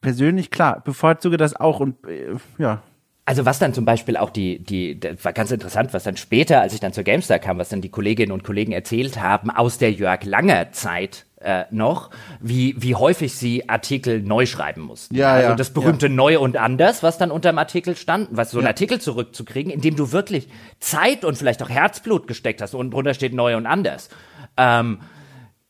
persönlich 0.00 0.50
klar, 0.50 0.82
bevorzuge 0.84 1.38
das 1.38 1.56
auch 1.56 1.80
und 1.80 2.06
äh, 2.06 2.34
ja, 2.58 2.82
also 3.28 3.44
was 3.44 3.58
dann 3.58 3.74
zum 3.74 3.84
Beispiel 3.84 4.16
auch 4.16 4.30
die, 4.30 4.58
die, 4.58 4.98
das 4.98 5.22
war 5.22 5.34
ganz 5.34 5.50
interessant, 5.50 5.92
was 5.92 6.02
dann 6.02 6.16
später, 6.16 6.62
als 6.62 6.72
ich 6.72 6.80
dann 6.80 6.94
zur 6.94 7.04
GameStar 7.04 7.38
kam, 7.38 7.58
was 7.58 7.68
dann 7.68 7.82
die 7.82 7.90
Kolleginnen 7.90 8.32
und 8.32 8.42
Kollegen 8.42 8.72
erzählt 8.72 9.20
haben 9.20 9.50
aus 9.50 9.76
der 9.76 9.92
Jörg 9.92 10.24
Langer 10.24 10.72
Zeit 10.72 11.26
äh, 11.38 11.64
noch, 11.70 12.08
wie, 12.40 12.74
wie 12.78 12.94
häufig 12.94 13.34
sie 13.34 13.68
Artikel 13.68 14.22
neu 14.22 14.46
schreiben 14.46 14.80
mussten. 14.80 15.14
Ja, 15.14 15.32
also 15.32 15.48
ja, 15.50 15.54
das 15.56 15.74
berühmte 15.74 16.06
ja. 16.06 16.12
Neu 16.12 16.38
und 16.38 16.56
Anders, 16.56 17.02
was 17.02 17.18
dann 17.18 17.30
unter 17.30 17.52
dem 17.52 17.58
Artikel 17.58 17.96
stand, 17.96 18.30
was 18.30 18.50
so 18.50 18.60
ein 18.60 18.62
ja. 18.62 18.68
Artikel 18.68 18.98
zurückzukriegen, 18.98 19.70
in 19.70 19.82
dem 19.82 19.94
du 19.94 20.10
wirklich 20.10 20.48
Zeit 20.80 21.22
und 21.26 21.36
vielleicht 21.36 21.62
auch 21.62 21.68
Herzblut 21.68 22.28
gesteckt 22.28 22.62
hast 22.62 22.72
und 22.72 22.92
drunter 22.92 23.12
steht 23.12 23.34
Neu 23.34 23.58
und 23.58 23.66
Anders. 23.66 24.08
Ähm, 24.56 25.00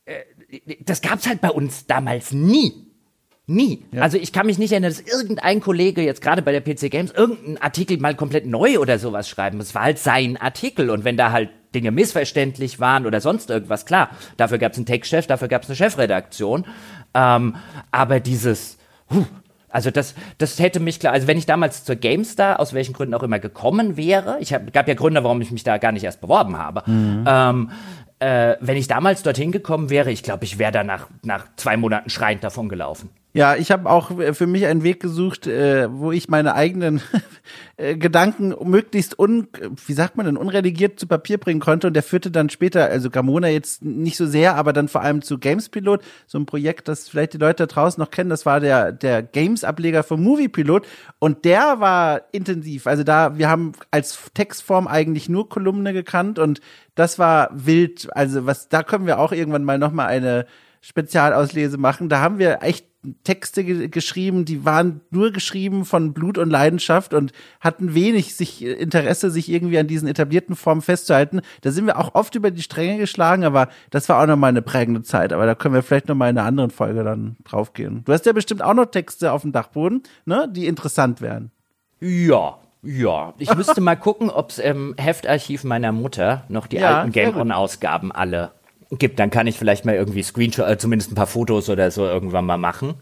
äh, 0.05 0.77
das 0.79 1.01
gab's 1.01 1.27
halt 1.27 1.41
bei 1.41 1.51
uns 1.51 1.87
damals 1.87 2.31
nie. 2.31 2.88
Nie. 3.49 3.83
Ja. 3.91 4.03
Also 4.03 4.17
ich 4.17 4.31
kann 4.31 4.45
mich 4.45 4.59
nicht 4.59 4.71
erinnern, 4.71 4.91
dass 4.91 5.01
irgendein 5.01 5.59
Kollege 5.59 6.03
jetzt 6.03 6.21
gerade 6.21 6.43
bei 6.43 6.51
der 6.51 6.61
PC 6.61 6.91
Games 6.91 7.11
irgendeinen 7.11 7.57
Artikel 7.57 7.97
mal 7.97 8.13
komplett 8.13 8.45
neu 8.45 8.77
oder 8.77 8.99
sowas 8.99 9.27
schreiben. 9.27 9.59
Es 9.59 9.73
war 9.73 9.81
halt 9.81 9.97
sein 9.97 10.37
Artikel 10.37 10.91
und 10.91 11.03
wenn 11.03 11.17
da 11.17 11.31
halt 11.31 11.49
Dinge 11.73 11.89
missverständlich 11.89 12.79
waren 12.79 13.07
oder 13.07 13.21
sonst 13.21 13.49
irgendwas, 13.49 13.87
klar, 13.87 14.11
dafür 14.37 14.59
gab 14.59 14.73
es 14.73 14.77
einen 14.77 14.85
Textchef, 14.85 15.25
dafür 15.25 15.47
gab 15.47 15.63
es 15.63 15.69
eine 15.69 15.77
Chefredaktion. 15.77 16.65
Ähm, 17.15 17.55
aber 17.89 18.19
dieses, 18.19 18.77
huh, 19.09 19.25
also 19.67 19.89
das, 19.89 20.13
das 20.37 20.59
hätte 20.59 20.79
mich 20.79 20.99
klar, 20.99 21.13
also 21.13 21.25
wenn 21.25 21.39
ich 21.39 21.47
damals 21.47 21.83
zur 21.83 21.95
GameStar, 21.95 22.59
aus 22.59 22.73
welchen 22.73 22.93
Gründen 22.93 23.15
auch 23.15 23.23
immer 23.23 23.39
gekommen 23.39 23.97
wäre, 23.97 24.37
ich 24.41 24.53
hab, 24.53 24.71
gab 24.73 24.87
ja 24.87 24.93
Gründe, 24.93 25.23
warum 25.23 25.41
ich 25.41 25.49
mich 25.49 25.63
da 25.63 25.79
gar 25.79 25.91
nicht 25.91 26.03
erst 26.03 26.21
beworben 26.21 26.55
habe, 26.55 26.83
mhm. 26.85 27.25
ähm, 27.27 27.71
äh, 28.19 28.57
wenn 28.59 28.77
ich 28.77 28.87
damals 28.87 29.23
dorthin 29.23 29.51
gekommen 29.51 29.89
wäre, 29.89 30.11
ich 30.11 30.21
glaube, 30.21 30.45
ich 30.45 30.59
wäre 30.59 30.71
da 30.71 30.83
nach, 30.83 31.07
nach 31.23 31.47
zwei 31.55 31.77
Monaten 31.77 32.11
schreiend 32.11 32.43
davon 32.43 32.69
gelaufen. 32.69 33.09
Ja, 33.31 33.55
ich 33.55 33.69
habe 33.69 33.87
auch 33.87 34.11
für 34.33 34.47
mich 34.47 34.65
einen 34.65 34.81
Weg 34.81 34.99
gesucht, 34.99 35.45
äh, 35.45 35.87
wo 35.91 36.11
ich 36.11 36.29
meine 36.29 36.55
eigenen 36.55 36.99
äh, 37.77 37.95
Gedanken 37.95 38.55
möglichst 38.67 39.19
un, 39.19 39.47
wie 39.85 39.93
sagt 39.93 40.17
man 40.17 40.25
denn, 40.25 40.35
unredigiert 40.35 40.99
zu 40.99 41.05
Papier 41.05 41.37
bringen 41.37 41.59
konnte. 41.59 41.85
Und 41.85 41.93
der 41.93 42.01
führte 42.01 42.31
dann 42.31 42.49
später, 42.49 42.85
also 42.85 43.11
Gamona 43.11 43.47
jetzt 43.47 43.83
nicht 43.83 44.17
so 44.17 44.25
sehr, 44.25 44.55
aber 44.55 44.73
dann 44.73 44.87
vor 44.87 45.01
allem 45.01 45.21
zu 45.21 45.37
Games 45.37 45.69
Pilot, 45.69 46.01
so 46.25 46.39
ein 46.39 46.47
Projekt, 46.47 46.87
das 46.87 47.07
vielleicht 47.07 47.33
die 47.33 47.37
Leute 47.37 47.67
da 47.67 47.73
draußen 47.73 48.01
noch 48.01 48.09
kennen. 48.09 48.31
Das 48.31 48.47
war 48.47 48.59
der 48.59 48.91
der 48.91 49.21
Games-Ableger 49.21 50.01
vom 50.01 50.23
Movie 50.23 50.49
Pilot 50.49 50.87
und 51.19 51.45
der 51.45 51.79
war 51.79 52.21
intensiv. 52.31 52.87
Also 52.87 53.03
da, 53.03 53.37
wir 53.37 53.47
haben 53.47 53.73
als 53.91 54.19
Textform 54.33 54.87
eigentlich 54.87 55.29
nur 55.29 55.49
Kolumne 55.49 55.93
gekannt 55.93 56.39
und 56.39 56.61
das 56.95 57.19
war 57.19 57.51
wild. 57.53 58.09
Also 58.15 58.47
was, 58.47 58.69
da 58.69 58.81
können 58.81 59.05
wir 59.05 59.19
auch 59.19 59.31
irgendwann 59.31 59.63
mal 59.65 59.77
noch 59.77 59.91
mal 59.91 60.07
eine 60.07 60.47
Spezialauslese 60.81 61.77
machen. 61.77 62.09
Da 62.09 62.21
haben 62.21 62.39
wir 62.39 62.59
echt 62.61 62.88
Texte 63.23 63.63
ge 63.63 63.87
geschrieben, 63.87 64.43
die 64.43 64.65
waren 64.65 64.99
nur 65.09 65.31
geschrieben 65.31 65.85
von 65.85 66.13
Blut 66.13 66.37
und 66.37 66.49
Leidenschaft 66.49 67.13
und 67.13 67.31
hatten 67.61 67.93
wenig 67.93 68.35
sich 68.35 68.63
Interesse, 68.63 69.31
sich 69.31 69.49
irgendwie 69.49 69.79
an 69.79 69.87
diesen 69.87 70.07
etablierten 70.07 70.55
Formen 70.55 70.81
festzuhalten. 70.81 71.41
Da 71.61 71.71
sind 71.71 71.85
wir 71.85 71.97
auch 71.97 72.13
oft 72.13 72.35
über 72.35 72.51
die 72.51 72.61
Stränge 72.61 72.97
geschlagen, 72.97 73.45
aber 73.45 73.69
das 73.89 74.09
war 74.09 74.21
auch 74.21 74.27
nochmal 74.27 74.49
eine 74.49 74.61
prägende 74.61 75.01
Zeit. 75.01 75.31
Aber 75.31 75.45
da 75.45 75.55
können 75.55 75.75
wir 75.75 75.83
vielleicht 75.83 76.09
nochmal 76.09 76.29
in 76.29 76.37
einer 76.37 76.47
anderen 76.47 76.71
Folge 76.71 77.05
dann 77.05 77.37
draufgehen. 77.45 78.03
Du 78.03 78.11
hast 78.11 78.25
ja 78.25 78.33
bestimmt 78.33 78.61
auch 78.61 78.73
noch 78.73 78.87
Texte 78.87 79.31
auf 79.31 79.43
dem 79.43 79.53
Dachboden, 79.53 80.03
ne, 80.25 80.49
die 80.51 80.67
interessant 80.67 81.21
wären. 81.21 81.51
Ja, 82.01 82.57
ja, 82.81 83.33
ich 83.37 83.53
müsste 83.55 83.81
mal 83.81 83.97
gucken, 83.97 84.29
ob 84.29 84.51
es 84.51 84.59
im 84.59 84.95
Heftarchiv 84.97 85.65
meiner 85.65 85.91
Mutter 85.91 86.45
noch 86.47 86.67
die 86.67 86.77
ja, 86.77 86.99
alten 86.99 87.11
Game 87.11 87.35
On-Ausgaben 87.35 88.11
alle 88.11 88.51
gibt, 88.91 89.19
dann 89.19 89.29
kann 89.29 89.47
ich 89.47 89.57
vielleicht 89.57 89.85
mal 89.85 89.95
irgendwie 89.95 90.23
Screenshot, 90.23 90.67
äh, 90.67 90.77
zumindest 90.77 91.11
ein 91.11 91.15
paar 91.15 91.27
Fotos 91.27 91.69
oder 91.69 91.91
so 91.91 92.05
irgendwann 92.05 92.45
mal 92.45 92.57
machen. 92.57 92.95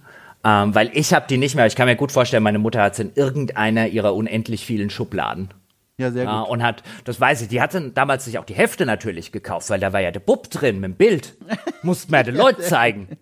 Ähm, 0.44 0.76
weil 0.76 0.92
ich 0.94 1.14
habe 1.14 1.26
die 1.30 1.38
nicht 1.38 1.56
mehr. 1.56 1.66
Ich 1.66 1.76
kann 1.76 1.88
mir 1.88 1.96
gut 1.96 2.12
vorstellen, 2.12 2.44
meine 2.44 2.60
Mutter 2.60 2.82
hat 2.82 2.94
es 2.94 3.00
in 3.00 3.12
irgendeiner 3.16 3.88
ihrer 3.88 4.16
unendlich 4.16 4.66
vielen 4.66 4.90
Schubladen. 4.90 5.50
Ja, 5.98 6.12
sehr 6.12 6.26
gut. 6.26 6.48
Äh, 6.48 6.52
und 6.52 6.64
hat, 6.64 6.84
das 7.06 7.20
weiß 7.20 7.42
ich, 7.42 7.48
die 7.48 7.62
hatte 7.62 7.90
damals 7.90 8.26
sich 8.26 8.38
auch 8.38 8.46
die 8.46 8.54
Hefte 8.54 8.86
natürlich 8.86 9.32
gekauft, 9.32 9.70
weil 9.70 9.80
da 9.80 9.94
war 9.94 10.02
ja 10.02 10.12
der 10.12 10.20
Bub 10.20 10.50
drin 10.50 10.80
mit 10.80 10.92
dem 10.92 10.96
Bild. 10.96 11.36
Mussten 11.82 12.12
wir 12.12 12.24
den 12.24 12.36
Leuten 12.36 12.62
zeigen. 12.62 13.18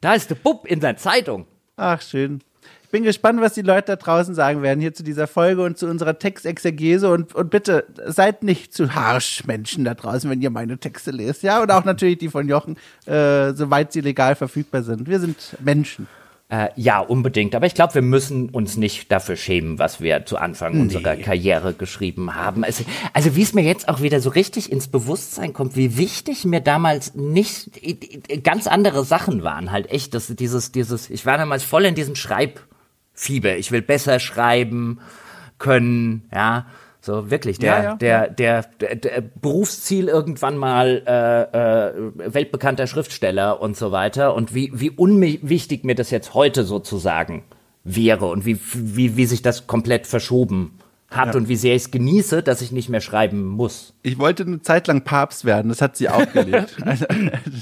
Da 0.00 0.14
ist 0.14 0.30
der 0.30 0.36
Bub 0.36 0.66
in 0.66 0.80
der 0.80 0.96
Zeitung. 0.96 1.46
Ach, 1.76 2.00
schön 2.00 2.40
bin 2.90 3.04
gespannt, 3.04 3.40
was 3.40 3.54
die 3.54 3.62
Leute 3.62 3.86
da 3.86 3.96
draußen 3.96 4.34
sagen 4.34 4.62
werden 4.62 4.80
hier 4.80 4.94
zu 4.94 5.02
dieser 5.02 5.26
Folge 5.26 5.62
und 5.62 5.78
zu 5.78 5.86
unserer 5.86 6.18
Textexegese 6.18 7.10
und, 7.10 7.34
und 7.34 7.50
bitte 7.50 7.84
seid 8.06 8.42
nicht 8.42 8.72
zu 8.72 8.94
harsch 8.94 9.44
Menschen 9.46 9.84
da 9.84 9.94
draußen, 9.94 10.28
wenn 10.30 10.42
ihr 10.42 10.50
meine 10.50 10.78
Texte 10.78 11.10
lest, 11.10 11.42
ja, 11.42 11.62
und 11.62 11.70
auch 11.70 11.84
natürlich 11.84 12.18
die 12.18 12.28
von 12.28 12.48
Jochen, 12.48 12.76
äh, 13.06 13.52
soweit 13.52 13.92
sie 13.92 14.00
legal 14.00 14.34
verfügbar 14.34 14.82
sind. 14.82 15.08
Wir 15.08 15.20
sind 15.20 15.56
Menschen. 15.60 16.06
Äh, 16.50 16.70
ja, 16.74 16.98
unbedingt. 16.98 17.54
Aber 17.54 17.66
ich 17.66 17.74
glaube, 17.74 17.94
wir 17.94 18.02
müssen 18.02 18.48
uns 18.48 18.76
nicht 18.76 19.12
dafür 19.12 19.36
schämen, 19.36 19.78
was 19.78 20.00
wir 20.00 20.26
zu 20.26 20.36
Anfang 20.36 20.74
nee. 20.74 20.80
unserer 20.80 21.14
Karriere 21.14 21.74
geschrieben 21.74 22.34
haben. 22.34 22.64
Also, 22.64 22.82
also 23.12 23.36
wie 23.36 23.42
es 23.42 23.54
mir 23.54 23.62
jetzt 23.62 23.88
auch 23.88 24.00
wieder 24.02 24.20
so 24.20 24.30
richtig 24.30 24.72
ins 24.72 24.88
Bewusstsein 24.88 25.52
kommt, 25.52 25.76
wie 25.76 25.96
wichtig 25.96 26.44
mir 26.44 26.60
damals 26.60 27.14
nicht 27.14 27.70
ganz 28.42 28.66
andere 28.66 29.04
Sachen 29.04 29.44
waren. 29.44 29.70
Halt 29.70 29.92
echt, 29.92 30.12
das, 30.12 30.26
dieses, 30.26 30.72
dieses, 30.72 31.08
ich 31.08 31.24
war 31.24 31.38
damals 31.38 31.62
voll 31.62 31.84
in 31.84 31.94
diesem 31.94 32.16
Schreib 32.16 32.60
Fieber. 33.20 33.58
Ich 33.58 33.70
will 33.70 33.82
besser 33.82 34.18
schreiben 34.18 34.98
können, 35.58 36.22
ja. 36.32 36.64
So 37.02 37.30
wirklich, 37.30 37.58
der, 37.58 37.72
ja, 37.72 37.82
ja, 37.82 37.94
der, 37.96 38.28
Der, 38.28 38.62
der, 38.80 38.96
der, 38.96 39.20
Berufsziel 39.20 40.08
irgendwann 40.08 40.56
mal 40.56 41.02
äh, 41.06 41.88
äh, 41.88 42.34
weltbekannter 42.34 42.86
Schriftsteller 42.86 43.60
und 43.60 43.76
so 43.76 43.92
weiter. 43.92 44.34
Und 44.34 44.54
wie, 44.54 44.70
wie 44.74 44.90
unwichtig 44.90 45.84
mir 45.84 45.94
das 45.94 46.10
jetzt 46.10 46.32
heute 46.32 46.64
sozusagen 46.64 47.42
wäre 47.84 48.26
und 48.26 48.46
wie, 48.46 48.58
wie, 48.74 49.16
wie 49.16 49.26
sich 49.26 49.42
das 49.42 49.66
komplett 49.66 50.06
verschoben 50.06 50.78
hat 51.10 51.28
ja. 51.28 51.34
und 51.34 51.48
wie 51.48 51.56
sehr 51.56 51.74
ich 51.74 51.82
es 51.82 51.90
genieße, 51.90 52.42
dass 52.42 52.62
ich 52.62 52.70
nicht 52.70 52.88
mehr 52.88 53.00
schreiben 53.00 53.44
muss. 53.44 53.94
Ich 54.02 54.18
wollte 54.18 54.44
eine 54.44 54.62
Zeit 54.62 54.86
lang 54.86 55.02
Papst 55.02 55.44
werden, 55.44 55.68
das 55.68 55.82
hat 55.82 55.96
sie 55.96 56.08
auch 56.08 56.30
gelegt. 56.32 56.76
also, 56.84 57.04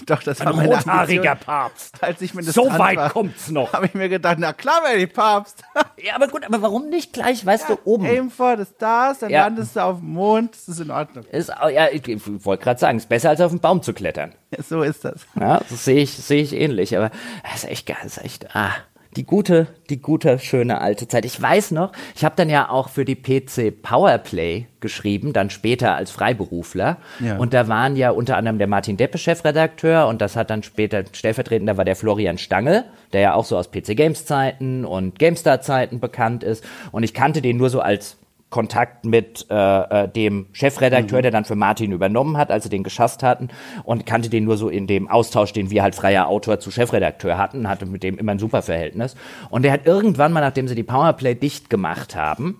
doch, 0.07 0.23
das 0.23 0.41
war 0.41 0.49
Ein 0.49 0.57
meine 0.57 0.77
rothaariger 0.77 1.35
Papst. 1.35 2.03
Als 2.03 2.21
ich 2.21 2.35
mir 2.35 2.43
so 2.43 2.71
weit 2.79 2.97
war, 2.97 3.11
kommt's 3.11 3.51
noch. 3.51 3.73
Habe 3.73 3.87
ich 3.87 3.95
mir 3.95 4.09
gedacht, 4.09 4.37
na 4.39 4.53
klar 4.53 4.83
werde 4.85 5.03
ich 5.03 5.13
Papst. 5.13 5.63
ja, 5.97 6.15
aber 6.15 6.29
gut, 6.29 6.45
aber 6.45 6.61
warum 6.61 6.91
nicht 6.91 7.15
gleich, 7.15 7.45
weißt 7.45 7.71
ja, 7.71 7.77
du, 7.77 7.81
oben? 7.91 8.07
Aim 8.07 8.31
for 8.31 8.57
the 8.59 8.65
stars, 8.65 9.21
dann 9.21 9.31
ja. 9.31 9.45
landest 9.45 9.77
du 9.77 9.81
auf 9.81 9.99
dem 10.01 10.13
Mond, 10.13 10.53
das 10.53 10.69
ist 10.69 10.81
in 10.81 10.91
Ordnung. 10.91 11.25
Ist, 11.33 11.49
ja, 11.49 11.89
ich, 11.91 12.07
ich 12.07 12.45
wollte 12.45 12.63
gerade 12.63 12.79
sagen, 12.79 12.99
ist 12.99 13.09
besser 13.09 13.31
als 13.31 13.41
auf 13.41 13.51
den 13.51 13.61
Baum 13.61 13.83
zu 13.83 13.95
klettern. 13.95 14.35
So 14.69 14.83
ist 14.83 15.05
das. 15.05 15.27
Ja, 15.39 15.61
das 15.69 15.85
sehe 15.85 16.03
ich, 16.03 16.13
sehe 16.13 16.43
ich 16.43 16.55
ähnlich, 16.55 16.97
aber 16.97 17.11
das 17.43 17.65
ist 17.65 17.71
echt 17.71 17.87
geil, 17.87 17.97
das 18.03 18.19
ist 18.19 18.25
echt, 18.25 18.57
ah 18.57 18.73
die 19.17 19.25
gute, 19.25 19.69
die 19.91 20.01
gute, 20.01 20.39
schöne 20.39 20.81
alte 20.81 21.09
Zeit. 21.09 21.25
Ich 21.25 21.41
weiß 21.41 21.71
noch, 21.71 21.93
ich 22.15 22.25
habe 22.25 22.37
dann 22.37 22.51
ja 22.51 22.69
auch 22.69 22.89
für 22.89 23.05
die 23.05 23.17
PC 23.17 23.83
Powerplay 23.83 24.67
geschrieben, 24.81 25.33
dann 25.33 25.51
später 25.51 25.95
als 25.95 26.11
Freiberufler. 26.11 26.99
Ja. 27.19 27.37
Und 27.39 27.55
da 27.55 27.69
waren 27.69 27.97
ja 27.97 28.11
unter 28.11 28.37
anderem 28.37 28.59
der 28.59 28.67
Martin 28.67 28.97
Deppe 28.97 29.19
Chefredakteur 29.19 30.07
und 30.07 30.21
das 30.21 30.37
hat 30.37 30.51
dann 30.51 30.63
später 30.63 31.05
stellvertretend, 31.11 31.69
da 31.69 31.77
war 31.77 31.85
der 31.85 31.97
Florian 31.97 32.39
Stange, 32.39 32.85
der 33.13 33.21
ja 33.23 33.35
auch 33.35 33.45
so 33.45 33.57
aus 33.57 33.71
PC 33.71 33.97
Games 33.97 34.27
Zeiten 34.27 34.85
und 34.85 35.19
GameStar 35.19 35.63
Zeiten 35.63 36.01
bekannt 36.01 36.45
ist. 36.45 36.63
Und 36.93 37.03
ich 37.03 37.15
kannte 37.15 37.43
den 37.43 37.57
nur 37.57 37.71
so 37.71 37.81
als 37.81 38.18
Kontakt 38.51 39.05
mit 39.05 39.47
äh, 39.51 40.05
äh, 40.05 40.09
dem 40.09 40.47
Chefredakteur, 40.53 41.19
mhm. 41.19 41.23
der 41.23 41.31
dann 41.31 41.45
für 41.45 41.55
Martin 41.55 41.93
übernommen 41.93 42.39
hat, 42.39 42.51
als 42.51 42.65
sie 42.65 42.71
den 42.71 42.83
geschasst 42.83 43.23
hatten 43.23 43.49
und 43.85 44.07
kannte 44.07 44.31
den 44.31 44.45
nur 44.45 44.57
so 44.57 44.69
in 44.69 44.87
dem 44.87 45.09
Austausch, 45.09 45.53
den 45.53 45.71
wir 45.71 45.83
halt 45.83 45.95
freier 45.95 46.29
Autor 46.29 46.59
zu 46.59 46.71
Chefredakteur 46.71 47.37
hatten, 47.37 47.69
hatte 47.69 47.85
mit 47.85 48.03
dem 48.03 48.17
immer 48.17 48.33
ein 48.33 48.39
super 48.39 48.63
Verhältnis. 48.63 49.17
Und 49.51 49.63
der 49.63 49.73
hat 49.73 49.87
irgendwann 49.87 50.33
mal, 50.33 50.41
nachdem 50.41 50.67
sie 50.67 50.75
die 50.75 50.83
Powerplay 50.83 51.35
dicht 51.35 51.69
gemacht 51.69 52.17
haben, 52.17 52.59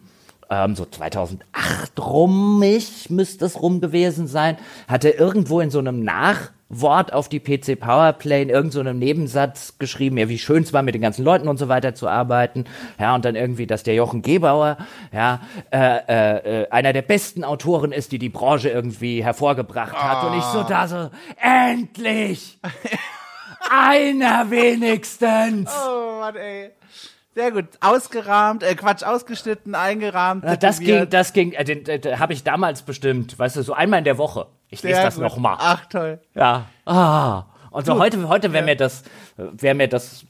ähm, 0.51 0.77
so 0.77 0.85
2008 0.85 1.99
rum, 1.99 2.63
ich 2.63 3.09
müsste 3.09 3.47
es 3.47 3.61
rum 3.61 3.81
gewesen 3.81 4.27
sein, 4.27 4.57
hat 4.89 5.05
er 5.05 5.19
irgendwo 5.19 5.61
in 5.61 5.71
so 5.71 5.79
einem 5.79 6.03
Nach 6.03 6.51
Wort 6.69 7.13
auf 7.13 7.29
die 7.29 7.41
PC 7.41 7.81
Powerplay 7.81 8.43
in 8.43 8.51
irgendeinem 8.51 8.87
so 8.87 8.93
Nebensatz 8.93 9.79
geschrieben, 9.79 10.19
ja, 10.19 10.29
wie 10.29 10.39
schön 10.39 10.63
es 10.63 10.73
war, 10.73 10.83
mit 10.83 10.95
den 10.95 11.01
ganzen 11.01 11.25
Leuten 11.25 11.49
und 11.49 11.57
so 11.57 11.69
weiter 11.69 11.95
zu 11.95 12.09
arbeiten. 12.09 12.65
Ja, 12.99 13.15
und 13.15 13.25
dann 13.25 13.37
irgendwie, 13.37 13.67
dass 13.67 13.83
der 13.83 13.95
Jochen 13.95 14.21
Gebauer, 14.21 14.77
ja, 15.13 15.41
äh, 15.71 15.99
äh, 16.09 16.63
äh 16.63 16.71
einer 16.71 16.93
der 16.93 17.03
besten 17.03 17.43
Autoren 17.43 17.93
ist, 17.93 18.13
die 18.13 18.19
die 18.19 18.29
Branche 18.29 18.69
irgendwie 18.69 19.25
hervorgebracht 19.25 19.97
hat. 19.97 20.25
Oh. 20.25 20.27
Und 20.29 20.39
ich 20.39 20.45
so 20.45 20.63
da 20.63 20.89
so, 20.89 21.11
endlich! 21.41 22.59
Einer 23.71 24.51
wenigstens! 24.51 25.71
Oh 25.71 26.21
Mann, 26.21 26.37
ey. 26.37 26.71
Sehr 27.35 27.53
gut. 27.53 27.67
Ausgerahmt, 27.81 28.63
äh, 28.63 28.75
Quatsch, 28.75 29.05
ausgeschnitten, 29.05 29.75
eingerahmt. 29.75 30.45
Ja, 30.45 30.57
das 30.57 30.81
ging, 30.81 31.09
das 31.09 31.33
ging, 31.33 31.53
äh, 31.53 31.65
den, 31.65 31.85
den, 31.85 32.01
den 32.01 32.19
habe 32.19 32.33
ich 32.33 32.43
damals 32.43 32.83
bestimmt, 32.83 33.39
weißt 33.39 33.57
du, 33.57 33.63
so 33.63 33.73
einmal 33.73 34.01
in 34.01 34.05
der 34.05 34.19
Woche. 34.19 34.49
Ich 34.71 34.83
lese 34.83 35.03
das 35.03 35.15
gut. 35.15 35.25
nochmal. 35.25 35.57
Ach, 35.59 35.87
toll. 35.87 36.21
Ja. 36.35 36.67
Ah. 36.85 37.45
Und 37.71 37.87
so 37.87 37.99
heute, 37.99 38.29
heute 38.29 38.53
wäre 38.53 38.65
mir 38.65 38.77
das, 38.77 39.05
wäre 39.37 39.75
mir 39.75 39.89
das, 39.89 40.25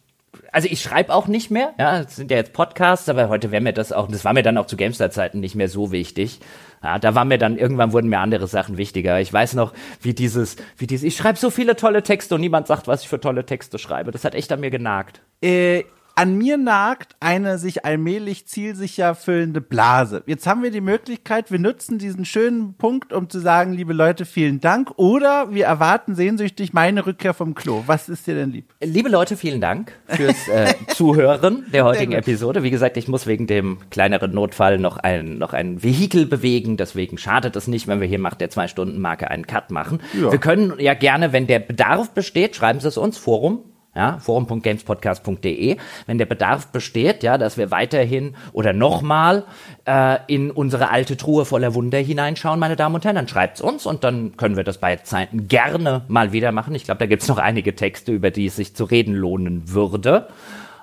also 0.53 0.69
ich 0.71 0.83
schreibe 0.83 1.15
auch 1.15 1.27
nicht 1.29 1.51
mehr, 1.51 1.73
ja, 1.79 2.01
es 2.01 2.17
sind 2.17 2.31
ja 2.31 2.37
jetzt 2.37 2.53
Podcasts, 2.53 3.09
aber 3.09 3.29
heute 3.29 3.51
wäre 3.51 3.63
mir 3.63 3.73
das 3.73 3.93
auch, 3.93 4.09
das 4.09 4.25
war 4.25 4.33
mir 4.33 4.43
dann 4.43 4.59
auch 4.59 4.67
zu 4.67 4.77
Gamestar-Zeiten 4.77 5.41
nicht 5.41 5.55
mehr 5.55 5.69
so 5.69 5.93
wichtig. 5.93 6.41
Ja, 6.83 6.99
da 6.99 7.15
war 7.15 7.25
mir 7.25 7.39
dann, 7.39 7.57
irgendwann 7.57 7.93
wurden 7.93 8.09
mir 8.09 8.19
andere 8.21 8.47
Sachen 8.47 8.77
wichtiger. 8.77 9.21
Ich 9.21 9.33
weiß 9.33 9.55
noch, 9.55 9.73
wie 10.01 10.15
dieses, 10.15 10.57
wie 10.77 10.87
dieses, 10.87 11.05
ich 11.05 11.17
schreibe 11.17 11.39
so 11.39 11.51
viele 11.51 11.75
tolle 11.75 12.03
Texte 12.03 12.35
und 12.37 12.41
niemand 12.41 12.67
sagt, 12.67 12.87
was 12.87 13.03
ich 13.03 13.09
für 13.09 13.21
tolle 13.21 13.47
Texte 13.47 13.79
schreibe. 13.79 14.13
Das 14.13 14.25
hat 14.25 14.35
echt 14.35 14.53
an 14.53 14.61
mir 14.61 14.71
genagt. 14.71 15.21
Äh, 15.43 15.85
an 16.19 16.37
mir 16.37 16.57
nagt 16.57 17.15
eine 17.21 17.59
sich 17.59 17.85
allmählich 17.85 18.45
zielsicher 18.49 19.15
füllende 19.15 19.61
Blase. 19.61 20.25
Jetzt 20.27 20.49
haben 20.49 20.65
wir 20.65 20.73
die 20.73 20.81
Möglichkeit, 20.81 21.53
wir 21.53 21.61
nutzen 21.61 21.99
diesen 21.99 22.25
schönen 22.25 22.75
Punkt, 22.75 23.13
um 23.13 23.31
zu 23.31 23.39
sagen, 23.39 23.73
liebe 23.73 23.93
Leute, 23.93 24.25
vielen 24.25 24.61
Dank. 24.61 24.91
Oder 24.97 25.55
wir 25.55 25.67
erwarten 25.67 26.17
sehnsüchtig 26.17 26.73
meine 26.73 27.07
Rückkehr 27.07 27.35
vom 27.35 27.55
Klo. 27.55 27.85
Was 27.87 28.09
ist 28.09 28.27
dir 28.27 28.35
denn 28.35 28.51
lieb? 28.51 28.75
Liebe 28.83 29.09
Leute, 29.09 29.37
vielen 29.37 29.61
Dank 29.61 29.93
fürs 30.09 30.49
äh, 30.49 30.75
Zuhören 30.89 31.67
der 31.73 31.85
heutigen. 31.85 32.11
Episode. 32.11 32.65
Wie 32.65 32.71
gesagt, 32.71 32.97
ich 32.97 33.07
muss 33.07 33.29
wegen 33.29 33.47
dem 33.47 33.79
kleineren 33.91 34.33
Notfall 34.33 34.79
noch 34.79 34.97
ein, 34.97 35.39
noch 35.39 35.53
ein 35.53 35.85
Vehikel 35.85 36.27
bewegen. 36.27 36.77
Deswegen 36.77 37.17
schadet 37.17 37.55
es 37.55 37.69
nicht, 37.69 37.87
wenn 37.87 38.01
wir 38.01 38.09
hier 38.09 38.19
nach 38.19 38.35
der 38.35 38.51
Zwei-Stunden-Marke 38.51 39.31
einen 39.31 39.47
Cut 39.47 39.71
machen. 39.71 40.01
Ja. 40.21 40.33
Wir 40.33 40.41
können 40.41 40.75
ja 40.81 40.95
gerne, 40.95 41.33
wenn 41.33 41.47
der 41.47 41.61
Bedarf 41.61 42.11
besteht, 42.11 42.57
schreiben 42.57 42.81
Sie 42.81 42.89
es 42.89 42.97
uns, 42.97 43.19
Forum. 43.19 43.63
Ja, 43.99 44.19
forum.gamespodcast.de. 44.21 45.77
Wenn 46.07 46.19
der 46.19 46.27
Bedarf 46.27 46.69
besteht, 46.69 47.25
ja, 47.25 47.37
dass 47.37 47.59
wir 47.59 47.73
weiterhin 47.73 48.37
oder 48.53 48.73
nochmal 48.73 49.43
äh, 49.87 50.19
in 50.29 50.53
unsere 50.53 50.91
alte 50.91 51.17
Truhe 51.17 51.45
voller 51.45 51.75
Wunder 51.75 51.99
hineinschauen, 51.99 52.61
meine 52.61 52.77
Damen 52.77 52.95
und 52.95 53.05
Herren, 53.05 53.17
dann 53.17 53.27
schreibt's 53.27 53.61
uns 53.61 53.87
und 53.87 54.05
dann 54.05 54.37
können 54.37 54.57
wir 54.57 54.63
das 54.63 54.79
bei 54.79 54.95
Zeiten 54.99 55.49
gerne 55.49 56.03
mal 56.07 56.31
wieder 56.33 56.53
machen. 56.53 56.77
Ich 56.77 56.85
glaube, 56.85 57.01
da 57.01 57.07
gibt's 57.07 57.27
noch 57.27 57.39
einige 57.39 57.75
Texte, 57.75 58.13
über 58.13 58.31
die 58.31 58.47
es 58.47 58.55
sich 58.55 58.77
zu 58.77 58.85
reden 58.85 59.15
lohnen 59.15 59.73
würde 59.73 60.29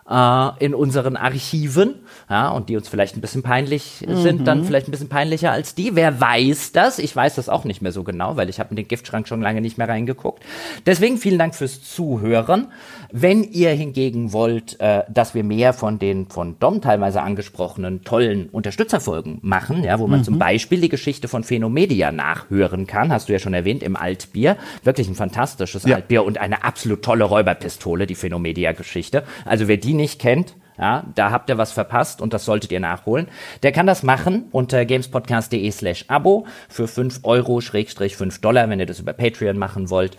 äh, 0.10 0.50
in 0.64 0.76
unseren 0.76 1.18
Archiven, 1.18 1.96
ja, 2.30 2.50
und 2.50 2.70
die 2.70 2.78
uns 2.78 2.88
vielleicht 2.88 3.18
ein 3.18 3.22
bisschen 3.22 3.44
peinlich 3.44 4.06
sind, 4.08 4.48
dann 4.48 4.64
vielleicht 4.64 4.88
ein 4.88 4.92
bisschen 4.92 5.10
peinlicher 5.10 5.52
als 5.52 5.76
die. 5.76 5.96
Wer 5.96 6.20
weiß 6.20 6.72
das? 6.72 7.00
Ich 7.00 7.16
weiß 7.16 7.36
das 7.36 7.50
auch 7.50 7.66
nicht 7.66 7.82
mehr 7.82 7.92
so 7.92 8.04
genau, 8.04 8.36
weil 8.38 8.50
ich 8.50 8.60
habe 8.60 8.72
in 8.72 8.76
den 8.76 8.88
Giftschrank 8.88 9.28
schon 9.28 9.42
lange 9.42 9.62
nicht 9.62 9.78
mehr 9.78 9.90
reingeguckt. 9.90 10.44
Deswegen 10.86 11.18
vielen 11.18 11.40
Dank 11.40 11.56
fürs 11.56 11.84
Zuhören. 11.84 12.68
Wenn 13.18 13.44
ihr 13.46 13.70
hingegen 13.70 14.34
wollt, 14.34 14.78
äh, 14.82 15.04
dass 15.08 15.34
wir 15.34 15.46
mehr 15.46 15.72
von 15.72 16.00
den 16.00 16.28
von 16.28 16.60
Dom 16.60 16.82
teilweise 16.82 17.22
angesprochenen 17.22 18.04
tollen 18.04 18.50
Unterstützerfolgen 18.50 19.40
machen, 19.42 19.86
ja, 19.86 20.00
wo 20.00 20.08
man 20.08 20.26
zum 20.26 20.38
Beispiel 20.38 20.82
die 20.82 20.90
Geschichte 20.90 21.30
von 21.30 21.46
Phenomedia 21.46 22.12
nachhören 22.12 22.88
kann, 22.88 23.14
hast 23.14 23.30
du 23.30 23.34
ja 23.34 23.40
schon 23.40 23.54
erwähnt, 23.54 23.84
im 23.84 23.96
Altbier. 23.96 24.58
Wirklich 24.84 25.08
ein 25.08 25.16
fantastisches 25.16 25.86
Ja. 25.86 25.96
Altbier 25.96 26.26
und 26.26 26.40
eine 26.40 26.66
absolut 26.66 27.04
tolle 27.04 27.24
Räuberpistole, 27.24 28.06
die 28.06 28.16
Phenomedia-Geschichte. 28.16 29.24
Also 29.46 29.70
wer 29.70 29.78
die 29.78 29.94
nicht 29.94 30.20
kennt, 30.20 30.56
ja, 30.78 31.06
da 31.16 31.32
habt 31.32 31.50
ihr 31.50 31.58
was 31.58 31.72
verpasst 31.72 32.22
und 32.22 32.34
das 32.34 32.44
solltet 32.44 32.72
ihr 32.72 32.82
nachholen. 32.82 33.28
Der 33.64 33.72
kann 33.72 33.88
das 33.88 34.04
machen 34.04 34.46
unter 34.52 34.84
gamespodcast.de 34.86 35.72
slash 35.72 36.06
Abo 36.10 36.46
für 36.68 36.88
5 36.88 37.22
Euro 37.24 37.62
Schrägstrich 37.62 38.18
5 38.18 38.42
Dollar, 38.42 38.70
wenn 38.70 38.80
ihr 38.80 38.86
das 38.86 39.00
über 39.00 39.14
Patreon 39.14 39.58
machen 39.58 39.90
wollt. 39.90 40.18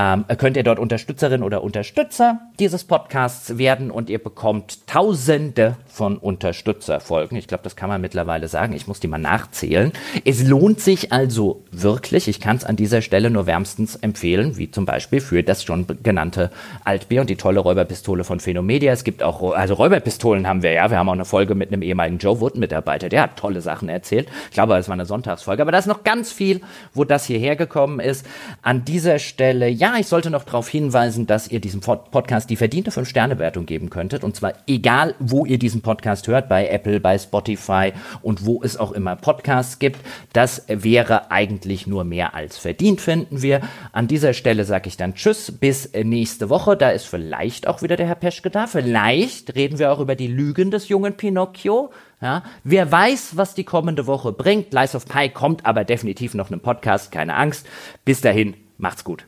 Ähm, 0.00 0.26
könnt 0.38 0.56
ihr 0.56 0.62
dort 0.62 0.78
Unterstützerin 0.78 1.42
oder 1.42 1.64
Unterstützer 1.64 2.38
dieses 2.60 2.84
Podcasts 2.84 3.58
werden 3.58 3.90
und 3.90 4.08
ihr 4.08 4.20
bekommt 4.20 4.86
tausende 4.86 5.74
von 5.88 6.18
Unterstützerfolgen. 6.18 7.36
Ich 7.36 7.48
glaube, 7.48 7.64
das 7.64 7.74
kann 7.74 7.88
man 7.88 8.00
mittlerweile 8.00 8.46
sagen. 8.46 8.74
Ich 8.74 8.86
muss 8.86 9.00
die 9.00 9.08
mal 9.08 9.18
nachzählen. 9.18 9.92
Es 10.24 10.46
lohnt 10.46 10.78
sich 10.78 11.12
also 11.12 11.64
wirklich. 11.72 12.28
Ich 12.28 12.38
kann 12.38 12.58
es 12.58 12.64
an 12.64 12.76
dieser 12.76 13.02
Stelle 13.02 13.28
nur 13.28 13.46
wärmstens 13.46 13.96
empfehlen, 13.96 14.56
wie 14.56 14.70
zum 14.70 14.86
Beispiel 14.86 15.20
für 15.20 15.42
das 15.42 15.64
schon 15.64 15.84
genannte 16.04 16.52
Altbier 16.84 17.22
und 17.22 17.28
die 17.28 17.34
tolle 17.34 17.58
Räuberpistole 17.58 18.22
von 18.22 18.38
Phenomedia. 18.38 18.92
Es 18.92 19.02
gibt 19.02 19.24
auch, 19.24 19.50
also 19.50 19.74
Räuberpistolen 19.74 20.46
haben 20.46 20.62
wir 20.62 20.70
ja. 20.70 20.92
Wir 20.92 20.98
haben 20.98 21.08
auch 21.08 21.14
eine 21.14 21.24
Folge 21.24 21.56
mit 21.56 21.72
einem 21.72 21.82
ehemaligen 21.82 22.18
Joe 22.18 22.40
Wood-Mitarbeiter. 22.40 23.08
Der 23.08 23.22
hat 23.22 23.36
tolle 23.36 23.60
Sachen 23.62 23.88
erzählt. 23.88 24.28
Ich 24.44 24.54
glaube, 24.54 24.76
es 24.76 24.86
war 24.86 24.92
eine 24.92 25.06
Sonntagsfolge. 25.06 25.62
Aber 25.62 25.72
da 25.72 25.78
ist 25.78 25.86
noch 25.86 26.04
ganz 26.04 26.30
viel, 26.30 26.60
wo 26.94 27.02
das 27.02 27.24
hierher 27.24 27.56
gekommen 27.56 27.98
ist. 27.98 28.24
An 28.62 28.84
dieser 28.84 29.18
Stelle, 29.18 29.68
ja, 29.68 29.87
ich 29.96 30.08
sollte 30.08 30.30
noch 30.30 30.44
darauf 30.44 30.68
hinweisen, 30.68 31.26
dass 31.26 31.48
ihr 31.48 31.60
diesem 31.60 31.80
Pod- 31.80 32.10
Podcast 32.10 32.50
die 32.50 32.56
verdiente 32.56 32.90
5-Sterne-Wertung 32.90 33.64
geben 33.64 33.90
könntet. 33.90 34.24
Und 34.24 34.34
zwar 34.34 34.54
egal, 34.66 35.14
wo 35.20 35.46
ihr 35.46 35.58
diesen 35.58 35.82
Podcast 35.82 36.26
hört, 36.26 36.48
bei 36.48 36.68
Apple, 36.68 36.98
bei 36.98 37.16
Spotify 37.16 37.92
und 38.20 38.44
wo 38.44 38.62
es 38.62 38.76
auch 38.76 38.92
immer 38.92 39.14
Podcasts 39.14 39.78
gibt. 39.78 40.00
Das 40.32 40.64
wäre 40.66 41.30
eigentlich 41.30 41.86
nur 41.86 42.04
mehr 42.04 42.34
als 42.34 42.58
verdient, 42.58 43.00
finden 43.00 43.40
wir. 43.42 43.60
An 43.92 44.08
dieser 44.08 44.32
Stelle 44.32 44.64
sage 44.64 44.88
ich 44.88 44.96
dann 44.96 45.14
Tschüss, 45.14 45.52
bis 45.52 45.92
nächste 45.92 46.50
Woche. 46.50 46.76
Da 46.76 46.90
ist 46.90 47.06
vielleicht 47.06 47.68
auch 47.68 47.80
wieder 47.82 47.96
der 47.96 48.08
Herr 48.08 48.16
Peschke 48.16 48.50
da. 48.50 48.66
Vielleicht 48.66 49.54
reden 49.54 49.78
wir 49.78 49.92
auch 49.92 50.00
über 50.00 50.16
die 50.16 50.26
Lügen 50.26 50.70
des 50.72 50.88
jungen 50.88 51.14
Pinocchio. 51.16 51.90
Ja, 52.20 52.42
wer 52.64 52.90
weiß, 52.90 53.36
was 53.36 53.54
die 53.54 53.62
kommende 53.62 54.08
Woche 54.08 54.32
bringt. 54.32 54.72
Lies 54.72 54.96
of 54.96 55.06
Pi 55.06 55.28
kommt 55.28 55.64
aber 55.64 55.84
definitiv 55.84 56.34
noch 56.34 56.50
ein 56.50 56.58
Podcast, 56.58 57.12
keine 57.12 57.36
Angst. 57.36 57.64
Bis 58.04 58.20
dahin, 58.20 58.54
macht's 58.76 59.04
gut. 59.04 59.24